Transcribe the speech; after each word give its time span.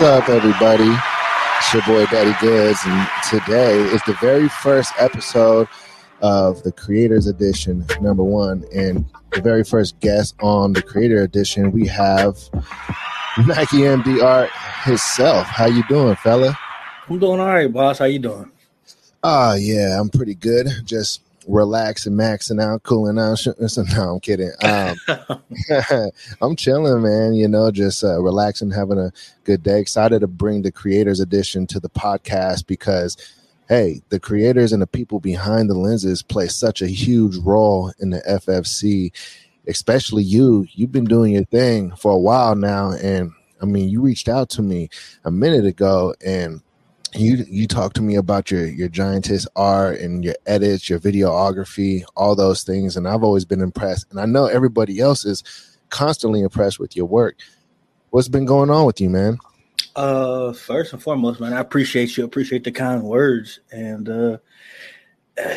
What's 0.00 0.22
up, 0.22 0.30
everybody? 0.30 0.98
It's 1.58 1.74
your 1.74 1.82
boy 1.82 2.06
Daddy 2.06 2.34
Goodz, 2.40 2.80
and 2.86 3.08
today 3.28 3.76
is 3.94 4.00
the 4.04 4.14
very 4.14 4.48
first 4.48 4.94
episode 4.98 5.68
of 6.22 6.62
the 6.62 6.72
Creators 6.72 7.26
Edition, 7.26 7.84
number 8.00 8.22
one, 8.22 8.64
and 8.74 9.04
the 9.32 9.42
very 9.42 9.62
first 9.62 10.00
guest 10.00 10.36
on 10.40 10.72
the 10.72 10.80
Creator 10.80 11.20
Edition. 11.20 11.70
We 11.70 11.86
have 11.88 12.38
Nike 13.46 13.80
MDR 13.80 14.48
himself. 14.84 15.46
How 15.46 15.66
you 15.66 15.86
doing, 15.86 16.16
fella? 16.16 16.58
I'm 17.10 17.18
doing 17.18 17.38
all 17.38 17.48
right, 17.48 17.70
boss. 17.70 17.98
How 17.98 18.06
you 18.06 18.20
doing? 18.20 18.50
Ah, 19.22 19.50
uh, 19.50 19.54
yeah, 19.56 20.00
I'm 20.00 20.08
pretty 20.08 20.34
good. 20.34 20.66
Just 20.82 21.20
relaxing, 21.46 22.12
maxing 22.12 22.62
out, 22.62 22.82
cooling 22.82 23.18
out. 23.18 23.38
So, 23.38 23.54
no, 23.96 24.14
I'm 24.14 24.20
kidding. 24.20 24.52
Um, 24.62 24.96
I'm 26.42 26.56
chilling, 26.56 27.02
man. 27.02 27.34
You 27.34 27.48
know, 27.48 27.70
just 27.70 28.04
uh, 28.04 28.20
relaxing, 28.20 28.70
having 28.70 28.98
a 28.98 29.12
good 29.44 29.62
day. 29.62 29.80
Excited 29.80 30.20
to 30.20 30.26
bring 30.26 30.62
the 30.62 30.72
Creators 30.72 31.20
Edition 31.20 31.66
to 31.68 31.80
the 31.80 31.90
podcast 31.90 32.66
because, 32.66 33.16
hey, 33.68 34.02
the 34.08 34.20
creators 34.20 34.72
and 34.72 34.82
the 34.82 34.86
people 34.86 35.20
behind 35.20 35.70
the 35.70 35.74
lenses 35.74 36.22
play 36.22 36.48
such 36.48 36.82
a 36.82 36.88
huge 36.88 37.36
role 37.36 37.92
in 38.00 38.10
the 38.10 38.20
FFC. 38.20 39.12
Especially 39.66 40.22
you. 40.22 40.66
You've 40.72 40.92
been 40.92 41.04
doing 41.04 41.34
your 41.34 41.44
thing 41.44 41.94
for 41.94 42.12
a 42.12 42.18
while 42.18 42.56
now, 42.56 42.92
and 42.92 43.30
I 43.60 43.66
mean, 43.66 43.88
you 43.88 44.00
reached 44.00 44.28
out 44.28 44.48
to 44.50 44.62
me 44.62 44.88
a 45.24 45.30
minute 45.30 45.66
ago, 45.66 46.14
and 46.24 46.62
you 47.14 47.44
you 47.48 47.66
talked 47.66 47.96
to 47.96 48.02
me 48.02 48.14
about 48.14 48.50
your 48.50 48.66
your 48.66 48.88
giantess 48.88 49.46
art 49.56 49.98
and 50.00 50.24
your 50.24 50.34
edits 50.46 50.88
your 50.88 51.00
videography 51.00 52.02
all 52.16 52.36
those 52.36 52.62
things. 52.62 52.96
And 52.96 53.08
i've 53.08 53.24
always 53.24 53.44
been 53.44 53.60
impressed. 53.60 54.06
And 54.10 54.20
i 54.20 54.26
know 54.26 54.46
everybody 54.46 55.00
else 55.00 55.24
is 55.24 55.42
constantly 55.88 56.40
impressed 56.40 56.78
with 56.78 56.96
your 56.96 57.06
work. 57.06 57.36
What's 58.10 58.28
been 58.28 58.44
going 58.44 58.70
on 58.70 58.86
with 58.86 59.00
you 59.00 59.10
man? 59.10 59.38
Uh 59.96 60.52
first 60.52 60.92
and 60.92 61.02
foremost 61.02 61.40
man 61.40 61.52
i 61.52 61.60
appreciate 61.60 62.16
you. 62.16 62.24
Appreciate 62.24 62.64
the 62.64 62.72
kind 62.72 63.02
words. 63.02 63.60
And 63.72 64.08
uh 64.08 64.38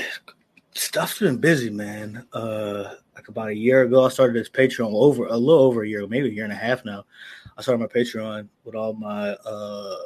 stuff's 0.74 1.20
been 1.20 1.38
busy 1.38 1.70
man. 1.70 2.26
Uh 2.34 2.96
like 3.16 3.28
about 3.28 3.50
a 3.50 3.56
year 3.56 3.84
ago 3.84 4.06
i 4.06 4.10
started 4.10 4.36
this 4.36 4.50
patreon 4.50 4.92
over 4.92 5.28
a 5.28 5.38
little 5.38 5.66
over 5.66 5.84
a 5.84 5.88
year 5.88 6.08
maybe 6.08 6.30
a 6.30 6.32
year 6.32 6.46
and 6.46 6.54
a 6.54 6.56
half 6.56 6.84
now. 6.84 7.06
I 7.56 7.62
started 7.62 7.80
my 7.80 7.88
patreon 7.88 8.48
with 8.64 8.74
all 8.74 8.94
my 8.94 9.30
uh 9.46 9.98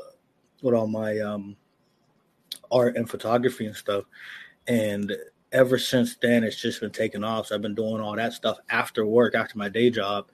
with 0.62 0.74
all 0.74 0.88
my 0.88 1.20
um, 1.20 1.56
art 2.72 2.96
and 2.96 3.10
photography 3.10 3.66
and 3.66 3.76
stuff. 3.76 4.06
And 4.68 5.16
ever 5.52 5.78
since 5.78 6.16
then, 6.22 6.44
it's 6.44 6.60
just 6.60 6.82
been 6.82 6.92
taking 6.92 7.24
off. 7.24 7.48
So 7.48 7.56
I've 7.56 7.62
been 7.62 7.76
doing 7.76 8.02
all 8.02 8.16
that 8.16 8.34
stuff 8.34 8.58
after 8.70 9.06
work, 9.06 9.36
after 9.36 9.58
my 9.58 9.70
day 9.70 9.90
job. 9.90 10.28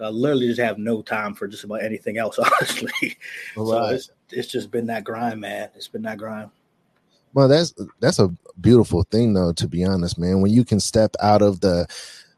I 0.00 0.08
literally 0.08 0.48
just 0.48 0.60
have 0.60 0.78
no 0.78 1.02
time 1.02 1.34
for 1.34 1.46
just 1.46 1.64
about 1.64 1.82
anything 1.82 2.18
else, 2.18 2.38
honestly. 2.60 3.16
Right. 3.56 3.66
So 3.66 3.86
it's, 3.86 4.10
it's 4.30 4.48
just 4.48 4.70
been 4.70 4.86
that 4.86 5.04
grind, 5.04 5.40
man. 5.40 5.70
It's 5.74 5.88
been 5.88 6.02
that 6.02 6.18
grind. 6.18 6.50
Well, 7.32 7.48
that's 7.48 7.74
that's 8.00 8.20
a 8.20 8.32
beautiful 8.60 9.02
thing, 9.04 9.34
though. 9.34 9.52
To 9.52 9.68
be 9.68 9.84
honest, 9.84 10.18
man, 10.18 10.40
when 10.40 10.52
you 10.52 10.64
can 10.64 10.78
step 10.78 11.16
out 11.20 11.42
of 11.42 11.60
the 11.60 11.86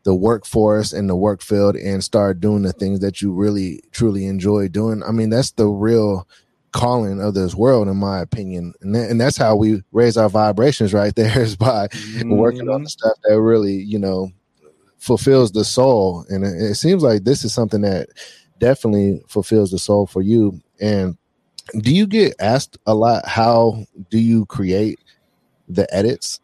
the 0.04 0.14
workforce 0.14 0.92
and 0.92 1.10
the 1.10 1.16
work 1.16 1.42
field 1.42 1.76
and 1.76 2.02
start 2.02 2.40
doing 2.40 2.62
the 2.62 2.72
things 2.72 3.00
that 3.00 3.20
you 3.20 3.32
really 3.32 3.82
truly 3.90 4.26
enjoy 4.26 4.68
doing, 4.68 5.02
I 5.02 5.10
mean, 5.10 5.30
that's 5.30 5.50
the 5.50 5.66
real 5.66 6.26
calling 6.76 7.22
of 7.22 7.32
this 7.32 7.54
world, 7.54 7.88
in 7.88 7.96
my 7.96 8.20
opinion. 8.20 8.74
And, 8.82 8.94
th- 8.94 9.10
and 9.10 9.18
that's 9.18 9.38
how 9.38 9.56
we 9.56 9.82
raise 9.92 10.18
our 10.18 10.28
vibrations 10.28 10.92
right 10.92 11.14
there 11.16 11.40
is 11.40 11.56
by 11.56 11.88
mm-hmm. 11.88 12.30
working 12.30 12.68
on 12.68 12.84
the 12.84 12.90
stuff 12.90 13.14
that 13.24 13.40
really, 13.40 13.74
you 13.74 13.98
know, 13.98 14.30
fulfills 14.98 15.52
the 15.52 15.64
soul. 15.64 16.26
And 16.28 16.44
it, 16.44 16.54
it 16.60 16.74
seems 16.74 17.02
like 17.02 17.24
this 17.24 17.44
is 17.44 17.54
something 17.54 17.80
that 17.80 18.10
definitely 18.58 19.22
fulfills 19.26 19.70
the 19.70 19.78
soul 19.78 20.06
for 20.06 20.20
you. 20.20 20.60
And 20.80 21.16
do 21.78 21.94
you 21.94 22.06
get 22.06 22.34
asked 22.40 22.78
a 22.86 22.94
lot 22.94 23.26
how 23.26 23.86
do 24.10 24.18
you 24.18 24.44
create 24.46 25.00
the 25.68 25.92
edits? 25.94 26.40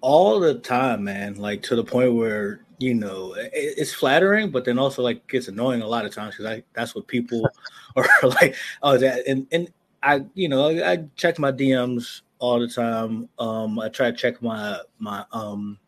All 0.00 0.38
the 0.38 0.54
time, 0.54 1.04
man. 1.04 1.34
Like 1.34 1.62
to 1.64 1.76
the 1.76 1.84
point 1.84 2.14
where 2.14 2.60
you 2.80 2.94
know 2.94 3.34
it's 3.36 3.92
flattering 3.92 4.50
but 4.50 4.64
then 4.64 4.78
also 4.78 5.02
like 5.02 5.24
gets 5.28 5.48
annoying 5.48 5.82
a 5.82 5.86
lot 5.86 6.06
of 6.06 6.14
times 6.14 6.34
because 6.34 6.46
i 6.46 6.62
that's 6.72 6.94
what 6.94 7.06
people 7.06 7.46
are 7.96 8.08
like 8.40 8.56
oh 8.82 8.96
that 8.96 9.26
and 9.28 9.46
and 9.52 9.70
i 10.02 10.24
you 10.34 10.48
know 10.48 10.70
I, 10.82 11.04
check 11.14 11.38
my 11.38 11.52
dms 11.52 12.22
all 12.38 12.58
the 12.58 12.68
time 12.68 13.28
um 13.38 13.78
i 13.78 13.88
try 13.90 14.10
to 14.10 14.16
check 14.16 14.42
my 14.42 14.78
my 14.98 15.24
um 15.32 15.78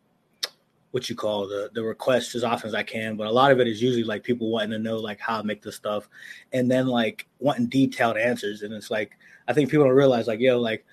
what 0.91 1.09
you 1.09 1.17
call 1.17 1.49
the 1.49 1.71
the 1.73 1.83
requests 1.83 2.35
as 2.35 2.45
often 2.45 2.69
as 2.69 2.75
i 2.75 2.83
can 2.83 3.17
but 3.17 3.27
a 3.27 3.33
lot 3.33 3.51
of 3.51 3.59
it 3.59 3.67
is 3.67 3.81
usually 3.81 4.05
like 4.05 4.23
people 4.23 4.51
wanting 4.51 4.71
to 4.71 4.79
know 4.79 4.99
like 4.99 5.19
how 5.19 5.39
i 5.39 5.43
make 5.43 5.63
this 5.63 5.77
stuff 5.77 6.11
and 6.53 6.71
then 6.71 6.87
like 6.87 7.27
wanting 7.39 7.67
detailed 7.67 8.19
answers 8.19 8.61
and 8.61 8.75
it's 8.75 8.91
like 8.91 9.13
i 9.49 9.55
think 9.55 9.71
people 9.71 9.87
don't 9.87 9.97
realize 9.97 10.27
like 10.27 10.41
yo 10.41 10.61
like 10.61 10.85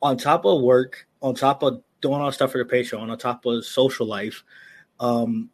on 0.00 0.16
top 0.16 0.44
of 0.44 0.62
work 0.62 1.08
on 1.22 1.34
top 1.34 1.64
of 1.64 1.82
doing 2.00 2.20
all 2.20 2.30
stuff 2.30 2.52
for 2.52 2.58
the 2.58 2.64
patreon 2.64 3.10
on 3.10 3.18
top 3.18 3.44
of 3.44 3.64
social 3.64 4.06
life 4.06 4.44
um, 5.00 5.50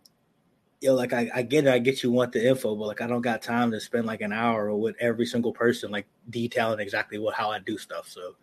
you 0.81 0.89
know, 0.89 0.95
like 0.95 1.12
I, 1.12 1.31
I 1.34 1.43
get 1.43 1.67
it, 1.67 1.73
I 1.73 1.79
get 1.79 2.03
you 2.03 2.11
want 2.11 2.33
the 2.33 2.47
info, 2.47 2.77
but 2.77 2.87
like 2.87 3.01
I 3.01 3.07
don't 3.07 3.23
got 3.23 3.41
time 3.41 3.71
to 3.71 3.81
spend 3.81 4.07
like 4.07 4.21
an 4.21 4.33
hour 4.33 4.75
with 4.77 4.97
every 5.01 5.25
single 5.25 5.53
person, 5.53 5.91
like 5.91 6.07
detailing 6.29 6.81
exactly 6.81 7.19
what 7.19 7.34
how 7.34 7.51
I 7.51 7.61
do 7.61 7.79
stuff. 7.79 8.09
So 8.09 8.34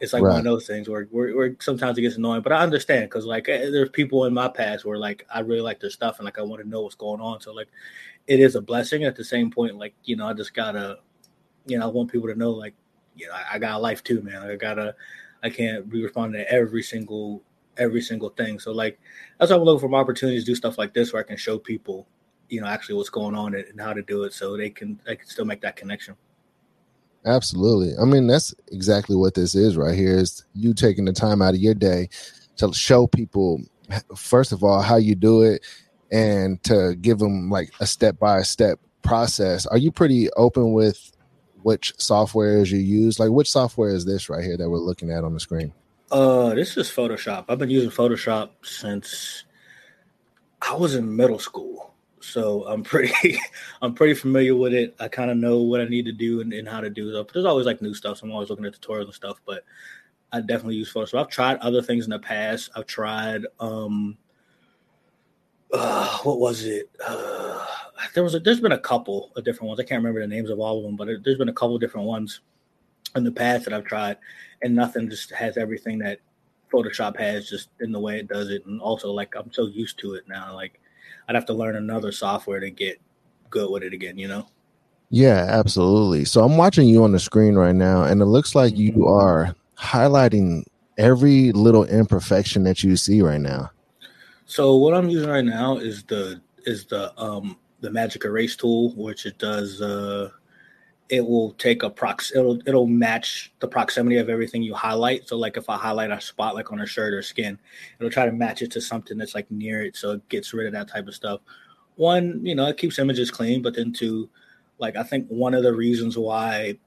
it's 0.00 0.12
like 0.12 0.22
right. 0.22 0.30
one 0.30 0.38
of 0.40 0.44
those 0.44 0.66
things 0.66 0.88
where, 0.88 1.04
where, 1.04 1.36
where, 1.36 1.56
sometimes 1.60 1.98
it 1.98 2.02
gets 2.02 2.16
annoying, 2.16 2.42
but 2.42 2.52
I 2.52 2.62
understand 2.62 3.04
because 3.04 3.26
like 3.26 3.48
eh, 3.48 3.70
there's 3.70 3.90
people 3.90 4.24
in 4.24 4.34
my 4.34 4.48
past 4.48 4.84
where 4.84 4.98
like 4.98 5.26
I 5.32 5.40
really 5.40 5.60
like 5.60 5.80
their 5.80 5.90
stuff 5.90 6.18
and 6.18 6.24
like 6.24 6.38
I 6.38 6.42
want 6.42 6.62
to 6.62 6.68
know 6.68 6.82
what's 6.82 6.94
going 6.94 7.20
on. 7.20 7.40
So 7.40 7.52
like 7.52 7.68
it 8.26 8.40
is 8.40 8.54
a 8.56 8.60
blessing. 8.60 9.04
At 9.04 9.16
the 9.16 9.24
same 9.24 9.50
point, 9.50 9.76
like 9.76 9.94
you 10.04 10.16
know, 10.16 10.26
I 10.26 10.32
just 10.32 10.54
gotta, 10.54 10.98
you 11.66 11.78
know, 11.78 11.86
I 11.86 11.90
want 11.90 12.10
people 12.10 12.28
to 12.28 12.34
know 12.34 12.50
like, 12.50 12.74
you 13.14 13.28
know, 13.28 13.34
I, 13.34 13.54
I 13.54 13.58
got 13.58 13.76
a 13.76 13.78
life 13.78 14.02
too, 14.02 14.20
man. 14.22 14.42
I 14.42 14.56
gotta, 14.56 14.96
I 15.42 15.50
can't 15.50 15.88
be 15.88 16.02
responding 16.02 16.40
to 16.42 16.52
every 16.52 16.82
single 16.82 17.42
every 17.78 18.00
single 18.00 18.30
thing. 18.30 18.58
So 18.58 18.72
like 18.72 18.98
that's 19.38 19.50
why 19.50 19.56
I'm 19.56 19.62
looking 19.62 19.88
for 19.88 19.94
opportunities 19.96 20.44
to 20.44 20.50
do 20.50 20.54
stuff 20.54 20.78
like 20.78 20.94
this 20.94 21.12
where 21.12 21.22
I 21.22 21.26
can 21.26 21.36
show 21.36 21.58
people, 21.58 22.06
you 22.48 22.60
know, 22.60 22.66
actually 22.66 22.96
what's 22.96 23.10
going 23.10 23.34
on 23.34 23.54
and 23.54 23.80
how 23.80 23.92
to 23.92 24.02
do 24.02 24.24
it 24.24 24.32
so 24.32 24.56
they 24.56 24.70
can 24.70 25.00
they 25.06 25.16
can 25.16 25.26
still 25.26 25.44
make 25.44 25.60
that 25.62 25.76
connection. 25.76 26.16
Absolutely. 27.24 27.96
I 28.00 28.04
mean, 28.04 28.26
that's 28.26 28.54
exactly 28.72 29.16
what 29.16 29.34
this 29.34 29.54
is 29.54 29.76
right 29.76 29.94
here 29.94 30.16
is 30.16 30.44
you 30.54 30.72
taking 30.72 31.04
the 31.04 31.12
time 31.12 31.42
out 31.42 31.54
of 31.54 31.60
your 31.60 31.74
day 31.74 32.08
to 32.56 32.72
show 32.72 33.06
people 33.06 33.62
first 34.16 34.52
of 34.52 34.62
all 34.62 34.82
how 34.82 34.96
you 34.96 35.14
do 35.14 35.42
it 35.42 35.64
and 36.10 36.62
to 36.64 36.94
give 37.00 37.18
them 37.18 37.50
like 37.50 37.70
a 37.80 37.86
step 37.86 38.18
by 38.18 38.42
step 38.42 38.78
process. 39.02 39.66
Are 39.66 39.78
you 39.78 39.90
pretty 39.90 40.30
open 40.32 40.72
with 40.72 41.12
which 41.62 41.94
softwares 41.96 42.70
you 42.70 42.78
use? 42.78 43.18
Like 43.18 43.30
which 43.30 43.50
software 43.50 43.90
is 43.90 44.04
this 44.04 44.28
right 44.28 44.44
here 44.44 44.56
that 44.56 44.68
we're 44.68 44.78
looking 44.78 45.10
at 45.10 45.24
on 45.24 45.34
the 45.34 45.40
screen? 45.40 45.72
Uh, 46.10 46.54
this 46.54 46.76
is 46.78 46.88
Photoshop. 46.88 47.44
I've 47.48 47.58
been 47.58 47.68
using 47.68 47.90
Photoshop 47.90 48.50
since 48.62 49.44
I 50.62 50.74
was 50.74 50.94
in 50.94 51.14
middle 51.14 51.38
school, 51.38 51.92
so 52.20 52.64
I'm 52.66 52.82
pretty, 52.82 53.38
I'm 53.82 53.92
pretty 53.92 54.14
familiar 54.14 54.54
with 54.54 54.72
it. 54.72 54.96
I 55.00 55.08
kind 55.08 55.30
of 55.30 55.36
know 55.36 55.58
what 55.58 55.82
I 55.82 55.84
need 55.84 56.06
to 56.06 56.12
do 56.12 56.40
and, 56.40 56.52
and 56.54 56.66
how 56.66 56.80
to 56.80 56.88
do 56.88 57.14
it. 57.14 57.32
There's 57.32 57.44
always 57.44 57.66
like 57.66 57.82
new 57.82 57.92
stuff, 57.92 58.18
so 58.18 58.26
I'm 58.26 58.32
always 58.32 58.48
looking 58.48 58.64
at 58.64 58.72
tutorials 58.72 59.04
and 59.04 59.14
stuff. 59.14 59.38
But 59.44 59.64
I 60.32 60.40
definitely 60.40 60.76
use 60.76 60.90
Photoshop. 60.90 61.20
I've 61.20 61.28
tried 61.28 61.58
other 61.58 61.82
things 61.82 62.04
in 62.04 62.10
the 62.10 62.18
past. 62.18 62.70
I've 62.74 62.86
tried, 62.86 63.42
um, 63.60 64.16
uh, 65.74 66.18
what 66.20 66.40
was 66.40 66.64
it? 66.64 66.90
Uh, 67.06 67.66
there 68.14 68.24
was 68.24 68.34
a, 68.34 68.40
there's 68.40 68.60
been 68.60 68.72
a 68.72 68.78
couple 68.78 69.30
of 69.36 69.44
different 69.44 69.68
ones. 69.68 69.80
I 69.80 69.84
can't 69.84 70.02
remember 70.02 70.22
the 70.22 70.26
names 70.26 70.48
of 70.48 70.58
all 70.58 70.78
of 70.78 70.84
them, 70.84 70.96
but 70.96 71.10
it, 71.10 71.22
there's 71.22 71.36
been 71.36 71.50
a 71.50 71.52
couple 71.52 71.78
different 71.78 72.06
ones 72.06 72.40
in 73.16 73.24
the 73.24 73.32
past 73.32 73.64
that 73.64 73.74
I've 73.74 73.84
tried, 73.84 74.16
and 74.62 74.74
nothing 74.74 75.08
just 75.08 75.30
has 75.32 75.56
everything 75.56 75.98
that 75.98 76.20
Photoshop 76.72 77.18
has 77.18 77.48
just 77.48 77.70
in 77.80 77.92
the 77.92 78.00
way 78.00 78.18
it 78.18 78.28
does 78.28 78.50
it. 78.50 78.66
And 78.66 78.80
also, 78.80 79.10
like, 79.10 79.34
I'm 79.34 79.52
so 79.52 79.66
used 79.66 79.98
to 80.00 80.14
it 80.14 80.28
now. 80.28 80.54
Like, 80.54 80.80
I'd 81.28 81.34
have 81.34 81.46
to 81.46 81.54
learn 81.54 81.76
another 81.76 82.12
software 82.12 82.60
to 82.60 82.70
get 82.70 83.00
good 83.50 83.70
with 83.70 83.82
it 83.82 83.92
again, 83.92 84.18
you 84.18 84.28
know? 84.28 84.46
Yeah, 85.10 85.46
absolutely. 85.48 86.26
So 86.26 86.44
I'm 86.44 86.58
watching 86.58 86.86
you 86.86 87.02
on 87.04 87.12
the 87.12 87.18
screen 87.18 87.54
right 87.54 87.74
now, 87.74 88.02
and 88.02 88.20
it 88.20 88.26
looks 88.26 88.54
like 88.54 88.76
you 88.76 89.06
are 89.06 89.54
highlighting 89.78 90.64
every 90.98 91.52
little 91.52 91.84
imperfection 91.84 92.64
that 92.64 92.82
you 92.82 92.96
see 92.96 93.22
right 93.22 93.40
now. 93.40 93.70
So 94.44 94.76
what 94.76 94.94
I'm 94.94 95.08
using 95.08 95.30
right 95.30 95.44
now 95.44 95.78
is 95.78 96.02
the 96.04 96.40
is 96.66 96.84
the 96.86 97.18
um 97.20 97.56
the 97.80 97.90
magic 97.90 98.24
erase 98.24 98.56
tool, 98.56 98.90
which 98.96 99.24
it 99.24 99.38
does 99.38 99.80
uh 99.80 100.30
it 101.08 101.24
will 101.24 101.52
take 101.52 101.82
a 101.82 101.90
prox 101.90 102.32
it'll 102.34 102.60
it'll 102.66 102.86
match 102.86 103.52
the 103.60 103.68
proximity 103.68 104.18
of 104.18 104.28
everything 104.28 104.62
you 104.62 104.74
highlight. 104.74 105.28
So 105.28 105.36
like 105.36 105.56
if 105.56 105.68
I 105.70 105.76
highlight 105.76 106.10
a 106.10 106.20
spot 106.20 106.54
like 106.54 106.70
on 106.72 106.80
a 106.80 106.86
shirt 106.86 107.14
or 107.14 107.22
skin, 107.22 107.58
it'll 107.98 108.10
try 108.10 108.26
to 108.26 108.32
match 108.32 108.62
it 108.62 108.70
to 108.72 108.80
something 108.80 109.16
that's 109.16 109.34
like 109.34 109.50
near 109.50 109.82
it 109.82 109.96
so 109.96 110.12
it 110.12 110.28
gets 110.28 110.52
rid 110.52 110.66
of 110.66 110.72
that 110.74 110.88
type 110.88 111.08
of 111.08 111.14
stuff. 111.14 111.40
One, 111.96 112.44
you 112.44 112.54
know, 112.54 112.66
it 112.66 112.76
keeps 112.76 112.98
images 112.98 113.30
clean, 113.30 113.62
but 113.62 113.74
then 113.74 113.92
two, 113.92 114.28
like 114.78 114.96
I 114.96 115.02
think 115.02 115.26
one 115.28 115.54
of 115.54 115.62
the 115.62 115.74
reasons 115.74 116.16
why 116.16 116.78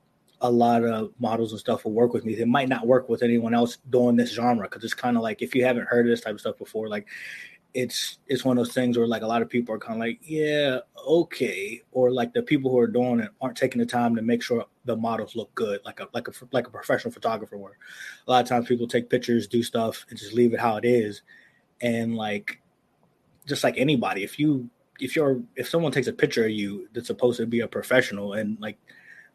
a 0.41 0.49
lot 0.49 0.83
of 0.83 1.11
models 1.19 1.51
and 1.51 1.59
stuff 1.59 1.85
will 1.85 1.91
work 1.91 2.13
with 2.13 2.25
me, 2.25 2.35
they 2.35 2.45
might 2.45 2.69
not 2.69 2.87
work 2.87 3.09
with 3.09 3.21
anyone 3.21 3.53
else 3.53 3.77
doing 3.89 4.15
this 4.15 4.33
genre 4.33 4.67
because 4.67 4.83
it's 4.83 4.93
kind 4.93 5.15
of 5.15 5.23
like 5.23 5.41
if 5.41 5.53
you 5.53 5.63
haven't 5.63 5.87
heard 5.87 6.05
of 6.05 6.09
this 6.09 6.21
type 6.21 6.33
of 6.33 6.39
stuff 6.39 6.57
before, 6.57 6.87
like 6.87 7.07
it's 7.73 8.19
it's 8.27 8.43
one 8.43 8.57
of 8.57 8.65
those 8.65 8.73
things 8.73 8.97
where 8.97 9.07
like 9.07 9.21
a 9.21 9.27
lot 9.27 9.41
of 9.41 9.49
people 9.49 9.73
are 9.73 9.79
kind 9.79 9.93
of 9.93 9.99
like, 9.99 10.19
yeah, 10.23 10.79
okay, 11.07 11.81
or 11.91 12.11
like 12.11 12.33
the 12.33 12.43
people 12.43 12.69
who 12.69 12.79
are 12.79 12.87
doing 12.87 13.19
it 13.19 13.29
aren't 13.39 13.57
taking 13.57 13.79
the 13.79 13.85
time 13.85 14.15
to 14.15 14.21
make 14.21 14.43
sure 14.43 14.65
the 14.85 14.95
models 14.95 15.35
look 15.35 15.53
good, 15.55 15.79
like 15.85 15.99
a 15.99 16.07
like 16.13 16.27
a 16.27 16.31
like 16.51 16.67
a 16.67 16.71
professional 16.71 17.13
photographer 17.13 17.57
would. 17.57 17.73
A 18.27 18.31
lot 18.31 18.43
of 18.43 18.49
times 18.49 18.67
people 18.67 18.87
take 18.87 19.09
pictures, 19.09 19.47
do 19.47 19.63
stuff, 19.63 20.05
and 20.09 20.19
just 20.19 20.33
leave 20.33 20.53
it 20.53 20.59
how 20.59 20.77
it 20.77 20.85
is, 20.85 21.21
and 21.81 22.15
like 22.15 22.61
just 23.45 23.63
like 23.63 23.77
anybody, 23.77 24.23
if 24.23 24.37
you 24.37 24.69
if 24.99 25.15
you're 25.15 25.41
if 25.55 25.67
someone 25.69 25.91
takes 25.91 26.07
a 26.07 26.13
picture 26.13 26.45
of 26.45 26.51
you 26.51 26.87
that's 26.93 27.07
supposed 27.07 27.37
to 27.37 27.45
be 27.45 27.61
a 27.61 27.67
professional 27.67 28.33
and 28.33 28.59
like 28.59 28.77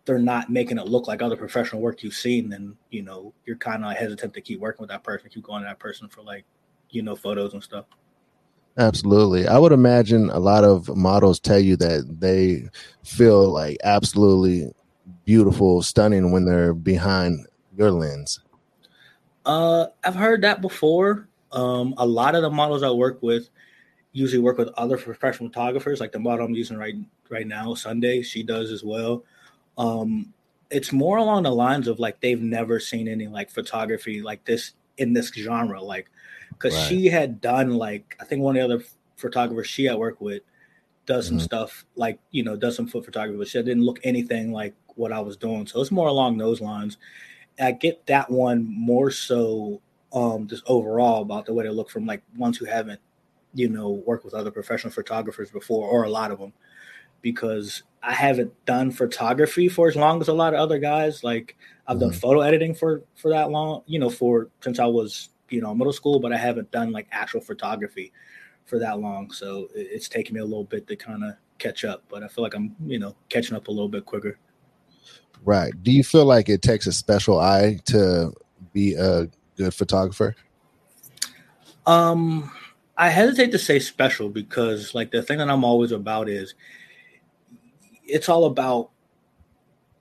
they're 0.04 0.18
not 0.18 0.48
making 0.50 0.78
it 0.78 0.86
look 0.86 1.08
like 1.08 1.20
other 1.20 1.36
professional 1.36 1.82
work 1.82 2.02
you've 2.02 2.14
seen, 2.14 2.48
then 2.48 2.76
you 2.90 3.02
know 3.02 3.32
you're 3.44 3.56
kind 3.56 3.84
of 3.84 3.96
hesitant 3.96 4.34
to 4.34 4.40
keep 4.40 4.60
working 4.60 4.82
with 4.82 4.90
that 4.90 5.02
person, 5.02 5.30
keep 5.30 5.42
going 5.42 5.62
to 5.62 5.68
that 5.68 5.78
person 5.78 6.08
for 6.08 6.22
like 6.22 6.44
you 6.90 7.02
know 7.02 7.16
photos 7.16 7.54
and 7.54 7.62
stuff. 7.62 7.86
Absolutely. 8.78 9.48
I 9.48 9.58
would 9.58 9.72
imagine 9.72 10.28
a 10.30 10.38
lot 10.38 10.64
of 10.64 10.94
models 10.94 11.40
tell 11.40 11.58
you 11.58 11.76
that 11.76 12.20
they 12.20 12.68
feel 13.04 13.50
like 13.50 13.78
absolutely 13.82 14.70
beautiful, 15.24 15.82
stunning 15.82 16.30
when 16.30 16.44
they're 16.44 16.74
behind 16.74 17.46
your 17.76 17.90
lens. 17.90 18.40
Uh, 19.46 19.86
I've 20.04 20.14
heard 20.14 20.42
that 20.42 20.60
before. 20.60 21.28
Um, 21.52 21.94
a 21.96 22.06
lot 22.06 22.34
of 22.34 22.42
the 22.42 22.50
models 22.50 22.82
I 22.82 22.90
work 22.90 23.22
with 23.22 23.48
usually 24.12 24.42
work 24.42 24.56
with 24.56 24.68
other 24.76 24.96
professional 24.96 25.50
photographers, 25.50 26.00
like 26.00 26.12
the 26.12 26.18
model 26.18 26.46
I'm 26.46 26.54
using 26.54 26.76
right 26.76 26.94
right 27.28 27.46
now, 27.46 27.74
Sunday. 27.74 28.22
She 28.22 28.42
does 28.42 28.72
as 28.72 28.82
well. 28.82 29.24
Um, 29.78 30.32
it's 30.70 30.92
more 30.92 31.18
along 31.18 31.44
the 31.44 31.52
lines 31.52 31.86
of 31.86 31.98
like 31.98 32.20
they've 32.20 32.40
never 32.40 32.80
seen 32.80 33.08
any 33.08 33.28
like 33.28 33.50
photography 33.50 34.22
like 34.22 34.44
this 34.44 34.72
in 34.96 35.12
this 35.12 35.28
genre. 35.32 35.82
Like 35.82 36.10
because 36.58 36.74
right. 36.74 36.88
she 36.88 37.06
had 37.06 37.40
done 37.40 37.76
like 37.76 38.16
I 38.20 38.24
think 38.24 38.42
one 38.42 38.56
of 38.56 38.68
the 38.68 38.74
other 38.74 38.84
photographers 39.16 39.66
she 39.66 39.84
had 39.84 39.96
worked 39.96 40.20
with 40.20 40.42
does 41.06 41.26
some 41.26 41.36
mm-hmm. 41.36 41.44
stuff 41.44 41.84
like 41.94 42.18
you 42.30 42.42
know 42.42 42.56
does 42.56 42.76
some 42.76 42.86
foot 42.86 43.04
photography, 43.04 43.38
but 43.38 43.48
she 43.48 43.58
didn't 43.58 43.84
look 43.84 44.00
anything 44.04 44.52
like 44.52 44.74
what 44.94 45.12
I 45.12 45.20
was 45.20 45.36
doing. 45.36 45.66
So 45.66 45.80
it's 45.80 45.90
more 45.90 46.08
along 46.08 46.38
those 46.38 46.60
lines. 46.60 46.98
I 47.60 47.72
get 47.72 48.06
that 48.06 48.30
one 48.30 48.66
more 48.68 49.10
so 49.10 49.80
um 50.12 50.46
just 50.46 50.62
overall 50.66 51.22
about 51.22 51.46
the 51.46 51.54
way 51.54 51.64
they 51.64 51.70
look 51.70 51.90
from 51.90 52.06
like 52.06 52.22
ones 52.36 52.56
who 52.56 52.64
haven't 52.64 53.00
you 53.54 53.68
know 53.68 53.90
worked 53.90 54.24
with 54.24 54.34
other 54.34 54.50
professional 54.50 54.92
photographers 54.92 55.50
before 55.50 55.88
or 55.88 56.04
a 56.04 56.10
lot 56.10 56.30
of 56.30 56.38
them 56.38 56.52
because 57.22 57.82
I 58.02 58.12
haven't 58.12 58.52
done 58.66 58.92
photography 58.92 59.68
for 59.68 59.88
as 59.88 59.96
long 59.96 60.20
as 60.20 60.28
a 60.28 60.32
lot 60.32 60.54
of 60.54 60.60
other 60.60 60.78
guys. 60.78 61.24
Like 61.24 61.56
I've 61.86 61.96
mm-hmm. 61.96 62.10
done 62.10 62.12
photo 62.12 62.40
editing 62.40 62.74
for 62.74 63.02
for 63.16 63.30
that 63.30 63.50
long, 63.50 63.82
you 63.86 63.98
know, 63.98 64.10
for 64.10 64.48
since 64.60 64.78
I 64.78 64.86
was 64.86 65.30
you 65.50 65.60
know 65.60 65.74
middle 65.74 65.92
school, 65.92 66.20
but 66.20 66.32
I 66.32 66.36
haven't 66.36 66.70
done 66.70 66.92
like 66.92 67.08
actual 67.12 67.40
photography 67.40 68.12
for 68.64 68.78
that 68.78 68.98
long. 68.98 69.30
So 69.30 69.68
it's 69.74 70.08
taken 70.08 70.34
me 70.34 70.40
a 70.40 70.44
little 70.44 70.64
bit 70.64 70.86
to 70.88 70.96
kind 70.96 71.24
of 71.24 71.34
catch 71.58 71.84
up, 71.84 72.04
but 72.08 72.22
I 72.22 72.28
feel 72.28 72.44
like 72.44 72.54
I'm 72.54 72.74
you 72.86 72.98
know 72.98 73.16
catching 73.28 73.56
up 73.56 73.68
a 73.68 73.70
little 73.70 73.88
bit 73.88 74.04
quicker. 74.04 74.38
Right. 75.44 75.72
Do 75.82 75.92
you 75.92 76.02
feel 76.02 76.24
like 76.24 76.48
it 76.48 76.62
takes 76.62 76.86
a 76.86 76.92
special 76.92 77.38
eye 77.38 77.78
to 77.86 78.32
be 78.72 78.94
a 78.94 79.28
good 79.56 79.74
photographer? 79.74 80.34
Um, 81.86 82.50
I 82.96 83.10
hesitate 83.10 83.52
to 83.52 83.58
say 83.58 83.78
special 83.78 84.28
because 84.28 84.94
like 84.94 85.12
the 85.12 85.22
thing 85.22 85.38
that 85.38 85.48
I'm 85.48 85.64
always 85.64 85.92
about 85.92 86.28
is 86.28 86.54
it's 88.04 88.28
all 88.28 88.46
about 88.46 88.90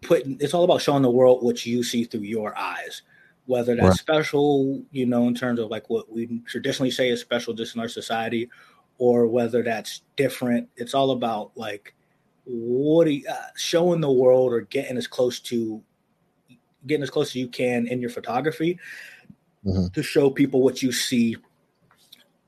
putting 0.02 0.38
it's 0.40 0.54
all 0.54 0.64
about 0.64 0.82
showing 0.82 1.04
the 1.04 1.12
world 1.12 1.44
what 1.44 1.66
you 1.66 1.84
see 1.84 2.06
through 2.06 2.22
your 2.22 2.58
eyes 2.58 3.02
whether 3.46 3.76
that's 3.76 3.88
right. 3.88 3.98
special, 3.98 4.84
you 4.92 5.06
know, 5.06 5.28
in 5.28 5.36
terms 5.36 5.60
of 5.60 5.70
like 5.70 5.90
what 5.90 6.12
we 6.12 6.42
traditionally 6.46 6.92
say 6.92 7.10
is 7.10 7.22
special 7.22 7.54
just 7.54 7.76
in 7.76 7.82
our 7.82 7.88
society, 7.88 8.50
or 8.98 9.28
whether 9.28 9.64
that's 9.64 10.02
different. 10.16 10.68
It's 10.78 10.94
all 10.94 11.12
about 11.12 11.52
like 11.56 11.94
what 12.46 13.08
are 13.08 13.12
you, 13.12 13.28
uh, 13.30 13.36
showing 13.56 14.02
the 14.02 14.12
world 14.12 14.54
or 14.54 14.62
getting 14.62 14.98
as 14.98 15.08
close 15.08 15.40
to 15.42 15.82
getting 16.88 17.04
as 17.04 17.10
close 17.10 17.30
as 17.30 17.36
you 17.36 17.48
can 17.48 17.88
in 17.88 18.00
your 18.00 18.12
photography 18.12 18.80
mm-hmm. 19.66 19.88
to 19.88 20.04
show 20.04 20.30
people 20.30 20.62
what 20.62 20.84
you 20.84 20.92
see, 20.92 21.36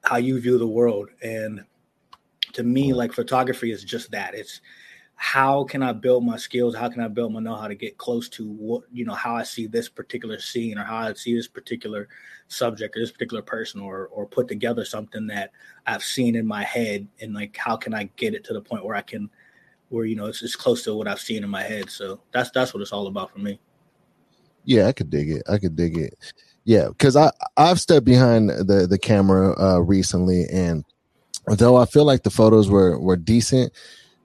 how 0.03 0.17
you 0.17 0.39
view 0.39 0.57
the 0.57 0.67
world. 0.67 1.09
And 1.23 1.63
to 2.53 2.63
me, 2.63 2.93
like 2.93 3.13
photography 3.13 3.71
is 3.71 3.83
just 3.83 4.11
that. 4.11 4.35
It's 4.35 4.61
how 5.19 5.63
can 5.63 5.81
I 5.81 5.93
build 5.93 6.23
my 6.23 6.37
skills? 6.37 6.75
How 6.75 6.89
can 6.89 7.01
I 7.01 7.07
build 7.07 7.33
my 7.33 7.39
know 7.39 7.55
how 7.55 7.67
to 7.67 7.73
get 7.73 7.97
close 7.97 8.29
to 8.29 8.47
what 8.47 8.83
you 8.93 9.03
know 9.03 9.15
how 9.15 9.35
I 9.35 9.41
see 9.41 9.65
this 9.65 9.89
particular 9.89 10.39
scene 10.39 10.77
or 10.77 10.83
how 10.83 10.97
I 10.97 11.13
see 11.13 11.35
this 11.35 11.47
particular 11.47 12.07
subject 12.47 12.95
or 12.95 12.99
this 12.99 13.11
particular 13.11 13.41
person 13.41 13.81
or 13.81 14.07
or 14.07 14.27
put 14.27 14.47
together 14.47 14.85
something 14.85 15.25
that 15.27 15.51
I've 15.87 16.03
seen 16.03 16.35
in 16.35 16.45
my 16.45 16.63
head 16.63 17.07
and 17.19 17.33
like 17.33 17.57
how 17.57 17.75
can 17.75 17.95
I 17.95 18.09
get 18.15 18.35
it 18.35 18.43
to 18.45 18.53
the 18.53 18.61
point 18.61 18.85
where 18.85 18.95
I 18.95 19.01
can 19.01 19.27
where 19.89 20.05
you 20.05 20.15
know 20.15 20.27
it's, 20.27 20.43
it's 20.43 20.55
close 20.55 20.83
to 20.83 20.93
what 20.93 21.07
I've 21.07 21.19
seen 21.19 21.43
in 21.43 21.49
my 21.49 21.63
head. 21.63 21.89
So 21.89 22.21
that's 22.31 22.51
that's 22.51 22.75
what 22.75 22.81
it's 22.81 22.93
all 22.93 23.07
about 23.07 23.31
for 23.31 23.39
me. 23.39 23.59
Yeah, 24.65 24.85
I 24.85 24.91
could 24.91 25.09
dig 25.09 25.31
it. 25.31 25.41
I 25.49 25.57
could 25.57 25.75
dig 25.75 25.97
it. 25.97 26.13
Yeah, 26.63 26.89
because 26.89 27.15
I 27.15 27.31
I've 27.57 27.79
stepped 27.79 28.05
behind 28.05 28.51
the 28.51 28.85
the 28.87 28.99
camera 28.99 29.59
uh, 29.59 29.79
recently, 29.79 30.45
and 30.51 30.85
though 31.47 31.75
I 31.75 31.85
feel 31.85 32.05
like 32.05 32.21
the 32.21 32.29
photos 32.29 32.69
were 32.69 32.99
were 32.99 33.17
decent, 33.17 33.73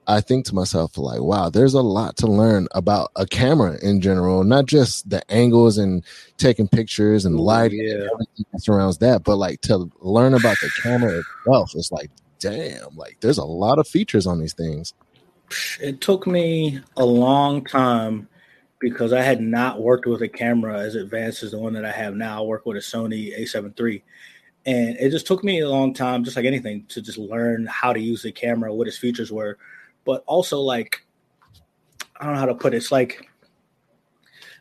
I 0.06 0.20
think 0.20 0.46
to 0.46 0.54
myself, 0.54 0.98
like, 0.98 1.20
wow, 1.20 1.48
there's 1.48 1.74
a 1.74 1.82
lot 1.82 2.16
to 2.18 2.26
learn 2.26 2.66
about 2.72 3.12
a 3.14 3.24
camera 3.24 3.78
in 3.82 4.00
general, 4.00 4.42
not 4.42 4.66
just 4.66 5.08
the 5.08 5.22
angles 5.30 5.78
and 5.78 6.04
taking 6.38 6.66
pictures 6.66 7.24
and 7.24 7.38
lighting 7.38 7.86
yeah. 7.86 7.94
and 7.94 8.02
everything 8.12 8.46
that 8.52 8.62
surrounds 8.62 8.98
that, 8.98 9.22
but 9.22 9.36
like 9.36 9.60
to 9.62 9.90
learn 10.00 10.34
about 10.34 10.56
the 10.60 10.70
camera 10.82 11.20
itself. 11.20 11.72
It's 11.76 11.92
like, 11.92 12.10
damn, 12.40 12.96
like 12.96 13.18
there's 13.20 13.38
a 13.38 13.44
lot 13.44 13.78
of 13.78 13.86
features 13.86 14.26
on 14.26 14.40
these 14.40 14.54
things. 14.54 14.92
It 15.80 16.00
took 16.00 16.26
me 16.26 16.80
a 16.96 17.04
long 17.04 17.64
time 17.64 18.28
because 18.80 19.12
I 19.12 19.22
had 19.22 19.40
not 19.40 19.80
worked 19.80 20.06
with 20.06 20.22
a 20.22 20.28
camera 20.28 20.80
as 20.80 20.96
advanced 20.96 21.44
as 21.44 21.52
the 21.52 21.58
one 21.58 21.74
that 21.74 21.84
I 21.84 21.92
have 21.92 22.14
now. 22.16 22.42
I 22.42 22.46
work 22.46 22.66
with 22.66 22.76
a 22.76 22.80
Sony 22.80 23.38
A7 23.38 23.78
III. 23.80 24.02
And 24.64 24.96
it 24.96 25.10
just 25.10 25.26
took 25.26 25.44
me 25.44 25.60
a 25.60 25.68
long 25.68 25.94
time, 25.94 26.24
just 26.24 26.36
like 26.36 26.46
anything, 26.46 26.86
to 26.88 27.00
just 27.00 27.18
learn 27.18 27.66
how 27.66 27.92
to 27.92 28.00
use 28.00 28.22
the 28.22 28.32
camera, 28.32 28.74
what 28.74 28.88
its 28.88 28.98
features 28.98 29.30
were 29.30 29.58
but 30.04 30.24
also 30.26 30.60
like 30.60 31.04
I 32.22 32.24
don't 32.24 32.34
know 32.34 32.40
how 32.40 32.46
to 32.46 32.54
put 32.54 32.74
it. 32.74 32.76
It's 32.76 32.92
like 32.92 33.28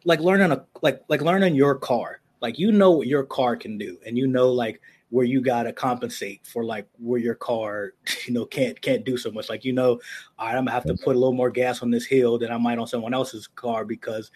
like 0.03 0.19
learning 0.19 0.51
a 0.51 0.65
like 0.81 1.01
like 1.09 1.21
learning 1.21 1.55
your 1.55 1.75
car. 1.75 2.21
Like 2.41 2.57
you 2.57 2.71
know 2.71 2.91
what 2.91 3.07
your 3.07 3.23
car 3.23 3.55
can 3.55 3.77
do, 3.77 3.97
and 4.05 4.17
you 4.17 4.27
know 4.27 4.51
like 4.51 4.81
where 5.09 5.25
you 5.25 5.41
gotta 5.41 5.73
compensate 5.73 6.39
for 6.47 6.63
like 6.63 6.87
where 6.97 7.19
your 7.19 7.35
car 7.35 7.93
you 8.25 8.33
know 8.33 8.45
can't 8.45 8.81
can't 8.81 9.05
do 9.05 9.17
so 9.17 9.31
much. 9.31 9.49
Like 9.49 9.63
you 9.63 9.73
know, 9.73 9.99
all 10.39 10.47
right, 10.47 10.55
I'm 10.55 10.65
gonna 10.65 10.71
have 10.71 10.85
to 10.85 10.95
put 10.95 11.15
a 11.15 11.19
little 11.19 11.33
more 11.33 11.51
gas 11.51 11.81
on 11.81 11.91
this 11.91 12.05
hill 12.05 12.39
than 12.39 12.51
I 12.51 12.57
might 12.57 12.79
on 12.79 12.87
someone 12.87 13.13
else's 13.13 13.47
car 13.47 13.85
because 13.85 14.31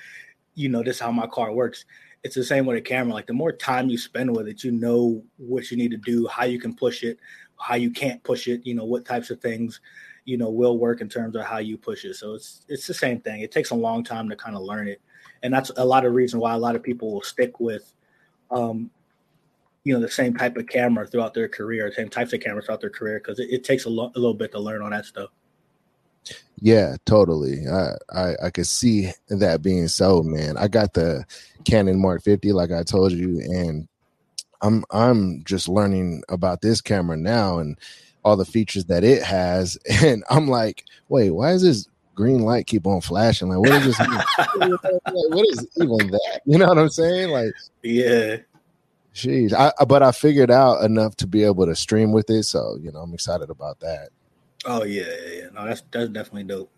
you 0.54 0.70
know 0.70 0.84
this 0.84 0.98
is 0.98 1.02
how 1.02 1.12
my 1.12 1.28
car 1.28 1.52
works. 1.54 1.86
It's 2.24 2.36
the 2.36 2.44
same 2.44 2.66
with 2.66 2.78
a 2.78 2.82
camera. 2.82 3.14
Like 3.14 3.28
the 3.28 3.34
more 3.34 3.52
time 3.52 3.90
you 3.90 3.98
spend 3.98 4.36
with 4.36 4.48
it, 4.48 4.64
you 4.64 4.72
know 4.72 5.24
what 5.38 5.70
you 5.72 5.78
need 5.78 5.92
to 5.92 5.98
do, 5.98 6.28
how 6.28 6.46
you 6.46 6.60
can 6.60 6.76
push 6.76 7.04
it, 7.04 7.20
how 7.60 7.76
you 7.76 7.92
can't 7.92 8.24
push 8.24 8.48
it. 8.48 8.66
You 8.66 8.76
know 8.76 8.86
what 8.86 9.06
types 9.06 9.30
of 9.32 9.40
things 9.42 9.80
you 10.26 10.38
know 10.38 10.50
will 10.50 10.78
work 10.78 11.02
in 11.02 11.08
terms 11.08 11.36
of 11.36 11.44
how 11.44 11.60
you 11.60 11.78
push 11.78 12.04
it. 12.04 12.16
So 12.16 12.34
it's 12.34 12.66
it's 12.68 12.88
the 12.88 12.94
same 12.94 13.22
thing. 13.22 13.42
It 13.42 13.52
takes 13.52 13.70
a 13.70 13.76
long 13.76 14.04
time 14.04 14.28
to 14.30 14.36
kind 14.36 14.56
of 14.56 14.64
learn 14.64 14.88
it, 14.88 15.02
and 15.44 15.54
that's 15.54 15.72
a 15.78 15.86
lot 15.86 16.06
of 16.06 16.14
reason 16.14 16.40
why 16.40 16.54
a 16.54 16.58
lot 16.58 16.76
of 16.76 16.84
people 16.84 17.14
will 17.14 17.22
stick 17.22 17.60
with, 17.60 17.94
um, 18.52 18.90
you 19.84 19.94
know, 19.94 20.00
the 20.00 20.10
same 20.10 20.36
type 20.36 20.58
of 20.58 20.68
camera 20.68 21.08
throughout 21.08 21.34
their 21.34 21.48
career, 21.48 21.92
same 21.96 22.10
types 22.10 22.34
of 22.34 22.42
cameras 22.42 22.66
throughout 22.66 22.82
their 22.82 22.90
career, 22.90 23.20
because 23.20 23.40
it, 23.40 23.50
it, 23.52 23.64
takes 23.64 23.86
a, 23.86 23.90
lo- 23.90 24.12
a 24.16 24.20
little 24.20 24.34
bit 24.34 24.52
to 24.52 24.60
learn 24.60 24.82
on 24.82 24.92
that 24.92 25.06
stuff. 25.06 25.30
Yeah, 26.60 26.96
totally. 27.06 27.68
I, 27.68 27.92
I 28.12 28.36
I 28.46 28.50
could 28.50 28.68
see 28.68 29.12
that 29.30 29.62
being 29.62 29.88
so, 29.88 30.24
man. 30.24 30.58
I 30.58 30.68
got 30.68 30.94
the 30.94 31.24
Canon 31.66 32.02
Mark 32.02 32.24
50, 32.24 32.52
like 32.52 32.72
I 32.72 32.82
told 32.82 33.12
you, 33.12 33.40
and 33.42 33.88
I'm 34.62 34.84
I'm 34.90 35.44
just 35.44 35.68
learning 35.68 36.24
about 36.30 36.62
this 36.62 36.82
camera 36.82 37.18
now, 37.18 37.60
and 37.60 37.78
all 38.26 38.36
the 38.36 38.44
features 38.44 38.86
that 38.86 39.04
it 39.04 39.24
has, 39.24 39.78
and 40.04 40.24
I'm 40.30 40.48
like, 40.48 40.84
wait, 41.08 41.32
why 41.32 41.52
is 41.52 41.62
this 41.62 41.88
green 42.16 42.42
light 42.42 42.68
keep 42.68 42.88
on 42.88 43.00
flashing? 43.00 43.50
Like, 43.50 43.60
what 43.60 43.82
is 43.82 43.86
this? 43.86 44.00
like, 44.00 44.72
what 45.06 45.46
is 45.52 45.68
even 45.78 46.12
that? 46.12 46.42
You 46.46 46.58
know 46.58 46.68
what 46.68 46.80
I'm 46.80 46.90
saying? 46.90 47.30
Like, 47.30 47.54
yeah. 47.84 48.38
Jeez, 49.14 49.54
I, 49.54 49.72
but 49.86 50.04
I 50.04 50.12
figured 50.12 50.52
out 50.52 50.84
enough 50.84 51.16
to 51.18 51.28
be 51.28 51.44
able 51.44 51.66
to 51.68 51.76
stream 51.76 52.12
with 52.12 52.30
it, 52.30 52.44
so 52.44 52.78
you 52.82 52.92
know 52.92 53.00
I'm 53.00 53.14
excited 53.14 53.50
about 53.50 53.80
that. 53.80 54.10
Oh 54.66 54.84
yeah, 54.84 55.04
yeah, 55.04 55.34
yeah. 55.34 55.48
No, 55.54 55.66
that's 55.66 55.84
that's 55.90 56.10
definitely 56.10 56.44
dope. 56.44 56.70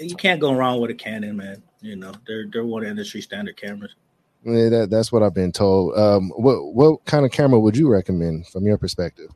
You 0.00 0.16
can't 0.16 0.40
go 0.40 0.54
wrong 0.54 0.80
with 0.80 0.90
a 0.90 0.94
Canon, 0.94 1.36
man. 1.36 1.62
You 1.82 1.94
know 1.94 2.12
they're 2.26 2.46
they're 2.50 2.64
one 2.64 2.82
of 2.82 2.88
industry 2.88 3.20
standard 3.20 3.56
cameras. 3.56 3.94
Yeah, 4.42 4.68
that, 4.70 4.90
that's 4.90 5.12
what 5.12 5.22
I've 5.22 5.34
been 5.34 5.52
told. 5.52 5.96
Um, 5.96 6.30
what 6.30 6.74
what 6.74 7.04
kind 7.04 7.24
of 7.24 7.30
camera 7.30 7.60
would 7.60 7.76
you 7.76 7.88
recommend 7.88 8.48
from 8.48 8.66
your 8.66 8.76
perspective? 8.76 9.30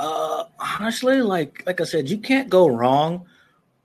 Uh, 0.00 0.44
honestly, 0.58 1.20
like 1.20 1.62
like 1.66 1.78
I 1.78 1.84
said, 1.84 2.08
you 2.08 2.16
can't 2.16 2.48
go 2.48 2.68
wrong 2.68 3.26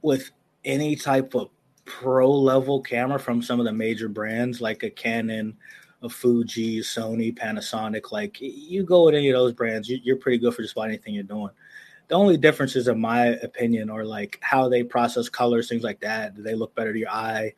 with 0.01 0.31
any 0.63 0.95
type 0.95 1.35
of 1.35 1.49
pro 1.83 2.31
level 2.31 2.81
camera 2.81 3.19
from 3.19 3.41
some 3.41 3.59
of 3.59 3.65
the 3.65 3.73
major 3.73 4.07
brands, 4.07 4.61
like 4.61 4.83
a 4.83 4.89
Canon, 4.89 5.57
a 6.01 6.07
Fuji, 6.07 6.79
Sony, 6.79 7.37
Panasonic. 7.37 8.13
Like 8.13 8.37
you 8.39 8.85
go 8.85 9.03
with 9.03 9.15
any 9.15 9.29
of 9.29 9.37
those 9.37 9.51
brands, 9.51 9.89
you're 9.89 10.15
pretty 10.15 10.37
good 10.37 10.53
for 10.53 10.61
just 10.61 10.73
about 10.73 10.87
anything 10.87 11.13
you're 11.13 11.23
doing. 11.23 11.49
The 12.07 12.15
only 12.15 12.37
differences, 12.37 12.87
in 12.87 13.01
my 13.01 13.25
opinion, 13.43 13.89
are 13.89 14.05
like 14.05 14.39
how 14.41 14.69
they 14.69 14.83
process 14.83 15.27
colors, 15.27 15.67
things 15.67 15.83
like 15.83 15.99
that. 15.99 16.33
Do 16.33 16.43
they 16.43 16.55
look 16.55 16.73
better 16.75 16.93
to 16.93 16.99
your 16.99 17.09
eye? 17.09 17.53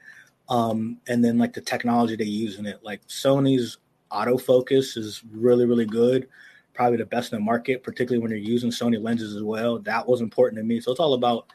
Um, 0.49 0.97
and 1.07 1.23
then 1.23 1.37
like 1.37 1.53
the 1.53 1.61
technology 1.61 2.15
they 2.15 2.23
use 2.23 2.57
in 2.57 2.65
it. 2.65 2.79
Like 2.81 3.05
Sony's 3.07 3.77
autofocus 4.11 4.97
is 4.97 5.21
really, 5.31 5.67
really 5.67 5.85
good. 5.85 6.27
Probably 6.77 6.97
the 6.97 7.05
best 7.05 7.33
in 7.33 7.39
the 7.39 7.43
market, 7.43 7.83
particularly 7.83 8.21
when 8.21 8.29
you're 8.29 8.39
using 8.39 8.69
Sony 8.69 9.01
lenses 9.01 9.35
as 9.35 9.41
well. 9.41 9.79
That 9.79 10.07
was 10.07 10.21
important 10.21 10.59
to 10.59 10.63
me. 10.63 10.79
So 10.79 10.91
it's 10.91 10.99
all 10.99 11.15
about 11.15 11.47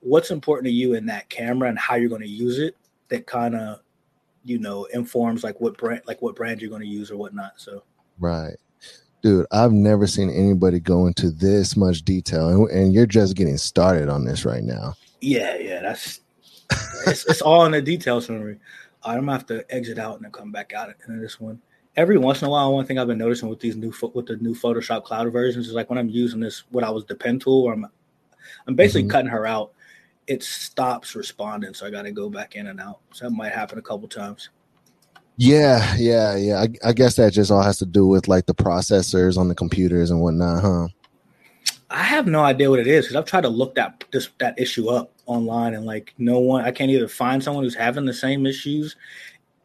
what's 0.00 0.30
important 0.30 0.66
to 0.66 0.72
you 0.72 0.94
in 0.94 1.06
that 1.06 1.28
camera 1.30 1.70
and 1.70 1.78
how 1.78 1.94
you're 1.94 2.10
going 2.10 2.20
to 2.20 2.28
use 2.28 2.58
it. 2.58 2.76
That 3.08 3.26
kind 3.26 3.56
of, 3.56 3.80
you 4.44 4.58
know, 4.58 4.84
informs 4.92 5.42
like 5.42 5.58
what 5.58 5.78
brand, 5.78 6.02
like 6.06 6.20
what 6.20 6.36
brand 6.36 6.60
you're 6.60 6.68
going 6.68 6.82
to 6.82 6.86
use 6.86 7.10
or 7.10 7.16
whatnot. 7.16 7.54
So, 7.56 7.82
right 8.18 8.56
dude 9.22 9.46
i've 9.50 9.72
never 9.72 10.06
seen 10.06 10.30
anybody 10.30 10.78
go 10.78 11.06
into 11.06 11.30
this 11.30 11.76
much 11.76 12.02
detail 12.02 12.48
and, 12.48 12.70
and, 12.70 12.94
you're 12.94 13.06
just 13.06 13.36
getting 13.36 13.56
started 13.56 14.08
on 14.08 14.24
this 14.24 14.44
right 14.44 14.62
now 14.62 14.94
yeah 15.20 15.56
yeah 15.56 15.82
that's 15.82 16.20
it's, 17.06 17.26
it's 17.26 17.42
all 17.42 17.64
in 17.64 17.72
the 17.72 17.82
details 17.82 18.26
summary 18.26 18.58
i'm 19.04 19.20
gonna 19.20 19.32
have 19.32 19.46
to 19.46 19.64
exit 19.74 19.98
out 19.98 20.16
and 20.16 20.24
then 20.24 20.32
come 20.32 20.52
back 20.52 20.72
out 20.72 20.88
into 20.88 21.20
this 21.20 21.40
one 21.40 21.60
every 21.98 22.16
once 22.16 22.40
in 22.40 22.48
a 22.48 22.50
while 22.50 22.72
one 22.72 22.86
thing 22.86 22.98
i've 22.98 23.08
been 23.08 23.18
noticing 23.18 23.48
with 23.48 23.58
these 23.58 23.76
new 23.76 23.92
with 24.14 24.26
the 24.26 24.36
new 24.36 24.54
photoshop 24.54 25.02
cloud 25.02 25.30
versions 25.32 25.66
is 25.66 25.74
like 25.74 25.90
when 25.90 25.98
i'm 25.98 26.08
using 26.08 26.38
this 26.38 26.62
what 26.70 26.84
i 26.84 26.90
was 26.90 27.04
the 27.06 27.14
pen 27.14 27.38
tool 27.38 27.64
or 27.64 27.72
i'm 27.72 27.84
i'm 28.66 28.76
basically 28.76 29.02
mm-hmm. 29.02 29.10
cutting 29.10 29.30
her 29.30 29.46
out 29.46 29.72
it 30.28 30.42
stops 30.42 31.16
responding 31.16 31.74
so 31.74 31.84
i 31.84 31.90
got 31.90 32.02
to 32.02 32.12
go 32.12 32.30
back 32.30 32.54
in 32.54 32.68
and 32.68 32.80
out 32.80 33.00
so 33.12 33.24
that 33.24 33.32
might 33.32 33.52
happen 33.52 33.78
a 33.78 33.82
couple 33.82 34.06
times 34.08 34.50
yeah, 35.40 35.94
yeah, 35.96 36.34
yeah. 36.34 36.62
I, 36.62 36.88
I, 36.88 36.92
guess 36.92 37.14
that 37.14 37.32
just 37.32 37.52
all 37.52 37.62
has 37.62 37.78
to 37.78 37.86
do 37.86 38.08
with 38.08 38.26
like 38.26 38.46
the 38.46 38.54
processors 38.56 39.38
on 39.38 39.46
the 39.46 39.54
computers 39.54 40.10
and 40.10 40.20
whatnot, 40.20 40.62
huh? 40.62 40.88
I 41.90 42.02
have 42.02 42.26
no 42.26 42.42
idea 42.42 42.68
what 42.68 42.80
it 42.80 42.88
is 42.88 43.04
because 43.04 43.14
I've 43.14 43.24
tried 43.24 43.42
to 43.42 43.48
look 43.48 43.76
that 43.76 44.02
this 44.10 44.30
that 44.40 44.58
issue 44.58 44.88
up 44.88 45.12
online 45.26 45.74
and 45.74 45.86
like 45.86 46.12
no 46.18 46.40
one. 46.40 46.64
I 46.64 46.72
can't 46.72 46.90
either 46.90 47.06
find 47.06 47.40
someone 47.40 47.62
who's 47.62 47.76
having 47.76 48.04
the 48.04 48.12
same 48.12 48.46
issues 48.46 48.96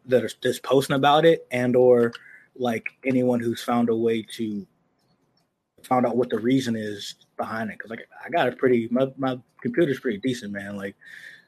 that 0.06 0.24
are 0.24 0.30
just 0.42 0.62
posting 0.62 0.96
about 0.96 1.24
it, 1.24 1.46
and 1.50 1.76
or 1.76 2.12
like 2.56 2.90
anyone 3.04 3.40
who's 3.40 3.62
found 3.62 3.88
a 3.88 3.96
way 3.96 4.22
to 4.22 4.66
found 5.82 6.06
out 6.06 6.16
what 6.16 6.30
the 6.30 6.38
reason 6.38 6.76
is 6.76 7.14
behind 7.36 7.70
it. 7.70 7.78
Because 7.78 7.90
like 7.90 8.08
I 8.24 8.30
got 8.30 8.48
a 8.48 8.52
pretty 8.52 8.88
my 8.90 9.06
my 9.16 9.38
computer's 9.60 10.00
pretty 10.00 10.18
decent, 10.18 10.52
man. 10.52 10.76
Like 10.76 10.96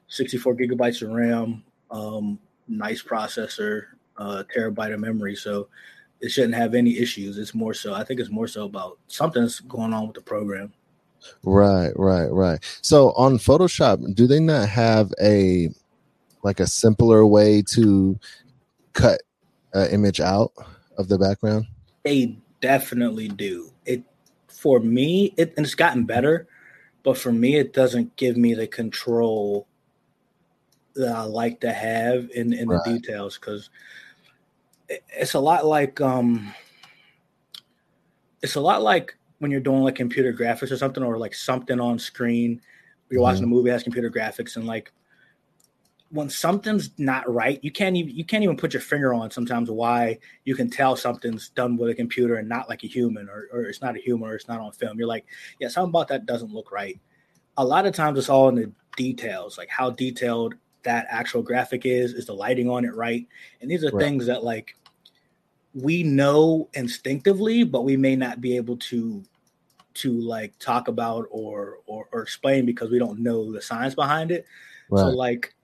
64 0.09 0.57
gigabytes 0.57 1.03
of 1.03 1.11
RAM, 1.11 1.65
um, 1.91 2.39
nice 2.69 3.03
processor, 3.03 3.85
uh, 4.17 4.45
terabyte 4.55 4.95
of 4.95 5.01
memory, 5.01 5.35
so 5.35 5.69
it 6.21 6.31
shouldn't 6.31 6.55
have 6.55 6.75
any 6.75 6.99
issues. 6.99 7.39
It's 7.39 7.55
more 7.55 7.75
so, 7.75 7.95
I 7.95 8.05
think 8.05 8.21
it's 8.21 8.31
more 8.31 8.49
so 8.49 8.65
about 8.65 8.99
something's 9.09 9.61
going 9.61 9.93
on 9.93 10.07
with 10.07 10.15
the 10.15 10.23
program. 10.23 10.73
Right, 11.43 11.93
right, 11.97 12.29
right. 12.29 12.79
So 12.83 13.13
on 13.13 13.39
Photoshop, 13.39 14.15
do 14.15 14.27
they 14.27 14.41
not 14.41 14.69
have 14.69 15.13
a 15.21 15.71
like 16.43 16.61
a 16.61 16.67
simpler 16.67 17.27
way 17.27 17.63
to 17.63 18.19
cut 18.97 19.23
an 19.75 19.91
image 19.91 20.21
out 20.21 20.53
of 20.99 21.09
the 21.09 21.19
background? 21.19 21.67
They 22.05 22.37
definitely 22.61 23.29
do. 23.29 23.71
It 23.85 24.03
for 24.49 24.81
me, 24.81 25.35
it 25.37 25.55
and 25.57 25.65
it's 25.65 25.75
gotten 25.75 26.05
better, 26.05 26.49
but 27.05 27.17
for 27.17 27.31
me, 27.31 27.57
it 27.57 27.73
doesn't 27.73 28.17
give 28.17 28.37
me 28.37 28.55
the 28.55 28.67
control 28.67 29.69
that 30.97 31.15
I 31.15 31.23
like 31.23 31.61
to 31.61 31.73
have 31.73 32.31
in 32.35 32.53
in 32.53 32.69
right. 32.69 32.81
the 32.85 32.95
details 32.99 33.39
because 33.39 33.71
it's 34.89 35.35
a 35.35 35.41
lot 35.41 35.67
like 35.67 36.01
um 36.01 36.55
it's 38.43 38.55
a 38.55 38.61
lot 38.61 38.83
like 38.83 39.17
when 39.39 39.51
you're 39.51 39.61
doing 39.61 39.83
like 39.83 39.95
computer 39.95 40.33
graphics 40.33 40.71
or 40.71 40.77
something 40.77 41.03
or 41.03 41.19
like 41.19 41.35
something 41.35 41.81
on 41.81 41.99
screen 41.99 42.61
you're 43.11 43.19
mm-hmm. 43.19 43.23
watching 43.23 43.45
a 43.45 43.47
movie 43.47 43.69
has 43.69 43.83
computer 43.83 44.11
graphics 44.11 44.57
and 44.57 44.67
like 44.67 44.93
when 46.17 46.31
something's 46.31 46.91
not 46.99 47.31
right 47.33 47.63
you 47.63 47.71
can't 47.71 47.97
even 47.97 48.17
you 48.17 48.25
can't 48.25 48.43
even 48.43 48.57
put 48.57 48.73
your 48.73 48.81
finger 48.81 49.15
on 49.15 49.31
sometimes 49.31 49.71
why 49.71 50.19
you 50.45 50.55
can 50.55 50.69
tell 50.71 50.97
something's 50.97 51.51
done 51.51 51.77
with 51.77 51.91
a 51.91 51.95
computer 51.95 52.37
and 52.37 52.49
not 52.49 52.69
like 52.69 52.83
a 52.83 52.87
human 52.87 53.29
or, 53.29 53.49
or 53.53 53.63
it's 53.63 53.83
not 53.83 53.97
a 53.97 54.01
human 54.01 54.29
or 54.29 54.35
it's 54.35 54.49
not 54.49 54.61
on 54.61 54.73
film 54.73 54.99
you're 54.99 55.07
like 55.07 55.27
yeah 55.61 55.69
something 55.69 55.91
about 55.91 56.09
that 56.09 56.27
doesn't 56.27 56.53
look 56.53 56.73
right 56.73 56.99
a 57.59 57.65
lot 57.65 57.87
of 57.87 57.95
times 57.95 58.19
it's 58.19 58.29
all 58.29 58.49
in 58.49 58.55
the 58.55 58.71
details 58.97 59.59
like 59.59 59.69
how 59.69 59.91
detailed 59.91 60.55
that 60.83 61.07
actual 61.11 61.43
graphic 61.43 61.85
is 61.85 62.13
is 62.13 62.27
the 62.27 62.33
lighting 62.33 62.71
on 62.71 62.85
it 62.85 62.95
right 62.95 63.27
and 63.61 63.71
these 63.71 63.85
are 63.85 63.91
right. 63.91 64.03
things 64.03 64.27
that 64.27 64.43
like 64.43 64.77
we 65.75 66.03
know 66.03 66.69
instinctively 66.75 67.63
but 67.63 67.85
we 67.85 67.97
may 67.97 68.17
not 68.17 68.41
be 68.41 68.57
able 68.57 68.77
to 68.77 69.23
to 69.93 70.13
like 70.21 70.57
talk 70.59 70.89
about 70.89 71.27
or 71.31 71.79
or, 71.87 72.07
or 72.13 72.23
explain 72.23 72.65
because 72.65 72.91
we 72.91 72.99
don't 72.99 73.19
know 73.19 73.53
the 73.53 73.61
science 73.61 73.95
behind 73.95 74.31
it 74.31 74.47
right. 74.91 75.01
so 75.01 75.09
like 75.09 75.56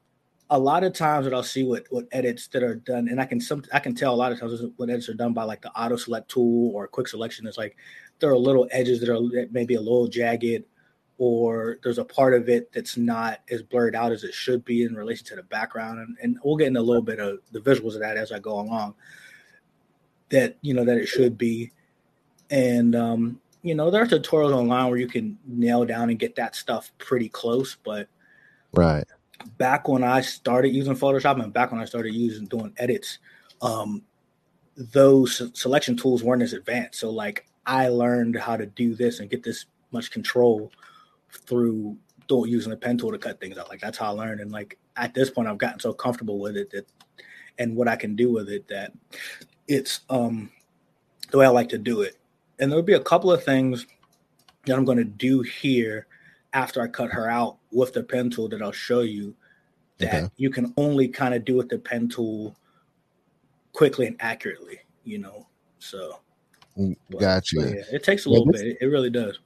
a 0.52 0.59
lot 0.59 0.85
of 0.85 0.92
times 0.92 1.25
that 1.25 1.32
I'll 1.32 1.42
see 1.42 1.64
what 1.64 1.87
what 1.88 2.06
edits 2.12 2.47
that 2.49 2.62
are 2.62 2.75
done, 2.75 3.09
and 3.09 3.21
I 3.21 3.25
can 3.25 3.40
some 3.40 3.64
I 3.73 3.78
can 3.78 3.94
tell 3.94 4.14
a 4.14 4.16
lot 4.16 4.32
of 4.32 4.38
times 4.38 4.62
what 4.76 4.90
edits 4.90 5.09
are 5.09 5.14
done 5.14 5.32
by 5.32 5.44
like 5.44 5.62
the 5.62 5.73
auto 5.73 5.97
select 5.97 6.28
tool 6.30 6.71
or 6.75 6.87
quick 6.87 7.09
selection. 7.09 7.47
It's 7.47 7.56
like 7.56 7.76
there 8.18 8.30
are 8.30 8.37
little 8.37 8.68
edges 8.71 9.00
that 9.00 9.09
are 9.09 9.49
maybe 9.50 9.75
a 9.75 9.80
little 9.80 10.09
jagged, 10.09 10.64
or 11.16 11.78
there's 11.82 11.99
a 11.99 12.04
part 12.04 12.35
of 12.35 12.50
it 12.50 12.71
that's 12.71 12.99
not 12.99 13.40
as 13.50 13.62
blurred 13.62 13.97
out 13.97 14.12
as 14.12 14.25
it 14.25 14.35
should 14.35 14.62
be 14.62 14.82
in 14.82 14.94
relation 14.94 15.26
to 15.28 15.37
the 15.37 15.42
background. 15.42 16.00
And, 16.00 16.18
and 16.23 16.38
we'll 16.44 16.59
get 16.59 16.68
into 16.68 16.80
a 16.80 16.82
little 16.82 17.02
bit 17.02 17.18
of 17.18 17.38
the 17.52 17.61
visuals 17.61 17.94
of 17.94 18.00
that 18.00 18.18
as 18.18 18.30
I 18.30 18.38
go 18.38 18.61
along. 18.61 18.94
That 20.28 20.59
you 20.61 20.75
know 20.75 20.85
that 20.85 20.99
it 20.99 21.06
should 21.06 21.38
be, 21.38 21.73
and 22.50 22.94
um, 22.94 23.40
you 23.62 23.75
know 23.75 23.90
there 23.90 24.02
are 24.02 24.06
tutorials 24.06 24.52
online 24.52 24.90
where 24.90 24.99
you 24.99 25.09
can 25.09 25.38
nail 25.47 25.87
down 25.87 26.11
and 26.11 26.18
get 26.18 26.37
that 26.37 26.54
stuff 26.56 26.92
pretty 26.99 27.30
close. 27.30 27.75
But 27.82 28.09
right 28.75 29.06
back 29.58 29.88
when 29.88 30.04
I 30.04 30.20
started 30.20 30.70
using 30.70 30.94
Photoshop 30.94 31.42
and 31.42 31.52
back 31.52 31.72
when 31.72 31.80
I 31.80 31.84
started 31.84 32.14
using 32.14 32.46
doing 32.46 32.72
edits, 32.76 33.18
um, 33.61 34.02
those 34.76 35.50
selection 35.58 35.96
tools 35.96 36.22
weren't 36.22 36.42
as 36.42 36.52
advanced. 36.52 37.00
So 37.00 37.11
like 37.11 37.46
I 37.66 37.88
learned 37.88 38.37
how 38.37 38.56
to 38.56 38.66
do 38.66 38.94
this 38.94 39.20
and 39.20 39.30
get 39.30 39.42
this 39.42 39.66
much 39.92 40.11
control 40.11 40.72
through 41.30 41.96
using 42.30 42.72
a 42.72 42.76
pen 42.76 42.96
tool 42.96 43.12
to 43.12 43.18
cut 43.18 43.38
things 43.40 43.58
out. 43.58 43.68
Like 43.68 43.80
that's 43.80 43.99
how 43.99 44.06
I 44.06 44.11
learned. 44.11 44.40
And 44.40 44.50
like 44.50 44.78
at 44.96 45.12
this 45.12 45.28
point, 45.28 45.49
I've 45.49 45.58
gotten 45.58 45.80
so 45.80 45.92
comfortable 45.92 46.38
with 46.38 46.56
it 46.56 46.70
that, 46.70 46.87
and 47.58 47.76
what 47.76 47.88
I 47.88 47.96
can 47.96 48.16
do 48.16 48.32
with 48.32 48.49
it 48.49 48.66
that 48.68 48.92
it's 49.68 50.00
um 50.08 50.50
the 51.30 51.37
way 51.37 51.44
I 51.44 51.50
like 51.50 51.68
to 51.70 51.78
do 51.78 52.00
it. 52.00 52.16
And 52.58 52.70
there'll 52.70 52.82
be 52.82 52.94
a 52.94 53.00
couple 53.00 53.30
of 53.30 53.44
things 53.44 53.87
that 54.64 54.76
I'm 54.76 54.87
going 54.87 54.99
to 54.99 55.04
do 55.04 55.42
here 55.42 56.06
after 56.52 56.82
I 56.82 56.88
cut 56.88 57.11
her 57.11 57.28
out 57.28 57.59
with 57.71 57.92
the 57.92 58.02
pen 58.02 58.30
tool 58.30 58.49
that 58.49 58.62
I'll 58.62 58.73
show 58.73 59.00
you 59.00 59.35
that 59.99 60.14
okay. 60.14 60.28
you 60.37 60.50
can 60.50 60.73
only 60.76 61.09
kind 61.09 61.35
of 61.35 61.44
do 61.44 61.56
with 61.56 61.68
the 61.68 61.78
pen 61.78 62.09
tool 62.09 62.56
quickly 63.73 64.06
and 64.06 64.16
accurately, 64.21 64.80
you 65.04 65.18
know. 65.18 65.47
So 65.78 66.21
mm, 66.78 66.97
got 67.18 67.50
you. 67.52 67.62
Yeah, 67.62 67.82
it 67.92 68.02
takes 68.02 68.26
a 68.26 68.30
little 68.30 68.47
this, 68.47 68.62
bit. 68.62 68.78
It 68.80 68.87
really 68.87 69.11
does 69.11 69.38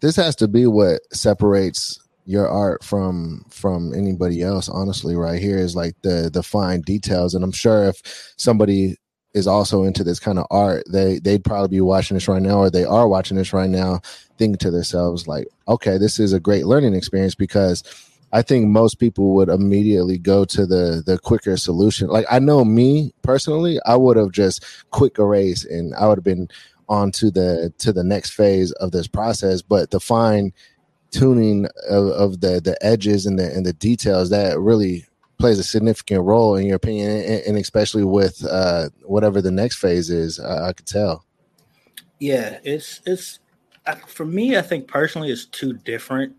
this 0.00 0.16
has 0.16 0.36
to 0.36 0.48
be 0.48 0.66
what 0.66 1.00
separates 1.12 2.00
your 2.26 2.48
art 2.48 2.82
from 2.82 3.44
from 3.50 3.94
anybody 3.94 4.42
else 4.42 4.68
honestly 4.68 5.14
right 5.14 5.40
here 5.40 5.58
is 5.58 5.76
like 5.76 5.94
the 6.02 6.28
the 6.32 6.42
fine 6.42 6.80
details 6.80 7.34
and 7.34 7.44
i'm 7.44 7.52
sure 7.52 7.84
if 7.84 8.34
somebody 8.36 8.96
is 9.36 9.46
also 9.46 9.84
into 9.84 10.02
this 10.02 10.18
kind 10.18 10.38
of 10.38 10.46
art. 10.50 10.84
They 10.90 11.18
they'd 11.18 11.44
probably 11.44 11.76
be 11.76 11.80
watching 11.80 12.16
this 12.16 12.26
right 12.26 12.42
now 12.42 12.58
or 12.58 12.70
they 12.70 12.84
are 12.84 13.06
watching 13.06 13.36
this 13.36 13.52
right 13.52 13.70
now 13.70 14.00
thinking 14.38 14.58
to 14.58 14.70
themselves 14.70 15.26
like 15.26 15.46
okay 15.68 15.96
this 15.96 16.18
is 16.18 16.32
a 16.32 16.40
great 16.40 16.66
learning 16.66 16.92
experience 16.92 17.34
because 17.34 17.82
i 18.34 18.42
think 18.42 18.66
most 18.66 18.96
people 18.96 19.34
would 19.34 19.48
immediately 19.48 20.18
go 20.18 20.44
to 20.44 20.66
the 20.66 21.02
the 21.06 21.18
quicker 21.18 21.56
solution. 21.56 22.08
Like 22.08 22.26
i 22.30 22.38
know 22.38 22.64
me 22.64 23.14
personally 23.22 23.78
i 23.86 23.96
would 23.96 24.18
have 24.18 24.32
just 24.32 24.64
quick 24.90 25.18
erase 25.18 25.64
and 25.64 25.94
i 25.94 26.06
would 26.06 26.18
have 26.18 26.24
been 26.24 26.48
on 26.88 27.10
to 27.12 27.30
the 27.30 27.72
to 27.78 27.92
the 27.92 28.04
next 28.04 28.30
phase 28.30 28.72
of 28.72 28.92
this 28.92 29.08
process. 29.08 29.62
But 29.62 29.90
the 29.90 30.00
fine 30.00 30.52
tuning 31.10 31.66
of, 31.88 32.08
of 32.08 32.40
the 32.40 32.60
the 32.60 32.76
edges 32.84 33.26
and 33.26 33.38
the 33.38 33.52
and 33.52 33.64
the 33.64 33.72
details 33.72 34.30
that 34.30 34.58
really 34.58 35.05
plays 35.38 35.58
a 35.58 35.64
significant 35.64 36.22
role 36.22 36.56
in 36.56 36.66
your 36.66 36.76
opinion 36.76 37.10
and, 37.10 37.42
and 37.46 37.58
especially 37.58 38.04
with 38.04 38.44
uh, 38.44 38.88
whatever 39.02 39.42
the 39.42 39.50
next 39.50 39.76
phase 39.76 40.10
is 40.10 40.38
uh, 40.40 40.66
i 40.68 40.72
could 40.72 40.86
tell. 40.86 41.24
Yeah 42.18 42.58
it's 42.64 43.02
it's 43.06 43.40
for 44.06 44.24
me 44.24 44.56
i 44.56 44.62
think 44.62 44.88
personally 44.88 45.30
it's 45.30 45.44
two 45.46 45.74
different 45.74 46.34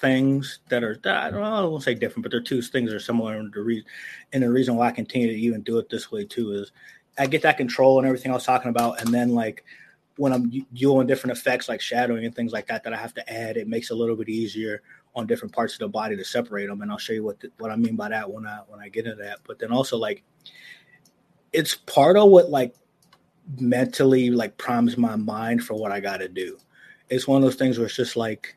things 0.00 0.60
that 0.68 0.84
are 0.84 0.98
i 1.06 1.30
don't 1.30 1.42
i 1.42 1.60
won't 1.64 1.82
say 1.82 1.94
different 1.94 2.22
but 2.22 2.30
they're 2.30 2.40
two 2.40 2.62
things 2.62 2.88
that 2.88 2.96
are 2.96 3.00
similar 3.00 3.36
and 3.36 3.52
the 3.52 3.60
reason 3.60 3.84
and 4.32 4.44
the 4.44 4.50
reason 4.50 4.76
why 4.76 4.86
i 4.86 4.92
continue 4.92 5.26
to 5.26 5.34
even 5.34 5.60
do 5.62 5.78
it 5.78 5.90
this 5.90 6.12
way 6.12 6.24
too 6.24 6.52
is 6.52 6.70
I 7.18 7.26
get 7.26 7.42
that 7.42 7.56
control 7.56 7.98
and 7.98 8.06
everything 8.06 8.30
I 8.30 8.34
was 8.34 8.44
talking 8.44 8.70
about, 8.70 9.00
and 9.00 9.12
then 9.12 9.30
like 9.30 9.64
when 10.16 10.32
I'm 10.32 10.50
doing 10.72 11.06
different 11.06 11.36
effects 11.36 11.68
like 11.68 11.80
shadowing 11.80 12.24
and 12.24 12.34
things 12.34 12.52
like 12.52 12.66
that 12.68 12.84
that 12.84 12.92
I 12.92 12.96
have 12.96 13.14
to 13.14 13.32
add, 13.32 13.56
it 13.56 13.68
makes 13.68 13.90
it 13.90 13.94
a 13.94 13.96
little 13.96 14.16
bit 14.16 14.28
easier 14.28 14.82
on 15.18 15.26
different 15.26 15.54
parts 15.54 15.74
of 15.74 15.80
the 15.80 15.88
body 15.88 16.16
to 16.16 16.24
separate 16.24 16.66
them. 16.66 16.80
And 16.80 16.90
I'll 16.90 16.98
show 16.98 17.12
you 17.12 17.24
what 17.24 17.40
the, 17.40 17.50
what 17.58 17.70
I 17.70 17.76
mean 17.76 17.96
by 17.96 18.08
that 18.08 18.30
when 18.30 18.46
I 18.46 18.60
when 18.68 18.80
I 18.80 18.88
get 18.88 19.06
into 19.06 19.22
that. 19.22 19.38
But 19.46 19.58
then 19.58 19.72
also 19.72 19.96
like 19.98 20.22
it's 21.52 21.74
part 21.74 22.16
of 22.16 22.30
what 22.30 22.50
like 22.50 22.74
mentally 23.58 24.30
like 24.30 24.56
primes 24.58 24.96
my 24.96 25.16
mind 25.16 25.64
for 25.64 25.74
what 25.74 25.92
I 25.92 26.00
got 26.00 26.18
to 26.18 26.28
do. 26.28 26.58
It's 27.10 27.26
one 27.26 27.38
of 27.38 27.42
those 27.42 27.56
things 27.56 27.78
where 27.78 27.86
it's 27.86 27.96
just 27.96 28.16
like 28.16 28.56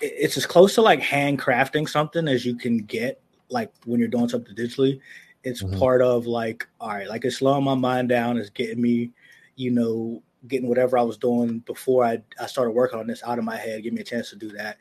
it's 0.00 0.36
as 0.36 0.46
close 0.46 0.74
to 0.76 0.82
like 0.82 1.00
handcrafting 1.00 1.88
something 1.88 2.28
as 2.28 2.46
you 2.46 2.54
can 2.54 2.78
get 2.78 3.20
like 3.48 3.72
when 3.84 3.98
you're 3.98 4.08
doing 4.08 4.28
something 4.28 4.54
digitally 4.54 5.00
it's 5.44 5.62
mm-hmm. 5.62 5.78
part 5.78 6.02
of 6.02 6.26
like 6.26 6.66
all 6.80 6.88
right 6.88 7.08
like 7.08 7.24
it's 7.24 7.38
slowing 7.38 7.64
my 7.64 7.74
mind 7.74 8.08
down 8.08 8.36
it's 8.36 8.50
getting 8.50 8.80
me 8.80 9.10
you 9.56 9.70
know 9.70 10.22
getting 10.48 10.68
whatever 10.68 10.98
i 10.98 11.02
was 11.02 11.16
doing 11.16 11.58
before 11.60 12.04
i, 12.04 12.18
I 12.40 12.46
started 12.46 12.72
working 12.72 12.98
on 12.98 13.06
this 13.06 13.22
out 13.24 13.38
of 13.38 13.44
my 13.44 13.56
head 13.56 13.82
give 13.82 13.92
me 13.92 14.00
a 14.00 14.04
chance 14.04 14.30
to 14.30 14.36
do 14.36 14.50
that 14.50 14.78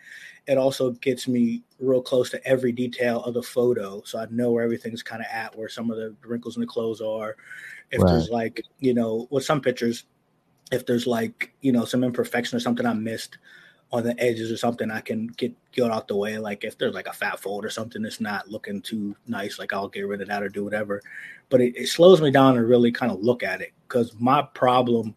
it 0.48 0.58
also 0.58 0.92
gets 0.92 1.28
me 1.28 1.64
real 1.80 2.02
close 2.02 2.30
to 2.30 2.48
every 2.48 2.72
detail 2.72 3.22
of 3.24 3.34
the 3.34 3.44
photo 3.44 4.02
so 4.06 4.20
i 4.20 4.26
know 4.30 4.52
where 4.52 4.64
everything's 4.64 5.04
kind 5.04 5.22
of 5.22 5.28
at 5.32 5.56
where 5.58 5.70
some 5.70 5.92
of 5.92 5.98
the 5.98 6.16
wrinkles 6.26 6.56
in 6.56 6.62
the 6.62 6.68
clothes 6.68 7.02
are 7.02 7.36
if 7.92 8.02
right. 8.02 8.12
there's 8.12 8.30
like 8.30 8.64
you 8.80 8.94
know 8.94 9.28
with 9.30 9.46
some 9.46 9.62
pictures 9.62 10.06
if 10.72 10.86
there's 10.86 11.08
like 11.08 11.54
you 11.62 11.72
know 11.72 11.86
some 11.86 12.04
imperfection 12.04 12.58
or 12.58 12.60
something 12.60 12.86
i 12.86 12.94
missed 12.94 13.38
on 13.94 14.04
the 14.04 14.20
edges 14.22 14.52
or 14.52 14.58
something, 14.58 14.90
I 14.90 15.02
can 15.02 15.28
get 15.28 15.54
get 15.72 15.92
out 15.92 16.08
the 16.08 16.16
way. 16.16 16.38
Like 16.38 16.64
if 16.64 16.78
there's 16.78 16.94
like 16.94 17.08
a 17.08 17.14
fat 17.14 17.40
fold 17.40 17.66
or 17.66 17.70
something 17.70 18.02
that's 18.02 18.22
not 18.22 18.50
looking 18.50 18.82
too 18.82 19.16
nice, 19.28 19.60
like 19.60 19.74
I'll 19.74 19.90
get 19.90 20.08
rid 20.08 20.22
of 20.22 20.30
that 20.30 20.44
or 20.44 20.50
do 20.50 20.64
whatever. 20.64 21.02
But 21.50 21.62
it, 21.62 21.76
it 21.76 21.88
slows 21.88 22.22
me 22.22 22.32
down 22.32 22.56
to 22.56 22.64
really 22.64 22.92
kind 22.92 23.12
of 23.12 23.22
look 23.22 23.44
at 23.44 23.62
it 23.62 23.74
because 23.88 24.14
my 24.18 24.42
problem, 24.54 25.16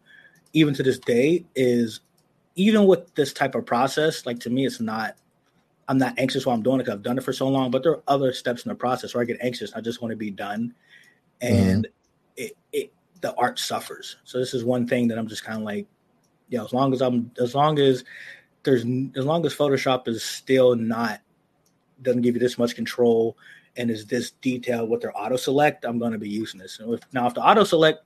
even 0.52 0.74
to 0.74 0.82
this 0.82 0.98
day, 0.98 1.44
is 1.54 2.00
even 2.56 2.86
with 2.86 3.14
this 3.14 3.32
type 3.32 3.54
of 3.54 3.66
process. 3.66 4.26
Like 4.26 4.40
to 4.40 4.50
me, 4.50 4.66
it's 4.66 4.80
not. 4.80 5.16
I'm 5.86 5.98
not 5.98 6.18
anxious 6.18 6.46
while 6.46 6.56
I'm 6.56 6.62
doing 6.62 6.80
it 6.80 6.84
because 6.84 6.94
I've 6.94 7.02
done 7.02 7.18
it 7.18 7.24
for 7.24 7.32
so 7.32 7.46
long. 7.46 7.70
But 7.70 7.82
there 7.82 7.92
are 7.92 8.02
other 8.08 8.32
steps 8.32 8.64
in 8.64 8.70
the 8.70 8.74
process 8.74 9.14
where 9.14 9.22
I 9.22 9.26
get 9.26 9.36
anxious. 9.42 9.72
I 9.74 9.80
just 9.80 10.00
want 10.00 10.12
to 10.12 10.16
be 10.16 10.30
done, 10.30 10.74
and 11.40 11.86
mm-hmm. 11.86 12.44
it, 12.44 12.56
it 12.72 12.92
the 13.20 13.34
art 13.34 13.58
suffers. 13.58 14.16
So 14.24 14.38
this 14.38 14.54
is 14.54 14.64
one 14.64 14.86
thing 14.86 15.08
that 15.08 15.18
I'm 15.18 15.28
just 15.28 15.44
kind 15.44 15.58
of 15.58 15.64
like, 15.64 15.86
yeah. 16.48 16.64
As 16.64 16.72
long 16.72 16.92
as 16.92 17.02
I'm, 17.02 17.30
as 17.38 17.54
long 17.54 17.78
as 17.78 18.04
there's 18.62 18.82
as 18.82 19.24
long 19.24 19.44
as 19.44 19.54
Photoshop 19.54 20.08
is 20.08 20.22
still 20.22 20.74
not 20.74 21.20
doesn't 22.02 22.22
give 22.22 22.34
you 22.34 22.40
this 22.40 22.58
much 22.58 22.74
control 22.74 23.36
and 23.76 23.90
is 23.90 24.06
this 24.06 24.32
detailed 24.42 24.88
with 24.88 25.00
their 25.00 25.16
auto 25.16 25.36
select, 25.36 25.84
I'm 25.84 25.98
going 25.98 26.12
to 26.12 26.18
be 26.18 26.28
using 26.28 26.60
this. 26.60 26.78
And 26.78 26.94
if, 26.94 27.00
now, 27.12 27.26
if 27.26 27.34
the 27.34 27.42
auto 27.42 27.64
select 27.64 28.04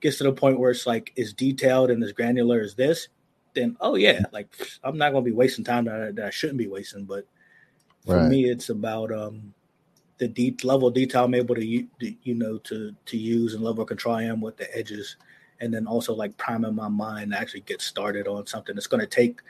gets 0.00 0.18
to 0.18 0.24
the 0.24 0.32
point 0.32 0.58
where 0.58 0.70
it's 0.70 0.86
like 0.86 1.12
is 1.16 1.32
detailed 1.32 1.90
and 1.90 2.02
as 2.02 2.12
granular 2.12 2.60
as 2.60 2.74
this, 2.74 3.08
then 3.54 3.76
oh 3.80 3.96
yeah, 3.96 4.22
like 4.32 4.48
I'm 4.82 4.98
not 4.98 5.12
going 5.12 5.24
to 5.24 5.30
be 5.30 5.36
wasting 5.36 5.64
time 5.64 5.84
that 5.86 6.02
I, 6.02 6.10
that 6.12 6.26
I 6.26 6.30
shouldn't 6.30 6.58
be 6.58 6.68
wasting. 6.68 7.04
But 7.04 7.26
for 8.06 8.16
right. 8.16 8.28
me, 8.28 8.50
it's 8.50 8.68
about 8.68 9.12
um 9.12 9.54
the 10.18 10.28
deep 10.28 10.64
level 10.64 10.88
of 10.88 10.94
detail 10.94 11.24
I'm 11.24 11.34
able 11.34 11.54
to 11.54 11.64
you 11.64 12.34
know 12.34 12.58
to 12.58 12.94
to 13.06 13.16
use 13.16 13.54
and 13.54 13.64
level 13.64 13.82
of 13.82 13.88
control 13.88 14.16
I 14.16 14.24
am 14.24 14.40
with 14.40 14.56
the 14.56 14.76
edges, 14.76 15.16
and 15.60 15.72
then 15.72 15.86
also 15.86 16.14
like 16.14 16.36
priming 16.36 16.74
my 16.74 16.88
mind 16.88 17.32
to 17.32 17.38
actually 17.38 17.62
get 17.62 17.82
started 17.82 18.26
on 18.26 18.46
something 18.46 18.74
that's 18.74 18.86
going 18.86 19.00
to 19.00 19.06
take 19.06 19.40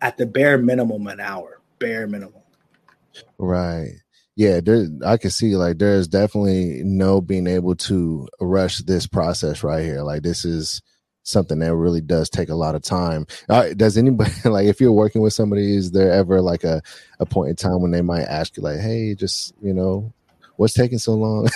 at 0.00 0.16
the 0.16 0.26
bare 0.26 0.58
minimum 0.58 1.06
an 1.06 1.20
hour, 1.20 1.60
bare 1.78 2.06
minimum. 2.06 2.42
Right. 3.38 3.92
Yeah, 4.36 4.60
there, 4.60 4.86
I 5.04 5.16
can 5.16 5.30
see 5.30 5.56
like 5.56 5.78
there's 5.78 6.06
definitely 6.06 6.82
no 6.84 7.20
being 7.20 7.48
able 7.48 7.74
to 7.74 8.28
rush 8.40 8.78
this 8.78 9.06
process 9.06 9.64
right 9.64 9.82
here. 9.84 10.02
Like 10.02 10.22
this 10.22 10.44
is 10.44 10.80
something 11.28 11.58
that 11.58 11.74
really 11.74 12.00
does 12.00 12.30
take 12.30 12.48
a 12.48 12.54
lot 12.54 12.74
of 12.74 12.82
time. 12.82 13.26
Uh, 13.48 13.74
does 13.74 13.96
anybody 13.96 14.32
like 14.44 14.66
if 14.66 14.80
you're 14.80 14.92
working 14.92 15.22
with 15.22 15.32
somebody, 15.32 15.76
is 15.76 15.92
there 15.92 16.12
ever 16.12 16.40
like 16.40 16.64
a, 16.64 16.82
a 17.20 17.26
point 17.26 17.50
in 17.50 17.56
time 17.56 17.80
when 17.80 17.90
they 17.90 18.02
might 18.02 18.22
ask 18.22 18.56
you 18.56 18.62
like, 18.62 18.80
hey, 18.80 19.14
just 19.14 19.54
you 19.62 19.74
know, 19.74 20.12
what's 20.56 20.74
taking 20.74 20.98
so 20.98 21.14
long? 21.14 21.48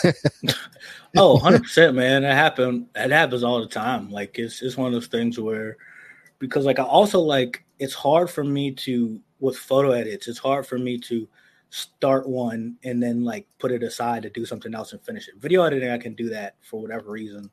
oh, 1.16 1.34
100 1.34 1.62
percent, 1.62 1.96
man. 1.96 2.22
That 2.22 2.34
happen. 2.34 2.86
That 2.94 3.10
happens 3.10 3.42
all 3.42 3.60
the 3.60 3.68
time. 3.68 4.10
Like 4.10 4.38
it's 4.38 4.62
it's 4.62 4.76
one 4.76 4.86
of 4.86 4.92
those 4.92 5.08
things 5.08 5.38
where 5.38 5.76
because 6.38 6.64
like 6.64 6.78
I 6.78 6.84
also 6.84 7.20
like 7.20 7.64
it's 7.78 7.94
hard 7.94 8.30
for 8.30 8.44
me 8.44 8.72
to 8.72 9.20
with 9.40 9.56
photo 9.56 9.90
edits. 9.90 10.28
It's 10.28 10.38
hard 10.38 10.66
for 10.66 10.78
me 10.78 10.98
to 10.98 11.28
start 11.70 12.28
one 12.28 12.76
and 12.84 13.02
then 13.02 13.24
like 13.24 13.46
put 13.58 13.72
it 13.72 13.82
aside 13.82 14.22
to 14.22 14.28
do 14.28 14.44
something 14.44 14.74
else 14.74 14.92
and 14.92 15.02
finish 15.02 15.26
it. 15.26 15.36
Video 15.38 15.62
editing, 15.62 15.90
I 15.90 15.96
can 15.96 16.12
do 16.14 16.28
that 16.28 16.56
for 16.60 16.82
whatever 16.82 17.10
reason 17.10 17.50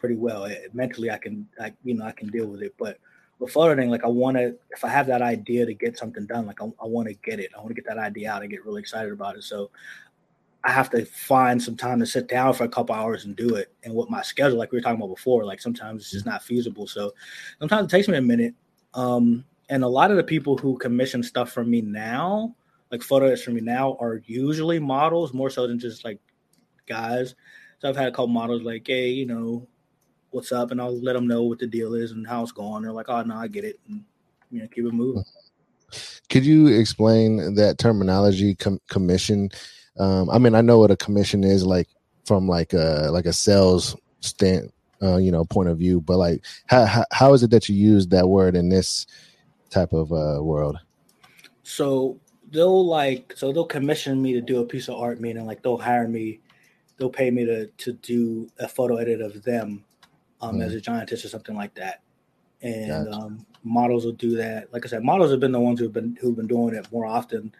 pretty 0.00 0.16
well. 0.16 0.44
It, 0.44 0.74
mentally, 0.74 1.10
I 1.10 1.18
can, 1.18 1.46
I 1.60 1.72
you 1.84 1.94
know, 1.94 2.06
I 2.06 2.12
can 2.12 2.28
deal 2.28 2.46
with 2.46 2.62
it. 2.62 2.74
But 2.78 2.98
with 3.38 3.52
photo 3.52 3.72
editing, 3.72 3.90
like 3.90 4.04
I 4.04 4.08
want 4.08 4.36
to, 4.38 4.56
if 4.70 4.84
I 4.84 4.88
have 4.88 5.06
that 5.06 5.22
idea 5.22 5.66
to 5.66 5.74
get 5.74 5.98
something 5.98 6.26
done, 6.26 6.46
like 6.46 6.60
I, 6.60 6.64
I 6.82 6.86
want 6.86 7.08
to 7.08 7.14
get 7.14 7.38
it. 7.38 7.50
I 7.54 7.58
want 7.58 7.68
to 7.68 7.74
get 7.74 7.86
that 7.86 7.98
idea 7.98 8.32
out. 8.32 8.42
I 8.42 8.46
get 8.46 8.64
really 8.64 8.80
excited 8.80 9.12
about 9.12 9.36
it. 9.36 9.44
So 9.44 9.70
I 10.64 10.70
have 10.72 10.90
to 10.90 11.04
find 11.06 11.62
some 11.62 11.76
time 11.76 12.00
to 12.00 12.06
sit 12.06 12.28
down 12.28 12.52
for 12.52 12.64
a 12.64 12.68
couple 12.68 12.94
hours 12.94 13.24
and 13.24 13.34
do 13.34 13.54
it. 13.54 13.72
And 13.84 13.94
with 13.94 14.10
my 14.10 14.22
schedule, 14.22 14.58
like 14.58 14.72
we 14.72 14.78
were 14.78 14.82
talking 14.82 15.00
about 15.00 15.14
before, 15.14 15.44
like 15.44 15.60
sometimes 15.60 16.02
it's 16.02 16.10
just 16.10 16.26
not 16.26 16.42
feasible. 16.42 16.86
So 16.86 17.12
sometimes 17.58 17.86
it 17.86 17.96
takes 17.96 18.08
me 18.08 18.18
a 18.18 18.22
minute. 18.22 18.54
Um, 18.92 19.44
and 19.70 19.84
a 19.84 19.88
lot 19.88 20.10
of 20.10 20.16
the 20.16 20.24
people 20.24 20.58
who 20.58 20.76
commission 20.76 21.22
stuff 21.22 21.52
from 21.52 21.70
me 21.70 21.80
now, 21.80 22.54
like 22.90 23.02
photos 23.02 23.42
from 23.42 23.54
me 23.54 23.62
now, 23.62 23.96
are 24.00 24.20
usually 24.26 24.78
models 24.78 25.32
more 25.32 25.48
so 25.48 25.66
than 25.66 25.78
just 25.78 26.04
like 26.04 26.18
guys. 26.86 27.34
So 27.78 27.88
I've 27.88 27.96
had 27.96 28.08
a 28.08 28.10
couple 28.10 28.26
models 28.26 28.62
like, 28.62 28.86
hey, 28.86 29.08
you 29.08 29.24
know, 29.24 29.66
what's 30.30 30.52
up? 30.52 30.70
And 30.70 30.80
I'll 30.80 31.00
let 31.00 31.14
them 31.14 31.26
know 31.26 31.42
what 31.42 31.58
the 31.58 31.66
deal 31.66 31.94
is 31.94 32.12
and 32.12 32.26
how 32.26 32.42
it's 32.42 32.52
going. 32.52 32.82
They're 32.82 32.92
like, 32.92 33.08
oh 33.08 33.22
no, 33.22 33.36
I 33.36 33.48
get 33.48 33.64
it, 33.64 33.80
and 33.88 34.04
you 34.50 34.60
know, 34.60 34.68
keep 34.68 34.84
it 34.84 34.92
moving. 34.92 35.24
Could 36.28 36.46
you 36.46 36.68
explain 36.68 37.54
that 37.54 37.78
terminology 37.78 38.54
com- 38.54 38.80
commission? 38.88 39.50
Um, 39.98 40.30
I 40.30 40.38
mean, 40.38 40.54
I 40.54 40.60
know 40.60 40.78
what 40.78 40.90
a 40.90 40.96
commission 40.96 41.44
is 41.44 41.66
like 41.66 41.88
from 42.24 42.48
like 42.48 42.72
a 42.72 43.08
like 43.10 43.26
a 43.26 43.32
sales 43.32 43.96
stand, 44.20 44.72
uh, 45.02 45.16
you 45.16 45.30
know, 45.30 45.44
point 45.44 45.68
of 45.68 45.78
view, 45.78 46.00
but 46.00 46.18
like 46.18 46.44
how, 46.66 46.84
how, 46.86 47.04
how 47.12 47.34
is 47.34 47.42
it 47.42 47.50
that 47.50 47.68
you 47.68 47.74
use 47.74 48.06
that 48.08 48.28
word 48.28 48.56
in 48.56 48.68
this 48.68 49.06
type 49.70 49.92
of 49.92 50.12
uh, 50.12 50.42
world? 50.42 50.78
So 51.62 52.20
they'll 52.50 52.86
like 52.86 53.34
so 53.36 53.52
they'll 53.52 53.64
commission 53.64 54.22
me 54.22 54.32
to 54.34 54.40
do 54.40 54.60
a 54.60 54.64
piece 54.64 54.88
of 54.88 54.94
art, 54.94 55.20
meaning 55.20 55.46
like 55.46 55.62
they'll 55.62 55.78
hire 55.78 56.06
me, 56.06 56.40
they'll 56.96 57.10
pay 57.10 57.30
me 57.30 57.44
to 57.44 57.66
to 57.66 57.92
do 57.94 58.48
a 58.60 58.68
photo 58.68 58.96
edit 58.96 59.20
of 59.20 59.42
them 59.42 59.84
um, 60.40 60.56
mm. 60.56 60.64
as 60.64 60.74
a 60.74 60.80
giantess 60.80 61.24
or 61.24 61.28
something 61.28 61.56
like 61.56 61.74
that. 61.74 62.02
And 62.62 63.06
gotcha. 63.06 63.16
um, 63.16 63.46
models 63.64 64.04
will 64.04 64.12
do 64.12 64.36
that. 64.36 64.72
Like 64.72 64.84
I 64.84 64.88
said, 64.88 65.02
models 65.02 65.30
have 65.30 65.40
been 65.40 65.52
the 65.52 65.60
ones 65.60 65.80
who've 65.80 65.92
been 65.92 66.16
who've 66.20 66.36
been 66.36 66.46
doing 66.46 66.74
it 66.74 66.90
more 66.92 67.06
often 67.06 67.54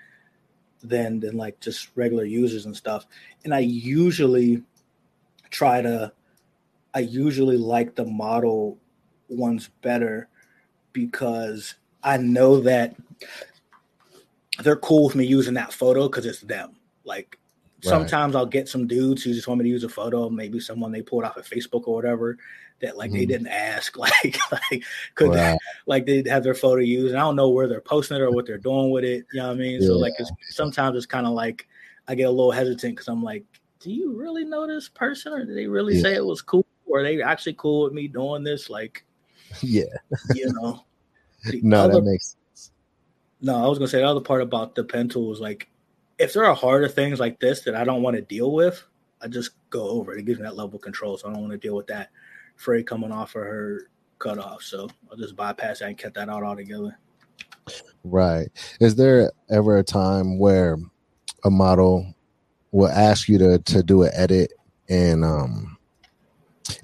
than 0.83 1.21
than 1.21 1.37
like 1.37 1.61
just 1.61 1.88
regular 1.95 2.25
users 2.25 2.66
and 2.66 2.77
stuff. 2.77 3.07
And 3.45 3.55
I 3.55 3.61
usually 3.61 4.62
try 5.51 5.83
to 5.83 6.12
I 6.95 7.01
usually 7.01 7.57
like 7.57 7.95
the 7.95 8.05
model 8.05 8.79
ones 9.29 9.71
better 9.83 10.29
because 10.93 11.75
I 12.03 12.16
know 12.16 12.61
that 12.61 12.97
they're 14.62 14.77
cool 14.77 15.07
with 15.07 15.14
me 15.14 15.25
using 15.25 15.55
that 15.55 15.73
photo 15.73 16.09
because 16.09 16.27
it's 16.27 16.40
them. 16.40 16.77
Like 17.05 17.38
right. 17.85 17.90
sometimes 17.90 18.35
I'll 18.35 18.47
get 18.47 18.69
some 18.69 18.87
dudes 18.87 19.23
who 19.23 19.33
just 19.33 19.49
want 19.49 19.59
me 19.59 19.64
to 19.64 19.71
use 19.71 19.85
a 19.85 19.88
photo, 19.88 20.29
maybe 20.29 20.61
someone 20.61 20.93
they 20.93 21.03
pulled 21.03 21.25
off 21.25 21.37
of 21.37 21.49
Facebook 21.49 21.87
or 21.87 21.95
whatever, 21.95 22.38
that 22.81 22.97
like 22.97 23.11
mm-hmm. 23.11 23.19
they 23.19 23.27
didn't 23.27 23.49
ask, 23.49 23.97
like 23.97 24.38
like 24.51 24.85
could 25.14 25.33
they, 25.33 25.57
like 25.87 26.07
they 26.07 26.23
have 26.29 26.43
their 26.43 26.55
photo 26.55 26.81
used. 26.81 27.12
And 27.12 27.19
I 27.19 27.23
don't 27.23 27.37
know 27.37 27.51
where 27.51 27.69
they're 27.69 27.81
posting 27.81 28.16
it 28.16 28.21
or 28.21 28.31
what 28.31 28.47
they're 28.47 28.59
doing 28.59 28.90
with 28.90 29.05
it. 29.05 29.27
You 29.33 29.40
know 29.40 29.49
what 29.49 29.55
I 29.55 29.59
mean? 29.59 29.81
Yeah. 29.81 29.88
So 29.88 29.99
like 29.99 30.14
it's, 30.19 30.31
sometimes 30.51 30.97
it's 30.97 31.07
kind 31.07 31.27
of 31.27 31.33
like 31.33 31.66
I 32.09 32.14
get 32.14 32.25
a 32.25 32.31
little 32.31 32.53
hesitant 32.53 32.97
because 32.97 33.09
I'm 33.09 33.23
like, 33.23 33.45
do 33.81 33.90
you 33.90 34.12
really 34.12 34.45
know 34.45 34.66
this 34.66 34.88
person, 34.88 35.33
or 35.33 35.45
did 35.45 35.57
they 35.57 35.66
really 35.66 35.97
yeah. 35.97 36.03
say 36.03 36.14
it 36.14 36.25
was 36.25 36.43
cool, 36.43 36.66
or 36.87 37.01
are 37.01 37.03
they 37.03 37.23
actually 37.23 37.55
cool 37.55 37.85
with 37.85 37.93
me 37.93 38.09
doing 38.09 38.45
this? 38.45 38.69
Like, 38.69 39.05
yeah, 39.62 39.85
you 40.35 40.53
know. 40.53 40.85
no, 41.62 41.85
other, 41.85 41.95
that 41.95 42.03
makes 42.03 42.37
sense. 42.53 42.73
No, 43.40 43.57
I 43.64 43.66
was 43.69 43.79
gonna 43.79 43.88
say 43.88 43.99
the 43.99 44.09
other 44.09 44.21
part 44.21 44.43
about 44.43 44.75
the 44.75 44.85
pen 44.85 45.09
tool 45.09 45.29
was 45.29 45.40
like, 45.40 45.69
if 46.19 46.33
there 46.35 46.45
are 46.45 46.55
harder 46.55 46.88
things 46.88 47.19
like 47.19 47.40
this 47.40 47.62
that 47.62 47.75
I 47.75 47.85
don't 47.85 48.03
want 48.03 48.16
to 48.16 48.23
deal 48.23 48.53
with, 48.53 48.85
I 49.23 49.29
just 49.29 49.53
go 49.71 49.88
over 49.88 50.14
it. 50.14 50.21
It 50.21 50.25
gives 50.27 50.38
me 50.38 50.45
that 50.45 50.57
level 50.57 50.77
of 50.77 50.83
control, 50.83 51.16
so 51.16 51.29
I 51.29 51.33
don't 51.33 51.40
want 51.40 51.53
to 51.53 51.59
deal 51.59 51.77
with 51.77 51.87
that 51.87 52.11
fray 52.61 52.83
coming 52.83 53.11
off 53.11 53.35
of 53.35 53.42
her 53.42 53.88
cutoff. 54.18 54.62
So 54.62 54.87
I'll 55.11 55.16
just 55.16 55.35
bypass 55.35 55.79
that 55.79 55.88
and 55.88 55.99
cut 55.99 56.12
that 56.14 56.29
out 56.29 56.42
altogether. 56.42 56.99
Right. 58.05 58.49
Is 58.81 58.96
there 58.96 59.33
ever 59.51 59.79
a 59.79 59.83
time 59.83 60.38
where 60.38 60.77
a 61.42 61.51
model 61.51 62.14
will 62.70 62.90
ask 62.90 63.29
you 63.29 63.38
to 63.38 63.59
to 63.59 63.83
do 63.83 64.03
an 64.03 64.11
edit 64.14 64.53
and 64.88 65.25
um 65.25 65.77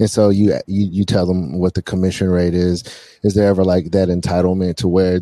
and 0.01 0.11
so 0.11 0.31
you 0.31 0.55
you 0.67 0.89
you 0.91 1.05
tell 1.05 1.27
them 1.27 1.59
what 1.59 1.75
the 1.75 1.83
commission 1.83 2.29
rate 2.29 2.55
is 2.55 2.83
is 3.23 3.35
there 3.35 3.47
ever 3.47 3.63
like 3.63 3.93
that 3.93 4.09
entitlement 4.09 4.75
to 4.75 4.89
where 4.89 5.21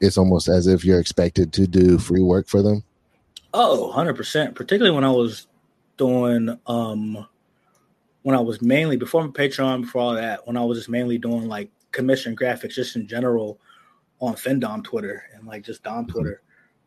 it's 0.00 0.18
almost 0.18 0.48
as 0.48 0.66
if 0.66 0.84
you're 0.84 0.98
expected 0.98 1.52
to 1.52 1.68
do 1.68 1.98
free 1.98 2.22
work 2.22 2.48
for 2.48 2.62
them 2.62 2.82
oh 3.54 3.92
100% 3.94 4.56
particularly 4.56 4.94
when 4.94 5.04
i 5.04 5.10
was 5.10 5.46
doing 5.96 6.58
um 6.66 7.28
when 8.30 8.38
I 8.38 8.42
was 8.42 8.62
mainly 8.62 8.96
before 8.96 9.24
my 9.24 9.32
Patreon, 9.32 9.82
before 9.82 10.02
all 10.02 10.14
that, 10.14 10.46
when 10.46 10.56
I 10.56 10.62
was 10.62 10.78
just 10.78 10.88
mainly 10.88 11.18
doing 11.18 11.48
like 11.48 11.68
commission 11.90 12.36
graphics 12.36 12.74
just 12.74 12.94
in 12.94 13.08
general 13.08 13.58
on 14.20 14.34
FinDom 14.34 14.84
Twitter 14.84 15.24
and 15.34 15.48
like 15.48 15.64
just 15.64 15.82
Dom 15.82 16.04
mm-hmm. 16.04 16.12
Twitter, 16.12 16.42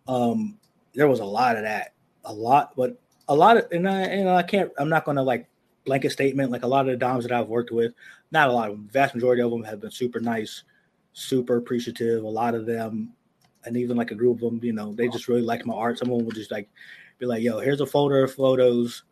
um, 0.08 0.58
there 0.94 1.10
was 1.10 1.20
a 1.20 1.26
lot 1.26 1.58
of 1.58 1.64
that, 1.64 1.96
a 2.24 2.34
lot. 2.34 2.78
But 2.78 2.98
a 3.28 3.36
lot 3.36 3.58
of 3.58 3.70
and 3.74 3.90
I 3.90 4.04
and 4.04 4.30
I 4.30 4.42
can't 4.42 4.72
I'm 4.78 4.88
not 4.88 5.04
gonna 5.04 5.22
like 5.22 5.50
blanket 5.86 6.14
statement 6.14 6.50
like 6.50 6.64
a 6.64 6.68
lot 6.68 6.86
of 6.86 6.92
the 6.92 6.98
doms 6.98 7.26
that 7.26 7.34
I've 7.34 7.50
worked 7.50 7.72
with, 7.72 7.94
not 8.32 8.48
a 8.48 8.54
lot 8.54 8.70
of 8.70 8.78
them, 8.78 8.88
vast 8.90 9.14
majority 9.14 9.42
of 9.42 9.52
them 9.52 9.64
have 9.64 9.82
been 9.82 9.92
super 9.92 10.22
nice, 10.22 10.64
super 11.12 11.58
appreciative. 11.58 12.24
A 12.24 12.28
lot 12.28 12.56
of 12.56 12.66
them, 12.66 13.12
and 13.66 13.76
even 13.76 13.98
like 13.98 14.12
a 14.12 14.16
group 14.16 14.42
of 14.42 14.50
them, 14.50 14.62
you 14.64 14.72
know, 14.72 14.94
they 14.94 15.10
just 15.10 15.28
really 15.28 15.42
like 15.42 15.66
my 15.66 15.74
art. 15.74 16.00
Some 16.00 16.10
of 16.10 16.20
them 16.20 16.26
would 16.26 16.36
just 16.36 16.52
like 16.52 16.70
be 17.20 17.26
like, 17.26 17.44
"Yo, 17.44 17.60
here's 17.60 17.82
a 17.82 17.86
folder 17.86 18.24
of 18.24 18.34
photos. 18.34 19.04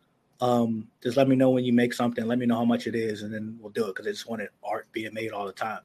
Um, 0.42 0.88
just 1.00 1.16
let 1.16 1.28
me 1.28 1.36
know 1.36 1.50
when 1.50 1.64
you 1.64 1.72
make 1.72 1.94
something. 1.94 2.26
Let 2.26 2.36
me 2.36 2.46
know 2.46 2.56
how 2.56 2.64
much 2.64 2.88
it 2.88 2.96
is, 2.96 3.22
and 3.22 3.32
then 3.32 3.56
we'll 3.60 3.70
do 3.70 3.84
it 3.84 3.94
because 3.94 4.06
they 4.06 4.10
just 4.10 4.28
wanted 4.28 4.48
art 4.64 4.88
being 4.90 5.14
made 5.14 5.30
all 5.30 5.46
the 5.46 5.52
time." 5.52 5.82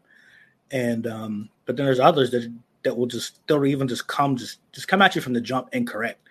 And 0.71 1.05
um, 1.05 1.49
but 1.65 1.77
then 1.77 1.85
there's 1.85 1.99
others 1.99 2.31
that 2.31 2.51
that 2.81 2.97
will 2.97 3.05
just 3.05 3.45
they'll 3.45 3.63
even 3.65 3.87
just 3.87 4.07
come 4.07 4.35
just 4.35 4.59
just 4.71 4.87
come 4.87 5.03
at 5.03 5.13
you 5.13 5.21
from 5.21 5.33
the 5.33 5.41
jump 5.41 5.69
incorrect. 5.73 6.27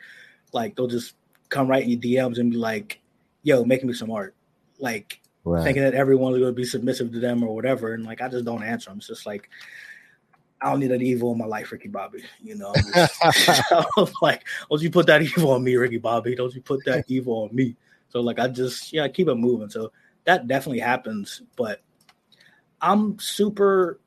Like 0.52 0.74
they'll 0.74 0.88
just 0.88 1.14
come 1.50 1.68
right 1.68 1.84
in 1.84 1.88
your 1.88 2.00
DMs 2.00 2.38
and 2.38 2.50
be 2.50 2.56
like, 2.56 3.00
"Yo, 3.44 3.64
make 3.64 3.84
me 3.84 3.92
some 3.92 4.10
art." 4.10 4.34
Like 4.80 5.20
right. 5.44 5.62
thinking 5.62 5.84
that 5.84 5.94
everyone's 5.94 6.38
going 6.38 6.50
to 6.50 6.52
be 6.52 6.64
submissive 6.64 7.12
to 7.12 7.20
them 7.20 7.44
or 7.44 7.54
whatever, 7.54 7.94
and 7.94 8.04
like 8.04 8.20
I 8.20 8.28
just 8.28 8.44
don't 8.44 8.64
answer 8.64 8.90
them. 8.90 8.98
It's 8.98 9.06
just 9.06 9.26
like 9.26 9.48
I 10.60 10.70
don't 10.70 10.80
need 10.80 10.90
an 10.90 11.00
evil 11.00 11.30
in 11.30 11.38
my 11.38 11.46
life, 11.46 11.70
Ricky 11.70 11.88
Bobby. 11.88 12.24
You 12.42 12.56
know, 12.56 12.74
like, 14.20 14.44
don't 14.68 14.82
you 14.82 14.90
put 14.90 15.06
that 15.06 15.22
evil 15.22 15.52
on 15.52 15.62
me, 15.62 15.76
Ricky 15.76 15.98
Bobby? 15.98 16.34
Don't 16.34 16.54
you 16.54 16.60
put 16.60 16.84
that 16.86 17.04
evil 17.06 17.44
on 17.44 17.54
me? 17.54 17.76
So 18.16 18.22
like 18.22 18.38
I 18.38 18.48
just 18.48 18.94
yeah, 18.94 19.02
I 19.02 19.10
keep 19.10 19.28
it 19.28 19.34
moving. 19.34 19.68
So 19.68 19.92
that 20.24 20.48
definitely 20.48 20.78
happens, 20.78 21.42
but 21.54 21.82
I'm 22.80 23.18
super, 23.18 24.00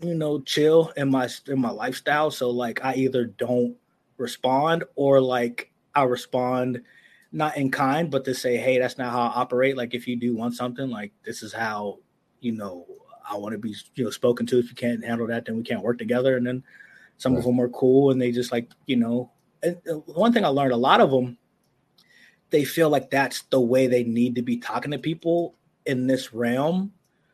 you 0.00 0.14
know, 0.14 0.40
chill 0.42 0.92
in 0.96 1.10
my 1.10 1.28
in 1.48 1.60
my 1.60 1.70
lifestyle. 1.70 2.30
So 2.30 2.50
like 2.50 2.84
I 2.84 2.94
either 2.94 3.24
don't 3.24 3.74
respond 4.18 4.84
or 4.94 5.20
like 5.20 5.72
I 5.96 6.04
respond 6.04 6.82
not 7.32 7.56
in 7.56 7.72
kind, 7.72 8.08
but 8.08 8.24
to 8.26 8.34
say, 8.34 8.56
hey, 8.56 8.78
that's 8.78 8.98
not 8.98 9.10
how 9.10 9.22
I 9.22 9.40
operate. 9.40 9.76
Like 9.76 9.94
if 9.94 10.06
you 10.06 10.14
do 10.14 10.36
want 10.36 10.54
something, 10.54 10.88
like 10.88 11.10
this 11.24 11.42
is 11.42 11.52
how, 11.52 11.98
you 12.38 12.52
know, 12.52 12.86
I 13.28 13.36
want 13.36 13.50
to 13.54 13.58
be, 13.58 13.74
you 13.96 14.04
know, 14.04 14.10
spoken 14.10 14.46
to. 14.46 14.60
If 14.60 14.68
you 14.68 14.76
can't 14.76 15.04
handle 15.04 15.26
that, 15.26 15.46
then 15.46 15.56
we 15.56 15.64
can't 15.64 15.82
work 15.82 15.98
together. 15.98 16.36
And 16.36 16.46
then 16.46 16.62
some 17.16 17.32
right. 17.32 17.40
of 17.40 17.46
them 17.46 17.60
are 17.60 17.68
cool 17.70 18.12
and 18.12 18.22
they 18.22 18.30
just 18.30 18.52
like, 18.52 18.70
you 18.86 18.94
know, 18.94 19.32
and 19.60 19.76
uh, 19.90 19.94
one 20.06 20.32
thing 20.32 20.44
I 20.44 20.48
learned, 20.48 20.72
a 20.72 20.76
lot 20.76 21.00
of 21.00 21.10
them, 21.10 21.36
they 22.50 22.64
feel 22.64 22.88
like 22.88 23.10
that's 23.10 23.42
the 23.42 23.60
way 23.60 23.86
they 23.86 24.04
need 24.04 24.34
to 24.36 24.42
be 24.42 24.56
talking 24.56 24.90
to 24.92 24.98
people 24.98 25.54
in 25.86 26.06
this 26.06 26.32
realm. 26.32 26.92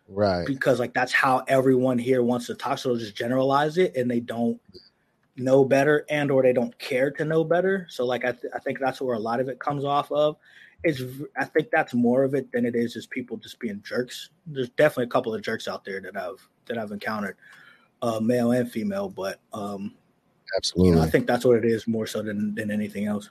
Right. 0.09 0.47
Because 0.47 0.81
like 0.81 0.95
that's 0.95 1.13
how 1.13 1.45
everyone 1.47 1.99
here 1.99 2.23
wants 2.23 2.47
to 2.47 2.55
talk. 2.55 2.79
So 2.79 2.91
they'll 2.91 2.99
just 2.99 3.17
generalize 3.17 3.79
it 3.79 3.97
and 3.97 4.11
they 4.11 4.21
don't 4.21 4.61
know 5.37 5.65
better 5.65 6.05
and 6.09 6.31
or 6.31 6.43
they 6.43 6.53
don't 6.53 6.77
care 6.79 7.11
to 7.11 7.25
know 7.25 7.43
better 7.43 7.87
so 7.89 8.05
like 8.05 8.25
I, 8.25 8.33
th- 8.33 8.53
I 8.55 8.59
think 8.59 8.79
that's 8.79 9.01
where 9.01 9.17
a 9.17 9.21
lot 9.21 9.41
of 9.41 9.49
it 9.49 9.59
comes 9.59 9.85
off 9.85 10.11
of 10.13 10.37
is 10.85 11.03
i 11.39 11.45
think 11.45 11.69
that's 11.71 11.95
more 11.95 12.25
of 12.25 12.35
it 12.35 12.51
than 12.53 12.65
it 12.65 12.75
is 12.75 12.95
just 12.95 13.11
people 13.11 13.37
just 13.37 13.59
being 13.59 13.83
jerks 13.83 14.31
there's 14.47 14.71
definitely 14.71 15.05
a 15.05 15.09
couple 15.09 15.35
of 15.35 15.43
jerks 15.43 15.69
out 15.69 15.85
there 15.85 16.01
that 16.01 16.17
i've 16.17 16.47
that 16.67 16.79
i've 16.79 16.93
encountered 16.93 17.37
uh 18.03 18.21
male 18.21 18.53
and 18.53 18.71
female 18.71 19.09
but 19.09 19.41
um 19.53 19.95
absolutely 20.57 20.91
you 20.91 20.97
know, 20.97 21.03
i 21.03 21.09
think 21.09 21.27
that's 21.27 21.45
what 21.45 21.57
it 21.57 21.65
is 21.65 21.87
more 21.87 22.07
so 22.07 22.23
than 22.23 22.55
than 22.55 22.71
anything 22.71 23.07
else 23.07 23.31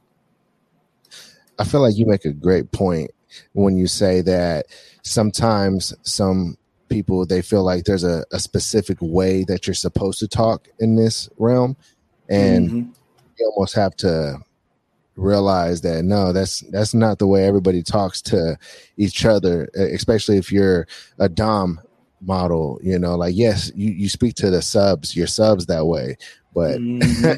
i 1.60 1.64
feel 1.64 1.82
like 1.82 1.98
you 1.98 2.06
make 2.06 2.26
a 2.26 2.34
great 2.34 2.72
point 2.72 3.12
when 3.54 3.78
you 3.78 3.88
say 3.88 4.22
that 4.22 4.66
sometimes 5.04 5.94
some 6.04 6.58
people 6.90 7.26
they 7.26 7.42
feel 7.42 7.64
like 7.64 7.86
there's 7.86 8.04
a, 8.04 8.26
a 8.32 8.40
specific 8.40 8.98
way 9.02 9.44
that 9.44 9.68
you're 9.68 9.74
supposed 9.74 10.20
to 10.20 10.28
talk 10.28 10.68
in 10.80 10.96
this 10.96 11.30
realm 11.38 11.78
and 12.30 12.68
mm-hmm. 12.68 12.92
you 13.38 13.52
almost 13.56 13.76
have 13.76 13.96
to 13.96 14.38
realize 15.16 15.82
that 15.82 16.04
no 16.04 16.34
that's 16.34 16.62
that's 16.72 16.94
not 16.94 17.20
the 17.20 17.28
way 17.28 17.46
everybody 17.46 17.84
talks 17.84 18.22
to 18.22 18.58
each 18.98 19.26
other 19.26 19.70
especially 19.76 20.38
if 20.38 20.52
you're 20.52 20.88
a 21.20 21.30
dom 21.30 21.80
model 22.22 22.80
you 22.82 22.98
know 22.98 23.16
like 23.16 23.36
yes 23.36 23.72
you 23.76 23.92
you 23.92 24.10
speak 24.10 24.34
to 24.34 24.50
the 24.50 24.62
subs 24.62 25.16
your 25.16 25.28
subs 25.28 25.66
that 25.66 25.86
way 25.86 26.18
but 26.54 26.80
mm-hmm. 26.80 27.34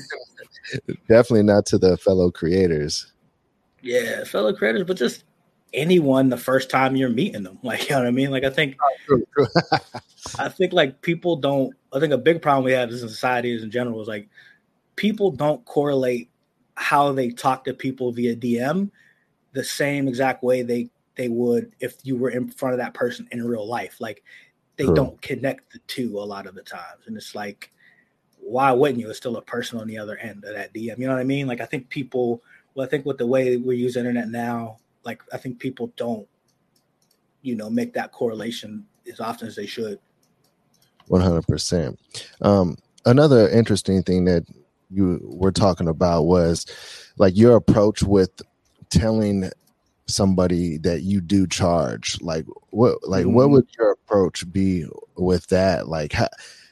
definitely 1.09 1.43
not 1.43 1.65
to 1.65 1.77
the 1.77 1.97
fellow 1.97 2.31
creators 2.31 3.11
yeah 3.81 4.23
fellow 4.23 4.53
creators 4.53 4.83
but 4.83 4.97
just 4.97 5.23
anyone 5.73 6.29
the 6.29 6.37
first 6.37 6.69
time 6.69 6.95
you're 6.95 7.09
meeting 7.09 7.43
them 7.43 7.57
like 7.63 7.89
you 7.89 7.95
know 7.95 7.99
what 7.99 8.07
i 8.07 8.11
mean 8.11 8.31
like 8.31 8.43
i 8.43 8.49
think 8.49 8.77
oh, 9.09 9.47
i 10.39 10.49
think 10.49 10.73
like 10.73 11.01
people 11.01 11.35
don't 11.35 11.73
i 11.93 11.99
think 11.99 12.13
a 12.13 12.17
big 12.17 12.41
problem 12.41 12.63
we 12.63 12.71
have 12.71 12.89
in 12.89 12.97
society 12.97 13.55
as 13.55 13.63
in 13.63 13.71
general 13.71 14.01
is 14.01 14.07
like 14.07 14.29
people 14.95 15.31
don't 15.31 15.63
correlate 15.65 16.29
how 16.75 17.11
they 17.11 17.29
talk 17.29 17.63
to 17.63 17.73
people 17.73 18.11
via 18.11 18.35
DM 18.35 18.89
the 19.53 19.63
same 19.63 20.07
exact 20.07 20.43
way 20.43 20.61
they 20.61 20.89
they 21.15 21.29
would 21.29 21.73
if 21.79 21.97
you 22.03 22.15
were 22.15 22.29
in 22.29 22.49
front 22.49 22.73
of 22.73 22.79
that 22.79 22.93
person 22.93 23.27
in 23.31 23.45
real 23.45 23.67
life. 23.67 23.97
Like 23.99 24.23
they 24.77 24.85
True. 24.85 24.95
don't 24.95 25.21
connect 25.21 25.73
the 25.73 25.79
two 25.87 26.17
a 26.17 26.21
lot 26.21 26.47
of 26.47 26.55
the 26.55 26.63
times, 26.63 27.05
and 27.07 27.15
it's 27.15 27.35
like, 27.35 27.71
why 28.39 28.71
wouldn't 28.71 28.99
you? 28.99 29.09
It's 29.09 29.17
still 29.17 29.37
a 29.37 29.41
person 29.41 29.79
on 29.79 29.87
the 29.87 29.97
other 29.97 30.17
end 30.17 30.43
of 30.45 30.55
that 30.55 30.73
DM. 30.73 30.97
You 30.97 31.07
know 31.07 31.13
what 31.13 31.19
I 31.21 31.25
mean? 31.25 31.47
Like 31.47 31.61
I 31.61 31.65
think 31.65 31.89
people. 31.89 32.41
Well, 32.73 32.85
I 32.85 32.89
think 32.89 33.05
with 33.05 33.17
the 33.17 33.27
way 33.27 33.57
we 33.57 33.75
use 33.77 33.97
internet 33.97 34.29
now, 34.29 34.77
like 35.03 35.21
I 35.33 35.37
think 35.37 35.59
people 35.59 35.91
don't, 35.97 36.27
you 37.41 37.55
know, 37.55 37.69
make 37.69 37.93
that 37.93 38.11
correlation 38.11 38.85
as 39.11 39.19
often 39.19 39.47
as 39.47 39.55
they 39.55 39.65
should. 39.65 39.99
One 41.07 41.21
hundred 41.21 41.47
percent. 41.47 41.99
Um, 42.41 42.77
another 43.05 43.49
interesting 43.49 44.03
thing 44.03 44.25
that 44.25 44.45
you 44.89 45.19
were 45.23 45.51
talking 45.51 45.87
about 45.87 46.23
was 46.23 46.65
like 47.17 47.35
your 47.35 47.55
approach 47.55 48.03
with 48.03 48.41
telling 48.89 49.49
somebody 50.07 50.77
that 50.77 51.03
you 51.03 51.21
do 51.21 51.47
charge 51.47 52.19
like 52.21 52.45
what 52.71 52.97
like 53.07 53.25
mm-hmm. 53.25 53.33
what 53.33 53.49
would 53.49 53.67
your 53.77 53.91
approach 53.91 54.49
be 54.51 54.85
with 55.15 55.47
that 55.47 55.87
like 55.87 56.11
how, 56.11 56.27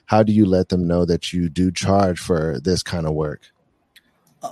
how 0.07 0.21
do 0.21 0.33
you 0.33 0.45
let 0.45 0.67
them 0.69 0.85
know 0.85 1.05
that 1.05 1.31
you 1.31 1.47
do 1.47 1.71
charge 1.71 2.19
for 2.19 2.59
this 2.63 2.83
kind 2.83 3.07
of 3.07 3.13
work 3.13 3.43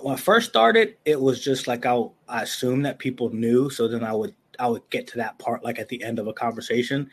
when 0.02 0.16
i 0.16 0.18
first 0.18 0.50
started 0.50 0.96
it 1.06 1.20
was 1.20 1.44
just 1.44 1.68
like 1.68 1.86
i 1.86 2.02
i 2.28 2.42
assumed 2.42 2.86
that 2.86 3.00
people 3.00 3.30
knew 3.30 3.70
so 3.70 3.88
then 3.88 4.04
i 4.04 4.14
would 4.14 4.34
i 4.60 4.68
would 4.68 4.88
get 4.90 5.08
to 5.08 5.18
that 5.18 5.38
part 5.40 5.64
like 5.64 5.80
at 5.80 5.88
the 5.90 6.04
end 6.04 6.20
of 6.20 6.28
a 6.28 6.34
conversation 6.34 7.10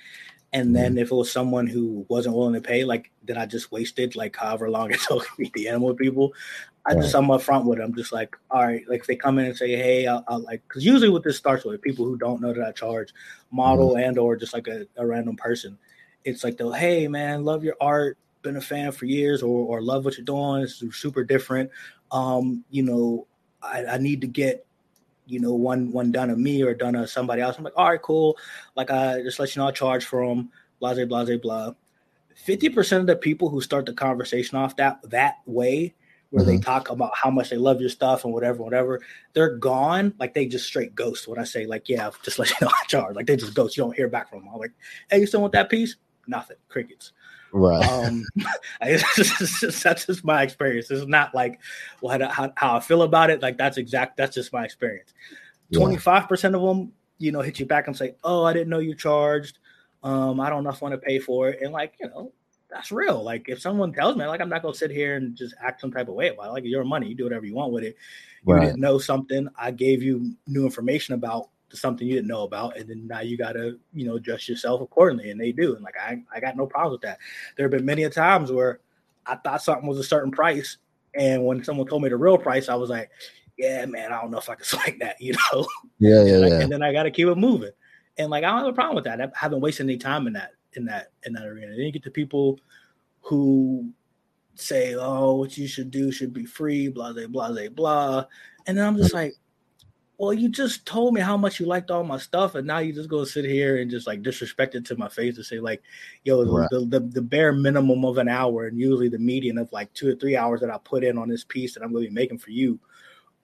and 0.55 0.75
then 0.75 0.93
mm-hmm. 0.93 0.99
if 0.99 1.11
it 1.11 1.15
was 1.15 1.33
someone 1.33 1.67
who 1.67 2.07
wasn't 2.09 2.37
willing 2.37 2.55
to 2.55 2.61
pay, 2.61 2.85
like 2.85 3.11
then 3.25 3.37
I 3.37 3.45
just 3.45 3.73
wasted 3.73 4.15
like 4.15 4.37
however 4.37 4.71
long 4.71 4.91
it 4.93 5.01
took 5.01 5.27
me 5.37 5.47
to 5.47 5.53
the 5.53 5.69
animal 5.69 5.93
people. 5.95 6.33
I 6.87 6.95
just 6.95 7.15
I'm 7.15 7.27
upfront 7.27 7.65
with 7.65 7.79
them. 7.79 7.91
I'm 7.91 7.97
just 7.97 8.13
like, 8.13 8.37
all 8.51 8.63
right, 8.63 8.83
like 8.89 9.01
if 9.01 9.07
they 9.07 9.17
come 9.17 9.39
in 9.39 9.47
and 9.47 9.57
say, 9.57 9.75
hey, 9.75 10.07
I'll, 10.07 10.23
I'll 10.29 10.41
like, 10.41 10.63
because 10.69 10.85
usually 10.85 11.09
what 11.09 11.25
this 11.25 11.37
starts 11.37 11.65
with 11.65 11.83
people 11.83 12.05
who 12.05 12.17
don't 12.17 12.41
know 12.41 12.53
that 12.53 12.65
I 12.65 12.71
charge, 12.71 13.13
model 13.51 13.95
mm-hmm. 13.95 14.05
and 14.05 14.19
or 14.19 14.37
just 14.37 14.55
like 14.55 14.69
a, 14.69 14.87
a 14.97 15.05
random 15.05 15.35
person. 15.35 15.77
It's 16.25 16.45
like 16.45 16.57
they'll, 16.57 16.73
hey 16.73 17.09
man, 17.09 17.45
love 17.45 17.65
your 17.65 17.77
art, 17.81 18.17
been 18.43 18.57
a 18.57 18.61
fan 18.61 18.93
for 18.93 19.07
years, 19.07 19.43
or 19.43 19.67
or 19.67 19.83
love 19.83 20.05
what 20.05 20.17
you're 20.17 20.25
doing. 20.25 20.63
It's 20.63 20.85
super 20.97 21.25
different. 21.25 21.71
Um, 22.15 22.65
you 22.71 22.83
know, 22.83 23.27
I, 23.63 23.85
I 23.85 23.99
need 23.99 24.23
to 24.23 24.27
get 24.27 24.65
you 25.27 25.41
know, 25.41 25.55
one 25.55 25.91
one 25.91 26.13
done 26.13 26.31
of 26.31 26.39
me 26.39 26.63
or 26.63 26.75
done 26.75 26.95
of 26.95 27.11
somebody 27.11 27.43
else. 27.43 27.57
I'm 27.57 27.65
like, 27.65 27.77
all 27.77 27.89
right, 27.89 28.03
cool. 28.03 28.37
Like 28.77 28.91
I 28.91 29.23
just 29.23 29.39
let 29.39 29.55
you 29.55 29.61
know 29.61 29.69
I 29.69 29.73
charge 29.73 30.05
for 30.05 30.27
them, 30.27 30.51
blah 30.81 30.95
blah 30.95 31.05
blah 31.05 31.37
blah. 31.37 31.73
Fifty 32.35 32.69
percent 32.69 33.01
of 33.01 33.07
the 33.07 33.17
people 33.17 33.49
who 33.49 33.61
start 33.61 33.87
the 33.87 33.93
conversation 33.93 34.59
off 34.59 34.77
that 34.77 34.99
that 35.11 35.37
way, 35.47 35.95
where 36.31 36.45
mm-hmm. 36.45 36.57
they 36.57 36.59
talk 36.59 36.91
about 36.91 37.13
how 37.15 37.31
much 37.31 37.51
they 37.51 37.57
love 37.57 37.81
your 37.81 37.91
stuff 37.91 38.25
and 38.25 38.35
whatever, 38.35 38.63
whatever, 38.63 39.01
they're 39.33 39.57
gone. 39.57 40.15
Like 40.19 40.35
they 40.35 40.47
just 40.47 40.67
straight 40.67 40.95
ghost. 40.95 41.27
When 41.27 41.39
I 41.39 41.45
say 41.45 41.67
like, 41.67 41.89
yeah, 41.89 42.11
just 42.23 42.39
let 42.39 42.51
you 42.51 42.57
know 42.61 42.71
I 42.83 42.87
charge. 42.87 43.17
Like 43.17 43.27
they 43.27 43.37
just 43.37 43.55
ghost. 43.55 43.77
You 43.77 43.85
don't 43.85 43.97
hear 43.97 44.09
back 44.09 44.29
from 44.31 44.41
them. 44.41 44.51
I'm 44.53 44.61
like, 44.61 44.73
hey, 45.11 45.21
you 45.21 45.27
still 45.27 45.41
want 45.41 45.53
that 45.55 45.71
piece? 45.71 45.97
Nothing. 46.27 46.57
Crickets. 46.69 47.13
Right. 47.55 47.89
Um, 47.89 48.25
just, 48.85 49.85
that's 49.85 50.07
just 50.07 50.25
my 50.25 50.43
experience. 50.43 50.91
It's 50.91 51.07
not 51.07 51.35
like 51.37 51.61
what 52.01 52.21
how, 52.21 52.53
how 52.57 52.77
I 52.77 52.81
feel 52.81 53.03
about 53.03 53.31
it. 53.31 53.43
Like 53.43 53.57
that's 53.57 53.79
exact. 53.79 54.17
That's 54.17 54.35
just 54.35 54.53
my 54.53 54.65
experience. 54.65 55.15
Twenty 55.73 55.97
five 55.97 56.29
percent 56.29 56.57
of 56.57 56.63
them, 56.63 56.93
you 57.19 57.31
know, 57.31 57.41
hit 57.41 57.61
you 57.61 57.67
back 57.67 57.87
and 57.87 57.97
say, 57.97 58.17
"Oh, 58.25 58.43
I 58.45 58.53
didn't 58.53 58.71
know 58.71 58.81
you 58.81 58.95
charged. 58.95 59.59
Um, 60.03 60.41
I 60.41 60.51
don't 60.51 60.65
know 60.65 60.71
if 60.71 60.83
I 60.83 60.87
want 60.87 61.01
to 61.01 61.07
pay 61.07 61.21
for 61.21 61.49
it." 61.49 61.63
And 61.63 61.73
like, 61.73 61.95
you 62.01 62.09
know, 62.09 62.33
that's 62.69 62.91
real. 62.91 63.23
Like 63.23 63.49
if 63.49 63.61
someone 63.61 63.93
tells 63.93 64.17
me, 64.17 64.27
like, 64.27 64.41
I'm 64.41 64.49
not 64.49 64.63
gonna 64.63 64.75
sit 64.75 64.91
here 64.91 65.15
and 65.15 65.37
just 65.37 65.55
act 65.63 65.81
some 65.81 65.93
type 65.93 66.09
of 66.09 66.15
way 66.15 66.29
about 66.29 66.49
it. 66.49 66.53
Like 66.53 66.65
your 66.65 66.83
money, 66.83 67.07
you 67.07 67.15
do 67.15 67.23
whatever 67.23 67.47
you 67.47 67.55
want 67.55 67.73
with 67.73 67.85
it. 67.85 67.97
You 68.45 68.55
right. 68.55 68.67
didn't 68.67 68.81
know 68.81 68.99
something. 68.99 69.49
I 69.57 69.71
gave 69.71 70.03
you 70.03 70.35
new 70.49 70.65
information 70.65 71.15
about 71.15 71.51
something 71.77 72.07
you 72.07 72.15
didn't 72.15 72.29
know 72.29 72.43
about, 72.43 72.77
and 72.77 72.89
then 72.89 73.07
now 73.07 73.21
you 73.21 73.37
gotta, 73.37 73.79
you 73.93 74.07
know, 74.07 74.17
adjust 74.17 74.49
yourself 74.49 74.81
accordingly. 74.81 75.31
And 75.31 75.41
they 75.41 75.53
do. 75.53 75.75
And 75.75 75.85
like 75.85 75.97
I, 76.01 76.23
I 76.35 76.41
got 76.41 76.57
no 76.57 76.67
problems 76.67 76.93
with 76.93 77.03
that. 77.03 77.19
There 77.57 77.65
have 77.65 77.71
been 77.71 77.85
many 77.85 78.05
a 78.05 78.11
times 78.11 78.51
where 78.51 78.81
I 79.27 79.37
thought 79.37 79.63
something 79.63 79.89
was 79.89 79.99
a 79.99 80.05
certain 80.05 80.31
price, 80.31 80.79
and 81.15 81.45
when 81.45 81.63
someone 81.65 81.87
told 81.87 82.03
me 82.03 82.09
the 82.09 82.17
real 82.17 82.39
price, 82.39 82.69
I 82.69 82.75
was 82.75 82.91
like, 82.91 83.11
yeah, 83.57 83.87
man, 83.87 84.13
I 84.13 84.21
don't 84.21 84.31
know 84.31 84.39
if 84.39 84.49
I 84.49 84.55
can 84.55 84.65
swing 84.65 84.99
that, 85.01 85.21
you 85.21 85.35
know. 85.35 85.67
Yeah, 85.99 86.23
yeah, 86.25 86.35
and, 86.35 86.49
yeah. 86.49 86.61
and 86.61 86.73
then 86.73 86.83
I 86.83 86.93
got 86.93 87.05
to 87.05 87.11
keep 87.11 87.29
it 87.29 87.37
moving, 87.37 87.73
and 88.19 88.31
like 88.31 88.45
I 88.45 88.49
don't 88.49 88.61
have 88.61 88.69
a 88.69 88.73
problem 88.73 88.97
with 88.97 89.05
that. 89.05 89.21
I 89.21 89.29
haven't 89.35 89.61
wasted 89.61 89.87
any 89.87 89.97
time 89.97 90.27
in 90.27 90.33
that, 90.35 90.53
in 90.75 90.85
that, 90.87 91.13
in 91.25 91.33
that 91.35 91.47
arena. 91.47 91.69
Then 91.69 91.87
you 91.87 91.93
get 91.93 92.03
to 92.05 92.11
people 92.11 92.59
who 93.21 93.91
say, 94.55 94.95
"Oh, 94.95 95.37
what 95.37 95.57
you 95.57 95.67
should 95.67 95.91
do 95.91 96.13
should 96.13 96.33
be 96.33 96.45
free," 96.45 96.89
blah 96.89 97.13
blah 97.13 97.27
blah 97.27 97.69
blah, 97.69 98.25
and 98.67 98.77
then 98.77 98.87
I'm 98.87 98.97
just 98.97 99.13
mm. 99.13 99.15
like, 99.15 99.35
well, 100.17 100.33
you 100.33 100.49
just 100.49 100.87
told 100.87 101.13
me 101.13 101.21
how 101.21 101.37
much 101.37 101.59
you 101.59 101.67
liked 101.67 101.91
all 101.91 102.05
my 102.05 102.19
stuff, 102.19 102.55
and 102.55 102.67
now 102.67 102.79
you 102.79 102.93
just 102.93 103.09
go 103.09 103.25
sit 103.25 103.45
here 103.45 103.79
and 103.79 103.91
just 103.91 104.07
like 104.07 104.23
disrespect 104.23 104.75
it 104.75 104.85
to 104.87 104.97
my 104.97 105.09
face 105.09 105.37
and 105.37 105.45
say 105.45 105.59
like, 105.59 105.83
yo, 106.23 106.45
right. 106.45 106.69
the, 106.71 106.81
the, 106.81 107.01
the 107.01 107.23
bare 107.23 107.53
minimum 107.53 108.05
of 108.05 108.19
an 108.19 108.29
hour, 108.29 108.67
and 108.67 108.79
usually 108.79 109.09
the 109.09 109.19
median 109.19 109.59
of 109.59 109.73
like 109.73 109.93
two 109.93 110.09
or 110.09 110.15
three 110.15 110.37
hours 110.37 110.61
that 110.61 110.71
I 110.71 110.79
put 110.79 111.03
in 111.03 111.19
on 111.19 111.29
this 111.29 111.43
piece 111.43 111.75
that 111.75 111.83
I'm 111.83 111.93
going 111.93 112.05
to 112.05 112.11
be 112.11 112.15
making 112.15 112.39
for 112.39 112.51
you, 112.51 112.79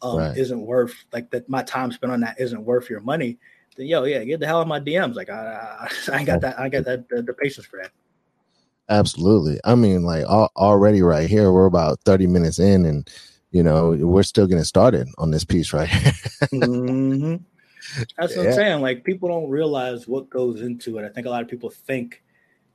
um, 0.02 0.18
right. 0.18 0.36
isn't 0.36 0.60
worth 0.60 0.94
like 1.12 1.30
that. 1.30 1.48
My 1.48 1.62
time 1.64 1.90
spent 1.90 2.12
on 2.12 2.20
that 2.20 2.40
isn't 2.40 2.64
worth 2.64 2.88
your 2.88 3.00
money. 3.00 3.38
Then 3.76 3.86
yo, 3.86 4.04
yeah, 4.04 4.22
get 4.22 4.38
the 4.38 4.46
hell 4.46 4.58
out 4.58 4.62
of 4.62 4.68
my 4.68 4.80
DMs. 4.80 5.16
Like 5.16 5.30
I, 5.30 5.88
I, 5.88 6.12
I 6.12 6.18
ain't 6.18 6.26
got 6.26 6.40
that. 6.42 6.58
I 6.58 6.68
got 6.68 6.84
that 6.84 7.08
the, 7.08 7.22
the 7.22 7.34
patience 7.34 7.66
for 7.66 7.80
that. 7.82 7.90
Absolutely. 8.88 9.58
I 9.64 9.74
mean, 9.76 10.02
like 10.02 10.24
already 10.24 11.02
right 11.02 11.28
here, 11.28 11.52
we're 11.52 11.66
about 11.66 12.00
30 12.04 12.26
minutes 12.26 12.58
in, 12.58 12.84
and 12.84 13.08
you 13.50 13.62
know, 13.62 13.90
we're 13.90 14.22
still 14.22 14.46
getting 14.46 14.64
started 14.64 15.08
on 15.18 15.30
this 15.30 15.44
piece 15.44 15.72
right 15.72 15.88
mm-hmm. 15.88 17.36
That's 18.18 18.36
what 18.36 18.44
yeah. 18.44 18.50
I'm 18.50 18.54
saying. 18.54 18.82
Like 18.82 19.04
people 19.04 19.28
don't 19.28 19.48
realize 19.48 20.06
what 20.06 20.30
goes 20.30 20.60
into 20.60 20.98
it. 20.98 21.04
I 21.04 21.08
think 21.08 21.26
a 21.26 21.30
lot 21.30 21.42
of 21.42 21.48
people 21.48 21.70
think 21.70 22.22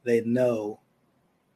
they 0.03 0.21
know 0.21 0.79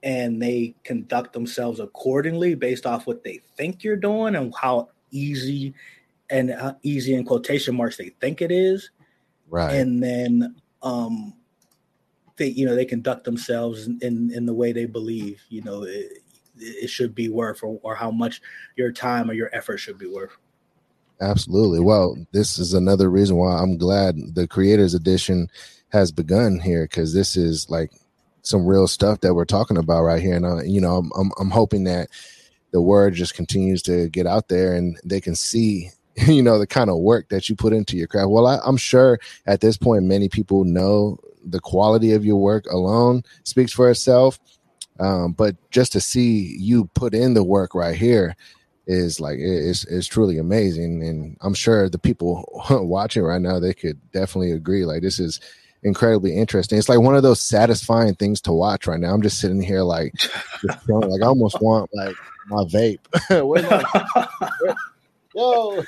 and 0.01 0.41
they 0.41 0.75
conduct 0.83 1.33
themselves 1.33 1.79
accordingly 1.79 2.55
based 2.55 2.85
off 2.85 3.05
what 3.05 3.23
they 3.23 3.41
think 3.57 3.83
you're 3.83 3.97
doing 3.97 4.35
and 4.35 4.53
how 4.59 4.89
easy 5.11 5.73
and 6.29 6.51
uh, 6.51 6.73
easy 6.83 7.15
in 7.15 7.25
quotation 7.25 7.75
marks 7.75 7.97
they 7.97 8.09
think 8.21 8.41
it 8.41 8.51
is. 8.51 8.91
Right. 9.49 9.73
And 9.73 10.01
then 10.01 10.55
um 10.81 11.33
they 12.37 12.47
you 12.47 12.65
know 12.65 12.75
they 12.75 12.85
conduct 12.85 13.25
themselves 13.25 13.87
in 13.87 14.31
in 14.33 14.45
the 14.45 14.53
way 14.53 14.71
they 14.71 14.85
believe, 14.85 15.41
you 15.49 15.61
know, 15.63 15.83
it, 15.83 16.23
it 16.59 16.89
should 16.89 17.15
be 17.15 17.29
worth 17.29 17.63
or, 17.63 17.79
or 17.83 17.95
how 17.95 18.11
much 18.11 18.41
your 18.75 18.91
time 18.91 19.29
or 19.29 19.33
your 19.33 19.49
effort 19.53 19.77
should 19.77 19.97
be 19.97 20.07
worth. 20.07 20.37
Absolutely. 21.21 21.79
Well, 21.79 22.15
this 22.31 22.57
is 22.57 22.73
another 22.73 23.09
reason 23.09 23.35
why 23.35 23.57
I'm 23.57 23.77
glad 23.77 24.35
the 24.35 24.47
creators 24.47 24.93
edition 24.93 25.49
has 25.89 26.11
begun 26.11 26.59
here 26.59 26.83
because 26.83 27.13
this 27.13 27.35
is 27.35 27.69
like 27.69 27.91
some 28.41 28.65
real 28.65 28.87
stuff 28.87 29.19
that 29.21 29.33
we're 29.33 29.45
talking 29.45 29.77
about 29.77 30.03
right 30.03 30.21
here. 30.21 30.35
And, 30.35 30.45
uh, 30.45 30.61
you 30.63 30.79
know, 30.79 30.97
I'm, 30.97 31.11
I'm, 31.17 31.31
I'm 31.39 31.49
hoping 31.49 31.83
that 31.85 32.09
the 32.71 32.81
word 32.81 33.15
just 33.15 33.33
continues 33.33 33.81
to 33.83 34.09
get 34.09 34.27
out 34.27 34.47
there 34.47 34.75
and 34.75 34.97
they 35.03 35.19
can 35.19 35.35
see 35.35 35.89
you 36.27 36.41
know 36.41 36.59
the 36.59 36.67
kind 36.67 36.89
of 36.89 36.97
work 36.97 37.29
that 37.29 37.49
you 37.49 37.55
put 37.55 37.73
into 37.73 37.95
your 37.95 38.07
craft 38.07 38.29
well 38.29 38.47
I, 38.47 38.59
am 38.67 38.77
sure 38.77 39.19
at 39.45 39.61
this 39.61 39.77
point 39.77 40.03
many 40.03 40.27
people 40.27 40.63
know 40.63 41.17
the 41.45 41.59
quality 41.59 42.13
of 42.13 42.25
your 42.25 42.35
work 42.35 42.65
alone 42.65 43.23
speaks 43.43 43.71
for 43.71 43.89
itself 43.89 44.39
um, 44.99 45.33
but 45.33 45.55
just 45.71 45.91
to 45.93 46.01
see 46.01 46.55
you 46.59 46.85
put 46.93 47.13
in 47.13 47.33
the 47.33 47.43
work 47.43 47.73
right 47.73 47.95
here 47.95 48.35
is 48.87 49.19
like 49.19 49.37
it's 49.39 49.85
it's 49.85 50.07
truly 50.07 50.37
amazing, 50.37 51.03
and 51.03 51.37
I'm 51.41 51.53
sure 51.53 51.89
the 51.89 51.99
people 51.99 52.43
watching 52.69 53.23
right 53.23 53.41
now 53.41 53.59
they 53.59 53.73
could 53.73 53.99
definitely 54.11 54.51
agree. 54.51 54.85
Like 54.85 55.01
this 55.01 55.19
is 55.19 55.39
incredibly 55.83 56.35
interesting. 56.35 56.77
It's 56.77 56.89
like 56.89 56.99
one 56.99 57.15
of 57.15 57.23
those 57.23 57.39
satisfying 57.39 58.15
things 58.15 58.41
to 58.41 58.51
watch 58.51 58.87
right 58.87 58.99
now. 58.99 59.13
I'm 59.13 59.21
just 59.21 59.39
sitting 59.39 59.61
here 59.61 59.83
like, 59.83 60.13
like 60.87 61.21
I 61.21 61.25
almost 61.25 61.61
want 61.61 61.89
like 61.93 62.15
my 62.47 62.63
vape. 62.65 62.99
Yo, 65.35 65.83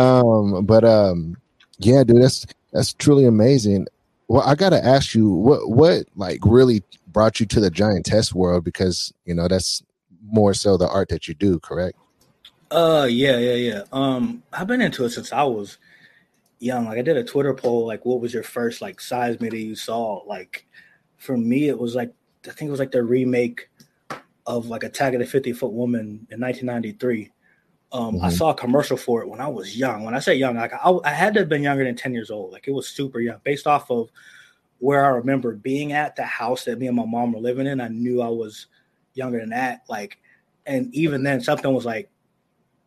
um, 0.00 0.64
but 0.64 0.84
um, 0.84 1.36
yeah, 1.78 2.04
dude, 2.04 2.22
that's 2.22 2.46
that's 2.72 2.94
truly 2.94 3.24
amazing. 3.24 3.86
Well, 4.28 4.42
I 4.42 4.54
gotta 4.54 4.82
ask 4.82 5.14
you, 5.14 5.30
what 5.30 5.68
what 5.68 6.06
like 6.14 6.38
really 6.44 6.82
brought 7.18 7.40
you 7.40 7.46
to 7.46 7.58
the 7.58 7.68
giantess 7.68 8.32
world 8.32 8.62
because 8.62 9.12
you 9.24 9.34
know 9.34 9.48
that's 9.48 9.82
more 10.22 10.54
so 10.54 10.76
the 10.76 10.88
art 10.88 11.08
that 11.08 11.26
you 11.26 11.34
do, 11.34 11.58
correct? 11.58 11.98
Uh, 12.70 13.08
yeah, 13.10 13.36
yeah, 13.38 13.54
yeah. 13.54 13.82
Um, 13.92 14.44
I've 14.52 14.68
been 14.68 14.80
into 14.80 15.04
it 15.04 15.10
since 15.10 15.32
I 15.32 15.42
was 15.42 15.78
young. 16.60 16.84
Like 16.84 16.96
I 16.96 17.02
did 17.02 17.16
a 17.16 17.24
Twitter 17.24 17.52
poll, 17.54 17.88
like 17.88 18.06
what 18.06 18.20
was 18.20 18.32
your 18.32 18.44
first 18.44 18.80
like 18.80 18.98
Seismity 18.98 19.66
you 19.66 19.74
saw? 19.74 20.22
Like 20.28 20.64
for 21.16 21.36
me, 21.36 21.68
it 21.68 21.76
was 21.76 21.96
like 21.96 22.14
I 22.46 22.52
think 22.52 22.68
it 22.68 22.70
was 22.70 22.78
like 22.78 22.92
the 22.92 23.02
remake 23.02 23.68
of 24.46 24.66
like 24.66 24.84
Attack 24.84 25.14
of 25.14 25.18
the 25.18 25.26
50 25.26 25.54
Foot 25.54 25.72
Woman 25.72 26.24
in 26.30 26.40
1993. 26.40 27.32
Um, 27.90 28.14
mm-hmm. 28.14 28.26
I 28.26 28.28
saw 28.28 28.50
a 28.50 28.54
commercial 28.54 28.96
for 28.96 29.22
it 29.22 29.28
when 29.28 29.40
I 29.40 29.48
was 29.48 29.76
young. 29.76 30.04
When 30.04 30.14
I 30.14 30.20
say 30.20 30.36
young, 30.36 30.54
like 30.54 30.72
I, 30.72 30.98
I 31.02 31.10
had 31.10 31.34
to 31.34 31.40
have 31.40 31.48
been 31.48 31.64
younger 31.64 31.82
than 31.82 31.96
10 31.96 32.14
years 32.14 32.30
old. 32.30 32.52
Like 32.52 32.68
it 32.68 32.72
was 32.72 32.88
super 32.88 33.18
young, 33.18 33.40
based 33.42 33.66
off 33.66 33.90
of 33.90 34.08
where 34.78 35.04
I 35.04 35.08
remember 35.08 35.54
being 35.54 35.92
at 35.92 36.16
the 36.16 36.24
house 36.24 36.64
that 36.64 36.78
me 36.78 36.86
and 36.86 36.96
my 36.96 37.04
mom 37.04 37.32
were 37.32 37.40
living 37.40 37.66
in. 37.66 37.80
I 37.80 37.88
knew 37.88 38.22
I 38.22 38.28
was 38.28 38.66
younger 39.14 39.40
than 39.40 39.50
that. 39.50 39.82
Like, 39.88 40.18
and 40.66 40.94
even 40.94 41.22
then, 41.22 41.40
something 41.40 41.72
was 41.72 41.84
like, 41.84 42.10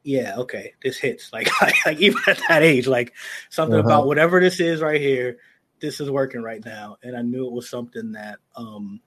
yeah, 0.03 0.35
okay, 0.37 0.73
this 0.83 0.97
hits. 0.97 1.31
Like, 1.33 1.49
like, 1.85 1.99
even 1.99 2.21
at 2.27 2.41
that 2.47 2.63
age, 2.63 2.87
like 2.87 3.13
something 3.49 3.79
uh-huh. 3.79 3.87
about 3.87 4.07
whatever 4.07 4.39
this 4.39 4.59
is 4.59 4.81
right 4.81 5.01
here, 5.01 5.37
this 5.79 5.99
is 5.99 6.09
working 6.09 6.41
right 6.41 6.63
now. 6.63 6.97
And 7.03 7.17
I 7.17 7.21
knew 7.21 7.45
it 7.45 7.51
was 7.51 7.69
something 7.69 8.13
that 8.13 8.39
um 8.55 9.01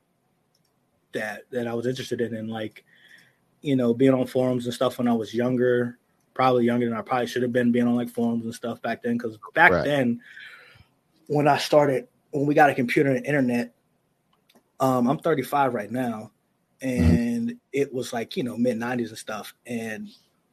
that 1.13 1.43
that 1.51 1.67
I 1.67 1.75
was 1.75 1.87
interested 1.87 2.21
in, 2.21 2.35
and 2.35 2.51
like, 2.51 2.85
you 3.63 3.77
know, 3.77 3.95
being 3.95 4.15
on 4.15 4.27
forums 4.27 4.67
and 4.67 4.75
stuff 4.75 4.99
when 4.99 5.09
I 5.09 5.15
was 5.15 5.33
younger, 5.33 5.99
probably 6.35 6.65
younger 6.65 6.89
than 6.89 6.99
I 6.99 7.03
probably 7.03 7.29
should 7.29 7.43
have 7.43 7.53
been 7.53 7.73
being 7.73 7.87
on 7.87 7.95
like 7.95 8.11
forums 8.11 8.45
and 8.45 8.55
stuff 8.55 8.83
back 8.83 9.03
then. 9.03 9.17
Because 9.17 9.39
back 9.55 9.71
right. 9.71 9.85
then, 9.85 10.21
when 11.29 11.49
I 11.49 11.59
started 11.59 12.09
when 12.35 12.47
we 12.47 12.55
got 12.55 12.69
a 12.69 12.75
computer 12.75 13.11
and 13.11 13.25
internet, 13.25 13.73
um, 14.81 15.07
I'm 15.07 15.19
35 15.19 15.73
right 15.73 15.91
now, 15.91 16.33
and 16.83 17.51
mm-hmm. 17.51 17.57
it 17.73 17.95
was 17.95 18.13
like 18.13 18.37
you 18.37 18.43
know 18.43 18.57
mid 18.57 18.77
90s 18.77 19.11
and 19.11 19.19
stuff, 19.19 19.55
and 19.67 20.09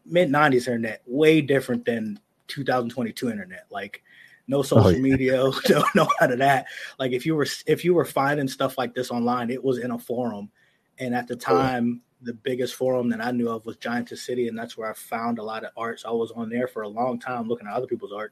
mid 0.06 0.30
90s 0.30 0.67
internet 0.67 1.02
way 1.08 1.41
different 1.41 1.84
than 1.84 2.20
2022 2.48 3.32
internet. 3.32 3.65
Like 3.72 4.04
no 4.48 4.60
oh, 4.60 4.62
social 4.62 4.88
oh, 4.88 4.89
yeah. 4.89 5.00
media, 5.00 5.38
no, 5.70 5.84
no 5.96 6.08
none 6.22 6.32
of 6.32 6.38
that. 6.38 6.67
Like 7.00 7.13
if 7.13 7.26
you 7.26 7.36
were 7.36 7.48
if 7.65 7.84
you 7.84 7.96
were 7.96 8.06
finding 8.06 8.48
stuff 8.48 8.78
like 8.78 8.94
this 8.94 9.10
online, 9.10 9.50
it 9.50 9.63
was 9.63 9.80
in 9.80 9.89
a 9.89 10.00
forum, 10.00 10.52
and 11.00 11.15
at 11.15 11.28
the 11.28 11.36
time. 11.36 12.02
Oh. 12.02 12.08
The 12.24 12.36
biggest 12.36 12.76
forum 12.76 13.10
that 13.10 13.20
I 13.20 13.32
knew 13.32 13.50
of 13.50 13.65
was 13.65 13.78
Giantess 13.78 14.24
City, 14.24 14.48
and 14.48 14.56
that's 14.56 14.78
where 14.78 14.88
I 14.88 14.94
found 14.94 15.39
a 15.39 15.44
lot 15.44 15.63
of 15.63 15.72
art. 15.76 16.02
So 16.02 16.10
I 16.10 16.12
was 16.12 16.30
on 16.30 16.50
there 16.50 16.67
for 16.67 16.84
a 16.84 16.88
long 16.88 17.17
time 17.17 17.48
looking 17.48 17.65
at 17.65 17.74
other 17.74 17.88
people's 17.88 18.13
art, 18.13 18.32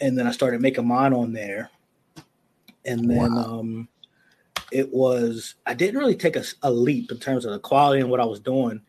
and 0.00 0.18
then 0.18 0.26
I 0.26 0.32
started 0.32 0.60
making 0.60 0.88
mine 0.88 1.12
on 1.12 1.32
there 1.32 1.70
and 2.86 3.10
then 3.10 3.34
wow. 3.34 3.58
um, 3.58 3.88
it 4.72 4.92
was 4.92 5.54
I 5.66 5.74
didn't 5.74 5.98
really 5.98 6.16
take 6.16 6.36
a, 6.36 6.44
a, 6.62 6.70
leap 6.70 7.10
in 7.10 7.18
terms 7.18 7.44
of 7.44 7.52
the 7.52 7.58
quality 7.58 8.00
and 8.00 8.10
what 8.10 8.20
I 8.20 8.24
was 8.24 8.40
doing 8.40 8.80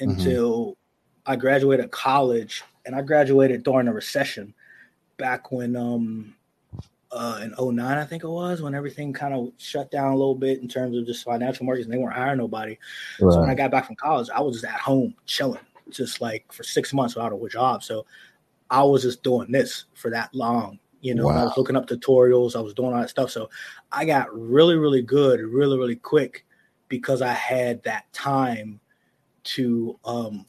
mm-hmm. 0.00 0.10
until 0.10 0.64
mm-hmm. 0.64 1.32
I 1.32 1.36
graduated 1.36 1.90
college, 1.90 2.62
and 2.86 2.94
I 2.94 3.02
graduated 3.02 3.62
during 3.62 3.88
a 3.88 3.92
recession 3.92 4.54
back 5.16 5.52
when 5.52 5.76
um 5.76 6.34
uh, 7.14 7.38
in 7.42 7.76
09, 7.76 7.80
I 7.80 8.04
think 8.04 8.24
it 8.24 8.28
was, 8.28 8.60
when 8.60 8.74
everything 8.74 9.12
kind 9.12 9.34
of 9.34 9.52
shut 9.56 9.88
down 9.92 10.12
a 10.12 10.16
little 10.16 10.34
bit 10.34 10.60
in 10.60 10.66
terms 10.66 10.96
of 10.98 11.06
just 11.06 11.24
financial 11.24 11.64
markets 11.64 11.86
and 11.86 11.94
they 11.94 11.98
weren't 11.98 12.16
hiring 12.16 12.38
nobody. 12.38 12.76
Right. 13.20 13.32
So 13.32 13.40
when 13.40 13.48
I 13.48 13.54
got 13.54 13.70
back 13.70 13.86
from 13.86 13.94
college, 13.94 14.28
I 14.34 14.40
was 14.40 14.60
just 14.60 14.64
at 14.64 14.80
home 14.80 15.14
chilling, 15.24 15.60
just 15.90 16.20
like 16.20 16.52
for 16.52 16.64
six 16.64 16.92
months 16.92 17.14
without 17.14 17.32
a 17.32 17.48
job. 17.48 17.84
So 17.84 18.04
I 18.68 18.82
was 18.82 19.02
just 19.02 19.22
doing 19.22 19.52
this 19.52 19.84
for 19.94 20.10
that 20.10 20.34
long. 20.34 20.80
You 21.04 21.14
know, 21.14 21.26
wow. 21.26 21.42
I 21.42 21.44
was 21.44 21.58
looking 21.58 21.76
up 21.76 21.86
tutorials, 21.86 22.56
I 22.56 22.60
was 22.60 22.72
doing 22.72 22.94
all 22.94 22.98
that 22.98 23.10
stuff. 23.10 23.30
So 23.30 23.50
I 23.92 24.06
got 24.06 24.34
really, 24.34 24.76
really 24.76 25.02
good, 25.02 25.38
really, 25.40 25.76
really 25.76 25.96
quick 25.96 26.46
because 26.88 27.20
I 27.20 27.34
had 27.34 27.82
that 27.82 28.10
time 28.14 28.80
to 29.42 29.98
um 30.06 30.46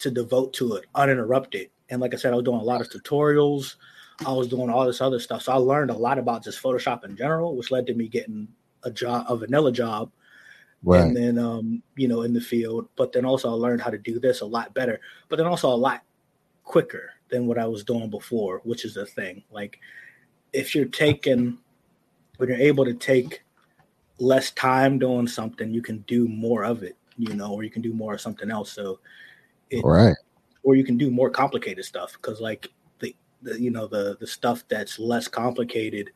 to 0.00 0.10
devote 0.10 0.52
to 0.52 0.74
it 0.74 0.84
uninterrupted. 0.94 1.70
And 1.88 2.02
like 2.02 2.12
I 2.12 2.18
said, 2.18 2.34
I 2.34 2.36
was 2.36 2.44
doing 2.44 2.60
a 2.60 2.62
lot 2.62 2.82
of 2.82 2.90
tutorials. 2.90 3.76
I 4.26 4.32
was 4.32 4.48
doing 4.48 4.68
all 4.68 4.84
this 4.84 5.00
other 5.00 5.18
stuff. 5.18 5.40
So 5.40 5.52
I 5.52 5.56
learned 5.56 5.90
a 5.90 5.96
lot 5.96 6.18
about 6.18 6.44
just 6.44 6.62
Photoshop 6.62 7.02
in 7.06 7.16
general, 7.16 7.56
which 7.56 7.70
led 7.70 7.86
to 7.86 7.94
me 7.94 8.06
getting 8.06 8.48
a 8.82 8.90
job, 8.90 9.24
a 9.30 9.36
vanilla 9.38 9.72
job. 9.72 10.10
Right. 10.82 11.00
And 11.00 11.16
then, 11.16 11.38
um, 11.38 11.82
you 11.96 12.06
know, 12.06 12.20
in 12.20 12.34
the 12.34 12.40
field, 12.42 12.90
but 12.96 13.12
then 13.12 13.24
also 13.24 13.48
I 13.48 13.54
learned 13.54 13.80
how 13.80 13.90
to 13.90 13.96
do 13.96 14.20
this 14.20 14.42
a 14.42 14.46
lot 14.46 14.74
better, 14.74 15.00
but 15.30 15.36
then 15.36 15.46
also 15.46 15.70
a 15.70 15.74
lot 15.74 16.02
quicker 16.64 17.12
than 17.28 17.46
what 17.46 17.58
I 17.58 17.66
was 17.66 17.84
doing 17.84 18.10
before, 18.10 18.60
which 18.64 18.84
is 18.84 18.94
the 18.94 19.06
thing. 19.06 19.42
Like 19.50 19.80
if 20.52 20.74
you're 20.74 20.86
taking 20.86 21.58
when 22.36 22.48
you're 22.48 22.58
able 22.58 22.84
to 22.84 22.94
take 22.94 23.42
less 24.18 24.50
time 24.52 24.98
doing 24.98 25.26
something, 25.26 25.72
you 25.72 25.82
can 25.82 25.98
do 26.06 26.28
more 26.28 26.64
of 26.64 26.82
it, 26.82 26.96
you 27.16 27.34
know, 27.34 27.52
or 27.52 27.62
you 27.62 27.70
can 27.70 27.82
do 27.82 27.92
more 27.92 28.14
of 28.14 28.20
something 28.20 28.50
else. 28.50 28.72
So 28.72 29.00
it, 29.70 29.84
right. 29.84 30.16
Or 30.62 30.74
you 30.74 30.84
can 30.84 30.96
do 30.96 31.10
more 31.10 31.30
complicated 31.30 31.84
stuff 31.84 32.12
because 32.12 32.40
like 32.40 32.68
the, 32.98 33.14
the 33.42 33.60
you 33.60 33.70
know 33.70 33.86
the 33.86 34.16
the 34.20 34.26
stuff 34.26 34.64
that's 34.68 34.98
less 34.98 35.28
complicated 35.28 36.10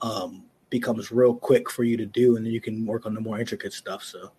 um 0.00 0.44
becomes 0.70 1.12
real 1.12 1.34
quick 1.34 1.70
for 1.70 1.84
you 1.84 1.96
to 1.96 2.06
do 2.06 2.36
and 2.36 2.44
then 2.44 2.52
you 2.52 2.60
can 2.60 2.84
work 2.84 3.06
on 3.06 3.14
the 3.14 3.20
more 3.20 3.38
intricate 3.38 3.72
stuff. 3.72 4.02
So 4.02 4.32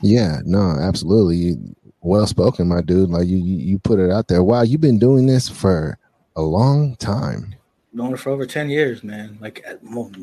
yeah, 0.00 0.40
no, 0.44 0.76
absolutely 0.80 1.56
well 2.02 2.26
spoken, 2.26 2.68
my 2.68 2.80
dude. 2.80 3.10
Like 3.10 3.26
you, 3.26 3.38
you 3.38 3.78
put 3.78 3.98
it 3.98 4.10
out 4.10 4.28
there. 4.28 4.42
Wow, 4.42 4.62
you've 4.62 4.80
been 4.80 4.98
doing 4.98 5.26
this 5.26 5.48
for 5.48 5.98
a 6.36 6.42
long 6.42 6.96
time. 6.96 7.54
Doing 7.94 8.12
it 8.12 8.18
for 8.18 8.30
over 8.30 8.46
ten 8.46 8.70
years, 8.70 9.04
man. 9.04 9.38
Like 9.40 9.64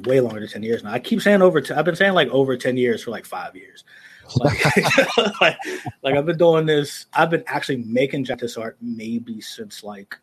way 0.06 0.20
longer 0.20 0.40
than 0.40 0.50
ten 0.50 0.64
years 0.64 0.84
now. 0.84 0.92
I 0.92 1.00
keep 1.00 1.22
saying 1.22 1.42
over. 1.42 1.62
i 1.72 1.80
I've 1.80 1.86
been 1.86 1.96
saying 1.96 2.14
like 2.14 2.30
over 2.30 2.58
ten 2.58 2.78
years 2.78 3.04
for 3.04 3.12
like 3.12 3.26
five 3.26 3.56
years. 3.56 3.84
Like, 4.36 4.64
like, 5.42 5.58
like, 6.04 6.16
I've 6.16 6.26
been 6.26 6.38
doing 6.38 6.66
this. 6.66 7.06
I've 7.14 7.30
been 7.30 7.44
actually 7.48 7.78
making 7.78 8.24
this 8.24 8.58
art 8.58 8.78
maybe 8.82 9.42
since 9.42 9.84
like 9.84 10.16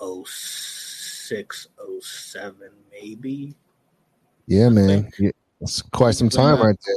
06, 0.00 1.68
07, 2.00 2.70
maybe. 2.90 3.54
Yeah, 4.46 4.68
man. 4.68 5.10
It's 5.60 5.82
quite 5.82 6.14
some 6.14 6.28
time 6.28 6.60
right 6.60 6.76
there. 6.86 6.94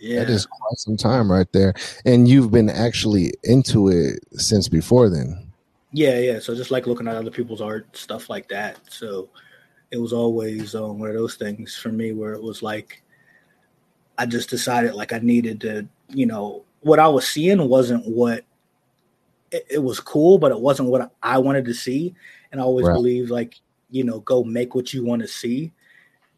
Yeah. 0.00 0.20
That 0.20 0.30
is 0.30 0.46
quite 0.46 0.78
some 0.78 0.96
time 0.96 1.30
right 1.30 1.50
there. 1.52 1.74
And 2.06 2.26
you've 2.26 2.50
been 2.50 2.70
actually 2.70 3.32
into 3.44 3.88
it 3.88 4.20
since 4.32 4.66
before 4.66 5.10
then. 5.10 5.46
Yeah, 5.92 6.18
yeah. 6.18 6.38
So 6.38 6.54
just 6.54 6.70
like 6.70 6.86
looking 6.86 7.06
at 7.06 7.16
other 7.16 7.30
people's 7.30 7.60
art, 7.60 7.94
stuff 7.96 8.30
like 8.30 8.48
that. 8.48 8.78
So 8.88 9.28
it 9.90 9.98
was 9.98 10.12
always 10.12 10.74
um, 10.74 10.98
one 10.98 11.10
of 11.10 11.16
those 11.16 11.34
things 11.34 11.76
for 11.76 11.90
me 11.90 12.12
where 12.12 12.32
it 12.32 12.42
was 12.42 12.62
like 12.62 13.02
I 14.16 14.26
just 14.26 14.50
decided 14.50 14.94
like 14.94 15.12
I 15.12 15.18
needed 15.18 15.60
to, 15.62 15.88
you 16.08 16.26
know, 16.26 16.64
what 16.80 16.98
I 16.98 17.08
was 17.08 17.26
seeing 17.28 17.68
wasn't 17.68 18.06
what 18.06 18.44
it, 19.50 19.66
it 19.68 19.78
was 19.78 20.00
cool, 20.00 20.38
but 20.38 20.52
it 20.52 20.60
wasn't 20.60 20.88
what 20.88 21.10
I 21.22 21.38
wanted 21.38 21.64
to 21.66 21.74
see. 21.74 22.14
And 22.52 22.60
I 22.60 22.64
always 22.64 22.86
right. 22.86 22.94
believed 22.94 23.30
like, 23.30 23.56
you 23.90 24.04
know, 24.04 24.20
go 24.20 24.44
make 24.44 24.74
what 24.74 24.94
you 24.94 25.04
want 25.04 25.22
to 25.22 25.28
see. 25.28 25.72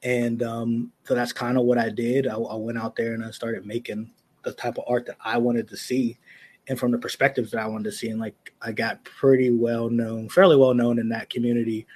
And 0.02 0.42
um, 0.42 0.92
so 1.04 1.14
that's 1.14 1.32
kind 1.32 1.56
of 1.56 1.64
what 1.64 1.78
I 1.78 1.88
did. 1.88 2.26
I, 2.26 2.34
I 2.34 2.56
went 2.56 2.78
out 2.78 2.96
there 2.96 3.14
and 3.14 3.24
I 3.24 3.30
started 3.30 3.66
making 3.66 4.10
the 4.42 4.52
type 4.52 4.78
of 4.78 4.84
art 4.88 5.06
that 5.06 5.16
I 5.24 5.38
wanted 5.38 5.68
to 5.68 5.76
see 5.76 6.18
and 6.68 6.78
from 6.78 6.92
the 6.92 6.98
perspectives 6.98 7.50
that 7.50 7.60
I 7.60 7.66
wanted 7.66 7.84
to 7.84 7.92
see. 7.92 8.08
And 8.08 8.20
like 8.20 8.52
I 8.60 8.72
got 8.72 9.04
pretty 9.04 9.50
well 9.50 9.88
known, 9.88 10.28
fairly 10.28 10.56
well 10.56 10.74
known 10.74 10.98
in 10.98 11.08
that 11.10 11.30
community 11.30 11.86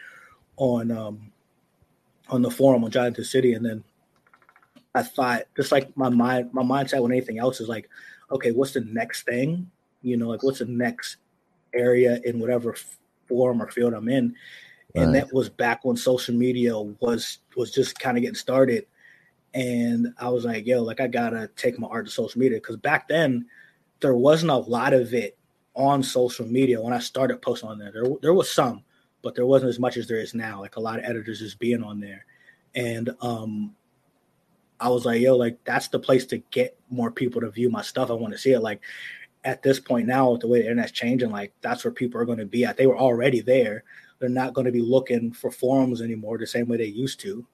on 0.56 0.90
um 0.90 1.32
on 2.28 2.42
the 2.42 2.50
forum 2.50 2.84
on 2.84 2.90
Giant 2.90 3.16
City. 3.24 3.54
And 3.54 3.64
then 3.64 3.84
I 4.94 5.02
thought 5.02 5.42
just 5.56 5.72
like 5.72 5.96
my 5.96 6.08
mind 6.08 6.50
my 6.52 6.62
mindset 6.62 7.02
when 7.02 7.12
anything 7.12 7.38
else 7.38 7.60
is 7.60 7.68
like, 7.68 7.88
okay, 8.30 8.52
what's 8.52 8.72
the 8.72 8.80
next 8.80 9.22
thing? 9.22 9.70
You 10.02 10.16
know, 10.16 10.28
like 10.28 10.42
what's 10.42 10.60
the 10.60 10.66
next 10.66 11.16
area 11.74 12.20
in 12.24 12.38
whatever 12.40 12.74
forum 13.28 13.62
or 13.62 13.70
field 13.70 13.94
I'm 13.94 14.08
in. 14.08 14.34
And 14.96 15.12
right. 15.12 15.20
that 15.20 15.34
was 15.34 15.50
back 15.50 15.84
when 15.84 15.96
social 15.96 16.34
media 16.34 16.78
was 16.78 17.38
was 17.54 17.70
just 17.70 17.98
kind 17.98 18.16
of 18.16 18.22
getting 18.22 18.34
started. 18.34 18.86
And 19.52 20.08
I 20.18 20.30
was 20.30 20.44
like, 20.44 20.66
yo, 20.66 20.82
like 20.82 21.00
I 21.00 21.06
gotta 21.06 21.50
take 21.56 21.78
my 21.78 21.86
art 21.88 22.06
to 22.06 22.12
social 22.12 22.40
media. 22.40 22.58
Cause 22.60 22.76
back 22.76 23.06
then 23.06 23.46
there 24.00 24.14
wasn't 24.14 24.52
a 24.52 24.56
lot 24.56 24.94
of 24.94 25.12
it 25.12 25.36
on 25.74 26.02
social 26.02 26.46
media 26.46 26.80
when 26.80 26.94
I 26.94 26.98
started 26.98 27.42
posting 27.42 27.68
on 27.68 27.78
there. 27.78 27.92
There, 27.92 28.04
there 28.22 28.34
was 28.34 28.50
some, 28.50 28.84
but 29.22 29.34
there 29.34 29.46
wasn't 29.46 29.68
as 29.68 29.78
much 29.78 29.98
as 29.98 30.08
there 30.08 30.18
is 30.18 30.34
now. 30.34 30.60
Like 30.60 30.76
a 30.76 30.80
lot 30.80 30.98
of 30.98 31.04
editors 31.04 31.40
just 31.40 31.58
being 31.58 31.82
on 31.82 32.00
there. 32.00 32.24
And 32.74 33.10
um 33.20 33.74
I 34.80 34.88
was 34.88 35.04
like, 35.04 35.20
yo, 35.20 35.36
like 35.36 35.58
that's 35.64 35.88
the 35.88 35.98
place 35.98 36.26
to 36.26 36.38
get 36.38 36.78
more 36.90 37.10
people 37.10 37.42
to 37.42 37.50
view 37.50 37.70
my 37.70 37.82
stuff. 37.82 38.10
I 38.10 38.14
want 38.14 38.32
to 38.32 38.38
see 38.38 38.52
it. 38.52 38.60
Like 38.60 38.80
at 39.44 39.62
this 39.62 39.78
point 39.78 40.06
now, 40.06 40.32
with 40.32 40.40
the 40.40 40.48
way 40.48 40.60
the 40.60 40.64
internet's 40.64 40.92
changing, 40.92 41.30
like 41.30 41.52
that's 41.60 41.84
where 41.84 41.92
people 41.92 42.20
are 42.20 42.24
going 42.24 42.38
to 42.38 42.46
be 42.46 42.64
at. 42.64 42.76
They 42.76 42.86
were 42.86 42.98
already 42.98 43.40
there. 43.40 43.84
They're 44.18 44.28
not 44.28 44.54
going 44.54 44.64
to 44.64 44.72
be 44.72 44.82
looking 44.82 45.32
for 45.32 45.50
forums 45.50 46.00
anymore 46.00 46.38
the 46.38 46.46
same 46.46 46.68
way 46.68 46.76
they 46.76 46.86
used 46.86 47.20
to. 47.20 47.46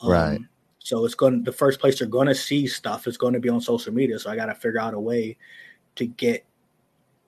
Um, 0.00 0.10
right. 0.10 0.40
So 0.78 1.04
it's 1.04 1.14
going 1.14 1.42
the 1.42 1.52
first 1.52 1.80
place 1.80 1.98
they're 1.98 2.08
going 2.08 2.28
to 2.28 2.34
see 2.34 2.66
stuff 2.66 3.06
is 3.06 3.18
going 3.18 3.34
to 3.34 3.40
be 3.40 3.48
on 3.48 3.60
social 3.60 3.92
media. 3.92 4.18
So 4.18 4.30
I 4.30 4.36
got 4.36 4.46
to 4.46 4.54
figure 4.54 4.80
out 4.80 4.94
a 4.94 5.00
way 5.00 5.36
to 5.96 6.06
get 6.06 6.44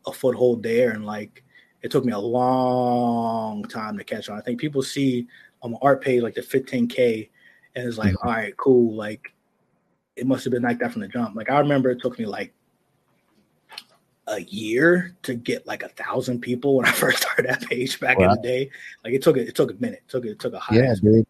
a 0.07 0.12
foothold 0.12 0.62
there. 0.62 0.90
And 0.90 1.05
like, 1.05 1.42
it 1.83 1.90
took 1.90 2.05
me 2.05 2.12
a 2.12 2.18
long 2.18 3.64
time 3.64 3.98
to 3.98 4.05
catch 4.05 4.29
on. 4.29 4.38
I 4.38 4.42
think 4.42 4.61
people 4.61 4.83
see 4.83 5.27
on 5.62 5.72
my 5.72 5.79
art 5.83 6.03
page 6.03 6.22
like 6.22 6.35
the 6.35 6.40
15k, 6.40 7.29
and 7.74 7.87
it's 7.87 7.98
like, 7.98 8.14
mm-hmm. 8.14 8.29
all 8.29 8.35
right, 8.35 8.57
cool. 8.57 8.94
Like, 8.94 9.33
it 10.18 10.27
must 10.27 10.44
have 10.44 10.53
been 10.53 10.62
like 10.62 10.79
that 10.81 10.92
from 10.92 11.03
the 11.03 11.09
jump. 11.09 11.37
Like 11.37 11.51
I 11.51 11.59
remember 11.59 11.90
it 11.90 12.01
took 12.01 12.18
me 12.18 12.27
like 12.27 12.53
a 14.28 14.40
year 14.42 15.16
to 15.22 15.34
get 15.34 15.66
like 15.66 15.82
a 15.82 15.88
thousand 15.88 16.40
people 16.40 16.76
when 16.76 16.86
I 16.86 16.92
first 16.92 17.22
started 17.22 17.46
that 17.46 17.62
page 17.62 17.98
back 18.00 18.18
wow. 18.18 18.30
in 18.30 18.36
the 18.36 18.42
day. 18.42 18.70
Like 19.04 19.14
it 19.14 19.22
took 19.22 19.36
it, 19.36 19.48
it 19.48 19.54
took 19.54 19.70
a 19.70 19.74
minute. 19.74 20.02
It 20.06 20.10
took 20.10 20.24
it, 20.24 20.30
it 20.30 20.38
took 20.38 20.54
a 20.54 20.58
high. 20.58 20.76
Yeah, 20.76 20.94
dude. 21.02 21.26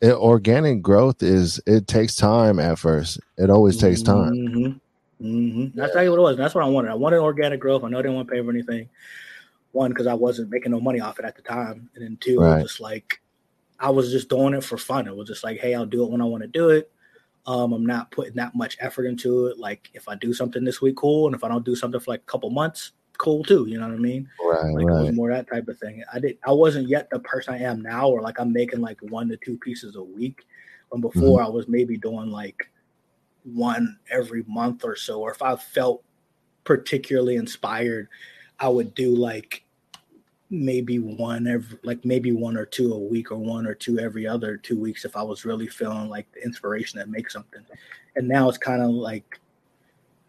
It, 0.00 0.14
organic 0.14 0.82
growth 0.82 1.22
is 1.22 1.60
it 1.66 1.86
takes 1.86 2.16
time 2.16 2.58
at 2.58 2.78
first. 2.78 3.20
It 3.38 3.50
always 3.50 3.76
takes 3.76 4.02
time. 4.02 4.32
Mm-hmm. 4.32 5.26
Mm-hmm. 5.26 5.78
That's 5.78 5.94
what 5.94 6.04
it 6.04 6.10
was. 6.10 6.36
That's 6.36 6.54
what 6.54 6.64
I 6.64 6.68
wanted. 6.68 6.90
I 6.90 6.94
wanted 6.94 7.20
organic 7.20 7.60
growth. 7.60 7.84
I 7.84 7.88
know 7.88 7.98
I 7.98 8.02
didn't 8.02 8.16
want 8.16 8.28
to 8.28 8.34
pay 8.34 8.42
for 8.42 8.50
anything. 8.50 8.88
One, 9.70 9.90
because 9.90 10.06
I 10.06 10.14
wasn't 10.14 10.50
making 10.50 10.72
no 10.72 10.80
money 10.80 11.00
off 11.00 11.18
it 11.18 11.24
at 11.24 11.36
the 11.36 11.42
time, 11.42 11.88
and 11.94 12.04
then 12.04 12.18
two, 12.20 12.38
right. 12.38 12.62
just 12.62 12.80
like 12.80 13.22
I 13.78 13.90
was 13.90 14.10
just 14.10 14.28
doing 14.28 14.54
it 14.54 14.62
for 14.62 14.76
fun. 14.76 15.06
It 15.06 15.16
was 15.16 15.28
just 15.28 15.44
like, 15.44 15.58
hey, 15.60 15.74
I'll 15.74 15.86
do 15.86 16.04
it 16.04 16.10
when 16.10 16.20
I 16.20 16.24
want 16.24 16.42
to 16.42 16.48
do 16.48 16.70
it. 16.70 16.91
Um, 17.46 17.72
I'm 17.72 17.86
not 17.86 18.10
putting 18.12 18.34
that 18.34 18.54
much 18.54 18.76
effort 18.80 19.06
into 19.06 19.46
it. 19.46 19.58
Like 19.58 19.90
if 19.94 20.08
I 20.08 20.14
do 20.14 20.32
something 20.32 20.64
this 20.64 20.80
week, 20.80 20.96
cool, 20.96 21.26
and 21.26 21.34
if 21.34 21.42
I 21.42 21.48
don't 21.48 21.64
do 21.64 21.74
something 21.74 22.00
for 22.00 22.12
like 22.12 22.20
a 22.20 22.30
couple 22.30 22.50
months, 22.50 22.92
cool 23.18 23.42
too. 23.42 23.66
You 23.66 23.78
know 23.78 23.88
what 23.88 23.94
I 23.94 23.98
mean? 23.98 24.28
Right. 24.44 24.74
Like 24.74 24.86
right. 24.86 25.00
it 25.00 25.06
was 25.06 25.12
more 25.16 25.30
that 25.30 25.50
type 25.50 25.68
of 25.68 25.78
thing. 25.78 26.02
I 26.12 26.18
did. 26.18 26.38
I 26.46 26.52
wasn't 26.52 26.88
yet 26.88 27.08
the 27.10 27.20
person 27.20 27.54
I 27.54 27.58
am 27.58 27.80
now, 27.80 28.08
or 28.08 28.20
like 28.20 28.38
I'm 28.38 28.52
making 28.52 28.80
like 28.80 29.00
one 29.02 29.28
to 29.28 29.36
two 29.36 29.56
pieces 29.58 29.96
a 29.96 30.02
week. 30.02 30.44
When 30.90 31.00
before 31.00 31.40
mm-hmm. 31.40 31.46
I 31.46 31.50
was 31.50 31.68
maybe 31.68 31.96
doing 31.96 32.30
like 32.30 32.70
one 33.44 33.98
every 34.10 34.44
month 34.46 34.84
or 34.84 34.96
so, 34.96 35.20
or 35.20 35.32
if 35.32 35.42
I 35.42 35.56
felt 35.56 36.04
particularly 36.64 37.36
inspired, 37.36 38.08
I 38.60 38.68
would 38.68 38.94
do 38.94 39.16
like 39.16 39.64
maybe 40.52 40.98
one 40.98 41.46
every 41.46 41.78
like 41.82 42.04
maybe 42.04 42.30
one 42.30 42.58
or 42.58 42.66
two 42.66 42.92
a 42.92 42.98
week 42.98 43.32
or 43.32 43.38
one 43.38 43.66
or 43.66 43.74
two 43.74 43.98
every 43.98 44.26
other 44.26 44.58
two 44.58 44.78
weeks 44.78 45.06
if 45.06 45.16
I 45.16 45.22
was 45.22 45.46
really 45.46 45.66
feeling 45.66 46.10
like 46.10 46.30
the 46.32 46.44
inspiration 46.44 47.00
to 47.00 47.06
make 47.06 47.30
something. 47.30 47.62
And 48.16 48.28
now 48.28 48.50
it's 48.50 48.58
kind 48.58 48.82
of 48.82 48.90
like 48.90 49.40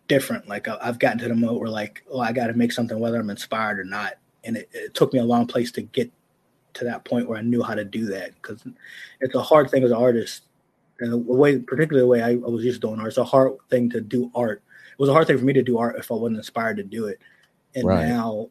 different. 0.07 0.47
Like 0.47 0.69
I've 0.69 0.97
gotten 0.97 1.19
to 1.19 1.27
the 1.27 1.35
mode 1.35 1.59
where 1.59 1.69
like, 1.69 2.03
oh, 2.09 2.21
I 2.21 2.31
got 2.31 2.47
to 2.47 2.53
make 2.53 2.71
something 2.71 2.97
whether 2.97 3.19
I'm 3.19 3.29
inspired 3.29 3.79
or 3.79 3.83
not. 3.83 4.13
And 4.45 4.55
it, 4.55 4.69
it, 4.71 4.93
took 4.93 5.11
me 5.11 5.19
a 5.19 5.25
long 5.25 5.45
place 5.45 5.71
to 5.73 5.81
get 5.81 6.09
to 6.75 6.85
that 6.85 7.03
point 7.03 7.27
where 7.27 7.37
I 7.37 7.41
knew 7.41 7.61
how 7.61 7.75
to 7.75 7.83
do 7.83 8.05
that 8.07 8.33
because 8.35 8.65
it's 9.19 9.35
a 9.35 9.41
hard 9.41 9.69
thing 9.69 9.83
as 9.83 9.91
an 9.91 9.97
artist. 9.97 10.43
And 10.99 11.11
the 11.11 11.17
way, 11.17 11.59
particularly 11.59 12.01
the 12.01 12.07
way 12.07 12.21
I, 12.21 12.31
I 12.31 12.49
was 12.49 12.63
used 12.63 12.81
to 12.81 12.87
doing 12.87 12.99
art, 12.99 13.09
it's 13.09 13.17
a 13.17 13.25
hard 13.25 13.57
thing 13.69 13.89
to 13.89 13.99
do 13.99 14.31
art. 14.33 14.63
It 14.93 14.99
was 14.99 15.09
a 15.09 15.13
hard 15.13 15.27
thing 15.27 15.37
for 15.37 15.43
me 15.43 15.53
to 15.53 15.63
do 15.63 15.77
art 15.77 15.97
if 15.97 16.11
I 16.11 16.15
wasn't 16.15 16.37
inspired 16.37 16.77
to 16.77 16.83
do 16.83 17.07
it. 17.07 17.19
And 17.75 17.87
right. 17.87 18.07
now 18.07 18.49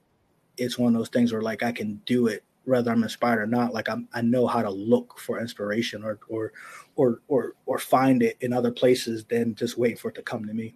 it's 0.56 0.78
one 0.78 0.94
of 0.94 0.98
those 0.98 1.08
things 1.08 1.32
where 1.32 1.42
like 1.42 1.62
I 1.62 1.72
can 1.72 2.00
do 2.06 2.26
it 2.26 2.44
whether 2.64 2.90
I'm 2.90 3.02
inspired 3.02 3.40
or 3.40 3.46
not. 3.46 3.74
Like 3.74 3.88
I'm, 3.88 4.08
I 4.12 4.22
know 4.22 4.46
how 4.46 4.62
to 4.62 4.70
look 4.70 5.18
for 5.18 5.40
inspiration 5.40 6.04
or 6.04 6.18
or 6.28 6.52
or 6.96 7.20
or 7.28 7.54
or 7.66 7.78
find 7.78 8.22
it 8.22 8.36
in 8.40 8.52
other 8.52 8.70
places 8.70 9.24
than 9.24 9.54
just 9.54 9.78
wait 9.78 9.98
for 9.98 10.08
it 10.08 10.14
to 10.16 10.22
come 10.22 10.46
to 10.46 10.54
me. 10.54 10.74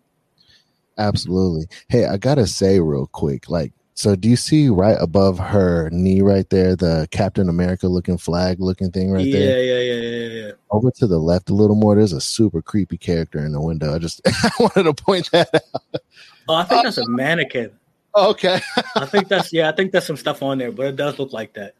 Absolutely. 0.98 1.66
Hey, 1.88 2.06
I 2.06 2.16
gotta 2.16 2.46
say 2.46 2.80
real 2.80 3.06
quick, 3.06 3.50
like, 3.50 3.72
so 3.94 4.16
do 4.16 4.28
you 4.28 4.36
see 4.36 4.68
right 4.68 4.96
above 5.00 5.38
her 5.38 5.90
knee 5.90 6.22
right 6.22 6.48
there, 6.50 6.74
the 6.74 7.06
Captain 7.10 7.48
America 7.48 7.86
looking 7.86 8.18
flag 8.18 8.60
looking 8.60 8.90
thing 8.90 9.10
right 9.10 9.26
yeah, 9.26 9.38
there? 9.38 9.62
Yeah, 9.62 9.80
yeah, 9.80 9.92
yeah, 9.92 10.08
yeah, 10.08 10.46
yeah. 10.46 10.52
Over 10.70 10.90
to 10.92 11.06
the 11.06 11.18
left 11.18 11.50
a 11.50 11.54
little 11.54 11.76
more, 11.76 11.94
there's 11.94 12.12
a 12.12 12.20
super 12.20 12.62
creepy 12.62 12.98
character 12.98 13.44
in 13.44 13.52
the 13.52 13.60
window. 13.60 13.94
I 13.94 13.98
just 13.98 14.20
I 14.26 14.50
wanted 14.60 14.84
to 14.84 14.94
point 14.94 15.30
that 15.32 15.54
out. 15.54 16.00
Oh, 16.48 16.54
I 16.54 16.64
think 16.64 16.84
that's 16.84 16.98
a 16.98 17.08
mannequin. 17.08 17.72
Okay. 18.16 18.60
I 18.94 19.04
think 19.04 19.28
that's 19.28 19.52
yeah, 19.52 19.68
I 19.68 19.72
think 19.72 19.92
that's 19.92 20.06
some 20.06 20.16
stuff 20.16 20.42
on 20.42 20.58
there, 20.58 20.72
but 20.72 20.86
it 20.86 20.96
does 20.96 21.18
look 21.18 21.32
like 21.32 21.52
that. 21.54 21.74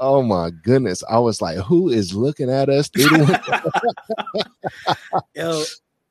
Oh 0.00 0.22
my 0.22 0.50
goodness. 0.50 1.02
I 1.08 1.18
was 1.18 1.42
like, 1.42 1.58
who 1.58 1.90
is 1.90 2.14
looking 2.14 2.50
at 2.50 2.68
us? 2.68 2.90
Yo, 5.34 5.64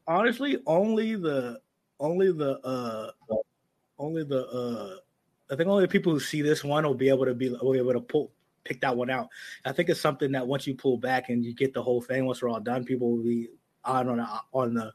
honestly, 0.05 0.58
only 0.68 1.16
the 1.16 1.60
only 1.99 2.32
the 2.32 2.60
uh 2.60 3.12
only 3.97 4.24
the 4.24 4.45
uh 4.47 4.97
I 5.51 5.55
think 5.55 5.70
only 5.70 5.86
the 5.86 5.91
people 5.91 6.14
who 6.14 6.20
see 6.20 6.41
this 6.41 6.64
one 6.64 6.84
will 6.84 6.93
be 6.93 7.10
able 7.10 7.26
to 7.26 7.34
be 7.34 7.49
will 7.49 7.74
be 7.74 7.80
able 7.80 7.93
to 7.93 8.01
pull 8.01 8.32
pick 8.64 8.82
that 8.82 8.95
one 8.95 9.10
out. 9.10 9.30
I 9.66 9.72
think 9.72 9.89
it's 9.89 10.01
something 10.01 10.32
that 10.34 10.45
once 10.45 10.68
you 10.68 10.76
pull 10.76 10.97
back 10.97 11.30
and 11.30 11.43
you 11.43 11.55
get 11.55 11.74
the 11.74 11.82
whole 11.82 12.01
thing, 12.01 12.26
once 12.26 12.41
we're 12.41 12.49
all 12.49 12.60
done, 12.60 12.84
people 12.84 13.16
will 13.16 13.24
be 13.24 13.47
on 13.86 14.10
on, 14.10 14.28
on 14.53 14.74
the 14.74 14.93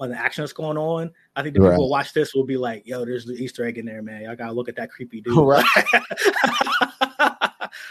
on 0.00 0.10
the 0.10 0.18
action 0.18 0.42
that's 0.42 0.52
going 0.52 0.76
on. 0.76 1.10
I 1.36 1.42
think 1.42 1.54
the 1.54 1.60
right. 1.60 1.70
people 1.70 1.84
who 1.84 1.90
watch 1.90 2.12
this 2.12 2.34
will 2.34 2.44
be 2.44 2.56
like, 2.56 2.86
"Yo, 2.86 3.04
there's 3.04 3.24
the 3.24 3.34
Easter 3.34 3.64
egg 3.64 3.78
in 3.78 3.86
there, 3.86 4.02
man. 4.02 4.28
I 4.28 4.34
gotta 4.34 4.52
look 4.52 4.68
at 4.68 4.76
that 4.76 4.90
creepy 4.90 5.20
dude." 5.20 5.34
Right. 5.44 5.64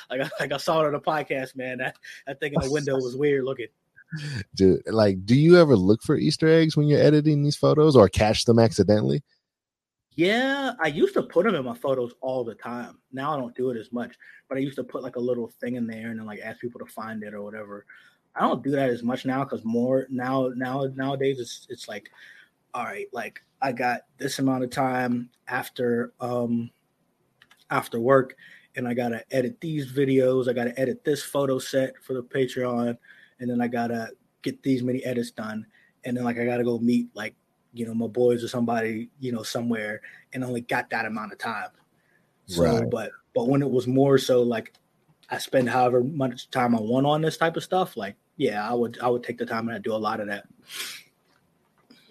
like, 0.09 0.21
I, 0.21 0.29
like 0.39 0.51
I 0.51 0.57
saw 0.57 0.81
it 0.81 0.87
on 0.87 0.93
the 0.93 0.99
podcast, 0.99 1.55
man. 1.55 1.77
That 1.77 1.95
that 2.27 2.39
thing 2.39 2.53
in 2.53 2.61
the 2.61 2.71
window 2.71 2.95
was 2.95 3.15
weird 3.15 3.45
looking. 3.45 3.67
Dude, 4.55 4.81
like, 4.85 5.25
do 5.25 5.35
you 5.35 5.59
ever 5.59 5.75
look 5.75 6.03
for 6.03 6.15
Easter 6.15 6.47
eggs 6.47 6.77
when 6.77 6.87
you're 6.87 7.01
editing 7.01 7.43
these 7.43 7.55
photos, 7.55 7.95
or 7.95 8.07
catch 8.07 8.45
them 8.45 8.59
accidentally? 8.59 9.23
Yeah, 10.15 10.73
I 10.79 10.87
used 10.87 11.15
to 11.15 11.23
put 11.23 11.45
them 11.45 11.55
in 11.55 11.65
my 11.65 11.73
photos 11.73 12.13
all 12.21 12.43
the 12.43 12.53
time. 12.53 12.99
Now 13.11 13.33
I 13.33 13.39
don't 13.39 13.55
do 13.55 13.71
it 13.71 13.79
as 13.79 13.91
much, 13.91 14.15
but 14.47 14.57
I 14.57 14.61
used 14.61 14.75
to 14.75 14.83
put 14.83 15.01
like 15.01 15.15
a 15.15 15.19
little 15.19 15.47
thing 15.59 15.75
in 15.75 15.87
there 15.87 16.09
and 16.09 16.19
then 16.19 16.27
like 16.27 16.39
ask 16.41 16.59
people 16.59 16.79
to 16.79 16.91
find 16.91 17.23
it 17.23 17.33
or 17.33 17.41
whatever. 17.41 17.85
I 18.35 18.41
don't 18.41 18.63
do 18.63 18.71
that 18.71 18.89
as 18.89 19.03
much 19.03 19.25
now 19.25 19.43
because 19.43 19.63
more 19.63 20.07
now 20.09 20.51
now 20.55 20.87
nowadays 20.95 21.39
it's 21.39 21.67
it's 21.69 21.87
like, 21.87 22.09
all 22.73 22.85
right, 22.85 23.07
like 23.13 23.41
I 23.61 23.71
got 23.71 24.01
this 24.17 24.39
amount 24.39 24.63
of 24.63 24.69
time 24.69 25.29
after 25.47 26.13
um 26.19 26.71
after 27.69 27.99
work 27.99 28.35
and 28.75 28.87
I 28.87 28.93
gotta 28.93 29.23
edit 29.31 29.59
these 29.61 29.91
videos, 29.91 30.49
I 30.49 30.53
gotta 30.53 30.77
edit 30.79 31.03
this 31.03 31.21
photo 31.21 31.59
set 31.59 31.93
for 32.01 32.13
the 32.13 32.23
Patreon, 32.23 32.97
and 33.39 33.49
then 33.49 33.61
I 33.61 33.67
gotta 33.67 34.09
get 34.41 34.63
these 34.63 34.83
many 34.83 35.03
edits 35.05 35.31
done, 35.31 35.65
and 36.03 36.17
then 36.17 36.23
like 36.23 36.37
I 36.37 36.45
gotta 36.45 36.63
go 36.63 36.79
meet 36.79 37.09
like 37.13 37.35
you 37.73 37.85
know 37.85 37.93
my 37.93 38.07
boys 38.07 38.43
or 38.43 38.47
somebody 38.47 39.09
you 39.19 39.31
know 39.31 39.43
somewhere, 39.43 40.01
and 40.33 40.43
only 40.43 40.61
got 40.61 40.89
that 40.89 41.05
amount 41.05 41.33
of 41.33 41.37
time. 41.37 41.69
So, 42.47 42.63
right. 42.63 42.89
but 42.89 43.11
but 43.35 43.47
when 43.47 43.61
it 43.61 43.69
was 43.69 43.87
more 43.87 44.17
so 44.17 44.41
like 44.41 44.73
I 45.29 45.37
spend 45.37 45.69
however 45.69 46.03
much 46.03 46.49
time 46.49 46.75
I 46.75 46.81
want 46.81 47.05
on 47.05 47.21
this 47.21 47.37
type 47.37 47.57
of 47.57 47.63
stuff, 47.63 47.95
like 47.95 48.15
yeah, 48.37 48.67
I 48.67 48.73
would 48.73 48.99
I 49.01 49.09
would 49.09 49.23
take 49.23 49.37
the 49.37 49.45
time 49.45 49.67
and 49.67 49.75
I 49.75 49.79
do 49.79 49.93
a 49.93 49.97
lot 49.97 50.19
of 50.19 50.27
that. 50.27 50.45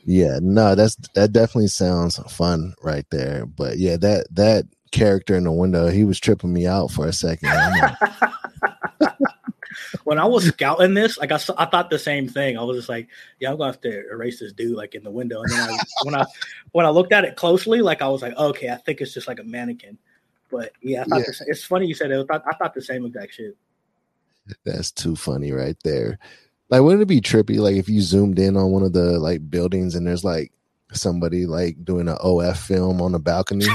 Yeah, 0.05 0.39
no, 0.43 0.75
that's 0.75 0.97
that 1.15 1.33
definitely 1.33 1.69
sounds 1.69 2.19
fun 2.33 2.75
right 2.83 3.07
there. 3.11 3.47
But 3.47 3.79
yeah, 3.79 3.97
that 3.99 4.27
that 4.33 4.67
character 4.91 5.35
in 5.37 5.45
the 5.45 5.53
window, 5.53 5.89
he 5.89 6.05
was 6.05 6.19
tripping 6.21 6.53
me 6.53 6.67
out 6.67 6.91
for 6.91 7.07
a 7.07 7.13
second. 7.13 7.51
when 10.05 10.19
I 10.19 10.27
was 10.27 10.47
scouting 10.47 10.95
this, 10.95 11.19
like 11.19 11.33
I, 11.33 11.39
I 11.57 11.67
thought 11.67 11.91
the 11.91 11.99
same 11.99 12.29
thing. 12.29 12.59
I 12.59 12.63
was 12.63 12.77
just 12.77 12.89
like, 12.89 13.09
yeah, 13.41 13.51
I'm 13.51 13.59
gonna 13.59 13.73
have 13.73 13.81
to 13.83 14.09
erase 14.11 14.41
this 14.41 14.53
dude 14.53 14.77
like 14.77 14.95
in 14.95 15.05
the 15.05 15.11
window. 15.11 15.43
And 15.43 15.53
then 15.53 15.71
I, 15.71 15.79
when 16.05 16.15
I 16.15 16.25
when 16.73 16.87
I 16.87 16.91
looked 16.91 17.13
at 17.13 17.25
it 17.25 17.37
closely, 17.37 17.81
like 17.83 18.03
I 18.03 18.09
was 18.09 18.23
like, 18.23 18.37
okay, 18.37 18.71
I 18.71 18.77
think 18.77 19.01
it's 19.01 19.15
just 19.15 19.29
like 19.29 19.41
a 19.41 19.45
mannequin. 19.45 19.99
But 20.51 20.73
yeah, 20.83 21.03
I 21.03 21.05
thought 21.05 21.21
yeah. 21.21 21.25
The, 21.27 21.45
it's 21.49 21.65
funny 21.65 21.87
you 21.87 21.95
said 21.95 22.11
it. 22.11 22.21
I 22.21 22.25
thought, 22.25 22.45
I 22.47 22.55
thought 22.55 22.75
the 22.75 22.83
same 22.83 23.07
exact 23.07 23.35
shit. 23.35 23.57
That's 24.65 24.91
too 24.91 25.17
funny 25.17 25.53
right 25.53 25.77
there. 25.85 26.19
Like, 26.69 26.83
wouldn't 26.83 27.03
it 27.03 27.09
be 27.09 27.21
trippy? 27.21 27.59
Like, 27.59 27.77
if 27.77 27.89
you 27.89 28.01
zoomed 28.01 28.39
in 28.39 28.57
on 28.57 28.71
one 28.71 28.83
of 28.83 28.93
the 28.93 29.19
like 29.19 29.51
buildings 29.51 29.95
and 29.95 30.07
there's 30.07 30.25
like 30.25 30.53
somebody 30.93 31.47
like 31.47 31.85
doing 31.85 32.09
an 32.09 32.17
OF 32.21 32.59
film 32.59 33.01
on 33.01 33.13
the 33.13 33.19
balcony. 33.19 33.67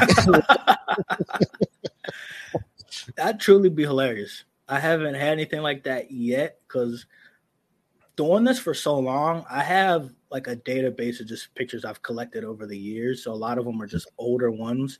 That'd 3.16 3.40
truly 3.40 3.70
be 3.70 3.84
hilarious. 3.84 4.44
I 4.68 4.80
haven't 4.80 5.16
had 5.16 5.30
anything 5.30 5.62
like 5.62 5.84
that 5.84 6.12
yet 6.12 6.60
because 6.68 7.06
doing 8.16 8.44
this 8.44 8.60
for 8.60 8.74
so 8.74 9.00
long, 9.00 9.46
I 9.50 9.64
have 9.64 10.12
like 10.30 10.48
a 10.48 10.56
database 10.56 11.22
of 11.22 11.28
just 11.28 11.54
pictures 11.56 11.86
I've 11.86 12.02
collected 12.02 12.44
over 12.44 12.66
the 12.66 12.78
years. 12.78 13.24
So 13.24 13.32
a 13.32 13.36
lot 13.36 13.58
of 13.58 13.66
them 13.66 13.82
are 13.82 13.88
just 13.88 14.12
older 14.18 14.52
ones. 14.52 15.00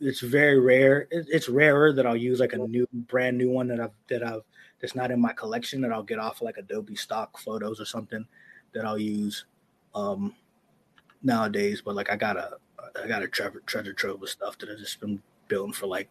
It's 0.00 0.20
very 0.20 0.58
rare. 0.58 1.06
It's 1.10 1.48
rarer 1.48 1.92
that 1.92 2.06
I'll 2.06 2.16
use 2.16 2.40
like 2.40 2.54
a 2.54 2.58
new, 2.58 2.86
brand 2.92 3.36
new 3.38 3.50
one 3.50 3.68
that 3.68 3.80
I've 3.80 3.92
that 4.08 4.22
I've 4.22 4.42
that's 4.80 4.94
not 4.94 5.10
in 5.10 5.20
my 5.20 5.32
collection 5.32 5.80
that 5.82 5.92
I'll 5.92 6.02
get 6.02 6.18
off 6.18 6.42
like 6.42 6.56
Adobe 6.56 6.96
stock 6.96 7.38
photos 7.38 7.80
or 7.80 7.84
something 7.84 8.26
that 8.72 8.84
I'll 8.84 8.98
use 8.98 9.44
um, 9.94 10.34
nowadays. 11.22 11.82
But 11.84 11.94
like 11.94 12.10
I 12.10 12.16
got 12.16 12.36
a 12.36 12.58
I 13.02 13.06
got 13.06 13.22
a 13.22 13.28
treasure 13.28 13.62
treasure 13.66 13.92
trove 13.92 14.22
of 14.22 14.28
stuff 14.28 14.58
that 14.58 14.70
I've 14.70 14.78
just 14.78 15.00
been 15.00 15.22
building 15.48 15.72
for 15.72 15.86
like 15.86 16.08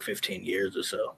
15 0.00 0.44
years 0.44 0.76
or 0.76 0.82
so. 0.82 1.14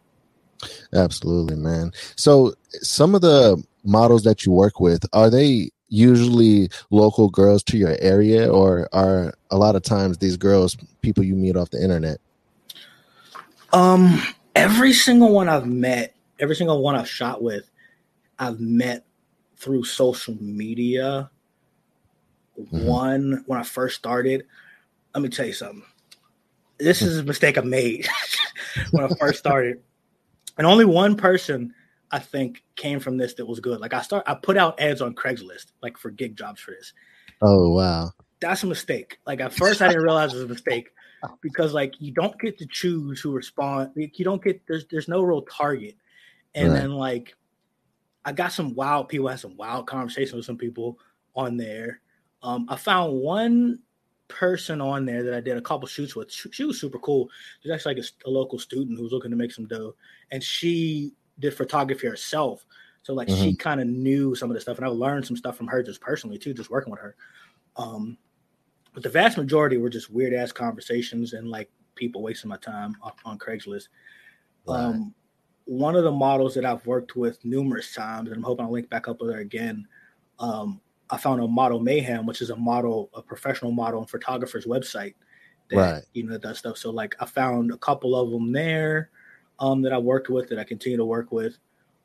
Absolutely, 0.94 1.56
man. 1.56 1.92
So 2.16 2.54
some 2.80 3.14
of 3.14 3.20
the 3.20 3.62
models 3.84 4.24
that 4.24 4.44
you 4.44 4.52
work 4.52 4.80
with 4.80 5.04
are 5.12 5.30
they 5.30 5.70
usually 5.88 6.68
local 6.90 7.28
girls 7.28 7.62
to 7.62 7.78
your 7.78 7.96
area 8.00 8.50
or 8.50 8.88
are 8.92 9.34
a 9.50 9.56
lot 9.56 9.76
of 9.76 9.82
times 9.82 10.18
these 10.18 10.36
girls 10.36 10.76
people 11.00 11.22
you 11.22 11.36
meet 11.36 11.56
off 11.56 11.70
the 11.70 11.80
internet 11.80 12.18
um 13.72 14.20
every 14.56 14.92
single 14.92 15.32
one 15.32 15.48
i've 15.48 15.66
met 15.66 16.15
every 16.39 16.57
single 16.57 16.82
one 16.82 16.95
I've 16.95 17.09
shot 17.09 17.43
with, 17.43 17.70
I've 18.39 18.61
met 18.61 19.07
through 19.57 19.84
social 19.84 20.37
media. 20.41 21.30
Mm-hmm. 22.61 22.87
One 22.87 23.45
when 23.47 23.61
I 23.61 23.62
first 23.62 23.97
started, 23.97 24.47
let 25.14 25.22
me 25.22 25.28
tell 25.28 25.47
you 25.47 25.53
something. 25.53 25.82
This 26.78 27.03
is 27.03 27.18
a 27.18 27.24
mistake 27.24 27.57
I 27.59 27.62
made 27.62 28.07
when 28.91 29.05
I 29.05 29.09
first 29.18 29.39
started, 29.39 29.80
and 30.59 30.66
only 30.66 30.84
one 30.84 31.16
person 31.16 31.74
I 32.11 32.18
think 32.18 32.62
came 32.76 33.01
from 33.01 33.16
this 33.16 33.34
that 33.34 33.47
was 33.47 33.61
good. 33.61 33.80
Like 33.80 33.95
I 33.95 34.03
start, 34.03 34.24
I 34.26 34.34
put 34.34 34.57
out 34.57 34.80
ads 34.80 35.01
on 35.01 35.14
Craigslist, 35.14 35.72
like 35.82 35.97
for 35.97 36.11
gig 36.11 36.37
jobs 36.37 36.61
for 36.61 36.70
this. 36.70 36.93
Oh 37.43 37.70
wow, 37.70 38.11
that's 38.41 38.62
a 38.62 38.66
mistake. 38.66 39.18
Like 39.26 39.41
at 39.41 39.53
first, 39.53 39.82
I 39.82 39.89
didn't 39.89 40.03
realize 40.03 40.32
it 40.32 40.37
was 40.37 40.45
a 40.45 40.49
mistake 40.49 40.91
because 41.41 41.72
like 41.74 41.95
you 41.99 42.12
don't 42.12 42.39
get 42.41 42.59
to 42.59 42.66
choose 42.66 43.20
who 43.20 43.32
respond. 43.32 43.91
Like, 43.97 44.18
you 44.18 44.24
don't 44.24 44.43
get 44.43 44.61
there's 44.66 44.87
there's 44.91 45.09
no 45.09 45.22
real 45.22 45.43
target. 45.43 45.97
And 46.57 46.72
right. 46.72 46.80
then 46.80 46.92
like 46.92 47.36
I 48.24 48.32
got 48.32 48.52
some 48.52 48.74
wild 48.74 49.09
people, 49.09 49.28
had 49.28 49.38
some 49.38 49.57
wild 49.57 49.86
conversations 49.86 50.34
with 50.34 50.44
some 50.44 50.59
people 50.59 50.98
on 51.36 51.57
there. 51.57 52.00
Um, 52.42 52.66
I 52.68 52.76
found 52.76 53.20
one 53.20 53.78
person 54.28 54.80
on 54.80 55.04
there 55.04 55.22
that 55.22 55.34
I 55.34 55.40
did 55.40 55.57
a 55.57 55.62
couple 55.62 55.86
shoots 55.86 56.16
with. 56.16 56.32
She, 56.32 56.50
she 56.50 56.64
was 56.64 56.80
super 56.80 56.98
cool. 56.98 57.28
She's 57.62 57.70
actually 57.70 57.94
like 57.94 58.04
a, 58.04 58.28
a, 58.28 58.30
local 58.30 58.59
student 58.59 58.96
who 58.96 59.04
was 59.04 59.12
looking 59.12 59.30
to 59.30 59.36
make 59.36 59.52
some 59.52 59.66
dough, 59.66 59.94
and 60.32 60.42
she 60.42 61.12
did 61.38 61.54
photography 61.54 62.09
herself. 62.09 62.66
So 63.02 63.14
like 63.14 63.28
mm-hmm. 63.28 63.42
she 63.42 63.54
kind 63.54 63.80
of 63.80 63.86
knew 63.86 64.34
some 64.34 64.50
of 64.50 64.54
the 64.54 64.61
stuff, 64.61 64.78
and 64.78 64.86
I 64.86 64.88
learned 64.88 65.26
some 65.26 65.36
stuff 65.36 65.57
from 65.57 65.68
her 65.68 65.82
just 65.82 66.00
personally 66.00 66.38
too, 66.38 66.54
just 66.54 66.70
working 66.70 66.90
with 66.90 67.00
her. 67.00 67.14
Um, 67.76 68.16
but 68.94 69.02
the 69.02 69.09
vast 69.11 69.36
majority 69.36 69.76
were 69.76 69.90
just 69.90 70.11
weird 70.11 70.32
ass 70.32 70.52
conversations 70.52 71.34
and 71.34 71.48
like 71.48 71.70
people 71.94 72.22
wasting 72.22 72.48
my 72.48 72.57
time 72.57 72.96
on, 73.02 73.12
on 73.24 73.38
Craigslist. 73.38 73.88
Right. 74.66 74.80
Um, 74.80 75.14
one 75.66 75.96
of 75.96 76.04
the 76.04 76.12
models 76.12 76.54
that 76.54 76.64
I've 76.64 76.86
worked 76.86 77.16
with 77.16 77.44
numerous 77.44 77.92
times, 77.94 78.28
and 78.28 78.36
I'm 78.36 78.42
hoping 78.42 78.64
I'll 78.64 78.72
link 78.72 78.88
back 78.88 79.08
up 79.08 79.20
with 79.20 79.32
her 79.32 79.40
again. 79.40 79.86
Um, 80.38 80.80
I 81.10 81.18
found 81.18 81.40
a 81.40 81.46
model 81.46 81.80
mayhem, 81.80 82.26
which 82.26 82.40
is 82.40 82.50
a 82.50 82.56
model, 82.56 83.10
a 83.14 83.22
professional 83.22 83.72
model 83.72 84.00
and 84.00 84.10
photographer's 84.10 84.66
website 84.66 85.14
that 85.70 85.76
right. 85.76 86.02
you 86.14 86.24
know 86.24 86.38
does 86.38 86.58
stuff. 86.58 86.78
So 86.78 86.90
like 86.90 87.14
I 87.20 87.26
found 87.26 87.72
a 87.72 87.78
couple 87.78 88.16
of 88.16 88.30
them 88.30 88.52
there 88.52 89.10
um, 89.58 89.82
that 89.82 89.92
I 89.92 89.98
worked 89.98 90.28
with 90.28 90.48
that 90.48 90.58
I 90.58 90.64
continue 90.64 90.98
to 90.98 91.04
work 91.04 91.32
with. 91.32 91.58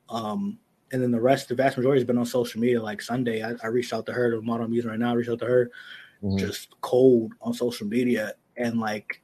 Um, 0.09 0.59
and 0.91 1.01
then 1.01 1.11
the 1.11 1.21
rest, 1.21 1.47
the 1.47 1.55
vast 1.55 1.77
majority 1.77 2.01
has 2.01 2.07
been 2.07 2.17
on 2.17 2.25
social 2.25 2.59
media. 2.59 2.81
Like 2.81 3.01
Sunday, 3.01 3.43
I, 3.43 3.53
I 3.63 3.67
reached 3.67 3.93
out 3.93 4.05
to 4.07 4.13
her, 4.13 4.31
the 4.31 4.41
model 4.41 4.65
I'm 4.65 4.73
using 4.73 4.89
right 4.89 4.99
now, 4.99 5.11
I 5.11 5.13
reached 5.13 5.29
out 5.29 5.39
to 5.39 5.45
her 5.45 5.71
mm-hmm. 6.23 6.37
just 6.37 6.69
cold 6.81 7.33
on 7.41 7.53
social 7.53 7.87
media. 7.87 8.33
And 8.57 8.79
like 8.79 9.21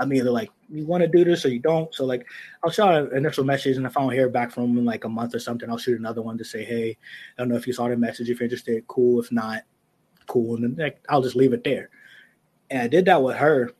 I'm 0.00 0.12
either 0.12 0.30
like 0.30 0.50
you 0.70 0.86
want 0.86 1.02
to 1.02 1.08
do 1.08 1.24
this 1.24 1.44
or 1.44 1.48
you 1.48 1.58
don't. 1.58 1.92
So 1.94 2.04
like 2.04 2.26
I'll 2.62 2.70
shoot 2.70 2.84
an 2.84 3.16
initial 3.16 3.44
message 3.44 3.76
and 3.76 3.86
if 3.86 3.96
I 3.96 4.00
don't 4.00 4.12
hear 4.12 4.28
back 4.28 4.50
from 4.52 4.68
them 4.68 4.78
in 4.78 4.84
like 4.84 5.04
a 5.04 5.08
month 5.08 5.34
or 5.34 5.40
something, 5.40 5.68
I'll 5.68 5.78
shoot 5.78 5.98
another 5.98 6.22
one 6.22 6.38
to 6.38 6.44
say, 6.44 6.64
hey, 6.64 6.90
I 6.90 7.42
don't 7.42 7.48
know 7.48 7.56
if 7.56 7.66
you 7.66 7.72
saw 7.72 7.88
the 7.88 7.96
message. 7.96 8.30
If 8.30 8.38
you're 8.38 8.44
interested, 8.44 8.86
cool. 8.86 9.20
If 9.20 9.32
not, 9.32 9.62
cool. 10.26 10.54
And 10.54 10.64
then 10.64 10.76
like, 10.76 11.02
I'll 11.08 11.22
just 11.22 11.36
leave 11.36 11.52
it 11.52 11.64
there. 11.64 11.90
And 12.70 12.82
I 12.82 12.88
did 12.88 13.06
that 13.06 13.22
with 13.22 13.36
her. 13.36 13.72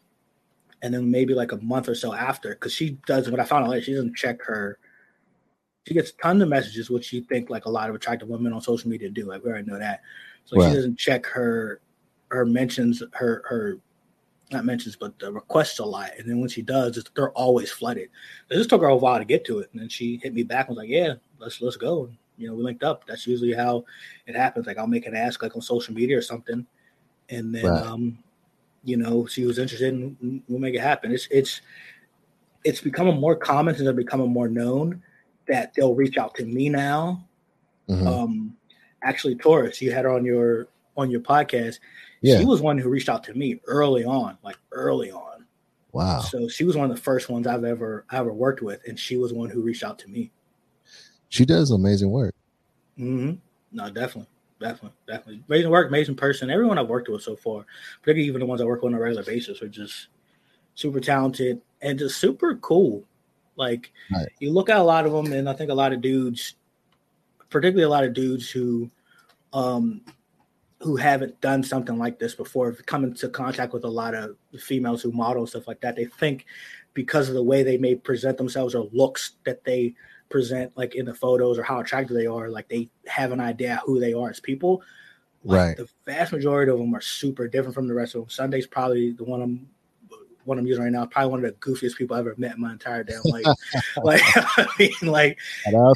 And 0.83 0.95
then 0.95 1.11
maybe 1.11 1.35
like 1.35 1.53
a 1.53 1.57
month 1.59 1.89
or 1.89 1.95
so 1.95 2.13
after, 2.13 2.51
because 2.51 2.73
she 2.73 2.99
does 3.07 3.29
what 3.29 3.41
I 3.41 3.45
found 3.45 3.67
out 3.67 3.83
she 3.83 3.95
doesn't 3.95 4.17
check 4.17 4.43
her. 4.43 4.79
She 5.87 5.95
gets 5.95 6.13
tons 6.13 6.43
of 6.43 6.49
messages, 6.49 6.91
which 6.91 7.13
you 7.13 7.23
think 7.23 7.51
like 7.51 7.65
a 7.65 7.71
lot 7.71 7.89
of 7.89 7.97
attractive 7.97 8.29
women 8.29 8.53
on 8.53 8.61
social 8.61 8.91
media 8.91 9.11
do. 9.11 9.25
Like 9.25 9.43
we 9.43 9.51
already 9.51 9.69
know 9.69 9.79
that. 9.79 10.03
So 10.45 10.57
she 10.57 10.75
doesn't 10.75 10.99
check 10.99 11.27
her 11.27 11.81
her 12.31 12.45
mentions, 12.45 13.03
her 13.15 13.43
her 13.49 13.79
not 14.53 14.65
mentions, 14.65 14.97
but 14.97 15.19
the 15.19 15.33
requests 15.33 15.79
a 15.79 15.85
lot. 15.85 16.11
And 16.19 16.29
then 16.29 16.41
when 16.41 16.49
she 16.49 16.63
does, 16.63 17.03
they're 17.15 17.33
always 17.33 17.71
flooded. 17.71 18.09
It 18.51 18.55
just 18.55 18.71
took 18.71 18.83
her 18.83 18.89
a 18.89 18.97
while 18.97 19.19
to 19.19 19.25
get 19.25 19.45
to 19.47 19.59
it. 19.59 19.71
And 19.73 19.81
then 19.81 19.89
she 19.89 20.19
hit 20.23 20.35
me 20.35 20.43
back 20.43 20.69
and 20.69 20.77
was 20.77 20.83
like, 20.83 20.91
Yeah, 20.91 21.15
let's 21.39 21.61
let's 21.61 21.77
go. 21.77 22.05
And, 22.05 22.17
you 22.37 22.49
know, 22.49 22.55
we 22.55 22.63
linked 22.63 22.85
up. 22.85 23.07
That's 23.07 23.27
usually 23.27 23.53
how 23.53 23.85
it 24.27 24.35
happens. 24.35 24.67
Like 24.67 24.79
I'll 24.79 24.87
make 24.87 25.07
an 25.07 25.17
ask 25.17 25.43
like 25.43 25.55
on 25.55 25.63
social 25.63 25.95
media 25.95 26.17
or 26.17 26.23
something. 26.23 26.67
And 27.31 27.55
then 27.55 27.67
right. 27.67 27.83
um, 27.83 28.19
you 28.85 28.97
know, 28.97 29.27
she 29.27 29.45
was 29.45 29.59
interested 29.59 29.93
and 29.93 30.43
we'll 30.49 30.61
make 30.61 30.75
it 30.75 30.81
happen. 30.81 31.13
It's 31.13 31.29
it's 31.31 31.61
it's 32.65 32.81
becoming 32.81 33.21
more 33.21 33.37
common 33.37 33.75
since 33.75 33.89
it's 33.89 33.97
becoming 33.97 34.33
more 34.33 34.49
known 34.49 35.03
that 35.47 35.75
they'll 35.75 35.95
reach 35.95 36.17
out 36.17 36.35
to 36.37 36.45
me 36.45 36.69
now. 36.69 37.27
Mm-hmm. 37.89 38.07
Um 38.07 38.57
actually 39.03 39.35
Taurus, 39.37 39.81
you 39.83 39.93
had 39.93 40.05
her 40.05 40.13
on 40.13 40.25
your 40.25 40.69
on 40.97 41.11
your 41.11 41.21
podcast 41.21 41.79
yeah. 42.21 42.39
she 42.39 42.45
was 42.45 42.61
one 42.61 42.79
who 42.79 42.89
reached 42.89 43.09
out 43.09 43.25
to 43.25 43.35
me 43.35 43.61
early 43.67 44.05
on, 44.05 44.39
like 44.43 44.57
early 44.73 45.11
on. 45.11 45.47
Wow. 45.93 46.21
So 46.21 46.49
she 46.49 46.65
was 46.65 46.77
one 46.77 46.91
of 46.91 46.97
the 46.97 47.03
first 47.03 47.29
ones 47.29 47.47
I've 47.47 47.65
ever 47.65 48.05
I 48.11 48.19
ever 48.19 48.33
worked 48.33 48.63
with, 48.63 48.81
and 48.87 48.99
she 48.99 49.17
was 49.17 49.33
one 49.33 49.51
who 49.51 49.63
reached 49.63 49.83
out 49.83 49.99
to 50.01 50.09
me. 50.09 50.31
She 51.29 51.45
does 51.45 51.71
amazing 51.71 52.11
work. 52.11 52.35
Mm-hmm. 52.99 53.37
No, 53.73 53.85
definitely, 53.91 54.29
definitely, 54.61 54.97
definitely. 55.07 55.43
Amazing 55.49 55.71
work, 55.71 55.89
amazing 55.89 56.17
person. 56.17 56.51
Everyone 56.51 56.79
I've 56.79 56.89
worked 56.89 57.09
with 57.09 57.23
so 57.23 57.37
far, 57.37 57.65
particularly 58.03 58.29
even 58.29 58.41
the 58.41 58.47
ones 58.47 58.61
I 58.61 58.65
work 58.65 58.83
with 58.83 58.93
on 58.93 58.99
a 58.99 59.03
regular 59.03 59.25
basis, 59.25 59.63
are 59.63 59.69
just 59.69 60.09
super 60.75 61.01
talented 61.01 61.61
and 61.83 61.99
just 61.99 62.19
super 62.19 62.57
cool. 62.57 63.05
Like 63.57 63.93
right. 64.13 64.29
you 64.39 64.53
look 64.53 64.69
at 64.69 64.79
a 64.79 64.83
lot 64.83 65.07
of 65.07 65.13
them, 65.13 65.33
and 65.33 65.49
I 65.49 65.53
think 65.53 65.71
a 65.71 65.75
lot 65.75 65.93
of 65.93 66.01
dudes, 66.01 66.55
particularly 67.51 67.85
a 67.85 67.89
lot 67.89 68.05
of 68.05 68.15
dudes 68.15 68.51
who 68.51 68.91
um 69.53 70.03
who 70.81 70.97
haven't 70.97 71.41
done 71.41 71.63
something 71.63 71.99
like 71.99 72.19
this 72.19 72.35
before 72.35 72.73
come 72.73 73.05
into 73.05 73.29
contact 73.29 73.73
with 73.73 73.85
a 73.85 73.89
lot 73.89 74.15
of 74.15 74.37
females 74.61 75.03
who 75.03 75.11
model 75.11 75.47
stuff 75.47 75.67
like 75.67 75.81
that 75.81 75.97
they 75.97 76.05
think 76.05 76.47
because 76.95 77.29
of 77.29 77.35
the 77.35 77.43
way 77.43 77.63
they 77.63 77.77
may 77.77 77.95
present 77.95 78.37
themselves 78.39 78.75
or 78.75 78.89
looks 78.93 79.33
that 79.45 79.65
they 79.65 79.95
present 80.29 80.77
like 80.77 80.95
in 80.95 81.07
the 81.07 81.15
photos 81.15 81.59
or 81.59 81.63
how 81.63 81.81
attractive 81.81 82.17
they 82.17 82.27
are 82.27 82.49
like 82.49 82.69
they 82.69 82.89
have 83.07 83.33
an 83.33 83.41
idea 83.41 83.81
who 83.85 83.99
they 83.99 84.13
are 84.13 84.31
as 84.31 84.41
people 84.41 84.83
like, 85.45 85.59
right 85.59 85.77
the 85.77 85.89
vast 86.07 86.33
majority 86.33 86.71
of 86.71 86.79
them 86.79 86.95
are 86.95 87.01
super 87.01 87.49
different 87.49 87.75
from 87.75 87.89
the 87.89 87.95
rest 87.95 88.15
of 88.15 88.23
them 88.23 88.31
sunday's 88.31 88.67
probably 88.67 89.13
the 89.13 89.25
one 89.25 89.43
i'm 89.43 89.69
one 90.49 90.59
I'm 90.59 90.67
using 90.67 90.83
right 90.83 90.91
now, 90.91 91.05
probably 91.05 91.31
one 91.31 91.45
of 91.45 91.51
the 91.53 91.59
goofiest 91.59 91.97
people 91.97 92.17
I've 92.17 92.27
ever 92.27 92.35
met 92.39 92.57
in 92.57 92.63
my 92.63 92.73
entire 92.73 93.05
damn 93.05 93.21
life. 93.25 93.45
like, 94.03 94.23
I 94.35 94.67
mean, 94.79 94.93
like, 95.03 95.39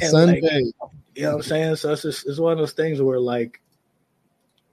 Sunday. 0.03 0.41
Like, 0.41 0.91
you 1.15 1.23
know 1.23 1.29
what 1.29 1.35
I'm 1.37 1.41
saying? 1.41 1.75
So 1.77 1.91
it's 1.91 2.03
just, 2.03 2.27
it's 2.27 2.39
one 2.39 2.53
of 2.53 2.59
those 2.59 2.73
things 2.73 3.01
where 3.01 3.19
like 3.19 3.59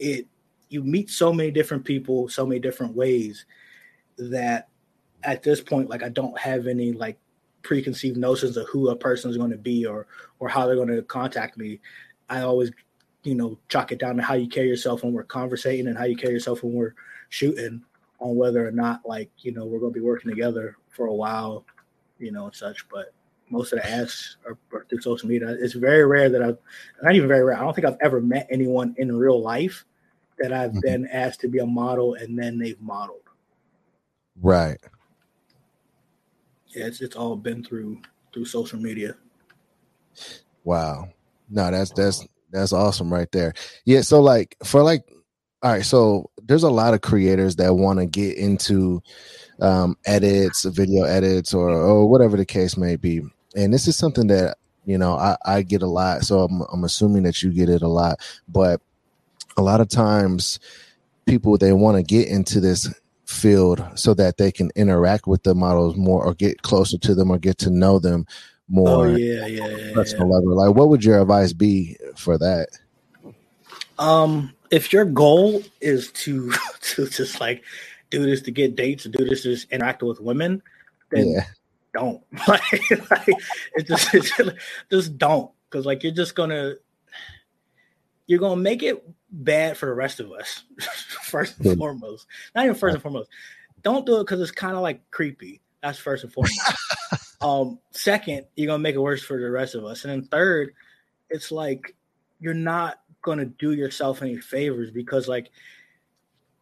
it 0.00 0.26
you 0.68 0.82
meet 0.82 1.10
so 1.10 1.32
many 1.32 1.50
different 1.50 1.84
people 1.84 2.28
so 2.28 2.44
many 2.44 2.60
different 2.60 2.94
ways 2.94 3.46
that 4.18 4.68
at 5.22 5.42
this 5.42 5.60
point 5.60 5.88
like 5.88 6.02
i 6.02 6.08
don't 6.08 6.38
have 6.38 6.66
any 6.66 6.92
like 6.92 7.18
preconceived 7.62 8.16
notions 8.16 8.56
of 8.56 8.66
who 8.68 8.88
a 8.88 8.96
person 8.96 9.30
is 9.30 9.36
going 9.36 9.50
to 9.50 9.58
be 9.58 9.86
or 9.86 10.06
or 10.38 10.48
how 10.48 10.66
they're 10.66 10.76
going 10.76 10.88
to 10.88 11.02
contact 11.02 11.56
me. 11.56 11.80
I 12.28 12.40
always, 12.40 12.70
you 13.22 13.34
know, 13.34 13.58
chalk 13.68 13.92
it 13.92 13.98
down 13.98 14.16
to 14.16 14.22
how 14.22 14.34
you 14.34 14.48
carry 14.48 14.68
yourself 14.68 15.02
when 15.02 15.12
we're 15.12 15.24
conversating 15.24 15.88
and 15.88 15.98
how 15.98 16.04
you 16.04 16.16
carry 16.16 16.32
yourself 16.32 16.62
when 16.62 16.72
we're 16.72 16.94
shooting 17.28 17.82
on 18.20 18.36
whether 18.36 18.66
or 18.66 18.72
not 18.72 19.00
like 19.06 19.30
you 19.38 19.52
know 19.52 19.64
we're 19.64 19.80
going 19.80 19.92
to 19.92 19.98
be 19.98 20.04
working 20.04 20.30
together 20.30 20.76
for 20.88 21.06
a 21.06 21.14
while, 21.14 21.64
you 22.18 22.32
know, 22.32 22.46
and 22.46 22.54
such. 22.54 22.88
But 22.88 23.12
most 23.50 23.72
of 23.72 23.80
the 23.80 23.90
ads 23.90 24.36
are, 24.46 24.56
are 24.72 24.86
through 24.88 25.00
social 25.00 25.28
media. 25.28 25.56
It's 25.60 25.74
very 25.74 26.06
rare 26.06 26.28
that 26.28 26.42
I've 26.42 26.58
not 27.02 27.14
even 27.14 27.28
very 27.28 27.44
rare. 27.44 27.56
I 27.56 27.60
don't 27.60 27.74
think 27.74 27.86
I've 27.86 27.98
ever 28.00 28.20
met 28.20 28.46
anyone 28.50 28.94
in 28.98 29.14
real 29.16 29.40
life 29.40 29.84
that 30.40 30.52
I've 30.52 30.70
mm-hmm. 30.70 30.80
been 30.80 31.08
asked 31.12 31.40
to 31.42 31.48
be 31.48 31.58
a 31.58 31.66
model 31.66 32.14
and 32.14 32.38
then 32.38 32.58
they've 32.58 32.80
modeled. 32.80 33.22
Right. 34.40 34.78
Yeah, 36.68 36.86
it's 36.86 37.00
it's 37.00 37.16
all 37.16 37.36
been 37.36 37.64
through 37.64 38.00
through 38.32 38.44
social 38.46 38.78
media. 38.78 39.16
Wow. 40.64 41.08
No, 41.48 41.70
that's 41.70 41.92
that's 41.92 42.26
that's 42.50 42.72
awesome 42.72 43.12
right 43.12 43.30
there. 43.32 43.54
Yeah, 43.84 44.02
so 44.02 44.20
like 44.20 44.56
for 44.64 44.82
like 44.82 45.02
all 45.62 45.72
right, 45.72 45.84
so 45.84 46.30
there's 46.42 46.62
a 46.62 46.70
lot 46.70 46.94
of 46.94 47.02
creators 47.02 47.56
that 47.56 47.74
want 47.74 47.98
to 47.98 48.06
get 48.06 48.36
into 48.38 49.02
um 49.60 49.96
edits, 50.06 50.64
video 50.64 51.04
edits 51.04 51.52
or 51.52 51.70
or 51.70 52.08
whatever 52.08 52.36
the 52.36 52.46
case 52.46 52.76
may 52.76 52.96
be. 52.96 53.20
And 53.56 53.74
this 53.74 53.88
is 53.88 53.96
something 53.96 54.28
that 54.28 54.56
you 54.84 54.96
know 54.96 55.14
I, 55.14 55.36
I 55.44 55.62
get 55.62 55.82
a 55.82 55.86
lot 55.86 56.22
so 56.22 56.40
I'm, 56.40 56.62
I'm 56.72 56.84
assuming 56.84 57.24
that 57.24 57.42
you 57.42 57.52
get 57.52 57.68
it 57.68 57.82
a 57.82 57.88
lot 57.88 58.20
but 58.48 58.80
a 59.56 59.62
lot 59.62 59.80
of 59.80 59.88
times 59.88 60.58
people 61.26 61.56
they 61.56 61.72
want 61.72 61.96
to 61.96 62.02
get 62.02 62.28
into 62.28 62.60
this 62.60 62.92
field 63.26 63.84
so 63.94 64.12
that 64.14 64.36
they 64.36 64.50
can 64.50 64.70
interact 64.74 65.26
with 65.26 65.42
the 65.44 65.54
models 65.54 65.96
more 65.96 66.24
or 66.24 66.34
get 66.34 66.62
closer 66.62 66.98
to 66.98 67.14
them 67.14 67.30
or 67.30 67.38
get 67.38 67.58
to 67.58 67.70
know 67.70 67.98
them 67.98 68.26
more 68.68 69.06
oh, 69.06 69.14
yeah, 69.16 69.46
yeah, 69.46 69.66
yeah, 69.66 69.94
personal 69.94 70.28
yeah. 70.28 70.34
level. 70.34 70.56
Like 70.56 70.74
what 70.74 70.88
would 70.88 71.04
your 71.04 71.20
advice 71.20 71.52
be 71.52 71.96
for 72.16 72.38
that? 72.38 72.68
Um 73.98 74.52
if 74.70 74.92
your 74.92 75.04
goal 75.04 75.62
is 75.80 76.10
to 76.12 76.52
to 76.80 77.08
just 77.08 77.40
like 77.40 77.64
do 78.10 78.24
this 78.24 78.42
to 78.42 78.50
get 78.50 78.76
dates, 78.76 79.04
do 79.04 79.24
this 79.24 79.42
to 79.42 79.54
just 79.54 79.70
interact 79.72 80.02
with 80.02 80.20
women, 80.20 80.62
then 81.10 81.28
yeah. 81.28 81.44
don't. 81.94 82.22
like, 82.48 82.62
like 83.10 83.28
it 83.74 83.86
just, 83.86 84.14
it's 84.14 84.36
just 84.36 84.50
just 84.90 85.18
don't. 85.18 85.50
Cause 85.70 85.86
like 85.86 86.02
you're 86.02 86.12
just 86.12 86.34
gonna 86.34 86.74
you're 88.30 88.38
gonna 88.38 88.54
make 88.60 88.84
it 88.84 89.04
bad 89.32 89.76
for 89.76 89.86
the 89.86 89.92
rest 89.92 90.20
of 90.20 90.30
us. 90.30 90.62
first 91.24 91.58
and 91.58 91.76
foremost, 91.76 92.28
not 92.54 92.64
even 92.64 92.76
first 92.76 92.94
and 92.94 93.02
foremost. 93.02 93.28
Don't 93.82 94.06
do 94.06 94.20
it 94.20 94.22
because 94.22 94.40
it's 94.40 94.52
kind 94.52 94.76
of 94.76 94.82
like 94.82 95.10
creepy. 95.10 95.60
That's 95.82 95.98
first 95.98 96.22
and 96.22 96.32
foremost. 96.32 96.60
um, 97.40 97.80
second, 97.90 98.46
you're 98.54 98.68
gonna 98.68 98.78
make 98.78 98.94
it 98.94 99.00
worse 99.00 99.24
for 99.24 99.40
the 99.40 99.50
rest 99.50 99.74
of 99.74 99.84
us, 99.84 100.04
and 100.04 100.12
then 100.12 100.28
third, 100.28 100.74
it's 101.28 101.50
like 101.50 101.96
you're 102.38 102.54
not 102.54 103.00
gonna 103.22 103.46
do 103.46 103.72
yourself 103.72 104.22
any 104.22 104.36
favors 104.36 104.92
because 104.92 105.26
like 105.26 105.50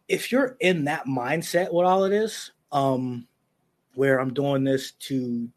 if 0.07 0.31
you're 0.31 0.57
in 0.61 0.85
that 0.85 1.05
mindset 1.05 1.71
with 1.71 1.85
all 1.85 2.03
of 2.03 2.09
this, 2.09 2.49
um, 2.71 3.27
where 3.93 4.19
I'm 4.19 4.33
doing 4.33 4.63
this 4.63 4.93
to 4.93 5.47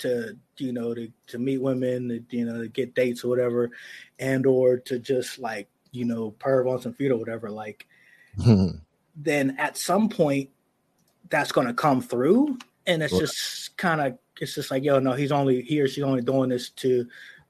to 0.00 0.36
you 0.58 0.72
know 0.72 0.94
to 0.94 1.10
to 1.28 1.38
meet 1.38 1.58
women, 1.58 2.08
to, 2.08 2.36
you 2.36 2.44
know 2.44 2.62
to 2.62 2.68
get 2.68 2.94
dates 2.94 3.24
or 3.24 3.28
whatever, 3.28 3.70
and 4.18 4.46
or 4.46 4.76
to 4.78 4.98
just 4.98 5.38
like 5.38 5.68
you 5.92 6.04
know 6.04 6.34
perv 6.38 6.70
on 6.70 6.80
some 6.80 6.92
feet 6.92 7.10
or 7.10 7.16
whatever, 7.16 7.50
like 7.50 7.86
mm-hmm. 8.38 8.76
then 9.16 9.56
at 9.58 9.76
some 9.76 10.08
point 10.08 10.50
that's 11.28 11.52
going 11.52 11.66
to 11.66 11.74
come 11.74 12.00
through, 12.00 12.58
and 12.86 13.02
it's 13.02 13.16
just 13.16 13.76
kind 13.76 14.00
of 14.00 14.18
it's 14.40 14.54
just 14.54 14.70
like 14.70 14.82
yo 14.82 14.98
no 14.98 15.12
he's 15.12 15.32
only 15.32 15.62
he 15.62 15.80
or 15.80 15.88
she's 15.88 16.04
only 16.04 16.22
doing 16.22 16.48
this 16.48 16.70
to 16.70 17.06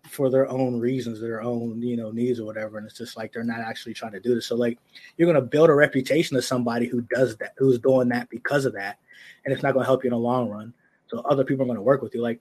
for 0.09 0.31
their 0.31 0.49
own 0.49 0.79
reasons, 0.81 1.21
their 1.21 1.43
own 1.43 1.81
you 1.83 1.97
know 1.97 2.11
needs 2.11 2.41
or 2.41 2.47
whatever, 2.47 2.79
and 2.79 2.87
it's 2.87 2.99
just 2.99 3.17
like 3.17 3.33
they're 3.33 3.45
not 3.45 3.61
actually 3.61 3.95
trying 3.95 4.13
to 4.13 4.21
do 4.21 4.35
this. 4.35 4.47
So 4.47 4.57
like 4.57 4.79
you're 5.17 5.31
gonna 5.33 5.45
build 5.45 5.71
a 5.71 5.75
reputation 5.75 6.37
of 6.37 6.45
somebody 6.45 6.87
who 6.87 7.03
does 7.03 7.37
that, 7.37 7.55
who's 7.59 7.79
doing 7.79 8.09
that 8.09 8.29
because 8.31 8.65
of 8.65 8.73
that, 8.75 8.99
and 9.45 9.53
it's 9.53 9.63
not 9.63 9.75
gonna 9.75 9.87
help 9.87 10.05
you 10.05 10.09
in 10.09 10.13
the 10.13 10.19
long 10.19 10.49
run. 10.49 10.75
So 11.11 11.21
other 11.21 11.45
people 11.45 11.65
are 11.65 11.69
gonna 11.69 11.83
work 11.83 12.03
with 12.03 12.15
you. 12.15 12.23
Like 12.23 12.41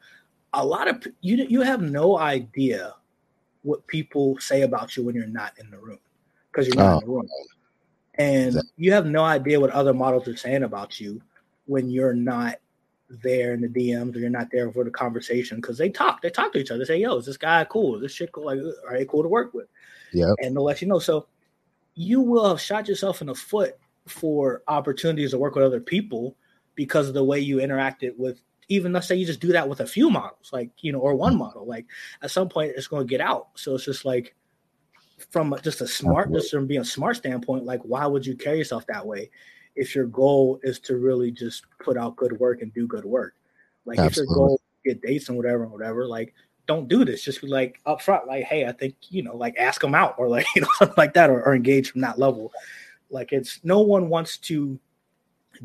a 0.54 0.66
lot 0.66 0.88
of 0.88 1.06
you 1.22 1.46
you 1.50 1.62
have 1.62 1.82
no 1.82 2.18
idea 2.18 2.96
what 3.64 3.86
people 3.88 4.38
say 4.40 4.62
about 4.62 4.96
you 4.96 5.04
when 5.04 5.16
you're 5.16 5.28
not 5.28 5.54
in 5.60 5.70
the 5.70 5.78
room 5.78 6.00
because 6.52 6.68
you're 6.68 6.76
not 6.76 6.94
oh. 6.94 7.00
in 7.00 7.06
the 7.06 7.12
room, 7.14 7.28
and 8.16 8.56
you 8.78 8.94
have 8.94 9.06
no 9.06 9.24
idea 9.24 9.60
what 9.60 9.72
other 9.72 9.94
models 9.94 10.28
are 10.28 10.38
saying 10.38 10.64
about 10.64 11.00
you 11.00 11.22
when 11.66 11.90
you're 11.90 12.14
not 12.14 12.56
there 13.10 13.54
in 13.54 13.62
the 13.62 13.68
DMs 13.68 14.16
or 14.16 14.20
you're 14.20 14.30
not 14.30 14.50
there 14.52 14.72
for 14.72 14.84
the 14.84 14.92
conversation 14.92 15.58
because 15.58 15.78
they 15.78 15.90
talk, 15.90 16.22
they 16.22 16.30
talk 16.30 16.54
to 16.54 16.60
each 16.60 16.70
other. 16.70 16.80
They 16.80 16.86
say, 16.86 17.02
"Yo, 17.02 17.18
is 17.18 17.26
this 17.26 17.38
guy 17.38 17.66
cool? 17.66 17.96
Is 17.96 18.02
this 18.02 18.12
shit 18.14 18.32
cool? 18.32 18.46
Like, 18.46 18.60
are 18.88 18.98
they 18.98 19.06
cool 19.06 19.24
to 19.24 19.30
work 19.30 19.54
with?" 19.54 19.68
Yeah, 20.14 20.34
and 20.40 20.56
they'll 20.56 20.64
let 20.64 20.82
you 20.82 20.88
know. 20.88 21.00
So 21.00 21.28
you 21.96 22.22
will 22.22 22.48
have 22.48 22.62
shot 22.62 22.88
yourself 22.88 23.22
in 23.22 23.28
the 23.28 23.36
foot 23.36 23.78
for 24.08 24.64
opportunities 24.68 25.32
to 25.32 25.38
work 25.38 25.56
with 25.56 25.66
other 25.66 25.80
people 25.80 26.36
because 26.76 27.08
of 27.08 27.14
the 27.14 27.24
way 27.24 27.40
you 27.40 27.58
interacted 27.58 28.18
with 28.18 28.42
even 28.70 28.94
let's 28.94 29.08
say 29.08 29.16
you 29.16 29.26
just 29.26 29.40
do 29.40 29.52
that 29.52 29.68
with 29.68 29.80
a 29.82 29.86
few 29.86 30.10
models, 30.10 30.52
like 30.54 30.70
you 30.80 30.92
know, 30.92 31.00
or 31.00 31.16
one 31.16 31.34
mm-hmm. 31.34 31.40
model, 31.40 31.66
like 31.66 31.88
at 32.22 32.32
some 32.32 32.48
point 32.48 32.74
it's 32.76 32.88
going 32.88 33.06
to 33.06 33.10
get 33.10 33.20
out. 33.20 33.50
So 33.56 33.76
it's 33.76 33.86
just 33.86 34.06
like 34.06 34.36
from 35.32 35.54
just 35.64 35.82
a 35.82 35.88
smart, 35.88 36.32
just 36.32 36.52
from 36.52 36.68
being 36.68 36.82
a 36.82 36.86
smart 36.86 37.18
standpoint, 37.18 37.66
like 37.66 37.82
why 37.82 38.06
would 38.06 38.26
you 38.26 38.36
carry 38.36 38.60
yourself 38.60 38.86
that 38.88 39.06
way 39.06 39.30
if 39.76 39.96
your 39.96 40.06
goal 40.06 40.60
is 40.64 40.80
to 40.80 40.98
really 40.98 41.32
just 41.32 41.66
put 41.84 41.98
out 41.98 42.16
good 42.16 42.40
work 42.40 42.62
and 42.62 42.74
do 42.74 42.88
good 42.88 43.06
work? 43.06 43.34
Like 43.86 44.00
Absolutely. 44.00 44.32
if 44.34 44.38
your 44.38 44.48
goal 44.48 44.56
is 44.56 44.62
to 44.62 44.90
get 44.90 45.08
dates 45.08 45.28
and 45.30 45.38
whatever 45.38 45.64
and 45.64 45.72
whatever, 45.72 46.08
like 46.08 46.34
don't 46.68 46.88
do 46.88 47.04
this. 47.04 47.24
Just 47.24 47.42
be 47.42 47.48
like 47.48 47.82
upfront, 47.88 48.28
like, 48.28 48.44
hey, 48.44 48.68
I 48.68 48.72
think 48.72 48.96
you 49.10 49.24
know, 49.24 49.36
like 49.36 49.58
ask 49.58 49.82
them 49.82 49.96
out 49.96 50.16
or 50.20 50.30
like 50.30 50.46
you 50.56 50.62
know 50.62 50.68
something 50.78 50.96
like 50.96 51.16
that, 51.16 51.32
or, 51.32 51.44
or 51.44 51.56
engage 51.56 51.92
from 51.92 52.02
that 52.02 52.20
level. 52.20 52.54
Like 53.10 53.34
it's 53.34 53.60
no 53.64 53.82
one 53.82 54.10
wants 54.10 54.38
to 54.38 54.80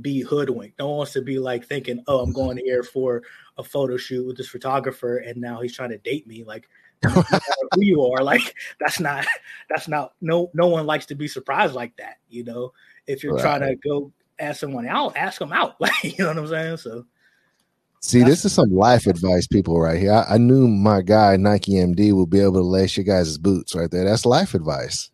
be 0.01 0.21
hoodwinked. 0.21 0.79
No 0.79 0.89
one 0.89 0.99
wants 0.99 1.13
to 1.15 1.23
be 1.23 1.39
like 1.39 1.65
thinking, 1.67 2.03
"Oh, 2.07 2.21
I'm 2.21 2.33
going 2.33 2.59
here 2.59 2.83
for 2.83 3.23
a 3.59 3.65
photo 3.65 3.97
shoot 3.97 4.27
with 4.27 4.37
this 4.37 4.49
photographer, 4.49 5.19
and 5.19 5.41
now 5.41 5.61
he's 5.61 5.75
trying 5.75 5.91
to 5.91 5.99
date 5.99 6.27
me." 6.27 6.45
Like, 6.45 6.69
who 7.03 7.83
you 7.83 8.05
are? 8.07 8.23
Like, 8.23 8.55
that's 8.81 9.01
not. 9.01 9.27
That's 9.69 9.89
not. 9.89 10.15
No, 10.21 10.51
no 10.55 10.69
one 10.69 10.87
likes 10.87 11.07
to 11.07 11.15
be 11.15 11.29
surprised 11.29 11.75
like 11.75 11.97
that. 11.97 12.19
You 12.29 12.45
know, 12.45 12.73
if 13.07 13.23
you're 13.23 13.35
right. 13.35 13.43
trying 13.43 13.61
to 13.61 13.77
go 13.77 14.13
ask 14.39 14.61
someone 14.61 14.87
out, 14.87 15.17
ask 15.17 15.39
them 15.39 15.53
out. 15.53 15.77
Like, 15.81 16.03
you 16.03 16.25
know 16.25 16.29
what 16.29 16.39
I'm 16.39 16.49
saying? 16.49 16.77
So. 16.79 17.07
See, 18.01 18.23
this 18.23 18.45
is 18.45 18.53
some 18.53 18.69
life 18.69 19.07
advice, 19.07 19.47
people, 19.47 19.81
right 19.81 19.99
here. 19.99 20.13
I, 20.13 20.35
I, 20.35 20.39
knew 20.39 20.69
my 20.69 21.01
guy 21.01 21.39
Nike 21.39 21.73
MD 21.73 22.13
would 22.13 22.29
be 22.29 22.41
able 22.41 22.55
to 22.55 22.61
lace 22.61 22.99
your 22.99 23.05
guys' 23.05 23.39
boots 23.39 23.75
right 23.75 23.91
there. 23.91 24.05
That's 24.05 24.27
life 24.27 24.53
advice. 24.53 25.11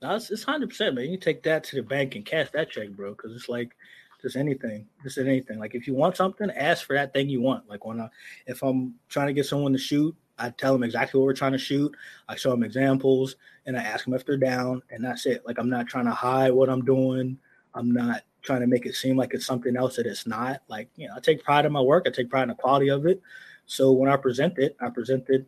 No, 0.00 0.14
it's, 0.14 0.30
it's 0.30 0.44
100%, 0.44 0.94
man. 0.94 1.10
You 1.10 1.16
take 1.16 1.42
that 1.42 1.64
to 1.64 1.76
the 1.76 1.82
bank 1.82 2.14
and 2.14 2.24
cash 2.24 2.50
that 2.52 2.70
check, 2.70 2.90
bro, 2.90 3.10
because 3.10 3.34
it's 3.34 3.48
like 3.48 3.76
just 4.22 4.36
anything, 4.36 4.86
just 5.02 5.18
anything. 5.18 5.58
Like 5.58 5.74
if 5.74 5.86
you 5.86 5.94
want 5.94 6.16
something, 6.16 6.50
ask 6.50 6.86
for 6.86 6.94
that 6.94 7.12
thing 7.12 7.28
you 7.28 7.40
want. 7.40 7.68
Like 7.68 7.84
when 7.84 8.00
I, 8.00 8.08
if 8.46 8.62
I'm 8.62 8.94
trying 9.08 9.26
to 9.28 9.32
get 9.32 9.46
someone 9.46 9.72
to 9.72 9.78
shoot, 9.78 10.14
I 10.38 10.50
tell 10.50 10.72
them 10.72 10.84
exactly 10.84 11.18
what 11.18 11.24
we're 11.24 11.34
trying 11.34 11.52
to 11.52 11.58
shoot. 11.58 11.94
I 12.28 12.36
show 12.36 12.50
them 12.50 12.62
examples 12.62 13.36
and 13.66 13.76
I 13.76 13.82
ask 13.82 14.04
them 14.04 14.14
if 14.14 14.24
they're 14.24 14.36
down, 14.36 14.82
and 14.90 15.04
that's 15.04 15.26
it. 15.26 15.42
Like 15.44 15.58
I'm 15.58 15.68
not 15.68 15.88
trying 15.88 16.04
to 16.06 16.12
hide 16.12 16.52
what 16.52 16.68
I'm 16.70 16.84
doing. 16.84 17.38
I'm 17.74 17.92
not 17.92 18.22
trying 18.42 18.60
to 18.60 18.66
make 18.66 18.86
it 18.86 18.94
seem 18.94 19.16
like 19.16 19.34
it's 19.34 19.46
something 19.46 19.76
else 19.76 19.96
that 19.96 20.06
it's 20.06 20.26
not. 20.26 20.62
Like 20.68 20.88
you 20.96 21.08
know, 21.08 21.14
I 21.16 21.20
take 21.20 21.42
pride 21.42 21.66
in 21.66 21.72
my 21.72 21.80
work. 21.80 22.04
I 22.06 22.10
take 22.10 22.30
pride 22.30 22.44
in 22.44 22.48
the 22.48 22.54
quality 22.54 22.88
of 22.88 23.04
it. 23.04 23.20
So 23.66 23.92
when 23.92 24.10
I 24.10 24.16
present 24.16 24.58
it, 24.58 24.76
I 24.80 24.90
present 24.90 25.28
it 25.28 25.46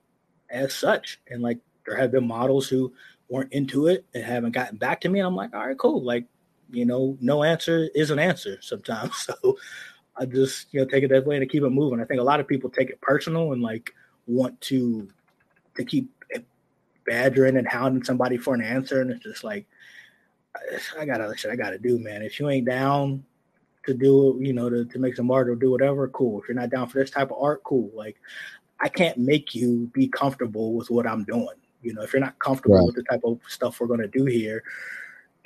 as 0.51 0.74
such. 0.74 1.20
And 1.28 1.40
like 1.40 1.59
there 1.86 1.96
have 1.96 2.12
been 2.12 2.26
models 2.26 2.68
who 2.68 2.92
weren't 3.30 3.52
into 3.52 3.86
it 3.86 4.04
and 4.12 4.22
haven't 4.22 4.52
gotten 4.52 4.76
back 4.76 5.00
to 5.00 5.08
me. 5.08 5.20
And 5.20 5.26
I'm 5.26 5.36
like, 5.36 5.54
all 5.54 5.66
right, 5.66 5.78
cool. 5.78 6.02
Like 6.02 6.26
you 6.72 6.84
know, 6.84 7.16
no 7.20 7.42
answer 7.42 7.88
is 7.94 8.10
an 8.10 8.18
answer 8.18 8.58
sometimes. 8.60 9.28
So 9.42 9.58
I 10.16 10.26
just, 10.26 10.66
you 10.74 10.80
know, 10.80 10.86
take 10.86 11.02
it 11.02 11.08
that 11.08 11.24
way 11.24 11.36
and 11.36 11.48
keep 11.48 11.62
it 11.62 11.70
moving. 11.70 12.00
I 12.00 12.04
think 12.04 12.20
a 12.20 12.24
lot 12.24 12.40
of 12.40 12.48
people 12.48 12.68
take 12.68 12.90
it 12.90 13.00
personal 13.00 13.52
and 13.52 13.62
like 13.62 13.94
want 14.26 14.60
to 14.62 15.08
to 15.76 15.84
keep 15.84 16.10
badgering 17.06 17.56
and 17.56 17.66
hounding 17.66 18.04
somebody 18.04 18.36
for 18.36 18.54
an 18.54 18.60
answer. 18.60 19.00
And 19.00 19.10
it's 19.10 19.24
just 19.24 19.44
like, 19.44 19.66
I 20.98 21.06
gotta 21.06 21.34
shit 21.36 21.50
I 21.50 21.56
gotta 21.56 21.78
do, 21.78 21.98
man. 21.98 22.22
If 22.22 22.38
you 22.38 22.50
ain't 22.50 22.66
down 22.66 23.24
to 23.86 23.94
do 23.94 24.36
it, 24.36 24.46
you 24.46 24.52
know, 24.52 24.68
to, 24.68 24.84
to 24.84 24.98
make 24.98 25.16
some 25.16 25.30
art 25.30 25.48
or 25.48 25.54
do 25.54 25.70
whatever, 25.70 26.08
cool. 26.08 26.40
If 26.40 26.48
you're 26.48 26.56
not 26.56 26.70
down 26.70 26.88
for 26.88 26.98
this 26.98 27.10
type 27.10 27.30
of 27.30 27.38
art, 27.40 27.62
cool. 27.64 27.90
Like 27.94 28.16
I 28.80 28.88
can't 28.88 29.16
make 29.16 29.54
you 29.54 29.90
be 29.94 30.08
comfortable 30.08 30.74
with 30.74 30.90
what 30.90 31.06
I'm 31.06 31.24
doing. 31.24 31.48
You 31.82 31.94
know, 31.94 32.02
if 32.02 32.12
you're 32.12 32.20
not 32.20 32.38
comfortable 32.38 32.76
right. 32.76 32.86
with 32.86 32.96
the 32.96 33.02
type 33.04 33.22
of 33.24 33.40
stuff 33.48 33.80
we're 33.80 33.86
gonna 33.86 34.08
do 34.08 34.24
here, 34.24 34.62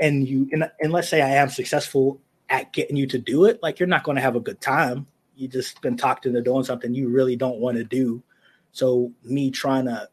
and 0.01 0.26
you 0.26 0.49
and, 0.53 0.70
and 0.80 0.93
let's 0.93 1.09
say 1.09 1.22
I 1.22 1.30
am 1.30 1.49
successful 1.49 2.20
at 2.49 2.72
getting 2.72 2.97
you 2.97 3.07
to 3.09 3.18
do 3.18 3.45
it, 3.45 3.62
like 3.62 3.78
you're 3.78 3.87
not 3.87 4.05
going 4.05 4.16
to 4.16 4.22
have 4.22 4.37
a 4.37 4.41
good 4.41 4.61
time. 4.61 5.07
You 5.37 5.49
just 5.49 5.80
been 5.80 5.97
talked 5.97 6.26
into 6.26 6.43
doing 6.43 6.64
something 6.64 6.95
you 6.95 7.09
really 7.09 7.37
don't 7.37 7.59
want 7.59 7.76
to 7.76 7.85
do. 7.85 8.22
So 8.72 9.12
me 9.22 9.51
trying 9.51 9.87
to 9.87 10.09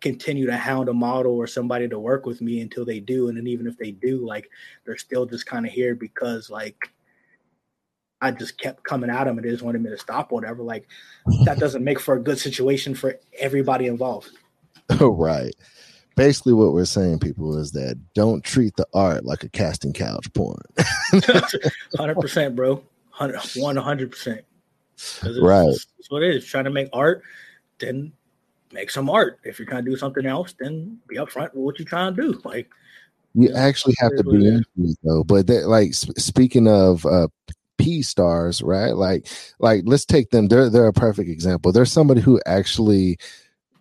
continue 0.00 0.46
to 0.46 0.56
hound 0.56 0.88
a 0.88 0.92
model 0.92 1.32
or 1.32 1.46
somebody 1.46 1.88
to 1.88 1.98
work 1.98 2.26
with 2.26 2.40
me 2.40 2.60
until 2.60 2.84
they 2.84 3.00
do, 3.00 3.28
and 3.28 3.36
then 3.36 3.46
even 3.46 3.66
if 3.66 3.76
they 3.76 3.90
do, 3.90 4.26
like 4.26 4.50
they're 4.84 4.96
still 4.96 5.26
just 5.26 5.46
kind 5.46 5.66
of 5.66 5.72
here 5.72 5.94
because 5.94 6.50
like 6.50 6.90
I 8.20 8.30
just 8.30 8.58
kept 8.58 8.84
coming 8.84 9.10
at 9.10 9.24
them 9.24 9.36
and 9.36 9.46
they 9.46 9.50
just 9.50 9.62
wanted 9.62 9.82
me 9.82 9.90
to 9.90 9.98
stop 9.98 10.32
or 10.32 10.36
whatever. 10.36 10.62
Like 10.62 10.88
that 11.44 11.58
doesn't 11.58 11.84
make 11.84 12.00
for 12.00 12.14
a 12.14 12.22
good 12.22 12.38
situation 12.38 12.94
for 12.94 13.18
everybody 13.38 13.86
involved. 13.86 14.30
right. 15.00 15.54
Basically, 16.16 16.52
what 16.52 16.72
we're 16.72 16.84
saying, 16.84 17.18
people, 17.18 17.58
is 17.58 17.72
that 17.72 17.98
don't 18.14 18.44
treat 18.44 18.76
the 18.76 18.86
art 18.94 19.24
like 19.24 19.42
a 19.42 19.48
casting 19.48 19.92
couch 19.92 20.32
porn. 20.32 20.62
Hundred 21.96 22.20
percent, 22.20 22.54
bro. 22.54 22.82
One 23.56 23.76
hundred 23.76 24.12
percent. 24.12 24.42
Right. 25.40 25.66
That's 25.66 26.10
what 26.10 26.22
it 26.22 26.34
is. 26.34 26.46
Trying 26.46 26.64
to 26.64 26.70
make 26.70 26.88
art, 26.92 27.22
then 27.78 28.12
make 28.72 28.90
some 28.90 29.10
art. 29.10 29.40
If 29.44 29.58
you're 29.58 29.66
trying 29.66 29.84
to 29.84 29.90
do 29.90 29.96
something 29.96 30.26
else, 30.26 30.54
then 30.58 30.98
be 31.08 31.16
upfront 31.16 31.54
with 31.54 31.64
what 31.64 31.78
you're 31.78 31.86
trying 31.86 32.14
to 32.14 32.22
do. 32.22 32.40
Like 32.44 32.70
you 33.34 33.52
actually 33.54 33.94
have 33.98 34.14
to 34.16 34.24
be 34.24 34.46
into 34.46 34.66
it 34.78 34.98
though. 35.02 35.24
But 35.24 35.46
that, 35.48 35.68
like 35.68 35.94
speaking 35.94 36.68
of 36.68 37.04
uh, 37.06 37.28
P 37.78 38.02
stars, 38.02 38.62
right? 38.62 38.94
Like, 38.94 39.26
like 39.58 39.82
let's 39.84 40.04
take 40.04 40.30
them. 40.30 40.48
They're 40.48 40.70
they're 40.70 40.86
a 40.86 40.92
perfect 40.92 41.28
example. 41.28 41.72
They're 41.72 41.84
somebody 41.84 42.20
who 42.20 42.40
actually 42.46 43.18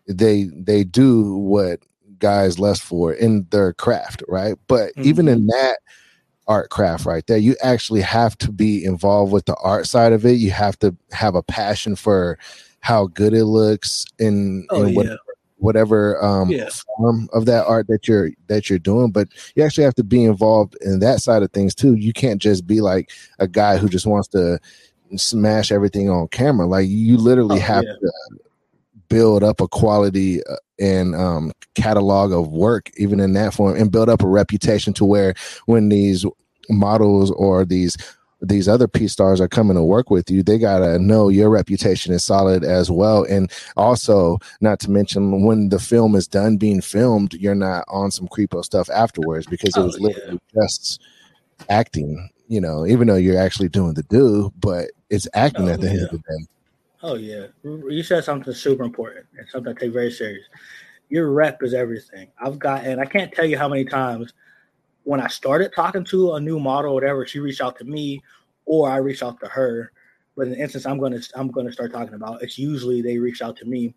they 0.08 0.49
they 0.54 0.84
do 0.84 1.36
what 1.36 1.80
guys 2.20 2.60
less 2.60 2.80
for 2.80 3.14
in 3.14 3.45
their 3.51 3.74
craft, 3.74 4.24
right? 4.28 4.56
But 4.68 4.91
mm-hmm. 4.91 5.08
even 5.08 5.28
in 5.28 5.47
that 5.47 5.78
art 6.47 6.70
craft 6.70 7.06
right 7.06 7.26
there, 7.28 7.38
you 7.38 7.56
actually 7.62 8.01
have 8.01 8.38
to 8.39 8.51
be 8.51 8.84
involved 8.84 9.32
with 9.32 9.45
the 9.45 9.56
art 9.56 9.88
side 9.88 10.14
of 10.14 10.26
it. 10.26 10.34
You 10.34 10.51
have 10.51 10.78
to 10.80 10.95
have 11.12 11.36
a 11.36 11.43
passion 11.43 11.95
for 11.95 12.38
how 12.80 13.08
good 13.08 13.34
it 13.34 13.45
looks 13.45 14.06
in, 14.20 14.66
oh, 14.70 14.84
in 14.84 14.95
whatever, 14.95 15.14
yeah. 15.14 15.34
whatever 15.58 16.24
um, 16.24 16.49
yeah. 16.49 16.70
form 16.97 17.30
of 17.34 17.45
that 17.45 17.66
art 17.66 17.88
that 17.88 18.08
you're 18.08 18.32
that 18.47 18.70
you're 18.70 18.80
doing. 18.80 19.12
But 19.12 19.30
you 19.56 19.64
actually 19.64 19.86
have 19.86 19.95
to 19.95 20.04
be 20.04 20.24
involved 20.24 20.78
in 20.82 20.99
that 20.99 21.22
side 21.22 21.43
of 21.43 21.51
things 21.51 21.76
too. 21.76 21.95
You 21.95 22.14
can't 22.14 22.41
just 22.41 22.68
be 22.68 22.82
like 22.82 23.12
a 23.39 23.47
guy 23.47 23.78
who 23.78 23.88
just 23.88 24.06
wants 24.06 24.28
to 24.30 24.60
smash 25.16 25.72
everything 25.72 26.10
on 26.10 26.28
camera. 26.30 26.68
Like 26.68 26.88
you 26.89 27.18
literally 27.18 27.58
oh, 27.58 27.62
have 27.62 27.84
yeah. 27.84 27.93
to 27.93 28.12
build 29.14 29.43
up 29.43 29.61
a 29.61 29.68
quality 29.68 30.43
uh, 30.45 30.55
and 30.80 31.16
um, 31.16 31.51
catalog 31.76 32.32
of 32.32 32.47
work, 32.47 32.89
even 32.97 33.20
in 33.20 33.34
that 33.34 33.53
form, 33.53 33.78
and 33.78 33.91
build 33.91 34.09
up 34.09 34.24
a 34.24 34.28
reputation 34.28 34.91
to 34.93 35.05
where 35.05 35.36
when 35.68 35.89
these 35.89 36.26
models 36.70 37.30
or 37.32 37.64
these 37.64 37.95
these 38.41 38.68
other 38.68 38.89
P 38.89 39.07
stars 39.07 39.39
are 39.39 39.47
coming 39.47 39.78
to 39.78 39.84
work 39.84 40.09
with 40.09 40.30
you, 40.30 40.43
they 40.43 40.57
gotta 40.57 40.99
know 40.99 41.30
your 41.30 41.49
reputation 41.49 42.11
is 42.11 42.26
solid 42.26 42.64
as 42.64 42.91
well. 42.91 43.24
And 43.24 43.49
also, 43.78 44.39
not 44.59 44.80
to 44.82 44.91
mention 44.91 45.45
when 45.45 45.70
the 45.70 45.80
film 45.80 46.16
is 46.16 46.28
done 46.28 46.57
being 46.57 46.82
filmed, 46.82 47.36
you're 47.36 47.55
not 47.55 47.86
on 47.88 48.11
some 48.11 48.28
creepo 48.28 48.66
stuff 48.66 48.89
afterwards 48.89 49.45
because 49.45 49.78
it 49.78 49.80
oh, 49.80 49.86
was 49.86 49.99
literally 49.99 50.39
yeah. 50.53 50.61
just 50.61 50.99
acting, 51.70 52.30
you 52.47 52.59
know, 52.59 52.86
even 52.86 53.07
though 53.07 53.16
you're 53.16 53.39
actually 53.39 53.70
doing 53.70 53.93
the 53.93 54.03
do, 54.03 54.51
but 54.57 54.89
it's 55.09 55.28
acting 55.34 55.70
oh, 55.70 55.74
at 55.74 55.80
the 55.80 55.88
yeah. 55.88 55.93
end 55.93 56.01
of 56.01 56.11
the 56.11 56.18
day. 56.18 56.47
Oh 57.04 57.16
yeah. 57.16 57.47
You 57.64 58.01
said 58.01 58.24
something 58.24 58.54
super 58.54 58.84
important 58.84 59.26
and 59.38 59.47
something 59.49 59.76
I 59.76 59.80
take 59.80 59.91
very 59.91 60.10
serious. 60.10 60.45
Your 61.10 61.32
rep 61.32 61.62
is 61.62 61.74
everything. 61.74 62.30
I've 62.39 62.58
got 62.58 62.86
and 62.86 63.01
I 63.01 63.06
can't 63.06 63.32
tell 63.34 63.45
you 63.45 63.58
how 63.58 63.68
many 63.68 63.84
times 63.84 64.34
when 65.04 65.20
I 65.20 65.28
started 65.28 65.74
talking 65.76 66.06
to 66.06 66.36
a 66.36 66.39
new 66.39 66.62
model 66.62 66.91
or 66.91 66.93
whatever, 66.95 67.28
she 67.28 67.39
reached 67.39 67.60
out 67.60 67.78
to 67.80 67.84
me 67.84 68.22
or 68.66 68.89
I 68.89 68.97
reached 68.97 69.22
out 69.22 69.38
to 69.41 69.47
her. 69.47 69.91
But 70.38 70.47
in 70.47 70.54
the 70.54 70.60
instance 70.60 70.86
I'm 70.86 70.97
gonna 70.97 71.20
I'm 71.36 71.51
gonna 71.51 71.74
start 71.74 71.91
talking 71.91 72.14
about, 72.14 72.41
it's 72.41 72.58
usually 72.58 73.01
they 73.01 73.20
reach 73.20 73.41
out 73.41 73.58
to 73.58 73.66
me, 73.66 73.93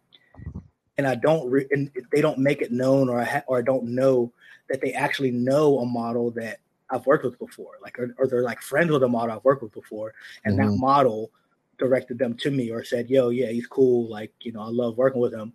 and 0.98 1.06
I 1.06 1.14
don't 1.14 1.48
re- 1.48 1.68
and 1.70 1.90
they 2.12 2.20
don't 2.20 2.38
make 2.38 2.60
it 2.60 2.72
known 2.72 3.08
or 3.08 3.20
I 3.20 3.24
ha- 3.24 3.44
or 3.46 3.56
I 3.56 3.62
don't 3.62 3.84
know 3.84 4.32
that 4.68 4.80
they 4.80 4.92
actually 4.92 5.30
know 5.30 5.78
a 5.78 5.86
model 5.86 6.32
that 6.32 6.58
I've 6.90 7.06
worked 7.06 7.24
with 7.24 7.38
before, 7.38 7.78
like 7.82 7.98
or, 8.00 8.14
or 8.18 8.26
they're 8.26 8.42
like 8.42 8.60
friends 8.60 8.90
with 8.90 9.04
a 9.04 9.08
model 9.08 9.36
I've 9.36 9.44
worked 9.44 9.62
with 9.62 9.72
before, 9.72 10.12
and 10.44 10.58
mm-hmm. 10.58 10.70
that 10.70 10.76
model 10.76 11.30
directed 11.78 12.18
them 12.18 12.34
to 12.38 12.50
me 12.50 12.70
or 12.70 12.84
said, 12.84 13.10
"Yo, 13.10 13.30
yeah, 13.30 13.48
he's 13.48 13.66
cool. 13.66 14.08
Like 14.08 14.32
you 14.40 14.52
know, 14.52 14.60
I 14.60 14.68
love 14.68 14.96
working 14.96 15.20
with 15.20 15.34
him." 15.34 15.52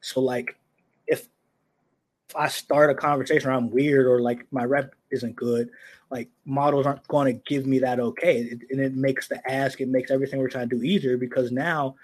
So 0.00 0.20
like 0.20 0.56
if 1.06 1.28
if 2.28 2.36
I 2.36 2.48
start 2.48 2.90
a 2.90 2.94
conversation 2.94 3.50
or 3.50 3.52
I'm 3.52 3.70
weird 3.70 4.06
or 4.06 4.20
like 4.20 4.46
my 4.50 4.64
rep 4.64 4.94
isn't 5.10 5.36
good, 5.36 5.70
like 6.10 6.28
models 6.44 6.86
aren't 6.86 7.06
going 7.08 7.34
to 7.34 7.42
give 7.44 7.66
me 7.66 7.80
that 7.80 8.00
okay. 8.00 8.38
It, 8.42 8.62
and 8.70 8.80
it 8.80 8.94
makes 8.94 9.28
the 9.28 9.40
ask, 9.50 9.80
it 9.80 9.88
makes 9.88 10.10
everything 10.10 10.40
we're 10.40 10.48
trying 10.48 10.68
to 10.68 10.76
do 10.76 10.82
easier 10.82 11.16
because 11.16 11.52
now, 11.52 11.96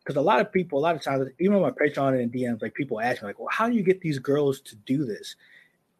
because 0.00 0.16
a 0.16 0.20
lot 0.20 0.40
of 0.40 0.52
people, 0.52 0.78
a 0.78 0.80
lot 0.80 0.94
of 0.94 1.02
times, 1.02 1.28
even 1.38 1.56
on 1.56 1.62
my 1.62 1.70
Patreon 1.70 2.20
and 2.20 2.32
DMs, 2.32 2.62
like 2.62 2.74
people 2.74 3.00
ask 3.00 3.22
me, 3.22 3.28
like, 3.28 3.38
well, 3.38 3.48
how 3.50 3.68
do 3.68 3.74
you 3.74 3.82
get 3.82 4.00
these 4.00 4.18
girls 4.18 4.60
to 4.60 4.76
do 4.76 5.04
this? 5.04 5.36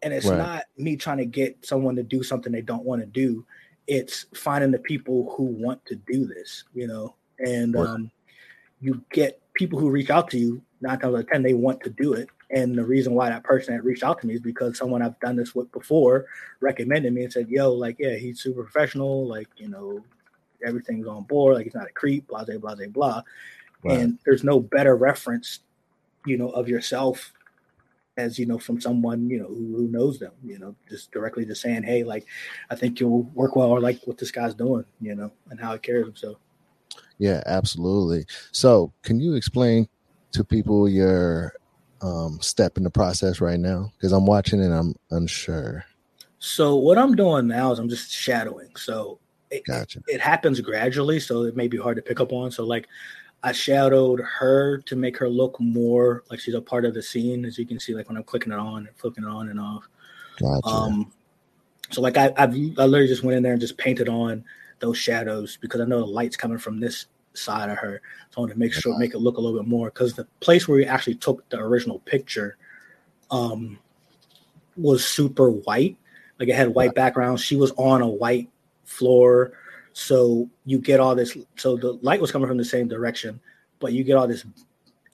And 0.02 0.12
it's 0.12 0.26
right. 0.26 0.38
not 0.38 0.64
me 0.76 0.96
trying 0.96 1.18
to 1.18 1.24
get 1.24 1.64
someone 1.64 1.96
to 1.96 2.02
do 2.02 2.22
something 2.22 2.52
they 2.52 2.60
don't 2.60 2.84
want 2.84 3.00
to 3.00 3.06
do. 3.06 3.46
It's 3.86 4.26
finding 4.34 4.70
the 4.70 4.78
people 4.78 5.34
who 5.36 5.44
want 5.44 5.84
to 5.86 5.96
do 5.96 6.26
this, 6.26 6.64
you 6.74 6.86
know, 6.86 7.16
and 7.38 7.76
um, 7.76 8.10
you 8.80 9.02
get 9.12 9.40
people 9.54 9.78
who 9.78 9.90
reach 9.90 10.10
out 10.10 10.30
to 10.30 10.38
you 10.38 10.62
nine 10.80 10.98
times 10.98 11.14
out 11.14 11.20
of 11.20 11.28
ten, 11.28 11.42
they 11.42 11.54
want 11.54 11.80
to 11.82 11.90
do 11.90 12.12
it. 12.12 12.28
And 12.50 12.76
the 12.76 12.84
reason 12.84 13.14
why 13.14 13.30
that 13.30 13.42
person 13.42 13.74
had 13.74 13.84
reached 13.84 14.04
out 14.04 14.20
to 14.20 14.26
me 14.26 14.34
is 14.34 14.40
because 14.40 14.78
someone 14.78 15.02
I've 15.02 15.18
done 15.20 15.36
this 15.36 15.54
with 15.54 15.72
before 15.72 16.26
recommended 16.60 17.12
me 17.12 17.24
and 17.24 17.32
said, 17.32 17.48
"Yo, 17.48 17.72
like, 17.72 17.96
yeah, 17.98 18.16
he's 18.16 18.40
super 18.40 18.62
professional. 18.62 19.26
Like, 19.26 19.48
you 19.56 19.68
know, 19.68 20.04
everything's 20.64 21.06
on 21.06 21.24
board. 21.24 21.54
Like, 21.54 21.64
he's 21.64 21.74
not 21.74 21.88
a 21.88 21.92
creep. 21.92 22.28
Blah, 22.28 22.44
blah, 22.44 22.58
blah, 22.58 22.86
blah." 22.88 23.22
Right. 23.82 23.98
And 23.98 24.18
there's 24.24 24.44
no 24.44 24.60
better 24.60 24.96
reference, 24.96 25.60
you 26.26 26.38
know, 26.38 26.50
of 26.50 26.68
yourself 26.68 27.32
as 28.16 28.38
you 28.38 28.46
know 28.46 28.58
from 28.58 28.80
someone 28.80 29.28
you 29.28 29.38
know 29.38 29.48
who, 29.48 29.76
who 29.76 29.88
knows 29.88 30.18
them. 30.18 30.32
You 30.44 30.58
know, 30.58 30.74
just 30.88 31.12
directly 31.12 31.44
just 31.44 31.62
saying, 31.62 31.82
"Hey, 31.82 32.04
like, 32.04 32.26
I 32.70 32.76
think 32.76 33.00
you'll 33.00 33.22
work 33.34 33.56
well, 33.56 33.70
or 33.70 33.80
like 33.80 34.00
what 34.04 34.18
this 34.18 34.30
guy's 34.30 34.54
doing, 34.54 34.84
you 35.00 35.14
know, 35.14 35.30
and 35.50 35.60
how 35.60 35.72
he 35.72 35.78
carries 35.78 36.06
himself." 36.06 36.38
Yeah, 37.18 37.42
absolutely. 37.46 38.26
So, 38.52 38.92
can 39.02 39.20
you 39.20 39.34
explain 39.34 39.88
to 40.32 40.44
people 40.44 40.88
your 40.88 41.54
um, 42.02 42.38
step 42.40 42.76
in 42.76 42.84
the 42.84 42.90
process 42.90 43.40
right 43.40 43.60
now? 43.60 43.92
Because 43.96 44.12
I'm 44.12 44.26
watching 44.26 44.62
and 44.62 44.74
I'm 44.74 44.94
unsure. 45.10 45.84
So 46.38 46.76
what 46.76 46.98
I'm 46.98 47.16
doing 47.16 47.46
now 47.46 47.72
is 47.72 47.78
I'm 47.78 47.88
just 47.88 48.10
shadowing. 48.10 48.76
So 48.76 49.18
it, 49.50 49.64
gotcha. 49.64 50.00
it, 50.00 50.16
it 50.16 50.20
happens 50.20 50.60
gradually, 50.60 51.18
so 51.18 51.44
it 51.44 51.56
may 51.56 51.68
be 51.68 51.78
hard 51.78 51.96
to 51.96 52.02
pick 52.02 52.20
up 52.20 52.32
on. 52.32 52.50
So 52.50 52.64
like 52.64 52.86
I 53.44 53.52
shadowed 53.52 54.20
her 54.20 54.78
to 54.78 54.96
make 54.96 55.18
her 55.18 55.28
look 55.28 55.60
more 55.60 56.24
like 56.30 56.40
she's 56.40 56.54
a 56.54 56.62
part 56.62 56.86
of 56.86 56.94
the 56.94 57.02
scene, 57.02 57.44
as 57.44 57.58
you 57.58 57.66
can 57.66 57.78
see, 57.78 57.94
like 57.94 58.08
when 58.08 58.16
I'm 58.16 58.24
clicking 58.24 58.52
it 58.52 58.58
on 58.58 58.86
and 58.86 58.96
flipping 58.96 59.22
it 59.22 59.28
on 59.28 59.50
and 59.50 59.60
off. 59.60 59.86
Gotcha. 60.40 60.66
Um, 60.66 61.12
so 61.90 62.00
like 62.00 62.16
I, 62.16 62.32
I've 62.38 62.54
I 62.54 62.86
literally 62.86 63.06
just 63.06 63.22
went 63.22 63.36
in 63.36 63.42
there 63.42 63.52
and 63.52 63.60
just 63.60 63.76
painted 63.76 64.08
on 64.08 64.44
those 64.80 64.96
shadows 64.96 65.58
because 65.60 65.82
I 65.82 65.84
know 65.84 65.98
the 65.98 66.06
light's 66.06 66.38
coming 66.38 66.56
from 66.56 66.80
this 66.80 67.04
side 67.34 67.68
of 67.68 67.76
her. 67.76 68.00
So 68.30 68.38
I 68.38 68.40
wanted 68.40 68.54
to 68.54 68.58
make 68.58 68.72
sure 68.72 68.98
make 68.98 69.12
it 69.12 69.18
look 69.18 69.36
a 69.36 69.40
little 69.42 69.58
bit 69.60 69.68
more 69.68 69.90
because 69.90 70.14
the 70.14 70.26
place 70.40 70.66
where 70.66 70.78
we 70.78 70.86
actually 70.86 71.16
took 71.16 71.46
the 71.50 71.58
original 71.58 71.98
picture 72.00 72.56
um 73.30 73.78
was 74.74 75.04
super 75.04 75.50
white. 75.50 75.98
Like 76.40 76.48
it 76.48 76.56
had 76.56 76.74
white 76.74 76.94
background. 76.94 77.40
She 77.40 77.56
was 77.56 77.72
on 77.72 78.00
a 78.00 78.08
white 78.08 78.48
floor. 78.84 79.52
So 79.94 80.50
you 80.64 80.80
get 80.80 80.98
all 80.98 81.14
this 81.14 81.36
so 81.54 81.76
the 81.76 81.92
light 82.02 82.20
was 82.20 82.32
coming 82.32 82.48
from 82.48 82.58
the 82.58 82.64
same 82.64 82.88
direction, 82.88 83.40
but 83.78 83.92
you 83.92 84.02
get 84.02 84.16
all 84.16 84.26
this 84.26 84.44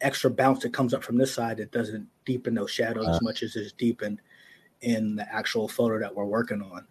extra 0.01 0.31
bounce 0.31 0.63
that 0.63 0.73
comes 0.73 0.95
up 0.95 1.05
from 1.05 1.19
this 1.19 1.33
side 1.35 1.59
that 1.59 1.71
doesn't 1.71 2.09
deepen 2.25 2.55
those 2.55 2.71
shadows 2.71 3.07
uh, 3.07 3.11
as 3.11 3.23
much 3.23 3.43
as 3.43 3.55
it's 3.57 3.73
deepened 3.73 4.23
in 4.81 5.17
the 5.17 5.35
actual 5.35 5.69
photo 5.69 5.99
that 5.99 6.15
we're 6.15 6.25
working 6.25 6.63
on. 6.63 6.87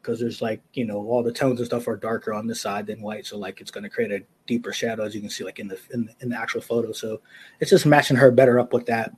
Because 0.00 0.20
there's 0.20 0.40
like 0.40 0.62
you 0.74 0.84
know 0.84 0.98
all 1.08 1.24
the 1.24 1.32
tones 1.32 1.58
and 1.58 1.66
stuff 1.66 1.88
are 1.88 1.96
darker 1.96 2.32
on 2.32 2.46
this 2.46 2.60
side 2.60 2.86
than 2.86 3.02
white 3.02 3.26
so 3.26 3.36
like 3.36 3.60
it's 3.60 3.72
going 3.72 3.82
to 3.82 3.90
create 3.90 4.12
a 4.12 4.22
deeper 4.46 4.72
shadow 4.72 5.02
as 5.02 5.12
you 5.12 5.20
can 5.20 5.30
see 5.30 5.42
like 5.42 5.58
in 5.58 5.66
the, 5.66 5.78
in 5.92 6.04
the 6.04 6.12
in 6.20 6.28
the 6.28 6.38
actual 6.38 6.60
photo. 6.60 6.92
So 6.92 7.20
it's 7.58 7.70
just 7.70 7.84
matching 7.84 8.16
her 8.16 8.30
better 8.30 8.60
up 8.60 8.72
with 8.72 8.86
that. 8.86 9.12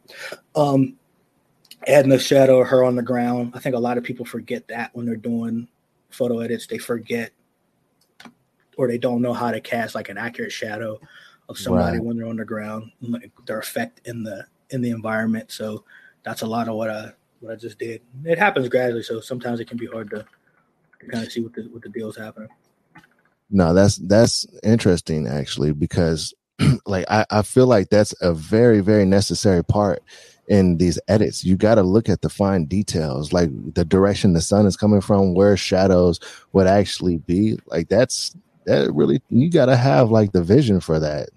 Um 0.55 0.97
adding 1.87 2.11
the 2.11 2.19
shadow 2.19 2.63
of 2.63 2.69
her 2.69 2.83
on 2.83 2.97
the 2.97 3.03
ground. 3.03 3.53
I 3.55 3.59
think 3.59 3.75
a 3.75 3.79
lot 3.79 3.99
of 3.99 4.05
people 4.05 4.25
forget 4.25 4.69
that 4.69 4.95
when 4.95 5.05
they're 5.05 5.17
doing 5.17 5.69
photo 6.09 6.39
edits 6.39 6.67
they 6.67 6.79
forget 6.79 7.33
or 8.77 8.89
they 8.89 8.99
don't 8.99 9.23
know 9.23 9.33
how 9.33 9.51
to 9.51 9.61
cast 9.61 9.95
like 9.95 10.09
an 10.09 10.19
accurate 10.19 10.53
shadow 10.53 11.01
of 11.49 11.59
somebody 11.59 11.99
right. 11.99 12.05
when 12.05 12.17
they're 12.17 12.27
on 12.27 12.37
the 12.37 12.45
ground 12.45 12.91
like 13.01 13.31
their 13.47 13.59
effect 13.59 14.01
in 14.05 14.23
the 14.23 14.45
in 14.71 14.81
the 14.81 14.91
environment 14.91 15.51
so 15.51 15.85
that's 16.25 16.43
a 16.43 16.47
lot 16.47 16.69
of 16.69 16.75
what 16.75 16.91
i 16.91 17.11
what 17.41 17.53
i 17.53 17.57
just 17.57 17.79
did 17.79 18.03
it 18.25 18.39
happens 18.39 18.69
gradually 18.69 19.03
so 19.03 19.21
sometimes 19.21 19.61
it 19.61 19.69
can 19.69 19.79
be 19.79 19.87
hard 19.87 20.11
to 20.11 20.25
to 21.01 21.07
kind 21.07 21.25
of 21.25 21.33
see 21.33 21.41
what 21.41 21.55
the 21.55 21.63
what 21.65 21.83
the 21.83 21.89
deal's 21.89 22.17
happening. 22.17 22.49
No, 23.51 23.75
that's 23.75 23.97
that's 23.97 24.47
interesting 24.63 25.27
actually 25.27 25.73
because 25.73 26.35
like 26.87 27.05
I, 27.09 27.25
I 27.31 27.43
feel 27.43 27.67
like 27.67 27.91
that's 27.91 28.15
a 28.21 28.33
very 28.33 28.81
very 28.81 29.05
necessary 29.05 29.65
part 29.65 30.03
in 30.49 30.79
these 30.79 30.99
edits. 31.09 31.45
You 31.45 31.57
got 31.57 31.77
to 31.77 31.83
look 31.83 32.09
at 32.09 32.23
the 32.23 32.29
fine 32.29 32.67
details, 32.67 33.33
like 33.33 33.51
the 33.75 33.85
direction 33.85 34.33
the 34.33 34.41
sun 34.41 34.67
is 34.67 34.77
coming 34.77 35.01
from, 35.01 35.35
where 35.35 35.57
shadows 35.57 36.21
would 36.53 36.67
actually 36.67 37.19
be. 37.19 37.59
Like 37.67 37.89
that's 37.89 38.37
that 38.67 38.93
really 38.93 39.23
you 39.31 39.51
got 39.51 39.67
to 39.67 39.77
have 39.77 40.11
like 40.11 40.33
the 40.33 40.43
vision 40.43 40.81
for 40.81 40.99
that. 40.99 41.31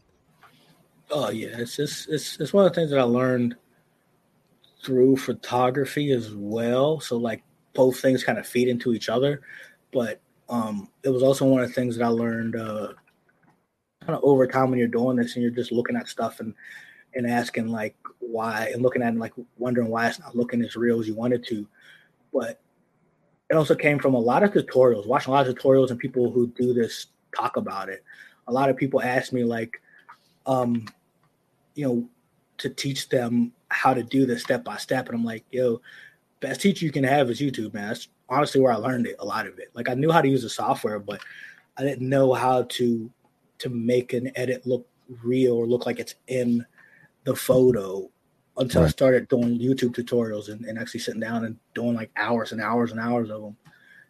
Oh 1.11 1.29
yeah, 1.29 1.57
it's 1.57 1.75
just 1.75 2.09
it's 2.09 2.39
it's 2.39 2.53
one 2.53 2.65
of 2.65 2.71
the 2.71 2.75
things 2.75 2.91
that 2.91 2.99
I 2.99 3.03
learned 3.03 3.55
through 4.83 5.17
photography 5.17 6.11
as 6.11 6.33
well. 6.33 6.99
So 6.99 7.17
like 7.17 7.43
both 7.73 7.99
things 7.99 8.23
kind 8.23 8.37
of 8.37 8.47
feed 8.47 8.67
into 8.67 8.93
each 8.93 9.09
other. 9.09 9.41
But 9.91 10.21
um, 10.49 10.89
it 11.03 11.09
was 11.09 11.23
also 11.23 11.45
one 11.45 11.61
of 11.61 11.67
the 11.67 11.73
things 11.73 11.97
that 11.97 12.03
I 12.03 12.09
learned 12.09 12.55
uh, 12.55 12.93
kind 14.01 14.17
of 14.17 14.23
over 14.23 14.47
time 14.47 14.69
when 14.69 14.79
you're 14.79 14.87
doing 14.87 15.17
this 15.17 15.35
and 15.35 15.43
you're 15.43 15.51
just 15.51 15.71
looking 15.71 15.95
at 15.95 16.07
stuff 16.07 16.39
and 16.39 16.53
and 17.15 17.27
asking 17.27 17.67
like 17.67 17.95
why 18.19 18.69
and 18.73 18.83
looking 18.83 19.01
at 19.01 19.13
it 19.13 19.19
like 19.19 19.33
wondering 19.57 19.89
why 19.89 20.07
it's 20.07 20.19
not 20.19 20.35
looking 20.35 20.61
as 20.63 20.75
real 20.75 20.99
as 20.99 21.07
you 21.07 21.15
wanted 21.15 21.43
to. 21.45 21.67
But 22.33 22.61
it 23.49 23.55
also 23.55 23.75
came 23.75 23.97
from 23.97 24.13
a 24.13 24.19
lot 24.19 24.43
of 24.43 24.51
tutorials, 24.51 25.07
watching 25.07 25.33
a 25.33 25.35
lot 25.35 25.47
of 25.47 25.55
tutorials 25.55 25.89
and 25.89 25.99
people 25.99 26.31
who 26.31 26.47
do 26.49 26.73
this 26.73 27.07
talk 27.35 27.57
about 27.57 27.89
it. 27.89 28.03
A 28.47 28.53
lot 28.53 28.69
of 28.69 28.77
people 28.77 29.01
ask 29.01 29.31
me 29.31 29.43
like, 29.43 29.81
um, 30.45 30.85
you 31.75 31.87
know, 31.87 32.09
to 32.57 32.69
teach 32.69 33.09
them 33.09 33.51
how 33.69 33.93
to 33.93 34.03
do 34.03 34.25
this 34.25 34.43
step 34.43 34.63
by 34.63 34.77
step, 34.77 35.07
and 35.07 35.15
I'm 35.15 35.25
like, 35.25 35.45
yo, 35.51 35.81
best 36.39 36.61
teacher 36.61 36.85
you 36.85 36.91
can 36.91 37.03
have 37.03 37.29
is 37.29 37.39
YouTube, 37.39 37.73
man. 37.73 37.89
That's 37.89 38.07
honestly 38.27 38.61
where 38.61 38.71
I 38.71 38.77
learned 38.77 39.07
it, 39.07 39.15
a 39.19 39.25
lot 39.25 39.47
of 39.47 39.59
it. 39.59 39.69
Like 39.73 39.89
I 39.89 39.93
knew 39.93 40.11
how 40.11 40.21
to 40.21 40.27
use 40.27 40.43
the 40.43 40.49
software, 40.49 40.99
but 40.99 41.21
I 41.77 41.83
didn't 41.83 42.07
know 42.07 42.33
how 42.33 42.63
to 42.63 43.09
to 43.59 43.69
make 43.69 44.13
an 44.13 44.31
edit 44.35 44.65
look 44.65 44.87
real 45.23 45.53
or 45.53 45.65
look 45.65 45.85
like 45.85 45.99
it's 45.99 46.15
in 46.27 46.65
the 47.25 47.35
photo 47.35 48.09
until 48.57 48.81
right. 48.81 48.87
I 48.87 48.91
started 48.91 49.27
doing 49.27 49.59
YouTube 49.59 49.95
tutorials 49.95 50.49
and, 50.49 50.65
and 50.65 50.77
actually 50.77 51.01
sitting 51.01 51.21
down 51.21 51.45
and 51.45 51.57
doing 51.73 51.93
like 51.93 52.11
hours 52.15 52.51
and 52.51 52.61
hours 52.61 52.91
and 52.91 52.99
hours 52.99 53.29
of 53.29 53.41
them. 53.41 53.57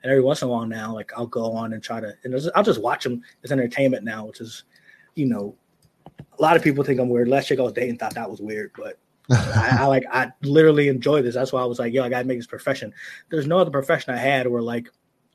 And 0.02 0.12
every 0.12 0.24
once 0.24 0.42
in 0.42 0.48
a 0.48 0.52
while 0.52 0.66
now, 0.66 0.94
like 0.94 1.12
I'll 1.18 1.28
go 1.28 1.52
on 1.52 1.74
and 1.74 1.84
try 1.84 2.00
to, 2.00 2.14
and 2.24 2.36
I'll 2.56 2.64
just 2.64 2.82
watch 2.82 3.04
them 3.04 3.22
as 3.44 3.52
entertainment 3.52 4.04
now, 4.04 4.26
which 4.26 4.42
is, 4.42 4.64
you 5.16 5.26
know, 5.26 5.56
a 6.38 6.42
lot 6.42 6.56
of 6.56 6.64
people 6.64 6.84
think 6.84 7.00
I'm 7.00 7.10
weird. 7.10 7.28
Last 7.28 7.48
chick 7.48 7.60
I 7.60 7.64
was 7.64 7.74
dating 7.74 7.98
thought 7.98 8.16
that 8.16 8.30
was 8.30 8.42
weird, 8.42 8.72
but 8.78 8.98
I, 9.32 9.78
I, 9.82 9.86
like 9.86 10.06
I 10.12 10.32
literally 10.42 10.88
enjoy 10.88 11.22
this. 11.22 11.36
That's 11.36 11.54
why 11.54 11.62
I 11.62 11.66
was 11.66 11.80
like, 11.80 11.94
yo, 11.94 12.04
I 12.04 12.10
gotta 12.10 12.26
make 12.26 12.40
this 12.40 12.48
profession. 12.48 12.94
There's 13.30 13.48
no 13.48 13.58
other 13.60 13.72
profession 13.72 14.14
I 14.14 14.18
had 14.18 14.48
where 14.48 14.62
like 14.62 14.90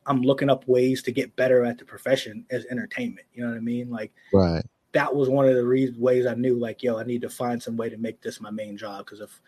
I'm 0.07 0.23
looking 0.23 0.51
up 0.51 0.67
ways 0.67 1.03
to 1.03 1.12
get 1.12 1.35
better 1.37 1.65
at 1.65 1.79
the 1.79 1.85
profession 1.85 2.45
as 2.51 2.67
entertainment. 2.67 3.27
You 3.35 3.45
know 3.45 3.51
what 3.51 3.57
I 3.57 3.61
mean? 3.61 3.91
Like, 3.91 4.12
right. 4.33 4.65
That 4.93 5.15
was 5.15 5.29
one 5.29 5.49
of 5.49 5.55
the 5.55 5.65
re- 5.65 5.95
ways 5.99 6.25
I 6.25 6.35
knew, 6.35 6.57
like, 6.57 6.83
yo, 6.83 6.99
I 6.99 7.05
need 7.05 7.23
to 7.23 7.29
find 7.29 7.61
some 7.61 7.77
way 7.77 7.89
to 7.89 7.97
make 7.97 8.21
this 8.21 8.41
my 8.41 8.51
main 8.51 8.77
job 8.77 9.05
because 9.05 9.21
if 9.21 9.41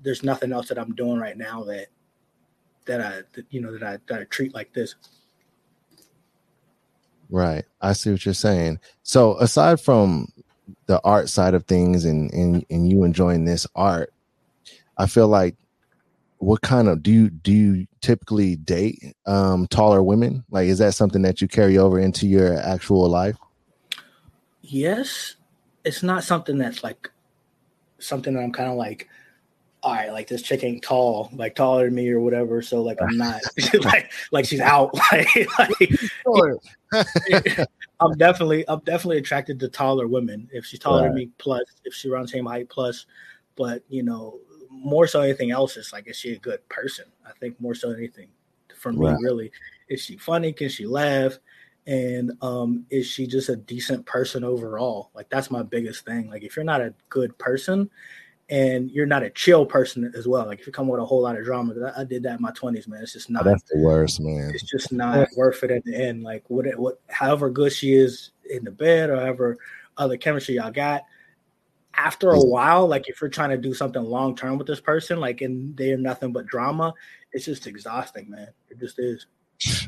there's 0.00 0.22
nothing 0.22 0.50
else 0.50 0.68
that 0.68 0.78
I'm 0.78 0.94
doing 0.94 1.18
right 1.18 1.36
now 1.36 1.62
that 1.64 1.88
that 2.86 3.00
I, 3.00 3.22
that, 3.32 3.46
you 3.50 3.60
know, 3.60 3.72
that 3.76 3.82
I 3.82 3.98
that 4.08 4.20
I 4.20 4.24
treat 4.24 4.54
like 4.54 4.72
this. 4.72 4.94
Right. 7.30 7.64
I 7.80 7.92
see 7.94 8.10
what 8.10 8.24
you're 8.24 8.34
saying. 8.34 8.80
So 9.02 9.38
aside 9.38 9.80
from 9.80 10.28
the 10.86 11.00
art 11.02 11.28
side 11.28 11.54
of 11.54 11.64
things 11.64 12.04
and 12.04 12.32
and 12.32 12.64
and 12.70 12.90
you 12.90 13.04
enjoying 13.04 13.44
this 13.44 13.66
art, 13.74 14.12
I 14.96 15.06
feel 15.06 15.28
like 15.28 15.56
what 16.44 16.60
kind 16.60 16.88
of 16.88 17.02
do 17.02 17.10
you 17.10 17.30
do 17.30 17.52
you 17.52 17.86
typically 18.00 18.56
date 18.56 19.14
um 19.26 19.66
taller 19.68 20.02
women 20.02 20.44
like 20.50 20.68
is 20.68 20.78
that 20.78 20.92
something 20.92 21.22
that 21.22 21.40
you 21.40 21.48
carry 21.48 21.78
over 21.78 21.98
into 21.98 22.26
your 22.26 22.58
actual 22.60 23.08
life 23.08 23.36
yes 24.60 25.36
it's 25.84 26.02
not 26.02 26.22
something 26.22 26.58
that's 26.58 26.84
like 26.84 27.10
something 27.98 28.34
that 28.34 28.42
i'm 28.42 28.52
kind 28.52 28.70
of 28.70 28.76
like 28.76 29.08
all 29.84 29.92
right 29.92 30.12
like 30.12 30.26
this 30.26 30.42
chick 30.42 30.64
ain't 30.64 30.82
tall 30.82 31.30
like 31.34 31.54
taller 31.54 31.84
than 31.84 31.94
me 31.94 32.08
or 32.08 32.20
whatever 32.20 32.60
so 32.62 32.82
like 32.82 33.00
i'm 33.00 33.16
not 33.16 33.40
like 33.84 34.10
like 34.32 34.44
she's 34.44 34.60
out 34.60 34.90
like, 35.12 35.28
like 35.58 35.90
i'm 38.00 38.12
definitely 38.16 38.64
i'm 38.68 38.80
definitely 38.80 39.18
attracted 39.18 39.60
to 39.60 39.68
taller 39.68 40.08
women 40.08 40.48
if 40.52 40.64
she's 40.64 40.80
taller 40.80 41.02
right. 41.02 41.08
than 41.08 41.14
me 41.14 41.30
plus 41.38 41.62
if 41.84 41.94
she 41.94 42.08
runs 42.08 42.32
same 42.32 42.46
height 42.46 42.68
plus 42.68 43.06
but 43.56 43.82
you 43.88 44.02
know 44.02 44.40
more 44.74 45.06
so 45.06 45.20
anything 45.20 45.50
else, 45.50 45.76
it's 45.76 45.92
like, 45.92 46.08
is 46.08 46.16
she 46.16 46.32
a 46.32 46.38
good 46.38 46.66
person? 46.68 47.06
I 47.26 47.30
think 47.40 47.60
more 47.60 47.74
so 47.74 47.90
anything 47.90 48.28
for 48.76 48.92
me, 48.92 49.06
right. 49.06 49.18
really. 49.20 49.52
Is 49.88 50.02
she 50.02 50.16
funny? 50.16 50.52
Can 50.52 50.68
she 50.68 50.86
laugh? 50.86 51.38
And 51.86 52.32
um, 52.42 52.86
is 52.90 53.06
she 53.06 53.26
just 53.26 53.48
a 53.48 53.56
decent 53.56 54.04
person 54.06 54.42
overall? 54.42 55.10
Like 55.14 55.28
that's 55.28 55.50
my 55.50 55.62
biggest 55.62 56.04
thing. 56.04 56.28
Like 56.28 56.42
if 56.42 56.56
you're 56.56 56.64
not 56.64 56.80
a 56.80 56.94
good 57.08 57.36
person 57.38 57.90
and 58.50 58.90
you're 58.90 59.06
not 59.06 59.22
a 59.22 59.30
chill 59.30 59.64
person 59.64 60.12
as 60.16 60.28
well, 60.28 60.46
like 60.46 60.60
if 60.60 60.66
you 60.66 60.72
come 60.72 60.88
with 60.88 61.00
a 61.00 61.04
whole 61.04 61.22
lot 61.22 61.36
of 61.36 61.44
drama, 61.44 61.74
I, 61.96 62.02
I 62.02 62.04
did 62.04 62.22
that 62.24 62.36
in 62.36 62.42
my 62.42 62.52
twenties, 62.52 62.86
man. 62.86 63.02
It's 63.02 63.12
just 63.12 63.30
oh, 63.30 63.34
not. 63.34 63.46
Oh, 63.46 63.50
that's 63.50 63.62
the 63.64 63.78
worst, 63.78 64.20
man. 64.20 64.52
It's 64.54 64.70
just 64.70 64.92
not 64.92 65.28
worth 65.36 65.62
it 65.62 65.70
at 65.70 65.84
the 65.84 65.94
end. 65.94 66.22
Like 66.22 66.44
what, 66.48 66.66
what, 66.76 67.00
however 67.08 67.48
good 67.48 67.72
she 67.72 67.94
is 67.94 68.32
in 68.48 68.64
the 68.64 68.70
bed, 68.70 69.10
or 69.10 69.16
however 69.16 69.56
other 69.96 70.16
chemistry 70.16 70.56
y'all 70.56 70.70
got, 70.70 71.02
after 71.94 72.30
a 72.30 72.40
while, 72.40 72.86
like 72.86 73.08
if 73.08 73.20
you're 73.20 73.30
trying 73.30 73.50
to 73.50 73.56
do 73.56 73.72
something 73.72 74.02
long 74.02 74.36
term 74.36 74.58
with 74.58 74.66
this 74.66 74.80
person, 74.80 75.20
like 75.20 75.40
and 75.40 75.76
they're 75.76 75.96
nothing 75.96 76.32
but 76.32 76.46
drama, 76.46 76.92
it's 77.32 77.46
just 77.46 77.66
exhausting, 77.66 78.30
man. 78.30 78.48
It 78.68 78.78
just 78.78 78.98
is. 78.98 79.26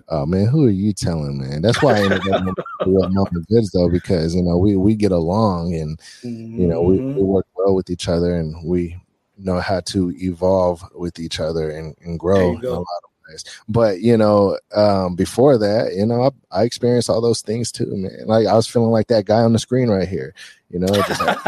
Oh 0.09 0.27
man, 0.27 0.47
who 0.47 0.67
are 0.67 0.71
you 0.71 0.93
telling, 0.93 1.39
man? 1.39 1.63
That's 1.63 1.83
why 1.83 1.97
I 1.97 2.03
ended 2.05 2.29
up 2.33 2.45
with 2.87 3.49
goods 3.49 3.71
though, 3.73 3.89
because 3.89 4.35
you 4.35 4.43
know 4.43 4.57
we 4.57 4.77
we 4.77 4.95
get 4.95 5.13
along 5.13 5.75
and 5.75 6.01
you 6.23 6.67
know 6.67 6.83
we, 6.83 6.99
we 6.99 7.13
mm-hmm. 7.13 7.21
work 7.21 7.47
well 7.55 7.75
with 7.75 7.91
each 7.91 8.09
other 8.09 8.37
and 8.37 8.67
we 8.67 8.97
know 9.39 9.61
how 9.61 9.81
to 9.81 10.13
evolve 10.17 10.83
with 10.95 11.19
each 11.19 11.41
other 11.41 11.71
and, 11.71 11.95
and 12.01 12.19
grow 12.19 12.53
a 12.53 12.57
lot 12.57 12.81
of 12.81 13.11
ways. 13.29 13.45
But 13.69 14.01
you 14.01 14.17
know, 14.17 14.59
um, 14.75 15.15
before 15.15 15.59
that, 15.59 15.95
you 15.95 16.07
know, 16.07 16.31
I, 16.51 16.61
I, 16.61 16.65
experienced 16.65 17.11
all 17.11 17.21
those 17.21 17.43
things 17.43 17.71
too, 17.71 17.91
man. 17.91 18.27
Like 18.27 18.47
I 18.47 18.55
was 18.55 18.67
feeling 18.67 18.91
like 18.91 19.09
that 19.09 19.27
guy 19.27 19.41
on 19.41 19.53
the 19.53 19.59
screen 19.59 19.89
right 19.89 20.09
here. 20.09 20.35
You 20.71 20.81
know, 20.81 20.89
just 20.89 21.21
like, 21.21 21.39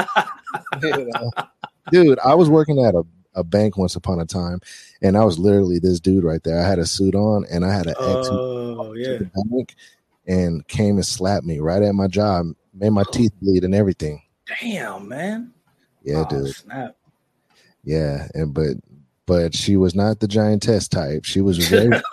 you 0.83 1.11
know? 1.15 1.31
dude, 1.91 2.19
I 2.21 2.35
was 2.35 2.49
working 2.49 2.85
at 2.85 2.95
a, 2.95 3.03
a 3.39 3.45
bank 3.45 3.77
once 3.77 3.97
upon 3.97 4.21
a 4.21 4.27
time, 4.27 4.61
and 5.01 5.17
I 5.17 5.25
was 5.25 5.39
literally 5.39 5.79
this 5.79 6.01
dude 6.01 6.25
right 6.25 6.43
there. 6.43 6.61
I 6.61 6.69
had 6.69 6.79
a 6.79 6.87
suit 6.87 7.15
on, 7.15 7.47
and 7.51 7.65
I 7.65 7.73
had 7.73 7.87
an 7.87 7.95
ex 7.99 8.29
oh, 8.31 8.93
yeah. 8.95 9.19
bank, 9.51 9.75
and 10.27 10.67
came 10.69 10.97
and 10.97 11.07
slapped 11.07 11.47
me 11.47 11.61
right 11.61 11.83
at 11.83 11.95
my 11.95 12.09
job, 12.09 12.47
made 12.75 12.91
my 12.91 13.05
teeth 13.13 13.33
oh. 13.37 13.39
bleed 13.43 13.65
and 13.65 13.75
everything. 13.75 14.23
Damn, 14.61 15.09
man. 15.09 15.53
Yeah, 16.03 16.25
oh, 16.27 16.29
dude. 16.29 16.55
Snap. 16.55 16.97
Yeah, 17.85 18.29
and 18.35 18.53
but 18.53 18.77
but 19.27 19.55
she 19.55 19.77
was 19.77 19.95
not 19.95 20.21
the 20.21 20.27
giantess 20.27 20.89
type. 20.89 21.25
She 21.25 21.41
was 21.41 21.59
very. 21.69 21.91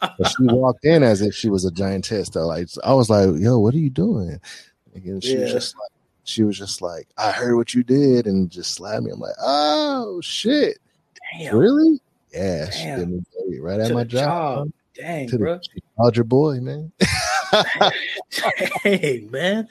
but 0.00 0.28
she 0.28 0.44
walked 0.44 0.84
in 0.84 1.02
as 1.02 1.20
if 1.20 1.34
she 1.34 1.50
was 1.50 1.64
a 1.64 1.70
giantess. 1.70 2.30
Though, 2.30 2.46
like 2.46 2.68
I 2.84 2.94
was 2.94 3.10
like, 3.10 3.28
"Yo, 3.40 3.58
what 3.58 3.74
are 3.74 3.78
you 3.78 3.90
doing?" 3.90 4.40
And 4.94 5.22
she 5.22 5.34
yeah. 5.34 5.42
was 5.42 5.52
just 5.52 5.74
like, 5.76 5.90
she 6.26 6.42
was 6.42 6.58
just 6.58 6.82
like, 6.82 7.08
I 7.16 7.30
heard 7.30 7.56
what 7.56 7.72
you 7.74 7.82
did 7.82 8.26
and 8.26 8.50
just 8.50 8.74
slapped 8.74 9.02
me. 9.02 9.12
I'm 9.12 9.20
like, 9.20 9.36
oh 9.40 10.20
shit. 10.20 10.78
Damn. 11.38 11.56
Really? 11.56 12.00
Yeah, 12.32 12.68
Damn. 12.70 12.72
she 12.72 12.84
did 12.84 13.48
me 13.48 13.58
right 13.58 13.80
at 13.80 13.92
my 13.92 14.04
job. 14.04 14.66
job. 14.66 14.72
Dang, 14.94 15.28
to 15.28 15.38
bro. 15.38 15.60
Your 16.14 16.24
boy, 16.24 16.60
man. 16.60 16.92
Dang, 18.82 19.30
man. 19.30 19.68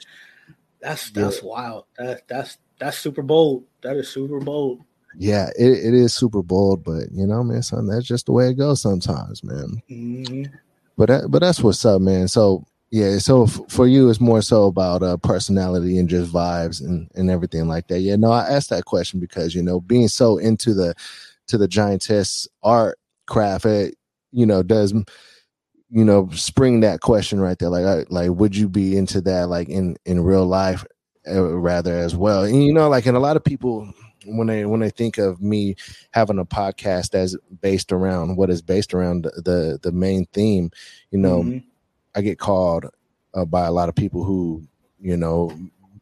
That's 0.80 1.10
that's 1.10 1.42
yeah. 1.42 1.48
wild. 1.48 1.84
That 1.98 2.28
that's 2.28 2.58
that's 2.78 2.98
super 2.98 3.22
bold. 3.22 3.64
That 3.82 3.96
is 3.96 4.08
super 4.08 4.40
bold. 4.40 4.82
Yeah, 5.18 5.48
it, 5.58 5.66
it 5.66 5.94
is 5.94 6.14
super 6.14 6.42
bold, 6.42 6.84
but 6.84 7.10
you 7.12 7.26
know, 7.26 7.42
man, 7.42 7.62
son, 7.62 7.86
that's 7.86 8.06
just 8.06 8.26
the 8.26 8.32
way 8.32 8.50
it 8.50 8.54
goes 8.54 8.82
sometimes, 8.82 9.42
man. 9.42 9.82
Mm-hmm. 9.90 10.54
But 10.96 11.08
that, 11.08 11.30
but 11.30 11.40
that's 11.40 11.62
what's 11.62 11.84
up, 11.84 12.00
man. 12.00 12.28
So 12.28 12.64
yeah, 12.90 13.18
so 13.18 13.44
f- 13.44 13.60
for 13.68 13.88
you, 13.88 14.08
it's 14.08 14.20
more 14.20 14.42
so 14.42 14.66
about 14.66 15.02
uh, 15.02 15.16
personality 15.16 15.98
and 15.98 16.08
just 16.08 16.32
vibes 16.32 16.80
and, 16.80 17.10
and 17.16 17.30
everything 17.30 17.66
like 17.66 17.88
that. 17.88 18.00
Yeah, 18.00 18.16
no, 18.16 18.30
I 18.30 18.48
asked 18.48 18.70
that 18.70 18.84
question 18.84 19.18
because 19.18 19.54
you 19.54 19.62
know 19.62 19.80
being 19.80 20.08
so 20.08 20.38
into 20.38 20.72
the 20.72 20.94
to 21.48 21.58
the 21.58 21.66
giantess 21.66 22.46
art 22.62 22.98
craft, 23.26 23.66
it 23.66 23.96
you 24.30 24.46
know 24.46 24.62
does 24.62 24.92
you 24.92 26.04
know 26.04 26.28
spring 26.32 26.80
that 26.80 27.00
question 27.00 27.40
right 27.40 27.58
there. 27.58 27.70
Like, 27.70 27.86
I, 27.86 28.04
like 28.08 28.30
would 28.30 28.56
you 28.56 28.68
be 28.68 28.96
into 28.96 29.20
that 29.22 29.48
like 29.48 29.68
in 29.68 29.96
in 30.04 30.22
real 30.22 30.46
life 30.46 30.84
uh, 31.28 31.42
rather 31.42 31.96
as 31.96 32.14
well? 32.14 32.44
And 32.44 32.64
you 32.64 32.72
know, 32.72 32.88
like, 32.88 33.06
and 33.06 33.16
a 33.16 33.20
lot 33.20 33.36
of 33.36 33.42
people 33.42 33.92
when 34.26 34.46
they 34.46 34.64
when 34.64 34.78
they 34.78 34.90
think 34.90 35.18
of 35.18 35.42
me 35.42 35.74
having 36.12 36.38
a 36.38 36.44
podcast 36.44 37.10
that's 37.10 37.36
based 37.60 37.90
around 37.90 38.36
what 38.36 38.48
is 38.48 38.62
based 38.62 38.94
around 38.94 39.24
the 39.24 39.30
the, 39.42 39.78
the 39.82 39.92
main 39.92 40.26
theme, 40.26 40.70
you 41.10 41.18
know. 41.18 41.42
Mm-hmm 41.42 41.58
I 42.16 42.22
get 42.22 42.38
called 42.38 42.86
uh, 43.34 43.44
by 43.44 43.66
a 43.66 43.70
lot 43.70 43.88
of 43.88 43.94
people 43.94 44.24
who, 44.24 44.66
you 45.00 45.16
know, 45.16 45.52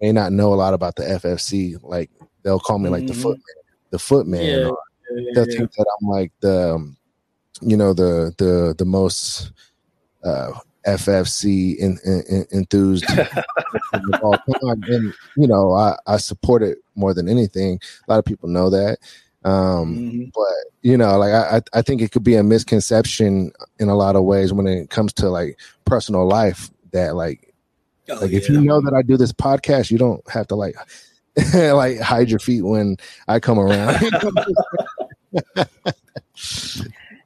may 0.01 0.13
not 0.13 0.33
know 0.33 0.55
a 0.55 0.57
lot 0.57 0.73
about 0.73 0.97
the 0.97 1.03
FFC. 1.03 1.77
Like 1.83 2.11
they'll 2.43 2.61
call 2.61 2.79
me 2.79 2.89
like 2.89 3.03
mm-hmm. 3.03 3.09
the 3.09 3.15
footman, 3.15 3.57
the 3.91 3.99
footman. 3.99 4.43
Yeah, 4.43 4.57
yeah, 4.57 4.71
yeah, 5.17 5.31
they'll 5.35 5.45
think 5.45 5.73
that 5.73 5.87
I'm 6.01 6.09
like 6.09 6.33
the, 6.41 6.75
um, 6.77 6.97
you 7.61 7.77
know, 7.77 7.93
the 7.93 8.33
the 8.39 8.75
the 8.79 8.85
most 8.85 9.53
uh, 10.23 10.53
FFC 10.87 11.77
in, 11.77 11.99
in, 12.05 12.47
enthused 12.53 13.05
all 14.23 14.37
time. 14.37 14.83
And 14.85 15.13
you 15.37 15.49
know, 15.49 15.73
I 15.73 15.97
I 16.07 16.17
support 16.19 16.63
it 16.63 16.79
more 16.95 17.13
than 17.13 17.29
anything. 17.29 17.81
A 18.07 18.13
lot 18.13 18.19
of 18.19 18.25
people 18.25 18.49
know 18.49 18.71
that. 18.71 18.99
Um, 19.45 19.97
mm-hmm. 19.97 20.25
But 20.35 20.73
you 20.83 20.97
know, 20.97 21.19
like 21.19 21.33
I, 21.33 21.61
I 21.79 21.83
think 21.83 22.01
it 22.01 22.13
could 22.13 22.25
be 22.25 22.35
a 22.37 22.43
misconception 22.43 23.53
in 23.79 23.89
a 23.89 23.97
lot 23.97 24.17
of 24.17 24.25
ways 24.25 24.53
when 24.53 24.67
it 24.67 24.91
comes 24.91 25.13
to 25.15 25.29
like 25.29 25.59
personal 25.85 26.27
life 26.27 26.71
that 26.93 27.15
like, 27.15 27.55
oh, 28.09 28.15
like 28.15 28.31
yeah. 28.31 28.39
if 28.39 28.49
you 28.49 28.61
know 28.61 28.81
that 28.81 28.95
I 28.95 29.03
do 29.03 29.17
this 29.17 29.33
podcast, 29.33 29.91
you 29.91 29.99
don't 29.99 30.27
have 30.31 30.47
to 30.49 30.55
like 30.55 30.77
like 31.55 32.01
hide 32.01 32.31
your 32.31 32.39
feet 32.39 32.63
when 32.63 32.97
I 33.29 33.41
come 33.41 33.59
around. 33.59 34.03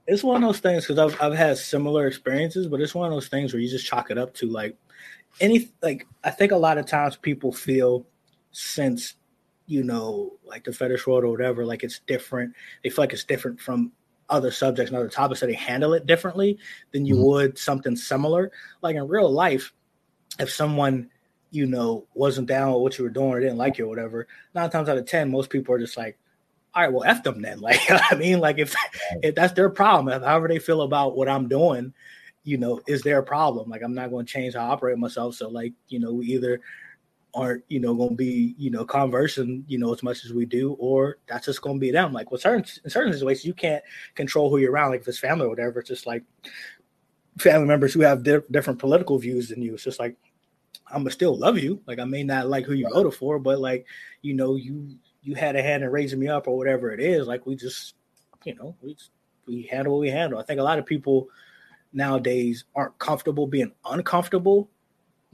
it's 0.09 0.25
one 0.25 0.43
of 0.43 0.49
those 0.49 0.61
things 0.61 0.87
because 0.87 0.99
I've 0.99 1.21
I've 1.23 1.37
had 1.37 1.59
similar 1.59 2.07
experiences, 2.07 2.67
but 2.67 2.81
it's 2.81 2.95
one 2.95 3.07
of 3.07 3.13
those 3.13 3.29
things 3.29 3.53
where 3.53 3.61
you 3.61 3.69
just 3.69 3.87
chalk 3.87 4.11
it 4.11 4.19
up 4.19 4.35
to 4.35 4.47
like 4.49 4.77
any 5.41 5.71
like 5.83 6.07
I 6.25 6.31
think 6.31 6.51
a 6.51 6.57
lot 6.57 6.79
of 6.79 6.87
times 6.87 7.17
people 7.17 7.53
feel 7.53 8.07
since 8.51 9.15
you 9.69 9.85
know 9.85 10.33
like 10.45 10.65
the 10.65 10.73
fetish 10.73 11.07
world 11.07 11.25
or 11.25 11.31
whatever 11.31 11.65
like 11.65 11.85
it's 11.85 12.01
different 12.01 12.53
they 12.83 12.91
feel 12.91 13.03
like 13.03 13.13
it's 13.13 13.25
different 13.25 13.61
from 13.61 13.93
other 14.31 14.51
subjects 14.51 14.91
and 14.91 14.99
other 14.99 15.09
topics 15.09 15.41
so 15.41 15.47
they 15.47 15.53
handle 15.53 15.95
it 15.95 16.07
differently 16.07 16.59
than 16.93 17.07
you 17.07 17.15
mm-hmm. 17.15 17.25
would 17.25 17.59
something 17.59 17.95
similar 17.95 18.51
like 18.83 18.97
in 18.97 19.07
real 19.07 19.31
life 19.31 19.73
if 20.41 20.51
someone 20.51 21.09
you 21.51 21.67
know 21.67 22.07
wasn't 22.15 22.49
down 22.49 22.73
with 22.73 22.83
what 22.83 22.99
you 22.99 23.05
were 23.05 23.11
doing 23.11 23.29
or 23.31 23.41
didn't 23.41 23.57
like 23.57 23.79
you 23.79 23.85
or 23.85 23.89
whatever 23.89 24.27
nine 24.55 24.71
times 24.71 24.89
out 24.89 24.99
of 24.99 25.07
ten 25.07 25.31
most 25.31 25.51
people 25.51 25.75
are 25.75 25.79
just 25.79 25.97
like 25.97 26.19
all 26.75 26.83
right 26.83 26.93
well 26.93 27.05
f 27.05 27.23
them 27.23 27.41
then 27.41 27.61
like 27.61 27.81
i 27.89 28.15
mean 28.17 28.41
like 28.41 28.59
if 28.59 28.75
if 29.23 29.35
that's 29.35 29.53
their 29.53 29.71
problem 29.71 30.15
if 30.15 30.27
however 30.27 30.49
they 30.49 30.59
feel 30.59 30.83
about 30.83 31.17
what 31.17 31.29
i'm 31.29 31.47
doing 31.47 31.93
you 32.49 32.57
know, 32.57 32.81
is 32.87 33.03
their 33.03 33.21
problem? 33.21 33.69
Like 33.69 33.83
I'm 33.83 33.95
not 33.95 34.11
going 34.11 34.25
to 34.25 34.33
change 34.33 34.55
how 34.55 34.65
I 34.65 34.71
operate 34.71 34.97
myself. 34.97 35.35
So 35.35 35.51
like, 35.51 35.75
you 35.89 36.01
know, 36.01 36.15
we 36.15 36.27
either 36.29 36.63
aren't, 37.35 37.65
you 37.69 37.81
know, 37.81 37.95
going 37.95 38.11
to 38.11 38.17
be, 38.17 38.55
you 38.59 38.71
know, 38.71 38.85
conversing, 38.85 39.65
you 39.69 39.79
know, 39.79 39.93
as 39.93 40.03
much 40.03 40.25
as 40.25 40.33
we 40.33 40.45
do, 40.47 40.73
or 40.79 41.19
that's 41.29 41.47
just 41.47 41.63
going 41.63 41.77
to 41.77 41.81
be 41.81 41.91
them. 41.91 42.13
Like 42.13 42.31
with 42.31 42.41
certain 42.41 42.65
in 42.85 42.91
certain 42.91 43.13
situations, 43.13 43.45
you 43.45 43.55
can't 43.55 43.83
control 44.15 44.51
who 44.51 44.59
you're 44.59 44.73
around. 44.73 44.91
Like 44.91 45.03
if 45.03 45.09
it's 45.09 45.19
family 45.19 45.47
or 45.47 45.51
whatever, 45.51 45.81
it's 45.81 45.89
just 45.89 46.07
like 46.07 46.25
family 47.39 47.67
members 47.67 47.95
who 47.95 48.01
have 48.01 48.23
di- 48.23 48.39
different 48.51 48.79
political 48.79 49.19
views 49.19 49.49
than 49.49 49.63
you. 49.63 49.75
It's 49.75 49.85
just 49.85 50.01
like 50.01 50.17
I'm 50.89 51.03
gonna 51.03 51.11
still 51.11 51.37
love 51.37 51.59
you. 51.59 51.83
Like 51.87 51.99
I 51.99 52.05
may 52.05 52.23
not 52.23 52.49
like 52.49 52.65
who 52.65 52.73
you 52.73 52.89
voted 52.93 53.15
for, 53.15 53.39
but 53.39 53.59
like 53.59 53.87
you 54.23 54.35
know, 54.35 54.57
you 54.57 54.99
you 55.23 55.35
had 55.35 55.57
a 55.57 55.63
hand 55.63 55.85
in 55.85 55.91
raising 55.91 56.19
me 56.19 56.29
up 56.29 56.49
or 56.49 56.57
whatever 56.57 56.93
it 56.93 57.01
is. 57.01 57.27
Like 57.27 57.47
we 57.47 57.57
just, 57.57 57.95
you 58.45 58.55
know, 58.55 58.75
we 58.81 58.95
just, 58.95 59.11
we 59.47 59.63
handle 59.71 59.95
what 59.95 60.01
we 60.01 60.11
handle. 60.11 60.39
I 60.39 60.45
think 60.45 60.61
a 60.61 60.63
lot 60.63 60.79
of 60.79 60.87
people 60.87 61.29
nowadays 61.93 62.65
aren't 62.75 62.99
comfortable 62.99 63.47
being 63.47 63.73
uncomfortable. 63.85 64.71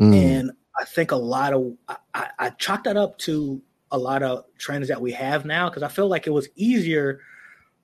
Mm. 0.00 0.14
And 0.14 0.52
I 0.78 0.84
think 0.84 1.12
a 1.12 1.16
lot 1.16 1.52
of 1.52 1.76
I, 2.14 2.28
I 2.38 2.50
chalk 2.50 2.84
that 2.84 2.96
up 2.96 3.18
to 3.18 3.60
a 3.90 3.98
lot 3.98 4.22
of 4.22 4.44
trends 4.58 4.88
that 4.88 5.00
we 5.00 5.12
have 5.12 5.44
now 5.44 5.68
because 5.68 5.82
I 5.82 5.88
feel 5.88 6.08
like 6.08 6.26
it 6.26 6.30
was 6.30 6.48
easier 6.56 7.20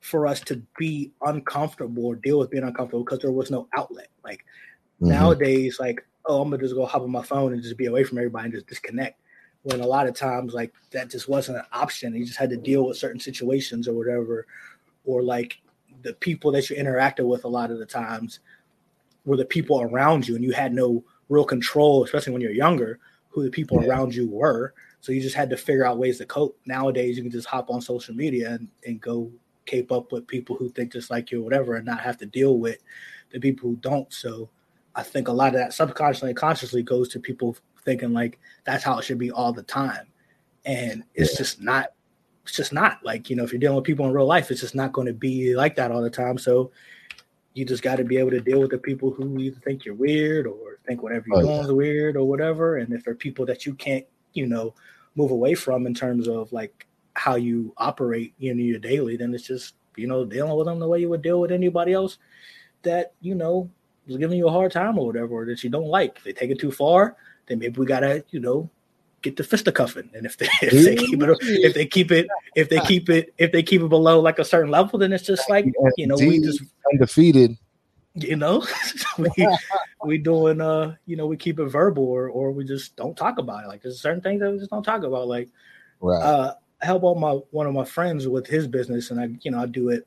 for 0.00 0.26
us 0.26 0.40
to 0.40 0.60
be 0.78 1.12
uncomfortable 1.22 2.06
or 2.06 2.16
deal 2.16 2.38
with 2.38 2.50
being 2.50 2.64
uncomfortable 2.64 3.04
because 3.04 3.20
there 3.20 3.30
was 3.30 3.50
no 3.50 3.68
outlet. 3.76 4.08
Like 4.24 4.44
mm-hmm. 5.00 5.10
nowadays, 5.10 5.78
like, 5.78 6.04
oh, 6.26 6.42
I'm 6.42 6.50
gonna 6.50 6.62
just 6.62 6.74
go 6.74 6.86
hop 6.86 7.02
on 7.02 7.10
my 7.10 7.22
phone 7.22 7.52
and 7.52 7.62
just 7.62 7.76
be 7.76 7.86
away 7.86 8.04
from 8.04 8.18
everybody 8.18 8.46
and 8.46 8.54
just 8.54 8.66
disconnect. 8.66 9.20
When 9.62 9.80
a 9.80 9.86
lot 9.86 10.06
of 10.06 10.14
times, 10.14 10.54
like 10.54 10.72
that 10.90 11.10
just 11.10 11.28
wasn't 11.28 11.58
an 11.58 11.64
option. 11.72 12.14
You 12.14 12.24
just 12.24 12.38
had 12.38 12.50
to 12.50 12.56
deal 12.56 12.86
with 12.86 12.96
certain 12.96 13.20
situations 13.20 13.86
or 13.86 13.92
whatever, 13.92 14.46
or 15.04 15.22
like 15.22 15.60
the 16.02 16.14
people 16.14 16.50
that 16.52 16.70
you 16.70 16.76
interacted 16.76 17.26
with 17.26 17.44
a 17.44 17.48
lot 17.48 17.70
of 17.70 17.78
the 17.78 17.84
times 17.84 18.40
were 19.26 19.36
the 19.36 19.44
people 19.44 19.82
around 19.82 20.26
you, 20.26 20.34
and 20.34 20.42
you 20.42 20.52
had 20.52 20.72
no 20.72 21.04
real 21.30 21.44
control, 21.44 22.04
especially 22.04 22.34
when 22.34 22.42
you're 22.42 22.52
younger, 22.52 22.98
who 23.30 23.42
the 23.42 23.50
people 23.50 23.80
yeah. 23.80 23.88
around 23.88 24.14
you 24.14 24.28
were. 24.28 24.74
So 25.00 25.12
you 25.12 25.22
just 25.22 25.36
had 25.36 25.48
to 25.48 25.56
figure 25.56 25.86
out 25.86 25.96
ways 25.96 26.18
to 26.18 26.26
cope. 26.26 26.58
Nowadays, 26.66 27.16
you 27.16 27.22
can 27.22 27.32
just 27.32 27.48
hop 27.48 27.70
on 27.70 27.80
social 27.80 28.14
media 28.14 28.50
and, 28.50 28.68
and 28.84 29.00
go 29.00 29.32
cape 29.64 29.90
up 29.90 30.12
with 30.12 30.26
people 30.26 30.56
who 30.56 30.68
think 30.68 30.92
just 30.92 31.10
like 31.10 31.30
you 31.30 31.40
or 31.40 31.44
whatever, 31.44 31.76
and 31.76 31.86
not 31.86 32.00
have 32.00 32.18
to 32.18 32.26
deal 32.26 32.58
with 32.58 32.82
the 33.30 33.40
people 33.40 33.70
who 33.70 33.76
don't. 33.76 34.12
So 34.12 34.50
I 34.94 35.02
think 35.02 35.28
a 35.28 35.32
lot 35.32 35.54
of 35.54 35.60
that 35.60 35.72
subconsciously 35.72 36.30
and 36.30 36.36
consciously 36.36 36.82
goes 36.82 37.08
to 37.10 37.20
people 37.20 37.56
thinking 37.84 38.12
like 38.12 38.38
that's 38.64 38.84
how 38.84 38.98
it 38.98 39.04
should 39.04 39.18
be 39.18 39.30
all 39.30 39.52
the 39.52 39.62
time. 39.62 40.06
And 40.66 41.04
it's 41.14 41.32
yeah. 41.32 41.38
just 41.38 41.62
not 41.62 41.92
it's 42.42 42.56
just 42.56 42.72
not 42.72 42.98
like, 43.04 43.30
you 43.30 43.36
know, 43.36 43.44
if 43.44 43.52
you're 43.52 43.60
dealing 43.60 43.76
with 43.76 43.84
people 43.84 44.06
in 44.06 44.12
real 44.12 44.26
life, 44.26 44.50
it's 44.50 44.60
just 44.60 44.74
not 44.74 44.92
going 44.92 45.06
to 45.06 45.12
be 45.12 45.54
like 45.54 45.76
that 45.76 45.92
all 45.92 46.02
the 46.02 46.10
time. 46.10 46.38
So 46.38 46.72
you 47.54 47.64
just 47.64 47.82
got 47.82 47.96
to 47.96 48.04
be 48.04 48.16
able 48.16 48.30
to 48.30 48.40
deal 48.40 48.60
with 48.60 48.70
the 48.70 48.78
people 48.78 49.10
who 49.10 49.38
either 49.38 49.60
think 49.60 49.84
you're 49.84 49.94
weird 49.94 50.46
or 50.46 50.69
think 50.90 51.02
whatever 51.02 51.24
you're 51.28 51.38
oh, 51.38 51.42
doing 51.42 51.56
yeah. 51.56 51.62
is 51.62 51.72
weird 51.72 52.16
or 52.16 52.26
whatever. 52.26 52.78
And 52.78 52.92
if 52.92 53.04
there 53.04 53.12
are 53.12 53.16
people 53.16 53.46
that 53.46 53.64
you 53.64 53.74
can't, 53.74 54.04
you 54.32 54.46
know, 54.46 54.74
move 55.14 55.30
away 55.30 55.54
from 55.54 55.86
in 55.86 55.94
terms 55.94 56.26
of 56.26 56.52
like 56.52 56.86
how 57.14 57.36
you 57.36 57.72
operate 57.76 58.34
in 58.40 58.58
your 58.58 58.80
daily, 58.80 59.16
then 59.16 59.32
it's 59.32 59.46
just, 59.46 59.74
you 59.96 60.06
know, 60.06 60.24
dealing 60.24 60.56
with 60.56 60.66
them 60.66 60.80
the 60.80 60.88
way 60.88 61.00
you 61.00 61.08
would 61.08 61.22
deal 61.22 61.40
with 61.40 61.52
anybody 61.52 61.92
else 61.92 62.18
that, 62.82 63.12
you 63.20 63.34
know, 63.34 63.70
is 64.08 64.16
giving 64.16 64.38
you 64.38 64.48
a 64.48 64.52
hard 64.52 64.72
time 64.72 64.98
or 64.98 65.06
whatever, 65.06 65.34
or 65.34 65.44
that 65.46 65.62
you 65.62 65.70
don't 65.70 65.86
like. 65.86 66.16
If 66.16 66.24
they 66.24 66.32
take 66.32 66.50
it 66.50 66.58
too 66.58 66.72
far, 66.72 67.16
then 67.46 67.60
maybe 67.60 67.78
we 67.78 67.86
gotta, 67.86 68.24
you 68.30 68.40
know, 68.40 68.68
get 69.22 69.36
the 69.36 69.44
fisticuffing. 69.44 70.10
And 70.14 70.26
if 70.26 70.38
they 70.38 70.48
if 70.62 70.84
they 70.84 70.96
keep 70.96 71.22
it 71.22 71.38
if 71.40 71.74
they 71.74 71.86
keep 71.86 72.10
it 72.10 72.26
if 72.56 72.68
they 72.68 72.80
keep 72.80 73.08
it 73.08 73.34
if 73.38 73.52
they 73.52 73.62
keep 73.62 73.82
it 73.82 73.88
below 73.88 74.18
like 74.20 74.40
a 74.40 74.44
certain 74.44 74.70
level, 74.70 74.98
then 74.98 75.12
it's 75.12 75.24
just 75.24 75.48
like 75.48 75.66
you 75.96 76.06
know 76.08 76.16
we 76.16 76.40
just 76.40 76.62
undefeated. 76.92 77.56
You 78.14 78.36
know, 78.36 78.66
we 79.18 79.48
we 80.04 80.18
doing 80.18 80.60
uh 80.60 80.96
you 81.06 81.16
know 81.16 81.26
we 81.26 81.36
keep 81.36 81.58
it 81.60 81.66
verbal 81.66 82.04
or 82.04 82.28
or 82.28 82.50
we 82.50 82.64
just 82.64 82.96
don't 82.96 83.16
talk 83.16 83.38
about 83.38 83.64
it. 83.64 83.68
Like 83.68 83.82
there's 83.82 84.00
certain 84.00 84.20
things 84.20 84.40
that 84.40 84.50
we 84.50 84.58
just 84.58 84.70
don't 84.70 84.82
talk 84.82 85.02
about. 85.02 85.28
Like 85.28 85.48
right. 86.00 86.22
uh 86.22 86.54
I 86.82 86.86
help 86.86 87.04
out 87.04 87.18
my 87.18 87.32
one 87.50 87.66
of 87.66 87.74
my 87.74 87.84
friends 87.84 88.26
with 88.26 88.46
his 88.46 88.66
business, 88.66 89.10
and 89.10 89.20
I 89.20 89.28
you 89.42 89.50
know 89.50 89.60
I 89.60 89.66
do 89.66 89.90
it 89.90 90.06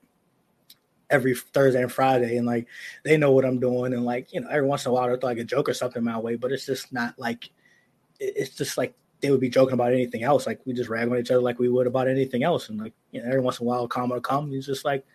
every 1.10 1.36
Thursday 1.36 1.82
and 1.82 1.92
Friday, 1.92 2.38
and 2.38 2.48
like 2.48 2.68
they 3.04 3.16
know 3.18 3.32
what 3.32 3.46
I'm 3.46 3.60
doing, 3.60 3.94
and 3.94 4.04
like 4.04 4.34
you 4.34 4.42
know 4.42 4.48
every 4.50 4.68
once 4.68 4.86
in 4.86 4.92
a 4.92 4.94
while 4.94 5.08
they'll 5.08 5.18
throw 5.18 5.30
like 5.30 5.38
a 5.38 5.44
joke 5.44 5.70
or 5.70 5.74
something 5.74 6.04
my 6.04 6.18
way, 6.18 6.36
but 6.36 6.52
it's 6.52 6.66
just 6.66 6.92
not 6.92 7.18
like 7.18 7.50
it's 8.20 8.56
just 8.56 8.78
like 8.78 8.96
they 9.22 9.32
would 9.32 9.40
be 9.40 9.50
joking 9.50 9.74
about 9.74 9.94
anything 9.94 10.24
else. 10.24 10.46
Like 10.46 10.60
we 10.66 10.74
just 10.74 10.90
rag 10.90 11.08
on 11.08 11.18
each 11.18 11.32
other 11.32 11.42
like 11.42 11.58
we 11.58 11.70
would 11.70 11.88
about 11.88 12.10
anything 12.10 12.44
else. 12.44 12.70
And 12.70 12.80
like 12.80 12.94
you 13.12 13.22
know, 13.22 13.28
every 13.28 13.40
once 13.40 13.60
in 13.60 13.66
a 13.66 13.70
while, 13.70 13.86
a 13.86 13.88
comment 13.88 14.16
will 14.16 14.22
come. 14.22 14.52
He's 14.52 14.66
just 14.66 14.84
like, 14.84 15.06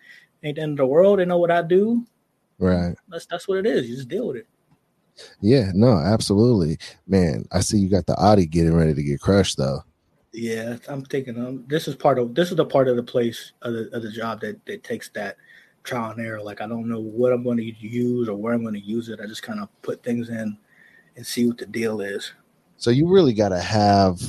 ain't 0.43 0.57
the 0.57 0.63
end 0.63 0.73
of 0.73 0.79
the 0.79 0.87
world. 0.87 1.19
They 1.19 1.27
know 1.27 1.39
what 1.39 1.51
I 1.51 1.63
do. 1.63 2.07
Right. 2.59 2.95
That's 3.09 3.27
that's 3.27 3.47
what 3.49 3.59
it 3.59 3.67
is. 3.67 3.89
You 3.89 3.97
just 3.97 4.09
deal 4.09 4.29
with 4.29 4.39
it. 4.39 4.47
Yeah. 5.41 5.71
No. 5.75 5.99
Absolutely, 5.99 6.79
man. 7.07 7.45
I 7.53 7.61
see 7.61 7.79
you 7.79 7.89
got 7.89 8.07
the 8.07 8.17
Audi 8.21 8.47
getting 8.47 8.75
ready 8.75 8.95
to 8.95 9.03
get 9.03 9.21
crushed 9.21 9.57
though. 9.57 9.83
Yeah, 10.33 10.77
I'm 10.89 11.05
thinking. 11.05 11.39
Um, 11.39 11.65
this 11.69 11.89
is 11.89 11.97
part 11.97 12.19
of 12.19 12.35
this 12.35 12.51
is 12.51 12.57
the 12.57 12.65
part 12.65 12.89
of 12.89 12.97
the 12.97 13.03
place 13.03 13.53
of 13.63 13.73
the, 13.73 13.97
of 13.97 14.03
the 14.03 14.11
job 14.11 14.41
that 14.43 14.65
that 14.67 14.85
takes 14.85 15.09
that 15.11 15.37
trial 15.85 16.11
and 16.11 16.21
error. 16.25 16.43
Like 16.43 16.61
I 16.61 16.67
don't 16.67 16.89
know 16.89 17.01
what 17.01 17.33
I'm 17.33 17.43
going 17.43 17.57
to 17.57 17.65
use 17.65 18.29
or 18.29 18.37
where 18.37 18.53
I'm 18.53 18.63
going 18.63 18.75
to 18.75 18.81
use 18.81 19.09
it. 19.09 19.21
I 19.23 19.27
just 19.27 19.43
kind 19.43 19.61
of 19.61 19.69
put 19.83 20.03
things 20.03 20.29
in 20.29 20.57
and 21.17 21.27
see 21.27 21.47
what 21.47 21.59
the 21.59 21.67
deal 21.67 22.01
is. 22.01 22.33
So 22.77 22.91
you 22.91 23.09
really 23.09 23.33
got 23.33 23.49
to 23.51 23.61
have. 23.61 24.21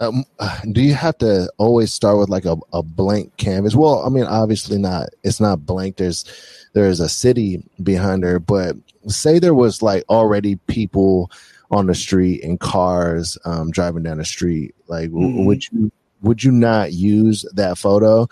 Um, 0.00 0.24
do 0.72 0.82
you 0.82 0.94
have 0.94 1.18
to 1.18 1.50
always 1.58 1.92
start 1.92 2.18
with 2.18 2.28
like 2.28 2.44
a, 2.44 2.56
a 2.72 2.82
blank 2.82 3.36
canvas? 3.36 3.74
Well, 3.74 4.04
I 4.04 4.08
mean, 4.08 4.24
obviously 4.24 4.78
not. 4.78 5.10
It's 5.22 5.40
not 5.40 5.66
blank. 5.66 5.96
There's 5.96 6.24
there's 6.72 7.00
a 7.00 7.08
city 7.08 7.62
behind 7.82 8.22
her, 8.24 8.38
but 8.38 8.76
say 9.08 9.38
there 9.38 9.54
was 9.54 9.82
like 9.82 10.04
already 10.08 10.56
people 10.66 11.30
on 11.70 11.86
the 11.86 11.94
street 11.94 12.44
and 12.44 12.60
cars 12.60 13.38
um, 13.44 13.70
driving 13.70 14.02
down 14.02 14.18
the 14.18 14.24
street. 14.24 14.74
Like, 14.86 15.10
mm-hmm. 15.10 15.44
would 15.46 15.70
you 15.70 15.90
would 16.22 16.44
you 16.44 16.52
not 16.52 16.92
use 16.92 17.44
that 17.54 17.78
photo? 17.78 18.28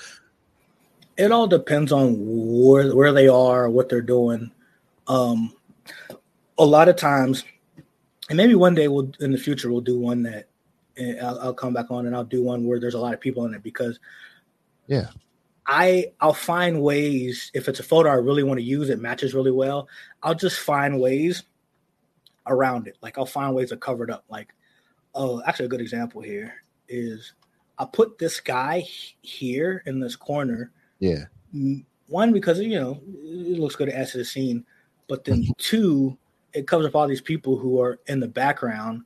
It 1.17 1.31
all 1.31 1.47
depends 1.47 1.93
on 1.93 2.17
where 2.19 2.95
where 2.95 3.13
they 3.13 3.29
are, 3.29 3.71
what 3.71 3.89
they're 3.89 4.03
doing. 4.03 4.51
Um, 5.07 5.55
a 6.59 6.65
lot 6.65 6.89
of 6.89 6.97
times 6.97 7.45
and 8.29 8.37
maybe 8.37 8.55
one 8.55 8.75
day 8.75 8.89
we'll 8.89 9.11
in 9.21 9.33
the 9.33 9.39
future 9.39 9.71
we'll 9.71 9.81
do 9.81 9.99
one 9.99 10.23
that 10.23 10.49
I'll, 11.23 11.39
I'll, 11.41 11.55
come 11.55 11.73
back 11.73 11.91
on 11.91 12.07
and 12.07 12.15
I'll 12.15 12.25
do 12.25 12.43
one 12.43 12.67
where 12.67 12.79
there's 12.79 12.95
a 12.95 13.01
lot 13.01 13.15
of 13.15 13.21
people 13.21 13.45
in 13.47 13.55
it 13.55 13.63
because 13.63 13.99
yeah. 14.87 15.09
I 15.67 16.13
I'll 16.21 16.35
find 16.35 16.83
ways 16.83 17.51
if 17.55 17.69
it's 17.69 17.81
a 17.81 17.85
photo 17.85 18.11
I 18.11 18.15
really 18.15 18.43
want 18.43 18.59
to 18.59 18.65
use 18.65 18.91
it 18.91 19.01
matches 19.01 19.35
really 19.35 19.51
well 19.51 19.89
I'll 20.23 20.35
just 20.35 20.61
find 20.61 21.01
ways 21.01 21.45
around 22.47 22.87
it. 22.87 22.97
Like 23.01 23.19
I'll 23.19 23.27
find 23.27 23.55
ways 23.55 23.71
to 23.71 23.77
cover 23.77 24.05
it 24.05 24.11
up. 24.11 24.25
Like 24.29 24.55
oh 25.15 25.43
actually 25.47 25.67
a 25.67 25.71
good 25.71 25.81
example 25.81 26.21
here 26.21 26.55
is 26.89 27.33
I 27.79 27.87
put 27.87 28.19
this 28.19 28.41
guy 28.41 28.87
here 29.23 29.83
in 29.87 29.99
this 30.01 30.17
corner. 30.17 30.71
Yeah. 31.01 31.25
One 32.07 32.33
because 32.33 32.61
you 32.61 32.79
know 32.79 33.01
it 33.25 33.59
looks 33.59 33.77
good 33.77 33.89
to 33.89 33.97
add 33.97 34.09
to 34.09 34.19
the 34.19 34.25
scene 34.25 34.65
but 35.09 35.25
then 35.25 35.43
mm-hmm. 35.43 35.53
two 35.59 36.17
it 36.53 36.69
covers 36.69 36.87
up 36.87 36.95
all 36.95 37.09
these 37.09 37.21
people 37.21 37.59
who 37.59 37.81
are 37.81 37.99
in 38.07 38.21
the 38.21 38.29
background 38.29 39.03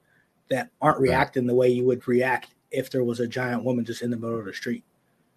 that 0.50 0.70
aren't 0.80 1.00
reacting 1.00 1.46
the 1.46 1.54
way 1.54 1.68
you 1.68 1.84
would 1.84 2.06
react 2.08 2.54
if 2.70 2.90
there 2.90 3.04
was 3.04 3.20
a 3.20 3.26
giant 3.26 3.64
woman 3.64 3.84
just 3.84 4.02
in 4.02 4.10
the 4.10 4.16
middle 4.16 4.38
of 4.38 4.44
the 4.44 4.52
street. 4.52 4.84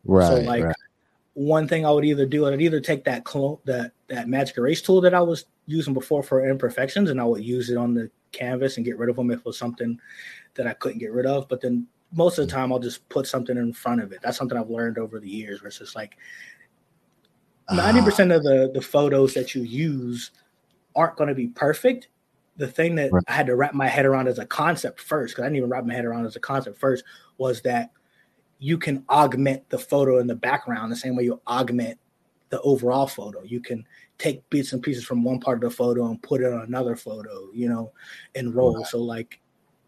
Right. 0.05 0.27
So 0.27 0.35
like 0.41 0.63
right. 0.63 0.75
one 1.33 1.67
thing 1.67 1.85
I 1.85 1.91
would 1.91 2.05
either 2.05 2.25
do, 2.25 2.45
I'd 2.45 2.61
either 2.61 2.79
take 2.79 3.03
that 3.05 3.23
clone 3.23 3.57
that 3.65 3.91
that 4.07 4.27
magic 4.27 4.57
erase 4.57 4.81
tool 4.81 5.01
that 5.01 5.13
I 5.13 5.21
was 5.21 5.45
using 5.67 5.93
before 5.93 6.23
for 6.23 6.47
imperfections, 6.47 7.09
and 7.09 7.21
I 7.21 7.25
would 7.25 7.43
use 7.43 7.69
it 7.69 7.77
on 7.77 7.93
the 7.93 8.09
canvas 8.31 8.77
and 8.77 8.85
get 8.85 8.97
rid 8.97 9.09
of 9.09 9.15
them 9.15 9.31
if 9.31 9.39
it 9.39 9.45
was 9.45 9.57
something 9.57 9.99
that 10.55 10.67
I 10.67 10.73
couldn't 10.73 10.99
get 10.99 11.11
rid 11.11 11.25
of. 11.25 11.47
But 11.47 11.61
then 11.61 11.87
most 12.13 12.37
of 12.37 12.47
the 12.47 12.51
time, 12.51 12.73
I'll 12.73 12.79
just 12.79 13.07
put 13.09 13.27
something 13.27 13.57
in 13.57 13.73
front 13.73 14.01
of 14.01 14.11
it. 14.11 14.19
That's 14.21 14.37
something 14.37 14.57
I've 14.57 14.69
learned 14.69 14.97
over 14.97 15.19
the 15.19 15.29
years, 15.29 15.61
where 15.61 15.67
it's 15.67 15.79
just 15.79 15.95
like 15.95 16.17
ninety 17.71 18.01
percent 18.01 18.31
ah. 18.31 18.35
of 18.35 18.43
the 18.43 18.71
the 18.73 18.81
photos 18.81 19.33
that 19.33 19.55
you 19.55 19.63
use 19.63 20.31
aren't 20.95 21.15
going 21.15 21.29
to 21.29 21.35
be 21.35 21.47
perfect. 21.47 22.09
The 22.61 22.67
thing 22.67 22.95
that 22.95 23.11
right. 23.11 23.23
I 23.27 23.33
had 23.33 23.47
to 23.47 23.55
wrap 23.55 23.73
my 23.73 23.87
head 23.87 24.05
around 24.05 24.27
as 24.27 24.37
a 24.37 24.45
concept 24.45 25.01
first, 25.01 25.33
because 25.33 25.43
I 25.43 25.47
didn't 25.47 25.57
even 25.57 25.69
wrap 25.69 25.83
my 25.83 25.95
head 25.95 26.05
around 26.05 26.25
as 26.25 26.35
a 26.35 26.39
concept 26.39 26.79
first, 26.79 27.03
was 27.37 27.61
that 27.61 27.89
you 28.59 28.77
can 28.77 29.03
augment 29.09 29.67
the 29.69 29.79
photo 29.79 30.19
in 30.19 30.27
the 30.27 30.35
background 30.35 30.91
the 30.91 30.95
same 30.95 31.15
way 31.15 31.23
you 31.23 31.41
augment 31.47 31.97
the 32.49 32.61
overall 32.61 33.07
photo. 33.07 33.41
You 33.43 33.59
can 33.59 33.83
take 34.19 34.47
bits 34.51 34.73
and 34.73 34.83
pieces 34.83 35.03
from 35.03 35.23
one 35.23 35.39
part 35.39 35.63
of 35.63 35.69
the 35.69 35.75
photo 35.75 36.05
and 36.05 36.21
put 36.21 36.41
it 36.41 36.53
on 36.53 36.61
another 36.61 36.95
photo, 36.95 37.49
you 37.53 37.67
know, 37.67 37.91
and 38.35 38.53
roll. 38.53 38.77
Right. 38.77 38.85
So 38.85 38.99
like 38.99 39.39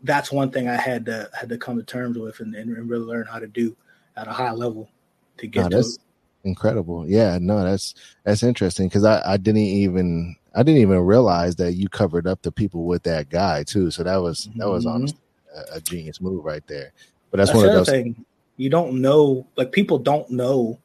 that's 0.01 0.31
one 0.31 0.49
thing 0.49 0.67
I 0.67 0.75
had 0.75 1.05
to 1.05 1.29
had 1.39 1.49
to 1.49 1.57
come 1.57 1.77
to 1.77 1.83
terms 1.83 2.17
with 2.17 2.39
and, 2.39 2.55
and 2.55 2.89
really 2.89 3.05
learn 3.05 3.27
how 3.27 3.37
to 3.37 3.47
do 3.47 3.75
at 4.17 4.27
a 4.27 4.31
high 4.31 4.51
level 4.51 4.89
to 5.37 5.47
get 5.47 5.69
no, 5.69 5.77
that's 5.77 5.99
incredible. 6.43 7.07
Yeah, 7.07 7.37
no, 7.39 7.63
that's 7.63 7.93
that's 8.23 8.41
interesting 8.41 8.87
because 8.87 9.05
I, 9.05 9.21
I 9.25 9.37
didn't 9.37 9.61
even 9.61 10.35
I 10.55 10.63
didn't 10.63 10.81
even 10.81 10.99
realize 10.99 11.55
that 11.55 11.73
you 11.73 11.89
covered 11.89 12.27
up 12.27 12.41
the 12.41 12.51
people 12.51 12.85
with 12.85 13.03
that 13.03 13.29
guy 13.29 13.63
too. 13.63 13.91
So 13.91 14.03
that 14.03 14.17
was 14.17 14.49
that 14.55 14.69
was 14.69 14.85
mm-hmm. 14.85 14.95
honestly 14.95 15.19
a, 15.55 15.77
a, 15.77 15.81
genius 15.81 16.21
move 16.21 16.45
right 16.45 16.65
there. 16.67 16.91
But 17.31 17.37
that's, 17.37 17.49
that's 17.49 17.57
one 17.57 17.69
of 17.69 17.73
those 17.73 17.89
things 17.89 18.17
you 18.57 18.69
don't 18.69 19.01
know 19.01 19.47
like 19.55 19.71
people 19.71 19.97
don't 19.97 20.29
know 20.29 20.79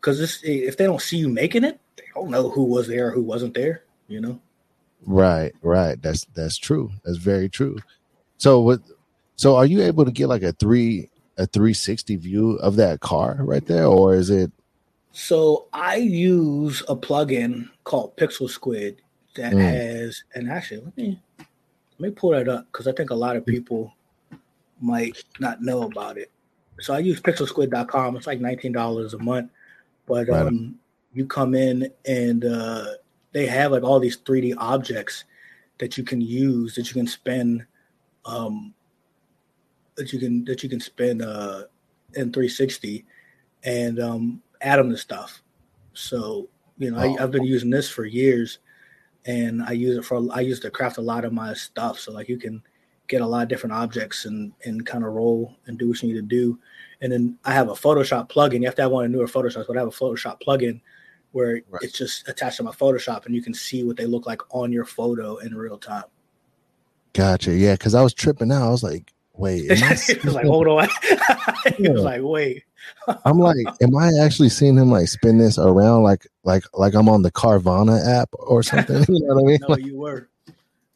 because 0.00 0.40
if 0.42 0.76
they 0.76 0.84
don't 0.84 1.02
see 1.02 1.16
you 1.16 1.28
making 1.28 1.64
it, 1.64 1.78
they 1.96 2.04
don't 2.14 2.30
know 2.30 2.50
who 2.50 2.64
was 2.64 2.88
there, 2.88 3.10
who 3.10 3.22
wasn't 3.22 3.54
there. 3.54 3.82
You 4.06 4.20
know. 4.20 4.40
Right, 5.04 5.52
right. 5.62 6.00
That's 6.00 6.24
that's 6.34 6.56
true. 6.56 6.90
That's 7.04 7.18
very 7.18 7.48
true. 7.48 7.78
So 8.38 8.60
what? 8.60 8.80
So 9.36 9.56
are 9.56 9.66
you 9.66 9.82
able 9.82 10.04
to 10.04 10.10
get 10.10 10.28
like 10.28 10.42
a 10.42 10.52
three 10.52 11.10
a 11.36 11.46
three 11.46 11.74
sixty 11.74 12.16
view 12.16 12.52
of 12.56 12.76
that 12.76 13.00
car 13.00 13.38
right 13.40 13.64
there, 13.66 13.86
or 13.86 14.14
is 14.14 14.30
it? 14.30 14.50
So 15.12 15.66
I 15.72 15.96
use 15.96 16.82
a 16.88 16.96
plugin 16.96 17.68
called 17.84 18.16
Pixel 18.16 18.48
Squid 18.48 19.00
that 19.36 19.52
mm. 19.52 19.60
has, 19.60 20.22
and 20.34 20.50
actually 20.50 20.80
let 20.80 20.96
me 20.96 21.20
let 21.98 22.10
me 22.10 22.14
pull 22.14 22.30
that 22.30 22.48
up 22.48 22.66
because 22.70 22.86
I 22.86 22.92
think 22.92 23.10
a 23.10 23.14
lot 23.14 23.36
of 23.36 23.44
people 23.44 23.92
might 24.80 25.22
not 25.40 25.62
know 25.62 25.82
about 25.82 26.18
it. 26.18 26.30
So 26.80 26.94
I 26.94 26.98
use 27.00 27.20
pixelsquid.com. 27.20 28.16
It's 28.16 28.26
like 28.26 28.40
$19 28.40 29.14
a 29.14 29.18
month. 29.18 29.50
But 30.06 30.28
right. 30.28 30.46
um, 30.46 30.78
you 31.12 31.26
come 31.26 31.54
in 31.54 31.90
and 32.06 32.44
uh, 32.44 32.84
they 33.32 33.46
have 33.46 33.72
like 33.72 33.82
all 33.82 34.00
these 34.00 34.18
3D 34.18 34.54
objects 34.58 35.24
that 35.78 35.98
you 35.98 36.04
can 36.04 36.20
use 36.20 36.74
that 36.74 36.88
you 36.88 36.94
can 36.94 37.06
spend 37.06 37.64
um, 38.24 38.74
that 39.96 40.12
you 40.12 40.18
can 40.18 40.44
that 40.44 40.62
you 40.62 40.68
can 40.68 40.80
spend 40.80 41.22
uh, 41.22 41.64
in 42.14 42.32
360 42.32 43.04
and 43.64 44.00
um, 44.00 44.42
add 44.60 44.78
them 44.78 44.90
to 44.90 44.96
stuff. 44.96 45.42
So 45.94 46.48
you 46.78 46.90
know, 46.90 46.98
oh. 46.98 47.16
I, 47.16 47.20
have 47.20 47.30
been 47.30 47.44
using 47.44 47.70
this 47.70 47.88
for 47.88 48.04
years, 48.04 48.58
and 49.26 49.62
I 49.62 49.72
use 49.72 49.96
it 49.96 50.04
for 50.04 50.26
I 50.32 50.40
use 50.40 50.60
to 50.60 50.70
craft 50.70 50.98
a 50.98 51.02
lot 51.02 51.24
of 51.24 51.32
my 51.32 51.54
stuff. 51.54 51.98
So 51.98 52.12
like 52.12 52.28
you 52.28 52.38
can 52.38 52.62
get 53.08 53.22
a 53.22 53.26
lot 53.26 53.42
of 53.42 53.48
different 53.48 53.74
objects 53.74 54.24
and 54.24 54.52
and 54.64 54.86
kind 54.86 55.04
of 55.04 55.12
roll 55.12 55.56
and 55.66 55.78
do 55.78 55.88
what 55.88 56.02
you 56.02 56.08
need 56.08 56.20
to 56.20 56.22
do. 56.22 56.58
And 57.00 57.12
then 57.12 57.38
I 57.44 57.52
have 57.52 57.68
a 57.68 57.74
Photoshop 57.74 58.30
plugin. 58.30 58.60
You 58.60 58.66
have 58.66 58.74
to 58.76 58.82
have 58.82 58.90
one 58.90 59.04
of 59.04 59.10
newer 59.10 59.26
Photoshop, 59.26 59.66
but 59.66 59.76
I 59.76 59.80
have 59.80 59.88
a 59.88 59.92
Photoshop 59.92 60.40
plugin 60.40 60.80
where 61.32 61.60
right. 61.68 61.82
it's 61.82 61.96
just 61.96 62.28
attached 62.28 62.56
to 62.56 62.62
my 62.62 62.72
Photoshop 62.72 63.26
and 63.26 63.34
you 63.34 63.42
can 63.42 63.54
see 63.54 63.84
what 63.84 63.96
they 63.96 64.06
look 64.06 64.26
like 64.26 64.42
on 64.54 64.72
your 64.72 64.84
photo 64.84 65.36
in 65.36 65.54
real 65.54 65.78
time. 65.78 66.04
Gotcha. 67.12 67.54
Yeah, 67.54 67.74
because 67.74 67.94
I 67.94 68.02
was 68.02 68.14
tripping 68.14 68.50
out. 68.50 68.66
I 68.66 68.70
was 68.70 68.82
like, 68.82 69.12
wait. 69.38 69.64
it 69.68 70.24
was 70.24 70.34
like, 70.34 70.46
hold 70.46 70.68
on. 70.68 70.88
it 71.02 71.92
was 71.92 72.02
like, 72.02 72.20
wait. 72.22 72.64
I'm 73.24 73.38
like, 73.38 73.66
am 73.82 73.96
I 73.96 74.10
actually 74.20 74.48
seeing 74.50 74.76
him 74.76 74.90
like 74.90 75.08
spin 75.08 75.38
this 75.38 75.58
around 75.58 76.02
like 76.02 76.26
like 76.44 76.64
like 76.74 76.94
I'm 76.94 77.08
on 77.08 77.22
the 77.22 77.32
Carvana 77.32 78.04
app 78.06 78.30
or 78.34 78.62
something? 78.62 79.04
You 79.08 79.26
know 79.26 79.34
what 79.34 79.42
I 79.42 79.46
mean? 79.46 79.58
no, 79.68 79.76
you 79.76 79.96
were. 79.96 80.28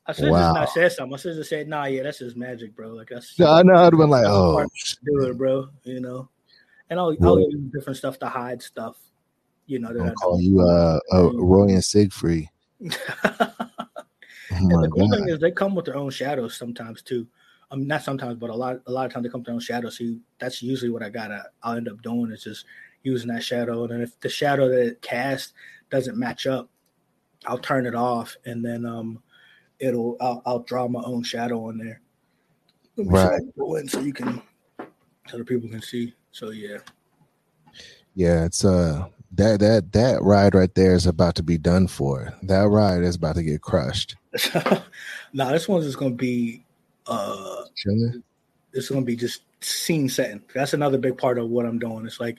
I 0.04 0.12
should 0.12 0.30
wow. 0.30 0.38
just 0.38 0.54
not 0.54 0.70
said 0.70 0.92
something. 0.92 1.14
I 1.14 1.16
should 1.16 1.36
have 1.36 1.46
said, 1.46 1.68
"Nah, 1.68 1.84
yeah, 1.84 2.02
that's 2.02 2.18
just 2.18 2.36
magic, 2.36 2.74
bro." 2.74 2.88
Like 2.88 3.08
that's. 3.08 3.38
No, 3.38 3.52
I 3.52 3.62
know. 3.62 3.74
I'd 3.74 3.92
have 3.92 3.92
been 3.92 4.10
like, 4.10 4.26
"Oh, 4.26 4.66
do 5.04 5.26
it, 5.28 5.38
bro." 5.38 5.68
You 5.84 6.00
know, 6.00 6.28
and 6.90 6.98
I'll, 6.98 7.16
I'll 7.22 7.38
use 7.38 7.70
different 7.72 7.96
stuff 7.98 8.18
to 8.18 8.26
hide 8.26 8.62
stuff. 8.62 8.96
You 9.66 9.78
know, 9.78 9.92
that 9.92 10.02
I'll 10.02 10.14
call 10.14 10.40
you 10.40 10.60
uh, 10.60 10.98
uh, 11.12 11.32
Roy 11.34 11.68
and 11.68 11.84
Siegfried. 11.84 12.48
Oh 14.54 14.56
and 14.56 14.84
the 14.84 14.88
cool 14.88 15.08
God. 15.08 15.18
thing 15.18 15.28
is, 15.28 15.38
they 15.38 15.50
come 15.50 15.74
with 15.74 15.86
their 15.86 15.96
own 15.96 16.10
shadows 16.10 16.56
sometimes 16.56 17.02
too. 17.02 17.26
I 17.72 17.76
mean, 17.76 17.86
not 17.86 18.02
sometimes, 18.02 18.36
but 18.38 18.50
a 18.50 18.54
lot, 18.54 18.80
a 18.86 18.92
lot 18.92 19.06
of 19.06 19.12
times 19.12 19.24
they 19.24 19.30
come 19.30 19.42
down 19.42 19.58
shadows. 19.58 19.96
So 19.96 20.04
you, 20.04 20.20
that's 20.38 20.62
usually 20.62 20.90
what 20.90 21.02
I 21.02 21.08
gotta. 21.08 21.44
I'll 21.62 21.76
end 21.76 21.88
up 21.88 22.02
doing 22.02 22.30
is 22.30 22.44
just 22.44 22.66
using 23.02 23.28
that 23.32 23.42
shadow, 23.42 23.82
and 23.84 23.92
then 23.92 24.00
if 24.02 24.20
the 24.20 24.28
shadow 24.28 24.68
that 24.68 24.80
it 24.80 25.02
cast 25.02 25.54
doesn't 25.90 26.18
match 26.18 26.46
up, 26.46 26.68
I'll 27.46 27.58
turn 27.58 27.86
it 27.86 27.94
off, 27.94 28.36
and 28.44 28.62
then 28.64 28.84
um 28.84 29.22
it'll 29.78 30.18
I'll, 30.20 30.42
I'll 30.44 30.58
draw 30.60 30.86
my 30.86 31.02
own 31.04 31.22
shadow 31.22 31.68
on 31.68 31.78
there. 31.78 32.02
Right. 32.98 33.40
So 33.88 34.00
you 34.00 34.12
can 34.12 34.42
so 35.28 35.38
the 35.38 35.44
people 35.44 35.68
can 35.70 35.82
see. 35.82 36.14
So 36.30 36.50
yeah. 36.50 36.78
Yeah, 38.14 38.44
it's 38.44 38.66
uh 38.66 39.06
that 39.32 39.60
that 39.60 39.92
that 39.92 40.22
ride 40.22 40.54
right 40.54 40.74
there 40.74 40.94
is 40.94 41.06
about 41.06 41.36
to 41.36 41.42
be 41.42 41.56
done 41.56 41.86
for. 41.86 42.34
That 42.42 42.68
ride 42.68 43.02
is 43.02 43.16
about 43.16 43.36
to 43.36 43.42
get 43.42 43.62
crushed. 43.62 44.16
nah, 45.32 45.52
this 45.52 45.68
one's 45.68 45.86
just 45.86 45.98
gonna 45.98 46.14
be 46.14 46.61
uh 47.06 47.64
Chilling. 47.76 48.22
it's 48.72 48.88
gonna 48.88 49.02
be 49.02 49.16
just 49.16 49.42
scene 49.60 50.08
setting. 50.08 50.42
That's 50.54 50.74
another 50.74 50.98
big 50.98 51.18
part 51.18 51.38
of 51.38 51.48
what 51.48 51.66
I'm 51.66 51.78
doing. 51.78 52.06
It's 52.06 52.20
like 52.20 52.38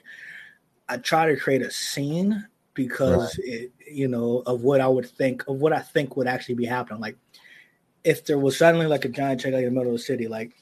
I 0.88 0.98
try 0.98 1.26
to 1.26 1.36
create 1.36 1.62
a 1.62 1.70
scene 1.70 2.46
because 2.74 3.38
right. 3.38 3.46
it, 3.46 3.72
you 3.90 4.08
know 4.08 4.42
of 4.46 4.62
what 4.62 4.80
I 4.80 4.88
would 4.88 5.08
think 5.08 5.46
of 5.48 5.56
what 5.56 5.72
I 5.72 5.80
think 5.80 6.16
would 6.16 6.26
actually 6.26 6.56
be 6.56 6.66
happening. 6.66 7.00
Like 7.00 7.16
if 8.02 8.26
there 8.26 8.38
was 8.38 8.58
suddenly 8.58 8.86
like 8.86 9.04
a 9.04 9.08
giant 9.08 9.40
check 9.40 9.52
like 9.52 9.64
in 9.64 9.66
the 9.66 9.70
middle 9.70 9.92
of 9.92 9.98
the 9.98 10.04
city, 10.04 10.28
like 10.28 10.52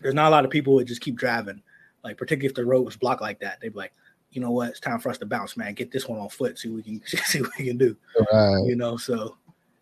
there's 0.00 0.14
not 0.14 0.28
a 0.28 0.30
lot 0.30 0.44
of 0.44 0.50
people 0.50 0.74
would 0.74 0.86
just 0.86 1.00
keep 1.00 1.16
driving. 1.16 1.62
Like 2.04 2.18
particularly 2.18 2.48
if 2.48 2.54
the 2.54 2.66
road 2.66 2.82
was 2.82 2.96
blocked 2.96 3.22
like 3.22 3.40
that, 3.40 3.60
they'd 3.60 3.72
be 3.72 3.78
like, 3.78 3.92
you 4.30 4.40
know 4.40 4.50
what, 4.50 4.70
it's 4.70 4.80
time 4.80 4.98
for 4.98 5.10
us 5.10 5.18
to 5.18 5.26
bounce, 5.26 5.56
man. 5.56 5.74
Get 5.74 5.92
this 5.92 6.08
one 6.08 6.18
on 6.18 6.28
foot, 6.28 6.58
see 6.58 6.68
what 6.68 6.76
we 6.76 6.82
can 6.82 7.02
see 7.06 7.40
what 7.40 7.52
we 7.58 7.66
can 7.66 7.78
do. 7.78 7.96
Right. 8.32 8.64
You 8.66 8.76
know, 8.76 8.96
so 8.96 9.36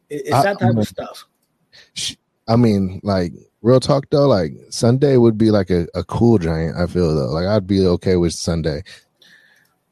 it, 0.08 0.22
it's 0.26 0.32
I, 0.32 0.42
that 0.42 0.58
type 0.58 0.68
I 0.68 0.70
mean, 0.70 0.78
of 0.78 0.88
stuff. 0.88 1.26
I 2.46 2.56
mean, 2.56 3.00
like 3.02 3.32
real 3.62 3.80
talk 3.80 4.06
though, 4.10 4.26
like 4.26 4.52
Sunday 4.70 5.16
would 5.16 5.38
be 5.38 5.50
like 5.50 5.70
a, 5.70 5.86
a 5.94 6.04
cool 6.04 6.38
giant. 6.38 6.76
I 6.76 6.86
feel 6.86 7.14
though, 7.14 7.32
like 7.32 7.46
I'd 7.46 7.66
be 7.66 7.86
okay 7.86 8.16
with 8.16 8.32
Sunday. 8.32 8.82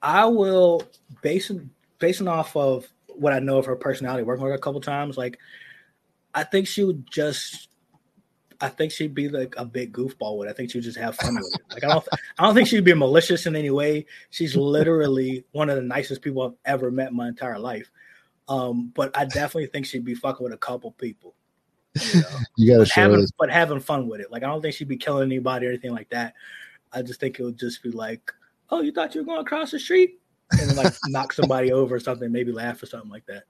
I 0.03 0.27
will 0.27 0.83
basing 1.23 1.71
basing 1.99 2.29
off 2.29 2.57
of 2.57 2.87
what 3.09 3.33
I 3.33 3.41
know 3.41 3.59
of 3.59 3.66
her 3.66 3.77
personality, 3.77 4.23
working 4.23 4.45
with 4.45 4.51
her 4.51 4.57
a 4.57 4.61
couple 4.61 4.81
times, 4.81 5.16
like 5.16 5.39
I 6.35 6.45
think 6.45 6.66
she 6.66 6.85
would 6.85 7.11
just. 7.11 7.69
I 8.61 8.69
think 8.69 8.91
she'd 8.91 9.14
be 9.14 9.29
like 9.29 9.55
a 9.57 9.64
big 9.64 9.93
goofball 9.93 10.37
with. 10.37 10.49
It. 10.49 10.51
I 10.51 10.55
think 10.55 10.73
she 10.73 10.79
would 10.79 10.85
just 10.85 10.99
have 10.99 11.14
fun 11.14 11.37
with 11.37 11.47
it. 11.55 11.62
Like 11.71 11.85
I 11.85 11.89
don't, 11.89 12.09
I 12.41 12.45
don't 12.45 12.57
think 12.57 12.66
she'd 12.66 12.83
be 12.83 12.93
malicious 12.93 13.47
in 13.47 13.55
any 13.55 13.71
way. 13.71 14.05
She's 14.31 14.57
literally 14.57 15.45
one 15.53 15.71
of 15.71 15.77
the 15.77 15.83
nicest 15.83 16.23
people 16.23 16.43
I've 16.43 16.55
ever 16.64 16.91
met 16.91 17.11
in 17.11 17.16
my 17.16 17.29
entire 17.29 17.61
life. 17.61 17.89
Um, 18.49 18.91
but 18.97 19.16
I 19.16 19.27
definitely 19.27 19.66
think 19.66 19.87
she'd 19.87 20.05
be 20.05 20.16
fucking 20.16 20.43
with 20.43 20.53
a 20.53 20.59
couple 20.59 20.91
people. 20.91 21.37
You, 21.95 22.20
know? 22.20 22.28
you 22.57 22.66
gotta 22.68 22.80
but 22.80 22.89
show 22.89 23.01
having, 23.03 23.26
but 23.39 23.51
having 23.51 23.80
fun 23.80 24.09
with 24.09 24.20
it. 24.20 24.30
Like 24.30 24.43
I 24.43 24.47
don't 24.47 24.62
think 24.62 24.74
she'd 24.74 24.89
be 24.89 24.97
killing 24.97 25.24
anybody 25.30 25.66
or 25.66 25.70
anything 25.70 25.93
like 25.93 26.11
that. 26.11 26.34
I 26.93 27.03
just 27.03 27.20
think 27.20 27.39
it 27.39 27.45
would 27.45 27.59
just 27.59 27.82
be 27.82 27.91
like, 27.91 28.32
oh, 28.70 28.80
you 28.80 28.93
thought 28.93 29.14
you 29.14 29.22
were 29.22 29.26
going 29.26 29.41
across 29.41 29.70
the 29.70 29.78
street, 29.78 30.20
and 30.53 30.76
like 30.76 30.95
knock 31.09 31.32
somebody 31.32 31.72
over 31.72 31.97
or 31.97 32.01
something, 32.01 32.30
maybe 32.30 32.53
laugh 32.53 32.82
or 32.82 32.86
something 32.86 33.11
like 33.11 33.26
that. 33.26 33.45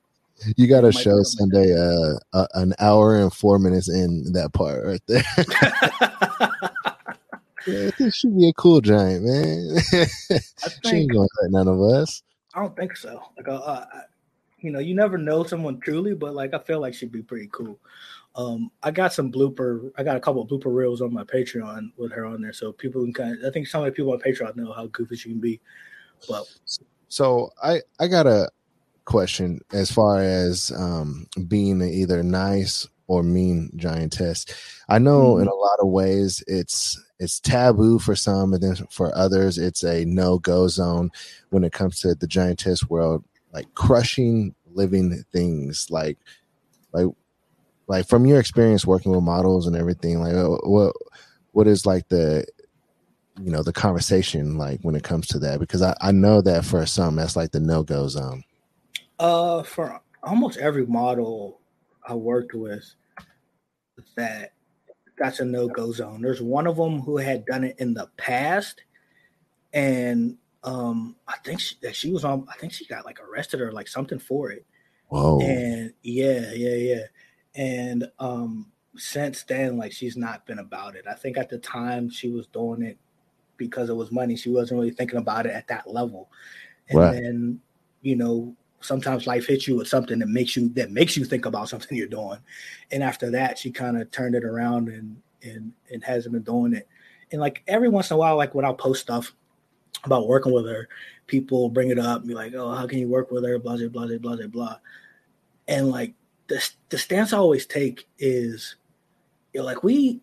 You 0.56 0.68
got 0.68 0.82
to 0.82 0.92
show 0.92 1.20
Sunday 1.24 1.74
uh, 1.74 2.14
uh, 2.32 2.46
an 2.54 2.72
hour 2.78 3.16
and 3.16 3.32
four 3.32 3.58
minutes 3.58 3.88
in 3.88 4.32
that 4.34 4.52
part 4.52 4.84
right 4.84 5.00
there. 5.08 5.24
yeah, 7.66 7.90
this 7.98 8.14
should 8.14 8.36
be 8.36 8.48
a 8.48 8.52
cool 8.52 8.80
giant, 8.80 9.24
man. 9.24 9.80
Think, 9.80 10.42
she 10.84 10.96
ain't 10.96 11.12
gonna 11.12 11.26
hurt 11.40 11.50
none 11.50 11.66
of 11.66 11.80
us. 11.80 12.22
I 12.54 12.60
don't 12.60 12.76
think 12.76 12.96
so. 12.96 13.20
Like, 13.36 13.48
uh, 13.48 13.54
uh 13.54 13.84
you 14.60 14.70
know, 14.70 14.78
you 14.80 14.94
never 14.94 15.18
know 15.18 15.44
someone 15.44 15.78
truly, 15.80 16.14
but 16.14 16.34
like, 16.34 16.54
I 16.54 16.58
feel 16.58 16.80
like 16.80 16.94
she'd 16.94 17.12
be 17.12 17.22
pretty 17.22 17.48
cool. 17.52 17.78
Um, 18.38 18.70
I 18.84 18.92
got 18.92 19.12
some 19.12 19.32
blooper. 19.32 19.90
I 19.98 20.04
got 20.04 20.16
a 20.16 20.20
couple 20.20 20.40
of 20.40 20.48
blooper 20.48 20.72
reels 20.72 21.02
on 21.02 21.12
my 21.12 21.24
Patreon 21.24 21.90
with 21.96 22.12
her 22.12 22.24
on 22.24 22.40
there, 22.40 22.52
so 22.52 22.72
people 22.72 23.02
can 23.02 23.12
kind 23.12 23.32
of. 23.32 23.44
I 23.44 23.50
think 23.52 23.66
some 23.66 23.82
of 23.82 23.86
the 23.86 23.92
people 23.92 24.12
on 24.12 24.20
Patreon 24.20 24.54
know 24.54 24.72
how 24.72 24.86
goofy 24.86 25.16
she 25.16 25.30
can 25.30 25.40
be. 25.40 25.60
But 26.28 26.44
so 27.08 27.50
I 27.60 27.80
I 27.98 28.06
got 28.06 28.28
a 28.28 28.48
question 29.06 29.60
as 29.72 29.90
far 29.90 30.20
as 30.20 30.70
um, 30.76 31.26
being 31.48 31.82
either 31.82 32.22
nice 32.22 32.86
or 33.08 33.24
mean 33.24 33.70
giantess. 33.74 34.46
I 34.88 34.98
know 34.98 35.34
mm-hmm. 35.34 35.42
in 35.42 35.48
a 35.48 35.54
lot 35.54 35.80
of 35.80 35.88
ways 35.88 36.44
it's 36.46 37.02
it's 37.18 37.40
taboo 37.40 37.98
for 37.98 38.14
some, 38.14 38.54
and 38.54 38.62
then 38.62 38.76
for 38.88 39.12
others 39.16 39.58
it's 39.58 39.82
a 39.82 40.04
no 40.04 40.38
go 40.38 40.68
zone 40.68 41.10
when 41.50 41.64
it 41.64 41.72
comes 41.72 41.98
to 42.00 42.14
the 42.14 42.28
giantess 42.28 42.88
world, 42.88 43.24
like 43.52 43.66
crushing 43.74 44.54
living 44.72 45.24
things, 45.32 45.88
like 45.90 46.18
like 46.92 47.06
like 47.88 48.06
from 48.06 48.26
your 48.26 48.38
experience 48.38 48.86
working 48.86 49.12
with 49.12 49.24
models 49.24 49.66
and 49.66 49.74
everything. 49.74 50.20
Like 50.20 50.34
what 50.62 50.94
what 51.52 51.66
is 51.66 51.86
like 51.86 52.08
the 52.08 52.46
you 53.40 53.50
know 53.50 53.62
the 53.62 53.72
conversation 53.72 54.58
like 54.58 54.80
when 54.82 54.94
it 54.94 55.04
comes 55.04 55.26
to 55.28 55.38
that 55.38 55.60
because 55.60 55.82
I, 55.82 55.96
I 56.00 56.12
know 56.12 56.40
that 56.42 56.64
for 56.64 56.84
some 56.86 57.16
that's 57.16 57.36
like 57.36 57.50
the 57.50 57.60
no 57.60 57.82
go 57.82 58.06
zone. 58.08 58.44
Uh, 59.18 59.62
for 59.64 60.00
almost 60.22 60.58
every 60.58 60.86
model 60.86 61.60
I 62.06 62.14
worked 62.14 62.54
with, 62.54 62.84
that 64.16 64.52
that's 65.16 65.40
a 65.40 65.44
no 65.44 65.66
go 65.66 65.90
zone. 65.92 66.20
There's 66.20 66.42
one 66.42 66.66
of 66.66 66.76
them 66.76 67.00
who 67.00 67.16
had 67.16 67.46
done 67.46 67.64
it 67.64 67.76
in 67.78 67.94
the 67.94 68.08
past, 68.16 68.82
and 69.72 70.36
um, 70.62 71.16
I 71.26 71.36
think 71.38 71.60
she, 71.60 71.74
that 71.82 71.96
she 71.96 72.12
was 72.12 72.24
on. 72.24 72.46
I 72.48 72.56
think 72.58 72.72
she 72.72 72.86
got 72.86 73.04
like 73.04 73.18
arrested 73.20 73.60
or 73.60 73.72
like 73.72 73.88
something 73.88 74.18
for 74.18 74.50
it. 74.50 74.64
Whoa. 75.08 75.40
And 75.40 75.92
yeah, 76.02 76.52
yeah, 76.52 76.74
yeah. 76.74 77.02
And 77.58 78.08
um, 78.20 78.70
since 78.96 79.42
then, 79.42 79.76
like 79.76 79.92
she's 79.92 80.16
not 80.16 80.46
been 80.46 80.60
about 80.60 80.94
it. 80.94 81.04
I 81.10 81.14
think 81.14 81.36
at 81.36 81.50
the 81.50 81.58
time 81.58 82.08
she 82.08 82.30
was 82.30 82.46
doing 82.46 82.82
it 82.82 82.96
because 83.56 83.90
it 83.90 83.96
was 83.96 84.12
money. 84.12 84.36
She 84.36 84.48
wasn't 84.48 84.78
really 84.80 84.92
thinking 84.92 85.18
about 85.18 85.44
it 85.44 85.52
at 85.52 85.66
that 85.66 85.92
level. 85.92 86.30
And 86.88 86.98
right. 86.98 87.12
then, 87.12 87.60
you 88.00 88.14
know, 88.14 88.54
sometimes 88.80 89.26
life 89.26 89.48
hits 89.48 89.66
you 89.66 89.76
with 89.76 89.88
something 89.88 90.20
that 90.20 90.28
makes 90.28 90.56
you 90.56 90.68
that 90.70 90.92
makes 90.92 91.16
you 91.16 91.24
think 91.24 91.46
about 91.46 91.68
something 91.68 91.98
you're 91.98 92.06
doing. 92.06 92.38
And 92.92 93.02
after 93.02 93.28
that, 93.32 93.58
she 93.58 93.72
kind 93.72 94.00
of 94.00 94.10
turned 94.12 94.36
it 94.36 94.44
around 94.44 94.88
and 94.88 95.20
and 95.42 95.72
and 95.92 96.02
hasn't 96.04 96.32
been 96.32 96.42
doing 96.42 96.74
it. 96.74 96.88
And 97.32 97.40
like 97.40 97.64
every 97.66 97.88
once 97.88 98.10
in 98.10 98.14
a 98.14 98.18
while, 98.18 98.36
like 98.36 98.54
when 98.54 98.64
I'll 98.64 98.74
post 98.74 99.02
stuff 99.02 99.34
about 100.04 100.28
working 100.28 100.52
with 100.52 100.66
her, 100.66 100.88
people 101.26 101.68
bring 101.68 101.90
it 101.90 101.98
up 101.98 102.20
and 102.20 102.28
be 102.28 102.34
like, 102.34 102.54
"Oh, 102.54 102.72
how 102.72 102.86
can 102.86 103.00
you 103.00 103.08
work 103.08 103.32
with 103.32 103.44
her?" 103.44 103.58
Blah 103.58 103.76
blah 103.76 103.88
blah 103.88 104.06
blah 104.06 104.36
blah 104.36 104.46
blah. 104.46 104.76
And 105.66 105.90
like 105.90 106.14
the 106.48 106.70
the 106.88 106.98
stance 106.98 107.32
I 107.32 107.38
always 107.38 107.66
take 107.66 108.08
is, 108.18 108.76
you 109.52 109.60
know, 109.60 109.66
like 109.66 109.82
we, 109.82 110.20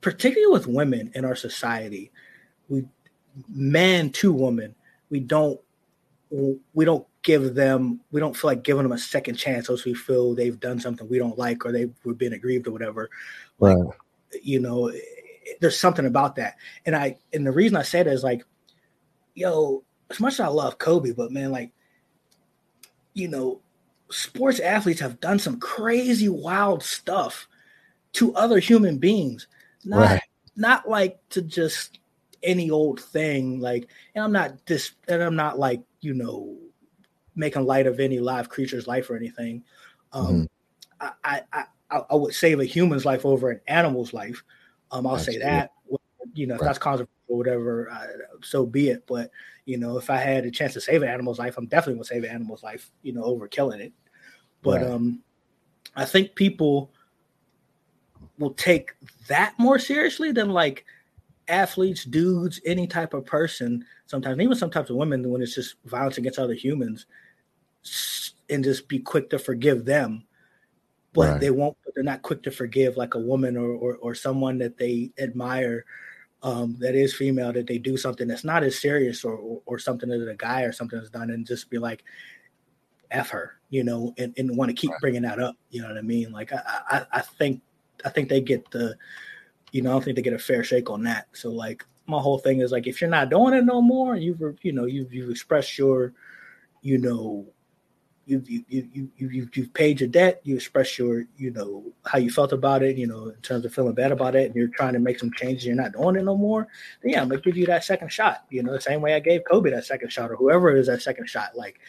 particularly 0.00 0.52
with 0.52 0.66
women 0.66 1.10
in 1.14 1.24
our 1.24 1.36
society, 1.36 2.10
we 2.68 2.84
man 3.48 4.10
to 4.10 4.32
woman, 4.32 4.74
we 5.10 5.20
don't 5.20 5.60
we 6.72 6.84
don't 6.84 7.06
give 7.22 7.54
them 7.54 8.00
we 8.10 8.20
don't 8.20 8.36
feel 8.36 8.50
like 8.50 8.64
giving 8.64 8.82
them 8.82 8.92
a 8.92 8.98
second 8.98 9.36
chance 9.36 9.68
unless 9.68 9.84
we 9.84 9.94
feel 9.94 10.34
they've 10.34 10.58
done 10.58 10.80
something 10.80 11.08
we 11.08 11.18
don't 11.18 11.38
like 11.38 11.64
or 11.64 11.72
they've 11.72 11.94
been 12.16 12.32
aggrieved 12.32 12.66
or 12.66 12.72
whatever. 12.72 13.10
Like, 13.60 13.76
right. 13.76 13.96
you 14.42 14.58
know, 14.58 14.90
there's 15.60 15.78
something 15.78 16.06
about 16.06 16.36
that. 16.36 16.56
And 16.86 16.96
I 16.96 17.18
and 17.32 17.46
the 17.46 17.52
reason 17.52 17.76
I 17.76 17.82
say 17.82 18.02
that 18.02 18.12
is 18.12 18.24
like, 18.24 18.44
yo, 19.34 19.84
as 20.10 20.20
much 20.20 20.34
as 20.34 20.40
I 20.40 20.48
love 20.48 20.78
Kobe, 20.78 21.12
but 21.12 21.30
man, 21.30 21.52
like, 21.52 21.70
you 23.14 23.28
know, 23.28 23.60
sports 24.12 24.60
athletes 24.60 25.00
have 25.00 25.20
done 25.20 25.38
some 25.38 25.58
crazy 25.58 26.28
wild 26.28 26.82
stuff 26.82 27.48
to 28.12 28.34
other 28.34 28.58
human 28.58 28.98
beings. 28.98 29.46
Not 29.84 30.10
right. 30.10 30.22
not 30.56 30.88
like 30.88 31.18
to 31.30 31.42
just 31.42 31.98
any 32.42 32.70
old 32.70 33.00
thing. 33.00 33.60
Like, 33.60 33.88
and 34.14 34.24
I'm 34.24 34.32
not 34.32 34.66
this 34.66 34.92
and 35.08 35.22
I'm 35.22 35.36
not 35.36 35.58
like, 35.58 35.82
you 36.00 36.14
know, 36.14 36.56
making 37.34 37.64
light 37.64 37.86
of 37.86 38.00
any 38.00 38.20
live 38.20 38.48
creature's 38.48 38.86
life 38.86 39.10
or 39.10 39.16
anything. 39.16 39.64
Um 40.12 40.26
mm-hmm. 40.26 40.44
I, 41.24 41.42
I 41.52 41.64
I 42.10 42.14
would 42.14 42.34
save 42.34 42.60
a 42.60 42.64
human's 42.64 43.04
life 43.04 43.26
over 43.26 43.50
an 43.50 43.60
animal's 43.66 44.12
life. 44.12 44.42
Um, 44.90 45.06
I'll 45.06 45.18
say 45.18 45.38
that. 45.38 45.72
You 46.34 46.46
know, 46.46 46.54
right. 46.54 46.60
if 46.60 46.66
that's 46.66 46.78
controversial 46.78 47.12
or 47.28 47.36
whatever, 47.36 47.90
uh, 47.90 48.06
so 48.42 48.64
be 48.64 48.88
it. 48.88 49.06
But 49.06 49.30
you 49.66 49.76
know, 49.76 49.98
if 49.98 50.08
I 50.08 50.16
had 50.16 50.46
a 50.46 50.50
chance 50.50 50.72
to 50.74 50.80
save 50.80 51.02
an 51.02 51.08
animal's 51.08 51.38
life, 51.38 51.58
I'm 51.58 51.66
definitely 51.66 51.94
gonna 51.94 52.04
save 52.04 52.24
an 52.24 52.30
animal's 52.30 52.62
life. 52.62 52.90
You 53.02 53.12
know, 53.12 53.24
over 53.24 53.48
killing 53.48 53.80
it. 53.80 53.92
But 54.62 54.82
right. 54.82 54.90
um, 54.90 55.20
I 55.96 56.04
think 56.04 56.34
people 56.34 56.90
will 58.38 58.54
take 58.54 58.92
that 59.28 59.54
more 59.58 59.78
seriously 59.78 60.32
than 60.32 60.50
like 60.50 60.84
athletes, 61.48 62.04
dudes, 62.04 62.60
any 62.64 62.86
type 62.86 63.14
of 63.14 63.26
person. 63.26 63.84
Sometimes 64.06 64.40
even 64.40 64.56
some 64.56 64.70
types 64.70 64.90
of 64.90 64.96
women 64.96 65.28
when 65.30 65.42
it's 65.42 65.54
just 65.54 65.76
violence 65.84 66.18
against 66.18 66.38
other 66.38 66.54
humans, 66.54 67.06
and 68.48 68.64
just 68.64 68.88
be 68.88 68.98
quick 68.98 69.30
to 69.30 69.38
forgive 69.38 69.84
them 69.84 70.24
but 71.12 71.28
right. 71.28 71.40
they 71.40 71.50
won't 71.50 71.76
they're 71.94 72.04
not 72.04 72.22
quick 72.22 72.42
to 72.42 72.50
forgive 72.50 72.96
like 72.96 73.14
a 73.14 73.18
woman 73.18 73.56
or 73.56 73.70
or, 73.72 73.96
or 73.96 74.14
someone 74.14 74.58
that 74.58 74.78
they 74.78 75.10
admire 75.18 75.84
um, 76.42 76.76
that 76.80 76.96
is 76.96 77.14
female 77.14 77.52
that 77.52 77.68
they 77.68 77.78
do 77.78 77.96
something 77.96 78.26
that's 78.26 78.42
not 78.42 78.64
as 78.64 78.80
serious 78.80 79.24
or, 79.24 79.36
or, 79.36 79.62
or 79.64 79.78
something 79.78 80.08
that 80.08 80.28
a 80.28 80.34
guy 80.34 80.62
or 80.62 80.72
something 80.72 80.98
has 80.98 81.10
done 81.10 81.30
and 81.30 81.46
just 81.46 81.70
be 81.70 81.78
like 81.78 82.02
f 83.12 83.30
her 83.30 83.58
you 83.70 83.84
know 83.84 84.12
and, 84.18 84.34
and 84.36 84.56
want 84.56 84.68
to 84.68 84.74
keep 84.74 84.90
right. 84.90 85.00
bringing 85.00 85.22
that 85.22 85.40
up 85.40 85.56
you 85.70 85.80
know 85.80 85.88
what 85.88 85.98
i 85.98 86.02
mean 86.02 86.30
like 86.32 86.52
I, 86.52 86.62
I 86.90 87.06
i 87.12 87.20
think 87.20 87.62
i 88.04 88.08
think 88.08 88.28
they 88.28 88.40
get 88.40 88.70
the 88.70 88.96
you 89.70 89.82
know 89.82 89.90
i 89.90 89.92
don't 89.92 90.04
think 90.04 90.16
they 90.16 90.22
get 90.22 90.32
a 90.32 90.38
fair 90.38 90.64
shake 90.64 90.90
on 90.90 91.02
that 91.04 91.28
so 91.32 91.50
like 91.50 91.84
my 92.06 92.20
whole 92.20 92.38
thing 92.38 92.60
is 92.60 92.72
like 92.72 92.86
if 92.86 93.00
you're 93.00 93.10
not 93.10 93.30
doing 93.30 93.54
it 93.54 93.64
no 93.64 93.80
more 93.80 94.16
you've 94.16 94.40
you 94.62 94.72
know 94.72 94.84
you've 94.84 95.12
you've 95.12 95.30
expressed 95.30 95.78
your 95.78 96.12
you 96.82 96.98
know 96.98 97.46
you've 98.26 98.48
you 98.48 98.64
you 98.68 98.88
you 98.92 99.10
you 99.16 99.48
you've 99.52 99.74
paid 99.74 100.00
your 100.00 100.08
debt. 100.08 100.40
You 100.44 100.54
express 100.54 100.98
your 100.98 101.24
you 101.36 101.50
know 101.50 101.84
how 102.04 102.18
you 102.18 102.30
felt 102.30 102.52
about 102.52 102.82
it. 102.82 102.96
You 102.96 103.06
know 103.06 103.28
in 103.28 103.40
terms 103.42 103.64
of 103.64 103.74
feeling 103.74 103.94
bad 103.94 104.12
about 104.12 104.36
it, 104.36 104.46
and 104.46 104.54
you're 104.54 104.68
trying 104.68 104.92
to 104.92 104.98
make 104.98 105.18
some 105.18 105.32
changes. 105.32 105.66
You're 105.66 105.74
not 105.74 105.92
doing 105.92 106.16
it 106.16 106.24
no 106.24 106.36
more. 106.36 106.68
Then 107.02 107.12
yeah, 107.12 107.22
I'm 107.22 107.28
gonna 107.28 107.40
give 107.40 107.56
you 107.56 107.66
that 107.66 107.84
second 107.84 108.12
shot. 108.12 108.44
You 108.50 108.62
know 108.62 108.72
the 108.72 108.80
same 108.80 109.00
way 109.00 109.14
I 109.14 109.20
gave 109.20 109.42
Kobe 109.50 109.70
that 109.70 109.84
second 109.84 110.10
shot, 110.10 110.30
or 110.30 110.36
whoever 110.36 110.74
is 110.74 110.86
that 110.86 111.02
second 111.02 111.28
shot. 111.28 111.56
Like 111.56 111.80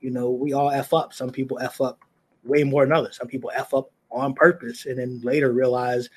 you 0.00 0.10
know 0.10 0.30
we 0.30 0.52
all 0.52 0.70
f 0.70 0.92
up. 0.92 1.12
Some 1.12 1.30
people 1.30 1.58
f 1.60 1.80
up 1.80 2.00
way 2.44 2.64
more 2.64 2.84
than 2.84 2.92
others. 2.92 3.16
Some 3.16 3.28
people 3.28 3.50
f 3.54 3.74
up 3.74 3.90
on 4.10 4.34
purpose, 4.34 4.86
and 4.86 4.98
then 4.98 5.20
later 5.22 5.52
realize 5.52 6.08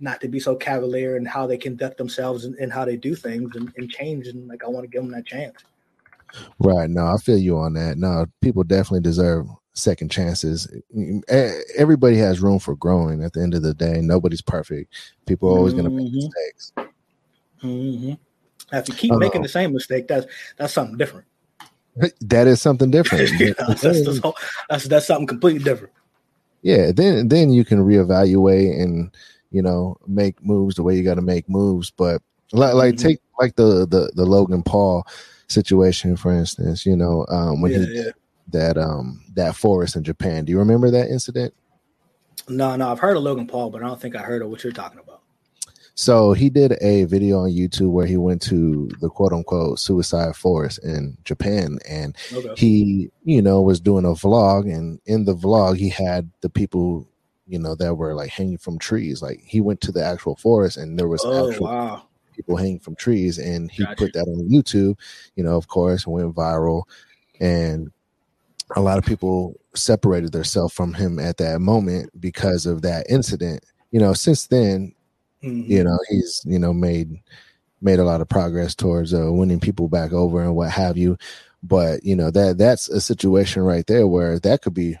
not 0.00 0.20
to 0.20 0.28
be 0.28 0.40
so 0.40 0.56
cavalier 0.56 1.16
in 1.16 1.26
how 1.26 1.46
they 1.46 1.58
conduct 1.58 1.98
themselves 1.98 2.46
and, 2.46 2.54
and 2.56 2.72
how 2.72 2.84
they 2.84 2.96
do 2.96 3.14
things 3.14 3.54
and, 3.54 3.70
and 3.76 3.90
change. 3.90 4.26
And 4.28 4.48
like 4.48 4.64
I 4.64 4.68
want 4.68 4.84
to 4.84 4.88
give 4.88 5.02
them 5.02 5.12
that 5.12 5.26
chance. 5.26 5.62
Right. 6.58 6.88
No, 6.88 7.06
I 7.06 7.16
feel 7.18 7.36
you 7.36 7.58
on 7.58 7.74
that. 7.74 7.98
No, 7.98 8.24
people 8.40 8.64
definitely 8.64 9.00
deserve 9.00 9.46
second 9.74 10.10
chances. 10.10 10.68
Everybody 11.76 12.16
has 12.16 12.40
room 12.40 12.58
for 12.58 12.76
growing. 12.76 13.22
At 13.22 13.32
the 13.32 13.42
end 13.42 13.54
of 13.54 13.62
the 13.62 13.74
day, 13.74 14.00
nobody's 14.00 14.40
perfect. 14.40 14.94
People 15.26 15.50
are 15.50 15.58
always 15.58 15.74
mm-hmm. 15.74 15.86
going 15.88 15.96
to 15.96 16.04
make 16.04 16.12
mistakes. 16.12 16.72
Mm-hmm. 17.62 18.12
If 18.72 18.88
you 18.88 18.94
keep 18.94 19.12
uh, 19.12 19.16
making 19.16 19.42
the 19.42 19.48
same 19.48 19.72
mistake, 19.72 20.06
that's 20.08 20.26
that's 20.56 20.72
something 20.72 20.96
different. 20.96 21.26
That 22.20 22.46
is 22.46 22.60
something 22.60 22.90
different. 22.90 23.30
yeah, 23.40 23.52
that's, 23.58 23.82
that's, 23.82 24.20
that's, 24.68 24.84
that's 24.84 25.06
something 25.06 25.26
completely 25.26 25.62
different. 25.62 25.92
Yeah. 26.62 26.92
Then 26.92 27.28
then 27.28 27.52
you 27.52 27.64
can 27.64 27.78
reevaluate 27.80 28.80
and 28.80 29.10
you 29.50 29.62
know 29.62 29.96
make 30.06 30.42
moves 30.44 30.76
the 30.76 30.82
way 30.82 30.96
you 30.96 31.02
got 31.02 31.14
to 31.14 31.22
make 31.22 31.48
moves. 31.48 31.90
But 31.90 32.22
like, 32.52 32.74
like 32.74 32.94
mm-hmm. 32.94 33.08
take 33.08 33.20
like 33.38 33.56
the 33.56 33.86
the 33.86 34.12
the 34.14 34.24
Logan 34.24 34.62
Paul 34.62 35.06
situation, 35.48 36.16
for 36.16 36.32
instance, 36.32 36.86
you 36.86 36.96
know, 36.96 37.26
um, 37.28 37.60
when 37.60 37.72
yeah, 37.72 37.78
he 37.78 37.96
yeah. 37.96 38.10
that 38.48 38.78
um 38.78 39.22
that 39.34 39.56
forest 39.56 39.96
in 39.96 40.04
Japan. 40.04 40.44
Do 40.44 40.52
you 40.52 40.58
remember 40.58 40.90
that 40.90 41.08
incident? 41.08 41.54
No, 42.48 42.74
no, 42.76 42.90
I've 42.90 42.98
heard 42.98 43.16
of 43.16 43.22
Logan 43.22 43.46
Paul, 43.46 43.70
but 43.70 43.82
I 43.82 43.86
don't 43.86 44.00
think 44.00 44.16
I 44.16 44.22
heard 44.22 44.42
of 44.42 44.48
what 44.48 44.64
you're 44.64 44.72
talking 44.72 44.98
about. 44.98 45.09
So 45.94 46.32
he 46.32 46.48
did 46.48 46.76
a 46.80 47.04
video 47.04 47.40
on 47.40 47.50
YouTube 47.50 47.90
where 47.90 48.06
he 48.06 48.16
went 48.16 48.40
to 48.42 48.90
the 49.00 49.10
quote 49.10 49.32
unquote 49.32 49.78
suicide 49.78 50.34
forest 50.36 50.80
in 50.82 51.16
Japan 51.24 51.78
and 51.88 52.16
okay. 52.32 52.54
he, 52.56 53.10
you 53.24 53.42
know, 53.42 53.60
was 53.60 53.80
doing 53.80 54.04
a 54.04 54.08
vlog 54.08 54.72
and 54.72 55.00
in 55.06 55.24
the 55.24 55.34
vlog 55.34 55.76
he 55.76 55.88
had 55.88 56.30
the 56.40 56.48
people, 56.48 57.06
you 57.46 57.58
know, 57.58 57.74
that 57.74 57.96
were 57.96 58.14
like 58.14 58.30
hanging 58.30 58.58
from 58.58 58.78
trees. 58.78 59.20
Like 59.20 59.40
he 59.44 59.60
went 59.60 59.80
to 59.82 59.92
the 59.92 60.04
actual 60.04 60.36
forest 60.36 60.76
and 60.76 60.98
there 60.98 61.08
was 61.08 61.22
oh, 61.24 61.50
actual 61.50 61.66
wow 61.66 62.02
people 62.40 62.56
hanging 62.56 62.78
from 62.78 62.96
trees, 62.96 63.38
and 63.38 63.70
he 63.70 63.84
put 63.96 64.12
that 64.14 64.26
on 64.26 64.48
YouTube. 64.48 64.98
You 65.36 65.44
know, 65.44 65.56
of 65.56 65.68
course, 65.68 66.06
went 66.06 66.34
viral, 66.34 66.84
and 67.38 67.90
a 68.76 68.80
lot 68.80 68.98
of 68.98 69.04
people 69.04 69.58
separated 69.74 70.32
themselves 70.32 70.72
from 70.72 70.94
him 70.94 71.18
at 71.18 71.36
that 71.38 71.60
moment 71.60 72.10
because 72.20 72.66
of 72.66 72.82
that 72.82 73.06
incident. 73.08 73.64
You 73.90 74.00
know, 74.00 74.14
since 74.14 74.46
then, 74.46 74.94
mm-hmm. 75.42 75.70
you 75.70 75.84
know, 75.84 75.98
he's 76.08 76.42
you 76.44 76.58
know 76.58 76.72
made 76.72 77.20
made 77.82 77.98
a 77.98 78.04
lot 78.04 78.20
of 78.20 78.28
progress 78.28 78.74
towards 78.74 79.14
uh, 79.14 79.32
winning 79.32 79.60
people 79.60 79.88
back 79.88 80.12
over 80.12 80.42
and 80.42 80.54
what 80.54 80.70
have 80.70 80.96
you. 80.96 81.16
But 81.62 82.04
you 82.04 82.16
know 82.16 82.30
that 82.30 82.58
that's 82.58 82.88
a 82.88 83.00
situation 83.00 83.62
right 83.62 83.86
there 83.86 84.06
where 84.06 84.38
that 84.40 84.62
could 84.62 84.74
be 84.74 84.96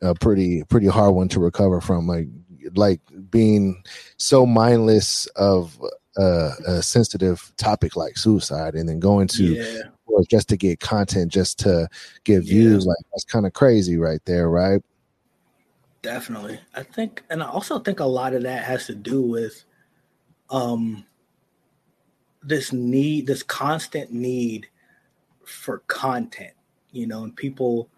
a 0.00 0.14
pretty 0.14 0.64
pretty 0.64 0.88
hard 0.88 1.14
one 1.14 1.28
to 1.28 1.40
recover 1.40 1.80
from. 1.80 2.06
Like 2.06 2.28
like 2.74 3.00
being 3.30 3.82
so 4.16 4.46
mindless 4.46 5.26
of 5.36 5.80
a, 6.16 6.50
a 6.66 6.82
sensitive 6.82 7.52
topic 7.56 7.96
like 7.96 8.16
suicide 8.16 8.74
and 8.74 8.88
then 8.88 9.00
going 9.00 9.28
to 9.28 9.54
yeah. 9.54 9.82
just 10.30 10.48
to 10.48 10.56
get 10.56 10.80
content 10.80 11.32
just 11.32 11.58
to 11.58 11.88
get 12.24 12.40
views 12.40 12.84
yeah. 12.84 12.90
like 12.90 12.98
that's 13.12 13.24
kind 13.24 13.46
of 13.46 13.52
crazy 13.52 13.96
right 13.96 14.20
there 14.24 14.48
right 14.48 14.82
definitely 16.02 16.58
i 16.74 16.82
think 16.82 17.22
and 17.30 17.42
i 17.42 17.46
also 17.46 17.78
think 17.78 18.00
a 18.00 18.04
lot 18.04 18.34
of 18.34 18.42
that 18.42 18.64
has 18.64 18.86
to 18.86 18.94
do 18.94 19.22
with 19.22 19.64
um 20.52 21.04
this 22.42 22.72
need 22.72 23.26
this 23.26 23.42
constant 23.42 24.12
need 24.12 24.68
for 25.44 25.78
content 25.88 26.52
you 26.92 27.06
know 27.06 27.24
and 27.24 27.34
people 27.34 27.88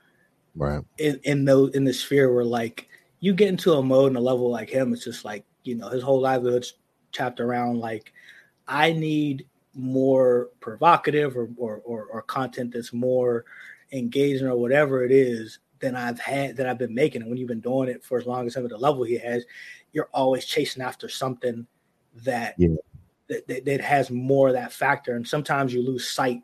right 0.56 0.82
in 0.98 1.20
in 1.24 1.44
those 1.44 1.74
in 1.74 1.84
the 1.84 1.92
sphere 1.92 2.32
where 2.32 2.44
like 2.44 2.88
you 3.20 3.34
get 3.34 3.48
into 3.48 3.72
a 3.74 3.82
mode 3.82 4.08
and 4.08 4.16
a 4.16 4.20
level 4.20 4.50
like 4.50 4.70
him 4.70 4.92
it's 4.92 5.04
just 5.04 5.24
like 5.24 5.44
you 5.64 5.74
know 5.74 5.88
his 5.88 6.02
whole 6.02 6.20
livelihood's 6.20 6.74
chopped 7.12 7.40
around 7.40 7.78
like 7.78 8.12
I 8.68 8.92
need 8.92 9.46
more 9.74 10.50
provocative 10.60 11.36
or, 11.36 11.48
or, 11.56 11.80
or, 11.84 12.06
or 12.06 12.22
content 12.22 12.72
that's 12.72 12.92
more 12.92 13.44
engaging 13.92 14.46
or 14.46 14.56
whatever 14.56 15.04
it 15.04 15.12
is 15.12 15.58
than 15.80 15.96
I've 15.96 16.20
had 16.20 16.56
that 16.56 16.68
I've 16.68 16.78
been 16.78 16.94
making. 16.94 17.22
And 17.22 17.30
when 17.30 17.38
you've 17.38 17.48
been 17.48 17.60
doing 17.60 17.88
it 17.88 18.04
for 18.04 18.18
as 18.18 18.26
long 18.26 18.46
as 18.46 18.56
I'm 18.56 18.64
at 18.64 18.70
the 18.70 18.78
level 18.78 19.04
he 19.04 19.18
has, 19.18 19.44
you're 19.92 20.08
always 20.12 20.44
chasing 20.44 20.82
after 20.82 21.08
something 21.08 21.66
that, 22.22 22.54
yeah. 22.58 22.68
that, 23.28 23.46
that, 23.48 23.64
that 23.64 23.80
has 23.80 24.10
more 24.10 24.48
of 24.48 24.54
that 24.54 24.72
factor. 24.72 25.16
And 25.16 25.26
sometimes 25.26 25.74
you 25.74 25.82
lose 25.82 26.08
sight 26.08 26.42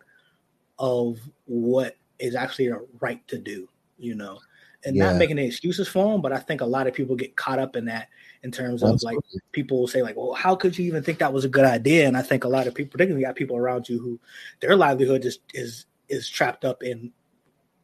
of 0.78 1.18
what 1.44 1.96
is 2.18 2.34
actually 2.34 2.68
a 2.68 2.78
right 3.00 3.26
to 3.28 3.38
do, 3.38 3.68
you 3.98 4.14
know, 4.14 4.38
and 4.84 4.96
Yeah. 4.96 5.06
not 5.10 5.16
making 5.16 5.38
any 5.38 5.46
excuses 5.48 5.88
for 5.88 6.10
them. 6.12 6.22
But 6.22 6.32
I 6.32 6.38
think 6.38 6.60
a 6.60 6.66
lot 6.66 6.86
of 6.86 6.94
people 6.94 7.16
get 7.16 7.36
caught 7.36 7.58
up 7.58 7.76
in 7.76 7.84
that 7.86 8.08
in 8.42 8.50
terms 8.50 8.82
of 8.82 9.02
like 9.02 9.18
people 9.52 9.78
will 9.78 9.86
say 9.86 10.02
like, 10.02 10.16
well, 10.16 10.32
how 10.32 10.56
could 10.56 10.78
you 10.78 10.86
even 10.86 11.02
think 11.02 11.18
that 11.18 11.32
was 11.32 11.44
a 11.44 11.48
good 11.50 11.66
idea? 11.66 12.06
And 12.08 12.16
I 12.16 12.22
think 12.22 12.44
a 12.44 12.48
lot 12.48 12.66
of 12.66 12.74
people, 12.74 12.92
particularly 12.92 13.24
got 13.24 13.36
people 13.36 13.56
around 13.56 13.88
you 13.88 14.00
who 14.00 14.18
their 14.60 14.76
livelihood 14.76 15.24
is 15.24 15.38
is 15.52 15.86
is 16.08 16.28
trapped 16.28 16.64
up 16.64 16.82
in 16.82 17.12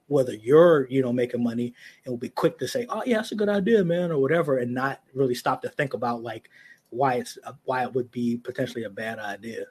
whether 0.08 0.32
you're 0.34 0.86
you 0.88 1.02
know 1.02 1.12
making 1.12 1.42
money 1.42 1.74
and 2.04 2.12
will 2.12 2.18
be 2.18 2.28
quick 2.30 2.58
to 2.58 2.68
say, 2.68 2.86
oh 2.88 3.02
yeah, 3.04 3.16
that's 3.16 3.32
a 3.32 3.36
good 3.36 3.50
idea, 3.50 3.84
man, 3.84 4.10
or 4.10 4.18
whatever, 4.18 4.56
and 4.58 4.72
not 4.72 5.02
really 5.12 5.34
stop 5.34 5.60
to 5.62 5.68
think 5.68 5.92
about 5.92 6.22
like 6.22 6.48
why 6.90 7.14
it's 7.14 7.38
why 7.64 7.82
it 7.84 7.94
would 7.94 8.10
be 8.10 8.38
potentially 8.38 8.84
a 8.84 8.90
bad 8.90 9.18
idea. 9.18 9.66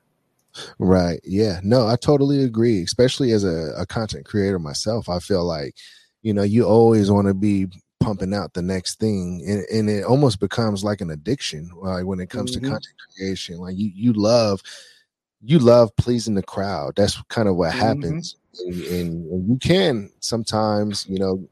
Right. 0.79 1.19
Yeah. 1.23 1.59
No, 1.63 1.87
I 1.87 1.95
totally 1.95 2.43
agree. 2.43 2.81
Especially 2.83 3.31
as 3.31 3.43
a, 3.43 3.73
a 3.77 3.85
content 3.85 4.25
creator 4.25 4.57
myself, 4.59 5.09
I 5.09 5.19
feel 5.19 5.43
like, 5.43 5.75
you 6.21 6.33
know, 6.33 6.43
you 6.43 6.65
always 6.65 7.11
want 7.11 7.27
to 7.27 7.33
be 7.33 7.67
pumping 7.99 8.33
out 8.33 8.53
the 8.53 8.61
next 8.61 8.99
thing 8.99 9.43
and, 9.47 9.65
and 9.71 9.89
it 9.89 10.03
almost 10.05 10.39
becomes 10.39 10.83
like 10.83 11.01
an 11.01 11.09
addiction 11.09 11.71
like 11.77 12.05
when 12.05 12.19
it 12.19 12.29
comes 12.29 12.51
Mhm. 12.51 12.53
to 12.53 12.59
content 12.59 12.95
creation 13.17 13.57
like 13.57 13.75
you 13.75 13.89
you 13.95 14.13
love 14.13 14.61
you 15.41 15.57
love 15.57 15.95
pleasing 15.95 16.35
the 16.35 16.43
crowd 16.43 16.93
that's 16.95 17.19
kind 17.29 17.47
of 17.49 17.55
what 17.55 17.71
Mhm. 17.73 17.77
happens 17.79 18.35
and, 18.59 18.83
and, 18.83 19.31
and 19.31 19.49
you 19.49 19.57
can 19.57 20.11
sometimes 20.19 21.07
you 21.09 21.17
know 21.17 21.47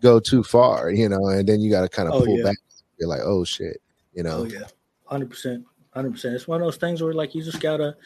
go 0.00 0.20
too 0.20 0.44
far 0.44 0.90
you 0.90 1.08
know 1.08 1.26
and 1.26 1.48
then 1.48 1.60
you 1.60 1.70
got 1.70 1.80
to 1.80 1.88
kind 1.88 2.08
of 2.08 2.14
Oh, 2.14 2.24
pull 2.24 2.36
yeah. 2.36 2.44
back 2.44 2.56
you're 2.98 3.08
like 3.08 3.22
oh 3.24 3.42
shit 3.42 3.80
you 4.12 4.22
know 4.22 4.42
Oh 4.42 4.44
yeah, 4.44 4.66
hundred 5.06 5.30
percent, 5.30 5.64
hundred 5.92 6.12
percent. 6.12 6.34
It's 6.34 6.48
one 6.48 6.60
of 6.60 6.66
those 6.66 6.76
things 6.76 7.02
where 7.02 7.14
like 7.14 7.34
you 7.34 7.42
just 7.42 7.60
gotta. 7.60 7.96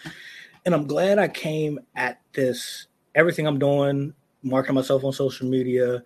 And 0.64 0.74
I'm 0.74 0.86
glad 0.86 1.18
I 1.18 1.28
came 1.28 1.80
at 1.96 2.20
this. 2.32 2.86
Everything 3.14 3.46
I'm 3.46 3.58
doing, 3.58 4.12
marketing 4.42 4.74
myself 4.74 5.04
on 5.04 5.12
social 5.12 5.48
media, 5.48 6.02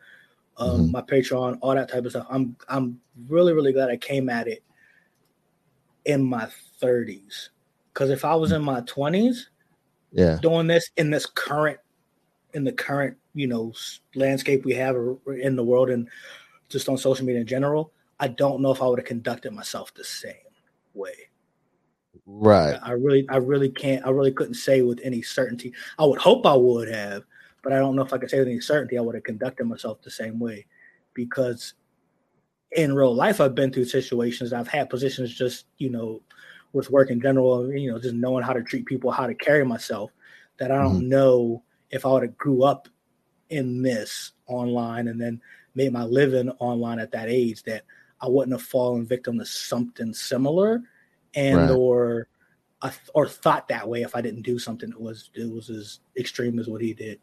um, 0.57 0.89
Mhm. 0.89 0.93
my 0.93 1.03
Patreon, 1.03 1.59
all 1.61 1.75
that 1.75 1.89
type 1.89 2.05
of 2.05 2.13
stuff. 2.13 2.27
I'm 2.31 2.57
I'm 2.69 3.01
really 3.29 3.53
really 3.53 3.73
glad 3.73 3.91
I 3.91 3.97
came 3.97 4.29
at 4.29 4.47
it 4.49 4.63
in 6.05 6.23
my 6.23 6.49
30s. 6.81 7.51
Because 7.93 8.11
if 8.11 8.25
I 8.25 8.35
was 8.35 8.53
in 8.53 8.63
my 8.63 8.81
20s 8.83 9.49
yeah 10.13 10.39
doing 10.41 10.69
this 10.69 10.91
in 10.97 11.11
this 11.11 11.27
current 11.27 11.79
in 12.53 12.63
the 12.63 12.71
current 12.73 13.17
you 13.35 13.49
know 13.49 13.73
landscape 14.15 14.65
we 14.65 14.73
have 14.75 14.95
in 15.43 15.57
the 15.57 15.65
world 15.65 15.91
and 15.91 16.09
just 16.69 16.89
on 16.89 16.97
social 16.97 17.27
media 17.27 17.41
in 17.41 17.47
general, 17.47 17.93
I 18.21 18.29
don't 18.29 18.61
know 18.63 18.71
if 18.71 18.81
I 18.81 18.87
would 18.87 18.99
have 19.01 19.07
conducted 19.07 19.53
myself 19.53 19.93
the 19.95 20.05
same 20.05 20.35
way. 20.95 21.15
right 22.27 22.79
I 22.83 22.93
really, 22.93 23.27
I 23.29 23.37
really 23.37 23.71
can't, 23.71 24.07
I 24.07 24.11
really 24.11 24.33
couldn't 24.33 24.55
say 24.55 24.83
with 24.83 25.01
any 25.03 25.23
certainty. 25.23 25.73
I 25.99 26.05
would 26.05 26.21
hope 26.21 26.47
I 26.47 26.55
would 26.55 26.89
have, 26.89 27.25
but 27.63 27.73
I 27.73 27.79
don't 27.79 27.97
know 27.97 28.03
if 28.03 28.13
I 28.13 28.19
could 28.19 28.31
say 28.31 28.39
with 28.39 28.49
any 28.49 28.61
certainty 28.61 28.99
I 28.99 29.01
would 29.01 29.15
have 29.15 29.25
conducted 29.25 29.65
myself 29.65 30.03
the 30.03 30.11
same 30.11 30.39
way 30.39 30.67
because 31.15 31.75
in 32.73 32.95
real 32.95 33.15
life 33.15 33.41
I've 33.41 33.55
been 33.55 33.73
through 33.73 33.87
situations. 33.87 34.53
I've 34.53 34.69
had 34.69 34.91
positions 34.91 35.35
just, 35.35 35.67
you 35.79 35.91
know, 35.91 36.21
with 36.73 36.91
work 36.91 37.11
in 37.11 37.21
general, 37.21 37.73
you 37.73 37.91
know, 37.91 37.99
just 37.99 38.15
knowing 38.15 38.43
how 38.43 38.53
to 38.53 38.63
treat 38.63 38.85
people, 38.85 39.11
how 39.11 39.27
to 39.27 39.35
carry 39.35 39.65
myself 39.65 40.11
that 40.59 40.71
I 40.71 40.79
don't 40.79 41.01
mm-hmm. 41.01 41.09
know 41.09 41.63
if 41.91 42.05
I 42.05 42.11
would 42.11 42.23
have 42.23 42.37
grew 42.37 42.65
up 42.65 42.89
in 43.51 43.83
this 43.83 44.33
online 44.47 45.09
and 45.09 45.21
then 45.21 45.41
made 45.75 45.93
my 45.93 46.05
living 46.05 46.51
online 46.59 46.99
at 46.99 47.13
that 47.13 47.29
age 47.29 47.63
that 47.65 47.83
I 48.25 48.29
wouldn't 48.29 48.59
have 48.59 48.67
fallen 48.67 49.05
victim 49.05 49.39
to 49.39 49.45
something 49.45 50.15
similar 50.15 50.83
and 51.35 51.57
Right. 51.59 51.71
or 51.71 52.29
I 52.81 52.89
th- 52.89 53.11
or 53.15 53.29
thought 53.29 53.69
that 53.69 53.87
way 53.87 54.03
if 54.03 54.17
I 54.17 54.23
didn't 54.23 54.43
do 54.43 54.59
something 54.59 54.91
that 54.91 55.01
was 55.01 55.31
it 55.35 55.51
was 55.53 55.69
as 55.69 56.01
extreme 56.17 56.59
as 56.59 56.69
what 56.69 56.81
he 56.81 56.95
did. 56.95 57.19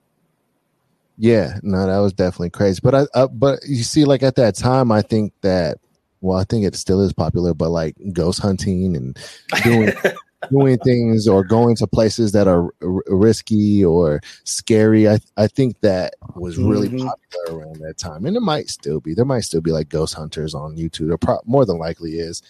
Yeah, 1.17 1.57
no, 1.63 1.85
that 1.87 1.97
was 1.99 2.13
definitely 2.13 2.51
crazy. 2.51 2.79
But 2.81 2.95
I, 2.95 3.05
uh, 3.13 3.27
but 3.27 3.59
you 3.67 3.83
see, 3.83 4.05
like 4.05 4.23
at 4.23 4.35
that 4.35 4.55
time, 4.55 4.91
I 4.91 5.01
think 5.01 5.33
that, 5.41 5.77
well, 6.21 6.37
I 6.37 6.43
think 6.45 6.65
it 6.65 6.75
still 6.75 7.01
is 7.01 7.13
popular. 7.13 7.53
But 7.53 7.69
like 7.69 7.95
ghost 8.13 8.39
hunting 8.39 8.95
and 8.95 9.17
doing 9.63 9.91
doing 10.49 10.77
things 10.79 11.27
or 11.27 11.43
going 11.43 11.75
to 11.77 11.87
places 11.87 12.31
that 12.31 12.47
are 12.47 12.63
r- 12.81 13.03
risky 13.07 13.83
or 13.85 14.21
scary, 14.43 15.07
I 15.07 15.19
I 15.37 15.47
think 15.47 15.79
that 15.81 16.15
was 16.35 16.57
really 16.57 16.89
Mhm. 16.89 17.05
popular 17.05 17.59
around 17.59 17.79
that 17.81 17.97
time, 17.97 18.25
and 18.25 18.35
it 18.35 18.41
might 18.41 18.69
still 18.69 18.99
be. 18.99 19.13
There 19.13 19.25
might 19.25 19.41
still 19.41 19.61
be 19.61 19.71
like 19.71 19.89
ghost 19.89 20.13
hunters 20.13 20.55
on 20.55 20.75
YouTube. 20.75 21.07
There 21.07 21.17
pro- 21.17 21.41
more 21.45 21.65
than 21.65 21.77
likely 21.77 22.19
is. 22.19 22.41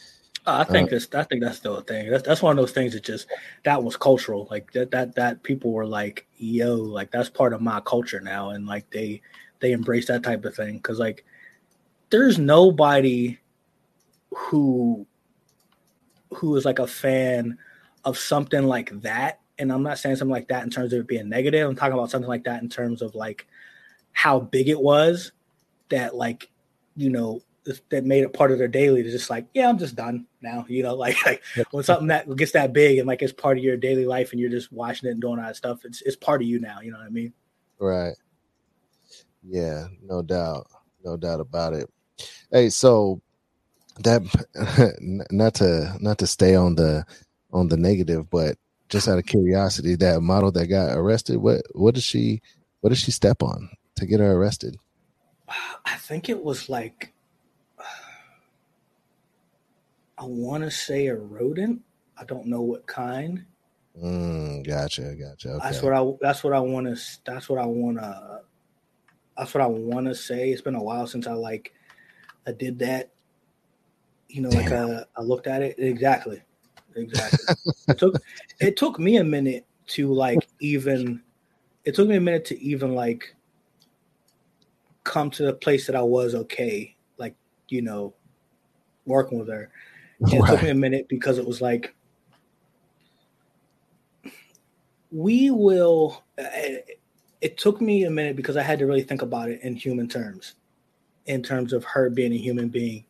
I 0.46 0.64
think 0.64 0.90
that's 0.90 1.08
I 1.14 1.24
think 1.24 1.44
that's 1.44 1.58
still 1.58 1.78
a 1.78 1.84
thing. 1.84 2.10
That's 2.10 2.24
that's 2.24 2.42
one 2.42 2.58
of 2.58 2.62
those 2.62 2.72
things 2.72 2.94
that 2.94 3.04
just 3.04 3.28
that 3.64 3.84
was 3.84 3.96
cultural. 3.96 4.48
Like 4.50 4.72
that 4.72 4.90
that 4.92 5.14
that 5.16 5.44
people 5.44 5.72
were 5.72 5.86
like, 5.86 6.26
yo, 6.38 6.76
like 6.76 7.12
that's 7.12 7.30
part 7.30 7.54
of 7.54 7.62
my 7.62 7.80
culture 7.82 8.20
now, 8.20 8.50
and 8.50 8.66
like 8.66 8.90
they 8.90 9.22
they 9.60 9.72
embrace 9.72 10.08
that 10.08 10.24
type 10.24 10.44
of 10.46 10.56
thing 10.56 10.78
because 10.78 10.98
like 10.98 11.24
there's 12.10 12.40
nobody 12.40 13.38
who 14.36 15.06
who 16.34 16.56
is 16.56 16.66
like 16.66 16.80
a 16.80 16.88
fan 16.88 17.58
of 18.06 18.18
something 18.18 18.64
like 18.64 18.90
that. 19.02 19.40
And 19.58 19.72
I'm 19.72 19.84
not 19.84 20.00
saying 20.00 20.16
something 20.16 20.32
like 20.32 20.48
that 20.48 20.64
in 20.64 20.70
terms 20.70 20.94
of 20.94 21.02
it 21.02 21.08
being 21.08 21.30
negative. 21.30 21.68
I'm 21.68 21.76
talking 21.76 21.94
about 21.94 22.10
something 22.10 22.30
like 22.30 22.46
that 22.46 22.62
in 22.62 22.70
terms 22.70 23.02
of 23.02 23.16
like 23.16 23.48
how 24.12 24.40
big 24.40 24.68
it 24.68 24.80
was 24.80 25.32
that 25.90 26.16
like 26.16 26.50
you 26.96 27.10
know 27.10 27.42
that 27.90 28.04
made 28.04 28.24
it 28.24 28.34
part 28.34 28.52
of 28.52 28.58
their 28.58 28.68
daily 28.68 29.04
to 29.04 29.12
just 29.12 29.30
like 29.30 29.46
yeah 29.54 29.70
i'm 29.70 29.78
just 29.78 29.96
done 29.96 30.26
now 30.42 30.66
you 30.70 30.82
know 30.82 30.96
like, 30.96 31.16
like 31.26 31.42
when 31.72 31.84
something 31.84 32.08
that 32.08 32.36
gets 32.36 32.52
that 32.52 32.74
big 32.74 32.98
and 32.98 33.08
like 33.08 33.22
it's 33.22 33.32
part 33.32 33.58
of 33.58 33.64
your 33.64 33.78
daily 33.78 34.06
life 34.06 34.32
and 34.32 34.42
you're 34.42 34.50
just 34.50 34.72
watching 34.72 35.08
it 35.08 35.14
and 35.14 35.22
doing 35.22 35.38
all 35.40 35.46
that 35.46 35.56
stuff 35.56 35.86
it's 35.86 36.02
it's 36.02 36.16
part 36.16 36.42
of 36.42 36.48
you 36.48 36.60
now 36.60 36.82
you 36.82 36.92
know 36.92 36.98
what 36.98 37.06
i 37.06 37.10
mean 37.10 37.32
Right. 37.82 38.14
Yeah, 39.44 39.88
no 40.04 40.22
doubt. 40.22 40.68
No 41.04 41.18
doubt 41.18 41.40
about 41.40 41.74
it. 41.74 41.90
Hey, 42.52 42.70
so 42.70 43.20
that 44.02 44.22
not 45.32 45.56
to 45.56 45.98
not 46.00 46.20
to 46.20 46.28
stay 46.28 46.54
on 46.56 46.76
the 46.76 47.04
on 47.54 47.68
the 47.68 47.78
negative, 47.78 48.30
but 48.30 48.58
just 48.90 49.08
out 49.08 49.18
of 49.18 49.26
curiosity, 49.26 49.96
that 49.96 50.22
model 50.22 50.52
that 50.52 50.68
got 50.68 50.98
arrested, 50.98 51.38
what 51.38 51.62
what 51.74 51.94
did 51.96 52.04
she 52.04 52.42
what 52.82 52.90
did 52.90 52.98
she 52.98 53.12
step 53.12 53.42
on 53.44 53.70
to 53.96 54.06
get 54.06 54.20
her 54.20 54.32
arrested? 54.34 54.78
i 55.86 55.96
think 55.96 56.30
it 56.30 56.42
was 56.44 56.70
like 56.70 57.14
i 60.18 60.24
want 60.24 60.64
to 60.64 60.72
say 60.72 61.08
a 61.08 61.16
rodent 61.16 61.82
i 62.18 62.24
don't 62.24 62.46
know 62.46 62.62
what 62.62 62.86
kind 62.88 63.46
Mm, 64.02 64.66
gotcha, 64.66 65.14
gotcha. 65.16 65.50
Okay. 65.50 65.60
that's 65.66 65.84
what 65.84 65.92
i 65.92 66.14
that's 66.22 66.46
what 66.46 66.54
i 66.54 66.60
want 66.62 66.88
to 66.88 67.02
that's 67.26 67.50
what 67.50 67.60
i 67.60 67.66
want 67.66 67.98
to 67.98 68.40
that's 69.38 69.54
what 69.54 69.62
i 69.62 69.68
want 69.68 70.08
to 70.08 70.16
say 70.16 70.50
it's 70.50 70.62
been 70.62 70.76
a 70.76 70.82
while 70.82 71.06
since 71.06 71.28
i 71.28 71.34
like 71.34 71.74
i 72.48 72.54
did 72.54 72.80
that 72.80 73.12
you 74.30 74.42
know 74.42 74.48
like 74.48 74.72
uh, 74.72 75.04
i 75.18 75.22
looked 75.22 75.46
at 75.46 75.62
it 75.62 75.76
exactly 75.78 76.42
exactly. 76.96 77.56
It 77.88 77.98
took 77.98 78.22
it 78.60 78.78
took 78.78 79.00
me 79.00 79.18
a 79.18 79.24
minute 79.24 79.66
to 79.88 80.14
like 80.14 80.48
even 80.60 81.22
it 81.86 81.96
took 81.96 82.08
me 82.08 82.16
a 82.16 82.22
minute 82.22 82.46
to 82.46 82.62
even 82.62 82.96
like 82.96 83.36
come 85.04 85.30
to 85.32 85.44
the 85.44 85.54
place 85.54 85.88
that 85.88 85.96
i 85.96 86.02
was 86.02 86.36
okay 86.36 86.96
like 87.18 87.36
you 87.70 87.82
know 87.82 88.14
working 89.06 89.40
with 89.40 89.48
her. 89.50 89.72
And 90.20 90.34
it 90.34 90.46
took 90.46 90.62
me 90.62 90.70
a 90.70 90.76
minute 90.76 91.08
because 91.10 91.40
it 91.40 91.46
was 91.46 91.62
like 91.62 91.96
we 95.12 95.50
will 95.50 96.24
it, 96.38 97.00
it 97.42 97.58
took 97.58 97.82
me 97.82 98.04
a 98.04 98.10
minute 98.10 98.36
because 98.36 98.56
i 98.56 98.62
had 98.62 98.80
to 98.80 98.86
really 98.86 99.02
think 99.02 99.24
about 99.24 99.50
it 99.50 99.60
in 99.62 99.76
human 99.76 100.08
terms 100.08 100.56
in 101.26 101.42
terms 101.42 101.74
of 101.74 101.84
her 101.84 102.10
being 102.10 102.34
a 102.34 102.38
human 102.38 102.70
being 102.70 103.04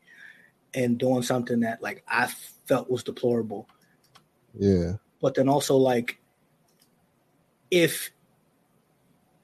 and 0.74 0.98
doing 0.98 1.22
something 1.22 1.60
that 1.60 1.82
like 1.84 2.04
i 2.08 2.32
felt 2.72 2.90
was 2.90 3.04
deplorable 3.04 3.68
Yeah. 4.58 4.94
but 5.22 5.36
then 5.36 5.50
also 5.50 5.76
like 5.76 6.18
if 7.70 8.12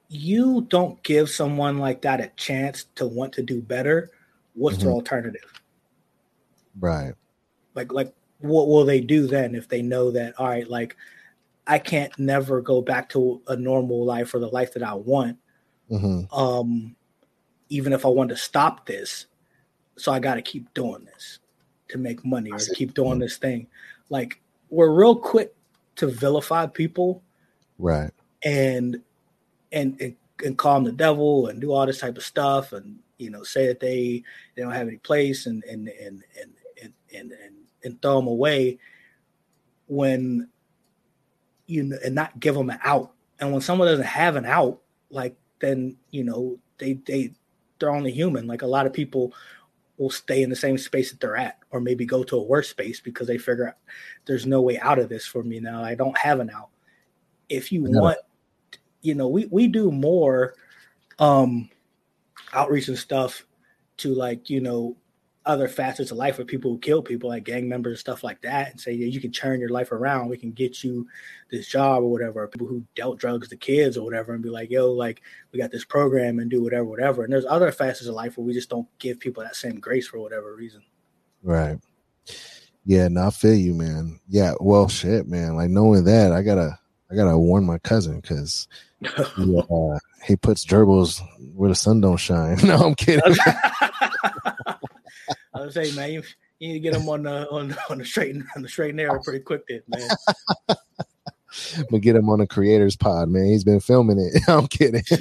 you 0.08 0.66
don't 0.70 1.04
give 1.04 1.30
someone 1.30 1.78
like 1.78 2.02
that 2.04 2.22
a 2.22 2.32
chance 2.38 2.86
to 2.96 3.06
want 3.06 3.34
to 3.34 3.44
do 3.44 3.62
better 3.62 4.10
what's 4.54 4.78
their 4.78 4.92
Mhm. 4.92 4.94
alternative 4.94 5.62
Right. 6.80 7.16
like 7.76 7.92
like 7.92 8.14
what 8.40 8.70
will 8.70 8.86
they 8.86 9.02
do 9.02 9.28
then 9.28 9.56
if 9.56 9.68
they 9.68 9.82
know 9.82 10.10
that 10.12 10.34
all 10.40 10.48
right 10.48 10.70
like 10.70 10.96
i 11.68 11.78
can't 11.78 12.18
never 12.18 12.62
go 12.62 12.82
back 12.82 13.10
to 13.10 13.42
a 13.50 13.58
normal 13.58 14.06
life 14.06 14.34
or 14.34 14.40
the 14.40 14.48
life 14.48 14.74
that 14.74 14.84
i 14.84 14.94
want 14.94 15.38
hmm 15.90 16.22
um 16.32 16.96
even 17.68 17.92
if 17.92 18.06
i 18.06 18.10
want 18.10 18.30
to 18.30 18.38
stop 18.38 18.86
this 18.86 19.26
so 19.98 20.14
i 20.14 20.20
got 20.20 20.36
to 20.36 20.42
keep 20.42 20.74
doing 20.74 21.04
this 21.04 21.40
to 21.90 21.98
make 21.98 22.26
money 22.26 22.52
or 22.52 22.56
I 22.56 22.58
to 22.60 22.64
see. 22.64 22.76
keep 22.76 22.94
doing 22.94 23.18
mm. 23.18 23.22
this 23.22 23.38
thing 23.38 23.68
like 24.10 24.42
we're 24.70 24.92
real 24.92 25.16
quick 25.16 25.54
to 25.96 26.08
vilify 26.08 26.68
people 26.68 27.22
Right. 27.80 28.12
and 28.44 29.02
and 29.72 30.00
and, 30.02 30.16
and 30.44 30.58
call 30.58 30.76
them 30.76 30.84
the 30.86 30.92
devil 30.92 31.48
and 31.48 31.60
do 31.62 31.72
all 31.72 31.86
this 31.86 32.00
type 32.00 32.18
of 32.18 32.24
stuff 32.24 32.74
and 32.74 33.00
you 33.18 33.30
know 33.30 33.44
say 33.44 33.68
that 33.68 33.80
they 33.80 34.24
they 34.56 34.62
don't 34.62 34.72
have 34.74 34.88
any 34.88 34.98
place 34.98 35.46
and 35.46 35.64
and 35.66 35.88
and 35.90 36.24
and 36.40 36.54
and 36.84 36.94
and, 37.14 37.32
and, 37.32 37.56
and 37.84 38.02
throw 38.02 38.18
them 38.18 38.28
away 38.28 38.78
when 39.88 40.48
you 41.68 41.84
know 41.84 41.98
and 42.04 42.16
not 42.16 42.40
give 42.40 42.56
them 42.56 42.70
an 42.70 42.80
out 42.84 43.12
And 43.40 43.52
when 43.52 43.62
someone 43.62 43.88
doesn't 43.88 44.06
have 44.06 44.36
an 44.36 44.46
out, 44.46 44.82
like 45.10 45.36
then 45.60 45.98
you 46.12 46.24
know 46.24 46.58
they 46.80 46.94
they 46.94 47.34
they're 47.80 47.92
only 47.94 48.12
human. 48.12 48.48
Like 48.48 48.62
a 48.64 48.68
lot 48.68 48.86
of 48.86 48.94
people 48.94 49.34
will 49.98 50.10
stay 50.10 50.44
in 50.44 50.50
the 50.50 50.56
same 50.56 50.78
space 50.78 51.12
that 51.12 51.20
they're 51.20 51.38
at, 51.38 51.60
or 51.72 51.80
maybe 51.80 52.06
go 52.06 52.24
to 52.24 52.38
a 52.38 52.44
worse 52.44 52.70
space 52.70 53.00
because 53.00 53.28
they 53.28 53.38
figure 53.38 53.70
out 53.70 53.78
there's 54.26 54.46
no 54.46 54.62
way 54.62 54.80
out 54.80 55.00
of 55.00 55.10
this 55.10 55.26
for 55.26 55.44
me 55.44 55.60
now. 55.60 55.84
I 55.84 55.96
don't 55.96 56.18
have 56.18 56.40
an 56.40 56.50
out. 56.50 56.70
If 57.50 57.72
you 57.72 57.84
yeah. 57.84 58.00
want, 58.00 58.18
you 59.02 59.16
know, 59.16 59.28
we 59.28 59.46
we 59.48 59.68
do 59.68 59.92
more 59.92 60.56
um 61.20 61.70
outreach 62.54 62.88
and 62.88 62.98
stuff 62.98 63.46
to 63.98 64.14
like 64.14 64.50
you 64.50 64.62
know 64.62 64.96
other 65.48 65.68
facets 65.68 66.12
of 66.12 66.18
life 66.18 66.38
with 66.38 66.48
people 66.48 66.72
who 66.72 66.78
kill 66.80 67.02
people, 67.02 67.30
like 67.30 67.44
gang 67.44 67.68
members 67.68 67.92
and 67.92 68.00
stuff 68.00 68.24
like 68.24 68.42
that, 68.42 68.72
and 68.72 68.80
say, 68.80 68.92
yeah, 68.92 69.08
you 69.08 69.22
can 69.22 69.32
turn 69.32 69.60
your 69.60 69.70
life 69.70 69.92
around. 69.92 70.28
We 70.28 70.38
can 70.38 70.52
get 70.52 70.84
you 70.84 71.08
this 71.50 71.68
job 71.68 72.04
or 72.04 72.12
whatever. 72.12 72.44
Or 72.44 72.48
people 72.48 72.68
who 72.68 72.84
dealt 72.96 73.20
drugs 73.20 73.48
to 73.50 73.58
kids 73.58 73.98
or 73.98 74.04
whatever, 74.04 74.34
and 74.34 74.44
be 74.44 74.50
like, 74.50 74.70
yo, 74.70 74.92
like 74.92 75.22
we 75.52 75.60
got 75.60 75.72
this 75.72 75.86
program 75.86 76.40
and 76.40 76.52
do 76.52 76.62
whatever, 76.62 76.86
whatever. 76.86 77.24
And 77.24 77.32
there's 77.32 77.46
other 77.46 77.72
facets 77.72 78.08
of 78.08 78.16
life 78.16 78.38
where 78.38 78.46
we 78.46 78.54
just 78.54 78.70
don't 78.70 78.88
give 79.00 79.20
people 79.20 79.44
that 79.44 79.56
same 79.56 79.80
grace 79.80 80.08
for 80.08 80.20
whatever 80.20 80.56
reason. 80.56 80.84
Right. 81.42 81.78
Yeah, 82.86 83.08
no, 83.08 83.28
I 83.28 83.30
feel 83.32 83.54
you, 83.54 83.74
man. 83.74 84.20
Yeah, 84.28 84.54
well, 84.60 84.88
shit, 84.88 85.28
man. 85.28 85.56
Like 85.56 85.70
knowing 85.70 86.06
that, 86.06 86.32
I 86.32 86.42
gotta, 86.42 86.78
I 87.12 87.16
gotta 87.16 87.38
warn 87.38 87.66
my 87.66 87.78
cousin 87.80 88.20
because 88.20 88.68
he, 89.02 89.64
uh, 89.70 90.00
he 90.24 90.36
puts 90.36 90.66
gerbils 90.66 91.22
where 91.54 91.70
the 91.70 91.76
sun 91.76 92.02
don't 92.02 92.18
shine. 92.18 92.58
no, 92.64 92.78
I'm 92.78 92.96
kidding. 92.96 93.36
I 95.58 95.66
was 95.66 95.74
saying, 95.74 95.96
man, 95.96 96.12
you, 96.12 96.24
you, 96.60 96.68
need 96.68 96.74
to 96.74 96.80
get 96.80 96.96
him 96.96 97.10
on 97.10 97.24
the 97.24 97.50
on, 97.50 97.76
on 97.90 97.98
the 97.98 98.06
straight 98.06 98.36
on 98.56 98.62
the 98.62 98.70
straight 98.70 98.90
and 98.90 98.98
narrow 98.98 99.22
pretty 99.24 99.40
quick, 99.40 99.64
then, 99.68 99.82
man. 99.88 100.08
but 101.90 102.02
get 102.02 102.16
him 102.16 102.30
on 102.30 102.40
the 102.40 102.48
creators 102.48 102.96
pod, 102.96 103.30
man. 103.30 103.46
He's 103.46 103.64
been 103.64 103.80
filming 103.80 104.20
it. 104.20 104.44
I'm 104.48 104.68
kidding. 104.68 105.04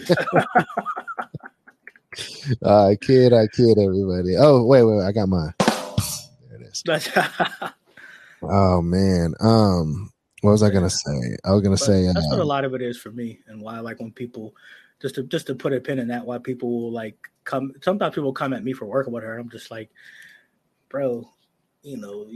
I 2.64 2.96
kid, 3.00 3.32
I 3.32 3.46
kid 3.48 3.78
everybody. 3.78 4.36
Oh, 4.38 4.64
wait, 4.64 4.82
wait, 4.84 4.96
wait, 4.98 5.04
I 5.04 5.12
got 5.12 5.28
mine. 5.28 5.54
There 5.58 6.60
it 6.60 6.62
is. 6.62 6.82
oh 8.42 8.82
man. 8.82 9.34
Um, 9.40 10.10
what 10.42 10.52
was 10.52 10.62
I 10.62 10.70
gonna 10.70 10.90
say? 10.90 11.36
I 11.44 11.52
was 11.52 11.62
gonna 11.62 11.76
but 11.76 11.80
say 11.80 12.06
that's 12.06 12.18
uh, 12.18 12.28
what 12.30 12.38
a 12.38 12.44
lot 12.44 12.64
of 12.64 12.74
it 12.74 12.82
is 12.82 12.98
for 12.98 13.10
me, 13.10 13.40
and 13.46 13.60
why 13.60 13.76
I 13.76 13.80
like 13.80 14.00
when 14.00 14.12
people 14.12 14.54
just 15.00 15.16
to 15.16 15.22
just 15.24 15.46
to 15.48 15.54
put 15.54 15.72
a 15.72 15.80
pin 15.80 15.98
in 15.98 16.08
that, 16.08 16.24
why 16.24 16.38
people 16.38 16.70
will 16.70 16.92
like 16.92 17.16
come. 17.44 17.72
Sometimes 17.82 18.14
people 18.14 18.32
come 18.32 18.52
at 18.52 18.64
me 18.64 18.72
for 18.72 18.86
working 18.86 19.12
with 19.12 19.24
her. 19.24 19.38
I'm 19.38 19.50
just 19.50 19.70
like, 19.70 19.90
bro, 20.88 21.28
you 21.82 21.96
know, 21.96 22.26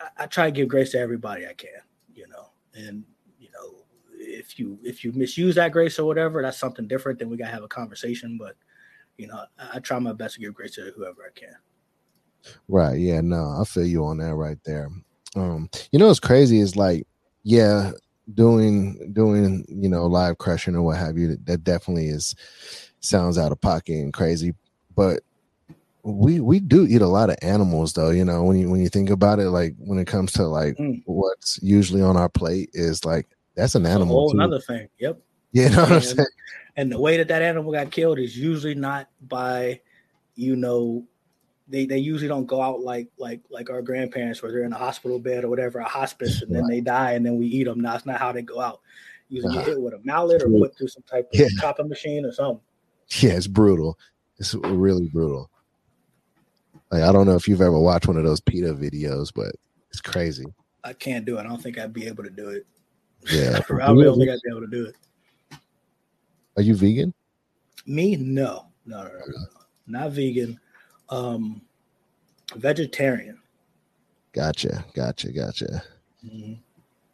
I, 0.00 0.24
I 0.24 0.26
try 0.26 0.46
to 0.46 0.52
give 0.52 0.68
grace 0.68 0.92
to 0.92 0.98
everybody 0.98 1.46
I 1.46 1.54
can, 1.54 1.70
you 2.14 2.26
know, 2.28 2.50
and 2.74 3.04
you 3.38 3.48
know, 3.52 3.84
if 4.14 4.58
you 4.58 4.78
if 4.82 5.04
you 5.04 5.12
misuse 5.12 5.54
that 5.56 5.72
grace 5.72 5.98
or 5.98 6.06
whatever, 6.06 6.42
that's 6.42 6.58
something 6.58 6.86
different. 6.86 7.18
Then 7.18 7.30
we 7.30 7.36
gotta 7.36 7.52
have 7.52 7.64
a 7.64 7.68
conversation. 7.68 8.38
But 8.38 8.56
you 9.16 9.26
know, 9.26 9.44
I, 9.58 9.70
I 9.74 9.78
try 9.80 9.98
my 9.98 10.12
best 10.12 10.34
to 10.34 10.40
give 10.40 10.54
grace 10.54 10.74
to 10.76 10.92
whoever 10.96 11.22
I 11.26 11.38
can. 11.38 11.56
Right. 12.68 12.98
Yeah. 12.98 13.20
No, 13.20 13.56
I 13.60 13.64
feel 13.64 13.86
you 13.86 14.04
on 14.04 14.18
that 14.18 14.34
right 14.34 14.58
there. 14.64 14.90
Um, 15.36 15.70
you 15.90 15.98
know 15.98 16.08
what's 16.08 16.20
crazy 16.20 16.60
is 16.60 16.76
like, 16.76 17.06
yeah, 17.42 17.92
doing 18.34 19.12
doing 19.12 19.64
you 19.68 19.88
know 19.88 20.06
live 20.06 20.38
crushing 20.38 20.74
or 20.74 20.82
what 20.82 20.98
have 20.98 21.16
you. 21.16 21.36
That 21.44 21.64
definitely 21.64 22.08
is 22.08 22.34
sounds 23.00 23.38
out 23.38 23.52
of 23.52 23.60
pocket 23.60 23.94
and 23.94 24.12
crazy, 24.12 24.54
but 24.94 25.20
we 26.04 26.40
we 26.40 26.58
do 26.58 26.86
eat 26.86 27.00
a 27.00 27.06
lot 27.06 27.30
of 27.30 27.36
animals 27.42 27.92
though 27.92 28.10
you 28.10 28.24
know 28.24 28.42
when 28.42 28.56
you 28.58 28.68
when 28.68 28.80
you 28.80 28.88
think 28.88 29.08
about 29.08 29.38
it 29.38 29.50
like 29.50 29.74
when 29.78 29.98
it 29.98 30.06
comes 30.06 30.32
to 30.32 30.42
like 30.44 30.76
mm. 30.76 31.00
what's 31.06 31.62
usually 31.62 32.02
on 32.02 32.16
our 32.16 32.28
plate 32.28 32.70
is 32.72 33.04
like 33.04 33.28
that's 33.54 33.74
an 33.74 33.86
animal 33.86 34.16
a 34.16 34.20
whole 34.20 34.32
another 34.32 34.60
thing. 34.60 34.88
Yep. 34.98 35.20
You 35.54 35.68
know 35.68 35.82
what 35.82 35.84
and, 35.84 35.92
i'm 35.92 36.00
saying? 36.00 36.26
and 36.76 36.90
the 36.90 36.98
way 36.98 37.18
that 37.18 37.28
that 37.28 37.42
animal 37.42 37.72
got 37.72 37.90
killed 37.90 38.18
is 38.18 38.38
usually 38.38 38.74
not 38.74 39.10
by 39.20 39.82
you 40.34 40.56
know 40.56 41.04
they 41.68 41.84
they 41.84 41.98
usually 41.98 42.26
don't 42.26 42.46
go 42.46 42.62
out 42.62 42.80
like 42.80 43.08
like 43.18 43.42
like 43.50 43.68
our 43.68 43.82
grandparents 43.82 44.42
where 44.42 44.50
they're 44.50 44.64
in 44.64 44.72
a 44.72 44.78
hospital 44.78 45.18
bed 45.18 45.44
or 45.44 45.50
whatever 45.50 45.78
a 45.78 45.84
hospice 45.84 46.40
and 46.40 46.54
then 46.54 46.66
they 46.68 46.80
die 46.80 47.12
and 47.12 47.26
then 47.26 47.36
we 47.36 47.46
eat 47.46 47.64
them 47.64 47.82
that's 47.82 48.06
not 48.06 48.18
how 48.18 48.32
they 48.32 48.40
go 48.40 48.62
out. 48.62 48.80
Usually 49.28 49.50
uh-huh. 49.50 49.66
get 49.66 49.74
hit 49.74 49.82
with 49.82 49.92
a 49.92 50.00
mallet 50.04 50.42
or 50.42 50.48
put 50.48 50.76
through 50.76 50.88
some 50.88 51.02
type 51.02 51.28
of 51.32 51.38
yeah. 51.38 51.48
chopping 51.60 51.90
machine 51.90 52.24
or 52.24 52.32
something. 52.32 52.64
Yeah 53.20 53.32
it's 53.32 53.46
brutal. 53.46 53.98
It's 54.38 54.54
really 54.54 55.10
brutal 55.10 55.50
like 56.92 57.02
I 57.02 57.10
don't 57.10 57.26
know 57.26 57.34
if 57.34 57.48
you've 57.48 57.62
ever 57.62 57.78
watched 57.78 58.06
one 58.06 58.18
of 58.18 58.24
those 58.24 58.40
PETA 58.40 58.74
videos, 58.74 59.32
but 59.34 59.52
it's 59.90 60.00
crazy. 60.00 60.44
I 60.84 60.92
can't 60.92 61.24
do 61.24 61.38
it. 61.38 61.40
I 61.40 61.44
don't 61.44 61.60
think 61.60 61.78
I'd 61.78 61.92
be 61.92 62.06
able 62.06 62.22
to 62.22 62.30
do 62.30 62.50
it. 62.50 62.66
Yeah, 63.30 63.60
I 63.82 63.86
don't 63.86 64.18
think 64.18 64.30
I'd 64.30 64.40
be 64.44 64.50
able 64.50 64.60
to 64.60 64.66
do 64.66 64.84
it. 64.84 64.96
Are 66.56 66.62
you 66.62 66.74
vegan? 66.76 67.14
Me, 67.86 68.16
no, 68.16 68.66
no, 68.84 69.04
no, 69.04 69.08
no, 69.08 69.24
no. 69.26 69.46
not 69.86 70.12
vegan. 70.12 70.60
Um, 71.08 71.62
vegetarian. 72.56 73.38
Gotcha, 74.32 74.84
gotcha, 74.94 75.32
gotcha. 75.32 75.82
Mm-hmm. 76.24 76.54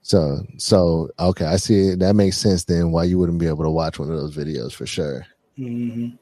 So, 0.02 0.44
so 0.56 1.10
okay, 1.20 1.44
I 1.44 1.56
see. 1.56 1.94
That 1.94 2.16
makes 2.16 2.36
sense 2.38 2.64
then. 2.64 2.90
Why 2.90 3.04
you 3.04 3.18
wouldn't 3.18 3.38
be 3.38 3.46
able 3.46 3.64
to 3.64 3.70
watch 3.70 3.98
one 3.98 4.10
of 4.10 4.16
those 4.16 4.34
videos 4.34 4.72
for 4.72 4.86
sure. 4.86 5.26
Mm-hmm. 5.58 6.16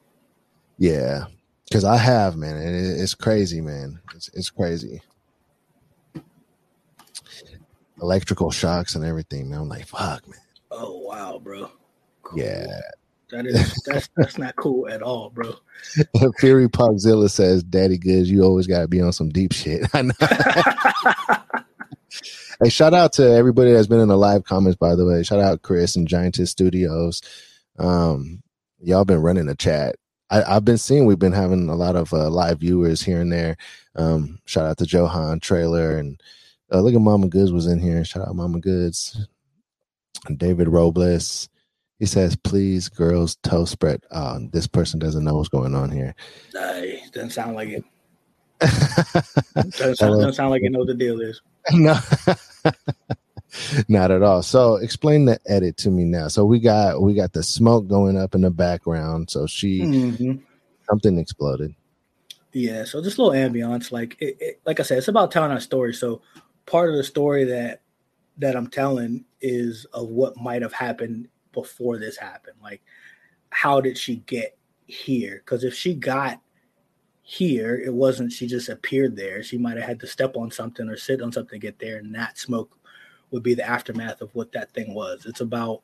Yeah, 0.77 1.25
because 1.67 1.83
I 1.83 1.97
have, 1.97 2.35
man. 2.35 2.57
It, 2.57 3.01
it's 3.01 3.13
crazy, 3.13 3.61
man. 3.61 3.99
It's, 4.15 4.29
it's 4.33 4.49
crazy. 4.49 5.01
Electrical 8.01 8.51
shocks 8.51 8.95
and 8.95 9.03
everything, 9.03 9.49
man. 9.49 9.61
I'm 9.61 9.69
like, 9.69 9.87
fuck, 9.87 10.27
man. 10.27 10.39
Oh 10.71 10.97
wow, 10.99 11.39
bro. 11.43 11.71
Cool. 12.23 12.39
Yeah. 12.39 12.79
That 13.31 13.45
is 13.45 13.83
that's 13.85 14.07
that's 14.15 14.37
not 14.37 14.55
cool 14.55 14.87
at 14.87 15.01
all, 15.01 15.31
bro. 15.31 15.53
Fury 16.39 16.69
Popzilla 16.69 17.29
says, 17.29 17.61
"Daddy 17.61 17.97
Goodz, 17.97 18.31
you 18.31 18.43
always 18.43 18.67
got 18.67 18.81
to 18.81 18.87
be 18.87 19.01
on 19.01 19.11
some 19.11 19.29
deep 19.29 19.51
shit." 19.51 19.85
I 19.93 20.03
know. 20.03 20.13
hey, 22.63 22.69
shout 22.69 22.93
out 22.93 23.11
to 23.13 23.29
everybody 23.29 23.73
that's 23.73 23.87
been 23.87 23.99
in 23.99 24.07
the 24.07 24.17
live 24.17 24.45
comments. 24.45 24.77
By 24.77 24.95
the 24.95 25.05
way, 25.05 25.23
shout 25.23 25.41
out 25.41 25.61
Chris 25.61 25.97
and 25.97 26.07
Giantess 26.07 26.51
Studios. 26.51 27.21
Um, 27.77 28.41
y'all 28.79 29.03
been 29.03 29.21
running 29.21 29.47
the 29.47 29.55
chat 29.55 29.97
I, 30.29 30.53
have 30.53 30.65
been 30.65 30.77
seeing 30.77 31.05
we've 31.05 31.19
been 31.19 31.31
having 31.31 31.69
a 31.69 31.75
lot 31.75 31.95
of 31.95 32.13
uh, 32.13 32.29
live 32.29 32.59
viewers 32.59 33.01
here 33.01 33.21
and 33.21 33.31
there. 33.31 33.57
Um, 33.95 34.39
shout 34.45 34.65
out 34.65 34.77
to 34.79 34.85
Johan 34.85 35.39
Trailer 35.39 35.97
and 35.97 36.21
uh, 36.71 36.81
look 36.81 36.93
at 36.93 37.01
Mama 37.01 37.27
Goods 37.27 37.51
was 37.51 37.67
in 37.67 37.79
here. 37.79 38.03
Shout 38.03 38.27
out 38.27 38.35
Mama 38.35 38.59
Goods. 38.59 39.27
And 40.27 40.37
David 40.37 40.67
Robles. 40.67 41.47
He 41.99 42.05
says, 42.05 42.35
"Please, 42.35 42.89
girls, 42.89 43.37
toast 43.37 43.71
spread." 43.71 44.03
Uh, 44.11 44.39
this 44.51 44.67
person 44.67 44.99
doesn't 44.99 45.23
know 45.23 45.35
what's 45.35 45.49
going 45.49 45.73
on 45.73 45.91
here. 45.91 46.13
Uh, 46.59 46.81
doesn't 47.11 47.31
sound 47.31 47.55
like 47.55 47.69
it. 47.69 47.83
doesn't, 48.59 49.73
sound, 49.73 49.97
doesn't 49.97 50.33
sound 50.33 50.51
like 50.51 50.61
you 50.61 50.69
know 50.69 50.79
what 50.79 50.87
the 50.87 50.93
deal 50.93 51.21
is. 51.21 51.41
No. 51.71 51.99
Not 53.87 54.11
at 54.11 54.23
all. 54.23 54.43
So 54.43 54.75
explain 54.75 55.25
the 55.25 55.39
edit 55.45 55.77
to 55.77 55.91
me 55.91 56.03
now. 56.03 56.27
So 56.27 56.45
we 56.45 56.59
got 56.59 57.01
we 57.01 57.13
got 57.13 57.33
the 57.33 57.43
smoke 57.43 57.87
going 57.87 58.17
up 58.17 58.35
in 58.35 58.41
the 58.41 58.51
background. 58.51 59.29
So 59.29 59.47
she 59.47 59.81
mm-hmm. 59.81 60.33
something 60.89 61.17
exploded. 61.17 61.75
Yeah. 62.53 62.85
So 62.85 63.01
this 63.01 63.17
little 63.17 63.33
ambiance, 63.33 63.91
like 63.91 64.17
it, 64.19 64.37
it, 64.39 64.61
like 64.65 64.79
I 64.79 64.83
said, 64.83 64.97
it's 64.97 65.07
about 65.07 65.31
telling 65.31 65.51
our 65.51 65.59
story. 65.59 65.93
So 65.93 66.21
part 66.65 66.89
of 66.89 66.95
the 66.95 67.03
story 67.03 67.43
that 67.45 67.81
that 68.37 68.55
I'm 68.55 68.67
telling 68.67 69.25
is 69.41 69.85
of 69.93 70.09
what 70.09 70.37
might 70.37 70.61
have 70.61 70.73
happened 70.73 71.27
before 71.53 71.97
this 71.97 72.17
happened. 72.17 72.57
Like, 72.61 72.81
how 73.49 73.81
did 73.81 73.97
she 73.97 74.17
get 74.17 74.57
here? 74.85 75.41
Because 75.43 75.63
if 75.63 75.73
she 75.73 75.93
got 75.93 76.39
here, 77.23 77.75
it 77.75 77.93
wasn't 77.93 78.31
she 78.31 78.47
just 78.47 78.69
appeared 78.69 79.15
there. 79.15 79.43
She 79.43 79.57
might 79.57 79.77
have 79.77 79.85
had 79.85 79.99
to 80.01 80.07
step 80.07 80.37
on 80.37 80.51
something 80.51 80.87
or 80.87 80.95
sit 80.95 81.21
on 81.21 81.31
something 81.31 81.59
to 81.59 81.65
get 81.65 81.79
there, 81.79 81.97
and 81.97 82.13
that 82.15 82.37
smoke 82.37 82.76
would 83.31 83.43
be 83.43 83.53
the 83.53 83.67
aftermath 83.67 84.21
of 84.21 84.33
what 84.33 84.51
that 84.53 84.71
thing 84.73 84.93
was. 84.93 85.25
It's 85.25 85.41
about 85.41 85.81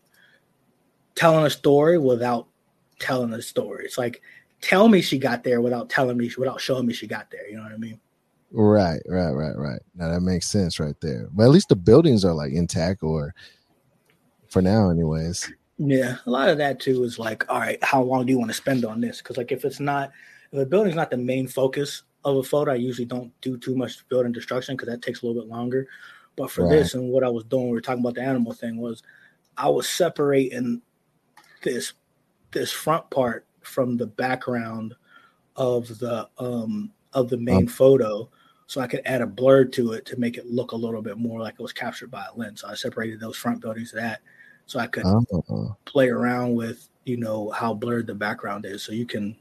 telling 1.15 1.45
a 1.45 1.49
story 1.49 1.97
without 1.97 2.47
telling 2.99 3.33
a 3.33 3.41
story. 3.41 3.85
It's 3.85 3.97
like 3.97 4.21
tell 4.61 4.87
me 4.87 5.01
she 5.01 5.17
got 5.17 5.43
there 5.43 5.61
without 5.61 5.89
telling 5.89 6.17
me 6.17 6.31
without 6.37 6.61
showing 6.61 6.85
me 6.85 6.93
she 6.93 7.07
got 7.07 7.29
there. 7.31 7.47
You 7.49 7.57
know 7.57 7.63
what 7.63 7.73
I 7.73 7.77
mean? 7.77 7.99
Right, 8.51 9.01
right, 9.07 9.31
right, 9.31 9.57
right. 9.57 9.81
Now 9.95 10.09
that 10.09 10.21
makes 10.21 10.47
sense 10.47 10.79
right 10.79 10.95
there. 11.01 11.27
But 11.31 11.43
at 11.43 11.49
least 11.49 11.69
the 11.69 11.75
buildings 11.75 12.23
are 12.23 12.33
like 12.33 12.53
intact 12.53 13.03
or 13.03 13.33
for 14.47 14.61
now 14.61 14.89
anyways. 14.89 15.51
Yeah, 15.79 16.17
a 16.25 16.29
lot 16.29 16.49
of 16.49 16.59
that 16.59 16.79
too 16.79 17.03
is 17.03 17.17
like, 17.17 17.49
all 17.49 17.59
right, 17.59 17.83
how 17.83 18.01
long 18.01 18.25
do 18.25 18.31
you 18.31 18.39
want 18.39 18.51
to 18.51 18.57
spend 18.57 18.85
on 18.85 19.01
this? 19.01 19.17
Because 19.17 19.37
like 19.37 19.51
if 19.51 19.65
it's 19.65 19.79
not 19.79 20.11
if 20.51 20.59
the 20.59 20.65
building's 20.65 20.95
not 20.95 21.09
the 21.09 21.17
main 21.17 21.47
focus 21.47 22.03
of 22.23 22.37
a 22.37 22.43
photo, 22.43 22.71
I 22.71 22.75
usually 22.75 23.05
don't 23.05 23.33
do 23.41 23.57
too 23.57 23.75
much 23.75 24.07
building 24.07 24.31
destruction 24.31 24.75
because 24.75 24.87
that 24.87 25.01
takes 25.01 25.21
a 25.21 25.25
little 25.25 25.41
bit 25.41 25.49
longer. 25.49 25.87
But 26.35 26.51
for 26.51 26.64
right. 26.64 26.72
this 26.72 26.93
and 26.93 27.10
what 27.10 27.23
I 27.23 27.30
was 27.30 27.43
doing, 27.43 27.65
we 27.65 27.73
were 27.73 27.81
talking 27.81 28.01
about 28.01 28.15
the 28.15 28.23
animal 28.23 28.53
thing 28.53 28.77
was 28.77 29.03
I 29.57 29.69
was 29.69 29.88
separating 29.88 30.81
this 31.61 31.93
this 32.51 32.72
front 32.72 33.10
part 33.10 33.45
from 33.61 33.97
the 33.97 34.07
background 34.07 34.95
of 35.55 35.99
the 35.99 36.27
um 36.38 36.91
of 37.14 37.30
the 37.30 37.38
main 37.38 37.57
um, 37.57 37.68
photo 37.68 38.30
so 38.68 38.81
I 38.81 38.88
could 38.88 39.01
add 39.05 39.22
a 39.22 39.27
blur 39.27 39.65
to 39.65 39.91
it 39.93 40.05
to 40.07 40.19
make 40.19 40.38
it 40.38 40.47
look 40.47 40.72
a 40.72 40.76
little 40.76 41.01
bit 41.01 41.18
more 41.18 41.39
like 41.39 41.55
it 41.60 41.61
was 41.61 41.73
captured 41.73 42.10
by 42.10 42.26
a 42.26 42.35
lens. 42.35 42.61
So 42.61 42.69
I 42.69 42.73
separated 42.73 43.19
those 43.19 43.38
front 43.38 43.61
buildings 43.61 43.93
of 43.93 44.01
that 44.01 44.22
so 44.65 44.80
I 44.80 44.88
could 44.88 45.05
oh. 45.05 45.76
play 45.85 46.10
around 46.10 46.55
with 46.55 46.89
you 47.05 47.18
know 47.18 47.51
how 47.51 47.73
blurred 47.73 48.07
the 48.07 48.15
background 48.15 48.65
is. 48.65 48.81
So 48.81 48.91
you 48.91 49.05
can, 49.05 49.35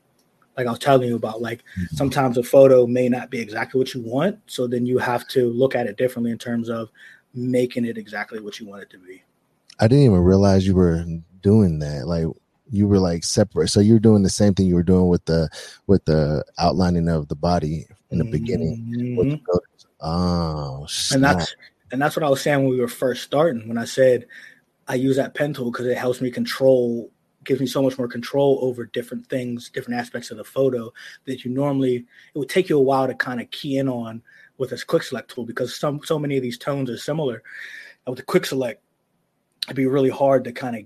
like 0.57 0.67
I 0.67 0.71
was 0.71 0.79
telling 0.79 1.09
you 1.09 1.17
about, 1.17 1.41
like 1.41 1.63
mm-hmm. 1.79 1.97
sometimes 1.97 2.37
a 2.39 2.43
photo 2.43 2.87
may 2.87 3.09
not 3.09 3.31
be 3.31 3.41
exactly 3.41 3.79
what 3.79 3.95
you 3.95 4.03
want, 4.03 4.39
so 4.47 4.67
then 4.67 4.87
you 4.87 4.99
have 4.99 5.27
to 5.29 5.51
look 5.51 5.75
at 5.75 5.87
it 5.87 5.97
differently 5.97 6.31
in 6.31 6.39
terms 6.39 6.69
of 6.69 6.91
making 7.35 7.85
it 7.85 7.97
exactly 7.97 8.41
what 8.41 8.61
you 8.61 8.67
want 8.67 8.83
it 8.83 8.91
to 8.91 8.99
be. 8.99 9.23
I 9.81 9.89
didn't 9.89 10.05
even 10.05 10.19
realize 10.19 10.67
you 10.67 10.75
were 10.75 11.05
doing 11.41 11.79
that. 11.81 12.07
Like 12.07 12.27
you 12.71 12.87
were 12.87 12.99
like 12.99 13.25
separate. 13.25 13.69
So 13.69 13.81
you're 13.81 13.99
doing 13.99 14.23
the 14.23 14.31
same 14.31 14.55
thing 14.55 14.67
you 14.67 14.75
were 14.75 14.83
doing 14.83 15.09
with 15.09 15.25
the 15.25 15.49
with 15.87 16.05
the 16.05 16.45
outlining 16.59 17.09
of 17.09 17.29
the 17.29 17.37
body 17.37 17.87
in 18.11 18.19
the 18.19 18.25
mm-hmm. 18.25 18.33
beginning. 18.33 19.45
Oh, 20.01 20.87
snap. 20.89 21.15
and 21.15 21.25
that's 21.25 21.57
and 21.93 22.03
that's 22.03 22.17
what 22.17 22.25
I 22.25 22.29
was 22.31 22.43
saying 22.43 22.61
when 22.61 22.71
we 22.71 22.81
were 22.81 22.89
first 22.89 23.23
starting. 23.23 23.69
When 23.69 23.79
I 23.79 23.85
said 23.85 24.27
I 24.89 24.95
use 24.95 25.17
that 25.17 25.35
pen 25.35 25.55
tool 25.55 25.71
because 25.71 25.87
it 25.87 25.97
helps 25.97 26.21
me 26.21 26.31
control, 26.31 27.11
gives 27.45 27.61
me 27.61 27.67
so 27.67 27.83
much 27.83 27.99
more 27.99 28.09
control 28.09 28.59
over 28.63 28.87
different 28.87 29.27
things, 29.27 29.71
different 29.71 29.99
aspects 29.99 30.31
of 30.31 30.37
the 30.37 30.45
photo 30.45 30.93
that 31.25 31.45
you 31.45 31.51
normally 31.51 31.97
it 32.35 32.39
would 32.39 32.49
take 32.49 32.69
you 32.69 32.79
a 32.79 32.83
while 32.83 33.07
to 33.07 33.15
kind 33.15 33.41
of 33.41 33.51
key 33.51 33.79
in 33.79 33.89
on 33.89 34.23
with 34.59 34.71
this 34.71 34.85
quick 34.85 35.03
select 35.03 35.31
tool 35.31 35.45
because 35.45 35.77
some 35.77 36.01
so 36.05 36.19
many 36.19 36.37
of 36.37 36.43
these 36.43 36.59
tones 36.59 36.91
are 36.91 36.99
similar. 36.99 37.43
And 38.07 38.13
with 38.13 38.19
the 38.19 38.25
quick 38.25 38.47
select, 38.47 38.83
it'd 39.67 39.77
be 39.77 39.87
really 39.87 40.11
hard 40.11 40.45
to 40.45 40.53
kind 40.53 40.77
of 40.77 40.83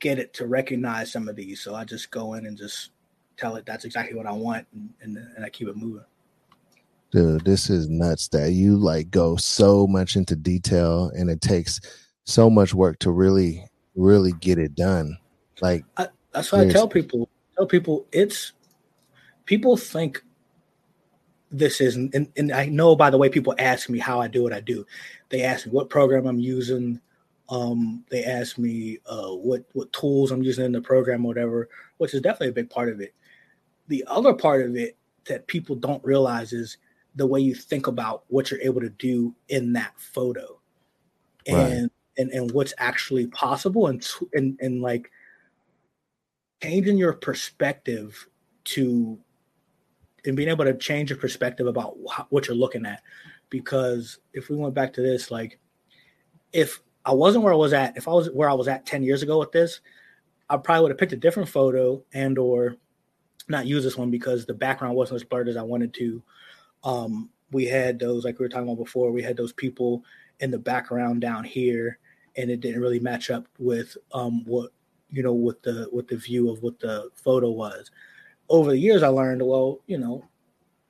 get 0.00 0.18
it 0.18 0.32
to 0.34 0.46
recognize 0.46 1.12
some 1.12 1.28
of 1.28 1.36
these. 1.36 1.60
So 1.60 1.74
I 1.74 1.84
just 1.84 2.10
go 2.10 2.34
in 2.34 2.46
and 2.46 2.56
just 2.56 2.90
tell 3.36 3.56
it 3.56 3.66
that's 3.66 3.84
exactly 3.84 4.16
what 4.16 4.26
I 4.26 4.32
want, 4.32 4.66
and, 4.72 4.90
and, 5.00 5.16
and 5.36 5.44
I 5.44 5.48
keep 5.48 5.68
it 5.68 5.76
moving. 5.76 6.04
Dude, 7.10 7.44
this 7.44 7.70
is 7.70 7.88
nuts 7.88 8.28
that 8.28 8.52
you 8.52 8.76
like 8.76 9.10
go 9.10 9.36
so 9.36 9.86
much 9.86 10.16
into 10.16 10.36
detail, 10.36 11.10
and 11.14 11.30
it 11.30 11.40
takes 11.40 11.80
so 12.24 12.50
much 12.50 12.74
work 12.74 12.98
to 12.98 13.10
really, 13.10 13.64
really 13.94 14.32
get 14.40 14.58
it 14.58 14.74
done. 14.74 15.16
Like 15.60 15.84
I, 15.96 16.08
that's 16.32 16.52
what 16.52 16.62
I 16.62 16.70
tell 16.70 16.88
people. 16.88 17.28
Tell 17.56 17.66
people 17.66 18.06
it's 18.12 18.52
people 19.44 19.76
think 19.76 20.22
this 21.50 21.80
is, 21.80 21.96
and, 21.96 22.30
and 22.36 22.52
I 22.52 22.66
know 22.66 22.94
by 22.94 23.10
the 23.10 23.18
way 23.18 23.28
people 23.28 23.54
ask 23.58 23.88
me 23.88 23.98
how 23.98 24.20
I 24.20 24.28
do 24.28 24.42
what 24.42 24.52
I 24.52 24.60
do. 24.60 24.86
They 25.30 25.42
ask 25.42 25.66
me 25.66 25.72
what 25.72 25.90
program 25.90 26.26
I'm 26.26 26.38
using 26.38 27.00
um, 27.50 28.04
they 28.10 28.24
ask 28.24 28.58
me 28.58 28.98
uh, 29.06 29.30
what 29.30 29.64
what 29.72 29.92
tools 29.92 30.30
I'm 30.30 30.42
using 30.42 30.64
in 30.64 30.72
the 30.72 30.80
program, 30.80 31.24
or 31.24 31.28
whatever, 31.28 31.68
which 31.96 32.14
is 32.14 32.20
definitely 32.20 32.48
a 32.48 32.52
big 32.52 32.70
part 32.70 32.90
of 32.90 33.00
it. 33.00 33.14
The 33.88 34.04
other 34.06 34.34
part 34.34 34.66
of 34.66 34.76
it 34.76 34.96
that 35.26 35.46
people 35.46 35.74
don't 35.74 36.04
realize 36.04 36.52
is 36.52 36.76
the 37.14 37.26
way 37.26 37.40
you 37.40 37.54
think 37.54 37.86
about 37.86 38.24
what 38.28 38.50
you're 38.50 38.60
able 38.60 38.80
to 38.80 38.90
do 38.90 39.34
in 39.48 39.72
that 39.72 39.92
photo, 39.96 40.60
and 41.46 41.82
right. 41.82 41.90
and 42.18 42.30
and 42.30 42.50
what's 42.50 42.74
actually 42.76 43.28
possible, 43.28 43.86
and 43.86 44.06
and 44.34 44.58
and 44.60 44.82
like 44.82 45.10
changing 46.62 46.98
your 46.98 47.12
perspective 47.12 48.28
to 48.64 49.18
and 50.24 50.36
being 50.36 50.48
able 50.48 50.64
to 50.64 50.74
change 50.74 51.10
your 51.10 51.18
perspective 51.18 51.66
about 51.66 51.96
what 52.30 52.46
you're 52.46 52.56
looking 52.56 52.84
at 52.84 53.02
because 53.50 54.18
if 54.32 54.50
we 54.50 54.56
went 54.56 54.74
back 54.74 54.92
to 54.92 55.00
this 55.00 55.30
like 55.30 55.58
if 56.52 56.80
I 57.08 57.12
wasn't 57.12 57.42
where 57.42 57.54
I 57.54 57.56
was 57.56 57.72
at. 57.72 57.96
If 57.96 58.06
I 58.06 58.10
was 58.10 58.30
where 58.30 58.50
I 58.50 58.54
was 58.54 58.68
at 58.68 58.84
10 58.84 59.02
years 59.02 59.22
ago 59.22 59.38
with 59.38 59.50
this, 59.50 59.80
I 60.50 60.58
probably 60.58 60.82
would 60.82 60.90
have 60.90 60.98
picked 60.98 61.14
a 61.14 61.16
different 61.16 61.48
photo 61.48 62.02
and 62.12 62.38
or 62.38 62.76
not 63.48 63.66
use 63.66 63.82
this 63.82 63.96
one 63.96 64.10
because 64.10 64.44
the 64.44 64.52
background 64.52 64.94
wasn't 64.94 65.16
as 65.16 65.24
blurred 65.24 65.48
as 65.48 65.56
I 65.56 65.62
wanted 65.62 65.94
to. 65.94 66.22
Um, 66.84 67.30
we 67.50 67.64
had 67.64 67.98
those, 67.98 68.26
like 68.26 68.38
we 68.38 68.44
were 68.44 68.50
talking 68.50 68.68
about 68.68 68.84
before, 68.84 69.10
we 69.10 69.22
had 69.22 69.38
those 69.38 69.54
people 69.54 70.04
in 70.40 70.50
the 70.50 70.58
background 70.58 71.22
down 71.22 71.44
here, 71.44 71.98
and 72.36 72.50
it 72.50 72.60
didn't 72.60 72.82
really 72.82 73.00
match 73.00 73.30
up 73.30 73.46
with 73.58 73.96
um, 74.12 74.44
what 74.44 74.72
you 75.10 75.22
know, 75.22 75.32
with 75.32 75.62
the 75.62 75.88
with 75.92 76.08
the 76.08 76.16
view 76.16 76.50
of 76.50 76.62
what 76.62 76.78
the 76.80 77.10
photo 77.14 77.50
was. 77.50 77.90
Over 78.48 78.70
the 78.70 78.78
years, 78.78 79.02
I 79.02 79.08
learned, 79.08 79.42
well, 79.42 79.80
you 79.86 79.98
know, 79.98 80.24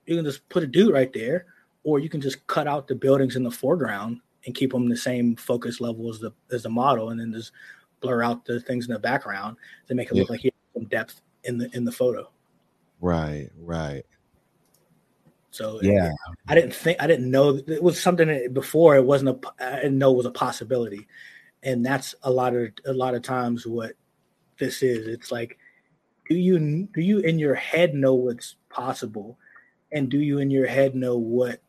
you 0.07 0.17
can 0.17 0.25
just 0.25 0.49
put 0.49 0.63
a 0.63 0.67
dude 0.67 0.93
right 0.93 1.13
there, 1.13 1.47
or 1.85 1.99
you 1.99 2.09
can 2.09 2.21
just 2.21 2.47
cut 2.47 2.67
out 2.67 2.89
the 2.89 2.95
buildings 2.95 3.37
in 3.37 3.43
the 3.43 3.51
foreground 3.51 4.21
and 4.47 4.55
keep 4.55 4.73
them 4.73 4.89
the 4.89 4.97
same 4.97 5.37
focus 5.37 5.81
level 5.81 6.09
as 6.09 6.21
the 6.21 6.33
as 6.53 6.63
the 6.63 6.69
model, 6.69 7.11
and 7.11 7.21
then 7.21 7.33
just 7.33 7.53
blur 8.01 8.23
out 8.23 8.45
the 8.45 8.61
things 8.61 8.87
in 8.87 8.93
the 8.93 8.99
background 8.99 9.57
to 9.89 9.95
make 9.95 10.11
it 10.11 10.15
yeah. 10.15 10.21
look 10.23 10.31
like 10.31 10.41
he 10.41 10.49
has 10.49 10.81
some 10.81 10.89
depth 10.89 11.21
in 11.45 11.59
the 11.59 11.75
in 11.77 11.85
the 11.85 11.93
photo. 11.93 12.31
Right, 13.01 13.51
right. 13.61 14.05
So 15.51 15.81
yeah, 15.83 16.13
I 16.47 16.55
didn't 16.55 16.75
think 16.75 17.03
I 17.03 17.07
didn't 17.07 17.31
know 17.31 17.61
it 17.67 17.83
was 17.83 18.01
something 18.01 18.29
that 18.29 18.55
before 18.55 18.97
it 18.97 19.05
wasn't 19.05 19.31
a 19.31 19.65
I 19.65 19.77
didn't 19.77 19.99
know 19.99 20.13
it 20.13 20.17
was 20.17 20.27
a 20.27 20.31
possibility, 20.31 21.09
and 21.63 21.85
that's 21.85 22.15
a 22.23 22.31
lot 22.31 22.55
of 22.55 22.69
a 22.87 22.93
lot 22.93 23.15
of 23.15 23.23
times 23.23 23.67
what 23.67 23.95
this 24.59 24.83
is. 24.83 25.07
It's 25.07 25.31
like, 25.33 25.59
do 26.29 26.37
you 26.37 26.89
do 26.95 27.01
you 27.01 27.21
in 27.21 27.39
your 27.39 27.55
head 27.55 27.95
know 27.95 28.15
what's 28.15 28.57
possible, 28.69 29.39
and 29.93 30.11
do 30.11 30.19
you 30.19 30.39
in 30.39 30.51
your 30.51 30.67
head 30.67 30.95
know 30.95 31.17
what 31.17 31.61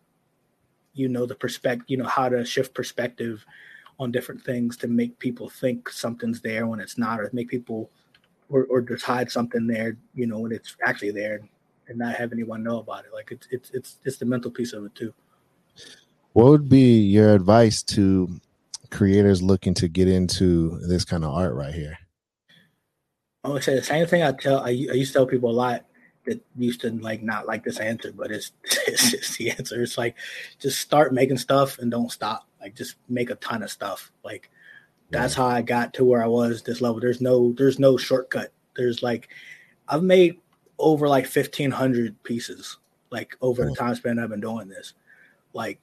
you 0.93 1.07
know 1.07 1.25
the 1.25 1.35
perspective 1.35 1.85
you 1.87 1.97
know 1.97 2.07
how 2.07 2.27
to 2.27 2.43
shift 2.43 2.73
perspective 2.73 3.45
on 3.99 4.11
different 4.11 4.43
things 4.43 4.75
to 4.77 4.87
make 4.87 5.17
people 5.19 5.49
think 5.49 5.89
something's 5.89 6.41
there 6.41 6.67
when 6.67 6.79
it's 6.79 6.97
not 6.97 7.19
or 7.19 7.29
make 7.33 7.49
people 7.49 7.89
or, 8.49 8.65
or 8.65 8.81
just 8.81 9.05
hide 9.05 9.31
something 9.31 9.67
there 9.67 9.97
you 10.15 10.25
know 10.25 10.39
when 10.39 10.51
it's 10.51 10.75
actually 10.85 11.11
there 11.11 11.41
and 11.87 11.97
not 11.97 12.15
have 12.15 12.31
anyone 12.31 12.63
know 12.63 12.79
about 12.79 13.05
it? 13.05 13.13
Like 13.13 13.31
it's 13.31 13.47
it's 13.51 13.69
it's 13.71 13.97
it's 14.05 14.17
the 14.17 14.25
mental 14.25 14.51
piece 14.51 14.73
of 14.73 14.85
it 14.85 14.95
too. 14.95 15.13
What 16.33 16.45
would 16.45 16.69
be 16.69 16.99
your 16.99 17.33
advice 17.33 17.83
to 17.83 18.29
creators 18.91 19.41
looking 19.41 19.73
to 19.75 19.87
get 19.87 20.07
into 20.07 20.79
this 20.87 21.03
kind 21.03 21.23
of 21.23 21.33
art 21.33 21.53
right 21.53 21.73
here 21.73 21.97
i 23.43 23.49
would 23.49 23.63
say 23.63 23.75
the 23.75 23.83
same 23.83 24.05
thing 24.05 24.23
i 24.23 24.31
tell 24.31 24.59
i, 24.59 24.69
I 24.69 24.71
used 24.71 25.13
to 25.13 25.19
tell 25.19 25.25
people 25.25 25.49
a 25.49 25.51
lot 25.51 25.85
that 26.29 26.45
used 26.55 26.81
to 26.81 26.91
like 26.91 27.23
not 27.23 27.47
like 27.47 27.63
this 27.63 27.79
answer, 27.79 28.11
but 28.11 28.31
it's 28.31 28.51
it's 28.63 29.07
mm. 29.07 29.11
just 29.11 29.37
the 29.37 29.51
answer. 29.51 29.81
It's 29.81 29.97
like 29.97 30.15
just 30.59 30.79
start 30.79 31.13
making 31.13 31.37
stuff 31.37 31.79
and 31.79 31.89
don't 31.89 32.11
stop. 32.11 32.47
Like 32.61 32.75
just 32.75 32.95
make 33.07 33.29
a 33.29 33.35
ton 33.35 33.63
of 33.63 33.71
stuff. 33.71 34.11
Like 34.23 34.49
that's 35.09 35.33
how 35.33 35.47
I 35.47 35.61
got 35.61 35.93
to 35.95 36.05
where 36.05 36.23
I 36.23 36.27
was 36.27 36.61
this 36.61 36.81
level. 36.81 36.99
There's 36.99 37.21
no 37.21 37.53
there's 37.53 37.79
no 37.79 37.97
shortcut. 37.97 38.51
There's 38.75 39.01
like 39.01 39.29
I've 39.87 40.03
made 40.03 40.37
over 40.77 41.07
like 41.07 41.25
fifteen 41.25 41.71
hundred 41.71 42.21
pieces 42.23 42.77
like 43.09 43.35
over 43.41 43.65
the 43.65 43.71
mm. 43.71 43.77
time 43.77 43.95
span 43.95 44.19
I've 44.19 44.29
been 44.29 44.39
doing 44.39 44.67
this. 44.67 44.93
Like 45.53 45.79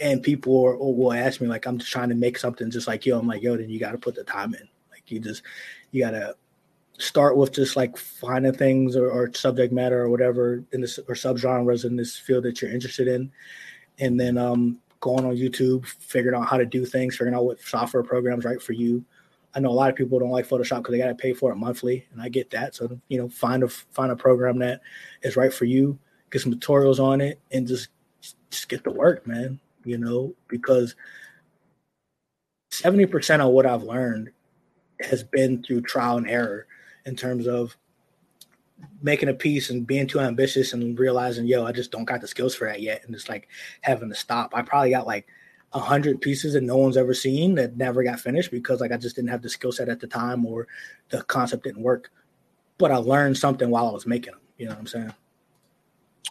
and 0.00 0.22
people 0.22 0.64
are, 0.64 0.76
will 0.76 1.12
ask 1.12 1.40
me 1.40 1.48
like 1.48 1.66
I'm 1.66 1.78
just 1.78 1.90
trying 1.92 2.08
to 2.08 2.14
make 2.14 2.38
something 2.38 2.70
just 2.70 2.86
like 2.86 3.04
yo. 3.04 3.18
I'm 3.18 3.26
like, 3.26 3.42
yo, 3.42 3.56
then 3.56 3.68
you 3.68 3.78
gotta 3.78 3.98
put 3.98 4.14
the 4.14 4.24
time 4.24 4.54
in. 4.54 4.68
Like 4.90 5.10
you 5.10 5.20
just 5.20 5.42
you 5.90 6.02
gotta 6.02 6.36
start 6.98 7.36
with 7.36 7.52
just 7.52 7.76
like 7.76 7.96
finding 7.96 8.52
things 8.52 8.96
or, 8.96 9.10
or, 9.10 9.32
subject 9.32 9.72
matter 9.72 10.02
or 10.02 10.10
whatever 10.10 10.64
in 10.72 10.80
this 10.80 10.98
or 10.98 11.14
subgenres 11.14 11.84
in 11.84 11.96
this 11.96 12.16
field 12.16 12.44
that 12.44 12.60
you're 12.60 12.72
interested 12.72 13.08
in. 13.08 13.30
And 13.98 14.18
then 14.18 14.36
um, 14.36 14.80
going 15.00 15.24
on 15.24 15.36
youtube 15.36 15.86
figuring 15.86 16.38
out 16.38 16.48
how 16.48 16.56
to 16.56 16.66
do 16.66 16.84
things 16.84 17.14
figuring 17.14 17.34
out 17.34 17.44
what 17.44 17.60
software 17.60 18.02
programs 18.02 18.44
right 18.44 18.60
for 18.60 18.72
you. 18.72 19.04
I 19.54 19.60
know 19.60 19.70
a 19.70 19.72
lot 19.72 19.90
of 19.90 19.96
people 19.96 20.18
don't 20.18 20.30
like 20.30 20.48
photoshop 20.48 20.78
because 20.78 20.92
they 20.92 20.98
got 20.98 21.06
to 21.06 21.14
pay 21.14 21.32
for 21.32 21.52
it 21.52 21.56
monthly 21.56 22.06
and 22.12 22.20
i 22.20 22.28
get 22.28 22.50
that. 22.50 22.74
So 22.74 22.98
you 23.08 23.18
know 23.18 23.28
find 23.28 23.62
a 23.62 23.68
find 23.68 24.10
a 24.10 24.16
program 24.16 24.58
that 24.58 24.80
is 25.22 25.36
right 25.36 25.52
for 25.52 25.64
you 25.64 25.98
get 26.30 26.42
some 26.42 26.54
tutorials 26.54 27.00
on 27.00 27.20
it 27.20 27.40
and 27.50 27.66
just 27.66 27.88
just 28.50 28.68
get 28.68 28.84
to 28.84 28.90
work 28.90 29.26
man 29.26 29.58
you 29.84 29.98
know 29.98 30.34
because 30.48 30.94
70% 32.72 33.40
of 33.40 33.52
what 33.52 33.66
i've 33.66 33.82
learned 33.82 34.30
has 35.00 35.22
been 35.22 35.62
through 35.62 35.82
trial 35.82 36.18
and 36.18 36.28
error 36.28 36.66
in 37.08 37.16
terms 37.16 37.48
of 37.48 37.76
making 39.02 39.28
a 39.28 39.34
piece 39.34 39.70
and 39.70 39.86
being 39.86 40.06
too 40.06 40.20
ambitious 40.20 40.72
and 40.72 40.98
realizing, 40.98 41.46
yo, 41.46 41.64
I 41.64 41.72
just 41.72 41.90
don't 41.90 42.04
got 42.04 42.20
the 42.20 42.28
skills 42.28 42.54
for 42.54 42.68
that 42.68 42.80
yet, 42.80 43.02
and 43.04 43.14
just 43.14 43.28
like 43.28 43.48
having 43.80 44.08
to 44.08 44.14
stop. 44.14 44.52
I 44.54 44.62
probably 44.62 44.90
got 44.90 45.06
like 45.06 45.26
a 45.72 45.80
hundred 45.80 46.20
pieces 46.20 46.54
that 46.54 46.62
no 46.62 46.76
one's 46.76 46.96
ever 46.96 47.14
seen 47.14 47.54
that 47.56 47.76
never 47.76 48.02
got 48.02 48.20
finished 48.20 48.50
because 48.50 48.80
like 48.80 48.92
I 48.92 48.96
just 48.96 49.16
didn't 49.16 49.30
have 49.30 49.42
the 49.42 49.48
skill 49.48 49.72
set 49.72 49.88
at 49.88 50.00
the 50.00 50.06
time 50.06 50.46
or 50.46 50.68
the 51.10 51.22
concept 51.24 51.64
didn't 51.64 51.82
work. 51.82 52.10
But 52.78 52.92
I 52.92 52.96
learned 52.96 53.36
something 53.36 53.70
while 53.70 53.88
I 53.88 53.92
was 53.92 54.06
making 54.06 54.32
them. 54.32 54.40
You 54.56 54.66
know 54.66 54.72
what 54.72 54.80
I'm 54.80 54.86
saying? 54.86 55.14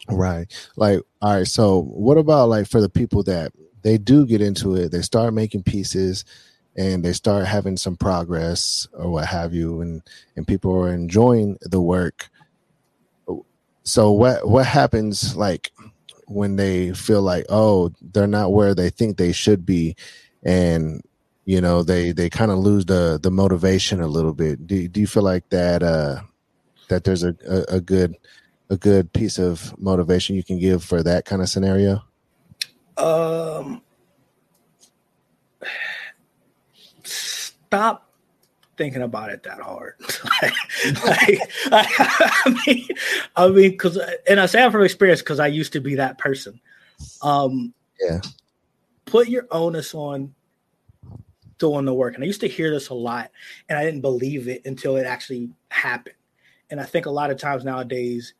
Right. 0.08 0.70
Like, 0.76 1.00
all 1.20 1.36
right. 1.36 1.46
So, 1.46 1.82
what 1.82 2.16
about 2.18 2.48
like 2.48 2.68
for 2.68 2.80
the 2.80 2.88
people 2.88 3.22
that 3.24 3.52
they 3.82 3.98
do 3.98 4.26
get 4.26 4.40
into 4.40 4.74
it, 4.74 4.90
they 4.90 5.02
start 5.02 5.34
making 5.34 5.62
pieces, 5.62 6.24
and 6.78 7.04
they 7.04 7.12
start 7.12 7.44
having 7.44 7.76
some 7.76 7.96
progress 7.96 8.86
or 8.92 9.10
what 9.10 9.26
have 9.26 9.52
you 9.52 9.80
and 9.80 10.00
and 10.36 10.46
people 10.46 10.72
are 10.72 10.94
enjoying 10.94 11.58
the 11.62 11.80
work. 11.80 12.30
So 13.82 14.12
what 14.12 14.48
what 14.48 14.64
happens 14.64 15.36
like 15.36 15.72
when 16.28 16.54
they 16.56 16.92
feel 16.92 17.20
like 17.20 17.46
oh 17.48 17.90
they're 18.00 18.28
not 18.28 18.52
where 18.52 18.74
they 18.74 18.90
think 18.90 19.16
they 19.16 19.32
should 19.32 19.66
be 19.66 19.96
and 20.44 21.02
you 21.46 21.60
know 21.60 21.82
they 21.82 22.12
they 22.12 22.30
kind 22.30 22.52
of 22.52 22.58
lose 22.58 22.86
the 22.86 23.18
the 23.20 23.30
motivation 23.30 24.00
a 24.00 24.06
little 24.06 24.32
bit? 24.32 24.64
Do, 24.66 24.86
do 24.86 25.00
you 25.00 25.08
feel 25.08 25.24
like 25.24 25.48
that 25.48 25.82
uh 25.82 26.20
that 26.88 27.02
there's 27.02 27.24
a, 27.24 27.34
a, 27.48 27.76
a 27.76 27.80
good 27.80 28.16
a 28.70 28.76
good 28.76 29.12
piece 29.12 29.38
of 29.38 29.76
motivation 29.80 30.36
you 30.36 30.44
can 30.44 30.60
give 30.60 30.84
for 30.84 31.02
that 31.02 31.24
kind 31.24 31.42
of 31.42 31.48
scenario? 31.48 32.04
Um 32.96 33.82
stop 37.68 38.08
thinking 38.78 39.02
about 39.02 39.30
it 39.30 39.42
that 39.42 39.60
hard. 39.60 39.94
like, 40.42 41.40
I, 41.72 42.40
I, 42.46 42.62
mean, 42.66 42.88
I 43.36 43.48
mean, 43.48 43.70
because 43.72 43.98
and 44.26 44.40
I 44.40 44.46
say 44.46 44.64
it 44.64 44.72
from 44.72 44.84
experience 44.84 45.20
because 45.20 45.40
I 45.40 45.48
used 45.48 45.74
to 45.74 45.80
be 45.80 45.96
that 45.96 46.16
person. 46.16 46.58
Um, 47.20 47.74
yeah. 48.00 48.20
Put 49.04 49.28
your 49.28 49.46
onus 49.50 49.94
on 49.94 50.34
doing 51.58 51.84
the 51.84 51.94
work, 51.94 52.14
and 52.14 52.22
I 52.22 52.26
used 52.26 52.40
to 52.40 52.48
hear 52.48 52.70
this 52.70 52.88
a 52.88 52.94
lot, 52.94 53.30
and 53.68 53.78
I 53.78 53.84
didn't 53.84 54.00
believe 54.00 54.48
it 54.48 54.64
until 54.64 54.96
it 54.96 55.04
actually 55.04 55.50
happened. 55.70 56.14
And 56.70 56.80
I 56.80 56.84
think 56.84 57.06
a 57.06 57.10
lot 57.10 57.30
of 57.30 57.38
times 57.38 57.64
nowadays, 57.64 58.34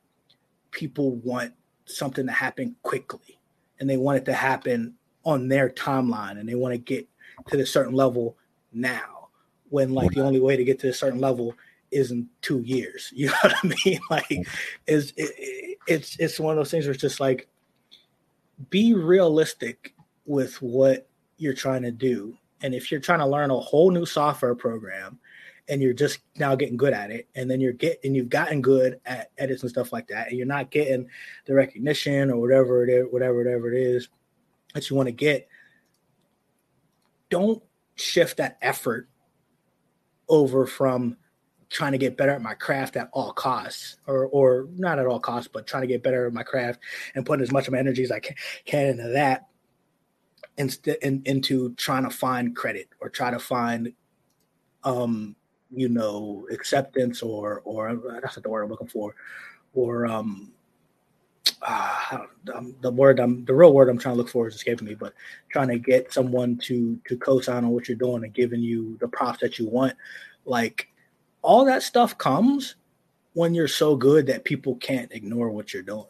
people 0.70 1.16
want 1.16 1.52
something 1.84 2.26
to 2.26 2.32
happen 2.32 2.76
quickly, 2.82 3.38
and 3.80 3.90
they 3.90 3.96
want 3.96 4.18
it 4.18 4.24
to 4.26 4.34
happen 4.34 4.94
on 5.24 5.48
their 5.48 5.68
timeline, 5.68 6.38
and 6.38 6.48
they 6.48 6.54
want 6.54 6.72
to 6.72 6.78
get 6.78 7.08
to 7.48 7.56
the 7.56 7.66
certain 7.66 7.94
level 7.94 8.36
now 8.72 9.17
when 9.70 9.92
like 9.92 10.12
the 10.12 10.24
only 10.24 10.40
way 10.40 10.56
to 10.56 10.64
get 10.64 10.78
to 10.80 10.88
a 10.88 10.92
certain 10.92 11.20
level 11.20 11.54
is 11.90 12.10
in 12.10 12.28
two 12.42 12.60
years. 12.60 13.12
You 13.16 13.26
know 13.26 13.34
what 13.42 13.54
I 13.62 13.74
mean? 13.84 14.00
Like, 14.10 14.46
is 14.86 15.12
it, 15.16 15.78
it's 15.86 16.16
it's 16.18 16.40
one 16.40 16.52
of 16.52 16.56
those 16.56 16.70
things 16.70 16.84
where 16.84 16.92
it's 16.92 17.00
just 17.00 17.20
like 17.20 17.48
be 18.70 18.94
realistic 18.94 19.94
with 20.26 20.60
what 20.60 21.08
you're 21.38 21.54
trying 21.54 21.82
to 21.82 21.90
do. 21.90 22.36
And 22.62 22.74
if 22.74 22.90
you're 22.90 23.00
trying 23.00 23.20
to 23.20 23.26
learn 23.26 23.50
a 23.50 23.58
whole 23.58 23.90
new 23.90 24.04
software 24.04 24.54
program 24.54 25.18
and 25.68 25.80
you're 25.80 25.92
just 25.92 26.20
now 26.36 26.54
getting 26.56 26.76
good 26.76 26.92
at 26.92 27.10
it, 27.10 27.28
and 27.34 27.50
then 27.50 27.60
you're 27.60 27.72
getting 27.72 27.98
and 28.04 28.16
you've 28.16 28.28
gotten 28.28 28.60
good 28.60 29.00
at 29.06 29.30
edits 29.38 29.62
and 29.62 29.70
stuff 29.70 29.92
like 29.92 30.08
that, 30.08 30.28
and 30.28 30.36
you're 30.36 30.46
not 30.46 30.70
getting 30.70 31.08
the 31.46 31.54
recognition 31.54 32.30
or 32.30 32.40
whatever 32.40 32.84
it 32.84 32.90
is, 32.90 33.06
whatever 33.10 33.38
whatever 33.38 33.72
it 33.72 33.80
is 33.80 34.08
that 34.74 34.88
you 34.90 34.96
want 34.96 35.06
to 35.06 35.12
get, 35.12 35.48
don't 37.30 37.62
shift 37.94 38.36
that 38.36 38.58
effort 38.62 39.08
over 40.28 40.66
from 40.66 41.16
trying 41.70 41.92
to 41.92 41.98
get 41.98 42.16
better 42.16 42.32
at 42.32 42.42
my 42.42 42.54
craft 42.54 42.96
at 42.96 43.08
all 43.12 43.32
costs 43.32 43.98
or 44.06 44.26
or 44.26 44.68
not 44.76 44.98
at 44.98 45.06
all 45.06 45.20
costs 45.20 45.50
but 45.52 45.66
trying 45.66 45.82
to 45.82 45.86
get 45.86 46.02
better 46.02 46.26
at 46.26 46.32
my 46.32 46.42
craft 46.42 46.80
and 47.14 47.26
putting 47.26 47.42
as 47.42 47.52
much 47.52 47.66
of 47.66 47.72
my 47.72 47.78
energy 47.78 48.02
as 48.02 48.10
i 48.10 48.18
can, 48.18 48.86
into 48.86 49.08
that 49.08 49.48
instead 50.56 50.96
in, 51.02 51.22
into 51.26 51.74
trying 51.74 52.04
to 52.04 52.10
find 52.10 52.56
credit 52.56 52.88
or 53.00 53.08
try 53.08 53.30
to 53.30 53.38
find 53.38 53.92
um 54.84 55.36
you 55.70 55.88
know 55.88 56.46
acceptance 56.50 57.22
or 57.22 57.60
or 57.64 58.00
that's 58.22 58.36
the 58.36 58.48
word 58.48 58.62
i'm 58.62 58.70
looking 58.70 58.86
for 58.86 59.14
or 59.74 60.06
um 60.06 60.52
uh, 61.62 62.18
the 62.80 62.90
word 62.90 63.20
I'm 63.20 63.44
the 63.44 63.54
real 63.54 63.72
word 63.72 63.88
I'm 63.88 63.98
trying 63.98 64.14
to 64.14 64.18
look 64.18 64.28
for 64.28 64.48
is 64.48 64.54
escaping 64.54 64.86
me, 64.86 64.94
but 64.94 65.14
trying 65.50 65.68
to 65.68 65.78
get 65.78 66.12
someone 66.12 66.56
to 66.64 66.98
to 67.06 67.16
co-sign 67.16 67.64
on 67.64 67.70
what 67.70 67.88
you're 67.88 67.96
doing 67.96 68.24
and 68.24 68.32
giving 68.34 68.60
you 68.60 68.96
the 69.00 69.08
props 69.08 69.40
that 69.40 69.58
you 69.58 69.68
want, 69.68 69.94
like 70.44 70.88
all 71.42 71.64
that 71.64 71.82
stuff 71.82 72.16
comes 72.18 72.76
when 73.34 73.54
you're 73.54 73.68
so 73.68 73.94
good 73.94 74.26
that 74.26 74.44
people 74.44 74.74
can't 74.76 75.12
ignore 75.12 75.50
what 75.50 75.72
you're 75.72 75.82
doing. 75.82 76.06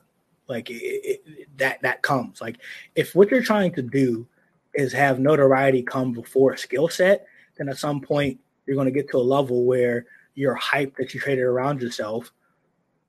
Like 0.46 0.70
it, 0.70 0.74
it, 0.74 1.58
that 1.58 1.82
that 1.82 2.02
comes. 2.02 2.40
Like 2.40 2.58
if 2.94 3.14
what 3.14 3.30
you're 3.30 3.42
trying 3.42 3.72
to 3.74 3.82
do 3.82 4.26
is 4.74 4.92
have 4.92 5.18
notoriety 5.18 5.82
come 5.82 6.12
before 6.12 6.52
a 6.52 6.58
skill 6.58 6.88
set, 6.88 7.26
then 7.56 7.68
at 7.68 7.78
some 7.78 8.00
point 8.00 8.38
you're 8.66 8.76
going 8.76 8.86
to 8.86 8.92
get 8.92 9.10
to 9.10 9.18
a 9.18 9.18
level 9.18 9.64
where 9.64 10.06
your 10.34 10.54
hype 10.54 10.96
that 10.96 11.12
you 11.12 11.20
created 11.20 11.42
around 11.42 11.82
yourself 11.82 12.32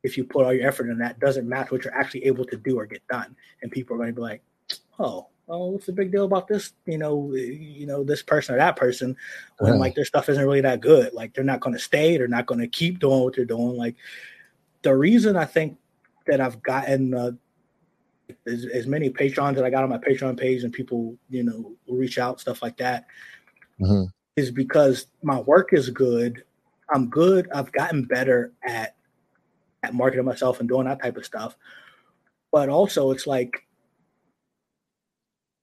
if 0.03 0.17
you 0.17 0.23
put 0.23 0.45
all 0.45 0.53
your 0.53 0.67
effort 0.67 0.89
in 0.89 0.97
that 0.97 1.19
doesn't 1.19 1.47
match 1.47 1.71
what 1.71 1.83
you're 1.83 1.95
actually 1.95 2.25
able 2.25 2.45
to 2.45 2.57
do 2.57 2.79
or 2.79 2.85
get 2.85 3.05
done. 3.07 3.35
And 3.61 3.71
people 3.71 3.95
are 3.95 3.97
going 3.97 4.09
to 4.09 4.15
be 4.15 4.21
like 4.21 4.41
oh 4.99 5.27
well 5.47 5.71
what's 5.71 5.85
the 5.85 5.91
big 5.91 6.11
deal 6.11 6.25
about 6.25 6.47
this 6.47 6.73
you 6.85 6.97
know 6.97 7.33
you 7.33 7.87
know 7.87 8.03
this 8.03 8.21
person 8.21 8.53
or 8.53 8.57
that 8.57 8.75
person 8.75 9.15
when 9.59 9.73
yeah. 9.73 9.79
like 9.79 9.95
their 9.95 10.05
stuff 10.05 10.29
isn't 10.29 10.45
really 10.45 10.61
that 10.61 10.81
good? 10.81 11.13
Like 11.13 11.33
they're 11.33 11.43
not 11.43 11.59
going 11.59 11.75
to 11.75 11.81
stay 11.81 12.17
they're 12.17 12.27
not 12.27 12.45
going 12.45 12.61
to 12.61 12.67
keep 12.67 12.99
doing 12.99 13.21
what 13.21 13.35
they're 13.35 13.45
doing. 13.45 13.77
Like 13.77 13.95
the 14.81 14.95
reason 14.95 15.35
i 15.35 15.43
think 15.43 15.77
that 16.25 16.39
i've 16.39 16.63
gotten 16.63 17.13
uh, 17.13 17.31
as, 18.47 18.65
as, 18.73 18.87
many 18.87 19.09
patrons 19.09 19.57
that 19.57 19.65
i 19.65 19.69
got 19.69 19.83
on 19.83 19.89
my 19.89 19.97
patreon 19.97 20.39
page 20.39 20.63
and 20.63 20.71
people 20.71 21.17
you 21.29 21.43
know 21.43 21.73
will 21.85 21.97
reach 21.97 22.17
out 22.17 22.39
stuff 22.39 22.61
like 22.61 22.77
that 22.77 23.05
mm-hmm. 23.79 24.05
is 24.35 24.51
because 24.51 25.07
my 25.23 25.39
work 25.41 25.73
is 25.73 25.89
good. 25.89 26.43
I'm 26.91 27.09
good. 27.09 27.49
I've 27.53 27.71
gotten 27.71 28.03
better 28.03 28.51
at 28.63 28.95
marketing 29.93 30.25
myself 30.25 30.59
and 30.59 30.69
doing 30.69 30.85
that 30.85 31.01
type 31.01 31.17
of 31.17 31.25
stuff. 31.25 31.55
But 32.51 32.69
also, 32.69 33.11
it's 33.11 33.27
like 33.27 33.65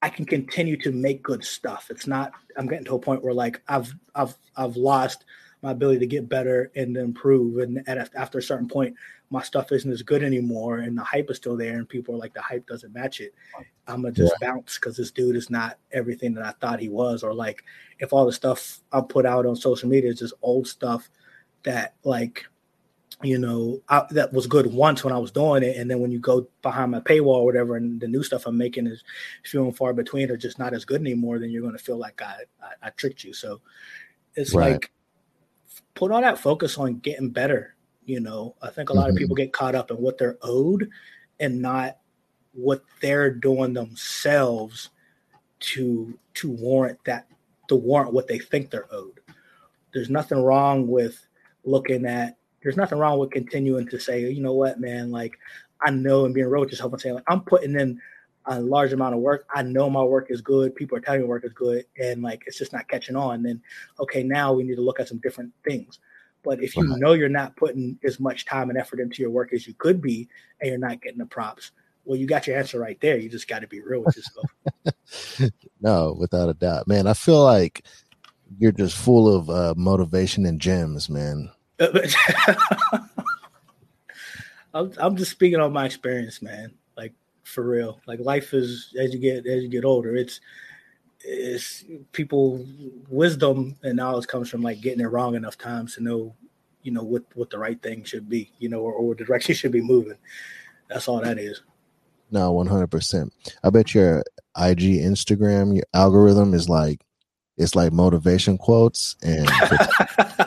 I 0.02 0.08
can 0.08 0.24
continue 0.24 0.76
to 0.78 0.92
make 0.92 1.22
good 1.22 1.44
stuff. 1.44 1.88
It's 1.90 2.06
not 2.06 2.32
I'm 2.56 2.66
getting 2.66 2.84
to 2.86 2.94
a 2.94 3.00
point 3.00 3.22
where 3.22 3.34
like 3.34 3.62
I've 3.68 3.94
I've 4.14 4.36
I've 4.56 4.76
lost 4.76 5.24
my 5.62 5.72
ability 5.72 5.98
to 6.00 6.06
get 6.06 6.28
better 6.28 6.70
and 6.76 6.96
improve. 6.96 7.58
And 7.58 7.82
at, 7.88 8.14
after 8.14 8.38
a 8.38 8.42
certain 8.42 8.68
point, 8.68 8.94
my 9.30 9.42
stuff 9.42 9.72
isn't 9.72 9.90
as 9.90 10.02
good 10.02 10.22
anymore, 10.22 10.78
and 10.78 10.96
the 10.96 11.02
hype 11.02 11.30
is 11.30 11.38
still 11.38 11.56
there, 11.56 11.74
and 11.74 11.88
people 11.88 12.14
are 12.14 12.18
like, 12.18 12.34
the 12.34 12.42
hype 12.42 12.66
doesn't 12.66 12.94
match 12.94 13.20
it. 13.20 13.34
I'm 13.88 14.02
gonna 14.02 14.12
just 14.12 14.34
yeah. 14.40 14.48
bounce 14.48 14.78
because 14.78 14.96
this 14.96 15.10
dude 15.10 15.34
is 15.34 15.50
not 15.50 15.78
everything 15.90 16.34
that 16.34 16.44
I 16.46 16.52
thought 16.60 16.78
he 16.78 16.88
was, 16.88 17.22
or 17.22 17.34
like 17.34 17.64
if 17.98 18.12
all 18.12 18.26
the 18.26 18.32
stuff 18.32 18.78
I 18.92 19.00
put 19.00 19.26
out 19.26 19.46
on 19.46 19.56
social 19.56 19.88
media 19.88 20.10
is 20.10 20.20
just 20.20 20.34
old 20.42 20.68
stuff 20.68 21.08
that 21.64 21.94
like 22.04 22.46
you 23.22 23.38
know, 23.38 23.80
I, 23.88 24.04
that 24.10 24.32
was 24.32 24.46
good 24.46 24.66
once 24.66 25.02
when 25.02 25.12
I 25.12 25.18
was 25.18 25.30
doing 25.30 25.62
it, 25.62 25.76
and 25.76 25.90
then 25.90 26.00
when 26.00 26.12
you 26.12 26.18
go 26.18 26.48
behind 26.62 26.90
my 26.90 27.00
paywall 27.00 27.38
or 27.38 27.44
whatever, 27.46 27.76
and 27.76 27.98
the 27.98 28.08
new 28.08 28.22
stuff 28.22 28.46
I'm 28.46 28.58
making 28.58 28.86
is 28.86 29.02
few 29.44 29.64
and 29.64 29.76
far 29.76 29.94
between, 29.94 30.30
or 30.30 30.36
just 30.36 30.58
not 30.58 30.74
as 30.74 30.84
good 30.84 31.00
anymore, 31.00 31.38
then 31.38 31.50
you're 31.50 31.62
going 31.62 31.76
to 31.76 31.82
feel 31.82 31.96
like 31.96 32.20
I, 32.20 32.42
I, 32.62 32.88
I 32.88 32.90
tricked 32.90 33.24
you. 33.24 33.32
So 33.32 33.60
it's 34.34 34.54
right. 34.54 34.72
like 34.72 34.92
put 35.94 36.10
all 36.10 36.20
that 36.20 36.38
focus 36.38 36.76
on 36.76 36.98
getting 36.98 37.30
better. 37.30 37.74
You 38.04 38.20
know, 38.20 38.54
I 38.62 38.68
think 38.68 38.90
a 38.90 38.92
lot 38.92 39.06
mm-hmm. 39.06 39.16
of 39.16 39.16
people 39.16 39.36
get 39.36 39.52
caught 39.52 39.74
up 39.74 39.90
in 39.90 39.96
what 39.96 40.18
they're 40.18 40.38
owed, 40.42 40.90
and 41.40 41.62
not 41.62 41.98
what 42.52 42.84
they're 43.00 43.30
doing 43.30 43.72
themselves 43.72 44.90
to 45.58 46.18
to 46.34 46.50
warrant 46.50 46.98
that 47.06 47.26
to 47.68 47.76
warrant 47.76 48.12
what 48.12 48.28
they 48.28 48.38
think 48.38 48.70
they're 48.70 48.92
owed. 48.92 49.20
There's 49.92 50.10
nothing 50.10 50.42
wrong 50.42 50.86
with 50.86 51.26
looking 51.64 52.04
at 52.04 52.36
there's 52.66 52.76
nothing 52.76 52.98
wrong 52.98 53.20
with 53.20 53.30
continuing 53.30 53.86
to 53.86 53.96
say, 53.96 54.28
you 54.28 54.42
know 54.42 54.52
what, 54.52 54.80
man, 54.80 55.12
like 55.12 55.38
I 55.80 55.92
know 55.92 56.24
and 56.24 56.34
being 56.34 56.48
real 56.48 56.62
with 56.62 56.72
yourself 56.72 56.92
and 56.92 57.00
saying, 57.00 57.14
like, 57.14 57.24
I'm 57.28 57.42
putting 57.42 57.78
in 57.78 58.00
a 58.46 58.58
large 58.58 58.92
amount 58.92 59.14
of 59.14 59.20
work. 59.20 59.46
I 59.54 59.62
know 59.62 59.88
my 59.88 60.02
work 60.02 60.32
is 60.32 60.40
good. 60.40 60.74
People 60.74 60.98
are 60.98 61.00
telling 61.00 61.20
me 61.20 61.28
work 61.28 61.44
is 61.44 61.52
good, 61.52 61.84
and 61.96 62.22
like 62.22 62.42
it's 62.44 62.58
just 62.58 62.72
not 62.72 62.88
catching 62.88 63.14
on. 63.14 63.44
Then, 63.44 63.62
okay, 64.00 64.24
now 64.24 64.52
we 64.52 64.64
need 64.64 64.74
to 64.74 64.80
look 64.80 64.98
at 64.98 65.06
some 65.06 65.18
different 65.18 65.52
things. 65.64 66.00
But 66.42 66.60
if 66.60 66.76
you 66.76 66.82
know 66.98 67.12
you're 67.12 67.28
not 67.28 67.54
putting 67.54 68.00
as 68.02 68.18
much 68.18 68.46
time 68.46 68.68
and 68.68 68.78
effort 68.78 68.98
into 68.98 69.22
your 69.22 69.30
work 69.30 69.52
as 69.52 69.64
you 69.68 69.74
could 69.74 70.02
be, 70.02 70.28
and 70.60 70.68
you're 70.68 70.78
not 70.80 71.00
getting 71.00 71.18
the 71.18 71.26
props, 71.26 71.70
well, 72.04 72.18
you 72.18 72.26
got 72.26 72.48
your 72.48 72.58
answer 72.58 72.80
right 72.80 73.00
there. 73.00 73.16
You 73.16 73.28
just 73.28 73.46
got 73.46 73.60
to 73.60 73.68
be 73.68 73.80
real 73.80 74.02
with 74.02 74.16
yourself. 74.16 75.52
no, 75.80 76.16
without 76.18 76.48
a 76.48 76.54
doubt, 76.54 76.88
man. 76.88 77.06
I 77.06 77.14
feel 77.14 77.44
like 77.44 77.84
you're 78.58 78.72
just 78.72 78.96
full 78.96 79.32
of 79.32 79.50
uh, 79.50 79.74
motivation 79.76 80.46
and 80.46 80.60
gems, 80.60 81.08
man. 81.08 81.48
I'm, 84.74 84.92
I'm 84.98 85.16
just 85.16 85.30
speaking 85.30 85.60
on 85.60 85.72
my 85.72 85.86
experience, 85.86 86.42
man. 86.42 86.74
Like 86.96 87.12
for 87.44 87.64
real. 87.64 88.00
Like 88.06 88.20
life 88.20 88.54
is 88.54 88.94
as 88.98 89.12
you 89.12 89.18
get 89.18 89.46
as 89.46 89.62
you 89.62 89.68
get 89.68 89.84
older, 89.84 90.16
it's 90.16 90.40
it's 91.20 91.84
people 92.12 92.64
wisdom 93.08 93.76
and 93.82 93.96
knowledge 93.96 94.26
comes 94.26 94.48
from 94.48 94.62
like 94.62 94.80
getting 94.80 95.00
it 95.00 95.08
wrong 95.08 95.34
enough 95.34 95.58
times 95.58 95.94
to 95.94 96.02
know, 96.02 96.34
you 96.82 96.92
know, 96.92 97.02
what 97.02 97.24
what 97.34 97.50
the 97.50 97.58
right 97.58 97.82
thing 97.82 98.04
should 98.04 98.28
be, 98.28 98.52
you 98.58 98.68
know, 98.68 98.80
or, 98.80 98.92
or 98.92 99.14
the 99.14 99.24
direction 99.24 99.54
should 99.54 99.72
be 99.72 99.80
moving. 99.80 100.18
That's 100.88 101.08
all 101.08 101.20
that 101.20 101.38
is. 101.38 101.62
No, 102.30 102.52
one 102.52 102.66
hundred 102.66 102.90
percent. 102.90 103.32
I 103.62 103.70
bet 103.70 103.94
your 103.94 104.20
IG, 104.58 105.00
Instagram, 105.00 105.74
your 105.74 105.84
algorithm 105.94 106.54
is 106.54 106.68
like 106.68 107.00
it's 107.56 107.74
like 107.74 107.92
motivation 107.92 108.58
quotes 108.58 109.16
and 109.22 109.48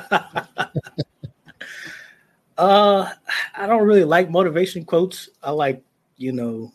Uh, 2.60 3.10
I 3.56 3.68
don't 3.68 3.88
really 3.88 4.04
like 4.04 4.30
motivation 4.30 4.84
quotes. 4.84 5.30
I 5.42 5.52
like, 5.52 5.82
you 6.18 6.34
know, 6.34 6.74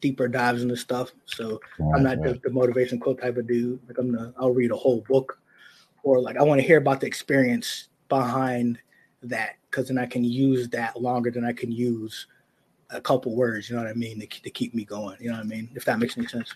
deeper 0.00 0.28
dives 0.28 0.62
into 0.62 0.76
stuff. 0.76 1.12
So 1.26 1.60
I'm 1.94 2.02
not 2.02 2.18
right. 2.18 2.40
the, 2.42 2.48
the, 2.48 2.50
motivation 2.50 2.98
quote 2.98 3.20
type 3.20 3.36
of 3.36 3.46
dude. 3.46 3.78
Like 3.86 3.98
I'm 3.98 4.14
gonna, 4.14 4.32
I'll 4.38 4.54
read 4.54 4.70
a 4.70 4.76
whole 4.76 5.04
book, 5.06 5.38
or 6.02 6.20
like 6.20 6.38
I 6.38 6.42
want 6.42 6.62
to 6.62 6.66
hear 6.66 6.78
about 6.78 7.00
the 7.00 7.06
experience 7.06 7.88
behind 8.08 8.78
that, 9.24 9.56
because 9.70 9.88
then 9.88 9.98
I 9.98 10.06
can 10.06 10.24
use 10.24 10.70
that 10.70 10.98
longer 10.98 11.30
than 11.30 11.44
I 11.44 11.52
can 11.52 11.70
use 11.70 12.28
a 12.88 13.00
couple 13.00 13.36
words. 13.36 13.68
You 13.68 13.76
know 13.76 13.82
what 13.82 13.90
I 13.90 13.94
mean? 13.94 14.18
To, 14.20 14.42
to 14.42 14.50
keep 14.50 14.74
me 14.74 14.86
going. 14.86 15.18
You 15.20 15.28
know 15.28 15.36
what 15.36 15.44
I 15.44 15.48
mean? 15.48 15.68
If 15.74 15.84
that 15.84 15.98
makes 15.98 16.16
any 16.16 16.28
sense. 16.28 16.54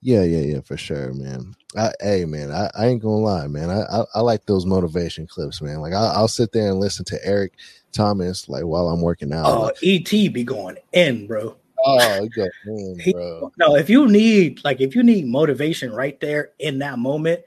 Yeah, 0.00 0.22
yeah, 0.22 0.54
yeah, 0.54 0.60
for 0.60 0.76
sure, 0.76 1.12
man. 1.14 1.54
I, 1.76 1.92
hey, 2.00 2.24
man, 2.24 2.52
I, 2.52 2.70
I 2.74 2.86
ain't 2.86 3.02
gonna 3.02 3.16
lie, 3.16 3.46
man. 3.48 3.70
I, 3.70 3.82
I, 3.82 4.04
I 4.16 4.20
like 4.20 4.46
those 4.46 4.66
motivation 4.66 5.26
clips, 5.26 5.60
man. 5.60 5.80
Like 5.80 5.92
I, 5.92 6.20
will 6.20 6.28
sit 6.28 6.52
there 6.52 6.70
and 6.70 6.80
listen 6.80 7.04
to 7.06 7.26
Eric 7.26 7.54
Thomas 7.92 8.48
like 8.48 8.64
while 8.64 8.88
I'm 8.88 9.00
working 9.00 9.32
out. 9.32 9.46
Oh, 9.46 9.72
ET 9.82 10.08
be 10.10 10.44
going 10.44 10.76
in, 10.92 11.26
bro. 11.26 11.56
Oh, 11.84 12.28
go 12.34 12.46
in, 12.66 13.00
bro. 13.12 13.52
no, 13.58 13.76
if 13.76 13.90
you 13.90 14.06
need 14.08 14.64
like 14.64 14.80
if 14.80 14.94
you 14.94 15.02
need 15.02 15.26
motivation 15.26 15.92
right 15.92 16.18
there 16.20 16.52
in 16.58 16.78
that 16.78 16.98
moment, 16.98 17.42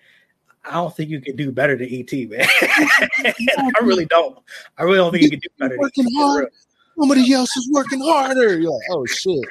I 0.66 0.74
don't 0.74 0.96
think 0.96 1.10
you 1.10 1.22
can 1.22 1.36
do 1.36 1.52
better 1.52 1.78
than 1.78 1.88
ET, 1.92 2.12
man. 2.30 2.46
I 2.62 3.80
really 3.82 4.06
don't. 4.06 4.38
I 4.78 4.84
really 4.84 4.98
don't 4.98 5.12
think 5.12 5.24
you 5.24 5.30
can 5.30 5.40
do 5.40 5.50
better. 5.58 5.78
Working 5.78 6.08
hard. 6.16 6.50
Somebody 6.98 7.32
else 7.34 7.56
is 7.56 7.70
working 7.72 8.02
harder. 8.02 8.60
You're 8.60 8.72
like, 8.72 8.82
oh 8.92 9.06
shit, 9.06 9.46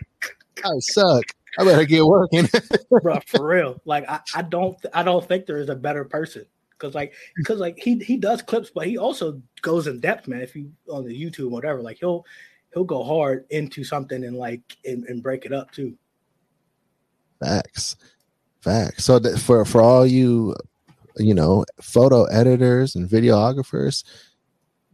I 0.65 0.79
suck. 0.81 1.25
I 1.59 1.65
better 1.65 1.85
get 1.85 2.05
working, 2.05 2.49
bro. 3.03 3.21
For 3.27 3.47
real, 3.47 3.81
like 3.85 4.09
I, 4.09 4.21
I 4.35 4.43
don't, 4.43 4.77
I 4.93 5.03
don't 5.03 5.27
think 5.27 5.47
there 5.47 5.59
is 5.59 5.69
a 5.69 5.75
better 5.75 6.05
person 6.05 6.45
because, 6.73 6.95
like, 6.95 7.15
because 7.37 7.59
like 7.59 7.79
he 7.79 7.99
he 7.99 8.17
does 8.17 8.43
clips, 8.43 8.71
but 8.71 8.87
he 8.87 8.99
also 8.99 9.41
goes 9.63 9.87
in 9.87 10.01
depth, 10.01 10.29
man. 10.29 10.41
If 10.41 10.55
you 10.55 10.73
on 10.91 11.05
the 11.05 11.15
YouTube, 11.15 11.47
or 11.47 11.51
whatever, 11.51 11.83
like 11.83 11.99
he'll 11.99 12.25
he'll 12.73 12.85
go 12.85 13.03
hard 13.03 13.47
into 13.51 13.85
something 13.85 14.25
and 14.25 14.37
like 14.37 14.77
and, 14.85 15.05
and 15.05 15.23
break 15.23 15.45
it 15.45 15.53
up 15.53 15.71
too. 15.71 15.97
Facts, 17.41 17.97
facts. 18.61 19.05
So 19.05 19.19
that 19.19 19.39
for 19.39 19.65
for 19.65 19.81
all 19.81 20.07
you, 20.07 20.55
you 21.17 21.35
know, 21.35 21.65
photo 21.81 22.25
editors 22.25 22.95
and 22.95 23.09
videographers, 23.09 24.05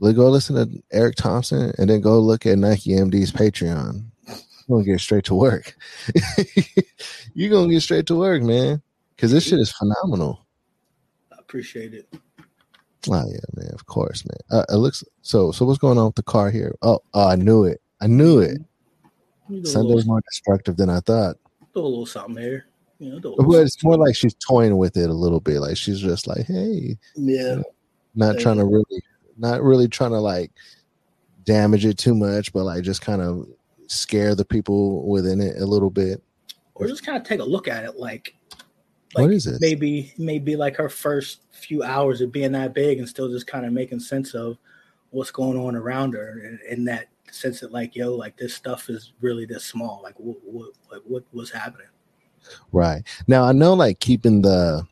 go 0.01 0.29
listen 0.29 0.57
to 0.57 0.83
Eric 0.93 1.17
Thompson 1.17 1.73
and 1.79 1.89
then 1.89 2.01
go 2.01 2.19
look 2.19 2.47
at 2.47 2.59
Nike 2.59 2.91
MD's 2.91 3.33
Patreon. 3.33 4.05
You're 4.67 4.79
gonna 4.79 4.93
get 4.93 5.01
straight 5.01 5.25
to 5.25 5.35
work. 5.35 5.77
You're 7.35 7.51
gonna 7.51 7.73
get 7.73 7.83
straight 7.83 8.07
to 8.07 8.17
work, 8.17 8.43
man. 8.43 8.83
Cause 9.19 9.31
this 9.31 9.45
shit 9.45 9.61
is 9.61 9.73
phenomenal. 9.73 10.45
I 11.33 11.37
appreciate 11.39 11.95
it. 11.95 12.09
Oh 13.11 13.25
yeah, 13.27 13.39
man. 13.55 13.71
Of 13.73 13.87
course, 13.87 14.25
man. 14.25 14.61
Uh, 14.61 14.65
it 14.69 14.77
looks 14.77 15.05
so. 15.23 15.53
So 15.53 15.65
what's 15.65 15.79
going 15.79 15.99
on 15.99 16.07
with 16.07 16.15
the 16.15 16.23
car 16.23 16.51
here? 16.51 16.75
Oh, 16.83 17.01
oh 17.13 17.29
I 17.29 17.37
knew 17.37 17.65
it. 17.65 17.81
I 18.01 18.07
knew 18.07 18.41
it. 18.41 18.59
Sunday's 19.65 20.07
more 20.07 20.23
destructive 20.23 20.77
than 20.77 20.89
I 20.89 21.01
thought. 21.01 21.37
Do 21.75 21.81
a 21.81 21.83
little 21.83 22.07
something 22.07 22.43
here. 22.43 22.67
You 22.99 23.21
know, 23.21 23.37
but 23.37 23.59
it's 23.59 23.83
more 23.85 23.99
like 23.99 24.17
she's 24.17 24.35
toying 24.35 24.79
with 24.79 24.97
it 24.97 25.11
a 25.11 25.15
little 25.15 25.41
bit. 25.41 25.61
Like 25.61 25.77
she's 25.77 26.01
just 26.01 26.27
like, 26.27 26.47
hey, 26.47 26.97
yeah, 27.17 27.61
not 28.15 28.37
yeah. 28.37 28.41
trying 28.41 28.57
to 28.57 28.65
really, 28.65 29.03
not 29.37 29.63
really 29.63 29.89
trying 29.89 30.13
to 30.13 30.21
like 30.21 30.53
damage 31.45 31.85
it 31.85 31.99
too 31.99 32.15
much, 32.15 32.53
but 32.53 32.65
like 32.65 32.85
just 32.85 33.03
kind 33.03 33.21
of 33.21 33.47
scare 33.89 34.35
the 34.35 34.45
people 34.45 35.07
within 35.09 35.41
it 35.41 35.61
a 35.61 35.67
little 35.67 35.91
bit, 35.91 36.23
or 36.75 36.87
just 36.87 37.05
kind 37.05 37.17
of 37.19 37.25
take 37.25 37.41
a 37.41 37.45
look 37.45 37.69
at 37.69 37.85
it. 37.85 37.97
Like, 37.97 38.37
like 39.15 39.23
what 39.23 39.33
is 39.33 39.47
it? 39.47 39.61
Maybe, 39.61 40.13
maybe 40.19 40.57
like 40.57 40.77
her 40.77 40.89
first 40.89 41.43
few 41.53 41.83
hours 41.83 42.21
of 42.21 42.33
being 42.33 42.53
that 42.53 42.75
big 42.75 42.99
and 42.99 43.09
still 43.09 43.29
just 43.29 43.47
kind 43.47 43.65
of 43.67 43.73
making 43.73 44.01
sense 44.01 44.35
of 44.35 44.59
what's 45.11 45.31
going 45.31 45.59
on 45.59 45.77
around 45.77 46.15
her, 46.15 46.59
in 46.69 46.85
that 46.85 47.09
sense 47.31 47.61
that 47.61 47.73
like, 47.73 47.95
yo, 47.95 48.15
like 48.15 48.37
this 48.37 48.55
stuff 48.55 48.89
is 48.89 49.13
really 49.21 49.47
this 49.47 49.65
small. 49.65 50.01
Like, 50.03 50.19
what, 50.19 50.37
what, 50.45 50.71
like, 50.91 51.03
what 51.07 51.25
was 51.33 51.51
happening? 51.51 51.87
Right 52.73 53.03
now, 53.27 53.45
I 53.45 53.53
know 53.53 53.75
like 53.75 54.01
keeping 54.01 54.43
the 54.43 54.87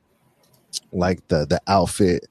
like 0.93 1.27
the 1.28 1.47
the 1.47 1.60
outfit 1.66 2.27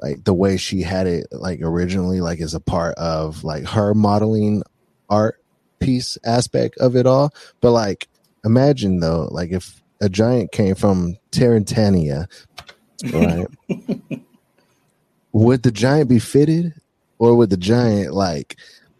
like 0.00 0.22
the 0.24 0.34
way 0.34 0.56
she 0.56 0.82
had 0.82 1.06
it 1.06 1.26
like 1.32 1.60
originally 1.62 2.20
like 2.20 2.40
is 2.40 2.54
a 2.54 2.60
part 2.60 2.94
of 2.96 3.42
like 3.42 3.64
her 3.64 3.94
modeling 3.94 4.62
art 5.08 5.42
piece 5.84 6.18
aspect 6.24 6.76
of 6.78 6.96
it 6.96 7.06
all 7.06 7.32
but 7.60 7.72
like 7.72 8.08
imagine 8.44 9.00
though 9.00 9.28
like 9.30 9.50
if 9.50 9.82
a 10.00 10.08
giant 10.08 10.52
came 10.52 10.74
from 10.74 11.16
Terrantania 11.30 12.26
right 13.12 13.46
would 15.32 15.62
the 15.62 15.70
giant 15.70 16.08
be 16.08 16.18
fitted 16.18 16.74
or 17.18 17.36
would 17.36 17.50
the 17.50 17.56
giant 17.56 18.14
like 18.14 18.56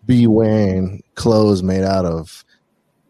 be 0.07 0.27
wearing 0.27 1.03
clothes 1.15 1.63
made 1.63 1.85
out 1.85 2.05
of 2.05 2.45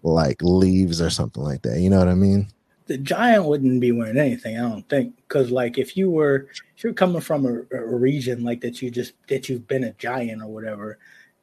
like 0.03 0.41
leaves 0.43 1.01
or 1.01 1.11
something 1.11 1.43
like 1.43 1.63
that. 1.63 1.81
You 1.81 1.91
know 1.91 1.99
what 1.99 2.09
I 2.09 2.15
mean? 2.15 2.49
The 2.87 2.99
giant 2.99 3.47
wouldn't 3.47 3.81
be 3.81 3.93
wearing 3.93 4.19
anything, 4.19 4.59
I 4.59 4.69
don't 4.69 4.87
think, 4.91 5.17
because 5.17 5.51
like 5.51 5.79
if 5.79 5.97
you 5.97 6.11
were 6.11 6.49
if 6.77 6.85
you're 6.85 6.93
coming 6.93 7.23
from 7.23 7.47
a, 7.47 7.77
a, 7.77 7.87
region 7.87 8.45
like 8.45 8.61
that, 8.61 8.83
you 8.83 8.91
just 8.91 9.15
that 9.29 9.49
you've 9.49 9.67
been 9.67 9.85
a 9.85 9.93
giant 9.93 10.43
or 10.43 10.49
whatever, 10.49 10.99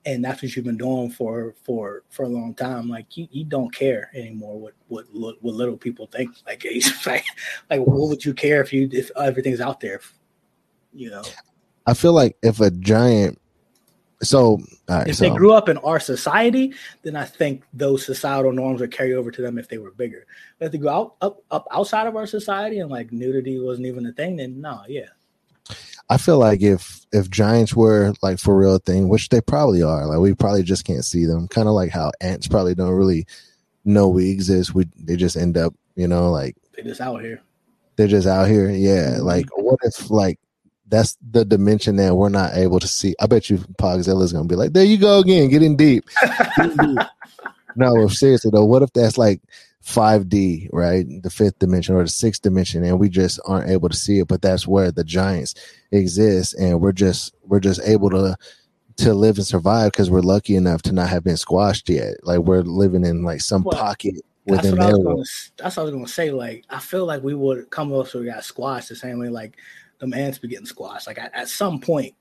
and 0.06 0.24
that's 0.24 0.42
what 0.42 0.56
you've 0.56 0.66
been 0.66 0.78
doing 0.78 1.12
for 1.12 1.54
for 1.64 2.04
for 2.10 2.24
a 2.24 2.30
long 2.30 2.54
time. 2.54 2.90
Like 2.90 3.16
you, 3.18 3.28
you 3.32 3.44
don't 3.44 3.74
care 3.74 4.10
anymore 4.14 4.60
what 4.60 4.74
what 4.88 5.06
what 5.42 5.54
little 5.54 5.78
people 5.78 6.08
think. 6.08 6.32
Like 6.46 6.66
like 7.06 7.26
like 7.70 7.80
what 7.82 8.10
would 8.10 8.26
you 8.26 8.34
care 8.34 8.62
if 8.62 8.74
you 8.74 8.90
if 8.92 9.12
everything's 9.16 9.62
out 9.62 9.80
there? 9.80 10.02
You 10.94 11.12
know. 11.12 11.24
I 11.86 11.94
feel 11.94 12.14
like 12.14 12.38
if 12.42 12.60
a 12.60 12.72
giant 12.72 13.40
so 14.24 14.60
right, 14.88 15.08
if 15.08 15.16
so. 15.16 15.24
they 15.24 15.36
grew 15.36 15.54
up 15.54 15.68
in 15.68 15.78
our 15.80 16.00
society, 16.00 16.74
then 17.02 17.16
I 17.16 17.26
think 17.26 17.64
those 17.74 18.06
societal 18.06 18.52
norms 18.52 18.80
would 18.80 18.92
carry 18.92 19.16
over 19.16 19.32
to 19.32 19.42
them 19.42 19.58
if 19.58 19.68
they 19.68 19.80
were 19.80 19.92
bigger. 19.92 20.26
But 20.60 20.68
if 20.68 20.72
they 20.74 20.78
go 20.78 20.90
out 20.90 21.16
up 21.22 21.44
up 21.50 21.68
outside 21.72 22.08
of 22.08 22.16
our 22.16 22.28
society 22.28 22.80
and 22.80 22.90
like 22.90 23.12
nudity 23.12 23.60
wasn't 23.60 23.88
even 23.88 24.06
a 24.06 24.12
thing, 24.12 24.38
then 24.38 24.62
no, 24.62 24.82
yeah. 24.88 25.10
I 26.12 26.18
feel 26.18 26.38
like 26.38 26.62
if 26.62 27.06
if 27.14 27.30
giants 27.30 27.74
were 27.74 28.14
like 28.22 28.38
for 28.38 28.58
real 28.58 28.80
thing, 28.80 29.08
which 29.08 29.30
they 29.30 29.40
probably 29.40 29.82
are, 29.82 30.06
like 30.06 30.20
we 30.20 30.34
probably 30.34 30.62
just 30.62 30.84
can't 30.84 31.06
see 31.06 31.26
them. 31.26 31.48
Kind 31.48 31.70
of 31.70 31.74
like 31.74 31.90
how 31.90 32.12
ants 32.20 32.50
probably 32.50 32.76
don't 32.76 32.92
really 32.92 33.26
know 33.86 34.10
we 34.10 34.30
exist. 34.30 34.76
We 34.76 34.90
they 34.98 35.16
just 35.16 35.38
end 35.38 35.58
up, 35.58 35.74
you 35.96 36.10
know, 36.10 36.30
like 36.30 36.58
they 36.76 36.84
just 36.84 37.00
out 37.00 37.22
here. 37.22 37.42
They're 37.96 38.10
just 38.10 38.28
out 38.28 38.50
here. 38.50 38.70
Yeah. 38.70 39.12
Mm-hmm. 39.12 39.24
Like 39.24 39.46
what 39.56 39.80
if 39.84 40.12
like 40.12 40.38
that's 40.90 41.18
the 41.32 41.46
dimension 41.46 41.96
that 41.96 42.14
we're 42.14 42.28
not 42.28 42.58
able 42.58 42.82
to 42.82 42.90
see. 42.90 43.16
I 43.22 43.28
bet 43.28 43.50
you 43.50 43.60
Pogzilla 43.80 44.24
is 44.24 44.34
gonna 44.34 44.50
be 44.50 44.56
like, 44.56 44.74
there 44.74 44.84
you 44.84 44.98
go 44.98 45.20
again, 45.20 45.50
getting 45.50 45.78
deep. 45.78 46.04
deep. 46.58 47.00
no, 47.78 48.10
seriously 48.10 48.52
though, 48.54 48.66
what 48.66 48.82
if 48.82 48.92
that's 48.92 49.18
like 49.18 49.40
5D, 49.86 50.70
right? 50.72 51.06
The 51.22 51.30
fifth 51.30 51.60
dimension 51.60 51.96
or 51.96 52.04
the 52.04 52.10
sixth 52.10 52.42
dimension, 52.42 52.84
and 52.84 53.00
we 53.00 53.10
just 53.10 53.40
aren't 53.46 53.70
able 53.70 53.90
to 53.90 53.96
see 53.96 54.20
it, 54.20 54.28
but 54.28 54.42
that's 54.42 54.68
where 54.68 54.92
the 54.92 55.04
giants 55.04 55.56
exist, 55.92 56.56
and 56.56 56.80
we're 56.80 56.92
just 56.92 57.34
we're 57.46 57.60
just 57.60 57.82
able 57.86 58.10
to 58.12 58.38
to 58.98 59.14
live 59.14 59.38
and 59.38 59.48
survive 59.48 59.92
because 59.92 60.10
we're 60.10 60.22
lucky 60.22 60.56
enough 60.56 60.82
to 60.84 60.92
not 60.92 61.10
have 61.10 61.24
been 61.24 61.38
squashed 61.38 61.90
yet. 61.90 62.16
Like 62.24 62.40
we're 62.40 62.62
living 62.62 63.06
in 63.06 63.24
like 63.24 63.42
some 63.42 63.64
well, 63.64 63.78
pocket 63.78 64.16
within 64.46 64.76
that's 64.76 64.98
what, 64.98 65.04
gonna, 65.04 65.24
that's 65.58 65.78
what 65.78 65.84
I 65.84 65.86
was 65.86 65.94
gonna 65.94 66.08
say. 66.08 66.32
Like 66.32 66.66
I 66.70 66.80
feel 66.80 67.06
like 67.06 67.24
we 67.24 67.34
would 67.34 67.70
come 67.70 67.94
up 67.94 68.08
so 68.08 68.20
we 68.20 68.26
got 68.26 68.44
squashed 68.44 68.90
the 68.90 68.96
same 68.96 69.20
way 69.20 69.30
like 69.30 69.58
them 70.00 70.14
ants 70.14 70.38
be 70.38 70.48
getting 70.48 70.66
squashed. 70.66 71.08
Like 71.08 71.20
at, 71.20 71.34
at 71.34 71.48
some 71.48 71.80
point, 71.80 72.14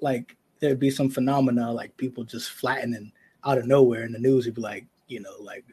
like 0.00 0.36
there'd 0.60 0.78
be 0.78 0.90
some 0.90 1.08
phenomena 1.08 1.72
like 1.72 1.96
people 1.96 2.24
just 2.24 2.50
flattening 2.50 3.12
out 3.44 3.58
of 3.58 3.66
nowhere, 3.66 4.02
and 4.02 4.14
the 4.14 4.18
news 4.18 4.46
would 4.46 4.54
be 4.54 4.60
like, 4.60 4.86
you 5.08 5.20
know, 5.20 5.34
like, 5.40 5.64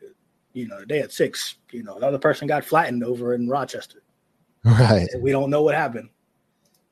you 0.60 0.68
know, 0.68 0.84
day 0.86 1.00
at 1.00 1.12
six, 1.12 1.56
you 1.72 1.84
know, 1.84 1.96
another 1.96 2.20
person 2.20 2.48
got 2.48 2.66
flattened 2.66 3.04
over 3.04 3.34
in 3.34 3.48
Rochester. 3.48 4.04
Right. 4.66 5.08
And 5.14 5.24
we 5.24 5.32
don't 5.32 5.50
know 5.50 5.64
what 5.64 5.74
happened. 5.74 6.10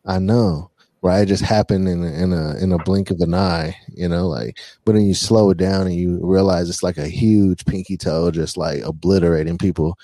I 0.06 0.20
know. 0.20 0.72
Right, 1.02 1.22
it 1.22 1.26
just 1.26 1.44
happened 1.44 1.88
in 1.90 2.02
a, 2.04 2.12
in 2.12 2.34
a 2.34 2.56
in 2.58 2.72
a 2.72 2.78
blink 2.80 3.12
of 3.12 3.20
an 3.20 3.34
eye, 3.34 3.78
you 3.94 4.08
know. 4.08 4.28
Like, 4.28 4.58
but 4.84 4.94
then 4.94 5.04
you 5.04 5.14
slow 5.14 5.52
it 5.52 5.58
down 5.58 5.86
and 5.86 5.96
you 5.96 6.20
realize 6.24 6.70
it's 6.70 6.82
like 6.82 6.98
a 6.98 7.08
huge 7.08 7.66
pinky 7.66 7.98
toe, 7.98 8.32
just 8.32 8.58
like 8.58 8.82
obliterating 8.84 9.58
people 9.58 9.98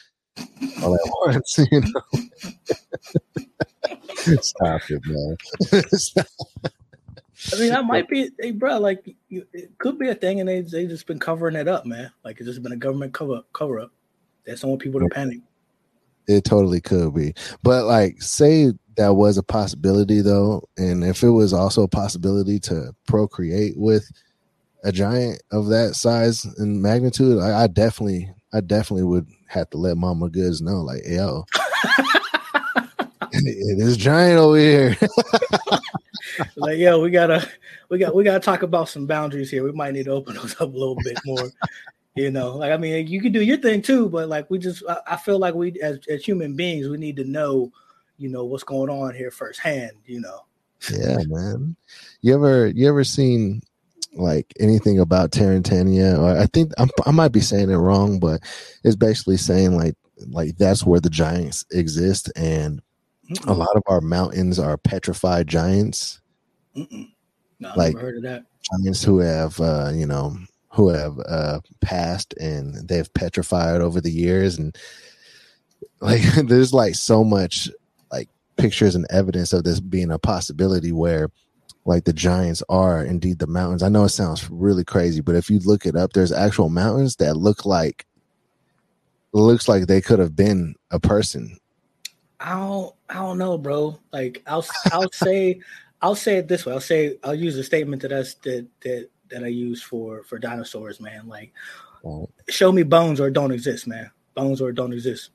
all 0.84 0.94
at 0.94 1.02
once, 1.26 1.57
you 1.72 1.81
know. 1.81 2.02
Stop 4.41 4.81
it, 4.90 5.02
man. 5.06 5.38
I 7.51 7.59
mean, 7.59 7.69
that 7.69 7.85
might 7.85 8.07
be, 8.07 8.29
hey, 8.39 8.51
bro. 8.51 8.79
Like, 8.79 9.15
you, 9.29 9.45
it 9.53 9.77
could 9.77 9.99
be 9.99 10.09
a 10.09 10.15
thing, 10.15 10.39
and 10.39 10.47
they 10.47 10.61
they 10.61 10.85
just 10.85 11.07
been 11.07 11.19
covering 11.19 11.55
it 11.55 11.67
up, 11.67 11.85
man. 11.85 12.11
Like, 12.23 12.37
it's 12.39 12.47
just 12.47 12.63
been 12.63 12.71
a 12.71 12.77
government 12.77 13.13
cover 13.13 13.41
cover 13.53 13.79
up. 13.79 13.91
That's 14.45 14.61
don't 14.61 14.71
want 14.71 14.81
people 14.81 14.99
to 14.99 15.09
panic. 15.09 15.39
It 16.27 16.45
totally 16.45 16.79
could 16.79 17.13
be, 17.13 17.33
but 17.63 17.85
like, 17.85 18.21
say 18.21 18.71
that 18.95 19.15
was 19.15 19.37
a 19.37 19.43
possibility 19.43 20.21
though, 20.21 20.63
and 20.77 21.03
if 21.03 21.23
it 21.23 21.31
was 21.31 21.51
also 21.51 21.83
a 21.83 21.87
possibility 21.87 22.59
to 22.61 22.95
procreate 23.07 23.73
with 23.75 24.09
a 24.85 24.91
giant 24.91 25.41
of 25.51 25.67
that 25.67 25.95
size 25.95 26.45
and 26.57 26.81
magnitude, 26.81 27.39
I, 27.39 27.63
I 27.63 27.67
definitely, 27.67 28.33
I 28.53 28.61
definitely 28.61 29.03
would 29.03 29.27
have 29.47 29.69
to 29.71 29.77
let 29.77 29.97
Mama 29.97 30.29
Goodz 30.29 30.61
know, 30.61 30.81
like, 30.81 31.01
yo. 31.05 31.43
it 33.35 33.79
is 33.79 33.97
giant 33.97 34.37
over 34.37 34.57
here. 34.57 34.95
like, 36.56 36.77
yo, 36.77 36.99
we 36.99 37.10
gotta, 37.10 37.48
we 37.90 37.98
got, 37.98 38.15
we 38.15 38.23
gotta 38.23 38.40
talk 38.40 38.64
about 38.64 38.90
some 38.90 39.06
boundaries 39.06 39.52
here. 39.52 39.64
We 39.64 39.72
might 39.72 39.94
need 39.94 40.06
to 40.06 40.11
open 40.11 40.35
those 40.35 40.53
up 40.53 40.61
a 40.73 40.77
little 40.77 40.98
bit 41.03 41.19
more. 41.26 41.52
you 42.15 42.31
know, 42.31 42.57
like 42.57 42.72
I 42.72 42.77
mean, 42.77 43.07
you 43.07 43.22
can 43.22 43.31
do 43.31 43.41
your 43.41 43.57
thing 43.57 43.81
too, 43.81 44.10
but 44.10 44.30
like 44.30 44.49
we 44.49 44.60
just, 44.60 44.84
I, 44.88 44.98
I 45.07 45.18
feel 45.18 45.40
like 45.40 45.56
we 45.56 45.80
as 45.81 45.99
as 46.10 46.23
human 46.23 46.56
beings, 46.56 46.88
we 46.88 46.98
need 46.98 47.18
to 47.18 47.23
know, 47.23 47.72
you 48.18 48.30
know, 48.30 48.45
what's 48.45 48.64
going 48.64 48.90
on 48.90 49.15
here 49.15 49.31
firsthand. 49.31 49.91
You 50.06 50.22
know. 50.22 50.45
Yeah, 50.91 51.18
man. 51.27 51.76
You 52.22 52.34
ever, 52.35 52.68
you 52.68 52.88
ever 52.90 53.03
seen 53.03 53.61
like 54.15 54.53
anything 54.60 54.99
about 54.99 55.31
Terrantania? 55.31 56.19
Or 56.19 56.38
I 56.38 56.45
think 56.48 56.72
I'm, 56.77 56.90
I 57.06 57.11
might 57.11 57.31
be 57.31 57.41
saying 57.41 57.69
it 57.69 57.76
wrong, 57.76 58.19
but 58.19 58.41
it's 58.84 58.95
basically 58.95 59.38
saying 59.38 59.76
like 59.76 59.95
like 60.30 60.57
that's 60.57 60.85
where 60.85 60.99
the 60.99 61.10
giants 61.10 61.65
exist 61.72 62.31
and 62.35 62.81
Mm-mm. 63.34 63.47
A 63.47 63.53
lot 63.53 63.76
of 63.76 63.84
our 63.88 64.01
mountains 64.01 64.60
are 64.60 64.77
petrified 64.77 65.47
giants. 65.47 66.22
No, 66.76 67.72
like 67.76 67.97
heard 67.97 68.18
of 68.18 68.23
that. 68.23 68.45
Giants 68.61 69.03
who 69.03 69.19
have, 69.19 69.60
uh, 69.60 69.91
you 69.93 70.05
know, 70.05 70.38
who 70.69 70.89
have 70.89 71.18
uh, 71.27 71.60
passed 71.81 72.34
and 72.39 72.88
they've 72.88 73.14
petrified 73.14 73.81
over 73.81 74.01
the 74.01 74.11
years, 74.11 74.57
and 74.57 74.76
like 75.99 76.22
there's 76.47 76.73
like 76.73 76.95
so 76.95 77.23
much 77.23 77.69
like 78.11 78.30
pictures 78.57 78.95
and 78.95 79.05
evidence 79.10 79.53
of 79.53 79.64
this 79.64 79.80
being 79.80 80.11
a 80.11 80.19
possibility 80.19 80.91
where 80.91 81.30
like 81.85 82.05
the 82.05 82.14
giants 82.14 82.64
are 82.69 83.03
indeed 83.03 83.39
the 83.39 83.47
mountains. 83.47 83.84
I 83.84 83.89
know 83.89 84.05
it 84.05 84.10
sounds 84.10 84.49
really 84.49 84.84
crazy, 84.84 85.22
but 85.22 85.35
if 85.35 85.49
you 85.49 85.60
look 85.60 85.85
it 85.85 85.95
up, 85.95 86.14
there's 86.14 86.31
actual 86.31 86.69
mountains 86.69 87.18
that 87.18 87.35
look 87.35 87.65
like 87.65 88.05
looks 89.34 89.68
like 89.68 89.88
they 89.88 90.01
could 90.01 90.19
have 90.19 90.35
been 90.35 90.76
a 90.91 90.99
person. 90.99 91.57
I 92.43 92.51
don't 92.51 92.93
I 93.09 93.13
don't 93.15 93.37
know, 93.37 93.57
bro. 93.57 93.97
Like 94.11 94.43
I'll 94.45 94.65
I'll 94.91 95.11
say 95.11 95.61
I'll 96.01 96.15
say 96.15 96.37
it 96.37 96.49
this 96.49 96.65
way. 96.65 96.73
I'll 96.73 96.81
say 96.81 97.17
I'll 97.23 97.33
use 97.33 97.57
a 97.57 97.63
statement 97.63 98.01
that 98.01 98.11
us 98.11 98.33
that 98.43 98.67
that 98.81 99.09
that 99.29 99.43
I 99.43 99.47
use 99.47 99.81
for 99.81 100.23
for 100.25 100.37
dinosaurs, 100.37 100.99
man. 100.99 101.25
Like 101.27 101.53
right. 102.03 102.27
show 102.49 102.71
me 102.73 102.83
bones 102.83 103.21
or 103.21 103.31
don't 103.31 103.51
exist, 103.51 103.87
man. 103.87 104.11
Bones 104.35 104.59
or 104.59 104.73
don't 104.73 104.91
exist. 104.91 105.29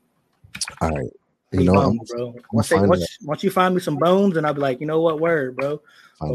All 0.82 0.90
right. 0.90 1.10
You 1.52 1.64
know, 1.64 1.72
bones, 1.72 2.12
bro. 2.12 2.34
Once, 2.52 2.68
say, 2.68 2.78
once, 2.78 3.18
once, 3.22 3.42
you 3.42 3.50
find 3.50 3.74
me 3.74 3.80
some 3.80 3.96
bones, 3.96 4.36
and 4.36 4.46
I'll 4.46 4.52
be 4.52 4.60
like, 4.60 4.80
you 4.80 4.86
know 4.86 5.00
what, 5.00 5.18
word, 5.18 5.56
bro. 5.56 5.80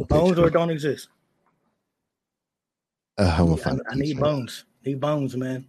bones 0.09 0.39
or 0.39 0.49
don't 0.49 0.71
exist. 0.71 1.07
Uh, 3.19 3.35
I'm 3.37 3.53
I, 3.53 3.91
I 3.91 3.95
need 3.95 4.19
bones. 4.19 4.65
Need 4.83 4.99
bones, 4.99 5.37
man. 5.37 5.67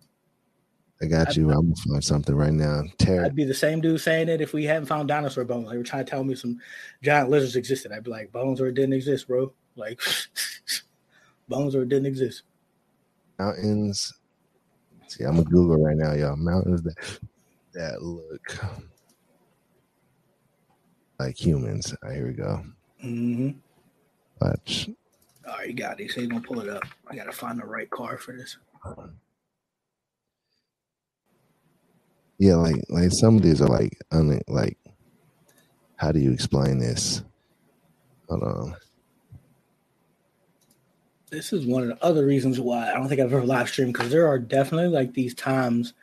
I 1.03 1.07
got 1.07 1.29
I'd, 1.29 1.37
you. 1.37 1.51
I'm 1.51 1.73
gonna 1.73 1.77
find 1.89 2.05
something 2.05 2.35
right 2.35 2.53
now. 2.53 2.83
Terry. 2.99 3.25
I'd 3.25 3.35
be 3.35 3.45
the 3.45 3.55
same 3.55 3.81
dude 3.81 4.01
saying 4.01 4.29
it 4.29 4.41
if 4.41 4.53
we 4.53 4.65
hadn't 4.65 4.87
found 4.87 5.09
dinosaur 5.09 5.45
bones. 5.45 5.66
Like 5.66 5.77
we're 5.77 5.83
trying 5.83 6.05
to 6.05 6.11
tell 6.11 6.25
me 6.25 6.35
some 6.35 6.61
giant 7.03 7.31
lizards 7.31 7.57
existed. 7.57 7.93
I'd 7.93 8.05
be 8.05 8.11
like, 8.11 8.33
bones 8.33 8.61
or 8.61 8.69
it 8.69 8.75
didn't 8.75 8.95
exist, 8.95 9.27
bro. 9.27 9.53
Like 9.77 10.01
bones 11.49 11.75
or 11.75 11.83
it 11.83 11.89
didn't 11.89 12.07
exist. 12.07 12.43
Mountains. 13.39 14.15
See, 15.09 15.25
I'm 15.25 15.37
gonna 15.37 15.45
Google 15.45 15.83
right 15.83 15.97
now, 15.97 16.12
y'all. 16.15 16.37
Mountains 16.37 16.83
that 16.83 17.19
that 17.75 18.03
look 18.03 18.65
like 21.19 21.37
humans. 21.37 21.95
Right, 22.03 22.15
here 22.15 22.27
we 22.29 22.33
go. 22.33 22.65
Mm-hmm. 23.05 23.51
Watch. 24.41 24.91
All 25.47 25.57
right, 25.59 25.69
you 25.69 25.75
got 25.75 26.01
it. 26.01 26.11
So 26.11 26.21
you're 26.21 26.31
gonna 26.31 26.43
pull 26.43 26.61
it 26.61 26.69
up. 26.69 26.85
I 27.09 27.16
gotta 27.16 27.33
find 27.33 27.59
the 27.59 27.66
right 27.66 27.91
car 27.91 28.16
for 28.16 28.33
this. 28.33 28.57
Yeah, 32.45 32.57
like 32.57 32.77
like 32.91 33.11
some 33.11 33.37
of 33.37 33.43
these 33.43 33.62
are 33.62 33.69
like 33.69 33.99
un, 34.12 34.39
like 34.49 34.77
how 35.97 36.12
do 36.12 36.19
you 36.19 36.31
explain 36.31 36.79
this? 36.79 37.23
Hold 38.29 38.43
on. 38.43 38.77
This 41.31 41.55
is 41.55 41.65
one 41.65 41.85
of 41.85 41.89
the 41.89 42.05
other 42.05 42.27
reasons 42.27 42.61
why 42.61 42.91
I 42.91 42.93
don't 42.93 43.09
think 43.09 43.23
I've 43.23 43.33
ever 43.33 43.47
live 43.47 43.71
streamed 43.71 43.95
because 43.95 44.11
there 44.11 44.27
are 44.27 44.39
definitely 44.39 44.89
like 44.89 45.15
these 45.15 45.35
times 45.35 45.95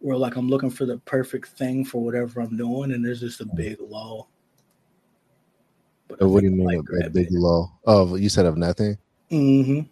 where 0.00 0.16
like 0.16 0.34
I'm 0.34 0.48
looking 0.48 0.70
for 0.70 0.86
the 0.86 0.98
perfect 0.98 1.50
thing 1.50 1.84
for 1.84 2.02
whatever 2.02 2.40
I'm 2.40 2.56
doing, 2.56 2.90
and 2.90 3.04
there's 3.04 3.20
just 3.20 3.40
a 3.40 3.44
mm. 3.44 3.54
big 3.54 3.76
lull. 3.80 4.28
But 6.08 6.20
what 6.28 6.40
do 6.40 6.46
you 6.46 6.52
mean 6.52 6.66
like 6.66 7.06
a 7.06 7.10
big 7.10 7.28
lull? 7.30 7.78
Oh, 7.86 8.16
you 8.16 8.28
said 8.28 8.46
of 8.46 8.56
nothing. 8.56 8.98
Mm-hmm. 9.30 9.82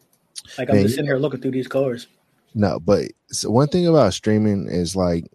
Like 0.59 0.71
I'm 0.71 0.75
Man, 0.75 0.83
just 0.87 0.97
sitting 0.97 1.07
here 1.07 1.19
looking 1.19 1.41
through 1.41 1.53
these 1.53 1.69
cars. 1.69 2.09
No, 2.53 2.81
but 2.81 3.13
so 3.29 3.49
one 3.49 3.69
thing 3.69 3.87
about 3.87 4.13
streaming 4.13 4.67
is 4.69 4.97
like 4.97 5.31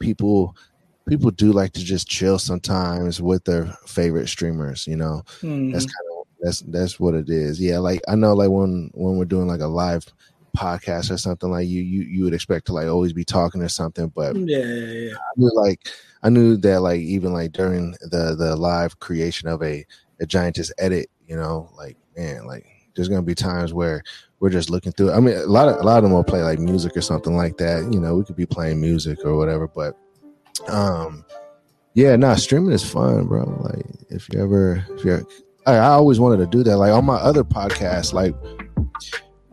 people 0.00 0.56
people 1.08 1.30
do 1.30 1.52
like 1.52 1.72
to 1.72 1.84
just 1.84 2.08
chill 2.08 2.38
sometimes 2.38 3.20
with 3.20 3.44
their 3.44 3.66
favorite 3.86 4.28
streamers. 4.28 4.86
You 4.86 4.96
know, 4.96 5.22
mm-hmm. 5.40 5.72
that's 5.72 5.86
kind 5.86 6.18
of 6.18 6.26
that's 6.40 6.60
that's 6.60 6.98
what 6.98 7.14
it 7.14 7.30
is. 7.30 7.60
Yeah, 7.60 7.78
like 7.78 8.00
I 8.08 8.16
know 8.16 8.34
like 8.34 8.50
when 8.50 8.90
when 8.94 9.16
we're 9.16 9.24
doing 9.24 9.46
like 9.46 9.60
a 9.60 9.66
live 9.66 10.04
podcast 10.56 11.10
or 11.10 11.16
something 11.16 11.50
like 11.50 11.68
you 11.68 11.82
you 11.82 12.02
you 12.02 12.24
would 12.24 12.34
expect 12.34 12.66
to 12.66 12.72
like 12.72 12.88
always 12.88 13.12
be 13.12 13.24
talking 13.24 13.62
or 13.62 13.68
something 13.68 14.08
but 14.08 14.34
yeah, 14.36 14.58
yeah, 14.58 15.08
yeah. 15.08 15.14
I 15.14 15.30
knew 15.36 15.50
like 15.54 15.88
I 16.22 16.28
knew 16.28 16.56
that 16.58 16.80
like 16.80 17.00
even 17.00 17.32
like 17.32 17.52
during 17.52 17.92
the 18.00 18.34
the 18.36 18.56
live 18.56 18.98
creation 19.00 19.48
of 19.48 19.62
a 19.62 19.86
a 20.20 20.26
giantess 20.26 20.72
edit 20.78 21.08
you 21.26 21.36
know 21.36 21.70
like 21.76 21.96
man 22.16 22.46
like 22.46 22.66
there's 22.94 23.08
gonna 23.08 23.22
be 23.22 23.34
times 23.34 23.72
where 23.72 24.02
we're 24.40 24.50
just 24.50 24.70
looking 24.70 24.92
through 24.92 25.12
I 25.12 25.20
mean 25.20 25.36
a 25.36 25.46
lot 25.46 25.68
of 25.68 25.76
a 25.80 25.82
lot 25.82 25.98
of 25.98 26.04
them 26.04 26.12
will 26.12 26.24
play 26.24 26.42
like 26.42 26.58
music 26.58 26.96
or 26.96 27.02
something 27.02 27.36
like 27.36 27.56
that 27.58 27.88
you 27.92 28.00
know 28.00 28.16
we 28.16 28.24
could 28.24 28.36
be 28.36 28.46
playing 28.46 28.80
music 28.80 29.18
or 29.24 29.36
whatever 29.36 29.68
but 29.68 29.96
um 30.68 31.24
yeah 31.94 32.16
nah 32.16 32.34
streaming 32.34 32.72
is 32.72 32.88
fun 32.88 33.26
bro 33.26 33.44
like 33.60 33.86
if 34.08 34.28
you 34.32 34.42
ever 34.42 34.84
if 34.90 35.04
you're 35.04 35.22
I, 35.66 35.74
I 35.74 35.88
always 35.90 36.18
wanted 36.18 36.38
to 36.38 36.46
do 36.46 36.62
that 36.64 36.78
like 36.78 36.92
on 36.92 37.04
my 37.04 37.16
other 37.16 37.44
podcast 37.44 38.12
like 38.12 38.34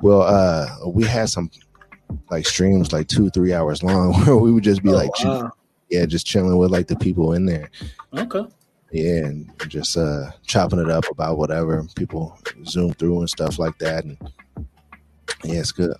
well, 0.02 0.22
uh, 0.22 0.68
we 0.88 1.04
had 1.04 1.30
some 1.30 1.50
like 2.30 2.46
streams 2.46 2.94
like 2.94 3.08
two, 3.08 3.30
three 3.30 3.54
hours 3.54 3.84
long 3.84 4.14
where 4.26 4.38
we 4.38 4.52
would 4.52 4.64
just 4.64 4.84
be 4.84 4.90
oh, 4.90 4.94
like, 4.94 5.24
wow. 5.24 5.52
yeah, 5.90 6.06
just 6.06 6.26
chilling 6.26 6.58
with 6.58 6.72
like 6.72 6.88
the 6.88 6.96
people 6.96 7.34
in 7.34 7.46
there. 7.46 7.70
Okay. 8.16 8.46
Yeah, 8.92 9.26
and 9.26 9.52
just 9.68 9.98
uh 9.98 10.32
chopping 10.46 10.80
it 10.80 10.90
up 10.90 11.04
about 11.12 11.38
whatever 11.38 11.86
people 11.96 12.40
zoom 12.66 12.94
through 12.94 13.20
and 13.20 13.30
stuff 13.30 13.60
like 13.60 13.78
that. 13.80 14.06
And 14.06 14.18
yeah, 15.44 15.60
it's 15.60 15.72
good. 15.72 15.96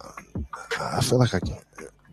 I 0.80 1.02
feel 1.02 1.20
like 1.20 1.34
I 1.34 1.40
can. 1.40 1.58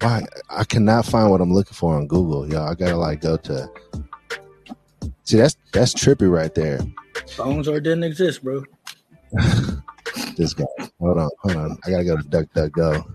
Why 0.01 0.27
I 0.51 0.65
cannot 0.65 1.07
find 1.07 1.31
what 1.31 1.41
I'm 1.41 1.53
looking 1.53 1.75
for 1.75 1.97
on 1.97 2.07
Google, 2.07 2.49
y'all. 2.49 2.69
I 2.69 2.75
gotta 2.75 2.97
like 2.97 3.21
go 3.21 3.37
to. 3.37 3.71
See, 5.25 5.39
that's 5.39 5.57
that's 5.73 5.95
trippy 5.95 6.31
right 6.31 6.55
there. 6.55 6.81
Phones 7.31 7.69
or 7.69 7.81
didn't 7.81 8.05
exist, 8.05 8.43
bro. 8.43 8.65
this 10.37 10.55
guy. 10.55 10.65
Hold 11.01 11.19
on, 11.19 11.31
hold 11.39 11.57
on. 11.57 11.79
I 11.85 11.91
gotta 11.91 12.05
go 12.05 12.17
to 12.17 12.23
DuckDuckGo. 12.25 13.15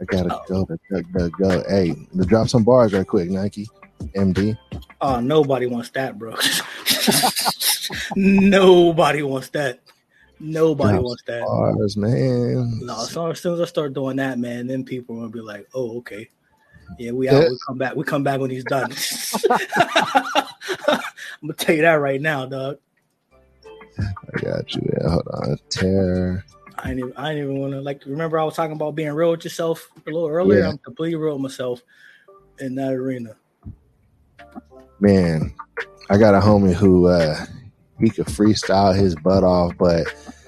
I 0.00 0.04
gotta 0.04 0.40
oh. 0.40 0.44
go 0.48 0.64
to 0.64 0.78
DuckDuckGo. 0.92 1.68
Hey, 1.68 1.94
drop 2.24 2.48
some 2.48 2.64
bars 2.64 2.92
right 2.92 3.06
quick, 3.06 3.30
Nike, 3.30 3.68
MD. 4.16 4.56
Oh, 5.00 5.20
nobody 5.20 5.66
wants 5.66 5.90
that, 5.90 6.18
bro. 6.18 6.34
nobody 8.16 9.22
wants 9.22 9.48
that. 9.50 9.80
Nobody 10.40 10.92
drop 10.92 11.04
wants 11.04 11.22
that. 11.26 11.42
Bars, 11.42 11.96
man. 11.96 12.80
No, 12.80 13.02
so 13.04 13.30
as 13.30 13.40
soon 13.40 13.54
as 13.54 13.60
I 13.60 13.64
start 13.64 13.92
doing 13.92 14.16
that, 14.16 14.38
man, 14.38 14.66
then 14.68 14.84
people 14.84 15.16
are 15.16 15.20
gonna 15.20 15.30
be 15.30 15.40
like, 15.40 15.68
"Oh, 15.74 15.98
okay." 15.98 16.28
Yeah, 16.98 17.12
we 17.12 17.28
out. 17.28 17.50
We 17.50 17.58
come 17.66 17.78
back. 17.78 17.96
We 17.96 18.04
come 18.04 18.22
back 18.22 18.40
when 18.40 18.50
he's 18.50 18.64
done. 18.64 18.92
I'm 20.88 21.00
gonna 21.42 21.54
tell 21.54 21.74
you 21.74 21.82
that 21.82 21.94
right 21.94 22.20
now, 22.20 22.46
dog. 22.46 22.78
I 23.98 24.40
got 24.40 24.74
you. 24.74 24.82
Yeah, 25.00 25.10
hold 25.10 25.28
on. 25.32 25.58
Tear. 25.70 26.44
I 26.78 26.90
ain't 26.90 26.98
even, 27.00 27.12
I 27.16 27.36
even 27.36 27.58
want 27.58 27.72
to 27.72 27.80
like. 27.80 28.02
Remember, 28.06 28.38
I 28.38 28.44
was 28.44 28.54
talking 28.54 28.76
about 28.76 28.94
being 28.94 29.12
real 29.12 29.32
with 29.32 29.44
yourself 29.44 29.88
a 30.06 30.10
little 30.10 30.28
earlier. 30.28 30.60
Yeah. 30.60 30.68
I'm 30.68 30.78
completely 30.78 31.16
real 31.16 31.34
with 31.34 31.42
myself 31.42 31.82
in 32.60 32.74
that 32.76 32.92
arena. 32.92 33.36
Man, 35.00 35.54
I 36.10 36.16
got 36.16 36.34
a 36.34 36.40
homie 36.40 36.74
who 36.74 37.06
uh 37.06 37.44
he 38.00 38.10
could 38.10 38.26
freestyle 38.26 38.96
his 38.96 39.14
butt 39.16 39.44
off, 39.44 39.76
but 39.78 40.06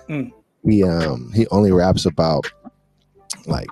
mm. 0.08 0.32
he 0.64 0.84
um 0.84 1.30
he 1.34 1.46
only 1.48 1.72
raps 1.72 2.06
about 2.06 2.50
like 3.46 3.68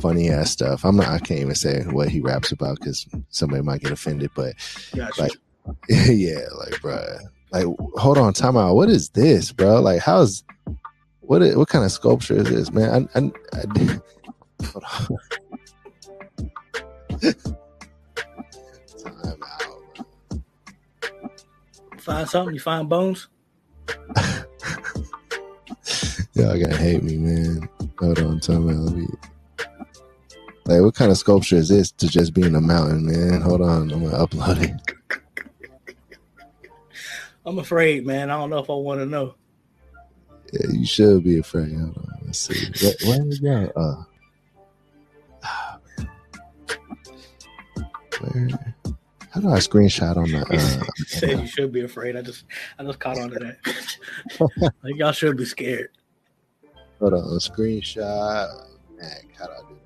funny 0.00 0.30
ass 0.30 0.50
stuff. 0.50 0.84
I'm 0.84 0.96
not. 0.96 1.08
I 1.08 1.18
can't 1.18 1.40
even 1.40 1.54
say 1.54 1.82
what 1.84 2.08
he 2.08 2.20
raps 2.20 2.52
about 2.52 2.78
because 2.78 3.06
somebody 3.30 3.62
might 3.62 3.82
get 3.82 3.92
offended. 3.92 4.30
But 4.34 4.54
gotcha. 4.94 5.20
like, 5.20 5.32
yeah, 5.88 6.46
like, 6.58 6.80
bro, 6.80 7.04
like 7.52 7.66
hold 7.96 8.18
on 8.18 8.32
time 8.32 8.56
out 8.56 8.74
what 8.74 8.88
is 8.88 9.10
this 9.10 9.52
bro 9.52 9.80
like 9.80 10.00
how's 10.00 10.42
what 11.20 11.42
what 11.56 11.68
kind 11.68 11.84
of 11.84 11.92
sculpture 11.92 12.36
is 12.36 12.48
this 12.48 12.72
man 12.72 13.08
i, 13.14 13.18
I, 13.18 13.30
I 13.52 13.64
hold 14.66 14.84
on. 14.84 15.18
time 18.98 19.42
out 19.42 19.71
find 22.02 22.28
something 22.28 22.54
you 22.54 22.60
find 22.60 22.88
bones 22.88 23.28
y'all 26.34 26.58
gonna 26.58 26.76
hate 26.76 27.02
me 27.02 27.16
man 27.16 27.68
hold 27.98 28.18
on 28.20 28.40
time 28.40 28.68
out 28.68 28.76
let 28.76 28.94
me 28.96 29.06
like 30.66 30.80
what 30.80 30.94
kind 30.94 31.10
of 31.10 31.18
sculpture 31.18 31.56
is 31.56 31.68
this 31.68 31.90
to 31.90 32.06
just 32.06 32.34
be 32.34 32.42
in 32.42 32.54
a 32.54 32.60
mountain 32.60 33.04
man 33.06 33.40
hold 33.40 33.60
on 33.60 33.90
i'm 33.92 34.04
gonna 34.04 34.26
upload 34.26 34.62
it 34.62 34.92
I'm 37.44 37.58
afraid, 37.58 38.06
man. 38.06 38.30
I 38.30 38.38
don't 38.38 38.50
know 38.50 38.58
if 38.58 38.70
I 38.70 38.74
want 38.74 39.00
to 39.00 39.06
know. 39.06 39.34
Yeah, 40.52 40.70
you 40.70 40.86
should 40.86 41.24
be 41.24 41.38
afraid. 41.38 41.72
Hold 41.72 41.96
on. 41.96 42.20
Let's 42.26 42.38
see. 42.38 42.94
Where, 43.04 43.18
where 43.18 43.24
we 43.24 43.38
go? 43.40 43.72
Uh, 43.74 44.04
oh, 45.44 45.78
where? 48.20 48.71
How 49.32 49.40
do 49.40 49.48
I 49.50 49.58
screenshot 49.58 50.16
on 50.16 50.30
the? 50.30 50.42
Uh, 50.52 51.04
said 51.06 51.40
you 51.40 51.46
should 51.46 51.72
be 51.72 51.82
afraid. 51.82 52.16
I 52.16 52.22
just, 52.22 52.44
I 52.78 52.84
just 52.84 52.98
caught 52.98 53.18
on 53.18 53.30
to 53.30 53.38
that. 53.38 54.72
like 54.82 54.96
y'all 54.96 55.12
should 55.12 55.36
be 55.36 55.44
scared. 55.44 55.90
Hold 57.00 57.14
on, 57.14 57.20
screenshot. 57.38 58.68
Mac, 58.96 59.26
how 59.38 59.46
do 59.46 59.52
I 59.52 59.68
do 59.68 59.76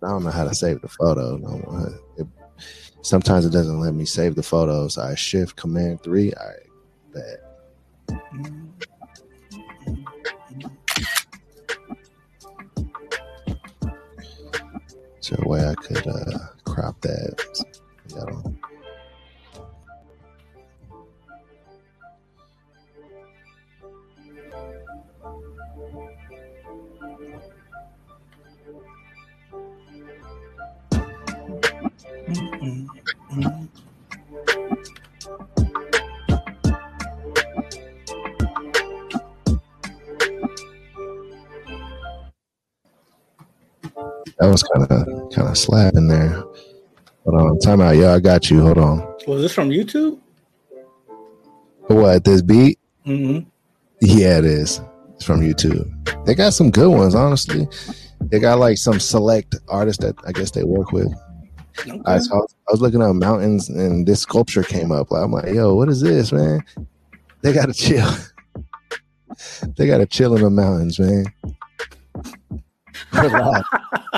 that? 0.00 0.06
I 0.06 0.10
don't 0.10 0.24
know 0.24 0.30
how 0.30 0.44
to 0.44 0.54
save 0.54 0.80
the 0.80 0.88
photo. 0.88 1.36
No, 1.36 1.98
it, 2.16 2.26
Sometimes 3.04 3.44
it 3.44 3.50
doesn't 3.50 3.80
let 3.80 3.92
me 3.92 4.06
save 4.06 4.34
the 4.34 4.42
photos. 4.42 4.96
I 4.96 5.14
shift 5.14 5.56
command 5.56 6.02
three. 6.02 6.32
I 6.32 6.52
bet. 7.12 7.40
Is 15.20 15.28
there 15.28 15.38
a 15.42 15.48
way 15.48 15.68
I 15.68 15.74
could 15.74 16.06
uh, 16.06 16.38
crop 16.64 16.98
that? 17.02 17.73
That 18.14 18.48
was 44.40 44.62
kind 44.62 44.86
of 44.90 45.06
kind 45.32 45.48
of 45.48 45.58
slab 45.58 45.96
in 45.96 46.08
there. 46.08 46.42
Hold 47.24 47.40
on, 47.40 47.58
time 47.58 47.80
out, 47.80 47.96
yo. 47.96 48.14
I 48.14 48.20
got 48.20 48.50
you. 48.50 48.60
Hold 48.60 48.78
on. 48.78 48.98
Was 49.26 49.40
this 49.40 49.52
from 49.52 49.70
YouTube? 49.70 50.20
What 51.86 52.24
this 52.24 52.42
beat? 52.42 52.78
Mm-hmm. 53.06 53.48
Yeah, 54.02 54.38
it 54.38 54.44
is. 54.44 54.82
It's 55.14 55.24
from 55.24 55.40
YouTube. 55.40 55.90
They 56.26 56.34
got 56.34 56.52
some 56.52 56.70
good 56.70 56.90
ones, 56.90 57.14
honestly. 57.14 57.66
They 58.20 58.38
got 58.40 58.58
like 58.58 58.76
some 58.76 59.00
select 59.00 59.54
artists 59.68 60.04
that 60.04 60.16
I 60.26 60.32
guess 60.32 60.50
they 60.50 60.64
work 60.64 60.92
with. 60.92 61.14
Okay. 61.80 61.98
I, 62.04 62.16
was, 62.16 62.30
I 62.30 62.72
was 62.72 62.80
looking 62.82 63.02
up 63.02 63.14
mountains 63.16 63.68
and 63.70 64.06
this 64.06 64.20
sculpture 64.20 64.62
came 64.62 64.92
up. 64.92 65.10
I'm 65.10 65.32
like, 65.32 65.52
yo, 65.52 65.74
what 65.74 65.88
is 65.88 66.02
this, 66.02 66.30
man? 66.30 66.62
They 67.40 67.52
got 67.54 67.66
to 67.66 67.72
chill. 67.72 68.10
they 69.76 69.86
got 69.86 69.98
to 69.98 70.06
chill 70.06 70.36
in 70.36 70.42
the 70.42 70.50
mountains, 70.50 70.98
man. 71.00 71.24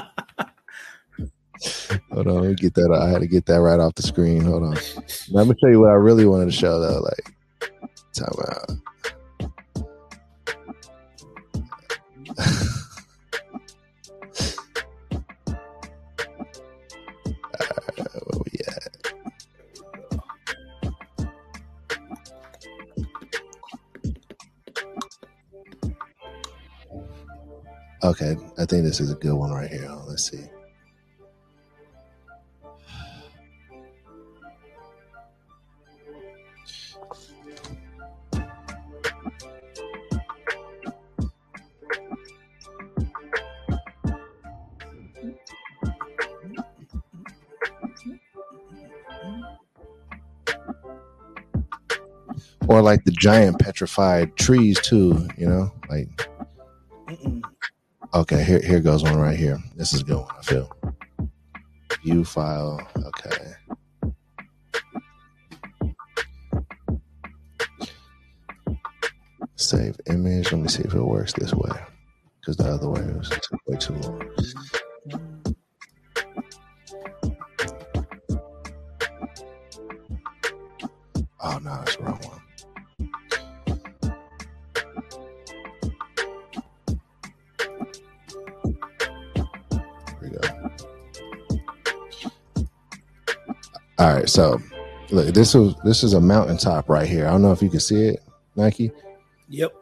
Hold 2.12 2.26
on, 2.28 2.34
let 2.42 2.48
me 2.50 2.54
get 2.54 2.74
that. 2.74 2.92
I 2.92 3.08
had 3.10 3.20
to 3.20 3.26
get 3.26 3.46
that 3.46 3.60
right 3.60 3.80
off 3.80 3.94
the 3.94 4.02
screen. 4.02 4.42
Hold 4.42 4.62
on. 4.62 4.76
Let 5.30 5.46
me 5.46 5.54
show 5.60 5.68
you 5.68 5.80
what 5.80 5.90
I 5.90 5.94
really 5.94 6.26
wanted 6.26 6.46
to 6.46 6.52
show 6.52 6.80
though. 6.80 7.00
Like, 7.00 7.34
time 8.14 8.28
out. 8.48 8.70
Okay, 28.04 28.36
I 28.56 28.64
think 28.64 28.84
this 28.84 29.00
is 29.00 29.10
a 29.10 29.16
good 29.16 29.34
one 29.34 29.50
right 29.50 29.68
here. 29.68 29.90
Let's 30.06 30.30
see. 30.30 30.44
Or 52.68 52.82
like 52.82 53.04
the 53.04 53.12
giant 53.12 53.58
petrified 53.58 54.36
trees 54.36 54.80
too 54.80 55.28
you 55.36 55.46
know? 55.46 55.72
Like 55.88 56.28
Mm-mm. 57.08 57.42
okay 58.14 58.42
here 58.42 58.60
here 58.60 58.80
goes 58.80 59.02
one 59.02 59.16
right 59.18 59.38
here. 59.38 59.58
This 59.76 59.92
is 59.92 60.00
a 60.00 60.04
good 60.04 60.18
one 60.18 60.34
i 60.38 60.42
feel. 60.42 60.70
View 62.04 62.24
file 62.24 62.80
okay. 62.96 63.52
Save 69.56 69.98
image. 70.08 70.52
Let 70.52 70.60
me 70.60 70.68
see 70.68 70.82
if 70.82 70.94
it 70.94 71.02
works 71.02 71.32
this 71.32 71.52
way 71.52 71.70
because 72.40 72.56
the 72.56 72.64
other 72.64 72.88
way 72.90 73.02
was 73.02 73.30
way 73.66 73.76
too 73.78 73.94
long. 73.94 74.22
Oh 81.40 81.58
no 81.58 81.70
that's 81.76 81.96
the 81.96 82.02
wrong 82.02 82.20
one 82.24 82.35
All 93.98 94.14
right, 94.14 94.28
so 94.28 94.60
look, 95.10 95.34
this 95.34 95.54
is 95.54 95.74
this 95.84 96.02
is 96.02 96.12
a 96.12 96.20
mountaintop 96.20 96.88
right 96.88 97.08
here. 97.08 97.26
I 97.26 97.30
don't 97.30 97.42
know 97.42 97.52
if 97.52 97.62
you 97.62 97.70
can 97.70 97.80
see 97.80 98.08
it, 98.08 98.22
Nike. 98.54 98.90
Yep. 99.48 99.74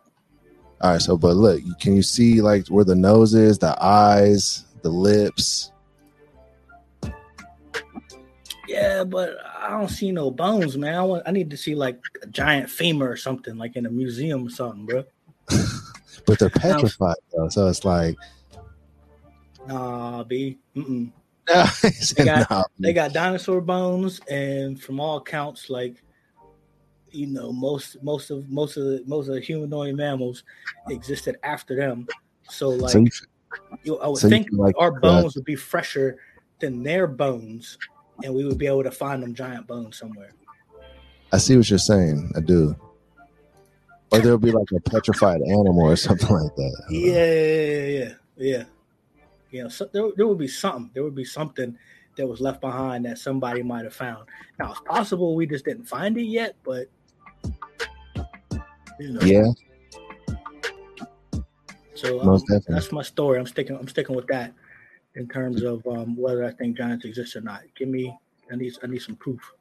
All 0.80 0.92
right, 0.92 1.02
so 1.02 1.16
but 1.16 1.36
look, 1.36 1.60
can 1.80 1.96
you 1.96 2.02
see 2.02 2.40
like 2.40 2.68
where 2.68 2.84
the 2.84 2.94
nose 2.94 3.34
is, 3.34 3.58
the 3.58 3.76
eyes, 3.82 4.64
the 4.82 4.90
lips? 4.90 5.72
Yeah, 8.68 9.04
but 9.04 9.36
I 9.58 9.70
don't 9.70 9.88
see 9.88 10.12
no 10.12 10.30
bones, 10.30 10.76
man. 10.76 10.94
I 10.94 11.02
want 11.02 11.22
I 11.26 11.32
need 11.32 11.50
to 11.50 11.56
see 11.56 11.74
like 11.74 12.00
a 12.22 12.26
giant 12.26 12.70
femur 12.70 13.10
or 13.10 13.16
something, 13.16 13.56
like 13.56 13.76
in 13.76 13.86
a 13.86 13.90
museum 13.90 14.46
or 14.46 14.50
something, 14.50 14.86
bro. 14.86 15.04
but 16.26 16.38
they're 16.38 16.50
petrified 16.50 17.16
though, 17.32 17.48
so 17.48 17.66
it's 17.66 17.84
like 17.84 18.16
nah, 19.66 20.22
b. 20.22 20.58
Mm-mm. 20.76 21.10
They, 21.46 22.24
got, 22.24 22.70
they 22.78 22.92
got 22.92 23.12
dinosaur 23.12 23.60
bones, 23.60 24.20
and 24.30 24.80
from 24.80 25.00
all 25.00 25.18
accounts, 25.18 25.68
like 25.68 26.02
you 27.10 27.26
know, 27.26 27.52
most 27.52 28.02
most 28.02 28.30
of 28.30 28.48
most 28.50 28.76
of 28.76 28.84
the 28.84 29.02
most 29.06 29.28
of 29.28 29.34
the 29.34 29.40
humanoid 29.40 29.94
mammals 29.94 30.44
existed 30.88 31.36
after 31.42 31.76
them. 31.76 32.06
So 32.48 32.70
like, 32.70 32.92
so 32.92 32.98
you, 32.98 33.10
you, 33.84 33.98
I 33.98 34.08
would 34.08 34.18
so 34.18 34.28
think 34.28 34.48
like, 34.52 34.74
our 34.78 34.98
bones 35.00 35.36
uh, 35.36 35.40
would 35.40 35.44
be 35.44 35.56
fresher 35.56 36.18
than 36.60 36.82
their 36.82 37.06
bones, 37.06 37.78
and 38.22 38.34
we 38.34 38.44
would 38.44 38.58
be 38.58 38.66
able 38.66 38.84
to 38.84 38.90
find 38.90 39.22
them 39.22 39.34
giant 39.34 39.66
bones 39.66 39.98
somewhere. 39.98 40.32
I 41.32 41.38
see 41.38 41.56
what 41.56 41.68
you're 41.68 41.78
saying. 41.78 42.32
I 42.36 42.40
do. 42.40 42.76
Or 44.12 44.20
there'll 44.20 44.38
be 44.38 44.52
like 44.52 44.68
a 44.76 44.80
petrified 44.80 45.40
animal 45.42 45.86
or 45.86 45.96
something 45.96 46.28
like 46.28 46.54
that. 46.54 46.84
Yeah, 46.90 47.32
yeah, 47.32 48.14
yeah, 48.36 48.58
yeah. 48.58 48.64
You 49.54 49.62
know, 49.62 49.68
so 49.68 49.88
there, 49.92 50.10
there 50.16 50.26
would 50.26 50.38
be 50.38 50.48
something. 50.48 50.90
There 50.94 51.04
would 51.04 51.14
be 51.14 51.24
something 51.24 51.78
that 52.16 52.26
was 52.26 52.40
left 52.40 52.60
behind 52.60 53.04
that 53.04 53.18
somebody 53.18 53.62
might 53.62 53.84
have 53.84 53.94
found. 53.94 54.26
Now 54.58 54.72
it's 54.72 54.80
possible 54.80 55.36
we 55.36 55.46
just 55.46 55.64
didn't 55.64 55.84
find 55.84 56.18
it 56.18 56.24
yet, 56.24 56.56
but 56.64 56.88
you 58.98 59.12
know. 59.12 59.20
Yeah. 59.20 59.52
So 61.94 62.20
um, 62.20 62.42
that's 62.66 62.90
my 62.90 63.02
story. 63.02 63.38
I'm 63.38 63.46
sticking. 63.46 63.76
I'm 63.76 63.86
sticking 63.86 64.16
with 64.16 64.26
that 64.26 64.52
in 65.14 65.28
terms 65.28 65.62
of 65.62 65.86
um, 65.86 66.16
whether 66.16 66.44
I 66.44 66.50
think 66.50 66.76
giants 66.76 67.04
exist 67.04 67.36
or 67.36 67.40
not. 67.40 67.62
Give 67.76 67.86
me. 67.86 68.12
I 68.50 68.56
need. 68.56 68.74
I 68.82 68.88
need 68.88 69.02
some 69.02 69.14
proof. 69.14 69.52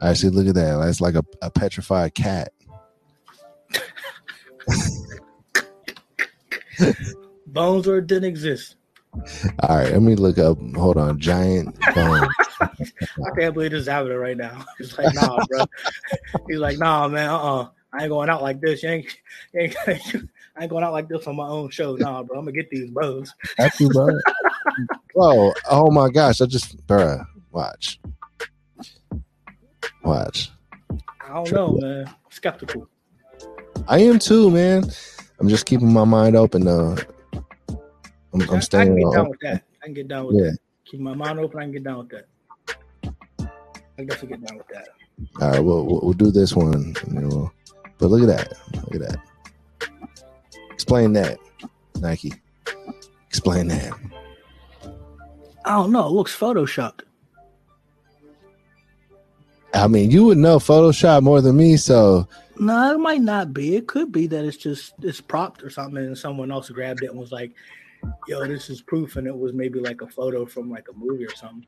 I 0.00 0.12
see. 0.12 0.28
Look 0.28 0.46
at 0.46 0.54
that. 0.54 0.78
That's 0.78 1.00
like 1.00 1.16
a, 1.16 1.24
a 1.42 1.50
petrified 1.50 2.14
cat. 2.14 2.52
Bones 7.48 7.88
or 7.88 7.98
it 7.98 8.06
didn't 8.06 8.28
exist. 8.28 8.76
All 9.60 9.76
right, 9.76 9.92
let 9.92 10.02
me 10.02 10.14
look 10.14 10.38
up. 10.38 10.58
Hold 10.76 10.96
on, 10.96 11.18
giant. 11.18 11.76
I 11.86 12.28
can't 13.36 13.54
believe 13.54 13.72
this 13.72 13.82
is 13.82 13.88
happening 13.88 14.18
right 14.18 14.36
now. 14.36 14.64
He's 14.78 14.96
like, 14.98 15.14
nah, 15.14 15.44
bro. 15.46 15.64
He's 16.48 16.58
like, 16.58 16.78
nah, 16.78 17.08
man. 17.08 17.28
Uh, 17.30 17.38
uh 17.38 17.68
I 17.92 18.02
ain't 18.02 18.10
going 18.10 18.28
out 18.28 18.42
like 18.42 18.60
this. 18.60 18.82
You 18.82 18.90
ain't, 18.90 19.06
you 19.54 19.60
ain't, 19.60 19.76
I 20.56 20.62
ain't 20.62 20.70
going 20.70 20.84
out 20.84 20.92
like 20.92 21.08
this 21.08 21.26
on 21.26 21.36
my 21.36 21.48
own 21.48 21.70
show. 21.70 21.96
Nah, 21.96 22.22
bro. 22.22 22.38
I'm 22.38 22.44
gonna 22.44 22.52
get 22.52 22.70
these 22.70 22.90
bones. 22.90 23.34
That's 23.56 23.80
you, 23.80 23.88
bro. 23.90 24.08
bro. 25.14 25.52
Oh 25.70 25.90
my 25.90 26.10
gosh! 26.10 26.40
I 26.40 26.46
just, 26.46 26.86
bro. 26.86 27.22
Watch. 27.50 27.98
Watch. 30.04 30.50
I 31.22 31.34
don't 31.34 31.52
know, 31.52 31.78
man. 31.80 32.14
Skeptical. 32.30 32.88
I 33.86 34.00
am 34.00 34.18
too, 34.18 34.50
man. 34.50 34.84
I'm 35.40 35.48
just 35.48 35.66
keeping 35.66 35.92
my 35.92 36.04
mind 36.04 36.36
open 36.36 36.64
though. 36.64 36.96
I'm, 38.34 38.42
I'm 38.50 38.60
staying. 38.62 38.82
I 38.82 38.86
can 38.86 38.96
get 38.96 39.12
down 39.12 39.28
with 39.28 39.40
that. 39.40 39.62
I 39.82 39.84
can 39.84 39.94
get 39.94 40.08
down 40.08 40.26
with 40.26 40.36
yeah. 40.36 40.50
that. 40.50 40.58
Keep 40.84 41.00
my 41.00 41.14
mind 41.14 41.38
open. 41.38 41.58
I 41.58 41.62
can 41.64 41.72
get 41.72 41.84
down 41.84 41.98
with 41.98 42.08
that. 42.10 42.26
I 43.42 43.46
can 43.96 44.06
definitely 44.06 44.36
get 44.36 44.46
down 44.46 44.58
with 44.58 44.68
that. 44.68 44.88
All 45.40 45.50
right, 45.50 45.60
well, 45.60 45.84
we'll, 45.84 46.00
we'll 46.02 46.12
do 46.12 46.30
this 46.30 46.54
one. 46.54 46.94
We'll, 47.08 47.52
but 47.98 48.10
look 48.10 48.22
at 48.22 48.28
that. 48.28 48.58
Look 48.84 48.94
at 48.94 49.00
that. 49.00 49.18
Explain 50.70 51.12
that, 51.14 51.38
Nike. 52.00 52.32
Explain 53.26 53.68
that. 53.68 53.92
I 55.64 55.70
don't 55.72 55.92
know. 55.92 56.06
It 56.06 56.12
looks 56.12 56.36
photoshopped. 56.36 57.00
I 59.74 59.86
mean, 59.86 60.10
you 60.10 60.24
would 60.24 60.38
know 60.38 60.58
Photoshop 60.58 61.22
more 61.22 61.40
than 61.40 61.56
me, 61.56 61.76
so. 61.76 62.26
No, 62.58 62.94
it 62.94 62.98
might 62.98 63.20
not 63.20 63.52
be. 63.52 63.76
It 63.76 63.86
could 63.86 64.10
be 64.10 64.26
that 64.28 64.44
it's 64.44 64.56
just 64.56 64.94
it's 65.02 65.20
propped 65.20 65.62
or 65.62 65.70
something, 65.70 65.98
and 65.98 66.16
someone 66.16 66.50
else 66.50 66.70
grabbed 66.70 67.02
it 67.02 67.10
and 67.10 67.18
was 67.18 67.32
like, 67.32 67.52
yo, 68.26 68.46
this 68.46 68.70
is 68.70 68.82
proof, 68.82 69.16
and 69.16 69.26
it 69.26 69.36
was 69.36 69.52
maybe 69.52 69.80
like 69.80 70.00
a 70.02 70.08
photo 70.08 70.46
from 70.46 70.70
like 70.70 70.86
a 70.88 70.96
movie 70.96 71.24
or 71.24 71.34
something. 71.34 71.66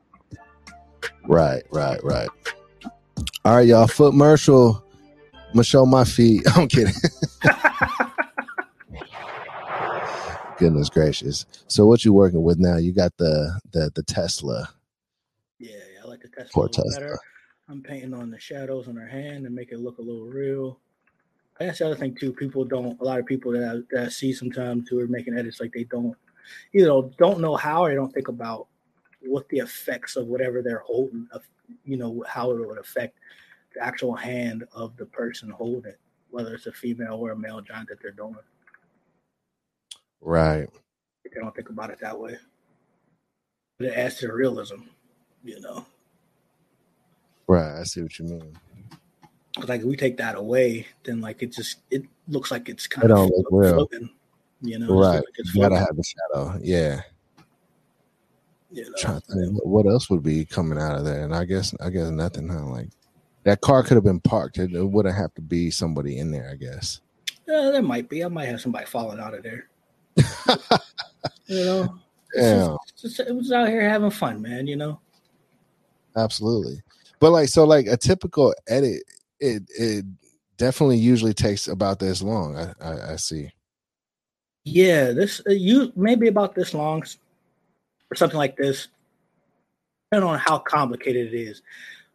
Right, 1.23 1.63
right, 1.71 2.03
right. 2.03 2.29
All 3.43 3.55
right, 3.55 3.67
y'all. 3.67 3.87
Foot 3.87 4.13
Marshall. 4.13 4.83
I'm 5.33 5.53
gonna 5.53 5.63
show 5.63 5.85
my 5.85 6.03
feet. 6.03 6.43
I'm 6.55 6.67
kidding. 6.67 6.93
Goodness 10.57 10.89
gracious. 10.89 11.45
So 11.67 11.87
what 11.87 12.05
you 12.05 12.13
working 12.13 12.43
with 12.43 12.59
now? 12.59 12.77
You 12.77 12.93
got 12.93 13.17
the 13.17 13.59
the 13.71 13.91
the 13.95 14.03
Tesla. 14.03 14.69
Yeah, 15.59 15.71
I 16.03 16.07
like 16.07 16.21
the 16.21 16.29
test 16.29 16.55
a 16.55 16.59
little 16.59 16.91
better. 16.91 17.19
I'm 17.67 17.81
painting 17.81 18.13
on 18.13 18.29
the 18.29 18.39
shadows 18.39 18.87
on 18.87 18.95
her 18.95 19.07
hand 19.07 19.45
and 19.45 19.55
make 19.55 19.71
it 19.71 19.79
look 19.79 19.97
a 19.97 20.01
little 20.01 20.25
real. 20.25 20.79
That's 21.59 21.79
the 21.79 21.85
other 21.85 21.95
thing 21.95 22.15
too. 22.15 22.33
People 22.33 22.65
don't. 22.65 22.99
A 22.99 23.03
lot 23.03 23.19
of 23.19 23.25
people 23.25 23.51
that 23.51 23.63
I, 23.63 23.95
that 23.95 24.05
I 24.05 24.09
see 24.09 24.33
sometimes 24.33 24.89
who 24.89 24.99
are 24.99 25.07
making 25.07 25.37
edits 25.37 25.59
like 25.59 25.73
they 25.73 25.83
don't, 25.83 26.15
you 26.71 26.85
know, 26.85 27.11
don't 27.17 27.39
know 27.39 27.55
how 27.55 27.83
or 27.83 27.89
they 27.89 27.95
don't 27.95 28.13
think 28.13 28.29
about 28.29 28.67
what 29.21 29.47
the 29.49 29.59
effects 29.59 30.15
of 30.15 30.27
whatever 30.27 30.61
they're 30.61 30.79
holding, 30.79 31.27
of, 31.31 31.43
you 31.85 31.97
know, 31.97 32.23
how 32.27 32.51
it 32.51 32.67
would 32.67 32.79
affect 32.79 33.19
the 33.75 33.83
actual 33.83 34.15
hand 34.15 34.65
of 34.73 34.97
the 34.97 35.05
person 35.05 35.49
holding 35.49 35.91
it, 35.91 35.99
whether 36.31 36.55
it's 36.55 36.65
a 36.65 36.71
female 36.71 37.15
or 37.15 37.31
a 37.31 37.37
male 37.37 37.61
giant 37.61 37.89
that 37.89 38.01
they're 38.01 38.11
doing. 38.11 38.35
Right. 40.19 40.67
They 41.23 41.39
don't 41.39 41.55
think 41.55 41.69
about 41.69 41.91
it 41.91 41.99
that 41.99 42.19
way. 42.19 42.37
But 43.77 43.87
it 43.87 43.93
adds 43.93 44.17
to 44.17 44.27
the 44.27 44.33
realism, 44.33 44.81
you 45.43 45.59
know. 45.61 45.85
Right. 47.47 47.79
I 47.79 47.83
see 47.83 48.01
what 48.01 48.17
you 48.19 48.25
mean. 48.25 48.57
Like 49.57 49.81
if 49.81 49.85
we 49.85 49.97
take 49.97 50.17
that 50.17 50.35
away, 50.35 50.87
then 51.03 51.19
like 51.21 51.43
it 51.43 51.51
just 51.51 51.79
it 51.91 52.03
looks 52.27 52.51
like 52.51 52.69
it's 52.69 52.87
kind 52.87 53.05
it 53.05 53.11
of 53.11 53.29
look 53.29 53.49
floating, 53.49 54.09
you 54.61 54.79
know. 54.79 54.99
Right. 54.99 55.15
Like 55.15 55.53
you 55.53 55.61
gotta 55.61 55.77
have 55.77 55.95
the 55.95 56.03
shadow. 56.03 56.59
Yeah. 56.61 57.01
You 58.71 58.83
know, 58.83 58.95
trying 58.97 59.19
to 59.19 59.27
think 59.27 59.59
what 59.65 59.85
else 59.85 60.09
would 60.09 60.23
be 60.23 60.45
coming 60.45 60.79
out 60.79 60.97
of 60.97 61.03
there, 61.03 61.25
and 61.25 61.35
I 61.35 61.43
guess 61.43 61.75
I 61.81 61.89
guess 61.89 62.09
nothing. 62.09 62.47
Huh? 62.47 62.65
Like 62.65 62.87
that 63.43 63.59
car 63.59 63.83
could 63.83 63.95
have 63.95 64.05
been 64.05 64.21
parked. 64.21 64.57
It, 64.57 64.71
it 64.73 64.85
wouldn't 64.85 65.15
have 65.15 65.33
to 65.33 65.41
be 65.41 65.69
somebody 65.69 66.17
in 66.17 66.31
there. 66.31 66.49
I 66.49 66.55
guess. 66.55 67.01
Yeah, 67.45 67.71
there 67.71 67.81
might 67.81 68.07
be. 68.07 68.23
I 68.23 68.29
might 68.29 68.45
have 68.45 68.61
somebody 68.61 68.85
falling 68.85 69.19
out 69.19 69.33
of 69.33 69.43
there. 69.43 69.67
you 71.47 71.65
know. 71.65 71.99
Yeah. 72.33 72.77
Just, 72.97 73.19
it 73.19 73.35
was 73.35 73.51
out 73.51 73.67
here 73.67 73.87
having 73.89 74.09
fun, 74.09 74.41
man. 74.41 74.67
You 74.67 74.77
know. 74.77 75.01
Absolutely, 76.15 76.81
but 77.19 77.31
like 77.31 77.49
so, 77.49 77.65
like 77.65 77.87
a 77.87 77.97
typical 77.97 78.53
edit, 78.69 79.03
it 79.41 79.63
it 79.77 80.05
definitely 80.57 80.97
usually 80.97 81.33
takes 81.33 81.67
about 81.67 81.99
this 81.99 82.21
long. 82.21 82.55
I 82.55 82.73
I, 82.79 83.13
I 83.13 83.15
see. 83.17 83.51
Yeah, 84.63 85.11
this 85.11 85.41
uh, 85.47 85.51
you 85.51 85.91
maybe 85.95 86.27
about 86.27 86.53
this 86.55 86.73
long, 86.73 87.03
or 88.11 88.15
something 88.15 88.37
like 88.37 88.55
this, 88.55 88.87
depending 90.09 90.29
on 90.29 90.39
how 90.39 90.59
complicated 90.59 91.33
it 91.33 91.37
is. 91.37 91.61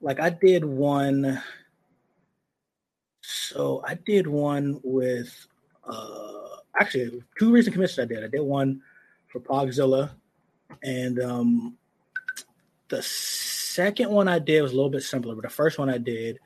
Like 0.01 0.20
I 0.20 0.31
did 0.31 0.65
one. 0.65 1.43
So 3.23 3.82
I 3.85 3.94
did 3.94 4.28
one 4.28 4.81
with 4.85 5.47
uh 5.85 6.57
actually 6.78 7.23
two 7.39 7.53
recent 7.53 7.74
commissions 7.74 7.98
I 7.98 8.15
did. 8.15 8.23
I 8.23 8.28
did 8.28 8.40
one 8.40 8.81
for 9.27 9.40
Pogzilla, 9.40 10.12
and 10.85 11.20
um 11.20 11.77
the 12.89 13.03
second 13.03 14.11
one 14.11 14.28
I 14.28 14.39
did 14.39 14.62
was 14.62 14.70
a 14.70 14.77
little 14.77 14.90
bit 14.90 15.03
simpler, 15.03 15.35
but 15.35 15.43
the 15.43 15.51
first 15.51 15.78
one 15.78 15.90
I 15.90 15.98
did 15.98 16.39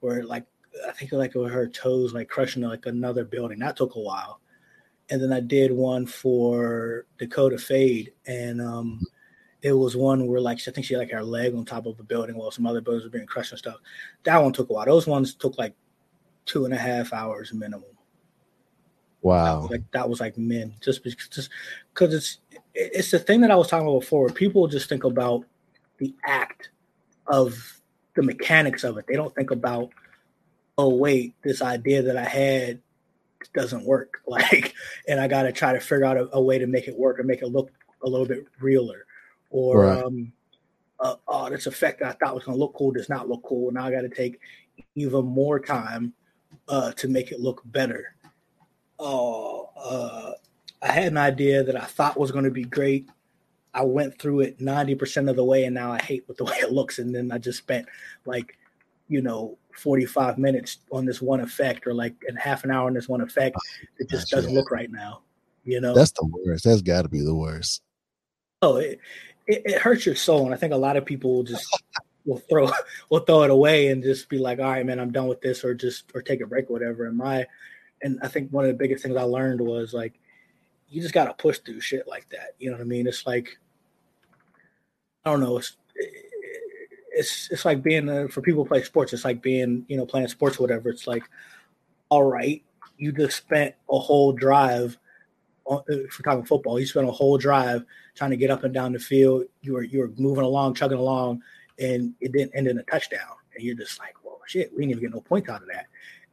where 0.00 0.24
like 0.24 0.44
I 0.86 0.92
think 0.92 1.12
like 1.12 1.34
her 1.34 1.68
toes 1.68 2.12
like 2.12 2.28
crushing 2.28 2.62
like 2.62 2.86
another 2.86 3.24
building. 3.24 3.58
That 3.58 3.76
took 3.76 3.94
a 3.94 4.00
while. 4.00 4.40
And 5.10 5.20
then 5.20 5.32
I 5.32 5.40
did 5.40 5.72
one 5.72 6.06
for 6.06 7.06
Dakota 7.18 7.58
Fade, 7.58 8.12
and 8.26 8.60
um, 8.60 9.00
it 9.62 9.72
was 9.72 9.96
one 9.96 10.26
where 10.26 10.40
like 10.40 10.60
I 10.66 10.70
think 10.70 10.86
she 10.86 10.94
had 10.94 11.00
like 11.00 11.10
her 11.10 11.22
leg 11.22 11.54
on 11.54 11.64
top 11.64 11.86
of 11.86 11.98
a 11.98 12.04
building 12.04 12.36
while 12.36 12.50
some 12.50 12.66
other 12.66 12.80
buildings 12.80 13.04
were 13.04 13.10
being 13.10 13.26
crushed 13.26 13.52
and 13.52 13.58
stuff. 13.58 13.78
That 14.22 14.40
one 14.40 14.52
took 14.52 14.70
a 14.70 14.72
while. 14.72 14.86
Those 14.86 15.06
ones 15.06 15.34
took 15.34 15.58
like 15.58 15.74
two 16.46 16.64
and 16.64 16.72
a 16.72 16.78
half 16.78 17.12
hours 17.12 17.52
minimum. 17.52 17.84
Wow. 19.22 19.62
That 19.62 19.70
like 19.70 19.90
that 19.92 20.08
was 20.08 20.20
like 20.20 20.38
men 20.38 20.74
just 20.80 21.02
because 21.02 21.28
just 21.28 21.50
because 21.92 22.14
it's 22.14 22.38
it's 22.74 23.10
the 23.10 23.18
thing 23.18 23.40
that 23.40 23.50
I 23.50 23.56
was 23.56 23.68
talking 23.68 23.86
about 23.86 24.00
before. 24.00 24.28
People 24.28 24.66
just 24.66 24.88
think 24.88 25.04
about 25.04 25.44
the 25.98 26.14
act 26.24 26.70
of 27.26 27.79
the 28.20 28.26
mechanics 28.26 28.84
of 28.84 28.98
it. 28.98 29.06
They 29.06 29.16
don't 29.16 29.34
think 29.34 29.50
about, 29.50 29.90
oh 30.76 30.94
wait, 30.94 31.34
this 31.42 31.62
idea 31.62 32.02
that 32.02 32.16
I 32.16 32.24
had 32.24 32.80
doesn't 33.54 33.84
work. 33.84 34.18
Like, 34.30 34.74
and 35.08 35.18
I 35.18 35.26
got 35.26 35.42
to 35.42 35.52
try 35.52 35.72
to 35.72 35.80
figure 35.80 36.04
out 36.04 36.16
a, 36.16 36.28
a, 36.36 36.40
way 36.40 36.56
to 36.58 36.68
make 36.68 36.86
it 36.86 36.96
work 36.96 37.18
or 37.18 37.24
make 37.24 37.42
it 37.42 37.48
look 37.48 37.72
a 38.04 38.08
little 38.08 38.26
bit 38.26 38.46
realer. 38.60 39.04
Or, 39.50 39.86
right. 39.86 40.04
um, 40.04 40.32
uh, 41.00 41.16
oh, 41.26 41.50
this 41.50 41.66
effect 41.66 41.98
that 41.98 42.08
I 42.10 42.12
thought 42.12 42.36
was 42.36 42.44
going 42.44 42.56
to 42.56 42.60
look 42.60 42.74
cool 42.74 42.92
does 42.92 43.08
not 43.08 43.28
look 43.28 43.42
cool. 43.42 43.72
Now 43.72 43.86
I 43.86 43.90
got 43.90 44.02
to 44.02 44.08
take 44.08 44.38
even 44.94 45.24
more 45.24 45.58
time 45.58 46.12
uh, 46.68 46.92
to 46.92 47.08
make 47.08 47.32
it 47.32 47.40
look 47.40 47.62
better. 47.64 48.14
Oh, 49.00 49.70
uh, 49.76 50.32
I 50.80 50.92
had 50.92 51.08
an 51.08 51.18
idea 51.18 51.64
that 51.64 51.76
I 51.76 51.86
thought 51.86 52.20
was 52.20 52.30
going 52.30 52.44
to 52.44 52.52
be 52.52 52.64
great 52.64 53.08
I 53.72 53.84
went 53.84 54.18
through 54.18 54.40
it 54.40 54.58
90% 54.58 55.30
of 55.30 55.36
the 55.36 55.44
way 55.44 55.64
and 55.64 55.74
now 55.74 55.92
I 55.92 56.00
hate 56.00 56.24
with 56.28 56.36
the 56.36 56.44
way 56.50 56.56
it 56.56 56.72
looks. 56.72 56.98
And 56.98 57.14
then 57.14 57.30
I 57.32 57.38
just 57.38 57.58
spent 57.58 57.86
like, 58.24 58.56
you 59.08 59.22
know, 59.22 59.58
45 59.76 60.38
minutes 60.38 60.78
on 60.92 61.04
this 61.04 61.22
one 61.22 61.40
effect 61.40 61.86
or 61.86 61.94
like 61.94 62.14
in 62.28 62.36
half 62.36 62.64
an 62.64 62.70
hour 62.70 62.86
on 62.86 62.94
this 62.94 63.08
one 63.08 63.20
effect. 63.20 63.56
It 63.98 64.08
just 64.08 64.22
That's 64.22 64.30
doesn't 64.30 64.50
right. 64.50 64.56
look 64.56 64.70
right 64.70 64.90
now. 64.90 65.22
You 65.64 65.80
know, 65.80 65.94
that's 65.94 66.12
the 66.12 66.26
worst. 66.26 66.64
That's 66.64 66.82
got 66.82 67.02
to 67.02 67.08
be 67.08 67.20
the 67.20 67.34
worst. 67.34 67.82
Oh, 68.62 68.76
it, 68.76 68.98
it, 69.46 69.62
it, 69.64 69.78
hurts 69.78 70.06
your 70.06 70.14
soul. 70.14 70.46
And 70.46 70.54
I 70.54 70.56
think 70.56 70.72
a 70.72 70.76
lot 70.76 70.96
of 70.96 71.04
people 71.04 71.34
will 71.34 71.42
just 71.42 71.66
will 72.24 72.38
throw 72.38 72.70
will 73.10 73.20
throw 73.20 73.42
it 73.42 73.50
away 73.50 73.88
and 73.88 74.02
just 74.02 74.28
be 74.28 74.38
like, 74.38 74.58
all 74.58 74.70
right, 74.70 74.84
man, 74.84 74.98
I'm 74.98 75.12
done 75.12 75.28
with 75.28 75.40
this 75.40 75.64
or 75.64 75.74
just 75.74 76.10
or 76.14 76.22
take 76.22 76.40
a 76.40 76.46
break 76.46 76.70
or 76.70 76.72
whatever. 76.72 77.06
And 77.06 77.16
my 77.16 77.46
and 78.02 78.18
I 78.22 78.28
think 78.28 78.50
one 78.50 78.64
of 78.64 78.68
the 78.68 78.76
biggest 78.76 79.02
things 79.02 79.16
I 79.16 79.22
learned 79.22 79.60
was 79.60 79.92
like 79.92 80.18
you 80.90 81.00
just 81.00 81.14
got 81.14 81.26
to 81.26 81.34
push 81.34 81.58
through 81.58 81.80
shit 81.80 82.06
like 82.08 82.28
that. 82.30 82.54
You 82.58 82.70
know 82.70 82.76
what 82.76 82.82
I 82.82 82.86
mean? 82.86 83.06
It's 83.06 83.26
like 83.26 83.58
I 85.24 85.30
don't 85.30 85.40
know. 85.40 85.58
It's 85.58 85.76
it's 87.12 87.50
it's 87.50 87.64
like 87.64 87.82
being 87.82 88.08
a, 88.08 88.28
for 88.28 88.40
people 88.40 88.64
who 88.64 88.68
play 88.68 88.82
sports. 88.82 89.12
It's 89.12 89.24
like 89.24 89.42
being 89.42 89.84
you 89.88 89.96
know 89.96 90.06
playing 90.06 90.28
sports 90.28 90.58
or 90.58 90.62
whatever. 90.62 90.88
It's 90.88 91.06
like, 91.06 91.24
all 92.08 92.24
right, 92.24 92.62
you 92.96 93.12
just 93.12 93.36
spent 93.36 93.74
a 93.90 93.98
whole 93.98 94.32
drive. 94.32 94.98
On, 95.66 95.78
uh, 95.78 95.82
if 95.88 96.18
we're 96.18 96.24
talking 96.24 96.44
football, 96.44 96.80
you 96.80 96.86
spent 96.86 97.08
a 97.08 97.12
whole 97.12 97.38
drive 97.38 97.84
trying 98.14 98.30
to 98.30 98.36
get 98.36 98.50
up 98.50 98.64
and 98.64 98.74
down 98.74 98.92
the 98.92 98.98
field. 98.98 99.44
You 99.62 99.74
were 99.74 99.82
you 99.82 100.00
were 100.00 100.10
moving 100.16 100.44
along, 100.44 100.74
chugging 100.74 100.98
along, 100.98 101.42
and 101.78 102.14
it 102.20 102.32
didn't 102.32 102.54
end 102.54 102.66
in 102.66 102.78
a 102.78 102.82
touchdown. 102.84 103.36
And 103.54 103.62
you're 103.62 103.76
just 103.76 103.98
like, 103.98 104.14
well, 104.24 104.40
shit, 104.46 104.72
we 104.72 104.78
didn't 104.78 104.90
even 104.92 105.02
get 105.02 105.14
no 105.14 105.20
points 105.20 105.48
out 105.48 105.62
of 105.62 105.68
that. 105.68 105.86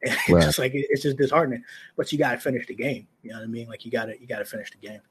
And 0.04 0.12
right. 0.30 0.38
it's 0.38 0.46
just 0.46 0.60
like 0.60 0.72
it's 0.74 1.02
just 1.02 1.18
disheartening. 1.18 1.64
But 1.96 2.12
you 2.12 2.18
got 2.18 2.32
to 2.32 2.38
finish 2.40 2.68
the 2.68 2.76
game. 2.76 3.08
You 3.24 3.32
know 3.32 3.38
what 3.38 3.44
I 3.44 3.48
mean? 3.48 3.68
Like 3.68 3.86
you 3.86 3.92
got 3.92 4.06
to 4.06 4.20
you 4.20 4.28
got 4.28 4.40
to 4.40 4.46
finish 4.46 4.72
the 4.72 4.86
game. 4.86 5.02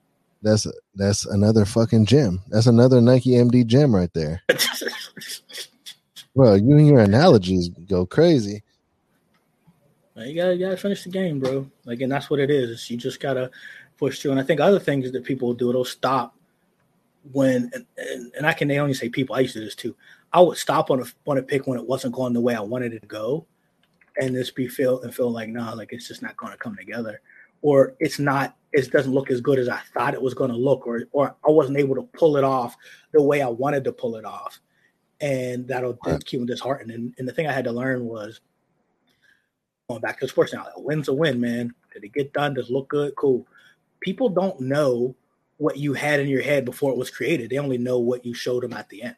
That's 0.42 0.66
that's 0.94 1.26
another 1.26 1.64
fucking 1.64 2.06
gym. 2.06 2.42
That's 2.48 2.66
another 2.66 3.00
Nike 3.00 3.30
MD 3.30 3.66
gym 3.66 3.94
right 3.94 4.12
there. 4.12 4.42
well, 6.34 6.56
you 6.56 6.76
and 6.76 6.86
your 6.86 7.00
analogies 7.00 7.68
go 7.68 8.06
crazy. 8.06 8.62
You 10.16 10.34
gotta, 10.34 10.54
you 10.54 10.64
gotta 10.64 10.78
finish 10.78 11.04
the 11.04 11.10
game, 11.10 11.40
bro. 11.40 11.70
Like, 11.84 12.00
and 12.00 12.10
that's 12.10 12.30
what 12.30 12.40
it 12.40 12.50
is. 12.50 12.88
You 12.90 12.96
just 12.96 13.20
gotta 13.20 13.50
push 13.98 14.20
through. 14.20 14.30
And 14.30 14.40
I 14.40 14.42
think 14.42 14.60
other 14.60 14.78
things 14.78 15.10
that 15.12 15.24
people 15.24 15.48
will 15.48 15.54
do, 15.54 15.72
they'll 15.72 15.84
stop 15.84 16.34
when, 17.32 17.70
and, 17.74 17.86
and, 17.98 18.32
and 18.36 18.46
I 18.46 18.54
can 18.54 18.70
only 18.72 18.94
say 18.94 19.08
people. 19.08 19.36
I 19.36 19.40
used 19.40 19.54
to 19.54 19.60
do 19.60 19.64
this 19.66 19.74
too. 19.74 19.94
I 20.32 20.40
would 20.40 20.56
stop 20.56 20.90
on 20.90 21.00
a 21.00 21.04
on 21.26 21.38
a 21.38 21.42
pick 21.42 21.66
when 21.66 21.78
it 21.78 21.86
wasn't 21.86 22.14
going 22.14 22.32
the 22.32 22.40
way 22.40 22.54
I 22.54 22.60
wanted 22.60 22.94
it 22.94 23.00
to 23.00 23.06
go, 23.06 23.46
and 24.20 24.34
just 24.34 24.54
be 24.54 24.68
feel 24.68 25.00
and 25.02 25.14
feel 25.14 25.30
like 25.30 25.48
nah, 25.48 25.72
like 25.72 25.92
it's 25.92 26.08
just 26.08 26.22
not 26.22 26.36
going 26.36 26.52
to 26.52 26.58
come 26.58 26.76
together, 26.76 27.20
or 27.62 27.94
it's 28.00 28.18
not 28.18 28.56
it 28.72 28.90
doesn't 28.90 29.12
look 29.12 29.30
as 29.30 29.40
good 29.40 29.58
as 29.58 29.68
I 29.68 29.80
thought 29.94 30.14
it 30.14 30.22
was 30.22 30.34
going 30.34 30.50
to 30.50 30.56
look, 30.56 30.86
or 30.86 31.04
or 31.12 31.36
I 31.46 31.50
wasn't 31.50 31.78
able 31.78 31.94
to 31.96 32.02
pull 32.02 32.36
it 32.36 32.44
off 32.44 32.76
the 33.12 33.22
way 33.22 33.42
I 33.42 33.48
wanted 33.48 33.84
to 33.84 33.92
pull 33.92 34.16
it 34.16 34.24
off, 34.24 34.60
and 35.20 35.66
that'll 35.66 35.98
keep 36.24 36.40
me 36.40 36.46
disheartened. 36.46 36.90
And, 36.90 37.14
and 37.18 37.26
the 37.26 37.32
thing 37.32 37.46
I 37.46 37.52
had 37.52 37.64
to 37.64 37.72
learn 37.72 38.04
was 38.04 38.40
going 39.88 40.00
back 40.00 40.20
to 40.20 40.28
sports 40.28 40.52
now. 40.52 40.66
A 40.76 40.80
win's 40.80 41.08
a 41.08 41.14
win, 41.14 41.40
man. 41.40 41.74
Did 41.92 42.04
it 42.04 42.12
get 42.12 42.32
done? 42.32 42.54
Does 42.54 42.68
it 42.68 42.72
look 42.72 42.88
good? 42.88 43.14
Cool. 43.16 43.46
People 44.00 44.28
don't 44.28 44.60
know 44.60 45.14
what 45.58 45.78
you 45.78 45.94
had 45.94 46.20
in 46.20 46.28
your 46.28 46.42
head 46.42 46.64
before 46.64 46.92
it 46.92 46.98
was 46.98 47.10
created. 47.10 47.50
They 47.50 47.58
only 47.58 47.78
know 47.78 47.98
what 47.98 48.26
you 48.26 48.34
showed 48.34 48.62
them 48.62 48.74
at 48.74 48.88
the 48.88 49.02
end. 49.02 49.16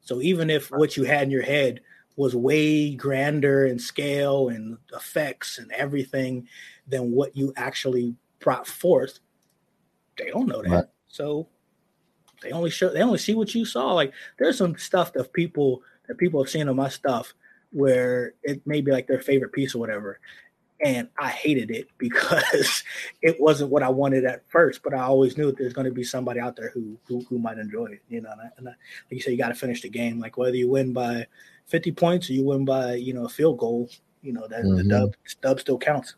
So 0.00 0.20
even 0.22 0.50
if 0.50 0.70
what 0.70 0.96
you 0.96 1.04
had 1.04 1.24
in 1.24 1.30
your 1.30 1.42
head 1.42 1.80
was 2.18 2.34
way 2.34 2.96
grander 2.96 3.66
in 3.66 3.78
scale 3.78 4.48
and 4.48 4.76
effects 4.92 5.58
and 5.58 5.70
everything 5.70 6.48
than 6.88 7.12
what 7.12 7.36
you 7.36 7.52
actually 7.56 8.12
brought 8.40 8.66
forth, 8.66 9.20
they 10.18 10.28
don't 10.30 10.48
know 10.48 10.60
that. 10.60 10.68
Right. 10.68 10.84
So 11.06 11.46
they 12.42 12.50
only 12.50 12.70
show 12.70 12.88
they 12.88 13.02
only 13.02 13.18
see 13.18 13.36
what 13.36 13.54
you 13.54 13.64
saw. 13.64 13.92
Like 13.94 14.12
there's 14.36 14.58
some 14.58 14.76
stuff 14.76 15.12
that 15.12 15.32
people 15.32 15.82
that 16.08 16.18
people 16.18 16.42
have 16.42 16.50
seen 16.50 16.68
on 16.68 16.74
my 16.74 16.88
stuff 16.88 17.32
where 17.70 18.34
it 18.42 18.66
may 18.66 18.80
be 18.80 18.90
like 18.90 19.06
their 19.06 19.20
favorite 19.20 19.52
piece 19.52 19.76
or 19.76 19.78
whatever. 19.78 20.18
And 20.80 21.08
I 21.18 21.28
hated 21.28 21.70
it 21.70 21.88
because 21.98 22.84
it 23.22 23.40
wasn't 23.40 23.70
what 23.70 23.82
I 23.82 23.88
wanted 23.88 24.24
at 24.24 24.48
first, 24.48 24.82
but 24.82 24.94
I 24.94 25.00
always 25.00 25.36
knew 25.36 25.46
that 25.46 25.58
there's 25.58 25.72
going 25.72 25.86
to 25.86 25.92
be 25.92 26.04
somebody 26.04 26.38
out 26.38 26.56
there 26.56 26.70
who 26.70 26.96
who, 27.06 27.24
who 27.28 27.38
might 27.38 27.58
enjoy 27.58 27.86
it, 27.86 28.02
you 28.08 28.20
know. 28.20 28.30
And, 28.30 28.40
I, 28.40 28.48
and 28.58 28.68
I, 28.68 28.70
like 28.70 28.78
you 29.10 29.20
say, 29.20 29.32
you 29.32 29.38
got 29.38 29.48
to 29.48 29.54
finish 29.54 29.82
the 29.82 29.88
game. 29.88 30.20
Like 30.20 30.36
whether 30.36 30.56
you 30.56 30.68
win 30.68 30.92
by 30.92 31.26
50 31.66 31.92
points 31.92 32.30
or 32.30 32.34
you 32.34 32.44
win 32.44 32.64
by 32.64 32.94
you 32.94 33.12
know 33.12 33.24
a 33.24 33.28
field 33.28 33.58
goal, 33.58 33.88
you 34.22 34.32
know 34.32 34.46
that 34.48 34.64
mm-hmm. 34.64 34.76
the 34.76 34.84
dub 34.84 35.14
dub 35.42 35.60
still 35.60 35.78
counts. 35.78 36.14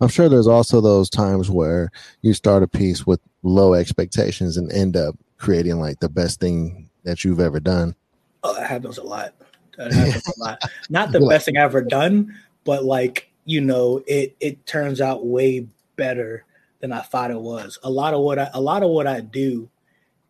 I'm 0.00 0.08
sure 0.08 0.28
there's 0.28 0.48
also 0.48 0.80
those 0.80 1.08
times 1.08 1.48
where 1.48 1.90
you 2.22 2.34
start 2.34 2.62
a 2.62 2.68
piece 2.68 3.06
with 3.06 3.20
low 3.42 3.74
expectations 3.74 4.56
and 4.56 4.70
end 4.72 4.96
up 4.96 5.16
creating 5.38 5.78
like 5.78 6.00
the 6.00 6.08
best 6.08 6.40
thing 6.40 6.90
that 7.04 7.24
you've 7.24 7.40
ever 7.40 7.60
done. 7.60 7.94
Oh, 8.42 8.54
that 8.54 8.66
happens 8.66 8.98
a 8.98 9.02
lot. 9.02 9.34
That 9.76 9.92
happens 9.94 10.26
a 10.26 10.40
lot. 10.40 10.62
Not 10.88 11.12
the 11.12 11.20
best 11.20 11.46
thing 11.46 11.56
I've 11.56 11.64
ever 11.64 11.82
done, 11.82 12.34
but 12.64 12.84
like 12.84 13.29
you 13.44 13.60
know, 13.60 14.02
it 14.06 14.36
it 14.40 14.66
turns 14.66 15.00
out 15.00 15.26
way 15.26 15.66
better 15.96 16.44
than 16.80 16.92
I 16.92 17.00
thought 17.00 17.30
it 17.30 17.40
was. 17.40 17.78
A 17.82 17.90
lot 17.90 18.14
of 18.14 18.20
what 18.20 18.38
I 18.38 18.48
a 18.52 18.60
lot 18.60 18.82
of 18.82 18.90
what 18.90 19.06
I 19.06 19.20
do 19.20 19.68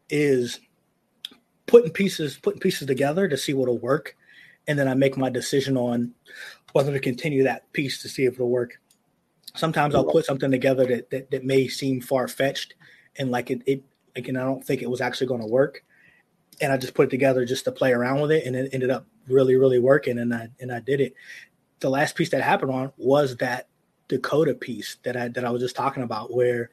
is 0.08 0.60
putting 1.66 1.90
pieces 1.90 2.36
putting 2.36 2.60
pieces 2.60 2.86
together 2.86 3.28
to 3.28 3.36
see 3.36 3.54
what'll 3.54 3.78
work, 3.78 4.16
and 4.66 4.78
then 4.78 4.88
I 4.88 4.94
make 4.94 5.16
my 5.16 5.30
decision 5.30 5.76
on 5.76 6.12
whether 6.72 6.92
to 6.92 7.00
continue 7.00 7.44
that 7.44 7.72
piece 7.72 8.02
to 8.02 8.08
see 8.08 8.24
if 8.24 8.34
it'll 8.34 8.50
work. 8.50 8.80
Sometimes 9.54 9.94
I'll 9.94 10.04
put 10.04 10.24
something 10.24 10.50
together 10.50 10.86
that 10.86 11.10
that, 11.10 11.30
that 11.30 11.44
may 11.44 11.68
seem 11.68 12.00
far 12.00 12.28
fetched, 12.28 12.74
and 13.16 13.30
like 13.30 13.50
it, 13.50 13.62
it 13.66 13.82
and 14.14 14.38
I 14.38 14.44
don't 14.44 14.64
think 14.64 14.82
it 14.82 14.90
was 14.90 15.00
actually 15.00 15.28
going 15.28 15.40
to 15.40 15.46
work, 15.46 15.84
and 16.60 16.72
I 16.72 16.76
just 16.76 16.94
put 16.94 17.06
it 17.06 17.10
together 17.10 17.44
just 17.44 17.64
to 17.64 17.72
play 17.72 17.92
around 17.92 18.20
with 18.20 18.32
it, 18.32 18.44
and 18.44 18.56
it 18.56 18.70
ended 18.72 18.90
up 18.90 19.06
really 19.28 19.56
really 19.56 19.78
working, 19.78 20.18
and 20.18 20.34
I 20.34 20.48
and 20.60 20.72
I 20.72 20.80
did 20.80 21.00
it. 21.00 21.14
The 21.80 21.90
last 21.90 22.14
piece 22.14 22.30
that 22.30 22.42
happened 22.42 22.70
on 22.70 22.92
was 22.96 23.36
that 23.38 23.68
Dakota 24.08 24.54
piece 24.54 24.96
that 25.04 25.16
I 25.16 25.28
that 25.28 25.44
I 25.44 25.50
was 25.50 25.62
just 25.62 25.76
talking 25.76 26.02
about, 26.02 26.34
where 26.34 26.70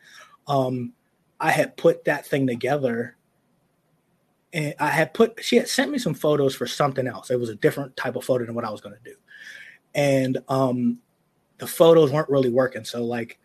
um, 0.47 0.93
I 1.39 1.51
had 1.51 1.77
put 1.77 2.05
that 2.05 2.25
thing 2.25 2.47
together 2.47 3.15
and 4.53 4.73
I 4.79 4.88
had 4.88 5.13
put 5.13 5.43
she 5.43 5.55
had 5.55 5.67
sent 5.67 5.91
me 5.91 5.97
some 5.97 6.13
photos 6.13 6.55
for 6.55 6.67
something 6.67 7.07
else. 7.07 7.29
It 7.29 7.39
was 7.39 7.49
a 7.49 7.55
different 7.55 7.95
type 7.95 8.15
of 8.15 8.23
photo 8.23 8.45
than 8.45 8.55
what 8.55 8.65
I 8.65 8.69
was 8.69 8.81
going 8.81 8.95
to 8.95 9.09
do, 9.09 9.15
and 9.93 10.38
um, 10.47 10.99
the 11.57 11.67
photos 11.67 12.11
weren't 12.11 12.29
really 12.29 12.49
working. 12.49 12.84
So 12.84 13.03
like, 13.03 13.39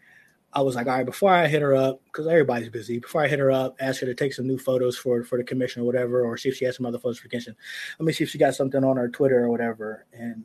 I 0.53 0.63
was 0.63 0.75
like, 0.75 0.87
all 0.87 0.97
right, 0.97 1.07
before 1.07 1.33
I 1.33 1.49
hit 1.49 1.63
her 1.63 1.75
up, 1.75 2.03
because 2.05 2.27
everybody's 2.27 2.69
busy. 2.69 2.99
Before 2.99 3.23
I 3.23 3.29
hit 3.29 3.41
her 3.41 3.51
up, 3.51 3.77
ask 3.81 4.01
her 4.01 4.07
to 4.07 4.15
take 4.15 4.33
some 4.33 4.47
new 4.47 4.59
photos 4.59 4.97
for 4.97 5.25
for 5.25 5.39
the 5.39 5.45
commission 5.45 5.83
or 5.83 5.85
whatever, 5.85 6.25
or 6.25 6.37
see 6.37 6.49
if 6.49 6.57
she 6.57 6.65
has 6.65 6.77
some 6.77 6.87
other 6.87 6.99
photos 6.99 7.19
for 7.19 7.29
commission. 7.29 7.57
Let 7.99 8.07
me 8.07 8.13
see 8.13 8.25
if 8.25 8.31
she 8.31 8.39
got 8.39 8.55
something 8.55 8.85
on 8.85 8.97
her 8.97 9.09
Twitter 9.09 9.45
or 9.45 9.51
whatever, 9.51 10.07
and 10.13 10.45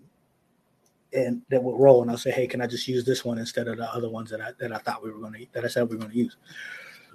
and 1.13 1.41
that 1.49 1.63
would 1.63 1.79
roll. 1.79 2.01
And 2.01 2.11
I'll 2.11 2.17
say, 2.17 2.31
hey, 2.31 2.47
can 2.47 2.61
I 2.61 2.67
just 2.67 2.87
use 2.87 3.05
this 3.05 3.23
one 3.23 3.37
instead 3.37 3.67
of 3.67 3.77
the 3.77 3.91
other 3.93 4.09
ones 4.09 4.29
that 4.29 4.41
I 4.41 4.51
that 4.59 4.71
I 4.71 4.77
thought 4.77 5.03
we 5.03 5.11
were 5.11 5.19
going 5.19 5.33
to 5.33 5.45
that 5.53 5.65
I 5.65 5.67
said 5.67 5.83
we 5.83 5.95
were 5.95 6.01
going 6.01 6.11
to 6.11 6.17
use. 6.17 6.37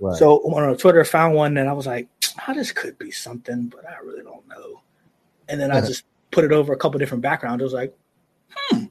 Right. 0.00 0.16
So 0.16 0.38
on 0.38 0.76
Twitter, 0.76 1.04
found 1.04 1.34
one, 1.34 1.56
and 1.56 1.68
I 1.68 1.72
was 1.72 1.86
like, 1.86 2.08
oh, 2.48 2.54
this 2.54 2.72
could 2.72 2.98
be 2.98 3.10
something, 3.10 3.66
but 3.66 3.88
I 3.88 3.98
really 4.04 4.22
don't 4.22 4.46
know. 4.48 4.82
And 5.48 5.60
then 5.60 5.70
I 5.70 5.80
just 5.80 6.04
put 6.30 6.44
it 6.44 6.52
over 6.52 6.72
a 6.72 6.76
couple 6.76 6.98
different 6.98 7.22
backgrounds. 7.22 7.62
I 7.62 7.64
was 7.64 7.72
like, 7.72 7.96
hmm, 8.50 8.84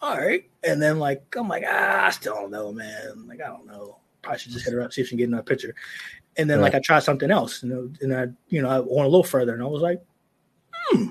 all 0.00 0.16
right. 0.16 0.48
And 0.64 0.80
then 0.80 0.98
like 0.98 1.22
I'm 1.36 1.48
like, 1.48 1.64
ah, 1.66 2.06
I 2.06 2.10
still 2.10 2.34
don't 2.34 2.50
know, 2.50 2.72
man. 2.72 3.26
Like 3.26 3.40
I 3.42 3.48
don't 3.48 3.66
know. 3.66 3.98
Probably 4.22 4.38
should 4.38 4.52
just 4.52 4.64
hit 4.64 4.72
her 4.72 4.80
up, 4.80 4.92
see 4.92 5.00
if 5.00 5.08
she 5.08 5.10
can 5.10 5.18
get 5.18 5.28
another 5.28 5.42
picture. 5.42 5.74
And 6.36 6.48
then 6.48 6.60
right. 6.60 6.72
like 6.72 6.74
I 6.74 6.80
tried 6.80 7.02
something 7.02 7.30
else, 7.30 7.62
and, 7.62 7.98
and 8.00 8.14
I, 8.14 8.28
you 8.48 8.62
know, 8.62 8.70
I 8.70 8.78
went 8.78 9.06
a 9.06 9.10
little 9.10 9.24
further, 9.24 9.52
and 9.52 9.62
I 9.62 9.66
was 9.66 9.82
like, 9.82 10.02
hmm. 10.72 11.08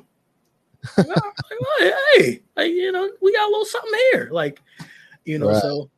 like, 0.97 1.93
hey, 2.15 2.41
like, 2.55 2.71
you 2.71 2.91
know, 2.91 3.09
we 3.21 3.33
got 3.33 3.47
a 3.47 3.51
little 3.51 3.65
something 3.65 3.99
here, 4.11 4.29
like, 4.31 4.61
you 5.25 5.39
know. 5.39 5.49
Right. 5.49 5.61
So 5.61 5.89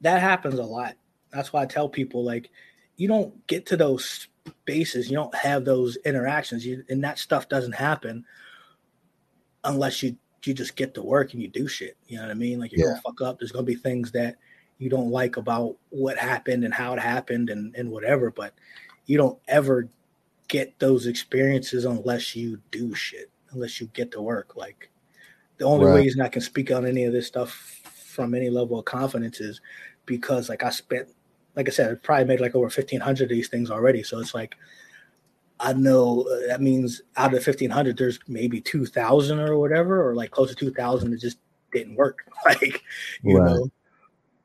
that 0.00 0.20
happens 0.20 0.58
a 0.58 0.64
lot. 0.64 0.94
That's 1.30 1.52
why 1.52 1.62
I 1.62 1.66
tell 1.66 1.88
people 1.88 2.24
like, 2.24 2.50
you 2.96 3.08
don't 3.08 3.46
get 3.46 3.66
to 3.66 3.76
those 3.76 4.28
spaces, 4.46 5.10
You 5.10 5.16
don't 5.16 5.34
have 5.34 5.64
those 5.64 5.96
interactions, 6.04 6.64
you, 6.64 6.84
and 6.88 7.02
that 7.04 7.18
stuff 7.18 7.48
doesn't 7.48 7.74
happen 7.74 8.24
unless 9.64 10.02
you 10.02 10.16
you 10.44 10.52
just 10.52 10.76
get 10.76 10.92
to 10.94 11.02
work 11.02 11.32
and 11.32 11.40
you 11.40 11.48
do 11.48 11.66
shit. 11.66 11.96
You 12.06 12.18
know 12.18 12.24
what 12.24 12.30
I 12.30 12.34
mean? 12.34 12.60
Like 12.60 12.72
you're 12.72 12.86
yeah. 12.86 12.92
gonna 12.92 13.02
fuck 13.02 13.20
up. 13.22 13.38
There's 13.38 13.52
gonna 13.52 13.64
be 13.64 13.74
things 13.74 14.12
that 14.12 14.36
you 14.78 14.90
don't 14.90 15.10
like 15.10 15.38
about 15.38 15.76
what 15.90 16.18
happened 16.18 16.64
and 16.64 16.74
how 16.74 16.92
it 16.92 17.00
happened 17.00 17.50
and 17.50 17.74
and 17.74 17.90
whatever. 17.90 18.30
But 18.30 18.52
you 19.06 19.16
don't 19.16 19.38
ever 19.48 19.88
get 20.48 20.78
those 20.78 21.06
experiences 21.06 21.84
unless 21.84 22.36
you 22.36 22.60
do 22.70 22.94
shit. 22.94 23.30
Unless 23.54 23.80
you 23.80 23.88
get 23.94 24.10
to 24.12 24.20
work. 24.20 24.56
Like 24.56 24.90
the 25.58 25.64
only 25.64 25.86
right. 25.86 25.96
reason 25.96 26.20
I 26.20 26.28
can 26.28 26.42
speak 26.42 26.70
on 26.70 26.86
any 26.86 27.04
of 27.04 27.12
this 27.12 27.26
stuff 27.26 27.50
from 27.52 28.34
any 28.34 28.50
level 28.50 28.78
of 28.78 28.84
confidence 28.84 29.40
is 29.40 29.60
because 30.06 30.48
like 30.48 30.62
I 30.62 30.70
spent 30.70 31.08
like 31.56 31.68
I 31.68 31.72
said, 31.72 31.90
I 31.90 31.94
probably 31.94 32.24
made 32.24 32.40
like 32.40 32.54
over 32.54 32.68
fifteen 32.70 33.00
hundred 33.00 33.24
of 33.24 33.28
these 33.30 33.48
things 33.48 33.70
already. 33.70 34.02
So 34.02 34.18
it's 34.18 34.34
like 34.34 34.56
I 35.60 35.72
know 35.72 36.22
uh, 36.22 36.48
that 36.48 36.60
means 36.60 37.02
out 37.16 37.34
of 37.34 37.42
fifteen 37.42 37.70
hundred, 37.70 37.96
there's 37.96 38.18
maybe 38.26 38.60
two 38.60 38.86
thousand 38.86 39.40
or 39.40 39.58
whatever, 39.58 40.08
or 40.08 40.14
like 40.14 40.30
close 40.30 40.48
to 40.50 40.54
two 40.54 40.72
thousand 40.72 41.10
that 41.12 41.20
just 41.20 41.38
didn't 41.72 41.96
work. 41.96 42.26
Like 42.44 42.82
you 43.22 43.38
right. 43.38 43.46
know, 43.46 43.70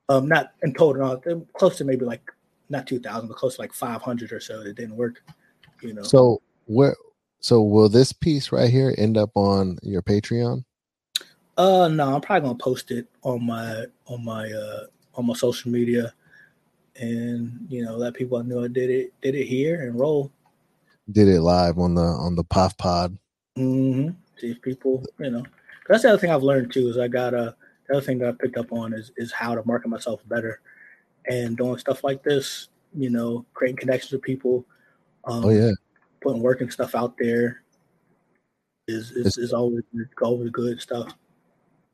um, 0.08 0.30
not 0.30 0.54
in 0.64 0.74
total, 0.74 1.22
no, 1.26 1.46
close 1.54 1.78
to 1.80 1.84
maybe 1.84 2.06
like 2.06 2.22
not 2.70 2.88
two 2.88 3.00
thousand, 3.00 3.28
but 3.28 3.36
close 3.36 3.56
to 3.56 3.62
like 3.62 3.74
five 3.74 4.02
hundred 4.02 4.32
or 4.32 4.40
so 4.40 4.64
that 4.64 4.76
didn't 4.76 4.96
work. 4.96 5.22
You 5.82 5.94
know. 5.94 6.04
So 6.04 6.42
where? 6.68 6.96
So 7.40 7.62
will 7.62 7.90
this 7.90 8.12
piece 8.12 8.52
right 8.52 8.70
here 8.70 8.94
end 8.98 9.18
up 9.18 9.32
on 9.36 9.78
your 9.82 10.02
Patreon? 10.02 10.64
Uh, 11.58 11.88
no, 11.88 12.16
I'm 12.16 12.22
probably 12.22 12.48
gonna 12.48 12.58
post 12.58 12.92
it 12.92 13.08
on 13.24 13.46
my 13.46 13.86
on 14.08 14.24
my 14.24 14.50
uh 14.50 14.86
on 15.16 15.26
my 15.26 15.34
social 15.34 15.72
media 15.72 16.14
and 17.00 17.66
you 17.70 17.84
know 17.84 17.96
let 17.96 18.14
people 18.14 18.42
know 18.44 18.64
I 18.64 18.68
did 18.68 18.90
it 18.90 19.14
did 19.22 19.36
it 19.36 19.46
here 19.46 19.82
and 19.82 20.00
roll. 20.00 20.32
Did 21.12 21.28
it 21.28 21.42
live 21.42 21.80
on 21.80 21.96
the 21.96 22.02
on 22.02 22.36
the 22.36 22.44
POF 22.44 22.78
Pod. 22.78 23.18
Mm-hmm. 23.58 24.10
See 24.38 24.52
if 24.52 24.62
people, 24.62 25.04
you 25.20 25.32
know, 25.32 25.44
that's 25.88 26.04
the 26.04 26.10
other 26.10 26.18
thing 26.18 26.32
I've 26.32 26.44
learned 26.44 26.72
too 26.72 26.88
is 26.88 26.98
I 26.98 27.08
got 27.08 27.34
a 27.34 27.56
the 27.88 27.98
other 27.98 28.06
thing 28.06 28.20
that 28.20 28.30
I 28.30 28.32
picked 28.32 28.58
up 28.58 28.72
on 28.72 28.94
is 28.94 29.12
is 29.18 29.32
how 29.32 29.56
to 29.56 29.64
market 29.66 29.88
myself 29.88 30.22
better 30.28 30.62
and 31.26 31.58
doing 31.58 31.78
stuff 31.78 32.04
like 32.04 32.24
this. 32.24 32.70
You 32.94 33.10
know, 33.10 33.46
creating 33.54 33.78
connections 33.78 34.12
with 34.12 34.22
people. 34.22 34.66
Um, 35.26 35.46
oh 35.46 35.50
yeah, 35.50 35.72
putting 36.22 36.42
working 36.42 36.70
stuff 36.70 36.96
out 36.96 37.16
there 37.18 37.64
is 38.88 39.12
is, 39.12 39.38
is 39.38 39.54
always 39.54 39.84
always 40.22 40.50
good 40.52 40.82
stuff. 40.82 41.14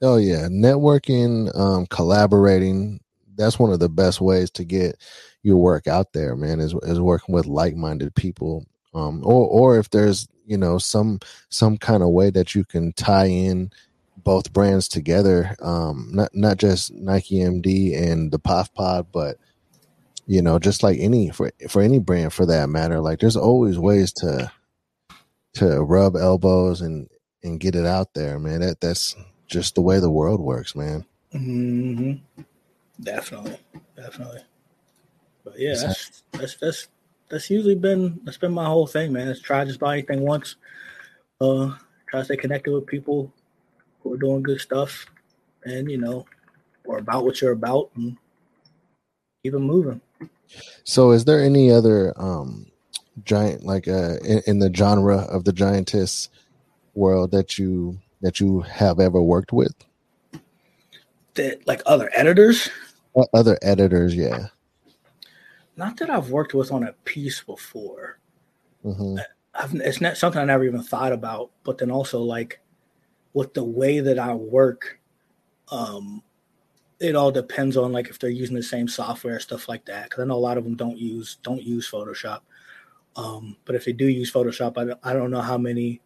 Oh 0.01 0.17
yeah, 0.17 0.47
networking, 0.47 1.55
um, 1.57 1.85
collaborating, 1.87 2.99
that's 3.35 3.59
one 3.59 3.71
of 3.71 3.79
the 3.79 3.89
best 3.89 4.21
ways 4.21 4.49
to 4.51 4.63
get 4.63 4.97
your 5.41 5.57
work 5.57 5.87
out 5.87 6.13
there, 6.13 6.35
man, 6.35 6.59
is 6.59 6.73
is 6.83 6.99
working 6.99 7.33
with 7.33 7.45
like-minded 7.45 8.15
people. 8.15 8.65
Um, 8.93 9.21
or 9.25 9.47
or 9.47 9.77
if 9.77 9.89
there's 9.89 10.27
you 10.45 10.57
know 10.57 10.77
some 10.77 11.19
some 11.49 11.77
kind 11.77 12.03
of 12.03 12.09
way 12.09 12.29
that 12.31 12.55
you 12.55 12.65
can 12.65 12.93
tie 12.93 13.27
in 13.27 13.71
both 14.17 14.53
brands 14.53 14.87
together, 14.87 15.55
um, 15.61 16.09
not 16.11 16.33
not 16.33 16.57
just 16.57 16.93
Nike 16.93 17.39
MD 17.39 17.95
and 17.97 18.31
the 18.31 18.39
POF 18.39 18.73
Pod, 18.73 19.07
but 19.11 19.37
you 20.27 20.41
know, 20.41 20.59
just 20.59 20.83
like 20.83 20.97
any 20.99 21.29
for 21.29 21.51
for 21.69 21.81
any 21.81 21.99
brand 21.99 22.33
for 22.33 22.45
that 22.45 22.69
matter, 22.69 22.99
like 22.99 23.19
there's 23.19 23.37
always 23.37 23.77
ways 23.77 24.11
to 24.13 24.51
to 25.55 25.81
rub 25.81 26.15
elbows 26.15 26.81
and 26.81 27.07
and 27.43 27.59
get 27.59 27.75
it 27.75 27.85
out 27.85 28.13
there, 28.13 28.39
man. 28.39 28.61
That 28.61 28.81
that's 28.81 29.15
just 29.47 29.75
the 29.75 29.81
way 29.81 29.99
the 29.99 30.09
world 30.09 30.41
works, 30.41 30.75
man. 30.75 31.05
Mm-hmm. 31.33 32.41
Definitely, 33.01 33.57
definitely. 33.95 34.41
But 35.43 35.59
yeah, 35.59 35.75
that's 35.79 36.23
that's 36.31 36.55
that's 36.55 36.87
that's 37.29 37.49
usually 37.49 37.75
been 37.75 38.19
that's 38.23 38.37
been 38.37 38.53
my 38.53 38.65
whole 38.65 38.87
thing, 38.87 39.13
man. 39.13 39.27
It's 39.27 39.41
try 39.41 39.63
just 39.65 39.79
buy 39.79 39.93
anything 39.93 40.21
once. 40.21 40.55
Uh, 41.39 41.75
try 42.07 42.21
to 42.21 42.25
stay 42.25 42.37
connected 42.37 42.71
with 42.71 42.87
people 42.87 43.31
who 44.01 44.13
are 44.13 44.17
doing 44.17 44.41
good 44.41 44.59
stuff, 44.59 45.05
and 45.65 45.91
you 45.91 45.97
know, 45.97 46.25
or 46.85 46.97
about 46.97 47.25
what 47.25 47.41
you're 47.41 47.51
about, 47.51 47.91
and 47.95 48.17
keep 49.43 49.53
it 49.53 49.59
moving. 49.59 50.01
So, 50.83 51.11
is 51.11 51.25
there 51.25 51.43
any 51.43 51.71
other 51.71 52.13
um 52.17 52.67
giant 53.23 53.63
like 53.63 53.87
uh 53.87 54.17
in, 54.23 54.41
in 54.47 54.59
the 54.59 54.73
genre 54.73 55.19
of 55.19 55.45
the 55.45 55.53
giantess 55.53 56.29
world 56.93 57.31
that 57.31 57.57
you 57.57 57.99
that 58.21 58.39
you 58.39 58.61
have 58.61 58.99
ever 58.99 59.21
worked 59.21 59.53
with? 59.53 59.73
That 61.35 61.65
like 61.67 61.81
other 61.85 62.09
editors? 62.15 62.69
Other 63.33 63.57
editors, 63.61 64.15
yeah. 64.15 64.47
Not 65.77 65.97
that 65.97 66.09
I've 66.09 66.29
worked 66.29 66.53
with 66.53 66.71
on 66.71 66.83
a 66.83 66.93
piece 67.03 67.41
before. 67.41 68.19
Mm-hmm. 68.83 69.17
I've, 69.53 69.73
it's 69.75 70.01
not 70.01 70.17
something 70.17 70.41
I 70.41 70.45
never 70.45 70.63
even 70.63 70.83
thought 70.83 71.11
about. 71.11 71.51
But 71.63 71.77
then 71.77 71.91
also, 71.91 72.21
like, 72.21 72.61
with 73.33 73.53
the 73.53 73.63
way 73.63 73.99
that 73.99 74.19
I 74.19 74.33
work, 74.33 74.99
um, 75.71 76.23
it 77.05 77.15
all 77.15 77.31
depends 77.31 77.77
on 77.77 77.91
like 77.91 78.07
if 78.07 78.19
they're 78.19 78.29
using 78.29 78.55
the 78.55 78.63
same 78.63 78.87
software, 78.87 79.39
stuff 79.39 79.69
like 79.69 79.85
that. 79.85 80.05
Because 80.05 80.23
I 80.23 80.25
know 80.25 80.35
a 80.35 80.37
lot 80.37 80.57
of 80.57 80.63
them 80.63 80.75
don't 80.75 80.97
use 80.97 81.37
don't 81.43 81.61
use 81.61 81.89
Photoshop. 81.89 82.41
Um, 83.15 83.55
but 83.65 83.75
if 83.75 83.85
they 83.85 83.93
do 83.93 84.07
use 84.07 84.31
Photoshop, 84.31 84.77
I 84.77 84.85
don't, 84.85 84.99
I 85.03 85.13
don't 85.13 85.31
know 85.31 85.41
how 85.41 85.57
many 85.57 86.01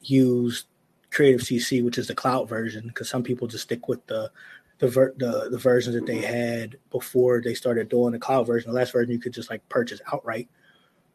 use 0.00 0.64
Creative 1.10 1.40
CC, 1.40 1.84
which 1.84 1.98
is 1.98 2.08
the 2.08 2.14
cloud 2.14 2.48
version, 2.48 2.88
because 2.88 3.08
some 3.08 3.22
people 3.22 3.46
just 3.46 3.64
stick 3.64 3.88
with 3.88 4.04
the 4.06 4.30
the, 4.78 4.88
ver- 4.88 5.14
the 5.16 5.48
the 5.50 5.58
versions 5.58 5.94
that 5.94 6.06
they 6.06 6.20
had 6.20 6.76
before 6.90 7.40
they 7.40 7.54
started 7.54 7.88
doing 7.88 8.12
the 8.12 8.18
cloud 8.18 8.46
version. 8.46 8.70
The 8.70 8.76
last 8.76 8.92
version 8.92 9.12
you 9.12 9.20
could 9.20 9.32
just 9.32 9.50
like 9.50 9.68
purchase 9.68 10.00
outright. 10.12 10.48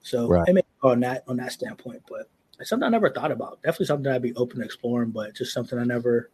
So 0.01 0.27
right. 0.27 0.47
it 0.47 0.53
may 0.53 0.61
on 0.83 1.01
that 1.01 1.23
on 1.27 1.37
that 1.37 1.51
standpoint, 1.51 2.03
but 2.07 2.29
it's 2.59 2.69
something 2.69 2.85
I 2.85 2.89
never 2.89 3.09
thought 3.09 3.31
about. 3.31 3.61
Definitely 3.61 3.87
something 3.87 4.11
I'd 4.11 4.21
be 4.21 4.35
open 4.35 4.59
to 4.59 4.65
exploring, 4.65 5.11
but 5.11 5.35
just 5.35 5.53
something 5.53 5.77
I 5.77 5.83
never 5.83 6.31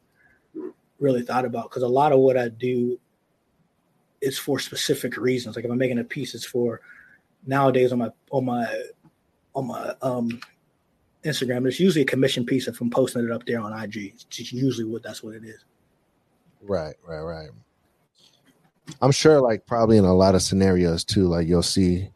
really 0.99 1.21
thought 1.21 1.45
about 1.45 1.69
because 1.69 1.83
a 1.83 1.87
lot 1.87 2.11
of 2.11 2.19
what 2.19 2.37
I 2.37 2.49
do 2.49 2.99
is 4.21 4.37
for 4.37 4.59
specific 4.59 5.17
reasons. 5.17 5.55
Like 5.55 5.65
if 5.65 5.71
I'm 5.71 5.77
making 5.77 5.99
a 5.99 6.03
piece, 6.03 6.33
it's 6.33 6.45
for 6.45 6.81
nowadays 7.45 7.91
on 7.91 7.99
my 7.99 8.09
on 8.31 8.45
my 8.45 8.83
on 9.53 9.67
my 9.67 9.93
um 10.01 10.39
Instagram. 11.23 11.67
It's 11.67 11.79
usually 11.79 12.03
a 12.03 12.05
commission 12.05 12.45
piece 12.45 12.69
from 12.75 12.89
posting 12.89 13.23
it 13.23 13.31
up 13.31 13.45
there 13.45 13.59
on 13.59 13.73
IG. 13.73 14.13
It's 14.15 14.51
usually 14.51 14.85
what 14.85 15.03
that's 15.03 15.23
what 15.23 15.35
it 15.35 15.43
is. 15.43 15.63
Right, 16.61 16.95
right, 17.07 17.21
right. 17.21 17.49
I'm 19.01 19.11
sure, 19.11 19.41
like 19.41 19.65
probably 19.65 19.97
in 19.97 20.05
a 20.05 20.13
lot 20.13 20.35
of 20.35 20.41
scenarios 20.41 21.03
too, 21.03 21.27
like 21.27 21.47
you'll 21.47 21.63
see 21.63 22.09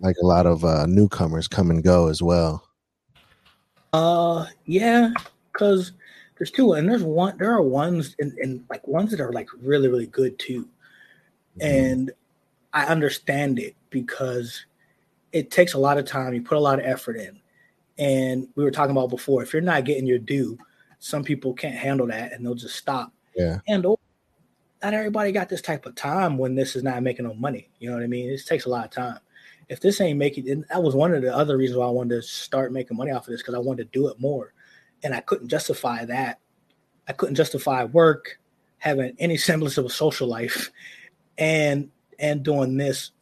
like 0.00 0.16
a 0.22 0.26
lot 0.26 0.46
of 0.46 0.64
uh, 0.64 0.86
newcomers 0.86 1.48
come 1.48 1.70
and 1.70 1.82
go 1.82 2.08
as 2.08 2.22
well. 2.22 2.68
Uh, 3.92 4.46
yeah, 4.66 5.10
because 5.52 5.92
there's 6.38 6.50
two, 6.50 6.72
and 6.72 6.88
there's 6.88 7.02
one. 7.02 7.36
There 7.38 7.52
are 7.52 7.62
ones, 7.62 8.14
and, 8.18 8.32
and 8.38 8.64
like 8.68 8.86
ones 8.86 9.10
that 9.10 9.20
are 9.20 9.32
like 9.32 9.48
really, 9.60 9.88
really 9.88 10.06
good 10.06 10.38
too. 10.38 10.68
Mm-hmm. 11.58 11.62
And 11.62 12.10
I 12.72 12.86
understand 12.86 13.58
it 13.58 13.74
because 13.90 14.66
it 15.32 15.50
takes 15.50 15.74
a 15.74 15.78
lot 15.78 15.98
of 15.98 16.04
time. 16.04 16.34
You 16.34 16.42
put 16.42 16.58
a 16.58 16.60
lot 16.60 16.78
of 16.78 16.84
effort 16.84 17.16
in, 17.16 17.40
and 17.98 18.48
we 18.54 18.64
were 18.64 18.70
talking 18.70 18.92
about 18.92 19.10
before. 19.10 19.42
If 19.42 19.52
you're 19.52 19.62
not 19.62 19.84
getting 19.84 20.06
your 20.06 20.18
due, 20.18 20.58
some 20.98 21.24
people 21.24 21.54
can't 21.54 21.76
handle 21.76 22.06
that, 22.08 22.32
and 22.32 22.44
they'll 22.44 22.54
just 22.54 22.76
stop. 22.76 23.12
Yeah. 23.34 23.58
And 23.66 23.82
not 24.82 24.94
everybody 24.94 25.32
got 25.32 25.48
this 25.48 25.62
type 25.62 25.86
of 25.86 25.94
time 25.94 26.38
when 26.38 26.54
this 26.54 26.76
is 26.76 26.82
not 26.82 27.02
making 27.02 27.24
no 27.26 27.34
money. 27.34 27.70
You 27.78 27.88
know 27.88 27.96
what 27.96 28.04
I 28.04 28.08
mean? 28.08 28.30
It 28.30 28.44
takes 28.46 28.66
a 28.66 28.68
lot 28.68 28.84
of 28.84 28.90
time 28.90 29.18
if 29.68 29.80
this 29.80 30.00
ain't 30.00 30.18
making 30.18 30.48
and 30.48 30.64
that 30.68 30.82
was 30.82 30.94
one 30.94 31.12
of 31.12 31.22
the 31.22 31.34
other 31.34 31.56
reasons 31.56 31.78
why 31.78 31.86
I 31.86 31.90
wanted 31.90 32.14
to 32.16 32.22
start 32.22 32.72
making 32.72 32.96
money 32.96 33.10
off 33.10 33.26
of 33.26 33.32
this 33.32 33.42
because 33.42 33.54
I 33.54 33.58
wanted 33.58 33.90
to 33.90 33.98
do 33.98 34.08
it 34.08 34.20
more. 34.20 34.52
And 35.06 35.14
I 35.14 35.20
couldn't 35.20 35.46
justify 35.46 36.04
that. 36.04 36.40
I 37.06 37.12
couldn't 37.12 37.36
justify 37.36 37.84
work, 37.84 38.40
having 38.78 39.14
any 39.20 39.36
semblance 39.36 39.78
of 39.78 39.84
a 39.84 39.90
social 39.90 40.26
life, 40.26 40.72
and 41.38 41.90
and 42.18 42.42
doing 42.42 42.76
this 42.76 43.12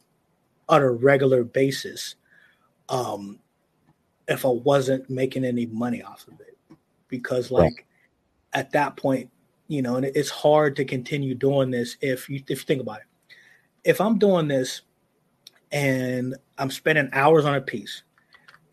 on 0.67 0.81
a 0.81 0.89
regular 0.89 1.43
basis. 1.43 2.15
Um 2.89 3.37
if 4.27 4.45
I 4.45 4.49
wasn't 4.49 5.07
making 5.11 5.45
any 5.45 5.67
money 5.67 6.01
off 6.01 6.27
of 6.27 6.39
it. 6.39 6.57
Because 7.07 7.51
like 7.51 7.61
right. 7.61 7.85
at 8.53 8.71
that 8.71 8.97
point, 8.97 9.29
you 9.67 9.83
know, 9.83 9.97
and 9.97 10.05
it's 10.07 10.31
hard 10.31 10.75
to 10.77 10.85
continue 10.85 11.35
doing 11.35 11.69
this 11.69 11.97
if 12.01 12.27
you 12.27 12.37
if 12.47 12.61
you 12.61 12.65
think 12.65 12.81
about 12.81 13.01
it. 13.01 13.37
If 13.83 14.01
I'm 14.01 14.17
doing 14.17 14.47
this 14.47 14.81
and 15.71 16.35
I'm 16.57 16.71
spending 16.71 17.09
hours 17.13 17.45
on 17.45 17.53
a 17.53 17.61
piece 17.61 18.01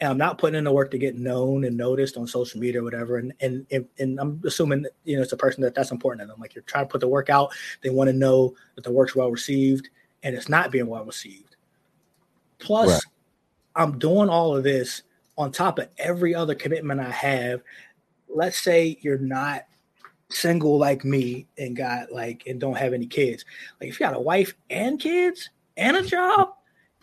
and 0.02 0.10
I'm 0.10 0.18
not 0.18 0.36
putting 0.36 0.58
in 0.58 0.64
the 0.64 0.72
work 0.72 0.90
to 0.90 0.98
get 0.98 1.16
known 1.16 1.62
and 1.62 1.76
noticed 1.76 2.16
on 2.16 2.26
social 2.26 2.58
media 2.58 2.80
or 2.80 2.84
whatever. 2.84 3.18
And 3.18 3.32
and 3.40 3.64
and, 4.00 4.18
I'm 4.18 4.42
assuming 4.44 4.82
that, 4.82 4.94
you 5.04 5.14
know 5.14 5.22
it's 5.22 5.32
a 5.32 5.36
person 5.36 5.62
that 5.62 5.76
that's 5.76 5.92
important 5.92 6.22
to 6.22 6.26
them. 6.26 6.40
Like 6.40 6.56
you're 6.56 6.64
trying 6.64 6.86
to 6.86 6.90
put 6.90 7.00
the 7.00 7.06
work 7.06 7.30
out, 7.30 7.52
they 7.82 7.90
want 7.90 8.08
to 8.08 8.12
know 8.12 8.52
that 8.74 8.82
the 8.82 8.90
work's 8.90 9.14
well 9.14 9.30
received, 9.30 9.90
and 10.24 10.34
it's 10.34 10.48
not 10.48 10.72
being 10.72 10.88
well 10.88 11.04
received. 11.04 11.54
Plus, 12.58 12.90
right. 12.90 13.02
I'm 13.76 13.96
doing 14.00 14.28
all 14.28 14.56
of 14.56 14.64
this 14.64 15.04
on 15.38 15.52
top 15.52 15.78
of 15.78 15.86
every 15.98 16.34
other 16.34 16.56
commitment 16.56 16.98
I 16.98 17.10
have. 17.10 17.62
Let's 18.28 18.58
say 18.58 18.98
you're 19.02 19.18
not 19.18 19.66
single 20.30 20.78
like 20.78 21.04
me 21.04 21.46
and 21.58 21.76
got 21.76 22.10
like 22.10 22.42
and 22.48 22.60
don't 22.60 22.76
have 22.76 22.92
any 22.92 23.06
kids. 23.06 23.44
Like 23.80 23.90
if 23.90 24.00
you 24.00 24.04
got 24.04 24.16
a 24.16 24.20
wife 24.20 24.52
and 24.68 24.98
kids 24.98 25.48
and 25.76 25.96
a 25.96 26.02
job, 26.02 26.54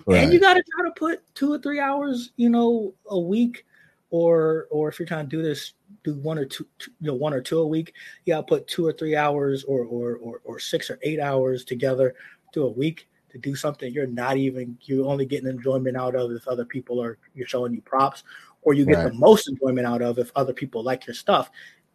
Right. 0.06 0.24
And 0.24 0.34
you 0.34 0.40
got 0.40 0.56
to 0.56 0.64
try 0.64 0.86
to 0.86 0.92
put 0.92 1.22
two 1.36 1.54
or 1.54 1.60
three 1.60 1.80
hours, 1.80 2.32
you 2.36 2.50
know, 2.50 2.94
a 3.08 3.20
week, 3.20 3.66
or 4.10 4.68
or 4.72 4.90
if 4.90 5.00
you're 5.00 5.08
trying 5.08 5.30
to 5.30 5.36
do 5.36 5.44
this, 5.44 5.74
do 6.04 6.16
one 6.16 6.38
or 6.38 6.46
two, 6.46 6.68
you 6.80 7.08
know, 7.08 7.16
one 7.16 7.34
or 7.34 7.42
two 7.42 7.60
a 7.60 7.68
week. 7.68 7.94
You 8.26 8.34
got 8.34 8.42
to 8.42 8.48
put 8.48 8.68
two 8.68 8.86
or 8.86 8.94
three 8.94 9.16
hours, 9.16 9.64
or 9.66 9.84
or 9.86 10.16
or, 10.18 10.42
or 10.44 10.60
six 10.60 10.90
or 10.90 11.00
eight 11.04 11.20
hours 11.20 11.64
together 11.64 12.16
to 12.54 12.64
a 12.64 12.70
week 12.70 13.08
to 13.32 13.38
do 13.38 13.56
something 13.56 13.94
you're 13.94 14.08
not 14.08 14.38
even 14.38 14.78
you're 14.82 15.08
only 15.08 15.26
getting 15.26 15.48
enjoyment 15.48 15.96
out 15.96 16.16
of 16.16 16.32
if 16.32 16.48
other 16.48 16.66
people 16.66 17.02
are 17.02 17.18
you're 17.36 17.48
showing 17.48 17.74
you 17.74 17.82
props, 17.82 18.24
or 18.64 18.74
you 18.74 18.86
get 18.86 18.98
right. 18.98 19.12
the 19.12 19.14
most 19.14 19.48
enjoyment 19.48 19.86
out 19.86 20.02
of 20.02 20.18
if 20.18 20.32
other 20.36 20.54
people 20.54 20.84
like 20.84 21.06
your 21.06 21.14
stuff, 21.14 21.52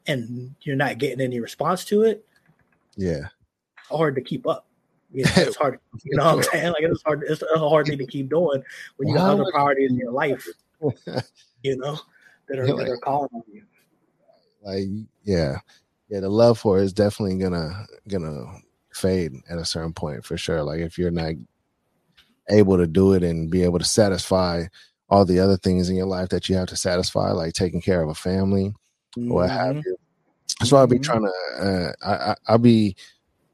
and 0.07 0.55
you're 0.63 0.77
not 0.77 0.99
getting 0.99 1.21
any 1.21 1.41
response 1.41 1.85
to 1.87 2.03
it. 2.03 2.25
Yeah, 2.97 3.29
hard 3.91 4.15
to 4.15 4.21
keep 4.21 4.47
up. 4.47 4.67
You 5.15 5.25
know, 5.25 5.31
it's 5.37 5.57
hard. 5.57 5.79
You 6.05 6.17
know 6.17 6.25
what 6.25 6.35
I'm 6.35 6.43
saying? 6.43 6.73
Like 6.73 6.83
it's 6.83 7.03
hard. 7.05 7.23
It's 7.27 7.43
a 7.43 7.59
hard 7.59 7.87
thing 7.87 7.99
to 7.99 8.07
keep 8.07 8.29
doing 8.29 8.63
when 8.97 9.09
you 9.09 9.15
got 9.15 9.31
other 9.31 9.51
priorities 9.53 9.91
in 9.91 9.97
your 9.97 10.13
life. 10.13 10.47
You 11.63 11.79
know 11.79 11.99
that 12.47 12.59
are 12.59 12.67
like, 12.67 12.85
that 12.85 12.93
are 12.93 12.99
calling 12.99 13.31
on 13.33 13.43
you. 13.51 13.63
Like 14.63 14.85
yeah, 15.23 15.61
yeah. 16.11 16.21
The 16.21 16.29
love 16.29 16.59
for 16.59 16.79
it 16.79 16.85
is 16.85 16.93
definitely 16.93 17.39
gonna 17.39 17.87
gonna 18.07 18.45
fade 18.93 19.33
at 19.49 19.57
a 19.57 19.65
certain 19.65 19.95
point 19.95 20.27
for 20.27 20.37
sure. 20.37 20.63
Like 20.63 20.81
if 20.81 20.99
you're 20.99 21.11
not 21.11 21.33
able 22.51 22.77
to 22.77 22.87
do 22.87 23.15
it 23.15 23.23
and 23.23 23.51
be 23.51 23.63
able 23.63 23.79
to 23.79 23.85
satisfy 23.87 24.65
all 25.09 25.25
the 25.25 25.41
other 25.41 25.57
things 25.57 25.89
in 25.89 25.97
your 25.97 26.07
life 26.07 26.29
that 26.29 26.51
you 26.51 26.57
have 26.57 26.69
to 26.69 26.77
satisfy, 26.77 27.31
like 27.31 27.55
taking 27.55 27.81
care 27.81 28.03
of 28.03 28.11
a 28.11 28.15
family, 28.15 28.75
mm-hmm. 29.17 29.33
what 29.33 29.49
have 29.49 29.77
you. 29.77 29.97
So 30.65 30.77
I'll 30.77 30.87
be 30.87 30.99
mm-hmm. 30.99 31.03
trying 31.03 31.23
to. 31.23 31.67
Uh, 31.67 31.93
I, 32.07 32.31
I 32.31 32.37
I'll 32.49 32.59
be 32.59 32.95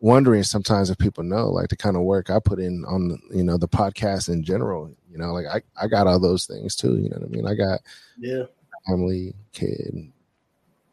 wondering 0.00 0.42
sometimes 0.42 0.90
if 0.90 0.98
people 0.98 1.22
know 1.22 1.48
like 1.48 1.68
the 1.68 1.76
kind 1.76 1.96
of 1.96 2.02
work 2.02 2.30
I 2.30 2.38
put 2.40 2.58
in 2.58 2.84
on 2.86 3.20
you 3.30 3.44
know 3.44 3.56
the 3.56 3.68
podcast 3.68 4.28
in 4.28 4.42
general. 4.42 4.90
You 5.10 5.18
know, 5.18 5.32
like 5.32 5.46
I 5.46 5.62
I 5.82 5.86
got 5.86 6.06
all 6.06 6.20
those 6.20 6.46
things 6.46 6.74
too. 6.74 6.96
You 6.96 7.10
know 7.10 7.18
what 7.18 7.28
I 7.28 7.30
mean? 7.30 7.46
I 7.46 7.54
got 7.54 7.80
yeah 8.18 8.44
family, 8.86 9.34
kid, 9.52 10.10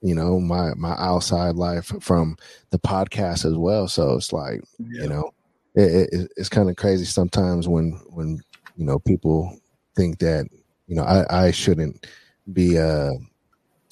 you 0.02 0.16
know 0.16 0.40
my 0.40 0.74
my 0.76 0.96
outside 0.98 1.56
life 1.56 1.92
from 2.02 2.38
the 2.70 2.80
podcast 2.80 3.46
as 3.46 3.56
well. 3.56 3.88
So 3.88 4.14
it's 4.16 4.34
like 4.34 4.62
yeah. 4.80 5.04
you 5.04 5.10
know 5.10 5.32
it, 5.76 6.10
it, 6.12 6.32
it's 6.38 6.50
kind 6.50 6.70
of 6.70 6.76
crazy 6.76 7.06
sometimes 7.06 7.68
when 7.68 7.92
when 8.10 8.40
you 8.76 8.86
know 8.86 9.00
people 9.00 9.58
think 9.96 10.20
that 10.20 10.48
you 10.88 10.96
know 10.96 11.04
I 11.04 11.48
I 11.48 11.52
shouldn't 11.52 12.06
be 12.54 12.78
uh 12.78 13.14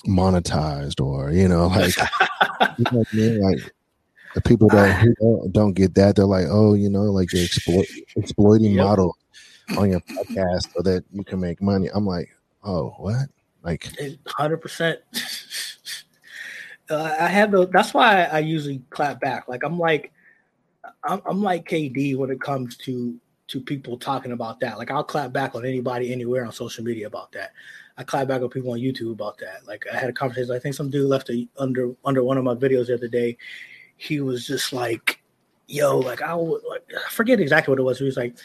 monetized 0.07 1.03
or 1.03 1.31
you 1.31 1.47
know 1.47 1.67
like 1.67 1.95
you 2.77 2.85
know 2.91 3.03
I 3.11 3.15
mean? 3.15 3.41
like 3.41 3.73
the 4.35 4.41
people 4.41 4.69
that 4.69 4.99
who 5.01 5.15
don't, 5.15 5.51
don't, 5.51 5.73
get 5.73 5.95
that, 5.95 6.15
they're 6.15 6.25
like, 6.25 6.45
oh, 6.49 6.75
you 6.75 6.89
know, 6.89 7.03
like 7.03 7.33
you're 7.33 7.43
exploit, 7.43 7.87
exploiting 8.15 8.73
yep. 8.73 8.85
models 8.85 9.15
on 9.77 9.89
your 9.89 10.01
podcast 10.01 10.73
so 10.75 10.83
that 10.83 11.03
you 11.11 11.23
can 11.23 11.39
make 11.39 11.61
money. 11.61 11.89
I'm 11.93 12.05
like, 12.05 12.29
oh, 12.63 12.93
what? 12.99 13.29
Like, 13.63 13.89
hundred 14.27 14.57
percent. 14.57 14.99
Uh, 16.87 17.15
I 17.19 17.25
have 17.25 17.49
the. 17.49 17.67
That's 17.67 17.95
why 17.95 18.25
I 18.25 18.37
usually 18.37 18.79
clap 18.91 19.19
back. 19.19 19.47
Like 19.47 19.63
I'm 19.63 19.79
like, 19.79 20.13
I'm, 21.03 21.19
I'm 21.25 21.41
like 21.41 21.67
KD 21.67 22.15
when 22.15 22.29
it 22.29 22.39
comes 22.39 22.77
to 22.77 23.19
to 23.47 23.59
people 23.59 23.97
talking 23.97 24.33
about 24.33 24.59
that. 24.59 24.77
Like 24.77 24.91
I'll 24.91 25.03
clap 25.03 25.33
back 25.33 25.55
on 25.55 25.65
anybody 25.65 26.11
anywhere 26.11 26.45
on 26.45 26.51
social 26.51 26.83
media 26.83 27.07
about 27.07 27.31
that. 27.31 27.53
I 27.97 28.03
clap 28.03 28.27
back 28.27 28.41
on 28.41 28.49
people 28.49 28.71
on 28.71 28.79
YouTube 28.79 29.11
about 29.11 29.37
that. 29.39 29.65
Like 29.65 29.85
I 29.91 29.97
had 29.97 30.09
a 30.09 30.13
conversation. 30.13 30.53
I 30.53 30.59
think 30.59 30.75
some 30.75 30.89
dude 30.89 31.09
left 31.09 31.29
a, 31.29 31.47
under 31.57 31.95
under 32.05 32.23
one 32.23 32.37
of 32.37 32.43
my 32.43 32.53
videos 32.53 32.87
the 32.87 32.95
other 32.95 33.07
day, 33.07 33.37
he 33.97 34.21
was 34.21 34.45
just 34.45 34.73
like, 34.73 35.21
yo, 35.67 35.97
like 35.97 36.21
I 36.21 36.35
would 36.35 36.61
like 36.69 36.85
I 36.93 37.09
forget 37.09 37.39
exactly 37.39 37.71
what 37.71 37.79
it 37.79 37.83
was. 37.83 37.99
He 37.99 38.05
was 38.05 38.17
like, 38.17 38.35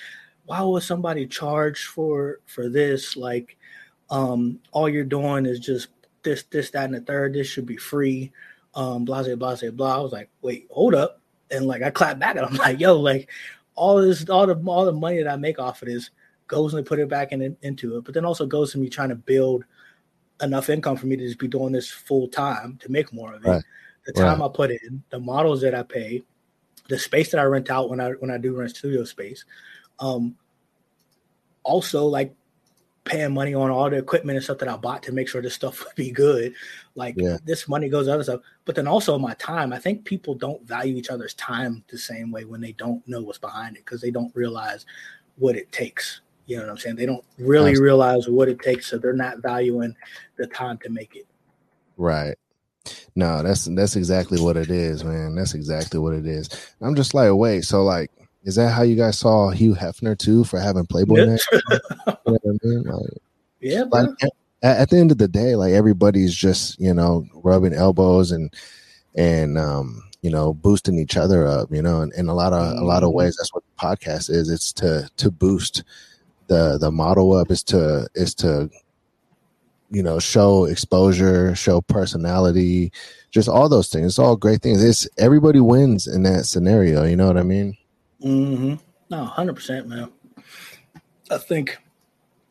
why 0.47 0.63
would 0.63 0.83
somebody 0.83 1.27
charge 1.27 1.87
for 1.87 2.41
for 2.47 2.69
this? 2.69 3.17
Like, 3.17 3.57
um, 4.11 4.61
all 4.73 4.89
you're 4.89 5.05
doing 5.05 5.47
is 5.47 5.61
just 5.61 5.89
this, 6.23 6.45
this, 6.45 6.71
that, 6.71 6.85
and 6.87 6.95
the 6.95 7.01
third. 7.01 7.35
This 7.35 7.47
should 7.47 7.67
be 7.67 7.77
free. 7.77 8.33
Um, 8.75 9.05
blah, 9.05 9.23
blah, 9.23 9.55
blah. 9.71 9.97
I 9.97 10.01
was 10.01 10.13
like, 10.13 10.31
wait, 10.43 10.69
hold 10.71 10.95
up. 10.95 11.21
And 11.51 11.67
like 11.67 11.83
I 11.83 11.91
clapped 11.91 12.21
back 12.21 12.37
and 12.37 12.47
I'm 12.47 12.55
like, 12.57 12.81
yo, 12.81 12.97
like 12.97 13.31
all 13.75 14.01
this, 14.01 14.29
all 14.29 14.47
the 14.47 14.61
all 14.67 14.85
the 14.85 14.93
money 14.93 15.23
that 15.23 15.33
I 15.33 15.37
make 15.37 15.59
off 15.59 15.83
of 15.83 15.89
this 15.89 16.11
goes 16.47 16.75
and 16.75 16.87
put 16.87 16.99
it 16.99 17.09
back 17.09 17.33
in, 17.33 17.57
into 17.63 17.97
it, 17.97 18.05
but 18.05 18.15
then 18.15 18.25
also 18.25 18.47
goes 18.47 18.73
to 18.73 18.79
me 18.79 18.89
trying 18.89 19.09
to 19.11 19.15
build 19.15 19.65
enough 20.43 20.71
income 20.71 20.97
for 20.97 21.07
me 21.07 21.17
to 21.17 21.27
just 21.27 21.39
be 21.39 21.47
doing 21.47 21.71
this 21.73 21.91
full 21.91 22.27
time 22.27 22.79
to 22.83 22.91
make 22.91 23.13
more 23.13 23.35
of 23.35 23.45
it. 23.45 23.49
Right 23.49 23.63
the 24.15 24.21
time 24.21 24.41
right. 24.41 24.51
I 24.51 24.53
put 24.53 24.71
in, 24.71 25.03
the 25.11 25.19
models 25.19 25.61
that 25.63 25.75
I 25.75 25.83
pay, 25.83 26.23
the 26.89 26.99
space 26.99 27.31
that 27.31 27.41
I 27.41 27.45
rent 27.45 27.71
out 27.71 27.91
when 27.91 28.01
I 28.01 28.11
when 28.13 28.31
I 28.31 28.39
do 28.39 28.57
rent 28.57 28.77
studio 28.77 29.05
space. 29.05 29.45
Um, 29.99 30.37
also 31.63 32.07
like 32.07 32.35
paying 33.05 33.33
money 33.33 33.55
on 33.55 33.71
all 33.71 33.89
the 33.89 33.97
equipment 33.97 34.37
and 34.37 34.45
stuff 34.45 34.59
that 34.59 34.69
I 34.69 34.77
bought 34.77 35.03
to 35.05 35.13
make 35.13 35.29
sure 35.29 35.43
this 35.43 35.55
stuff 35.55 35.85
would 35.85 35.95
be 35.95 36.11
good. 36.11 36.55
Like 36.95 37.15
yeah. 37.17 37.39
this 37.45 37.69
money 37.69 37.89
goes 37.89 38.09
other 38.09 38.23
stuff, 38.23 38.41
but 38.65 38.75
then 38.75 38.87
also 38.87 39.19
my 39.19 39.35
time. 39.35 39.73
I 39.73 39.79
think 39.79 40.05
people 40.05 40.35
don't 40.35 40.63
value 40.67 40.97
each 40.97 41.11
other's 41.11 41.35
time 41.35 41.85
the 41.89 41.99
same 41.99 42.31
way 42.31 42.45
when 42.45 42.61
they 42.61 42.73
don't 42.73 43.07
know 43.09 43.23
what's 43.23 43.39
behind 43.39 43.77
it 43.77 43.85
because 43.85 44.01
they 44.01 44.11
don't 44.11 44.35
realize 44.35 44.87
what 45.37 45.57
it 45.57 45.71
takes. 45.73 46.21
You 46.47 46.57
know 46.57 46.65
what 46.65 46.71
I'm 46.71 46.79
saying? 46.79 46.97
They 46.97 47.07
don't 47.07 47.25
really 47.39 47.79
realize 47.79 48.29
what 48.29 48.49
it 48.49 48.61
takes, 48.61 48.89
so 48.89 48.99
they're 48.99 49.13
not 49.13 49.39
valuing 49.39 49.95
the 50.37 50.49
time 50.49 50.79
to 50.79 50.91
make 50.91 51.15
it. 51.15 51.27
Right. 51.97 52.37
No, 53.17 53.43
that's 53.43 53.65
that's 53.65 53.97
exactly 53.97 54.41
what 54.41 54.57
it 54.57 54.71
is, 54.71 55.05
man. 55.05 55.35
That's 55.35 55.55
exactly 55.55 55.99
what 55.99 56.15
it 56.15 56.27
is. 56.27 56.49
I'm 56.81 56.95
just 56.95 57.15
like, 57.15 57.33
wait, 57.33 57.65
so 57.65 57.83
like, 57.83 58.11
is 58.45 58.55
that 58.55 58.71
how 58.71 58.83
you 58.83 58.97
guys 58.97 59.19
saw 59.19 59.51
Hugh 59.51 59.75
Hefner 59.75 60.17
too 60.17 60.45
for 60.45 60.59
having 60.59 60.87
Playboy? 60.87 61.17
you 61.19 61.37
know 62.07 62.17
I 62.17 62.39
mean? 62.63 62.83
like, 62.85 63.11
yeah, 63.61 63.85
like, 63.91 64.09
at, 64.63 64.79
at, 64.79 64.91
the 64.91 64.99
end 64.99 65.11
of 65.11 65.19
the 65.19 65.29
day, 65.29 65.57
like 65.57 65.73
everybody's 65.73 66.35
just 66.35 66.79
you 66.79 66.95
know 66.95 67.27
rubbing 67.35 67.75
elbows 67.75 68.31
and 68.31 68.55
and 69.15 69.59
um 69.59 70.03
you 70.23 70.31
know 70.31 70.55
boosting 70.55 70.99
each 70.99 71.17
other 71.17 71.47
up, 71.47 71.69
you 71.73 71.83
know, 71.83 72.01
and 72.03 72.13
in 72.15 72.29
a 72.29 72.35
lot 72.35 72.53
of 72.53 72.79
a 72.79 72.85
lot 72.85 73.03
of 73.03 73.09
mm-hmm. 73.11 73.19
ways, 73.19 73.37
that's 73.37 73.53
what 73.53 73.65
the 73.65 73.87
podcast 73.87 74.31
is. 74.31 74.51
It's 74.51 74.73
to 74.75 75.09
to 75.17 75.31
boost 75.31 75.83
the 76.47 76.79
the 76.79 76.91
model 76.91 77.33
up. 77.33 77.51
Is 77.51 77.63
to 77.65 78.09
is 78.15 78.35
to 78.37 78.71
you 79.91 80.03
know, 80.03 80.19
show 80.19 80.65
exposure, 80.65 81.55
show 81.55 81.81
personality, 81.81 82.93
just 83.31 83.49
all 83.49 83.69
those 83.69 83.89
things. 83.89 84.07
It's 84.07 84.19
all 84.19 84.37
great 84.37 84.63
things. 84.63 84.83
It's 84.83 85.09
everybody 85.19 85.61
wins 85.61 86.07
in 86.07 86.23
that 86.23 86.47
scenario. 86.47 87.05
You 87.05 87.17
know 87.17 87.27
what 87.27 87.37
I 87.37 87.43
mean? 87.43 87.77
Mm-hmm. 88.23 88.75
No, 89.11 89.25
hundred 89.25 89.55
percent, 89.55 89.89
man. 89.89 90.11
I 91.31 91.39
think 91.39 91.79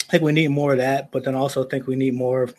I 0.08 0.12
think 0.12 0.24
we 0.24 0.32
need 0.32 0.50
more 0.50 0.74
of 0.74 0.80
that, 0.80 1.12
but 1.12 1.24
then 1.24 1.36
also 1.36 1.64
think 1.64 1.88
we 1.88 1.96
need 1.96 2.14
more 2.14 2.44
of 2.44 2.56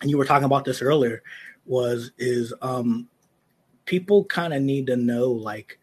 and 0.00 0.10
you 0.10 0.18
were 0.18 0.24
talking 0.24 0.44
about 0.44 0.64
this 0.64 0.82
earlier, 0.82 1.22
was 1.66 2.12
is 2.18 2.52
um 2.62 3.08
people 3.84 4.24
kind 4.24 4.54
of 4.54 4.62
need 4.62 4.86
to 4.86 4.96
know 4.96 5.30
like 5.30 5.78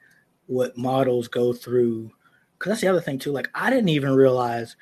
what 0.47 0.77
models 0.77 1.27
go 1.27 1.53
through 1.53 2.11
because 2.57 2.71
that's 2.71 2.81
the 2.81 2.87
other 2.87 3.01
thing 3.01 3.19
too. 3.19 3.31
Like 3.31 3.49
I 3.53 3.69
didn't 3.69 3.89
even 3.89 4.15
realize 4.15 4.75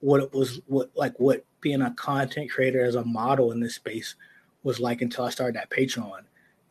what 0.00 0.22
it 0.22 0.32
was 0.32 0.60
what 0.66 0.90
like 0.94 1.18
what 1.18 1.44
being 1.60 1.82
a 1.82 1.92
content 1.94 2.50
creator 2.50 2.84
as 2.84 2.94
a 2.94 3.04
model 3.04 3.52
in 3.52 3.60
this 3.60 3.74
space 3.74 4.14
was 4.62 4.80
like 4.80 5.02
until 5.02 5.24
I 5.24 5.30
started 5.30 5.56
that 5.56 5.70
Patreon 5.70 6.22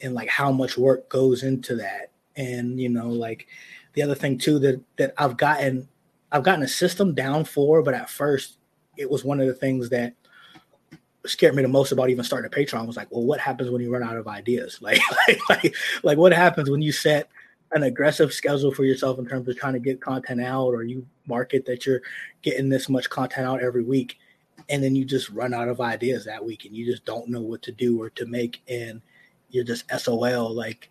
and 0.01 0.13
like 0.13 0.29
how 0.29 0.51
much 0.51 0.77
work 0.77 1.09
goes 1.09 1.43
into 1.43 1.75
that. 1.75 2.11
And 2.35 2.79
you 2.79 2.89
know, 2.89 3.09
like 3.09 3.47
the 3.93 4.03
other 4.03 4.15
thing 4.15 4.37
too 4.37 4.59
that 4.59 4.81
that 4.97 5.13
I've 5.17 5.37
gotten 5.37 5.87
I've 6.31 6.43
gotten 6.43 6.63
a 6.63 6.67
system 6.67 7.13
down 7.15 7.45
for, 7.45 7.81
but 7.81 7.93
at 7.93 8.09
first 8.09 8.57
it 8.97 9.09
was 9.09 9.23
one 9.23 9.39
of 9.39 9.47
the 9.47 9.53
things 9.53 9.89
that 9.89 10.13
scared 11.25 11.55
me 11.55 11.61
the 11.61 11.67
most 11.67 11.91
about 11.91 12.09
even 12.09 12.23
starting 12.23 12.51
a 12.51 12.55
Patreon 12.55 12.87
was 12.87 12.97
like, 12.97 13.11
well, 13.11 13.23
what 13.23 13.39
happens 13.39 13.69
when 13.69 13.81
you 13.81 13.91
run 13.91 14.03
out 14.03 14.17
of 14.17 14.27
ideas? 14.27 14.79
Like, 14.87 15.01
like, 15.27 15.39
like, 15.49 15.75
like 16.03 16.17
what 16.17 16.31
happens 16.31 16.69
when 16.69 16.81
you 16.81 16.91
set 16.91 17.29
an 17.73 17.83
aggressive 17.83 18.33
schedule 18.33 18.73
for 18.73 18.85
yourself 18.85 19.19
in 19.19 19.27
terms 19.27 19.47
of 19.47 19.57
trying 19.57 19.73
to 19.73 19.79
get 19.79 19.99
content 19.99 20.41
out, 20.41 20.69
or 20.69 20.83
you 20.83 21.05
market 21.25 21.65
that 21.65 21.85
you're 21.85 22.01
getting 22.41 22.69
this 22.69 22.87
much 22.87 23.09
content 23.09 23.45
out 23.45 23.61
every 23.61 23.83
week, 23.83 24.17
and 24.69 24.83
then 24.83 24.95
you 24.95 25.05
just 25.05 25.29
run 25.29 25.53
out 25.53 25.67
of 25.67 25.81
ideas 25.81 26.25
that 26.25 26.43
week, 26.43 26.65
and 26.65 26.75
you 26.75 26.85
just 26.85 27.05
don't 27.05 27.29
know 27.29 27.41
what 27.41 27.61
to 27.63 27.71
do 27.71 28.01
or 28.01 28.09
to 28.11 28.25
make, 28.25 28.61
and 28.67 29.01
you're 29.49 29.63
just 29.63 29.85
SOL. 29.97 30.53
Like, 30.53 30.89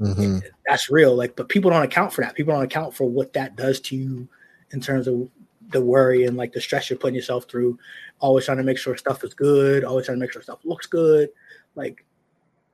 mm-hmm. 0.00 0.38
that's 0.66 0.90
real. 0.90 1.14
Like, 1.14 1.36
but 1.36 1.48
people 1.48 1.70
don't 1.70 1.82
account 1.82 2.12
for 2.12 2.22
that. 2.22 2.34
People 2.34 2.54
don't 2.54 2.64
account 2.64 2.94
for 2.94 3.08
what 3.08 3.32
that 3.34 3.56
does 3.56 3.80
to 3.80 3.96
you 3.96 4.28
in 4.72 4.80
terms 4.80 5.06
of 5.06 5.28
the 5.70 5.80
worry 5.80 6.24
and 6.24 6.36
like 6.36 6.52
the 6.52 6.60
stress 6.60 6.88
you're 6.88 6.98
putting 6.98 7.14
yourself 7.14 7.44
through 7.44 7.78
always 8.20 8.44
trying 8.44 8.56
to 8.58 8.64
make 8.64 8.78
sure 8.78 8.96
stuff 8.96 9.24
is 9.24 9.34
good, 9.34 9.84
always 9.84 10.06
trying 10.06 10.16
to 10.18 10.20
make 10.20 10.32
sure 10.32 10.42
stuff 10.42 10.64
looks 10.64 10.86
good. 10.86 11.30
Like 11.74 12.04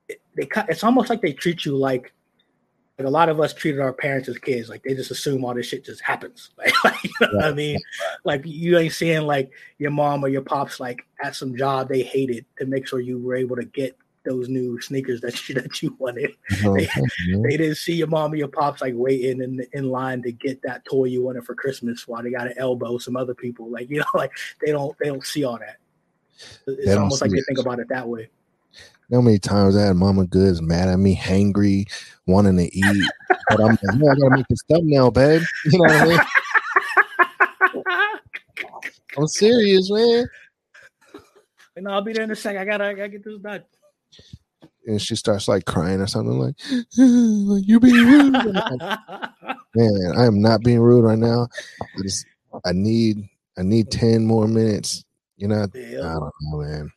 it, 0.08 0.20
they 0.36 0.46
cut. 0.46 0.68
It's 0.68 0.84
almost 0.84 1.10
like 1.10 1.20
they 1.20 1.32
treat 1.32 1.64
you 1.64 1.76
like 1.76 2.12
like 2.98 3.06
a 3.06 3.10
lot 3.10 3.28
of 3.28 3.40
us 3.40 3.52
treated 3.52 3.80
our 3.80 3.92
parents 3.92 4.28
as 4.28 4.38
kids. 4.38 4.68
Like 4.68 4.82
they 4.82 4.94
just 4.94 5.10
assume 5.10 5.44
all 5.44 5.54
this 5.54 5.66
shit 5.66 5.84
just 5.84 6.02
happens. 6.02 6.50
Like, 6.58 6.84
like 6.84 7.04
you 7.04 7.10
know 7.20 7.28
yeah. 7.32 7.36
what 7.36 7.44
I 7.44 7.52
mean? 7.52 7.78
Like 8.24 8.42
you 8.44 8.78
ain't 8.78 8.92
seeing 8.92 9.22
like 9.22 9.50
your 9.78 9.90
mom 9.90 10.24
or 10.24 10.28
your 10.28 10.42
pops 10.42 10.80
like 10.80 11.04
at 11.22 11.34
some 11.34 11.56
job 11.56 11.88
they 11.88 12.02
hated 12.02 12.46
to 12.58 12.66
make 12.66 12.86
sure 12.86 13.00
you 13.00 13.18
were 13.18 13.34
able 13.34 13.56
to 13.56 13.64
get 13.64 13.96
those 14.24 14.48
new 14.48 14.80
sneakers 14.80 15.20
that 15.20 15.48
you 15.48 15.54
that 15.60 15.82
you 15.82 15.96
wanted. 15.98 16.30
Oh, 16.64 16.74
they, 16.74 16.88
they, 17.42 17.56
didn't 17.56 17.76
see 17.76 17.94
your 17.94 18.06
mom 18.06 18.32
or 18.32 18.36
your 18.36 18.48
pops 18.48 18.80
like 18.80 18.94
waiting 18.96 19.42
in 19.42 19.66
in 19.72 19.90
line 19.90 20.22
to 20.22 20.32
get 20.32 20.62
that 20.62 20.84
toy 20.84 21.04
you 21.04 21.22
wanted 21.22 21.44
for 21.44 21.54
Christmas 21.54 22.06
while 22.08 22.22
they 22.22 22.30
got 22.30 22.44
to 22.44 22.58
elbow 22.58 22.98
some 22.98 23.16
other 23.16 23.34
people. 23.34 23.70
Like 23.70 23.90
you 23.90 23.98
know, 23.98 24.06
like 24.14 24.32
they 24.64 24.72
don't 24.72 24.96
they 24.98 25.06
don't 25.06 25.24
see 25.24 25.44
all 25.44 25.58
that. 25.58 25.78
It's 26.66 26.96
almost 26.96 27.22
like 27.22 27.30
they 27.30 27.42
think 27.42 27.58
about 27.58 27.78
it 27.78 27.88
that 27.88 28.08
way. 28.08 28.30
You 29.08 29.16
know 29.16 29.20
how 29.20 29.24
many 29.24 29.38
times 29.38 29.76
I 29.76 29.82
had 29.82 29.96
Mama 29.96 30.26
Goodz 30.26 30.62
mad 30.62 30.88
at 30.88 30.98
me, 30.98 31.14
hangry, 31.16 31.90
wanting 32.26 32.56
to 32.56 32.74
eat, 32.76 33.10
but 33.48 33.60
I'm 33.60 33.66
like, 33.66 33.96
no, 33.96 34.10
I 34.10 34.14
gotta 34.14 34.36
make 34.36 34.48
this 34.48 34.62
thumbnail, 34.68 35.10
babe. 35.10 35.42
You 35.66 35.78
know 35.78 35.84
what 35.84 35.92
I 35.92 36.06
mean? 36.06 36.20
I'm 39.16 39.28
serious, 39.28 39.90
man. 39.90 40.26
And 41.76 41.88
I'll 41.88 42.02
be 42.02 42.12
there 42.12 42.24
in 42.24 42.30
a 42.30 42.36
sec. 42.36 42.56
I 42.56 42.64
gotta, 42.64 42.84
I 42.84 42.94
gotta 42.94 43.08
get 43.08 43.24
this 43.24 43.38
done 43.38 43.62
and 44.86 45.00
she 45.00 45.16
starts 45.16 45.48
like 45.48 45.64
crying 45.64 46.00
or 46.00 46.06
something 46.06 46.38
like, 46.38 46.54
"You 46.96 47.80
being 47.80 47.94
rude." 47.94 48.32
Man, 49.76 50.12
I 50.16 50.24
am 50.24 50.40
not 50.40 50.62
being 50.62 50.80
rude 50.80 51.04
right 51.04 51.18
now. 51.18 51.48
I 51.82 52.02
just 52.02 52.26
I 52.64 52.72
need 52.72 53.28
I 53.58 53.62
need 53.62 53.90
ten 53.90 54.24
more 54.24 54.46
minutes. 54.46 55.04
You 55.36 55.48
know, 55.48 55.66
yeah. 55.74 55.98
I 55.98 56.14
don't 56.14 56.32
know, 56.42 56.58
man. 56.58 56.92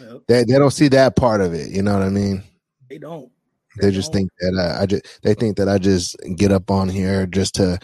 Yep. 0.00 0.22
They 0.28 0.44
they 0.44 0.58
don't 0.58 0.70
see 0.70 0.88
that 0.88 1.16
part 1.16 1.40
of 1.40 1.54
it. 1.54 1.70
You 1.70 1.82
know 1.82 1.92
what 1.94 2.02
I 2.02 2.08
mean? 2.08 2.42
They 2.88 2.98
don't. 2.98 3.30
They, 3.78 3.88
they 3.88 3.94
just 3.94 4.12
don't. 4.12 4.20
think 4.20 4.30
that 4.40 4.54
uh, 4.54 4.82
I 4.82 4.86
just 4.86 5.22
they 5.22 5.34
think 5.34 5.56
that 5.56 5.68
I 5.68 5.78
just 5.78 6.16
get 6.36 6.52
up 6.52 6.70
on 6.70 6.88
here 6.88 7.26
just 7.26 7.54
to 7.56 7.78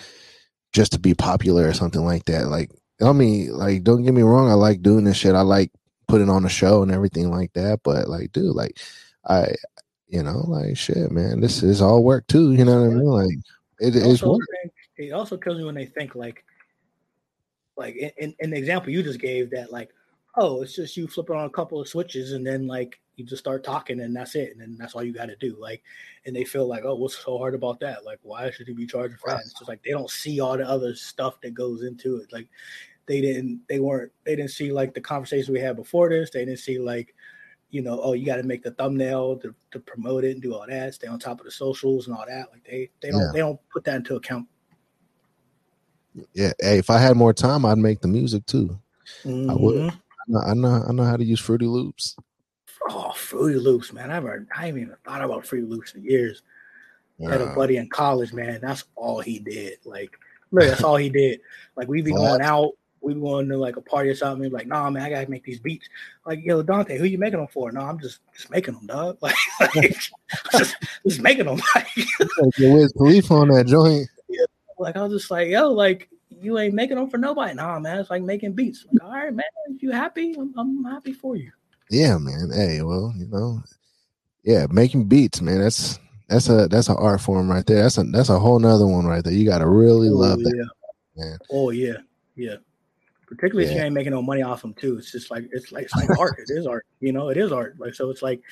just 0.73 0.93
to 0.93 0.99
be 0.99 1.15
popular 1.15 1.69
or 1.69 1.73
something 1.73 2.05
like 2.05 2.25
that. 2.27 2.49
Like 2.49 2.71
I 3.03 3.13
mean, 3.13 3.53
like 3.53 3.83
don't 3.83 4.03
get 4.03 4.15
me 4.15 4.23
wrong, 4.23 4.51
I 4.51 4.55
like 4.55 4.83
doing 4.83 5.05
this 5.05 5.17
shit. 5.17 5.35
I 5.35 5.43
like 5.43 5.71
putting 6.09 6.31
on 6.31 6.45
a 6.45 6.49
show 6.49 6.83
and 6.83 6.93
everything 6.93 7.31
like 7.31 7.53
that. 7.55 7.81
But 7.83 8.09
like, 8.09 8.33
dude, 8.33 8.55
like 8.55 8.79
I, 9.27 9.55
you 10.09 10.23
know, 10.23 10.45
like 10.47 10.77
shit, 10.77 11.11
man, 11.11 11.41
this 11.41 11.63
is 11.63 11.81
all 11.81 12.05
work 12.05 12.27
too. 12.27 12.53
You 12.53 12.65
know 12.65 12.81
what 12.81 12.91
I 12.91 12.95
mean? 12.95 13.05
Like 13.05 13.39
it 13.81 13.97
is 13.97 14.23
work. 14.23 14.41
Think, 14.63 14.73
it 14.99 15.13
also 15.13 15.37
kills 15.37 15.59
me 15.59 15.65
when 15.65 15.75
they 15.75 15.87
think 15.87 16.15
like, 16.15 16.45
like 17.77 17.97
in, 17.97 18.35
in 18.39 18.51
the 18.51 18.57
example 18.57 18.93
you 18.93 19.03
just 19.03 19.21
gave 19.21 19.51
that 19.51 19.73
like, 19.73 19.91
oh, 20.37 20.63
it's 20.63 20.75
just 20.75 20.97
you 20.97 21.07
flipping 21.07 21.37
on 21.37 21.45
a 21.45 21.51
couple 21.51 21.81
of 21.81 21.89
switches 21.89 22.33
and 22.33 22.47
then 22.47 22.67
like 22.67 23.01
you 23.17 23.25
just 23.25 23.43
start 23.43 23.63
talking 23.63 24.01
and 24.01 24.17
that's 24.17 24.35
it, 24.35 24.53
and 24.53 24.61
then 24.61 24.77
that's 24.79 24.95
all 24.95 25.05
you 25.05 25.13
got 25.13 25.27
to 25.27 25.37
do. 25.37 25.57
Like, 25.61 25.83
and 26.25 26.35
they 26.35 26.45
feel 26.45 26.67
like, 26.67 26.85
oh, 26.85 26.95
what's 26.95 27.19
so 27.19 27.37
hard 27.39 27.55
about 27.55 27.81
that? 27.81 28.05
Like, 28.05 28.19
why 28.23 28.51
should 28.51 28.67
he 28.67 28.73
be 28.73 28.87
charging 28.87 29.19
for 29.19 29.31
that? 29.31 29.41
It's 29.41 29.53
just 29.53 29.69
like 29.69 29.83
they 29.83 29.91
don't 29.91 30.11
see 30.11 30.41
all 30.41 30.57
the 30.57 30.69
other 30.69 30.95
stuff 30.95 31.41
that 31.43 31.53
goes 31.53 31.83
into 31.83 32.17
it. 32.17 32.33
Like, 32.33 32.49
they 33.07 33.21
didn't, 33.21 33.61
they 33.69 33.81
weren't, 33.81 34.13
they 34.25 34.35
didn't 34.35 34.53
see 34.53 34.73
like 34.73 34.95
the 34.95 35.01
conversations 35.01 35.51
we 35.51 35.61
had 35.61 35.77
before 35.77 36.09
this. 36.09 36.31
They 36.31 36.45
didn't 36.45 36.61
see 36.61 36.79
like 36.79 37.15
you 37.73 37.81
know, 37.81 37.99
oh, 38.03 38.13
you 38.13 38.27
got 38.27 38.37
to 38.37 38.43
make 38.43 38.63
the 38.63 38.71
thumbnail 38.73 39.39
to, 39.39 39.55
to 39.71 39.81
promote 39.81 40.25
it 40.25 40.33
and 40.33 40.43
do 40.43 40.55
all 40.55 40.67
that, 40.69 40.95
stay 40.95 41.07
on 41.07 41.19
top 41.19 41.41
of 41.41 41.47
the 41.47 41.51
socials 41.51 42.07
and 42.07 42.15
all 42.15 42.25
that. 42.29 42.51
Like 42.53 42.63
they 42.65 42.91
they 43.01 43.11
don't 43.11 43.21
yeah. 43.21 43.31
they 43.33 43.39
don't 43.39 43.59
put 43.73 43.83
that 43.85 43.97
into 43.97 44.15
account. 44.15 44.47
Yeah, 46.35 46.53
hey, 46.61 46.79
if 46.79 46.91
I 46.91 46.99
had 46.99 47.17
more 47.17 47.33
time, 47.33 47.65
I'd 47.65 47.79
make 47.79 48.03
the 48.03 48.09
music 48.09 48.45
too. 48.45 48.79
Mm-hmm. 49.25 49.51
I 49.51 49.55
would. 49.55 49.93
I 50.35 50.35
know, 50.35 50.41
I 50.41 50.55
know, 50.55 50.85
I 50.89 50.93
know 50.93 51.05
how 51.05 51.17
to 51.17 51.25
use 51.25 51.41
Fruity 51.41 51.67
Loops. 51.67 52.17
Oh, 52.89 53.13
Fruity 53.13 53.59
Loops, 53.59 53.93
man! 53.93 54.11
I've 54.11 54.25
heard, 54.25 54.49
I 54.57 54.67
haven't 54.67 54.83
even 54.83 54.97
thought 55.05 55.23
about 55.23 55.47
Fruity 55.47 55.67
Loops 55.67 55.95
in 55.95 56.05
years. 56.05 56.43
I 57.25 57.31
had 57.31 57.41
a 57.41 57.55
buddy 57.55 57.77
in 57.77 57.89
college, 57.89 58.33
man. 58.33 58.59
That's 58.61 58.85
all 58.97 59.21
he 59.21 59.39
did. 59.39 59.79
Like, 59.85 60.11
really, 60.51 60.71
that's 60.71 60.83
all 60.83 60.97
he 60.97 61.09
did. 61.09 61.41
Like, 61.77 61.87
we'd 61.87 62.05
be 62.05 62.11
going 62.11 62.41
out 62.41 62.73
we'd 63.03 63.15
be 63.15 63.21
going 63.21 63.49
to 63.49 63.57
like 63.57 63.77
a 63.77 63.81
party 63.81 64.09
or 64.09 64.15
something. 64.15 64.51
Like, 64.51 64.67
nah, 64.67 64.89
man, 64.89 65.03
I 65.03 65.11
gotta 65.11 65.31
make 65.31 65.45
these 65.45 65.59
beats. 65.59 65.89
Like, 66.25 66.41
yo, 66.43 66.63
Dante, 66.63 66.97
who 66.97 67.05
you 67.05 67.19
making 67.19 67.41
them 67.41 67.49
for? 67.49 67.71
No, 67.73 67.81
I'm 67.81 67.99
just 67.99 68.21
just 68.35 68.51
making 68.51 68.75
them, 68.75 68.87
dog. 68.87 69.19
Like, 69.23 69.37
like 69.75 69.97
just, 70.53 70.77
just 71.07 71.21
making 71.21 71.47
them. 71.47 71.61
Like, 71.75 72.59
Wiz 72.59 72.93
Khalifa 72.97 73.35
on 73.35 73.49
that 73.49 73.67
joint. 73.67 74.09
Yeah, 74.29 74.47
like 74.79 74.97
I 74.97 75.03
was 75.03 75.13
just 75.13 75.31
like, 75.31 75.49
yo, 75.49 75.71
like 75.71 76.09
you 76.43 76.59
ain't 76.59 76.75
making 76.75 76.97
them 76.97 77.09
for 77.09 77.19
nobody. 77.19 77.55
Nah, 77.55 77.79
man, 77.79 77.99
it's 77.99 78.11
like 78.11 78.23
making 78.23 78.53
beats. 78.53 78.85
Like, 78.91 79.03
all 79.03 79.11
right, 79.11 79.33
man, 79.33 79.45
if 79.69 79.83
you 79.83 79.91
happy, 79.91 80.35
I'm, 80.39 80.53
I'm 80.57 80.85
happy 80.85 81.13
for 81.13 81.37
you. 81.37 81.51
Yeah, 81.91 82.19
man. 82.19 82.51
Hey, 82.55 82.83
well, 82.83 83.13
you 83.17 83.27
know, 83.27 83.63
yeah, 84.43 84.67
making 84.71 85.05
beats, 85.05 85.41
man. 85.41 85.61
That's 85.61 85.99
that's 86.29 86.49
a 86.49 86.69
that's 86.69 86.89
an 86.89 86.97
art 86.99 87.21
form 87.21 87.51
right 87.51 87.67
there. 87.67 87.83
That's 87.83 87.99
a 87.99 88.05
that's 88.05 88.29
a 88.29 88.39
whole 88.39 88.59
nother 88.59 88.87
one 88.87 89.07
right 89.07 89.23
there. 89.23 89.33
You 89.33 89.47
got 89.47 89.59
to 89.59 89.69
really 89.69 90.09
oh, 90.09 90.17
love 90.17 90.39
that, 90.39 90.71
man. 91.17 91.39
Oh 91.51 91.71
yeah, 91.71 91.99
yeah 92.37 92.57
particularly 93.35 93.65
yeah. 93.67 93.73
if 93.73 93.79
you 93.79 93.85
ain't 93.85 93.95
making 93.95 94.13
no 94.13 94.23
money 94.23 94.43
off 94.43 94.63
them 94.63 94.75
too. 94.75 94.99
It's 94.99 95.11
just 95.11 95.31
like 95.31 95.49
it's 95.53 95.73
like 95.73 95.85
it's 95.85 95.95
like 95.95 96.11
art. 96.19 96.39
It 96.39 96.53
is 96.53 96.67
art. 96.67 96.87
You 97.01 97.13
know, 97.13 97.31
it 97.31 97.37
is 97.37 97.53
art. 97.53 97.77
Like 97.79 97.95
so, 97.95 98.11
it's 98.11 98.23
like 98.23 98.43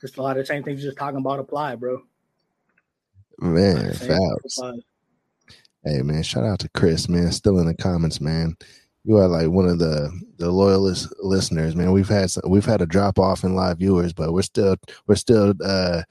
just 0.00 0.16
a 0.16 0.22
lot 0.22 0.36
of 0.36 0.42
the 0.42 0.46
same 0.46 0.62
things 0.62 0.80
you're 0.80 0.90
just 0.90 0.98
talking 0.98 1.18
about 1.18 1.40
apply, 1.40 1.74
bro. 1.74 2.02
Man, 3.38 3.92
facts. 3.92 4.60
Hey 5.88 6.02
man, 6.02 6.22
shout 6.22 6.44
out 6.44 6.58
to 6.58 6.68
Chris, 6.74 7.08
man. 7.08 7.32
Still 7.32 7.58
in 7.60 7.66
the 7.66 7.74
comments, 7.74 8.20
man. 8.20 8.54
You 9.04 9.16
are 9.16 9.26
like 9.26 9.48
one 9.48 9.66
of 9.66 9.78
the 9.78 10.10
the 10.36 10.50
loyalist 10.50 11.10
listeners, 11.22 11.74
man. 11.74 11.92
We've 11.92 12.08
had 12.08 12.30
some, 12.30 12.42
we've 12.46 12.66
had 12.66 12.82
a 12.82 12.86
drop 12.86 13.18
off 13.18 13.42
in 13.42 13.54
live 13.54 13.78
viewers, 13.78 14.12
but 14.12 14.34
we're 14.34 14.42
still 14.42 14.76
we're 15.06 15.14
still 15.14 15.54
uh 15.64 16.02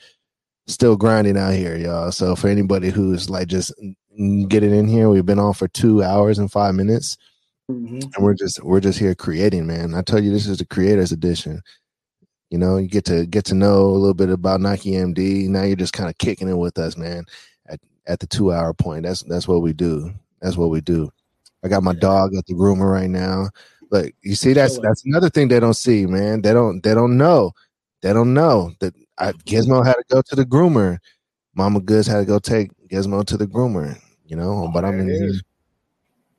still 0.66 0.98
grinding 0.98 1.38
out 1.38 1.54
here, 1.54 1.78
y'all. 1.78 2.12
So 2.12 2.36
for 2.36 2.48
anybody 2.48 2.90
who's 2.90 3.30
like 3.30 3.50
just 3.50 3.72
getting 4.48 4.74
in 4.74 4.88
here, 4.88 5.10
we've 5.10 5.28
been 5.28 5.38
on 5.38 5.54
for 5.54 5.68
two 5.68 6.02
hours 6.02 6.40
and 6.40 6.52
five 6.52 6.74
minutes. 6.74 7.16
Mm-hmm. 7.70 8.00
And 8.16 8.16
we're 8.18 8.34
just 8.34 8.64
we're 8.64 8.80
just 8.80 8.98
here 8.98 9.14
creating, 9.14 9.68
man. 9.68 9.94
I 9.94 10.02
tell 10.02 10.24
you, 10.24 10.32
this 10.32 10.48
is 10.48 10.58
the 10.58 10.66
creators 10.66 11.12
edition. 11.12 11.62
You 12.50 12.58
know, 12.58 12.78
you 12.78 12.88
get 12.88 13.06
to 13.06 13.28
get 13.28 13.46
to 13.46 13.54
know 13.54 13.86
a 13.86 14.00
little 14.00 14.16
bit 14.16 14.30
about 14.30 14.60
Nike 14.60 14.94
MD. 14.94 15.48
Now 15.50 15.62
you're 15.64 15.76
just 15.76 15.94
kind 15.94 16.10
of 16.10 16.18
kicking 16.18 16.50
it 16.50 16.58
with 16.58 16.80
us, 16.80 16.98
man. 16.98 17.26
At 18.08 18.20
the 18.20 18.28
two 18.28 18.52
hour 18.52 18.74
point, 18.74 19.04
that's 19.04 19.22
that's 19.24 19.48
what 19.48 19.62
we 19.62 19.74
do. 19.74 20.14
That's 20.42 20.58
what 20.58 20.70
we 20.70 20.82
do. 20.82 21.12
I 21.64 21.68
got 21.68 21.84
my 21.84 21.94
dog 21.94 22.36
at 22.36 22.46
the 22.46 22.54
groomer 22.54 22.92
right 22.92 23.10
now. 23.10 23.50
Look, 23.92 24.14
you 24.22 24.36
see, 24.36 24.54
that's 24.54 24.80
that's 24.80 25.06
another 25.06 25.30
thing 25.30 25.48
they 25.48 25.60
don't 25.60 25.74
see, 25.74 26.06
man. 26.06 26.42
They 26.42 26.54
don't 26.54 26.82
they 26.84 26.94
don't 26.94 27.18
know. 27.18 27.52
They 28.02 28.14
don't 28.14 28.34
know 28.34 28.72
that 28.80 28.94
I, 29.18 29.32
Gizmo 29.32 29.86
had 29.86 29.96
to 29.96 30.04
go 30.10 30.22
to 30.22 30.36
the 30.36 30.46
groomer. 30.46 31.00
Mama 31.56 31.80
Goodz 31.80 32.08
had 32.08 32.20
to 32.20 32.26
go 32.26 32.40
take 32.40 32.70
Gizmo 32.90 33.26
to 33.26 33.38
the 33.38 33.48
groomer. 33.48 34.00
You 34.26 34.36
know, 34.36 34.66
oh, 34.66 34.72
but 34.74 34.86
I 34.86 34.92
mean, 34.92 35.08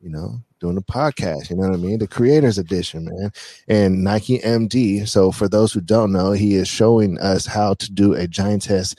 you 0.01 0.11
know, 0.11 0.41
doing 0.61 0.75
the 0.75 0.83
podcast. 0.83 1.51
You 1.51 1.57
know 1.57 1.69
what 1.69 1.75
I 1.75 1.77
mean? 1.77 1.99
The 1.99 2.07
creators 2.07 2.59
edition, 2.59 3.07
man. 3.07 3.33
And 3.67 4.05
Nike 4.05 4.39
MD. 4.39 5.09
So 5.09 5.33
for 5.33 5.49
those 5.49 5.73
who 5.73 5.81
don't 5.81 6.13
know, 6.13 6.33
he 6.33 6.55
is 6.55 6.69
showing 6.69 7.19
us 7.19 7.47
how 7.47 7.75
to 7.75 7.93
do 7.93 8.15
a 8.15 8.27
giantess 8.27 8.95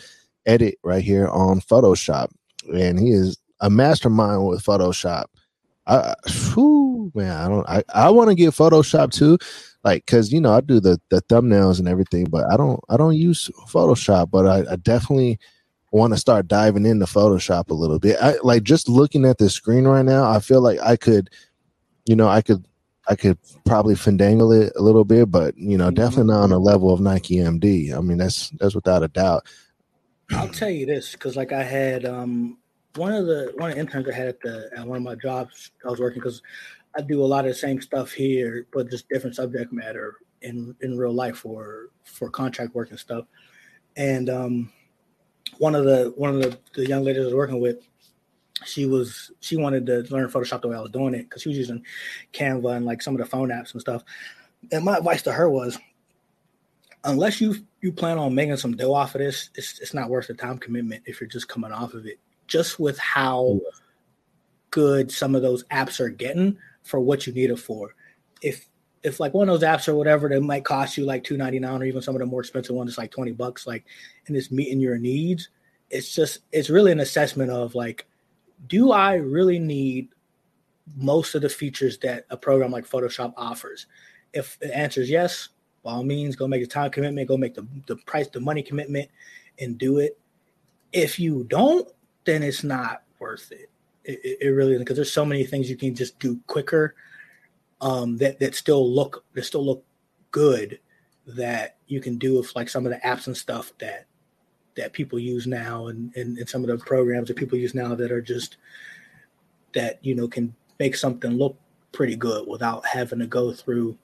edit 0.45 0.77
right 0.83 1.03
here 1.03 1.27
on 1.27 1.61
Photoshop. 1.61 2.29
And 2.73 2.99
he 2.99 3.11
is 3.11 3.37
a 3.61 3.69
mastermind 3.69 4.47
with 4.47 4.63
Photoshop. 4.63 5.25
I, 5.87 6.13
whew, 6.53 7.11
man, 7.15 7.35
I 7.35 7.47
don't. 7.47 7.69
I, 7.69 7.83
I 7.93 8.09
want 8.11 8.29
to 8.29 8.35
get 8.35 8.53
Photoshop 8.53 9.11
too, 9.11 9.39
like 9.83 10.05
because 10.05 10.31
you 10.31 10.39
know 10.39 10.53
I 10.53 10.61
do 10.61 10.79
the 10.79 11.01
the 11.09 11.21
thumbnails 11.23 11.79
and 11.79 11.87
everything, 11.87 12.25
but 12.25 12.45
I 12.51 12.57
don't 12.57 12.79
I 12.89 12.97
don't 12.97 13.15
use 13.15 13.49
Photoshop. 13.67 14.29
But 14.29 14.45
I, 14.45 14.73
I 14.73 14.75
definitely 14.75 15.39
want 15.91 16.13
to 16.13 16.19
start 16.19 16.47
diving 16.47 16.85
into 16.85 17.05
Photoshop 17.05 17.69
a 17.69 17.73
little 17.73 17.97
bit. 17.97 18.17
I 18.21 18.35
like 18.43 18.63
just 18.63 18.87
looking 18.87 19.25
at 19.25 19.39
the 19.39 19.49
screen 19.49 19.85
right 19.85 20.05
now. 20.05 20.29
I 20.29 20.39
feel 20.39 20.61
like 20.61 20.79
I 20.79 20.95
could, 20.95 21.31
you 22.05 22.15
know, 22.15 22.27
I 22.27 22.41
could 22.43 22.63
I 23.07 23.15
could 23.15 23.39
probably 23.65 23.95
fandangle 23.95 24.55
it 24.55 24.71
a 24.75 24.83
little 24.83 25.05
bit, 25.05 25.31
but 25.31 25.57
you 25.57 25.77
know, 25.77 25.89
definitely 25.89 26.31
not 26.31 26.43
on 26.43 26.49
the 26.51 26.59
level 26.59 26.93
of 26.93 27.01
Nike 27.01 27.37
MD. 27.37 27.97
I 27.97 28.01
mean, 28.01 28.19
that's 28.19 28.51
that's 28.51 28.75
without 28.75 29.01
a 29.01 29.07
doubt. 29.07 29.47
I'll 30.31 30.49
tell 30.49 30.69
you 30.69 30.85
this 30.85 31.13
because 31.13 31.35
like 31.35 31.51
I 31.51 31.63
had 31.63 32.05
um 32.05 32.58
one 32.99 33.13
of 33.13 33.25
the 33.25 33.53
one 33.55 33.69
of 33.69 33.75
the 33.75 33.81
interns 33.81 34.07
I 34.07 34.13
had 34.13 34.27
at 34.27 34.41
the 34.41 34.69
at 34.75 34.85
one 34.85 34.97
of 34.97 35.03
my 35.03 35.15
jobs 35.15 35.71
I 35.85 35.89
was 35.89 35.99
working 35.99 36.19
because 36.19 36.41
I 36.95 37.01
do 37.01 37.23
a 37.23 37.25
lot 37.25 37.45
of 37.45 37.51
the 37.51 37.57
same 37.57 37.81
stuff 37.81 38.11
here, 38.11 38.67
but 38.73 38.89
just 38.89 39.07
different 39.09 39.35
subject 39.35 39.71
matter 39.71 40.17
in 40.41 40.75
in 40.81 40.97
real 40.97 41.13
life 41.13 41.37
for 41.37 41.89
for 42.03 42.29
contract 42.29 42.75
work 42.75 42.89
and 42.89 42.99
stuff. 42.99 43.25
And 43.95 44.29
um, 44.29 44.73
one 45.57 45.75
of 45.75 45.85
the 45.85 46.13
one 46.17 46.35
of 46.35 46.41
the, 46.41 46.59
the 46.75 46.87
young 46.87 47.03
ladies 47.03 47.21
I 47.21 47.25
was 47.25 47.33
working 47.33 47.61
with, 47.61 47.77
she 48.65 48.85
was 48.85 49.31
she 49.39 49.55
wanted 49.55 49.85
to 49.85 50.05
learn 50.09 50.29
Photoshop 50.29 50.61
the 50.61 50.67
way 50.67 50.75
I 50.75 50.81
was 50.81 50.91
doing 50.91 51.13
it 51.13 51.23
because 51.23 51.43
she 51.43 51.49
was 51.49 51.57
using 51.57 51.83
Canva 52.33 52.75
and 52.75 52.85
like 52.85 53.01
some 53.01 53.15
of 53.15 53.19
the 53.19 53.25
phone 53.25 53.49
apps 53.49 53.71
and 53.71 53.81
stuff. 53.81 54.03
And 54.73 54.83
my 54.83 54.97
advice 54.97 55.21
to 55.23 55.31
her 55.31 55.49
was, 55.49 55.79
unless 57.05 57.39
you 57.39 57.55
you 57.81 57.93
plan 57.93 58.17
on 58.17 58.35
making 58.35 58.57
some 58.57 58.75
dough 58.75 58.93
off 58.93 59.15
of 59.15 59.19
this, 59.19 59.51
it's 59.55 59.79
it's 59.79 59.93
not 59.93 60.09
worth 60.09 60.27
the 60.27 60.33
time 60.33 60.57
commitment 60.57 61.03
if 61.05 61.21
you're 61.21 61.29
just 61.29 61.47
coming 61.47 61.71
off 61.71 61.93
of 61.93 62.05
it 62.05 62.19
just 62.49 62.79
with 62.79 62.97
how 62.97 63.59
good 64.71 65.11
some 65.11 65.35
of 65.35 65.41
those 65.41 65.63
apps 65.65 65.99
are 65.99 66.09
getting 66.09 66.57
for 66.83 66.99
what 66.99 67.25
you 67.25 67.33
need 67.33 67.49
it 67.49 67.59
for. 67.59 67.95
If 68.41 68.67
if 69.01 69.19
like 69.19 69.33
one 69.33 69.47
of 69.47 69.59
those 69.59 69.69
apps 69.69 69.87
or 69.87 69.95
whatever 69.95 70.27
that 70.27 70.41
might 70.41 70.65
cost 70.65 70.97
you 70.97 71.05
like 71.05 71.23
two 71.23 71.37
ninety 71.37 71.59
nine 71.59 71.81
or 71.81 71.85
even 71.85 72.01
some 72.01 72.15
of 72.15 72.19
the 72.19 72.25
more 72.25 72.41
expensive 72.41 72.75
ones, 72.75 72.89
it's 72.89 72.97
like 72.97 73.11
twenty 73.11 73.31
bucks, 73.31 73.65
like 73.65 73.85
and 74.27 74.35
it's 74.35 74.51
meeting 74.51 74.79
your 74.79 74.97
needs. 74.97 75.49
It's 75.89 76.13
just 76.13 76.39
it's 76.51 76.69
really 76.69 76.91
an 76.91 76.99
assessment 76.99 77.51
of 77.51 77.75
like, 77.75 78.05
do 78.67 78.91
I 78.91 79.15
really 79.15 79.59
need 79.59 80.09
most 80.97 81.35
of 81.35 81.41
the 81.41 81.49
features 81.49 81.97
that 81.99 82.25
a 82.29 82.37
program 82.37 82.71
like 82.71 82.89
Photoshop 82.89 83.33
offers? 83.37 83.85
If 84.33 84.59
the 84.59 84.75
answer 84.75 85.01
is 85.01 85.09
yes, 85.09 85.49
by 85.83 85.91
all 85.91 86.03
means, 86.03 86.35
go 86.35 86.47
make 86.47 86.63
a 86.63 86.67
time 86.67 86.91
commitment, 86.91 87.27
go 87.27 87.37
make 87.37 87.55
the, 87.55 87.65
the 87.87 87.95
price, 87.95 88.27
the 88.27 88.39
money 88.39 88.61
commitment, 88.61 89.09
and 89.59 89.77
do 89.77 89.99
it. 89.99 90.19
If 90.91 91.19
you 91.19 91.45
don't, 91.45 91.87
then 92.29 92.43
it's 92.43 92.63
not 92.63 93.03
worth 93.17 93.51
it. 93.51 93.69
It, 94.03 94.37
it 94.41 94.49
really 94.49 94.73
isn't 94.73 94.83
because 94.83 94.97
there's 94.97 95.11
so 95.11 95.25
many 95.25 95.43
things 95.43 95.69
you 95.69 95.75
can 95.75 95.95
just 95.95 96.19
do 96.19 96.39
quicker 96.47 96.95
um, 97.81 98.17
that 98.17 98.39
that 98.39 98.55
still 98.55 98.93
look 98.93 99.25
that 99.33 99.43
still 99.43 99.65
look 99.65 99.83
good 100.31 100.79
that 101.25 101.77
you 101.87 101.99
can 102.01 102.17
do 102.17 102.37
with 102.37 102.55
like 102.55 102.69
some 102.69 102.85
of 102.85 102.91
the 102.91 102.99
apps 102.99 103.27
and 103.27 103.35
stuff 103.35 103.71
that 103.79 104.05
that 104.75 104.93
people 104.93 105.19
use 105.19 105.45
now 105.45 105.87
and, 105.87 106.15
and, 106.15 106.37
and 106.37 106.47
some 106.47 106.63
of 106.63 106.69
the 106.69 106.77
programs 106.77 107.27
that 107.27 107.35
people 107.35 107.57
use 107.57 107.73
now 107.73 107.95
that 107.95 108.11
are 108.11 108.21
just 108.21 108.57
that 109.73 109.99
you 110.03 110.15
know 110.15 110.27
can 110.27 110.53
make 110.79 110.95
something 110.95 111.31
look 111.31 111.57
pretty 111.91 112.15
good 112.15 112.47
without 112.47 112.85
having 112.85 113.19
to 113.19 113.27
go 113.27 113.51
through 113.51 113.97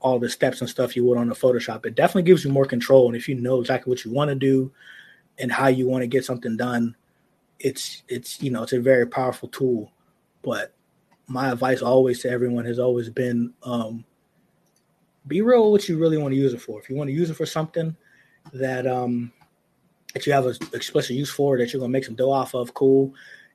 all 0.00 0.18
the 0.18 0.28
steps 0.28 0.60
and 0.60 0.70
stuff 0.70 0.96
you 0.96 1.04
would 1.04 1.18
on 1.18 1.28
the 1.28 1.34
Photoshop. 1.34 1.84
It 1.86 1.94
definitely 1.94 2.22
gives 2.22 2.44
you 2.44 2.50
more 2.50 2.66
control. 2.66 3.06
And 3.06 3.16
if 3.16 3.28
you 3.28 3.34
know 3.34 3.60
exactly 3.60 3.90
what 3.90 4.04
you 4.04 4.12
want 4.12 4.28
to 4.28 4.34
do 4.34 4.70
and 5.38 5.50
how 5.50 5.68
you 5.68 5.88
want 5.88 6.02
to 6.02 6.06
get 6.06 6.24
something 6.24 6.56
done, 6.56 6.94
it's 7.58 8.02
it's 8.08 8.42
you 8.42 8.50
know 8.50 8.62
it's 8.62 8.72
a 8.72 8.80
very 8.80 9.06
powerful 9.06 9.48
tool 9.48 9.90
but 10.42 10.74
my 11.28 11.50
advice 11.50 11.82
always 11.82 12.20
to 12.20 12.30
everyone 12.30 12.64
has 12.64 12.78
always 12.78 13.08
been 13.08 13.52
um, 13.62 14.04
be 15.26 15.40
real 15.40 15.72
what 15.72 15.88
you 15.88 15.98
really 15.98 16.18
want 16.18 16.32
to 16.32 16.38
use 16.38 16.54
it 16.54 16.60
for. 16.60 16.80
If 16.80 16.88
you 16.88 16.96
want 16.96 17.08
to 17.08 17.14
use 17.14 17.30
it 17.30 17.36
for 17.36 17.46
something 17.46 17.96
that 18.52 18.86
um 18.86 19.32
that 20.14 20.24
you 20.24 20.32
have 20.32 20.46
an 20.46 20.54
explicit 20.72 21.16
use 21.16 21.30
for 21.30 21.58
that 21.58 21.72
you're 21.72 21.80
gonna 21.80 21.90
make 21.90 22.04
some 22.04 22.14
dough 22.14 22.30
off 22.30 22.54
of 22.54 22.74
cool. 22.74 23.12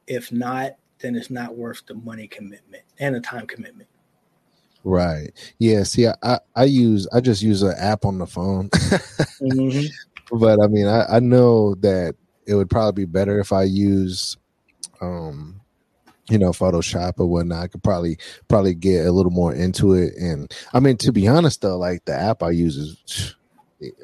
If 0.07 0.32
not 0.32 0.76
then 0.99 1.15
it's 1.15 1.30
not 1.30 1.56
worth 1.56 1.84
the 1.88 1.95
money 1.95 2.28
commitment 2.28 2.84
and 2.99 3.15
the 3.15 3.22
time 3.22 3.48
commitment. 3.48 3.88
Right. 4.84 5.32
Yeah 5.60 5.84
see 5.84 6.07
i 6.07 6.40
i 6.56 6.65
use 6.65 7.07
i 7.14 7.22
just 7.22 7.41
use 7.41 7.61
an 7.64 7.76
app 7.78 8.06
on 8.06 8.18
the 8.18 8.28
phone. 8.28 8.69
Mm-hmm. 9.41 10.38
but 10.38 10.61
i 10.61 10.68
mean 10.68 10.86
I, 10.86 11.15
I 11.15 11.19
know 11.19 11.73
that 11.76 12.15
it 12.45 12.55
would 12.55 12.69
probably 12.69 13.05
be 13.05 13.11
better 13.11 13.39
if 13.39 13.51
I 13.51 13.63
use 13.63 14.38
um 15.01 15.59
you 16.30 16.38
know 16.38 16.51
photoshop 16.51 17.13
or 17.18 17.27
whatnot. 17.27 17.63
I 17.63 17.68
could 17.68 17.84
probably 17.84 18.18
probably 18.47 18.73
get 18.73 19.05
a 19.05 19.11
little 19.11 19.31
more 19.31 19.53
into 19.53 19.93
it. 19.93 20.13
And 20.15 20.51
i 20.73 20.80
mean 20.80 20.97
to 20.97 21.11
be 21.11 21.27
honest 21.27 21.61
though 21.61 21.77
like 21.77 22.05
the 22.05 22.13
app 22.13 22.43
i 22.43 22.51
use 22.51 22.77
is 22.77 23.35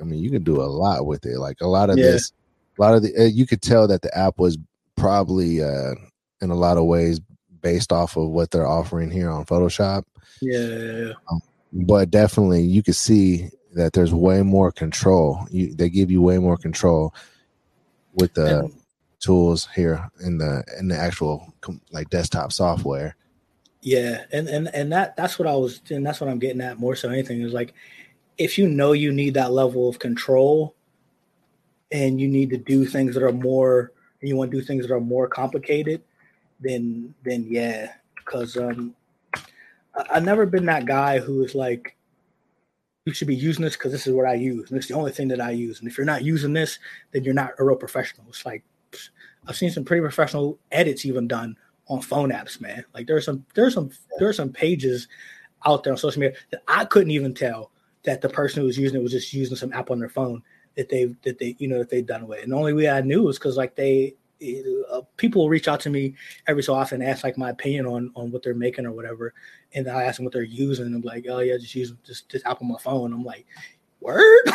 i 0.01 0.03
mean 0.03 0.23
you 0.23 0.29
can 0.29 0.43
do 0.43 0.61
a 0.61 0.63
lot 0.63 1.05
with 1.05 1.25
it. 1.25 1.37
Like 1.37 1.61
a 1.61 1.67
lot 1.67 1.89
of 1.89 1.97
yeah. 1.97 2.11
this 2.11 2.31
a 2.77 2.81
lot 2.81 2.95
of 2.95 3.03
the 3.03 3.15
uh, 3.17 3.23
you 3.25 3.45
could 3.45 3.61
tell 3.61 3.87
that 3.87 4.01
the 4.01 4.15
app 4.17 4.39
was 4.39 4.57
probably 4.95 5.63
uh 5.63 5.95
in 6.41 6.49
a 6.49 6.55
lot 6.55 6.77
of 6.77 6.85
ways 6.85 7.19
based 7.61 7.91
off 7.91 8.17
of 8.17 8.29
what 8.29 8.51
they're 8.51 8.67
offering 8.67 9.09
here 9.09 9.29
on 9.29 9.45
photoshop. 9.45 10.03
Yeah. 10.41 11.13
Um, 11.31 11.41
but 11.73 12.11
definitely 12.11 12.61
you 12.61 12.83
could 12.83 12.95
see 12.95 13.49
that 13.73 13.93
there's 13.93 14.13
way 14.13 14.41
more 14.41 14.71
control. 14.71 15.45
You, 15.49 15.73
they 15.73 15.89
give 15.89 16.09
you 16.11 16.21
way 16.21 16.37
more 16.37 16.57
control 16.57 17.13
with 18.17 18.33
the 18.33 18.59
and, 18.59 18.73
tools 19.19 19.67
here 19.75 20.09
in 20.21 20.37
the 20.37 20.63
in 20.79 20.87
the 20.87 20.97
actual 20.97 21.53
like 21.91 22.09
desktop 22.09 22.51
software. 22.51 23.15
Yeah, 23.81 24.25
and 24.31 24.47
and 24.47 24.67
and 24.73 24.91
that 24.91 25.15
that's 25.15 25.39
what 25.39 25.47
I 25.47 25.55
was 25.55 25.81
and 25.89 26.05
that's 26.05 26.19
what 26.19 26.29
I'm 26.29 26.39
getting 26.39 26.61
at 26.61 26.79
more 26.79 26.95
so 26.95 27.09
anything 27.09 27.41
is 27.41 27.53
like 27.53 27.73
if 28.37 28.57
you 28.57 28.67
know 28.67 28.91
you 28.91 29.11
need 29.11 29.33
that 29.35 29.51
level 29.51 29.89
of 29.89 29.99
control 29.99 30.75
and 31.91 32.19
you 32.19 32.27
need 32.27 32.49
to 32.51 32.57
do 32.57 32.85
things 32.85 33.13
that 33.13 33.23
are 33.23 33.31
more 33.31 33.91
and 34.21 34.29
you 34.29 34.35
want 34.35 34.51
to 34.51 34.57
do 34.57 34.63
things 34.63 34.85
that 34.87 34.93
are 34.93 34.99
more 34.99 35.27
complicated, 35.27 36.01
then 36.59 37.13
then 37.23 37.45
yeah, 37.49 37.93
because 38.15 38.57
um 38.57 38.95
I, 39.95 40.05
I've 40.11 40.25
never 40.25 40.45
been 40.45 40.65
that 40.65 40.85
guy 40.85 41.19
who 41.19 41.43
is 41.43 41.55
like 41.55 41.96
you 43.07 43.13
should 43.13 43.27
be 43.27 43.35
using 43.35 43.63
this 43.63 43.77
because 43.77 43.93
this 43.93 44.05
is 44.05 44.13
what 44.13 44.25
I 44.25 44.33
use. 44.33 44.69
And 44.69 44.77
it's 44.77 44.89
the 44.89 44.93
only 44.93 45.13
thing 45.13 45.29
that 45.29 45.39
I 45.39 45.51
use. 45.51 45.79
And 45.79 45.87
if 45.87 45.97
you're 45.97 46.05
not 46.05 46.25
using 46.25 46.51
this, 46.51 46.77
then 47.11 47.23
you're 47.23 47.33
not 47.33 47.51
a 47.57 47.63
real 47.63 47.77
professional. 47.77 48.27
It's 48.27 48.45
like 48.45 48.65
I've 49.47 49.55
seen 49.55 49.71
some 49.71 49.85
pretty 49.85 50.01
professional 50.01 50.59
edits 50.73 51.05
even 51.05 51.25
done 51.25 51.55
on 51.87 52.01
phone 52.01 52.31
apps, 52.31 52.59
man. 52.59 52.83
Like 52.93 53.07
there's 53.07 53.23
some 53.23 53.45
there's 53.55 53.73
some 53.73 53.91
there's 54.19 54.35
some 54.35 54.51
pages 54.51 55.07
out 55.65 55.85
there 55.85 55.93
on 55.93 55.97
social 55.97 56.19
media 56.19 56.35
that 56.51 56.63
I 56.67 56.83
couldn't 56.83 57.11
even 57.11 57.33
tell 57.33 57.71
that 58.03 58.19
the 58.19 58.27
person 58.27 58.59
who 58.59 58.67
was 58.67 58.77
using 58.77 58.99
it 58.99 59.03
was 59.03 59.13
just 59.13 59.33
using 59.33 59.55
some 59.55 59.71
app 59.71 59.89
on 59.89 59.99
their 59.99 60.09
phone 60.09 60.43
that 60.75 60.89
they 60.89 61.05
that 61.23 61.39
they 61.39 61.55
you 61.59 61.69
know 61.69 61.77
that 61.77 61.89
they've 61.89 62.05
done 62.05 62.27
with. 62.27 62.43
And 62.43 62.51
the 62.51 62.57
only 62.57 62.73
way 62.73 62.89
I 62.89 62.99
knew 62.99 63.23
was 63.23 63.39
because 63.39 63.55
like 63.55 63.77
they 63.77 64.15
uh, 64.91 65.01
people 65.17 65.49
reach 65.49 65.67
out 65.67 65.79
to 65.79 65.89
me 65.89 66.13
every 66.47 66.61
so 66.61 66.73
often 66.73 67.01
and 67.01 67.09
ask 67.09 67.23
like 67.23 67.37
my 67.37 67.49
opinion 67.49 67.85
on 67.85 68.11
on 68.15 68.31
what 68.31 68.43
they're 68.43 68.53
making 68.53 68.85
or 68.85 68.91
whatever 68.91 69.33
and 69.73 69.87
i 69.87 70.03
ask 70.03 70.17
them 70.17 70.25
what 70.25 70.33
they're 70.33 70.43
using 70.43 70.85
and 70.85 70.95
i'm 70.95 71.01
like 71.01 71.25
oh 71.29 71.39
yeah 71.39 71.57
just 71.57 71.73
use 71.73 71.93
just 72.05 72.29
this 72.29 72.45
app 72.45 72.61
on 72.61 72.67
my 72.67 72.77
phone. 72.77 73.13
I'm 73.13 73.23
like 73.23 73.45
word? 73.99 74.43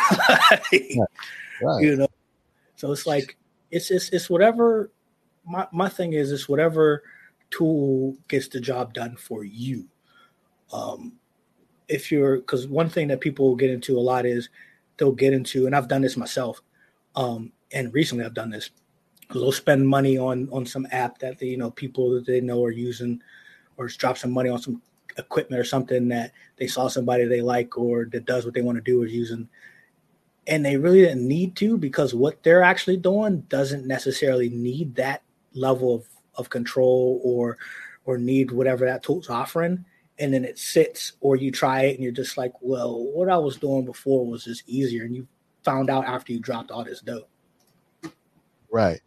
Right. 1.61 1.83
you 1.83 1.95
know? 1.95 2.07
So 2.75 2.91
it's 2.91 3.05
like 3.05 3.37
it's 3.71 3.91
it's, 3.91 4.09
it's 4.09 4.29
whatever 4.29 4.91
my, 5.45 5.67
my 5.71 5.87
thing 5.87 6.13
is 6.13 6.31
it's 6.31 6.49
whatever 6.49 7.03
tool 7.51 8.17
gets 8.27 8.47
the 8.47 8.59
job 8.59 8.93
done 8.93 9.15
for 9.15 9.43
you. 9.43 9.87
Um 10.73 11.13
if 11.87 12.11
you're 12.11 12.37
because 12.37 12.67
one 12.67 12.89
thing 12.89 13.07
that 13.09 13.21
people 13.21 13.55
get 13.55 13.69
into 13.69 13.97
a 13.97 14.01
lot 14.01 14.25
is 14.25 14.49
they'll 14.97 15.11
get 15.11 15.33
into 15.33 15.65
and 15.65 15.75
i've 15.75 15.89
done 15.89 16.01
this 16.01 16.15
myself 16.15 16.61
um 17.15 17.51
and 17.73 17.93
recently 17.93 18.23
i've 18.23 18.33
done 18.33 18.49
this 18.49 18.69
they'll 19.41 19.51
spend 19.51 19.87
money 19.87 20.17
on 20.17 20.49
on 20.51 20.65
some 20.65 20.87
app 20.91 21.19
that 21.19 21.39
they, 21.39 21.47
you 21.47 21.57
know 21.57 21.71
people 21.71 22.11
that 22.13 22.25
they 22.25 22.41
know 22.41 22.63
are 22.63 22.71
using, 22.71 23.21
or 23.77 23.87
drop 23.87 24.17
some 24.17 24.31
money 24.31 24.49
on 24.49 24.59
some 24.59 24.81
equipment 25.17 25.59
or 25.59 25.63
something 25.63 26.07
that 26.09 26.31
they 26.57 26.67
saw 26.67 26.87
somebody 26.87 27.25
they 27.25 27.41
like 27.41 27.77
or 27.77 28.05
that 28.05 28.25
does 28.25 28.45
what 28.45 28.53
they 28.53 28.61
want 28.61 28.77
to 28.77 28.81
do 28.81 29.03
is 29.03 29.13
using. 29.13 29.47
And 30.47 30.65
they 30.65 30.75
really 30.75 31.01
didn't 31.01 31.27
need 31.27 31.55
to 31.57 31.77
because 31.77 32.13
what 32.13 32.43
they're 32.43 32.63
actually 32.63 32.97
doing 32.97 33.41
doesn't 33.41 33.87
necessarily 33.87 34.49
need 34.49 34.95
that 34.95 35.23
level 35.53 35.95
of, 35.95 36.07
of 36.35 36.49
control 36.49 37.21
or 37.23 37.57
or 38.05 38.17
need 38.17 38.51
whatever 38.51 38.85
that 38.85 39.03
tool's 39.03 39.29
offering. 39.29 39.85
And 40.19 40.33
then 40.33 40.43
it 40.43 40.59
sits 40.59 41.13
or 41.21 41.35
you 41.35 41.51
try 41.51 41.83
it 41.83 41.95
and 41.95 42.03
you're 42.03 42.11
just 42.11 42.37
like 42.37 42.53
well 42.61 43.03
what 43.03 43.29
i 43.29 43.37
was 43.37 43.57
doing 43.57 43.85
before 43.85 44.25
was 44.25 44.43
just 44.43 44.67
easier 44.67 45.03
and 45.05 45.15
you 45.15 45.27
found 45.63 45.89
out 45.89 46.05
after 46.05 46.33
you 46.33 46.39
dropped 46.39 46.71
all 46.71 46.83
this 46.83 47.01
dough. 47.01 47.27
Right 48.69 49.01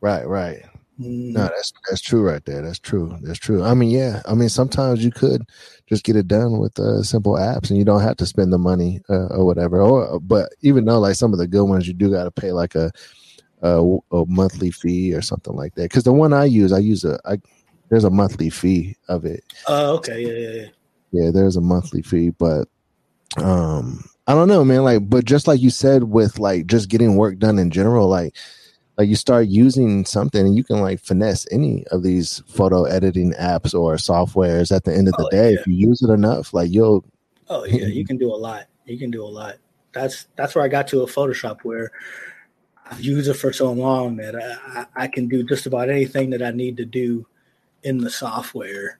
Right, 0.00 0.26
right. 0.26 0.62
No, 0.98 1.42
that's 1.42 1.72
that's 1.88 2.00
true 2.00 2.22
right 2.22 2.42
there. 2.46 2.62
That's 2.62 2.78
true. 2.78 3.18
That's 3.20 3.38
true. 3.38 3.62
I 3.62 3.74
mean, 3.74 3.90
yeah. 3.90 4.22
I 4.24 4.34
mean, 4.34 4.48
sometimes 4.48 5.04
you 5.04 5.10
could 5.10 5.42
just 5.86 6.04
get 6.04 6.16
it 6.16 6.26
done 6.26 6.58
with 6.58 6.78
uh, 6.78 7.02
simple 7.02 7.34
apps, 7.34 7.68
and 7.68 7.78
you 7.78 7.84
don't 7.84 8.00
have 8.00 8.16
to 8.18 8.26
spend 8.26 8.50
the 8.50 8.58
money 8.58 9.02
uh, 9.10 9.26
or 9.26 9.44
whatever. 9.44 9.82
Or, 9.82 10.18
but 10.20 10.52
even 10.62 10.86
though 10.86 10.98
like 10.98 11.16
some 11.16 11.34
of 11.34 11.38
the 11.38 11.46
good 11.46 11.64
ones, 11.64 11.86
you 11.86 11.92
do 11.92 12.10
got 12.10 12.24
to 12.24 12.30
pay 12.30 12.52
like 12.52 12.74
a, 12.74 12.90
a, 13.60 13.98
a 14.10 14.24
monthly 14.26 14.70
fee 14.70 15.12
or 15.12 15.20
something 15.20 15.54
like 15.54 15.74
that. 15.74 15.82
Because 15.82 16.04
the 16.04 16.14
one 16.14 16.32
I 16.32 16.46
use, 16.46 16.72
I 16.72 16.78
use 16.78 17.04
a 17.04 17.18
I, 17.26 17.36
there's 17.90 18.04
a 18.04 18.10
monthly 18.10 18.48
fee 18.48 18.96
of 19.08 19.26
it. 19.26 19.44
Oh, 19.68 19.74
uh, 19.74 19.96
okay, 19.98 20.22
yeah, 20.22 20.32
yeah, 20.32 20.62
yeah. 20.62 20.68
Yeah, 21.12 21.30
there's 21.30 21.56
a 21.56 21.60
monthly 21.60 22.00
fee, 22.00 22.30
but 22.30 22.68
um, 23.36 24.02
I 24.26 24.34
don't 24.34 24.48
know, 24.48 24.64
man. 24.64 24.82
Like, 24.82 25.08
but 25.08 25.26
just 25.26 25.46
like 25.46 25.60
you 25.60 25.70
said, 25.70 26.04
with 26.04 26.38
like 26.38 26.66
just 26.66 26.88
getting 26.88 27.16
work 27.16 27.38
done 27.38 27.58
in 27.58 27.70
general, 27.70 28.08
like 28.08 28.34
like 28.96 29.08
you 29.08 29.16
start 29.16 29.48
using 29.48 30.04
something 30.04 30.46
and 30.46 30.56
you 30.56 30.64
can 30.64 30.80
like 30.80 31.00
finesse 31.00 31.46
any 31.50 31.86
of 31.88 32.02
these 32.02 32.42
photo 32.46 32.84
editing 32.84 33.32
apps 33.34 33.74
or 33.74 33.94
softwares 33.96 34.74
at 34.74 34.84
the 34.84 34.94
end 34.94 35.08
of 35.08 35.14
the 35.14 35.26
oh, 35.26 35.30
day. 35.30 35.52
yeah. 35.52 35.60
if 35.60 35.66
you 35.66 35.74
use 35.74 36.02
it 36.02 36.10
enough 36.10 36.54
like 36.54 36.70
you'll 36.70 37.04
oh 37.48 37.64
yeah 37.64 37.86
you 37.86 38.04
can 38.04 38.16
do 38.16 38.32
a 38.32 38.36
lot. 38.36 38.66
You 38.84 38.98
can 38.98 39.10
do 39.10 39.24
a 39.24 39.26
lot. 39.26 39.56
That's 39.92 40.26
that's 40.36 40.54
where 40.54 40.64
i 40.64 40.68
got 40.68 40.86
to 40.88 41.02
a 41.02 41.06
photoshop 41.06 41.60
where 41.62 41.90
i've 42.90 43.00
used 43.00 43.28
it 43.28 43.34
for 43.34 43.52
so 43.52 43.72
long 43.72 44.16
that 44.16 44.36
I, 44.36 44.86
I 45.04 45.08
can 45.08 45.26
do 45.26 45.42
just 45.42 45.66
about 45.66 45.88
anything 45.88 46.30
that 46.30 46.42
i 46.42 46.50
need 46.50 46.76
to 46.78 46.84
do 46.84 47.26
in 47.82 47.98
the 47.98 48.10
software. 48.10 48.98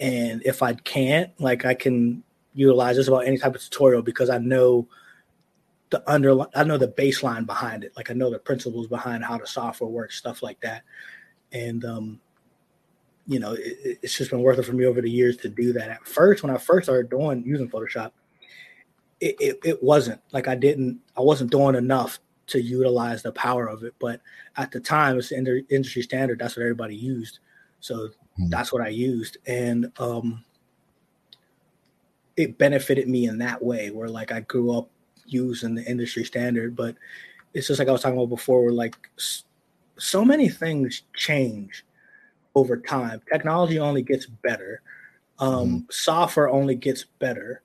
And 0.00 0.42
if 0.44 0.62
i 0.62 0.74
can't 0.74 1.30
like 1.40 1.64
i 1.64 1.74
can 1.74 2.22
utilize 2.54 2.96
just 2.96 3.08
about 3.08 3.26
any 3.26 3.38
type 3.38 3.54
of 3.54 3.60
tutorial 3.60 4.02
because 4.02 4.30
i 4.30 4.38
know 4.38 4.86
the 5.94 6.10
under 6.10 6.44
I 6.56 6.64
know 6.64 6.76
the 6.76 6.88
baseline 6.88 7.46
behind 7.46 7.84
it. 7.84 7.92
Like 7.96 8.10
I 8.10 8.14
know 8.14 8.28
the 8.28 8.38
principles 8.40 8.88
behind 8.88 9.24
how 9.24 9.38
the 9.38 9.46
software 9.46 9.88
works, 9.88 10.16
stuff 10.16 10.42
like 10.42 10.60
that. 10.62 10.82
And 11.52 11.84
um, 11.84 12.20
you 13.28 13.38
know, 13.38 13.52
it, 13.52 13.98
it's 14.02 14.18
just 14.18 14.32
been 14.32 14.42
worth 14.42 14.58
it 14.58 14.64
for 14.64 14.72
me 14.72 14.86
over 14.86 15.00
the 15.00 15.10
years 15.10 15.36
to 15.38 15.48
do 15.48 15.72
that. 15.74 15.90
At 15.90 16.04
first, 16.04 16.42
when 16.42 16.54
I 16.54 16.58
first 16.58 16.86
started 16.86 17.10
doing 17.10 17.44
using 17.46 17.70
Photoshop, 17.70 18.10
it, 19.20 19.36
it, 19.38 19.58
it 19.64 19.82
wasn't 19.84 20.20
like 20.32 20.48
I 20.48 20.56
didn't 20.56 20.98
I 21.16 21.20
wasn't 21.20 21.52
doing 21.52 21.76
enough 21.76 22.18
to 22.48 22.60
utilize 22.60 23.22
the 23.22 23.32
power 23.32 23.68
of 23.68 23.84
it. 23.84 23.94
But 24.00 24.20
at 24.56 24.72
the 24.72 24.80
time, 24.80 25.16
it's 25.16 25.28
the 25.28 25.64
industry 25.70 26.02
standard. 26.02 26.40
That's 26.40 26.56
what 26.56 26.62
everybody 26.62 26.96
used. 26.96 27.38
So 27.78 28.08
mm-hmm. 28.08 28.48
that's 28.48 28.72
what 28.72 28.82
I 28.82 28.88
used, 28.88 29.36
and 29.46 29.92
um, 30.00 30.44
it 32.36 32.58
benefited 32.58 33.08
me 33.08 33.26
in 33.26 33.38
that 33.38 33.62
way. 33.62 33.92
Where 33.92 34.08
like 34.08 34.32
I 34.32 34.40
grew 34.40 34.76
up 34.76 34.90
use 35.26 35.62
in 35.62 35.74
the 35.74 35.84
industry 35.84 36.24
standard. 36.24 36.76
But 36.76 36.96
it's 37.52 37.68
just 37.68 37.78
like 37.78 37.88
I 37.88 37.92
was 37.92 38.02
talking 38.02 38.18
about 38.18 38.28
before, 38.28 38.62
where 38.64 38.72
like 38.72 38.96
so 39.98 40.24
many 40.24 40.48
things 40.48 41.02
change 41.14 41.84
over 42.54 42.76
time. 42.76 43.20
Technology 43.32 43.78
only 43.78 44.02
gets 44.02 44.26
better. 44.26 44.82
Um, 45.38 45.68
mm 45.68 45.92
Software 45.92 46.48
only 46.48 46.74
gets 46.74 47.04
better. 47.18 47.62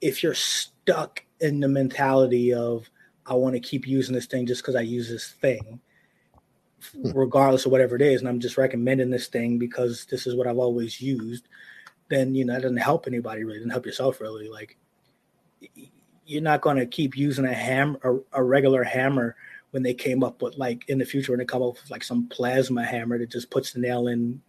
If 0.00 0.22
you're 0.22 0.34
stuck 0.34 1.24
in 1.40 1.60
the 1.60 1.68
mentality 1.68 2.52
of 2.52 2.88
I 3.26 3.34
want 3.34 3.54
to 3.54 3.60
keep 3.60 3.86
using 3.86 4.14
this 4.14 4.26
thing 4.26 4.46
just 4.46 4.62
because 4.62 4.74
I 4.74 4.80
use 4.80 5.08
this 5.08 5.30
thing, 5.40 5.80
hmm. 6.92 7.10
regardless 7.14 7.66
of 7.66 7.72
whatever 7.72 7.96
it 7.96 8.02
is, 8.02 8.20
and 8.20 8.28
I'm 8.28 8.40
just 8.40 8.58
recommending 8.58 9.10
this 9.10 9.28
thing 9.28 9.58
because 9.58 10.06
this 10.10 10.26
is 10.26 10.34
what 10.34 10.46
I've 10.46 10.58
always 10.58 11.00
used, 11.00 11.48
then 12.08 12.34
you 12.34 12.44
know 12.44 12.54
that 12.54 12.62
doesn't 12.62 12.76
help 12.78 13.06
anybody 13.06 13.44
really, 13.44 13.58
doesn't 13.58 13.70
help 13.70 13.86
yourself 13.86 14.20
really. 14.20 14.48
Like 14.48 14.76
you're 16.26 16.42
not 16.42 16.60
going 16.60 16.76
to 16.76 16.86
keep 16.86 17.16
using 17.16 17.44
a 17.44 17.52
hammer, 17.52 17.98
a, 18.02 18.40
a, 18.40 18.42
regular 18.42 18.84
hammer, 18.84 19.36
when 19.72 19.82
they 19.82 19.94
came 19.94 20.22
up 20.22 20.42
with 20.42 20.56
like 20.56 20.84
in 20.88 20.98
the 20.98 21.04
future 21.04 21.32
when 21.32 21.38
they 21.38 21.44
come 21.44 21.62
up 21.62 21.74
with 21.74 21.90
like 21.90 22.04
some 22.04 22.28
plasma 22.28 22.84
hammer 22.84 23.18
that 23.18 23.30
just 23.30 23.50
puts 23.50 23.72
the 23.72 23.80
nail 23.80 24.08
in, 24.08 24.40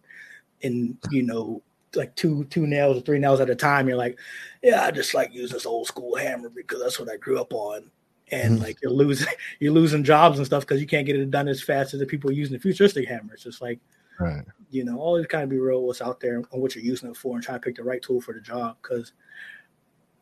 in 0.60 0.96
you 1.10 1.22
know 1.22 1.62
like 1.96 2.14
two 2.16 2.44
two 2.44 2.66
nails 2.66 2.96
or 2.96 3.00
three 3.00 3.18
nails 3.18 3.40
at 3.40 3.50
a 3.50 3.54
time. 3.54 3.88
You're 3.88 3.96
like, 3.96 4.18
yeah, 4.62 4.84
I 4.84 4.90
just 4.90 5.14
like 5.14 5.34
use 5.34 5.50
this 5.50 5.66
old 5.66 5.86
school 5.86 6.16
hammer 6.16 6.48
because 6.48 6.80
that's 6.80 6.98
what 6.98 7.10
I 7.10 7.16
grew 7.16 7.40
up 7.40 7.52
on. 7.52 7.90
And 8.30 8.54
mm-hmm. 8.54 8.64
like 8.64 8.78
you're 8.82 8.92
losing 8.92 9.28
you're 9.60 9.72
losing 9.72 10.04
jobs 10.04 10.38
and 10.38 10.46
stuff 10.46 10.62
because 10.62 10.80
you 10.80 10.86
can't 10.86 11.06
get 11.06 11.16
it 11.16 11.30
done 11.30 11.48
as 11.48 11.62
fast 11.62 11.94
as 11.94 12.00
the 12.00 12.06
people 12.06 12.32
using 12.32 12.54
the 12.54 12.60
futuristic 12.60 13.08
hammers. 13.08 13.42
Just 13.42 13.62
like 13.62 13.80
right. 14.20 14.44
you 14.70 14.84
know, 14.84 14.98
always 14.98 15.26
kind 15.26 15.44
of 15.44 15.50
be 15.50 15.58
real 15.58 15.82
what's 15.82 16.02
out 16.02 16.20
there 16.20 16.36
and 16.36 16.46
what 16.50 16.74
you're 16.74 16.84
using 16.84 17.10
it 17.10 17.16
for 17.16 17.36
and 17.36 17.44
try 17.44 17.54
to 17.54 17.60
pick 17.60 17.76
the 17.76 17.84
right 17.84 18.02
tool 18.02 18.20
for 18.20 18.34
the 18.34 18.40
job 18.40 18.76
because 18.82 19.12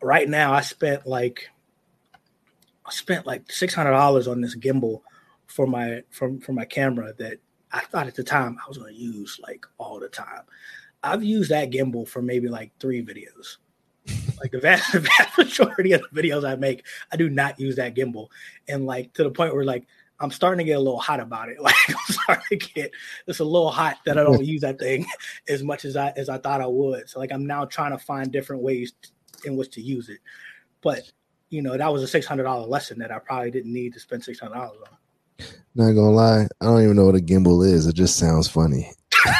right 0.02 0.28
now 0.28 0.52
I 0.52 0.60
spent 0.60 1.06
like 1.06 1.48
I 2.86 2.90
spent 2.90 3.26
like 3.26 3.50
six 3.50 3.74
hundred 3.74 3.92
dollars 3.92 4.28
on 4.28 4.40
this 4.40 4.56
gimbal 4.56 5.02
for 5.46 5.66
my 5.66 6.02
from 6.10 6.40
for 6.40 6.52
my 6.52 6.64
camera 6.64 7.12
that 7.18 7.38
I 7.72 7.80
thought 7.80 8.06
at 8.06 8.14
the 8.14 8.24
time 8.24 8.58
I 8.64 8.68
was 8.68 8.78
going 8.78 8.92
to 8.92 9.00
use 9.00 9.40
like 9.42 9.64
all 9.78 9.98
the 9.98 10.08
time. 10.08 10.42
I've 11.02 11.24
used 11.24 11.50
that 11.50 11.70
gimbal 11.70 12.06
for 12.06 12.22
maybe 12.22 12.48
like 12.48 12.70
three 12.78 13.04
videos. 13.04 13.56
like 14.40 14.52
the 14.52 14.60
vast, 14.60 14.92
the 14.92 15.00
vast 15.00 15.38
majority 15.38 15.92
of 15.92 16.02
the 16.02 16.22
videos 16.22 16.48
I 16.48 16.56
make, 16.56 16.84
I 17.10 17.16
do 17.16 17.28
not 17.28 17.58
use 17.58 17.76
that 17.76 17.94
gimbal, 17.94 18.28
and 18.68 18.86
like 18.86 19.12
to 19.14 19.24
the 19.24 19.30
point 19.30 19.54
where 19.54 19.64
like 19.64 19.86
I'm 20.20 20.30
starting 20.30 20.58
to 20.58 20.70
get 20.70 20.76
a 20.76 20.80
little 20.80 21.00
hot 21.00 21.20
about 21.20 21.48
it. 21.48 21.58
Like 21.62 21.74
I'm 21.88 22.14
starting 22.14 22.58
to 22.58 22.72
get 22.74 22.90
it's 23.26 23.40
a 23.40 23.44
little 23.44 23.70
hot 23.70 23.98
that 24.06 24.18
I 24.18 24.22
don't 24.22 24.44
use 24.44 24.60
that 24.60 24.78
thing 24.78 25.06
as 25.48 25.62
much 25.62 25.84
as 25.84 25.96
I 25.96 26.12
as 26.16 26.28
I 26.28 26.38
thought 26.38 26.60
I 26.60 26.66
would. 26.66 27.08
So 27.08 27.18
like 27.18 27.32
I'm 27.32 27.46
now 27.46 27.64
trying 27.64 27.92
to 27.92 27.98
find 27.98 28.30
different 28.30 28.62
ways 28.62 28.92
in 29.44 29.56
which 29.56 29.70
to 29.72 29.80
use 29.80 30.08
it. 30.08 30.18
But 30.82 31.10
you 31.50 31.62
know, 31.62 31.76
that 31.76 31.92
was 31.92 32.02
a 32.02 32.08
six 32.08 32.26
hundred 32.26 32.44
dollar 32.44 32.66
lesson 32.66 32.98
that 33.00 33.12
I 33.12 33.18
probably 33.18 33.50
didn't 33.50 33.72
need 33.72 33.92
to 33.94 34.00
spend 34.00 34.24
six 34.24 34.40
hundred 34.40 34.54
dollars 34.54 34.78
on. 34.90 34.98
Not 35.74 35.92
gonna 35.92 36.10
lie, 36.10 36.46
I 36.60 36.64
don't 36.64 36.82
even 36.82 36.96
know 36.96 37.06
what 37.06 37.16
a 37.16 37.18
gimbal 37.18 37.66
is. 37.66 37.86
It 37.86 37.94
just 37.94 38.16
sounds 38.16 38.48
funny. 38.48 38.90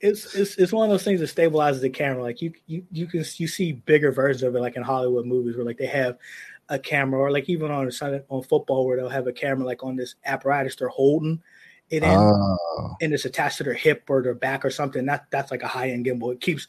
it's, 0.00 0.34
it's 0.34 0.56
it's 0.56 0.72
one 0.72 0.84
of 0.84 0.90
those 0.90 1.04
things 1.04 1.20
that 1.20 1.34
stabilizes 1.34 1.80
the 1.80 1.90
camera. 1.90 2.22
Like 2.22 2.40
you 2.40 2.52
you 2.66 2.84
you 2.90 3.06
can 3.06 3.24
you 3.36 3.48
see 3.48 3.72
bigger 3.72 4.12
versions 4.12 4.42
of 4.42 4.54
it, 4.54 4.60
like 4.60 4.76
in 4.76 4.82
Hollywood 4.82 5.26
movies, 5.26 5.56
where 5.56 5.66
like 5.66 5.78
they 5.78 5.86
have 5.86 6.18
a 6.68 6.78
camera, 6.78 7.20
or 7.20 7.30
like 7.30 7.48
even 7.48 7.70
on 7.70 7.90
on 8.28 8.42
football, 8.42 8.86
where 8.86 8.96
they'll 8.96 9.08
have 9.08 9.26
a 9.26 9.32
camera 9.32 9.66
like 9.66 9.82
on 9.82 9.96
this 9.96 10.14
apparatus 10.24 10.76
they're 10.76 10.88
holding 10.88 11.42
it 11.90 12.02
in, 12.02 12.08
oh. 12.10 12.96
and 13.00 13.12
it's 13.12 13.24
attached 13.24 13.58
to 13.58 13.64
their 13.64 13.74
hip 13.74 14.04
or 14.08 14.22
their 14.22 14.34
back 14.34 14.64
or 14.64 14.70
something. 14.70 15.06
That 15.06 15.26
that's 15.30 15.50
like 15.50 15.62
a 15.62 15.68
high 15.68 15.90
end 15.90 16.06
gimbal. 16.06 16.32
It 16.32 16.40
keeps 16.40 16.66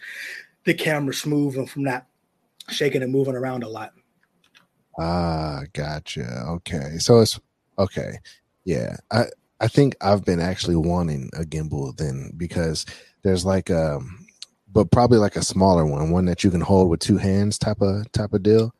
the 0.69 0.73
camera 0.75 1.15
smooth 1.15 1.57
and 1.57 1.67
from 1.67 1.83
not 1.83 2.05
shaking 2.69 3.01
and 3.01 3.11
moving 3.11 3.35
around 3.35 3.63
a 3.63 3.67
lot. 3.67 3.91
Ah, 4.99 5.63
gotcha. 5.73 6.43
Okay, 6.47 6.99
so 6.99 7.21
it's 7.21 7.39
okay. 7.79 8.19
Yeah, 8.65 8.97
I 9.09 9.25
I 9.59 9.67
think 9.67 9.95
I've 9.99 10.23
been 10.23 10.39
actually 10.39 10.75
wanting 10.75 11.31
a 11.33 11.41
gimbal 11.41 11.97
then 11.97 12.33
because 12.37 12.85
there's 13.23 13.43
like 13.43 13.71
a, 13.71 13.99
but 14.71 14.91
probably 14.91 15.17
like 15.17 15.37
a 15.37 15.41
smaller 15.41 15.87
one, 15.87 16.11
one 16.11 16.25
that 16.25 16.43
you 16.43 16.51
can 16.51 16.61
hold 16.61 16.91
with 16.91 16.99
two 16.99 17.17
hands, 17.17 17.57
type 17.57 17.81
of 17.81 18.11
type 18.11 18.33
of 18.33 18.43
deal. 18.43 18.71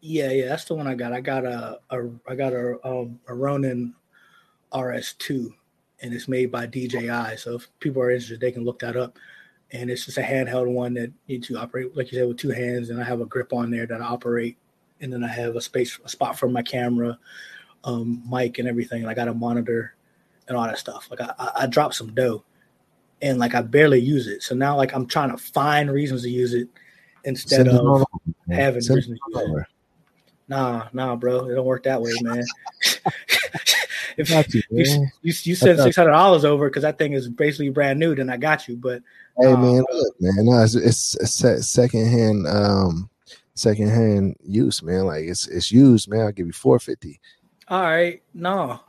Yeah, 0.00 0.30
yeah, 0.30 0.48
that's 0.48 0.64
the 0.64 0.74
one 0.74 0.86
I 0.86 0.94
got. 0.94 1.12
I 1.12 1.20
got 1.20 1.44
a, 1.44 1.78
a 1.90 2.08
I 2.26 2.36
got 2.36 2.54
a 2.54 2.78
um, 2.88 3.20
a 3.28 3.34
Ronin 3.34 3.94
RS2, 4.72 5.52
and 6.00 6.14
it's 6.14 6.26
made 6.26 6.50
by 6.50 6.64
DJI. 6.64 7.36
So 7.36 7.56
if 7.56 7.68
people 7.80 8.00
are 8.00 8.10
interested, 8.10 8.40
they 8.40 8.50
can 8.50 8.64
look 8.64 8.78
that 8.78 8.96
up 8.96 9.18
and 9.72 9.90
it's 9.90 10.04
just 10.04 10.18
a 10.18 10.22
handheld 10.22 10.70
one 10.70 10.94
that 10.94 11.10
you 11.26 11.36
need 11.36 11.42
to 11.42 11.56
operate 11.56 11.96
like 11.96 12.12
you 12.12 12.18
said 12.18 12.28
with 12.28 12.38
two 12.38 12.50
hands 12.50 12.90
and 12.90 13.00
i 13.00 13.04
have 13.04 13.20
a 13.20 13.26
grip 13.26 13.52
on 13.52 13.70
there 13.70 13.86
that 13.86 14.00
i 14.00 14.04
operate. 14.04 14.56
And 15.00 15.12
then 15.12 15.24
i 15.24 15.28
have 15.28 15.56
a 15.56 15.60
space 15.60 15.98
a 16.04 16.08
spot 16.08 16.38
for 16.38 16.48
my 16.48 16.62
camera 16.62 17.18
um, 17.82 18.22
mic 18.30 18.58
and 18.58 18.68
everything. 18.68 19.02
And 19.02 19.10
i 19.10 19.14
got 19.14 19.28
a 19.28 19.34
monitor 19.34 19.94
and 20.48 20.56
all 20.56 20.64
that 20.64 20.78
stuff. 20.78 21.08
Like 21.10 21.20
I, 21.20 21.34
I, 21.38 21.50
I 21.62 21.66
dropped 21.66 21.94
some 21.94 22.14
dough 22.14 22.44
and 23.20 23.38
like 23.38 23.54
i 23.54 23.62
barely 23.62 24.00
use 24.00 24.26
it. 24.26 24.42
So 24.42 24.54
now 24.54 24.76
like 24.76 24.94
i'm 24.94 25.06
trying 25.06 25.30
to 25.30 25.36
find 25.36 25.90
reasons 25.90 26.22
to 26.22 26.30
use 26.30 26.54
it 26.54 26.68
instead 27.24 27.66
Send 27.66 27.68
of 27.70 28.04
having 28.50 28.76
reasons 28.76 29.06
to 29.06 29.10
use 29.10 29.20
it. 29.58 29.66
nah 30.48 30.88
nah 30.92 31.16
bro. 31.16 31.48
It 31.48 31.54
don't 31.54 31.66
work 31.66 31.82
that 31.84 32.00
way 32.00 32.12
man 32.22 32.44
if 34.16 34.30
you, 34.54 34.62
you, 34.70 34.84
you, 35.22 35.32
you 35.42 35.54
send 35.54 35.78
six 35.80 35.96
hundred 35.96 36.12
dollars 36.12 36.44
over 36.44 36.68
because 36.68 36.82
that 36.82 36.98
thing 36.98 37.12
is 37.12 37.28
basically 37.28 37.70
brand 37.70 37.98
new, 37.98 38.14
then 38.14 38.30
I 38.30 38.36
got 38.36 38.68
you. 38.68 38.76
But 38.76 39.02
hey, 39.38 39.52
um, 39.52 39.62
man, 39.62 39.84
look, 39.92 40.14
man, 40.20 40.46
no, 40.46 40.62
it's, 40.62 40.74
it's, 40.74 41.14
it's 41.44 41.68
secondhand, 41.68 42.46
um, 42.46 43.10
secondhand 43.54 44.36
use, 44.44 44.82
man. 44.82 45.06
Like 45.06 45.24
it's 45.24 45.46
it's 45.48 45.72
used, 45.72 46.08
man. 46.08 46.20
I'll 46.20 46.32
give 46.32 46.46
you 46.46 46.52
four 46.52 46.78
fifty. 46.78 47.20
All 47.68 47.82
right, 47.82 48.22
no. 48.34 48.80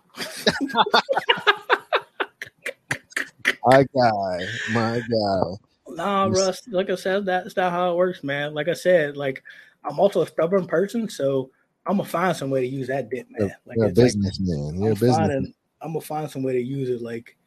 my 3.66 3.86
guy, 3.96 4.48
my 4.72 5.00
guy. 5.00 5.42
Nah, 5.88 6.26
Russ. 6.26 6.68
Like 6.68 6.90
I 6.90 6.96
said, 6.96 7.26
that's 7.26 7.56
not 7.56 7.72
how 7.72 7.92
it 7.92 7.96
works, 7.96 8.24
man. 8.24 8.54
Like 8.54 8.68
I 8.68 8.74
said, 8.74 9.16
like 9.16 9.44
I'm 9.86 10.00
also 10.00 10.24
a 10.24 10.28
stubborn 10.28 10.68
person, 10.68 11.08
so 11.08 11.52
I'm 11.86 11.98
gonna 11.98 12.10
find 12.10 12.36
some 12.36 12.50
way 12.50 12.62
to 12.62 12.68
use 12.68 12.88
that 12.88 13.10
dip, 13.10 13.28
man. 13.30 13.54
Like 13.66 13.78
you're 13.78 13.88
a 13.88 13.92
businessman. 13.92 14.58
Like, 14.58 14.76
you're 14.76 14.88
I'm 14.88 14.92
a 14.92 14.96
businessman. 14.96 15.54
I'm 15.82 15.90
gonna 15.90 16.02
find 16.02 16.30
some 16.30 16.44
way 16.44 16.54
to 16.54 16.62
use 16.62 16.90
it. 16.90 17.02
Like 17.02 17.38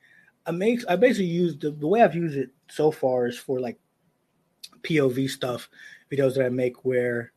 I 0.47 0.51
make, 0.51 0.81
I 0.89 0.97
basically 0.97 1.27
use 1.27 1.59
the, 1.59 1.73
the 1.73 1.87
way 1.87 2.03
I've 2.03 2.15
used 2.15 2.37
it 2.37 2.51
so 2.69 2.91
far 2.91 3.27
is 3.27 3.37
for 3.37 3.61
like 3.61 3.79
POV 4.83 5.29
stuff, 5.29 5.69
videos 6.11 6.35
that 6.37 6.47
I 6.47 6.49
make 6.49 6.85
where 6.85 7.33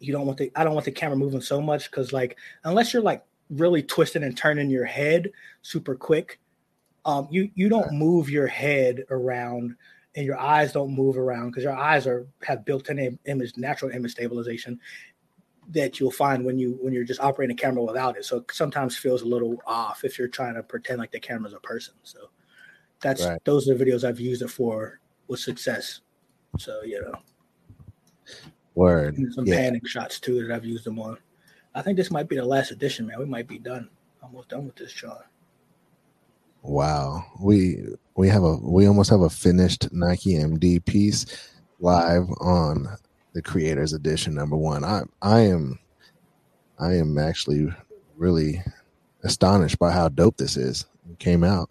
you 0.00 0.12
don't 0.12 0.26
want 0.26 0.38
the, 0.38 0.52
I 0.54 0.64
don't 0.64 0.74
want 0.74 0.84
the 0.84 0.92
camera 0.92 1.16
moving 1.16 1.40
so 1.40 1.60
much 1.60 1.90
because 1.90 2.12
like 2.12 2.36
unless 2.64 2.92
you're 2.92 3.02
like 3.02 3.24
really 3.50 3.82
twisting 3.82 4.22
and 4.22 4.36
turning 4.36 4.70
your 4.70 4.84
head 4.84 5.30
super 5.62 5.94
quick, 5.94 6.40
um, 7.06 7.26
you 7.30 7.50
you 7.54 7.68
don't 7.68 7.92
move 7.92 8.30
your 8.30 8.46
head 8.46 9.04
around 9.10 9.74
and 10.14 10.24
your 10.24 10.38
eyes 10.38 10.72
don't 10.72 10.94
move 10.94 11.18
around 11.18 11.50
because 11.50 11.64
your 11.64 11.76
eyes 11.76 12.06
are 12.06 12.26
have 12.42 12.64
built-in 12.64 13.18
image 13.26 13.52
natural 13.56 13.90
image 13.90 14.12
stabilization 14.12 14.78
that 15.70 15.98
you'll 15.98 16.10
find 16.10 16.44
when 16.44 16.58
you 16.58 16.78
when 16.80 16.92
you're 16.92 17.04
just 17.04 17.20
operating 17.20 17.54
a 17.54 17.58
camera 17.58 17.82
without 17.82 18.16
it. 18.16 18.24
So 18.24 18.38
it 18.38 18.44
sometimes 18.52 18.96
feels 18.96 19.22
a 19.22 19.26
little 19.26 19.60
off 19.66 20.04
if 20.04 20.18
you're 20.18 20.28
trying 20.28 20.54
to 20.54 20.62
pretend 20.62 20.98
like 20.98 21.12
the 21.12 21.20
camera's 21.20 21.54
a 21.54 21.60
person. 21.60 21.94
So 22.02 22.30
that's 23.00 23.24
right. 23.24 23.40
those 23.44 23.68
are 23.68 23.74
the 23.74 23.84
videos 23.84 24.04
I've 24.04 24.20
used 24.20 24.42
it 24.42 24.48
for 24.48 25.00
with 25.28 25.40
success. 25.40 26.00
So 26.58 26.82
you 26.82 27.02
know, 27.02 27.18
word 28.74 29.18
and 29.18 29.32
some 29.32 29.46
yeah. 29.46 29.56
panning 29.56 29.84
shots 29.84 30.20
too 30.20 30.46
that 30.46 30.54
I've 30.54 30.64
used 30.64 30.84
them 30.84 30.98
on. 30.98 31.18
I 31.74 31.82
think 31.82 31.96
this 31.96 32.10
might 32.10 32.28
be 32.28 32.36
the 32.36 32.44
last 32.44 32.70
edition, 32.70 33.06
man. 33.06 33.18
We 33.18 33.24
might 33.24 33.48
be 33.48 33.58
done, 33.58 33.88
almost 34.22 34.50
done 34.50 34.66
with 34.66 34.76
this, 34.76 34.92
Sean. 34.92 35.18
Wow, 36.62 37.24
we 37.40 37.84
we 38.16 38.28
have 38.28 38.42
a 38.42 38.56
we 38.56 38.86
almost 38.86 39.10
have 39.10 39.20
a 39.20 39.30
finished 39.30 39.92
Nike 39.92 40.34
MD 40.34 40.84
piece 40.84 41.26
live 41.80 42.26
on 42.40 42.96
the 43.34 43.42
creators 43.42 43.92
edition 43.92 44.34
number 44.34 44.56
one. 44.56 44.84
I 44.84 45.02
I 45.20 45.40
am 45.40 45.78
I 46.78 46.94
am 46.94 47.18
actually 47.18 47.68
really 48.16 48.62
astonished 49.22 49.78
by 49.78 49.90
how 49.90 50.08
dope 50.08 50.36
this 50.36 50.56
is. 50.56 50.86
It 51.10 51.18
came 51.18 51.44
out. 51.44 51.70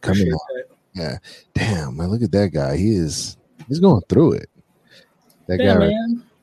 Coming 0.00 0.32
out. 0.32 0.40
That. 0.54 0.64
Yeah. 0.94 1.18
Damn, 1.54 1.96
man, 1.96 2.08
look 2.08 2.22
at 2.22 2.32
that 2.32 2.52
guy. 2.52 2.76
He 2.76 2.96
is 2.96 3.36
he's 3.68 3.78
going 3.78 4.02
through 4.08 4.32
it. 4.32 4.50
That 5.46 5.60
yeah, 5.60 5.74
guy 5.74 5.86
right. 5.86 5.94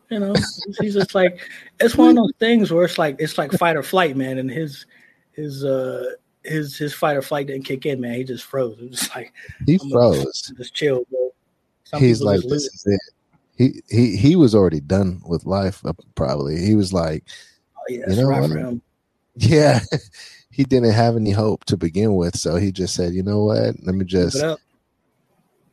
You 0.09 0.19
know, 0.19 0.35
he's 0.79 0.93
just 0.93 1.15
like 1.15 1.39
it's 1.79 1.95
one 1.95 2.09
of 2.09 2.15
those 2.15 2.33
things 2.39 2.71
where 2.71 2.85
it's 2.85 2.97
like 2.97 3.17
it's 3.19 3.37
like 3.37 3.51
fight 3.51 3.75
or 3.75 3.83
flight, 3.83 4.15
man. 4.15 4.37
And 4.37 4.49
his 4.49 4.85
his 5.33 5.65
uh 5.65 6.11
his 6.43 6.77
his 6.77 6.93
fight 6.93 7.17
or 7.17 7.23
flight 7.23 7.47
didn't 7.47 7.65
kick 7.65 7.87
in, 7.87 7.99
man. 7.99 8.13
He 8.13 8.23
just 8.23 8.45
froze. 8.45 8.77
It 8.79 8.91
was 8.91 9.09
like 9.15 9.33
he 9.65 9.79
froze. 9.91 10.53
Just 10.55 10.75
chill, 10.75 11.03
bro. 11.09 11.33
Some 11.85 11.99
he's 11.99 12.21
like, 12.21 12.41
this 12.41 12.63
is 12.63 12.85
it 12.85 12.99
he 13.57 13.81
he 13.89 14.15
he 14.15 14.35
was 14.35 14.53
already 14.53 14.79
done 14.79 15.21
with 15.25 15.45
life. 15.45 15.85
Uh, 15.85 15.93
probably 16.15 16.57
he 16.63 16.75
was 16.75 16.93
like, 16.93 17.23
oh, 17.77 17.83
yeah, 17.89 18.09
you 18.09 18.15
know 18.15 18.27
what? 18.29 18.79
Yeah, 19.35 19.79
he 20.51 20.63
didn't 20.63 20.91
have 20.91 21.15
any 21.15 21.31
hope 21.31 21.65
to 21.65 21.77
begin 21.77 22.15
with, 22.15 22.37
so 22.37 22.55
he 22.55 22.71
just 22.71 22.95
said, 22.95 23.13
you 23.13 23.23
know 23.23 23.45
what? 23.45 23.75
Let 23.83 23.95
me 23.95 24.05
just. 24.05 24.43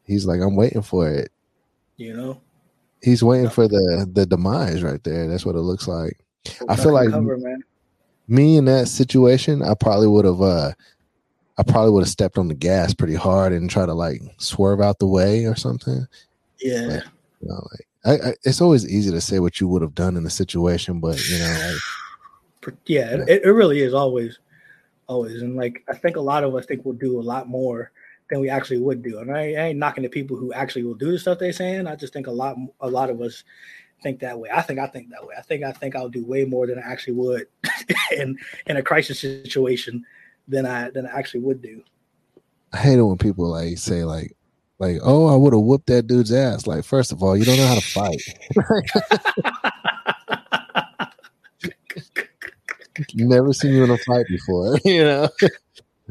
He's 0.04 0.26
like, 0.26 0.40
I'm 0.40 0.56
waiting 0.56 0.82
for 0.82 1.08
it. 1.08 1.30
You 1.96 2.14
know, 2.14 2.40
he's 3.02 3.22
waiting 3.22 3.50
for 3.50 3.68
the 3.68 4.08
the 4.12 4.26
demise 4.26 4.82
right 4.82 5.02
there. 5.04 5.28
That's 5.28 5.46
what 5.46 5.54
it 5.54 5.60
looks 5.60 5.86
like. 5.86 6.18
I 6.68 6.76
feel 6.76 6.92
like 6.92 7.10
cover, 7.10 7.38
me 8.26 8.56
in 8.56 8.64
that 8.64 8.88
situation, 8.88 9.62
I 9.62 9.74
probably 9.74 10.08
would 10.08 10.24
have. 10.24 10.40
uh 10.40 10.72
I 11.58 11.62
probably 11.62 11.90
would 11.92 12.02
have 12.02 12.08
stepped 12.08 12.38
on 12.38 12.48
the 12.48 12.54
gas 12.54 12.94
pretty 12.94 13.14
hard 13.14 13.52
and 13.52 13.68
try 13.68 13.84
to 13.84 13.92
like 13.92 14.22
swerve 14.38 14.80
out 14.80 14.98
the 14.98 15.06
way 15.06 15.44
or 15.44 15.54
something. 15.54 16.06
Yeah. 16.60 17.02
You 17.42 17.48
know, 17.48 17.68
like 17.72 17.88
I, 18.04 18.28
I, 18.28 18.34
it's 18.44 18.60
always 18.60 18.88
easy 18.88 19.10
to 19.10 19.20
say 19.20 19.40
what 19.40 19.60
you 19.60 19.68
would 19.68 19.82
have 19.82 19.94
done 19.94 20.16
in 20.16 20.22
the 20.22 20.30
situation, 20.30 21.00
but 21.00 21.22
you 21.28 21.38
know, 21.38 21.76
like, 22.66 22.74
yeah, 22.86 23.16
yeah. 23.16 23.24
It, 23.28 23.42
it 23.44 23.50
really 23.50 23.80
is 23.80 23.94
always, 23.94 24.38
always, 25.08 25.42
and 25.42 25.56
like 25.56 25.84
I 25.88 25.94
think 25.94 26.16
a 26.16 26.20
lot 26.20 26.44
of 26.44 26.54
us 26.54 26.66
think 26.66 26.84
we'll 26.84 26.94
do 26.94 27.18
a 27.18 27.22
lot 27.22 27.48
more 27.48 27.90
than 28.30 28.40
we 28.40 28.48
actually 28.48 28.78
would 28.78 29.02
do. 29.02 29.18
And 29.18 29.30
I, 29.30 29.40
I 29.40 29.66
ain't 29.66 29.78
knocking 29.78 30.04
the 30.04 30.08
people 30.08 30.36
who 30.36 30.52
actually 30.52 30.84
will 30.84 30.94
do 30.94 31.12
the 31.12 31.18
stuff 31.18 31.38
they're 31.38 31.52
saying. 31.52 31.86
I 31.86 31.96
just 31.96 32.12
think 32.12 32.28
a 32.28 32.32
lot, 32.32 32.56
a 32.80 32.88
lot 32.88 33.10
of 33.10 33.20
us 33.20 33.44
think 34.02 34.20
that 34.20 34.38
way. 34.38 34.48
I 34.50 34.62
think 34.62 34.78
I 34.78 34.86
think 34.86 35.10
that 35.10 35.26
way. 35.26 35.34
I 35.36 35.42
think 35.42 35.64
I 35.64 35.72
think 35.72 35.96
I'll 35.96 36.08
do 36.08 36.24
way 36.24 36.44
more 36.44 36.66
than 36.66 36.78
I 36.78 36.82
actually 36.82 37.14
would 37.14 37.46
in 38.16 38.38
in 38.66 38.76
a 38.76 38.82
crisis 38.82 39.20
situation 39.20 40.04
than 40.48 40.66
I 40.66 40.90
than 40.90 41.06
I 41.06 41.18
actually 41.18 41.40
would 41.40 41.62
do. 41.62 41.82
I 42.72 42.78
hate 42.78 42.98
it 42.98 43.02
when 43.02 43.18
people 43.18 43.48
like 43.48 43.78
say 43.78 44.04
like 44.04 44.36
like, 44.82 44.98
oh, 45.04 45.26
I 45.32 45.36
would 45.36 45.52
have 45.52 45.62
whooped 45.62 45.86
that 45.86 46.08
dude's 46.08 46.32
ass. 46.32 46.66
Like, 46.66 46.84
first 46.84 47.12
of 47.12 47.22
all, 47.22 47.36
you 47.36 47.44
don't 47.44 47.56
know 47.56 47.68
how 47.68 47.76
to 47.76 47.80
fight. 47.80 48.20
Never 53.14 53.52
seen 53.52 53.74
you 53.74 53.84
in 53.84 53.90
a 53.90 53.98
fight 53.98 54.26
before, 54.28 54.76
you 54.84 55.04
know. 55.04 55.28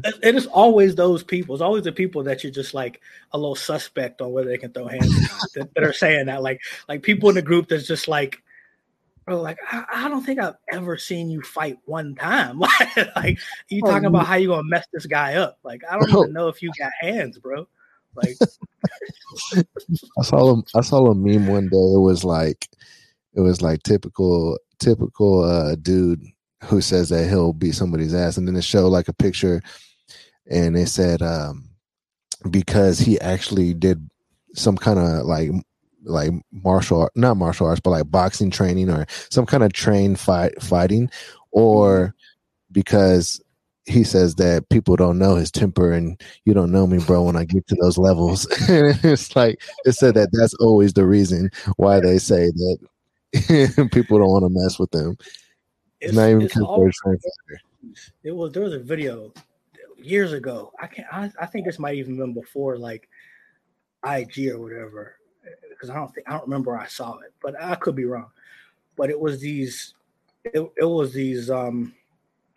And 0.04 0.38
it's 0.38 0.46
always 0.46 0.94
those 0.94 1.22
people. 1.22 1.54
It's 1.54 1.60
always 1.60 1.84
the 1.84 1.92
people 1.92 2.22
that 2.22 2.42
you're 2.42 2.50
just 2.50 2.72
like 2.72 3.02
a 3.32 3.38
little 3.38 3.54
suspect 3.54 4.22
on 4.22 4.32
whether 4.32 4.48
they 4.48 4.56
can 4.56 4.72
throw 4.72 4.88
hands 4.88 5.50
that, 5.54 5.68
that, 5.74 5.84
are 5.84 5.92
saying 5.92 6.26
that. 6.26 6.42
Like, 6.42 6.62
like 6.88 7.02
people 7.02 7.28
in 7.28 7.34
the 7.34 7.42
group 7.42 7.68
that's 7.68 7.86
just 7.86 8.08
like, 8.08 8.42
bro, 9.26 9.42
like 9.42 9.58
I, 9.70 9.84
I 9.92 10.08
don't 10.08 10.24
think 10.24 10.40
I've 10.40 10.56
ever 10.72 10.96
seen 10.96 11.30
you 11.30 11.42
fight 11.42 11.78
one 11.84 12.14
time. 12.14 12.58
like, 13.16 13.38
you 13.68 13.82
talking 13.82 14.06
oh, 14.06 14.08
about 14.08 14.26
how 14.26 14.36
you 14.36 14.48
gonna 14.48 14.64
mess 14.64 14.86
this 14.94 15.04
guy 15.04 15.34
up? 15.34 15.58
Like, 15.62 15.82
I 15.88 15.98
don't 15.98 16.08
even 16.08 16.32
know 16.32 16.48
if 16.48 16.62
you 16.62 16.72
got 16.78 16.90
hands, 17.02 17.38
bro. 17.38 17.68
Like 18.14 18.36
I 20.18 20.22
saw 20.22 20.56
a, 20.56 20.62
I 20.74 20.80
saw 20.80 21.06
a 21.06 21.14
meme 21.14 21.46
one 21.46 21.68
day. 21.68 21.76
It 21.76 22.00
was 22.00 22.24
like 22.24 22.68
it 23.34 23.40
was 23.40 23.62
like 23.62 23.82
typical 23.82 24.58
typical 24.78 25.44
uh 25.44 25.76
dude 25.76 26.22
who 26.64 26.80
says 26.80 27.08
that 27.08 27.28
he'll 27.28 27.52
beat 27.52 27.74
somebody's 27.74 28.14
ass, 28.14 28.36
and 28.36 28.46
then 28.46 28.56
it 28.56 28.64
showed 28.64 28.88
like 28.88 29.08
a 29.08 29.14
picture, 29.14 29.62
and 30.50 30.76
it 30.76 30.88
said 30.88 31.22
um 31.22 31.68
because 32.50 32.98
he 32.98 33.20
actually 33.20 33.74
did 33.74 34.08
some 34.54 34.76
kind 34.76 34.98
of 34.98 35.24
like 35.24 35.50
like 36.04 36.32
martial 36.50 37.02
art, 37.02 37.12
not 37.14 37.36
martial 37.36 37.66
arts, 37.66 37.80
but 37.80 37.90
like 37.90 38.10
boxing 38.10 38.50
training 38.50 38.90
or 38.90 39.06
some 39.30 39.46
kind 39.46 39.62
of 39.62 39.72
trained 39.72 40.18
fight 40.18 40.60
fighting, 40.62 41.10
or 41.50 42.08
mm-hmm. 42.08 42.72
because 42.72 43.40
he 43.86 44.04
says 44.04 44.36
that 44.36 44.68
people 44.68 44.96
don't 44.96 45.18
know 45.18 45.34
his 45.34 45.50
temper 45.50 45.92
and 45.92 46.20
you 46.44 46.54
don't 46.54 46.70
know 46.70 46.86
me 46.86 46.98
bro 46.98 47.24
when 47.24 47.36
i 47.36 47.44
get 47.44 47.66
to 47.66 47.76
those 47.80 47.98
levels. 47.98 48.46
It's 48.68 49.34
like 49.34 49.60
it 49.84 49.92
said 49.92 50.14
that 50.14 50.30
that's 50.32 50.54
always 50.54 50.92
the 50.92 51.06
reason 51.06 51.50
why 51.76 52.00
they 52.00 52.18
say 52.18 52.50
that 52.50 52.78
people 53.92 54.18
don't 54.18 54.28
want 54.28 54.44
to 54.44 54.50
mess 54.50 54.78
with 54.78 54.90
them. 54.90 55.16
It's, 56.00 56.14
not 56.14 56.28
even 56.28 56.48
always, 56.62 56.94
it 58.22 58.32
was 58.32 58.52
there 58.52 58.62
was 58.62 58.74
a 58.74 58.78
video 58.78 59.32
years 59.96 60.32
ago. 60.32 60.72
I 60.80 60.86
can't 60.86 61.08
I, 61.12 61.30
I 61.40 61.46
think 61.46 61.66
this 61.66 61.78
might 61.78 61.96
even 61.96 62.16
been 62.16 62.34
before 62.34 62.76
like 62.76 63.08
ig 64.04 64.48
or 64.48 64.58
whatever 64.58 65.14
because 65.70 65.88
i 65.88 65.94
don't 65.94 66.12
think 66.12 66.28
i 66.28 66.32
don't 66.32 66.42
remember 66.42 66.76
i 66.76 66.88
saw 66.88 67.18
it 67.18 67.32
but 67.40 67.54
i 67.60 67.74
could 67.76 67.96
be 67.96 68.04
wrong. 68.04 68.30
But 68.96 69.10
it 69.10 69.18
was 69.18 69.40
these 69.40 69.94
it, 70.44 70.60
it 70.76 70.84
was 70.84 71.12
these 71.12 71.50
um 71.50 71.94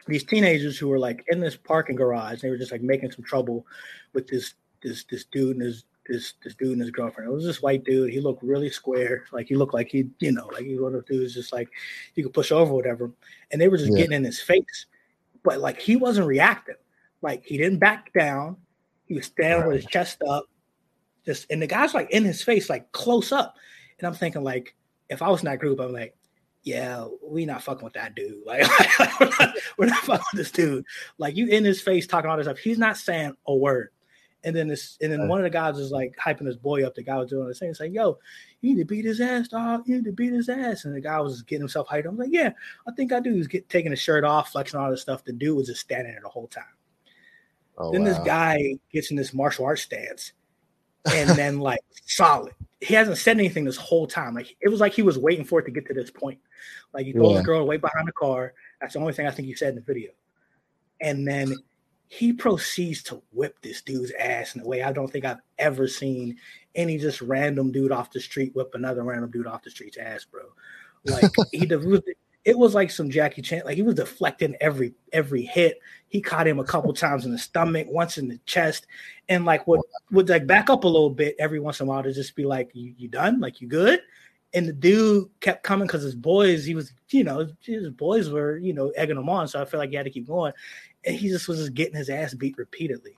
these 0.08 0.24
teenagers 0.24 0.78
who 0.78 0.88
were 0.88 1.00
like 1.00 1.24
in 1.28 1.40
this 1.40 1.56
parking 1.56 1.96
garage. 1.96 2.42
They 2.42 2.50
were 2.50 2.58
just 2.58 2.72
like 2.72 2.82
making 2.82 3.12
some 3.12 3.26
trouble 3.26 3.66
with 4.14 4.28
this 4.28 4.54
this 4.84 5.04
this 5.06 5.26
dude 5.26 5.58
and 5.58 5.66
his 5.66 5.86
this 6.08 6.34
this 6.44 6.56
dude 6.56 6.74
and 6.74 6.82
his 6.82 6.92
girlfriend. 6.92 7.30
It 7.30 7.34
was 7.34 7.46
this 7.46 7.62
white 7.62 7.84
dude. 7.84 8.12
He 8.12 8.20
looked 8.20 8.44
really 8.44 8.70
square. 8.70 9.26
Like 9.32 9.48
he 9.48 9.56
looked 9.56 9.74
like 9.74 9.90
he, 9.90 10.10
you 10.20 10.32
know, 10.32 10.48
like 10.48 10.66
he 10.66 10.78
one 10.78 10.94
of 10.94 11.06
those 11.06 11.18
dudes 11.18 11.34
just 11.34 11.54
like 11.54 11.70
you 12.16 12.24
could 12.24 12.34
push 12.34 12.52
over 12.52 12.74
whatever. 12.74 13.12
And 13.52 13.60
they 13.60 13.68
were 13.68 13.78
just 13.78 13.92
yeah. 13.92 13.98
getting 13.98 14.18
in 14.18 14.24
his 14.24 14.42
face. 14.42 14.86
But 15.44 15.60
like 15.60 15.80
he 15.80 15.96
wasn't 15.96 16.28
reacting. 16.28 16.76
Like 17.22 17.44
he 17.44 17.58
didn't 17.58 17.80
back 17.80 18.14
down. 18.14 18.58
He 19.08 19.16
was 19.16 19.26
standing 19.26 19.62
right. 19.62 19.68
with 19.68 19.78
his 19.78 19.86
chest 19.86 20.22
up. 20.28 20.46
Just 21.26 21.48
and 21.50 21.62
the 21.62 21.68
guy's 21.68 21.94
like 21.94 22.12
in 22.12 22.24
his 22.24 22.44
face, 22.44 22.70
like 22.70 22.92
close 22.92 23.32
up. 23.32 23.56
And 23.98 24.08
I'm 24.08 24.14
thinking, 24.14 24.44
like, 24.44 24.76
if 25.10 25.22
I 25.22 25.30
was 25.30 25.42
in 25.42 25.46
that 25.46 25.60
group, 25.60 25.80
I'm 25.80 25.94
like, 25.94 26.16
yeah, 26.66 27.06
we 27.24 27.46
not 27.46 27.62
fucking 27.62 27.84
with 27.84 27.94
that 27.94 28.16
dude. 28.16 28.42
Like, 28.46 28.68
we're, 29.20 29.30
not, 29.40 29.56
we're, 29.78 29.86
not, 29.86 30.00
fucking 30.00 30.26
with 30.34 30.38
this 30.38 30.52
dude. 30.52 30.84
Like, 31.18 31.38
you 31.38 31.48
in 31.48 31.64
his 31.64 31.80
face 31.80 32.08
talking 32.08 32.30
all 32.30 32.38
this 32.38 32.48
stuff. 32.48 32.58
He's 32.58 32.80
not 32.80 32.98
saying 32.98 33.38
a 33.48 33.56
word. 33.56 33.90
And 34.44 34.56
then 34.56 34.68
this, 34.68 34.98
and 35.02 35.12
then 35.12 35.28
one 35.28 35.40
of 35.40 35.44
the 35.44 35.50
guys 35.50 35.80
is 35.80 35.92
like 35.92 36.16
hyping 36.24 36.46
this 36.46 36.56
boy 36.56 36.86
up. 36.86 36.94
The 36.94 37.02
guy 37.02 37.18
was 37.18 37.32
doing 37.32 37.48
the 37.48 37.56
same, 37.56 37.70
thing, 37.70 37.74
saying, 37.74 37.94
"Yo, 37.96 38.20
you 38.62 38.76
need 38.76 38.80
to 38.80 38.86
beat 38.86 39.04
his 39.04 39.20
ass, 39.20 39.48
dog. 39.48 39.88
You 39.88 39.96
need 39.96 40.06
to 40.06 40.12
beat 40.12 40.34
his 40.34 40.50
ass." 40.50 40.86
And 40.86 40.96
the 40.96 41.02
guy 41.02 41.20
was 41.20 41.42
getting 41.42 41.64
himself 41.64 41.88
hyped. 41.88 42.06
I 42.06 42.10
was 42.10 42.20
like, 42.20 42.30
"Yeah, 42.32 42.52
I 42.88 42.92
think 42.92 43.12
I 43.12 43.20
do." 43.22 43.32
He 43.32 43.40
was 43.40 43.48
get, 43.48 43.68
taking 43.70 43.90
his 43.90 44.00
shirt 44.00 44.24
off, 44.24 44.52
flexing 44.52 44.80
all 44.80 44.92
this 44.92 45.02
stuff. 45.02 45.24
The 45.24 45.34
dude 45.34 45.58
was 45.58 45.66
just 45.66 45.82
standing 45.82 46.12
there 46.12 46.22
the 46.22 46.30
whole 46.30 46.46
time. 46.46 46.64
Oh, 47.76 47.92
then 47.92 48.04
wow. 48.04 48.10
this 48.10 48.20
guy 48.20 48.76
gets 48.94 49.10
in 49.10 49.18
this 49.18 49.34
martial 49.34 49.66
arts 49.66 49.82
stance, 49.82 50.34
and 51.12 51.28
then 51.32 51.58
like 51.60 51.80
solid 52.06 52.54
he 52.86 52.94
hasn't 52.94 53.18
said 53.18 53.38
anything 53.38 53.66
this 53.66 53.78
whole 53.78 54.06
time. 54.06 54.36
Like 54.36 54.56
it 54.62 54.70
was 54.70 54.80
like 54.80 54.94
he 54.94 55.02
was 55.02 55.18
waiting 55.18 55.44
for 55.44 55.60
it 55.60 55.66
to 55.66 55.72
get 55.72 55.88
to 55.88 55.94
this 55.94 56.12
point. 56.12 56.40
Like 56.94 57.06
you 57.06 57.14
told 57.14 57.34
yeah. 57.34 57.40
the 57.40 57.46
girl 57.46 57.66
wait 57.66 57.82
behind 57.82 58.08
the 58.08 58.14
car. 58.14 58.54
That's 58.80 58.94
the 58.94 59.00
only 59.00 59.14
thing 59.14 59.28
I 59.28 59.32
think 59.32 59.48
you 59.48 59.56
said 59.56 59.70
in 59.70 59.76
the 59.76 59.82
video. 59.82 60.12
And 61.02 61.28
then 61.28 61.56
he 62.08 62.32
proceeds 62.34 63.04
to 63.04 63.22
whip 63.32 63.58
this 63.62 63.82
dude's 63.82 64.12
ass 64.20 64.56
in 64.56 64.62
a 64.62 64.66
way 64.66 64.84
I 64.84 64.92
don't 64.92 65.12
think 65.12 65.26
I've 65.26 65.42
ever 65.58 65.88
seen 65.88 66.38
any 66.76 66.98
just 66.98 67.22
random 67.22 67.72
dude 67.72 67.92
off 67.92 68.12
the 68.12 68.20
street 68.20 68.56
whip 68.56 68.72
another 68.74 69.04
random 69.04 69.32
dude 69.32 69.48
off 69.48 69.64
the 69.64 69.72
street's 69.72 69.98
ass, 69.98 70.26
bro. 70.26 70.44
Like 71.06 71.32
he 71.52 71.66
it 72.46 72.58
was 72.58 72.76
like 72.76 72.92
some 72.92 73.10
Jackie 73.10 73.42
Chan. 73.42 73.64
Like 73.66 73.76
he 73.76 73.82
was 73.82 73.96
deflecting 73.96 74.56
every 74.62 74.94
every 75.12 75.42
hit. 75.42 75.80
He 76.08 76.22
caught 76.22 76.48
him 76.48 76.60
a 76.60 76.64
couple 76.64 76.94
times 76.94 77.26
in 77.26 77.32
the 77.32 77.40
stomach, 77.40 77.88
once 77.90 78.20
in 78.20 78.28
the 78.28 78.40
chest, 78.46 78.86
and 79.28 79.46
like 79.46 79.66
would 79.66 79.82
would 80.12 80.30
like 80.30 80.46
back 80.46 80.70
up 80.70 80.84
a 80.84 80.88
little 80.88 81.10
bit 81.10 81.36
every 81.40 81.60
once 81.60 81.80
in 81.80 81.88
a 81.88 81.90
while 81.90 82.04
to 82.04 82.14
just 82.14 82.36
be 82.36 82.46
like, 82.46 82.70
"You 82.74 82.94
you 82.98 83.08
done? 83.08 83.40
Like 83.40 83.62
you 83.62 83.68
good?" 83.68 84.00
And 84.56 84.68
the 84.68 84.74
dude 84.74 85.30
kept 85.42 85.64
coming 85.64 85.86
because 85.86 86.02
his 86.02 86.16
boys, 86.16 86.66
he 86.66 86.76
was, 86.76 86.94
you 87.10 87.26
know, 87.26 87.48
his 87.62 87.90
boys 87.90 88.30
were, 88.30 88.58
you 88.58 88.74
know, 88.74 88.90
egging 88.92 89.18
him 89.18 89.28
on. 89.28 89.50
So 89.50 89.62
I 89.62 89.66
feel 89.66 89.80
like 89.80 89.90
he 89.90 89.98
had 89.98 90.06
to 90.06 90.10
keep 90.10 90.28
going. 90.28 90.54
And 91.06 91.16
he 91.16 91.28
just 91.28 91.50
was 91.50 91.60
just 91.60 91.74
getting 91.74 91.96
his 91.96 92.10
ass 92.10 92.34
beat 92.34 92.58
repeatedly. 92.58 93.18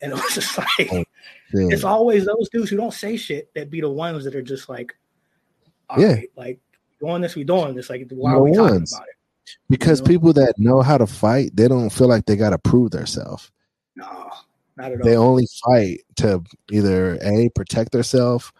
And 0.00 0.12
it 0.12 0.14
was 0.14 0.34
just 0.34 0.56
like 0.56 0.90
oh, 0.92 1.04
it's 1.52 1.84
always 1.84 2.24
those 2.24 2.48
dudes 2.48 2.70
who 2.70 2.76
don't 2.76 2.94
say 2.94 3.16
shit 3.16 3.52
that 3.54 3.70
be 3.70 3.82
the 3.82 3.90
ones 3.90 4.24
that 4.24 4.34
are 4.34 4.42
just 4.42 4.68
like, 4.68 4.96
yeah, 5.98 6.14
right, 6.14 6.30
like 6.36 6.60
doing 7.00 7.22
this, 7.22 7.36
we 7.36 7.44
doing 7.44 7.74
this. 7.74 7.90
Like, 7.90 8.06
why 8.10 8.32
are 8.32 8.42
we 8.42 8.52
talking 8.52 8.76
about 8.76 9.08
it? 9.08 9.56
Because 9.68 10.00
you 10.00 10.04
know? 10.04 10.08
people 10.08 10.32
that 10.34 10.54
know 10.58 10.82
how 10.82 10.98
to 10.98 11.06
fight, 11.06 11.54
they 11.54 11.68
don't 11.68 11.90
feel 11.90 12.08
like 12.08 12.26
they 12.26 12.36
got 12.36 12.50
to 12.50 12.58
prove 12.58 12.90
themselves. 12.90 13.50
No, 13.96 14.30
not 14.76 14.92
at 14.92 15.00
all. 15.00 15.06
They 15.06 15.16
only 15.16 15.46
fight 15.64 16.00
to 16.16 16.42
either 16.70 17.18
a 17.22 17.48
protect 17.54 17.92
themselves 17.92 18.52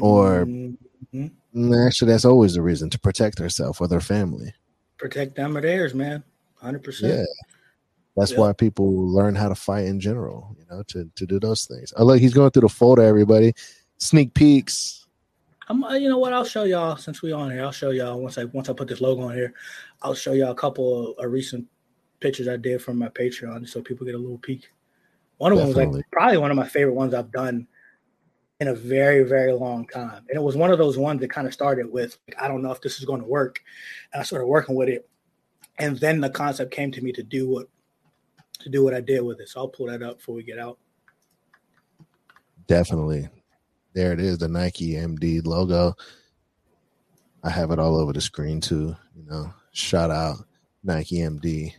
or 0.00 0.46
mm-hmm. 0.46 0.74
Mm, 1.14 1.86
actually 1.86 2.10
that's 2.12 2.24
always 2.24 2.54
the 2.54 2.62
reason 2.62 2.90
to 2.90 2.98
protect 2.98 3.38
herself 3.38 3.80
or 3.80 3.88
their 3.88 4.00
family. 4.00 4.52
Protect 4.98 5.36
them 5.36 5.56
or 5.56 5.60
theirs, 5.60 5.94
man. 5.94 6.22
Hundred 6.56 6.82
percent. 6.82 7.18
Yeah. 7.18 7.24
That's 8.16 8.34
why 8.34 8.54
people 8.54 8.86
learn 9.08 9.34
how 9.34 9.50
to 9.50 9.54
fight 9.54 9.84
in 9.84 10.00
general, 10.00 10.56
you 10.58 10.64
know, 10.70 10.82
to, 10.84 11.10
to 11.16 11.26
do 11.26 11.38
those 11.38 11.66
things. 11.66 11.92
Oh, 11.98 12.04
look, 12.04 12.18
he's 12.18 12.32
going 12.32 12.50
through 12.50 12.62
the 12.62 12.70
folder, 12.70 13.02
everybody. 13.02 13.52
Sneak 13.98 14.32
peeks. 14.32 15.06
I'm, 15.68 15.84
uh, 15.84 15.94
you 15.94 16.08
know 16.08 16.16
what? 16.16 16.32
I'll 16.32 16.44
show 16.44 16.64
y'all 16.64 16.96
since 16.96 17.20
we 17.20 17.32
on 17.32 17.50
here. 17.50 17.62
I'll 17.62 17.72
show 17.72 17.90
y'all 17.90 18.20
once 18.20 18.38
I 18.38 18.44
once 18.44 18.70
I 18.70 18.72
put 18.72 18.88
this 18.88 19.02
logo 19.02 19.22
on 19.22 19.34
here. 19.34 19.52
I'll 20.00 20.14
show 20.14 20.32
y'all 20.32 20.52
a 20.52 20.54
couple 20.54 21.10
of, 21.10 21.24
of 21.26 21.30
recent 21.30 21.66
pictures 22.20 22.48
I 22.48 22.56
did 22.56 22.80
from 22.80 22.98
my 22.98 23.08
Patreon, 23.08 23.68
so 23.68 23.82
people 23.82 24.06
get 24.06 24.14
a 24.14 24.18
little 24.18 24.38
peek. 24.38 24.70
One 25.38 25.52
of 25.52 25.58
Definitely. 25.58 25.82
them 25.82 25.90
was 25.90 25.96
like 25.98 26.10
probably 26.10 26.38
one 26.38 26.50
of 26.50 26.56
my 26.56 26.66
favorite 26.66 26.94
ones 26.94 27.12
I've 27.12 27.32
done 27.32 27.66
in 28.60 28.68
a 28.68 28.74
very 28.74 29.22
very 29.22 29.52
long 29.52 29.86
time. 29.86 30.24
And 30.28 30.36
it 30.36 30.42
was 30.42 30.56
one 30.56 30.70
of 30.70 30.78
those 30.78 30.96
ones 30.96 31.20
that 31.20 31.30
kind 31.30 31.46
of 31.46 31.52
started 31.52 31.90
with 31.90 32.18
like, 32.26 32.40
i 32.40 32.48
don't 32.48 32.62
know 32.62 32.72
if 32.72 32.80
this 32.80 32.98
is 32.98 33.04
going 33.04 33.20
to 33.20 33.26
work. 33.26 33.60
And 34.12 34.20
i 34.20 34.24
started 34.24 34.46
working 34.46 34.74
with 34.74 34.88
it. 34.88 35.08
And 35.78 35.98
then 35.98 36.20
the 36.20 36.30
concept 36.30 36.72
came 36.72 36.90
to 36.92 37.02
me 37.02 37.12
to 37.12 37.22
do 37.22 37.48
what 37.48 37.68
to 38.60 38.68
do 38.68 38.82
what 38.82 38.94
i 38.94 39.00
did 39.00 39.20
with 39.20 39.40
it. 39.40 39.48
So 39.48 39.60
i'll 39.60 39.68
pull 39.68 39.86
that 39.86 40.02
up 40.02 40.18
before 40.18 40.34
we 40.34 40.42
get 40.42 40.58
out. 40.58 40.78
Definitely. 42.66 43.28
There 43.92 44.12
it 44.12 44.20
is 44.20 44.38
the 44.38 44.48
nike 44.48 44.92
md 44.92 45.46
logo. 45.46 45.94
I 47.42 47.50
have 47.50 47.70
it 47.70 47.78
all 47.78 47.96
over 47.96 48.12
the 48.12 48.20
screen 48.20 48.60
too 48.60 48.96
you 49.14 49.24
know. 49.24 49.52
Shout 49.72 50.10
out 50.10 50.38
nike 50.82 51.16
md 51.16 51.74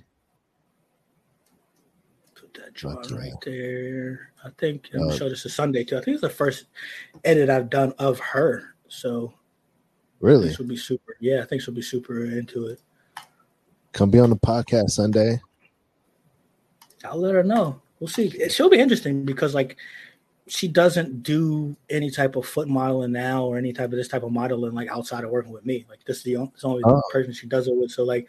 John 2.78 2.96
right 3.12 3.34
there. 3.44 4.32
I 4.46 4.50
think 4.58 4.90
I'm 4.94 5.10
uh, 5.10 5.16
show 5.16 5.28
this 5.28 5.46
is 5.46 5.56
Sunday 5.56 5.84
too. 5.84 5.98
I 5.98 6.02
think 6.02 6.14
it's 6.16 6.22
the 6.22 6.30
first 6.30 6.66
edit 7.26 7.50
I've 7.50 7.70
done 7.70 7.94
of 7.98 8.20
her. 8.20 8.76
So 8.88 9.34
really, 10.20 10.48
this 10.48 10.60
will 10.60 10.68
be 10.68 10.78
super. 10.78 11.18
Yeah, 11.20 11.42
I 11.42 11.46
think 11.46 11.64
she'll 11.64 11.74
be 11.74 11.82
super 11.82 12.26
into 12.26 12.68
it. 12.68 12.80
Come 13.94 14.12
be 14.12 14.20
on 14.20 14.30
the 14.30 14.38
podcast 14.38 14.92
Sunday. 14.92 15.42
I'll 17.04 17.20
let 17.20 17.34
her 17.34 17.44
know. 17.44 17.82
We'll 18.00 18.08
see. 18.08 18.48
She'll 18.50 18.70
be 18.70 18.80
interesting 18.80 19.26
because 19.26 19.56
like 19.56 19.78
she 20.48 20.68
doesn't 20.68 21.24
do 21.24 21.76
any 21.90 22.12
type 22.12 22.36
of 22.36 22.46
foot 22.46 22.68
modeling 22.68 23.12
now 23.12 23.44
or 23.44 23.58
any 23.58 23.74
type 23.74 23.92
of 23.92 23.98
this 23.98 24.08
type 24.08 24.24
of 24.24 24.32
modeling 24.32 24.74
like 24.74 24.90
outside 24.90 25.24
of 25.24 25.32
working 25.32 25.52
with 25.52 25.66
me. 25.66 25.86
Like 25.90 26.04
this 26.06 26.18
is 26.18 26.24
the 26.24 26.38
only, 26.38 26.52
only 26.64 26.84
oh. 26.86 27.02
person 27.12 27.34
she 27.34 27.48
does 27.48 27.68
it 27.68 27.76
with. 27.76 27.92
So 27.92 28.04
like 28.04 28.28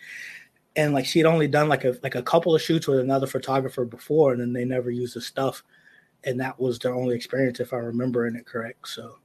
and 0.79 0.95
like 0.95 1.05
she 1.05 1.19
had 1.19 1.27
only 1.27 1.49
done 1.49 1.69
like 1.69 1.85
a 1.85 1.99
like 2.05 2.15
a 2.15 2.23
couple 2.23 2.55
of 2.55 2.63
shoots 2.63 2.87
with 2.87 3.01
another 3.01 3.27
photographer 3.27 3.85
before, 3.85 4.33
and 4.33 4.41
then 4.41 4.53
they 4.53 4.65
never 4.65 4.91
used 4.93 5.17
the 5.17 5.21
stuff, 5.21 5.65
and 6.23 6.41
that 6.41 6.59
was 6.61 6.79
their 6.79 6.95
only 6.95 7.17
experience, 7.17 7.59
if 7.59 7.73
I'm 7.73 7.85
remembering 7.85 8.37
it 8.37 8.47
correct. 8.47 8.87
So 8.87 9.19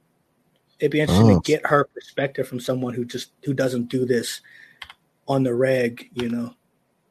it'd 0.80 0.90
be 0.90 1.00
interesting 1.00 1.30
oh. 1.30 1.40
to 1.40 1.52
get 1.52 1.64
her 1.64 1.84
perspective 1.84 2.48
from 2.48 2.58
someone 2.58 2.92
who 2.92 3.04
just 3.04 3.30
who 3.44 3.54
doesn't 3.54 3.88
do 3.88 4.04
this 4.04 4.40
on 5.28 5.44
the 5.44 5.54
reg, 5.54 6.10
you 6.12 6.28
know. 6.28 6.54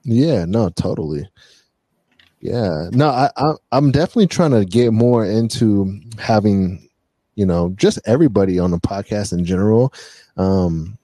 Yeah, 0.03 0.43
no, 0.43 0.67
totally. 0.69 1.25
Yeah, 2.41 2.89
no, 2.91 3.07
I, 3.07 3.29
I 3.37 3.53
I'm 3.71 3.91
definitely 3.91 4.27
trying 4.27 4.51
to 4.51 4.65
get 4.65 4.91
more 4.91 5.25
into 5.25 6.01
having, 6.19 6.89
you 7.35 7.45
know, 7.45 7.69
just 7.77 7.97
everybody 8.05 8.59
on 8.59 8.71
the 8.71 8.79
podcast 8.79 9.31
in 9.31 9.45
general. 9.45 9.93
Um, 10.35 10.97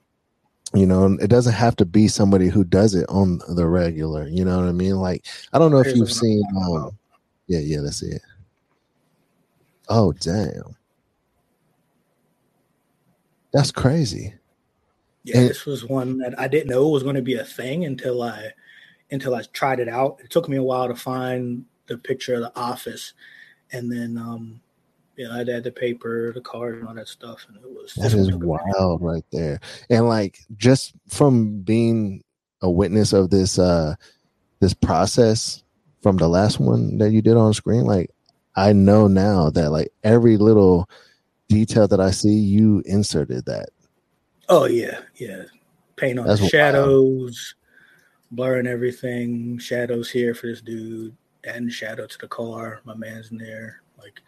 you 0.74 0.86
know 0.86 1.16
it 1.20 1.28
doesn't 1.28 1.52
have 1.52 1.74
to 1.76 1.84
be 1.84 2.06
somebody 2.06 2.48
who 2.48 2.62
does 2.62 2.94
it 2.94 3.08
on 3.08 3.40
the 3.48 3.66
regular 3.66 4.28
you 4.28 4.44
know 4.44 4.58
what 4.58 4.68
i 4.68 4.72
mean? 4.72 4.96
Like 4.96 5.24
i 5.52 5.58
don't 5.58 5.72
know 5.72 5.80
if 5.80 5.94
you've 5.96 6.12
seen 6.12 6.42
um, 6.56 6.96
yeah 7.46 7.58
yeah 7.58 7.80
that's 7.80 8.02
it. 8.02 8.22
Oh 9.88 10.12
damn. 10.12 10.76
That's 13.52 13.72
crazy. 13.72 14.34
Yeah 15.24 15.38
and, 15.38 15.50
this 15.50 15.66
was 15.66 15.84
one 15.84 16.18
that 16.18 16.38
i 16.38 16.46
didn't 16.46 16.70
know 16.70 16.88
was 16.88 17.02
going 17.02 17.16
to 17.16 17.22
be 17.22 17.34
a 17.34 17.44
thing 17.44 17.84
until 17.84 18.22
i 18.22 18.50
until 19.10 19.34
i 19.34 19.42
tried 19.52 19.80
it 19.80 19.88
out. 19.88 20.20
It 20.22 20.30
took 20.30 20.48
me 20.48 20.56
a 20.56 20.62
while 20.62 20.86
to 20.86 20.94
find 20.94 21.64
the 21.86 21.98
picture 21.98 22.34
of 22.34 22.42
the 22.42 22.52
office. 22.56 23.12
And 23.72 23.90
then 23.90 24.16
um 24.16 24.60
yeah, 25.20 25.34
I 25.34 25.38
had 25.38 25.64
the 25.64 25.70
paper, 25.70 26.32
the 26.32 26.40
card, 26.40 26.78
and 26.78 26.88
all 26.88 26.94
that 26.94 27.06
stuff, 27.06 27.44
and 27.46 27.56
it 27.58 27.68
was 27.68 27.92
that 27.96 28.14
is 28.14 28.32
wild 28.32 29.02
right 29.02 29.24
there. 29.30 29.60
And 29.90 30.08
like 30.08 30.38
just 30.56 30.94
from 31.08 31.60
being 31.60 32.24
a 32.62 32.70
witness 32.70 33.12
of 33.12 33.28
this 33.28 33.58
uh 33.58 33.96
this 34.60 34.72
process 34.72 35.62
from 36.02 36.16
the 36.16 36.28
last 36.28 36.58
one 36.58 36.96
that 36.98 37.10
you 37.10 37.20
did 37.20 37.36
on 37.36 37.52
screen, 37.52 37.84
like 37.84 38.10
I 38.56 38.72
know 38.72 39.08
now 39.08 39.50
that 39.50 39.70
like 39.70 39.92
every 40.04 40.38
little 40.38 40.88
detail 41.48 41.86
that 41.88 42.00
I 42.00 42.12
see, 42.12 42.32
you 42.32 42.82
inserted 42.86 43.44
that. 43.44 43.68
Oh 44.48 44.64
yeah, 44.64 45.00
yeah. 45.16 45.42
Paint 45.96 46.18
on 46.18 46.26
That's 46.28 46.40
the 46.40 46.48
shadows, 46.48 47.54
wild. 48.30 48.36
blurring 48.36 48.66
everything, 48.66 49.58
shadows 49.58 50.10
here 50.10 50.34
for 50.34 50.46
this 50.46 50.62
dude, 50.62 51.14
adding 51.44 51.68
shadow 51.68 52.06
to 52.06 52.18
the 52.18 52.28
car. 52.28 52.80
My 52.84 52.94
man's 52.94 53.30
in 53.32 53.36
there. 53.36 53.82
Like 53.98 54.22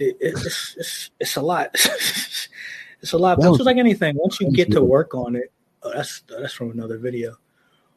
it, 0.00 0.16
it's, 0.20 0.76
it's 0.76 1.10
it's 1.20 1.36
a 1.36 1.42
lot. 1.42 1.70
it's 1.74 3.12
a 3.12 3.18
lot. 3.18 3.38
But 3.38 3.54
it's 3.54 3.64
like 3.64 3.76
anything. 3.76 4.16
Once 4.16 4.40
you 4.40 4.50
get 4.50 4.70
to 4.72 4.82
work 4.82 5.14
on 5.14 5.36
it, 5.36 5.52
oh, 5.82 5.92
that's 5.94 6.22
that's 6.28 6.54
from 6.54 6.70
another 6.70 6.98
video. 6.98 7.36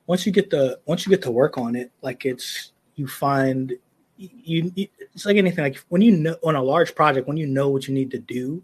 Once 0.05 0.25
you 0.25 0.31
get 0.31 0.49
the 0.49 0.79
once 0.85 1.05
you 1.05 1.09
get 1.09 1.21
to 1.23 1.31
work 1.31 1.57
on 1.57 1.75
it, 1.75 1.91
like 2.01 2.25
it's 2.25 2.73
you 2.95 3.07
find 3.07 3.73
you, 4.17 4.71
you 4.75 4.87
it's 5.13 5.25
like 5.25 5.37
anything. 5.37 5.63
Like 5.63 5.83
when 5.89 6.01
you 6.01 6.11
know 6.11 6.35
on 6.43 6.55
a 6.55 6.61
large 6.61 6.93
project, 6.93 7.27
when 7.27 7.37
you 7.37 7.47
know 7.47 7.69
what 7.69 7.87
you 7.87 7.93
need 7.93 8.11
to 8.11 8.19
do, 8.19 8.61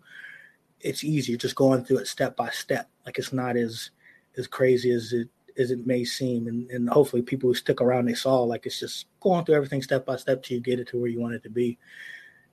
it's 0.81 1.03
easier 1.03 1.37
just 1.37 1.55
going 1.55 1.85
through 1.85 1.99
it 1.99 2.07
step 2.07 2.35
by 2.35 2.49
step. 2.49 2.89
Like 3.05 3.17
it's 3.17 3.33
not 3.33 3.55
as 3.55 3.91
as 4.37 4.47
crazy 4.47 4.91
as 4.91 5.13
it 5.13 5.29
as 5.57 5.71
it 5.71 5.87
may 5.87 6.03
seem. 6.03 6.47
And, 6.47 6.69
and 6.71 6.89
hopefully 6.89 7.21
people 7.21 7.49
who 7.49 7.53
stick 7.53 7.79
around 7.79 8.05
they 8.05 8.13
saw 8.13 8.43
like 8.43 8.65
it's 8.65 8.79
just 8.79 9.05
going 9.21 9.45
through 9.45 9.55
everything 9.55 9.81
step 9.81 10.05
by 10.05 10.17
step 10.17 10.43
till 10.43 10.55
you 10.55 10.61
get 10.61 10.79
it 10.79 10.89
to 10.89 10.99
where 10.99 11.09
you 11.09 11.21
want 11.21 11.35
it 11.35 11.43
to 11.43 11.49
be 11.49 11.77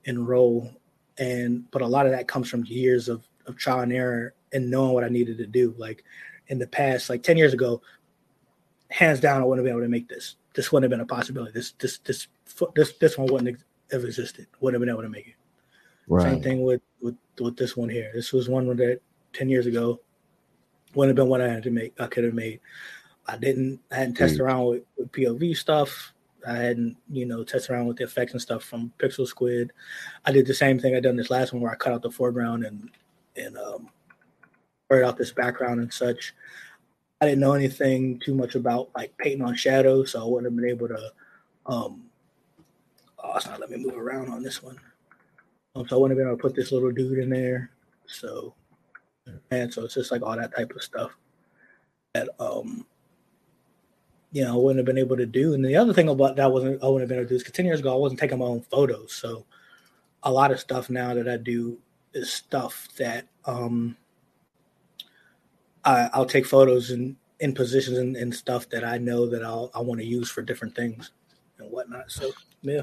enroll 0.07 0.73
and 1.18 1.70
but 1.70 1.83
a 1.83 1.86
lot 1.86 2.07
of 2.07 2.12
that 2.12 2.28
comes 2.28 2.49
from 2.49 2.65
years 2.65 3.09
of, 3.09 3.26
of 3.47 3.57
trial 3.57 3.81
and 3.81 3.93
error 3.93 4.35
and 4.52 4.70
knowing 4.70 4.93
what 4.93 5.05
I 5.05 5.09
needed 5.09 5.39
to 5.39 5.47
do. 5.47 5.75
Like 5.78 6.05
in 6.49 6.59
the 6.59 6.67
past, 6.67 7.10
like 7.10 7.23
10 7.23 7.36
years 7.36 7.52
ago, 7.52 7.83
hands 8.91 9.20
down, 9.20 9.41
I 9.41 9.44
wouldn't 9.44 9.67
have 9.67 9.70
been 9.70 9.78
able 9.78 9.86
to 9.86 9.91
make 9.91 10.09
this. 10.09 10.36
This 10.55 10.73
wouldn't 10.73 10.91
have 10.91 10.99
been 10.99 11.05
a 11.05 11.07
possibility. 11.07 11.52
This 11.52 11.73
this 11.73 11.99
this 11.99 12.28
this 12.75 12.93
this 12.94 13.18
one 13.18 13.28
wouldn't 13.28 13.59
have 13.91 14.05
existed. 14.05 14.47
Wouldn't 14.60 14.81
have 14.81 14.86
been 14.86 14.94
able 14.94 15.02
to 15.02 15.09
make 15.09 15.28
it. 15.28 15.35
Right. 16.09 16.23
Same 16.23 16.43
thing 16.43 16.62
with, 16.62 16.83
with 17.01 17.17
with 17.41 17.57
this 17.57 17.76
one 17.76 17.89
here. 17.89 18.10
This 18.15 18.33
was 18.33 18.49
one 18.49 18.67
that 18.76 19.01
10 19.33 19.49
years 19.49 19.67
ago 19.67 20.01
wouldn't 20.94 21.17
have 21.17 21.23
been 21.23 21.31
what 21.31 21.41
I 21.41 21.49
had 21.49 21.62
to 21.65 21.70
make. 21.70 22.01
I 22.01 22.07
could 22.07 22.25
have 22.25 22.35
made. 22.35 22.60
I 23.26 23.36
didn't. 23.36 23.81
I 23.91 23.97
hadn't 23.97 24.15
tested 24.15 24.41
around 24.41 24.67
with, 24.67 24.83
with 24.97 25.12
POV 25.12 25.57
stuff. 25.57 26.12
I 26.47 26.57
hadn't, 26.57 26.97
you 27.10 27.26
know, 27.26 27.44
tested 27.44 27.70
around 27.70 27.86
with 27.86 27.97
the 27.97 28.05
effects 28.05 28.33
and 28.33 28.41
stuff 28.41 28.65
from 28.65 28.92
Pixel 28.99 29.26
Squid. 29.26 29.73
I 30.25 30.33
did 30.33 30.47
the 30.47 30.55
same 30.55 30.78
thing 30.78 30.94
I 30.94 31.00
done 31.00 31.16
this 31.16 31.31
last 31.31 31.52
one 31.52 31.62
where 31.62 31.73
I 31.73 31.76
cut 31.76 31.92
out 31.92 32.02
the 32.02 32.10
foreground 32.10 32.65
and 32.65 32.91
and 33.36 33.57
um 33.58 33.91
out 34.92 35.16
this 35.16 35.33
background 35.33 35.81
and 35.81 35.92
such. 35.92 36.33
I 37.20 37.26
didn't 37.26 37.41
know 37.41 37.55
anything 37.55 38.20
too 38.20 38.34
much 38.34 38.55
about 38.55 38.91
like 38.94 39.16
painting 39.18 39.42
on 39.42 39.57
shadows, 39.57 40.12
so 40.12 40.23
I 40.23 40.25
wouldn't 40.25 40.52
have 40.52 40.57
been 40.57 40.70
able 40.70 40.89
to 40.89 41.12
um 41.66 42.05
oh 43.18 43.36
it's 43.36 43.47
not 43.47 43.60
let 43.60 43.70
me 43.70 43.78
move 43.78 43.97
around 43.97 44.28
on 44.28 44.42
this 44.42 44.62
one. 44.62 44.78
Um, 45.75 45.86
so 45.89 45.97
I 45.97 46.00
wouldn't 46.00 46.18
have 46.18 46.25
been 46.25 46.28
able 46.33 46.39
to 46.39 46.42
put 46.42 46.55
this 46.55 46.73
little 46.73 46.92
dude 46.92 47.18
in 47.18 47.31
there. 47.31 47.70
So 48.07 48.55
and 49.50 49.73
so 49.73 49.84
it's 49.84 49.94
just 49.94 50.12
like 50.12 50.23
all 50.23 50.36
that 50.36 50.55
type 50.55 50.73
of 50.73 50.83
stuff 50.83 51.10
that 52.15 52.28
um 52.39 52.86
you 54.32 54.44
know, 54.44 54.55
I 54.55 54.56
wouldn't 54.56 54.78
have 54.78 54.86
been 54.86 54.98
able 54.98 55.16
to 55.16 55.26
do. 55.26 55.55
And 55.55 55.64
the 55.64 55.76
other 55.76 55.92
thing 55.92 56.08
about 56.08 56.36
that 56.36 56.52
wasn't 56.52 56.82
I 56.82 56.86
wouldn't 56.86 57.02
have 57.02 57.08
been 57.08 57.18
able 57.18 57.26
to 57.26 57.28
do 57.30 57.36
is 57.36 57.42
because 57.42 57.55
10 57.55 57.66
years 57.66 57.80
ago 57.80 57.92
I 57.92 57.96
wasn't 57.96 58.20
taking 58.20 58.38
my 58.38 58.46
own 58.46 58.62
photos. 58.62 59.12
So 59.12 59.46
a 60.22 60.30
lot 60.30 60.50
of 60.50 60.60
stuff 60.60 60.90
now 60.90 61.14
that 61.14 61.28
I 61.28 61.36
do 61.36 61.78
is 62.12 62.32
stuff 62.32 62.88
that 62.98 63.26
um 63.44 63.96
I, 65.84 66.18
will 66.18 66.26
take 66.26 66.46
photos 66.46 66.90
in, 66.90 67.16
in 67.38 67.55
positions 67.55 67.98
and, 67.98 68.16
and, 68.16 68.34
stuff 68.34 68.68
that 68.70 68.82
I 68.82 68.98
know 68.98 69.28
that 69.28 69.44
I'll 69.44 69.70
I 69.72 69.80
want 69.80 70.00
to 70.00 70.06
use 70.06 70.28
for 70.28 70.42
different 70.42 70.74
things 70.74 71.12
and 71.58 71.70
whatnot. 71.70 72.10
So 72.10 72.30
yeah. 72.62 72.82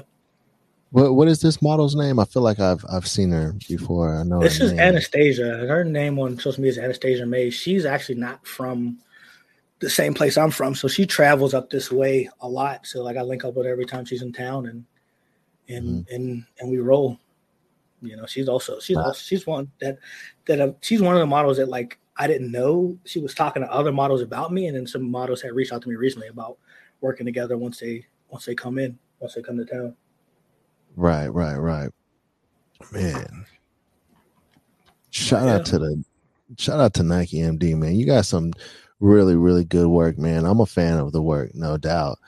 What 0.90 1.14
what 1.14 1.28
is 1.28 1.40
this 1.40 1.60
model's 1.60 1.94
name? 1.94 2.18
I 2.18 2.24
feel 2.24 2.42
like 2.42 2.60
I've 2.60 2.84
I've 2.90 3.06
seen 3.06 3.30
her 3.30 3.54
before. 3.68 4.16
I 4.16 4.22
know 4.22 4.40
this 4.40 4.60
is 4.60 4.72
name. 4.72 4.80
Anastasia. 4.80 5.66
Her 5.66 5.84
name 5.84 6.18
on 6.18 6.38
social 6.38 6.62
media 6.62 6.78
is 6.80 6.84
Anastasia 6.84 7.26
May. 7.26 7.50
She's 7.50 7.84
actually 7.84 8.14
not 8.14 8.46
from 8.46 8.98
the 9.84 9.90
same 9.90 10.14
place 10.14 10.36
I'm 10.36 10.50
from, 10.50 10.74
so 10.74 10.88
she 10.88 11.06
travels 11.06 11.54
up 11.54 11.70
this 11.70 11.92
way 11.92 12.28
a 12.40 12.48
lot. 12.48 12.86
So 12.86 13.02
like 13.02 13.16
I 13.16 13.22
link 13.22 13.44
up 13.44 13.54
with 13.54 13.66
her 13.66 13.72
every 13.72 13.84
time 13.84 14.04
she's 14.04 14.22
in 14.22 14.32
town, 14.32 14.66
and 14.66 14.84
and 15.68 16.06
mm-hmm. 16.06 16.14
and 16.14 16.44
and 16.58 16.70
we 16.70 16.78
roll. 16.78 17.18
You 18.00 18.16
know, 18.16 18.26
she's 18.26 18.48
also 18.48 18.80
she's 18.80 18.96
wow. 18.96 19.04
also, 19.04 19.20
she's 19.20 19.46
one 19.46 19.70
that 19.80 19.98
that 20.46 20.60
uh, 20.60 20.72
she's 20.80 21.02
one 21.02 21.14
of 21.14 21.20
the 21.20 21.26
models 21.26 21.58
that 21.58 21.68
like 21.68 21.98
I 22.16 22.26
didn't 22.26 22.50
know 22.50 22.98
she 23.04 23.20
was 23.20 23.34
talking 23.34 23.62
to 23.62 23.72
other 23.72 23.92
models 23.92 24.22
about 24.22 24.52
me, 24.52 24.66
and 24.66 24.76
then 24.76 24.86
some 24.86 25.10
models 25.10 25.42
had 25.42 25.52
reached 25.52 25.72
out 25.72 25.82
to 25.82 25.88
me 25.88 25.96
recently 25.96 26.28
about 26.28 26.58
working 27.00 27.26
together 27.26 27.56
once 27.56 27.78
they 27.78 28.06
once 28.30 28.46
they 28.46 28.54
come 28.54 28.78
in 28.78 28.98
once 29.20 29.34
they 29.34 29.42
come 29.42 29.58
to 29.58 29.64
town. 29.64 29.94
Right, 30.96 31.28
right, 31.28 31.56
right. 31.56 31.90
Man, 32.92 33.46
shout 35.10 35.44
yeah. 35.44 35.54
out 35.54 35.66
to 35.66 35.78
the 35.78 36.04
shout 36.58 36.80
out 36.80 36.94
to 36.94 37.02
Nike 37.02 37.38
MD, 37.38 37.76
man. 37.76 37.96
You 37.96 38.06
got 38.06 38.26
some 38.26 38.52
really, 39.00 39.36
really 39.36 39.64
good 39.64 39.86
work, 39.86 40.18
man. 40.18 40.44
I'm 40.44 40.60
a 40.60 40.66
fan 40.66 40.98
of 40.98 41.12
the 41.12 41.22
work, 41.22 41.54
no 41.54 41.76
doubt. 41.76 42.18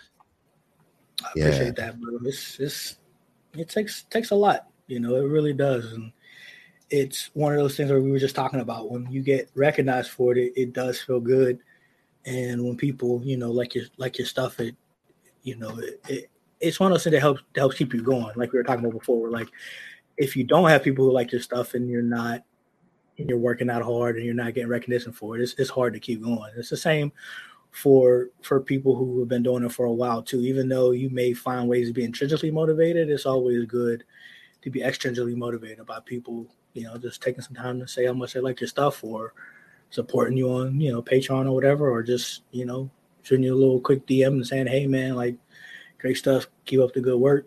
I 1.22 1.28
yeah. 1.34 1.44
appreciate 1.46 1.76
that, 1.76 2.00
bro. 2.00 2.18
It's, 2.24 2.60
it's 2.60 2.96
it 3.54 3.68
takes 3.68 4.02
takes 4.04 4.30
a 4.30 4.34
lot, 4.34 4.68
you 4.86 5.00
know, 5.00 5.16
it 5.16 5.28
really 5.28 5.52
does. 5.52 5.92
And 5.92 6.12
it's 6.90 7.30
one 7.34 7.52
of 7.52 7.58
those 7.58 7.76
things 7.76 7.90
where 7.90 8.00
we 8.00 8.10
were 8.10 8.18
just 8.18 8.36
talking 8.36 8.60
about 8.60 8.90
when 8.90 9.10
you 9.10 9.22
get 9.22 9.50
recognized 9.54 10.10
for 10.10 10.32
it, 10.32 10.38
it, 10.38 10.52
it 10.56 10.72
does 10.72 11.00
feel 11.00 11.20
good. 11.20 11.58
And 12.24 12.64
when 12.64 12.76
people, 12.76 13.22
you 13.24 13.36
know, 13.36 13.50
like 13.50 13.74
your 13.74 13.84
like 13.96 14.18
your 14.18 14.26
stuff, 14.26 14.60
it 14.60 14.76
you 15.42 15.56
know, 15.56 15.78
it, 15.78 16.00
it 16.08 16.30
it's 16.60 16.80
one 16.80 16.90
of 16.90 16.94
those 16.94 17.04
things 17.04 17.12
that 17.12 17.20
helps 17.20 17.42
that 17.54 17.60
helps 17.60 17.76
keep 17.76 17.94
you 17.94 18.02
going. 18.02 18.32
Like 18.36 18.52
we 18.52 18.58
were 18.58 18.64
talking 18.64 18.84
about 18.84 18.98
before, 18.98 19.30
like 19.30 19.48
if 20.16 20.36
you 20.36 20.44
don't 20.44 20.68
have 20.68 20.82
people 20.82 21.04
who 21.04 21.12
like 21.12 21.32
your 21.32 21.40
stuff 21.40 21.74
and 21.74 21.88
you're 21.88 22.02
not 22.02 22.42
you're 23.16 23.38
working 23.38 23.70
out 23.70 23.82
hard 23.82 24.16
and 24.16 24.24
you're 24.24 24.34
not 24.34 24.54
getting 24.54 24.68
recognition 24.68 25.12
for 25.12 25.36
it, 25.36 25.42
it's, 25.42 25.54
it's 25.54 25.70
hard 25.70 25.94
to 25.94 26.00
keep 26.00 26.22
going. 26.22 26.52
It's 26.56 26.70
the 26.70 26.76
same 26.76 27.12
for 27.70 28.30
for 28.42 28.60
people 28.60 28.96
who 28.96 29.18
have 29.20 29.28
been 29.28 29.42
doing 29.42 29.64
it 29.64 29.72
for 29.72 29.86
a 29.86 29.92
while 29.92 30.22
too. 30.22 30.40
Even 30.40 30.68
though 30.68 30.92
you 30.92 31.10
may 31.10 31.32
find 31.32 31.68
ways 31.68 31.88
to 31.88 31.94
be 31.94 32.04
intrinsically 32.04 32.50
motivated, 32.50 33.10
it's 33.10 33.26
always 33.26 33.64
good 33.66 34.04
to 34.62 34.70
be 34.70 34.80
extrinsically 34.80 35.36
motivated 35.36 35.84
by 35.86 36.00
people, 36.00 36.46
you 36.72 36.84
know, 36.84 36.96
just 36.96 37.22
taking 37.22 37.42
some 37.42 37.54
time 37.54 37.78
to 37.78 37.86
say 37.86 38.06
how 38.06 38.12
much 38.12 38.32
they 38.32 38.40
like 38.40 38.60
your 38.60 38.68
stuff 38.68 39.04
or 39.04 39.34
supporting 39.90 40.36
you 40.36 40.50
on, 40.50 40.80
you 40.80 40.90
know, 40.90 41.02
Patreon 41.02 41.46
or 41.46 41.52
whatever, 41.52 41.90
or 41.90 42.02
just, 42.02 42.42
you 42.50 42.64
know, 42.64 42.90
shooting 43.22 43.44
you 43.44 43.54
a 43.54 43.56
little 43.56 43.80
quick 43.80 44.06
DM 44.06 44.28
and 44.28 44.46
saying, 44.46 44.66
Hey 44.66 44.86
man, 44.86 45.14
like 45.14 45.36
great 45.98 46.16
stuff, 46.16 46.46
keep 46.64 46.80
up 46.80 46.92
the 46.92 47.00
good 47.00 47.18
work, 47.20 47.46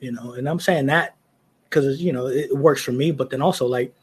you 0.00 0.12
know. 0.12 0.32
And 0.34 0.48
I'm 0.48 0.60
saying 0.60 0.86
that 0.86 1.16
because 1.64 2.02
you 2.02 2.12
know 2.12 2.26
it 2.26 2.54
works 2.56 2.82
for 2.82 2.92
me, 2.92 3.12
but 3.12 3.30
then 3.30 3.40
also 3.40 3.66
like 3.66 3.94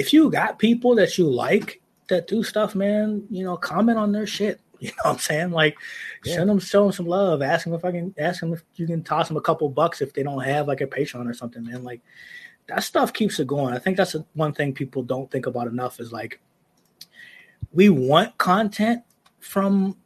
if 0.00 0.14
you 0.14 0.30
got 0.30 0.58
people 0.58 0.94
that 0.94 1.18
you 1.18 1.28
like 1.28 1.82
that 2.08 2.26
do 2.26 2.42
stuff, 2.42 2.74
man, 2.74 3.22
you 3.28 3.44
know, 3.44 3.58
comment 3.58 3.98
on 3.98 4.12
their 4.12 4.26
shit. 4.26 4.60
You 4.80 4.88
know 4.88 4.94
what 5.02 5.12
I'm 5.12 5.18
saying? 5.18 5.50
Like, 5.50 5.76
yeah. 6.24 6.36
send 6.36 6.48
them, 6.48 6.58
show 6.58 6.84
them 6.84 6.92
some 6.92 7.04
love. 7.04 7.42
Ask 7.42 7.66
them 7.66 7.74
if 7.74 7.84
I 7.84 7.90
can, 7.90 8.14
ask 8.16 8.40
them 8.40 8.54
if 8.54 8.62
you 8.76 8.86
can 8.86 9.02
toss 9.02 9.28
them 9.28 9.36
a 9.36 9.40
couple 9.42 9.68
bucks 9.68 10.00
if 10.00 10.14
they 10.14 10.22
don't 10.22 10.42
have 10.42 10.68
like 10.68 10.80
a 10.80 10.86
Patreon 10.86 11.28
or 11.28 11.34
something, 11.34 11.62
man. 11.62 11.84
Like, 11.84 12.00
that 12.66 12.82
stuff 12.82 13.12
keeps 13.12 13.38
it 13.40 13.46
going. 13.46 13.74
I 13.74 13.78
think 13.78 13.98
that's 13.98 14.16
one 14.32 14.54
thing 14.54 14.72
people 14.72 15.02
don't 15.02 15.30
think 15.30 15.44
about 15.44 15.66
enough 15.66 16.00
is 16.00 16.12
like, 16.12 16.40
we 17.72 17.90
want 17.90 18.38
content 18.38 19.02
from 19.40 19.98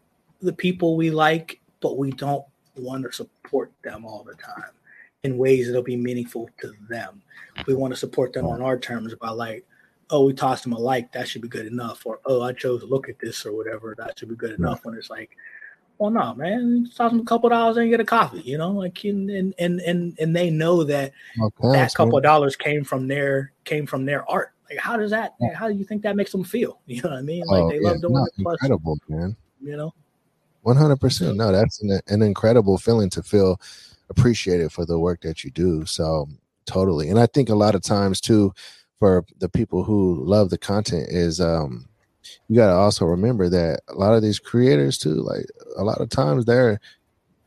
the 0.42 0.52
people 0.52 0.96
we 0.96 1.12
like, 1.12 1.60
but 1.78 1.96
we 1.96 2.10
don't 2.10 2.44
want 2.74 3.04
to 3.04 3.12
support 3.12 3.70
them 3.84 4.04
all 4.04 4.24
the 4.24 4.34
time 4.34 4.72
in 5.22 5.38
ways 5.38 5.68
that'll 5.68 5.84
be 5.84 5.96
meaningful 5.96 6.50
to 6.62 6.72
them. 6.88 7.22
We 7.68 7.76
want 7.76 7.92
to 7.92 7.96
support 7.96 8.32
them 8.32 8.46
on 8.46 8.60
our 8.60 8.76
terms 8.76 9.14
by 9.14 9.30
like, 9.30 9.64
oh, 10.10 10.26
we 10.26 10.32
tossed 10.32 10.64
them 10.64 10.72
a 10.72 10.78
like, 10.78 11.12
that 11.12 11.28
should 11.28 11.42
be 11.42 11.48
good 11.48 11.66
enough, 11.66 12.04
or 12.06 12.20
oh, 12.26 12.42
I 12.42 12.52
chose 12.52 12.80
to 12.80 12.86
look 12.86 13.08
at 13.08 13.18
this 13.18 13.44
or 13.46 13.56
whatever, 13.56 13.94
that 13.98 14.18
should 14.18 14.28
be 14.28 14.36
good 14.36 14.58
enough. 14.58 14.84
When 14.84 14.94
it's 14.94 15.10
like, 15.10 15.36
well, 15.98 16.10
no, 16.10 16.34
man, 16.34 16.88
toss 16.94 17.10
them 17.10 17.20
a 17.20 17.24
couple 17.24 17.48
dollars 17.48 17.76
and 17.76 17.90
get 17.90 18.00
a 18.00 18.04
coffee, 18.04 18.40
you 18.40 18.58
know, 18.58 18.72
like 18.72 19.02
and 19.04 19.30
and 19.30 19.80
and 19.80 20.16
and 20.18 20.36
they 20.36 20.50
know 20.50 20.84
that 20.84 21.12
okay, 21.40 21.72
that 21.72 21.94
couple 21.94 22.16
of 22.16 22.22
dollars 22.22 22.56
came 22.56 22.84
from 22.84 23.06
their 23.08 23.52
came 23.64 23.86
from 23.86 24.04
their 24.04 24.28
art. 24.30 24.52
Like, 24.68 24.78
how 24.78 24.96
does 24.96 25.10
that? 25.10 25.34
How 25.54 25.68
do 25.68 25.74
you 25.74 25.84
think 25.84 26.02
that 26.02 26.16
makes 26.16 26.32
them 26.32 26.44
feel? 26.44 26.80
You 26.86 27.02
know 27.02 27.10
what 27.10 27.18
I 27.18 27.22
mean? 27.22 27.44
Like 27.46 27.62
oh, 27.62 27.68
they 27.70 27.80
yeah, 27.80 27.90
love 27.90 28.00
doing 28.00 28.26
it. 28.26 28.42
Plus, 28.42 28.54
incredible, 28.62 28.98
man. 29.08 29.36
You 29.62 29.76
know, 29.76 29.94
one 30.62 30.76
hundred 30.76 31.00
percent. 31.00 31.36
No, 31.36 31.52
that's 31.52 31.80
an, 31.82 32.00
an 32.08 32.22
incredible 32.22 32.78
feeling 32.78 33.10
to 33.10 33.22
feel 33.22 33.60
appreciated 34.10 34.72
for 34.72 34.84
the 34.84 34.98
work 34.98 35.20
that 35.22 35.44
you 35.44 35.50
do. 35.50 35.84
So 35.86 36.28
totally, 36.66 37.08
and 37.08 37.20
I 37.20 37.26
think 37.26 37.48
a 37.48 37.54
lot 37.54 37.74
of 37.74 37.82
times 37.82 38.20
too 38.20 38.52
for 39.04 39.22
the 39.38 39.50
people 39.50 39.84
who 39.84 40.24
love 40.24 40.48
the 40.48 40.56
content 40.56 41.06
is 41.10 41.38
um 41.38 41.86
you 42.48 42.56
got 42.56 42.68
to 42.68 42.72
also 42.72 43.04
remember 43.04 43.50
that 43.50 43.80
a 43.88 43.94
lot 43.94 44.14
of 44.14 44.22
these 44.22 44.38
creators 44.38 44.96
too 44.96 45.12
like 45.16 45.44
a 45.76 45.84
lot 45.84 46.00
of 46.00 46.08
times 46.08 46.46
they're 46.46 46.80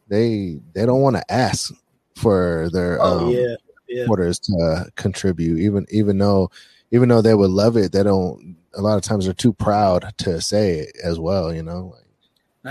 they 0.07 0.59
they 0.75 0.85
don't 0.85 1.01
want 1.01 1.15
to 1.15 1.31
ask 1.31 1.73
for 2.15 2.69
their 2.73 3.01
oh, 3.01 3.25
um, 3.25 3.29
yeah, 3.31 3.55
yeah. 3.89 4.03
supporters 4.03 4.37
to 4.37 4.85
contribute 4.97 5.57
even 5.57 5.83
even 5.89 6.19
though 6.19 6.51
even 6.91 7.09
though 7.09 7.23
they 7.23 7.33
would 7.33 7.49
love 7.49 7.75
it 7.75 7.91
they 7.91 8.03
don't 8.03 8.55
a 8.75 8.81
lot 8.83 8.95
of 8.95 9.01
times 9.01 9.25
they're 9.25 9.33
too 9.33 9.53
proud 9.53 10.13
to 10.19 10.39
say 10.39 10.81
it 10.81 10.95
as 11.03 11.17
well 11.17 11.51
you 11.51 11.63
know 11.63 11.91
like, 11.95 12.05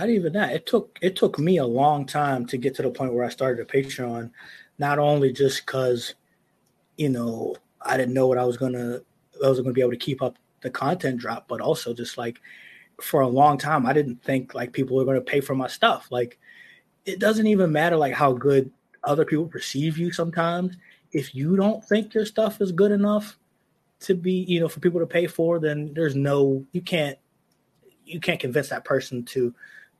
not 0.00 0.10
even 0.10 0.32
that 0.32 0.52
it 0.52 0.64
took 0.64 0.96
it 1.02 1.16
took 1.16 1.40
me 1.40 1.56
a 1.56 1.66
long 1.66 2.06
time 2.06 2.46
to 2.46 2.56
get 2.56 2.72
to 2.76 2.82
the 2.82 2.90
point 2.90 3.12
where 3.12 3.24
i 3.24 3.30
started 3.30 3.60
a 3.60 3.64
patreon 3.64 4.30
not 4.78 5.00
only 5.00 5.32
just 5.32 5.66
because 5.66 6.14
you 6.96 7.08
know 7.08 7.56
I 7.80 7.96
didn't 7.96 8.14
know 8.14 8.26
what 8.26 8.38
I 8.38 8.44
was 8.44 8.56
gonna 8.56 9.00
I 9.44 9.48
was 9.48 9.60
gonna 9.60 9.72
be 9.72 9.80
able 9.80 9.92
to 9.92 9.96
keep 9.96 10.22
up 10.22 10.36
the 10.62 10.70
content 10.70 11.18
drop, 11.18 11.46
but 11.48 11.60
also 11.60 11.94
just 11.94 12.18
like 12.18 12.40
for 13.00 13.20
a 13.20 13.28
long 13.28 13.58
time, 13.58 13.86
I 13.86 13.92
didn't 13.92 14.22
think 14.22 14.54
like 14.54 14.72
people 14.72 14.96
were 14.96 15.04
gonna 15.04 15.20
pay 15.20 15.40
for 15.40 15.54
my 15.54 15.66
stuff. 15.68 16.08
Like 16.10 16.38
it 17.04 17.18
doesn't 17.18 17.46
even 17.46 17.72
matter 17.72 17.96
like 17.96 18.14
how 18.14 18.32
good 18.32 18.70
other 19.04 19.24
people 19.24 19.46
perceive 19.46 19.98
you 19.98 20.12
sometimes. 20.12 20.76
If 21.12 21.34
you 21.34 21.56
don't 21.56 21.84
think 21.84 22.14
your 22.14 22.26
stuff 22.26 22.60
is 22.60 22.72
good 22.72 22.90
enough 22.90 23.38
to 24.00 24.14
be, 24.14 24.44
you 24.48 24.60
know, 24.60 24.68
for 24.68 24.80
people 24.80 25.00
to 25.00 25.06
pay 25.06 25.26
for, 25.26 25.58
then 25.58 25.92
there's 25.94 26.16
no 26.16 26.64
you 26.72 26.80
can't 26.80 27.18
you 28.04 28.20
can't 28.20 28.40
convince 28.40 28.68
that 28.68 28.84
person 28.84 29.24
to 29.24 29.54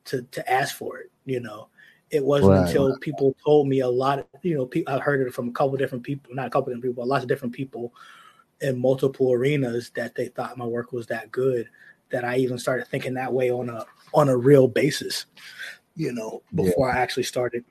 to 0.05 0.21
to 0.23 0.51
ask 0.51 0.75
for 0.75 0.99
it, 0.99 1.11
you 1.25 1.39
know. 1.39 1.69
It 2.09 2.23
wasn't 2.23 2.51
right, 2.51 2.67
until 2.67 2.97
people 2.99 3.35
told 3.43 3.67
me 3.67 3.81
a 3.81 3.87
lot. 3.87 4.19
Of, 4.19 4.25
you 4.41 4.55
know, 4.55 4.65
pe- 4.65 4.85
I 4.87 4.97
heard 4.99 5.25
it 5.25 5.33
from 5.33 5.49
a 5.49 5.51
couple 5.51 5.75
different 5.77 6.03
people, 6.03 6.33
not 6.33 6.47
a 6.47 6.49
couple 6.49 6.71
different 6.71 6.83
people, 6.83 7.03
but 7.03 7.09
lots 7.09 7.23
of 7.23 7.29
different 7.29 7.53
people 7.53 7.93
in 8.61 8.79
multiple 8.79 9.31
arenas 9.33 9.91
that 9.95 10.15
they 10.15 10.27
thought 10.27 10.57
my 10.57 10.65
work 10.65 10.91
was 10.93 11.07
that 11.07 11.31
good 11.31 11.69
that 12.09 12.23
I 12.23 12.37
even 12.37 12.57
started 12.57 12.87
thinking 12.87 13.13
that 13.15 13.33
way 13.33 13.51
on 13.51 13.69
a 13.69 13.85
on 14.13 14.29
a 14.29 14.37
real 14.37 14.67
basis. 14.67 15.25
You 15.95 16.13
know, 16.13 16.43
before 16.53 16.87
yeah. 16.87 16.95
I 16.95 16.99
actually 16.99 17.23
started 17.23 17.65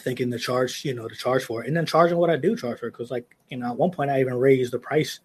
thinking 0.00 0.30
the 0.30 0.38
charge, 0.38 0.84
you 0.84 0.94
know, 0.94 1.08
to 1.08 1.14
charge 1.16 1.44
for 1.44 1.64
it, 1.64 1.68
and 1.68 1.76
then 1.76 1.86
charging 1.86 2.18
what 2.18 2.30
I 2.30 2.36
do 2.36 2.56
charge 2.56 2.80
for. 2.80 2.90
Because 2.90 3.10
like 3.10 3.36
you 3.48 3.56
know, 3.56 3.70
at 3.70 3.76
one 3.76 3.90
point 3.90 4.10
I 4.10 4.20
even 4.20 4.34
raised 4.34 4.72
the 4.72 4.78
price 4.78 5.20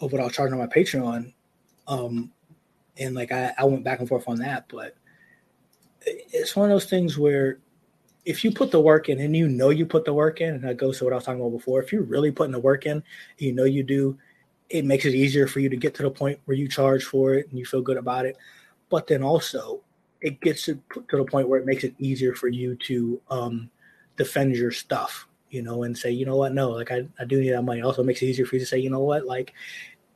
of 0.00 0.12
what 0.12 0.20
I 0.20 0.24
was 0.24 0.32
charging 0.32 0.54
on 0.54 0.60
my 0.60 0.74
Patreon. 0.74 1.34
Um, 1.86 2.32
and 2.96 3.14
like 3.14 3.32
I, 3.32 3.52
I 3.58 3.64
went 3.64 3.84
back 3.84 4.00
and 4.00 4.08
forth 4.08 4.28
on 4.28 4.38
that, 4.38 4.66
but 4.68 4.94
it's 6.06 6.56
one 6.56 6.70
of 6.70 6.74
those 6.74 6.88
things 6.88 7.18
where 7.18 7.58
if 8.24 8.44
you 8.44 8.52
put 8.52 8.70
the 8.70 8.80
work 8.80 9.08
in 9.08 9.20
and 9.20 9.34
you 9.34 9.48
know 9.48 9.70
you 9.70 9.86
put 9.86 10.04
the 10.04 10.12
work 10.12 10.40
in, 10.40 10.54
and 10.54 10.64
that 10.64 10.76
goes 10.76 10.98
to 10.98 11.04
what 11.04 11.12
I 11.12 11.16
was 11.16 11.24
talking 11.24 11.40
about 11.40 11.56
before, 11.56 11.82
if 11.82 11.92
you're 11.92 12.02
really 12.02 12.30
putting 12.30 12.52
the 12.52 12.60
work 12.60 12.86
in, 12.86 13.02
you 13.38 13.52
know 13.52 13.64
you 13.64 13.82
do, 13.82 14.18
it 14.68 14.84
makes 14.84 15.04
it 15.04 15.14
easier 15.14 15.46
for 15.46 15.60
you 15.60 15.68
to 15.68 15.76
get 15.76 15.94
to 15.94 16.02
the 16.02 16.10
point 16.10 16.38
where 16.44 16.56
you 16.56 16.68
charge 16.68 17.04
for 17.04 17.34
it 17.34 17.48
and 17.48 17.58
you 17.58 17.64
feel 17.64 17.82
good 17.82 17.96
about 17.96 18.26
it. 18.26 18.36
But 18.88 19.06
then 19.06 19.22
also, 19.22 19.80
it 20.20 20.40
gets 20.40 20.64
to, 20.66 20.80
the 21.10 21.24
point 21.24 21.48
where 21.48 21.58
it 21.58 21.66
makes 21.66 21.84
it 21.84 21.94
easier 21.98 22.34
for 22.34 22.48
you 22.48 22.76
to 22.76 23.20
um, 23.30 23.70
defend 24.16 24.54
your 24.54 24.70
stuff, 24.70 25.26
you 25.50 25.62
know, 25.62 25.84
and 25.84 25.96
say, 25.96 26.10
you 26.10 26.26
know 26.26 26.36
what, 26.36 26.52
no, 26.52 26.70
like 26.70 26.92
I, 26.92 27.06
I 27.18 27.24
do 27.24 27.40
need 27.40 27.50
that 27.50 27.62
money. 27.62 27.80
Also 27.80 28.02
makes 28.02 28.22
it 28.22 28.26
easier 28.26 28.44
for 28.44 28.56
you 28.56 28.60
to 28.60 28.66
say, 28.66 28.78
you 28.78 28.90
know 28.90 29.00
what, 29.00 29.26
like 29.26 29.54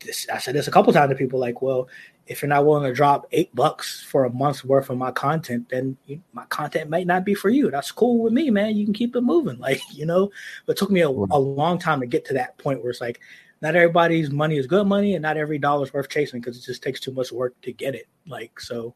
this, 0.04 0.28
I 0.32 0.38
said 0.38 0.54
this 0.54 0.68
a 0.68 0.70
couple 0.70 0.92
times 0.92 1.10
to 1.10 1.16
people, 1.16 1.40
like, 1.40 1.62
well, 1.62 1.88
if 2.26 2.40
you're 2.40 2.48
not 2.48 2.64
willing 2.64 2.84
to 2.84 2.94
drop 2.94 3.26
eight 3.32 3.54
bucks 3.54 4.02
for 4.02 4.24
a 4.24 4.30
month's 4.30 4.64
worth 4.64 4.88
of 4.88 4.96
my 4.96 5.10
content, 5.10 5.68
then 5.68 5.96
you, 6.06 6.22
my 6.32 6.44
content 6.46 6.88
might 6.88 7.06
not 7.06 7.24
be 7.24 7.34
for 7.34 7.50
you. 7.50 7.70
That's 7.70 7.92
cool 7.92 8.22
with 8.22 8.32
me, 8.32 8.50
man. 8.50 8.76
You 8.76 8.84
can 8.84 8.94
keep 8.94 9.14
it 9.14 9.20
moving, 9.20 9.58
like 9.60 9.82
you 9.92 10.06
know. 10.06 10.30
But 10.66 10.76
it 10.76 10.78
took 10.78 10.90
me 10.90 11.02
a, 11.02 11.08
a 11.08 11.10
long 11.10 11.78
time 11.78 12.00
to 12.00 12.06
get 12.06 12.24
to 12.26 12.34
that 12.34 12.56
point 12.58 12.82
where 12.82 12.90
it's 12.90 13.00
like, 13.00 13.20
not 13.60 13.76
everybody's 13.76 14.30
money 14.30 14.56
is 14.56 14.66
good 14.66 14.86
money, 14.86 15.14
and 15.14 15.22
not 15.22 15.36
every 15.36 15.58
dollar 15.58 15.84
is 15.84 15.92
worth 15.92 16.08
chasing 16.08 16.40
because 16.40 16.56
it 16.56 16.64
just 16.64 16.82
takes 16.82 17.00
too 17.00 17.12
much 17.12 17.30
work 17.32 17.60
to 17.62 17.72
get 17.72 17.94
it. 17.94 18.06
Like 18.26 18.58
so, 18.58 18.94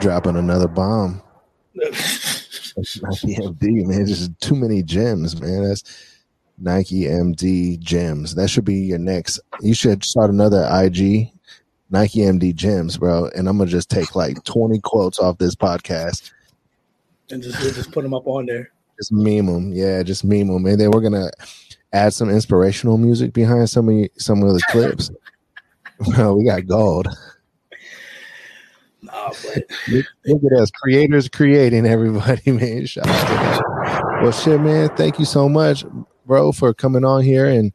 dropping 0.00 0.36
another 0.36 0.68
bomb. 0.68 1.22
Nike 2.76 3.36
MD, 3.36 3.86
man, 3.86 4.06
just 4.06 4.38
too 4.40 4.54
many 4.56 4.82
gems, 4.82 5.40
man. 5.40 5.62
That's 5.62 6.13
Nike 6.58 7.02
MD 7.02 7.78
Gems. 7.80 8.34
That 8.34 8.48
should 8.48 8.64
be 8.64 8.74
your 8.74 8.98
next. 8.98 9.40
You 9.60 9.74
should 9.74 10.04
start 10.04 10.30
another 10.30 10.68
IG, 10.70 11.30
Nike 11.90 12.20
MD 12.20 12.54
Gems, 12.54 12.96
bro. 12.96 13.28
And 13.36 13.48
I'm 13.48 13.58
gonna 13.58 13.70
just 13.70 13.90
take 13.90 14.14
like 14.14 14.42
20 14.44 14.80
quotes 14.80 15.18
off 15.18 15.38
this 15.38 15.54
podcast 15.54 16.30
and 17.30 17.42
just 17.42 17.60
just 17.74 17.92
put 17.92 18.02
them 18.02 18.14
up 18.14 18.26
on 18.26 18.46
there. 18.46 18.70
Just 18.98 19.12
meme 19.12 19.46
them, 19.46 19.72
yeah, 19.72 20.02
just 20.02 20.24
meme 20.24 20.46
them, 20.46 20.66
and 20.66 20.80
then 20.80 20.90
we're 20.90 21.00
gonna 21.00 21.30
add 21.92 22.12
some 22.12 22.30
inspirational 22.30 22.98
music 22.98 23.32
behind 23.32 23.68
some 23.68 23.88
of 23.88 24.08
some 24.16 24.42
of 24.42 24.54
the 24.54 24.62
clips. 24.70 25.10
well, 26.16 26.36
we 26.36 26.44
got 26.44 26.66
gold. 26.66 27.08
No, 29.02 29.32
but 29.52 29.64
look, 29.88 30.52
at 30.52 30.58
us, 30.58 30.70
creators 30.70 31.28
creating 31.28 31.86
everybody, 31.86 32.52
man. 32.52 32.86
Shout 32.86 33.06
out 33.06 33.26
to 33.26 33.32
that. 33.32 34.20
Well, 34.22 34.32
shit, 34.32 34.60
man. 34.60 34.88
Thank 34.96 35.18
you 35.18 35.24
so 35.24 35.48
much, 35.48 35.84
bro, 36.26 36.52
for 36.52 36.74
coming 36.74 37.04
on 37.04 37.22
here 37.22 37.46
and 37.46 37.72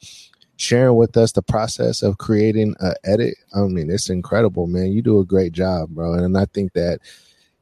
sharing 0.57 0.95
with 0.95 1.15
us 1.15 1.31
the 1.31 1.41
process 1.41 2.03
of 2.03 2.17
creating 2.17 2.75
an 2.79 2.93
edit. 3.05 3.35
I 3.55 3.61
mean, 3.61 3.89
it's 3.89 4.09
incredible, 4.09 4.67
man. 4.67 4.91
You 4.91 5.01
do 5.01 5.19
a 5.19 5.25
great 5.25 5.53
job, 5.53 5.89
bro. 5.89 6.13
And 6.13 6.37
I 6.37 6.45
think 6.45 6.73
that 6.73 6.99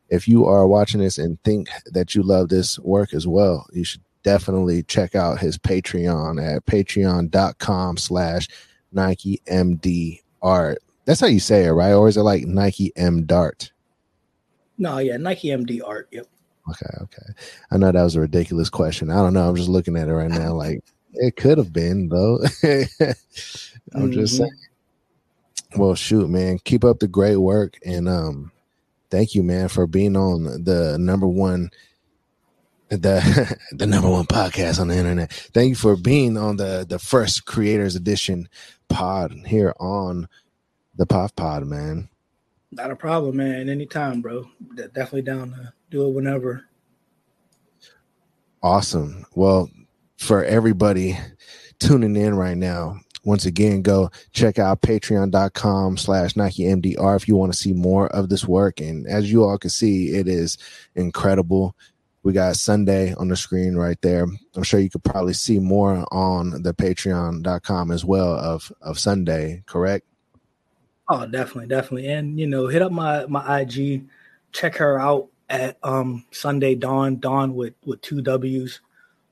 if 0.09 0.27
you 0.27 0.45
are 0.45 0.67
watching 0.67 1.01
this 1.01 1.17
and 1.17 1.41
think 1.43 1.69
that 1.85 2.15
you 2.15 2.23
love 2.23 2.49
this 2.49 2.79
work 2.79 3.13
as 3.13 3.27
well, 3.27 3.67
you 3.71 3.83
should 3.83 4.01
definitely 4.23 4.83
check 4.83 5.15
out 5.15 5.39
his 5.39 5.57
Patreon 5.57 6.43
at 6.43 6.65
patreon.com 6.65 7.97
slash 7.97 8.47
Nike 8.91 9.41
MD 9.47 10.21
art. 10.41 10.79
That's 11.05 11.21
how 11.21 11.27
you 11.27 11.39
say 11.39 11.65
it, 11.65 11.71
right? 11.71 11.93
Or 11.93 12.07
is 12.07 12.17
it 12.17 12.23
like 12.23 12.45
Nike 12.45 12.91
M 12.95 13.25
Dart? 13.25 13.71
No, 14.77 14.97
yeah, 14.97 15.17
Nike 15.17 15.49
MD 15.49 15.81
art. 15.85 16.09
Yep. 16.11 16.27
Okay, 16.69 16.97
okay. 17.01 17.33
I 17.71 17.77
know 17.77 17.91
that 17.91 18.03
was 18.03 18.15
a 18.15 18.21
ridiculous 18.21 18.69
question. 18.69 19.09
I 19.09 19.15
don't 19.15 19.33
know. 19.33 19.47
I'm 19.47 19.55
just 19.55 19.69
looking 19.69 19.95
at 19.97 20.07
it 20.07 20.13
right 20.13 20.29
now. 20.29 20.53
Like 20.53 20.83
it 21.13 21.35
could 21.35 21.57
have 21.57 21.73
been 21.73 22.09
though. 22.09 22.39
I'm 22.63 22.79
mm-hmm. 23.93 24.11
just 24.11 24.37
saying. 24.37 24.51
Well, 25.75 25.95
shoot, 25.95 26.29
man. 26.29 26.59
Keep 26.63 26.83
up 26.83 26.99
the 26.99 27.07
great 27.07 27.37
work, 27.37 27.77
and 27.85 28.07
um, 28.07 28.51
thank 29.09 29.35
you, 29.35 29.43
man, 29.43 29.67
for 29.67 29.85
being 29.85 30.15
on 30.15 30.63
the 30.63 30.97
number 30.99 31.27
one 31.27 31.71
the 32.89 33.57
the 33.71 33.87
number 33.87 34.09
one 34.09 34.25
podcast 34.25 34.79
on 34.79 34.87
the 34.87 34.97
internet. 34.97 35.31
Thank 35.31 35.69
you 35.69 35.75
for 35.75 35.95
being 35.95 36.37
on 36.37 36.57
the 36.57 36.85
the 36.87 36.99
first 36.99 37.45
creators 37.45 37.95
edition 37.95 38.49
pod 38.89 39.33
here 39.45 39.73
on 39.79 40.27
the 40.95 41.05
POF 41.05 41.35
Pod, 41.35 41.65
man. 41.65 42.09
Not 42.71 42.91
a 42.91 42.95
problem, 42.95 43.37
man. 43.37 43.69
Anytime, 43.69 44.21
bro. 44.21 44.49
Definitely 44.75 45.21
down 45.21 45.51
to 45.51 45.73
do 45.89 46.07
it 46.07 46.13
whenever. 46.13 46.65
Awesome. 48.61 49.25
Well, 49.35 49.69
for 50.17 50.43
everybody 50.43 51.17
tuning 51.79 52.15
in 52.15 52.35
right 52.35 52.57
now, 52.57 52.99
once 53.23 53.45
again, 53.45 53.81
go 53.81 54.09
check 54.31 54.57
out 54.57 54.81
patreon.com 54.81 55.97
slash 55.97 56.35
Nike 56.35 56.63
MD 56.63 56.95
art 56.97 57.21
if 57.21 57.27
you 57.27 57.35
want 57.35 57.51
to 57.51 57.57
see 57.57 57.73
more 57.73 58.07
of 58.07 58.29
this 58.29 58.45
work. 58.45 58.79
And 58.79 59.05
as 59.05 59.31
you 59.31 59.43
all 59.43 59.57
can 59.57 59.69
see, 59.69 60.15
it 60.15 60.27
is 60.27 60.57
incredible. 60.95 61.75
We 62.23 62.33
got 62.33 62.55
Sunday 62.55 63.13
on 63.15 63.27
the 63.27 63.35
screen 63.35 63.75
right 63.75 64.01
there. 64.01 64.27
I'm 64.55 64.63
sure 64.63 64.79
you 64.79 64.89
could 64.89 65.03
probably 65.03 65.33
see 65.33 65.59
more 65.59 66.05
on 66.11 66.61
the 66.63 66.73
patreon.com 66.73 67.91
as 67.91 68.05
well 68.05 68.33
of, 68.33 68.71
of 68.81 68.97
Sunday, 68.97 69.63
correct? 69.65 70.05
Oh, 71.09 71.25
definitely, 71.25 71.67
definitely. 71.67 72.07
And 72.09 72.39
you 72.39 72.47
know, 72.47 72.67
hit 72.67 72.81
up 72.81 72.91
my 72.91 73.25
my 73.27 73.61
IG, 73.61 74.05
check 74.51 74.75
her 74.75 74.99
out 74.99 75.29
at 75.49 75.77
um 75.83 76.25
Sunday 76.31 76.75
Dawn, 76.75 77.19
Dawn 77.19 77.55
with 77.55 77.73
with 77.85 78.01
two 78.01 78.21
W's. 78.21 78.81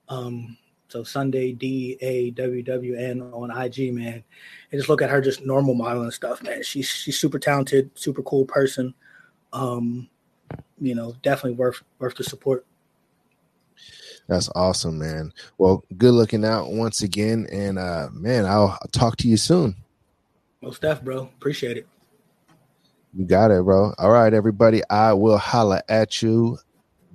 Um 0.09 0.57
so 0.87 1.03
Sunday 1.03 1.51
D 1.51 1.97
A 2.01 2.31
W 2.31 2.63
W 2.63 2.95
N 2.95 3.21
on 3.21 3.51
IG, 3.51 3.93
man. 3.93 4.23
And 4.71 4.79
just 4.79 4.89
look 4.89 5.01
at 5.01 5.09
her 5.09 5.21
just 5.21 5.45
normal 5.45 5.73
modeling 5.73 6.11
stuff, 6.11 6.41
man. 6.43 6.63
She's 6.63 6.87
she's 6.87 7.19
super 7.19 7.39
talented, 7.39 7.91
super 7.95 8.21
cool 8.21 8.45
person. 8.45 8.93
Um, 9.51 10.09
you 10.79 10.95
know, 10.95 11.15
definitely 11.21 11.53
worth 11.53 11.81
worth 11.99 12.15
the 12.15 12.23
support. 12.23 12.65
That's 14.27 14.49
awesome, 14.55 14.97
man. 14.97 15.33
Well, 15.57 15.83
good 15.97 16.13
looking 16.13 16.45
out 16.45 16.71
once 16.71 17.01
again, 17.01 17.47
and 17.51 17.77
uh, 17.77 18.07
man, 18.11 18.45
I'll, 18.45 18.77
I'll 18.81 18.89
talk 18.91 19.17
to 19.17 19.27
you 19.27 19.37
soon. 19.37 19.75
Most 20.61 20.81
def, 20.81 21.03
bro. 21.03 21.23
Appreciate 21.23 21.77
it. 21.77 21.87
You 23.17 23.25
got 23.25 23.49
it, 23.49 23.63
bro. 23.63 23.93
All 23.97 24.11
right, 24.11 24.33
everybody. 24.33 24.81
I 24.89 25.13
will 25.13 25.37
holla 25.37 25.81
at 25.87 26.21
you 26.21 26.57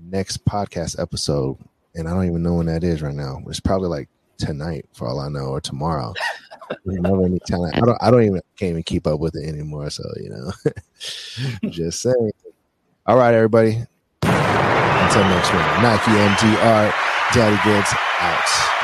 next 0.03 0.47
podcast 0.47 0.99
episode, 0.99 1.59
and 1.95 2.09
I 2.09 2.15
don't 2.15 2.27
even 2.27 2.43
know 2.43 2.55
when 2.55 2.67
that 2.67 2.83
is 2.83 3.03
right 3.03 3.15
now. 3.15 3.43
It's 3.49 3.61
probably 3.61 3.89
like 3.89 4.09
tonight, 4.39 4.87
for 4.95 5.07
all 5.07 5.21
I 5.21 5.29
know, 5.29 5.49
or 5.49 5.61
tomorrow. 5.61 6.15
never 6.87 7.27
any 7.27 7.39
talent. 7.41 7.77
I 7.77 7.81
don't. 7.81 7.99
I 8.01 8.11
don't 8.11 8.23
even 8.23 8.41
can't 8.57 8.71
even 8.71 8.83
keep 8.83 9.07
up 9.07 9.21
with 9.21 9.37
it 9.37 9.47
anymore. 9.47 9.91
So 9.91 10.05
you 10.17 10.31
know, 10.31 10.53
just 11.71 12.01
saying. 12.01 12.33
All 13.05 13.19
right, 13.19 13.35
everybody. 13.35 13.85
Until 14.23 15.25
next 15.25 15.53
week, 15.53 15.83
Nike 15.83 16.13
MDR, 16.13 16.95
Daddy 17.35 17.61
Goodz 17.63 17.93
out. 18.21 18.80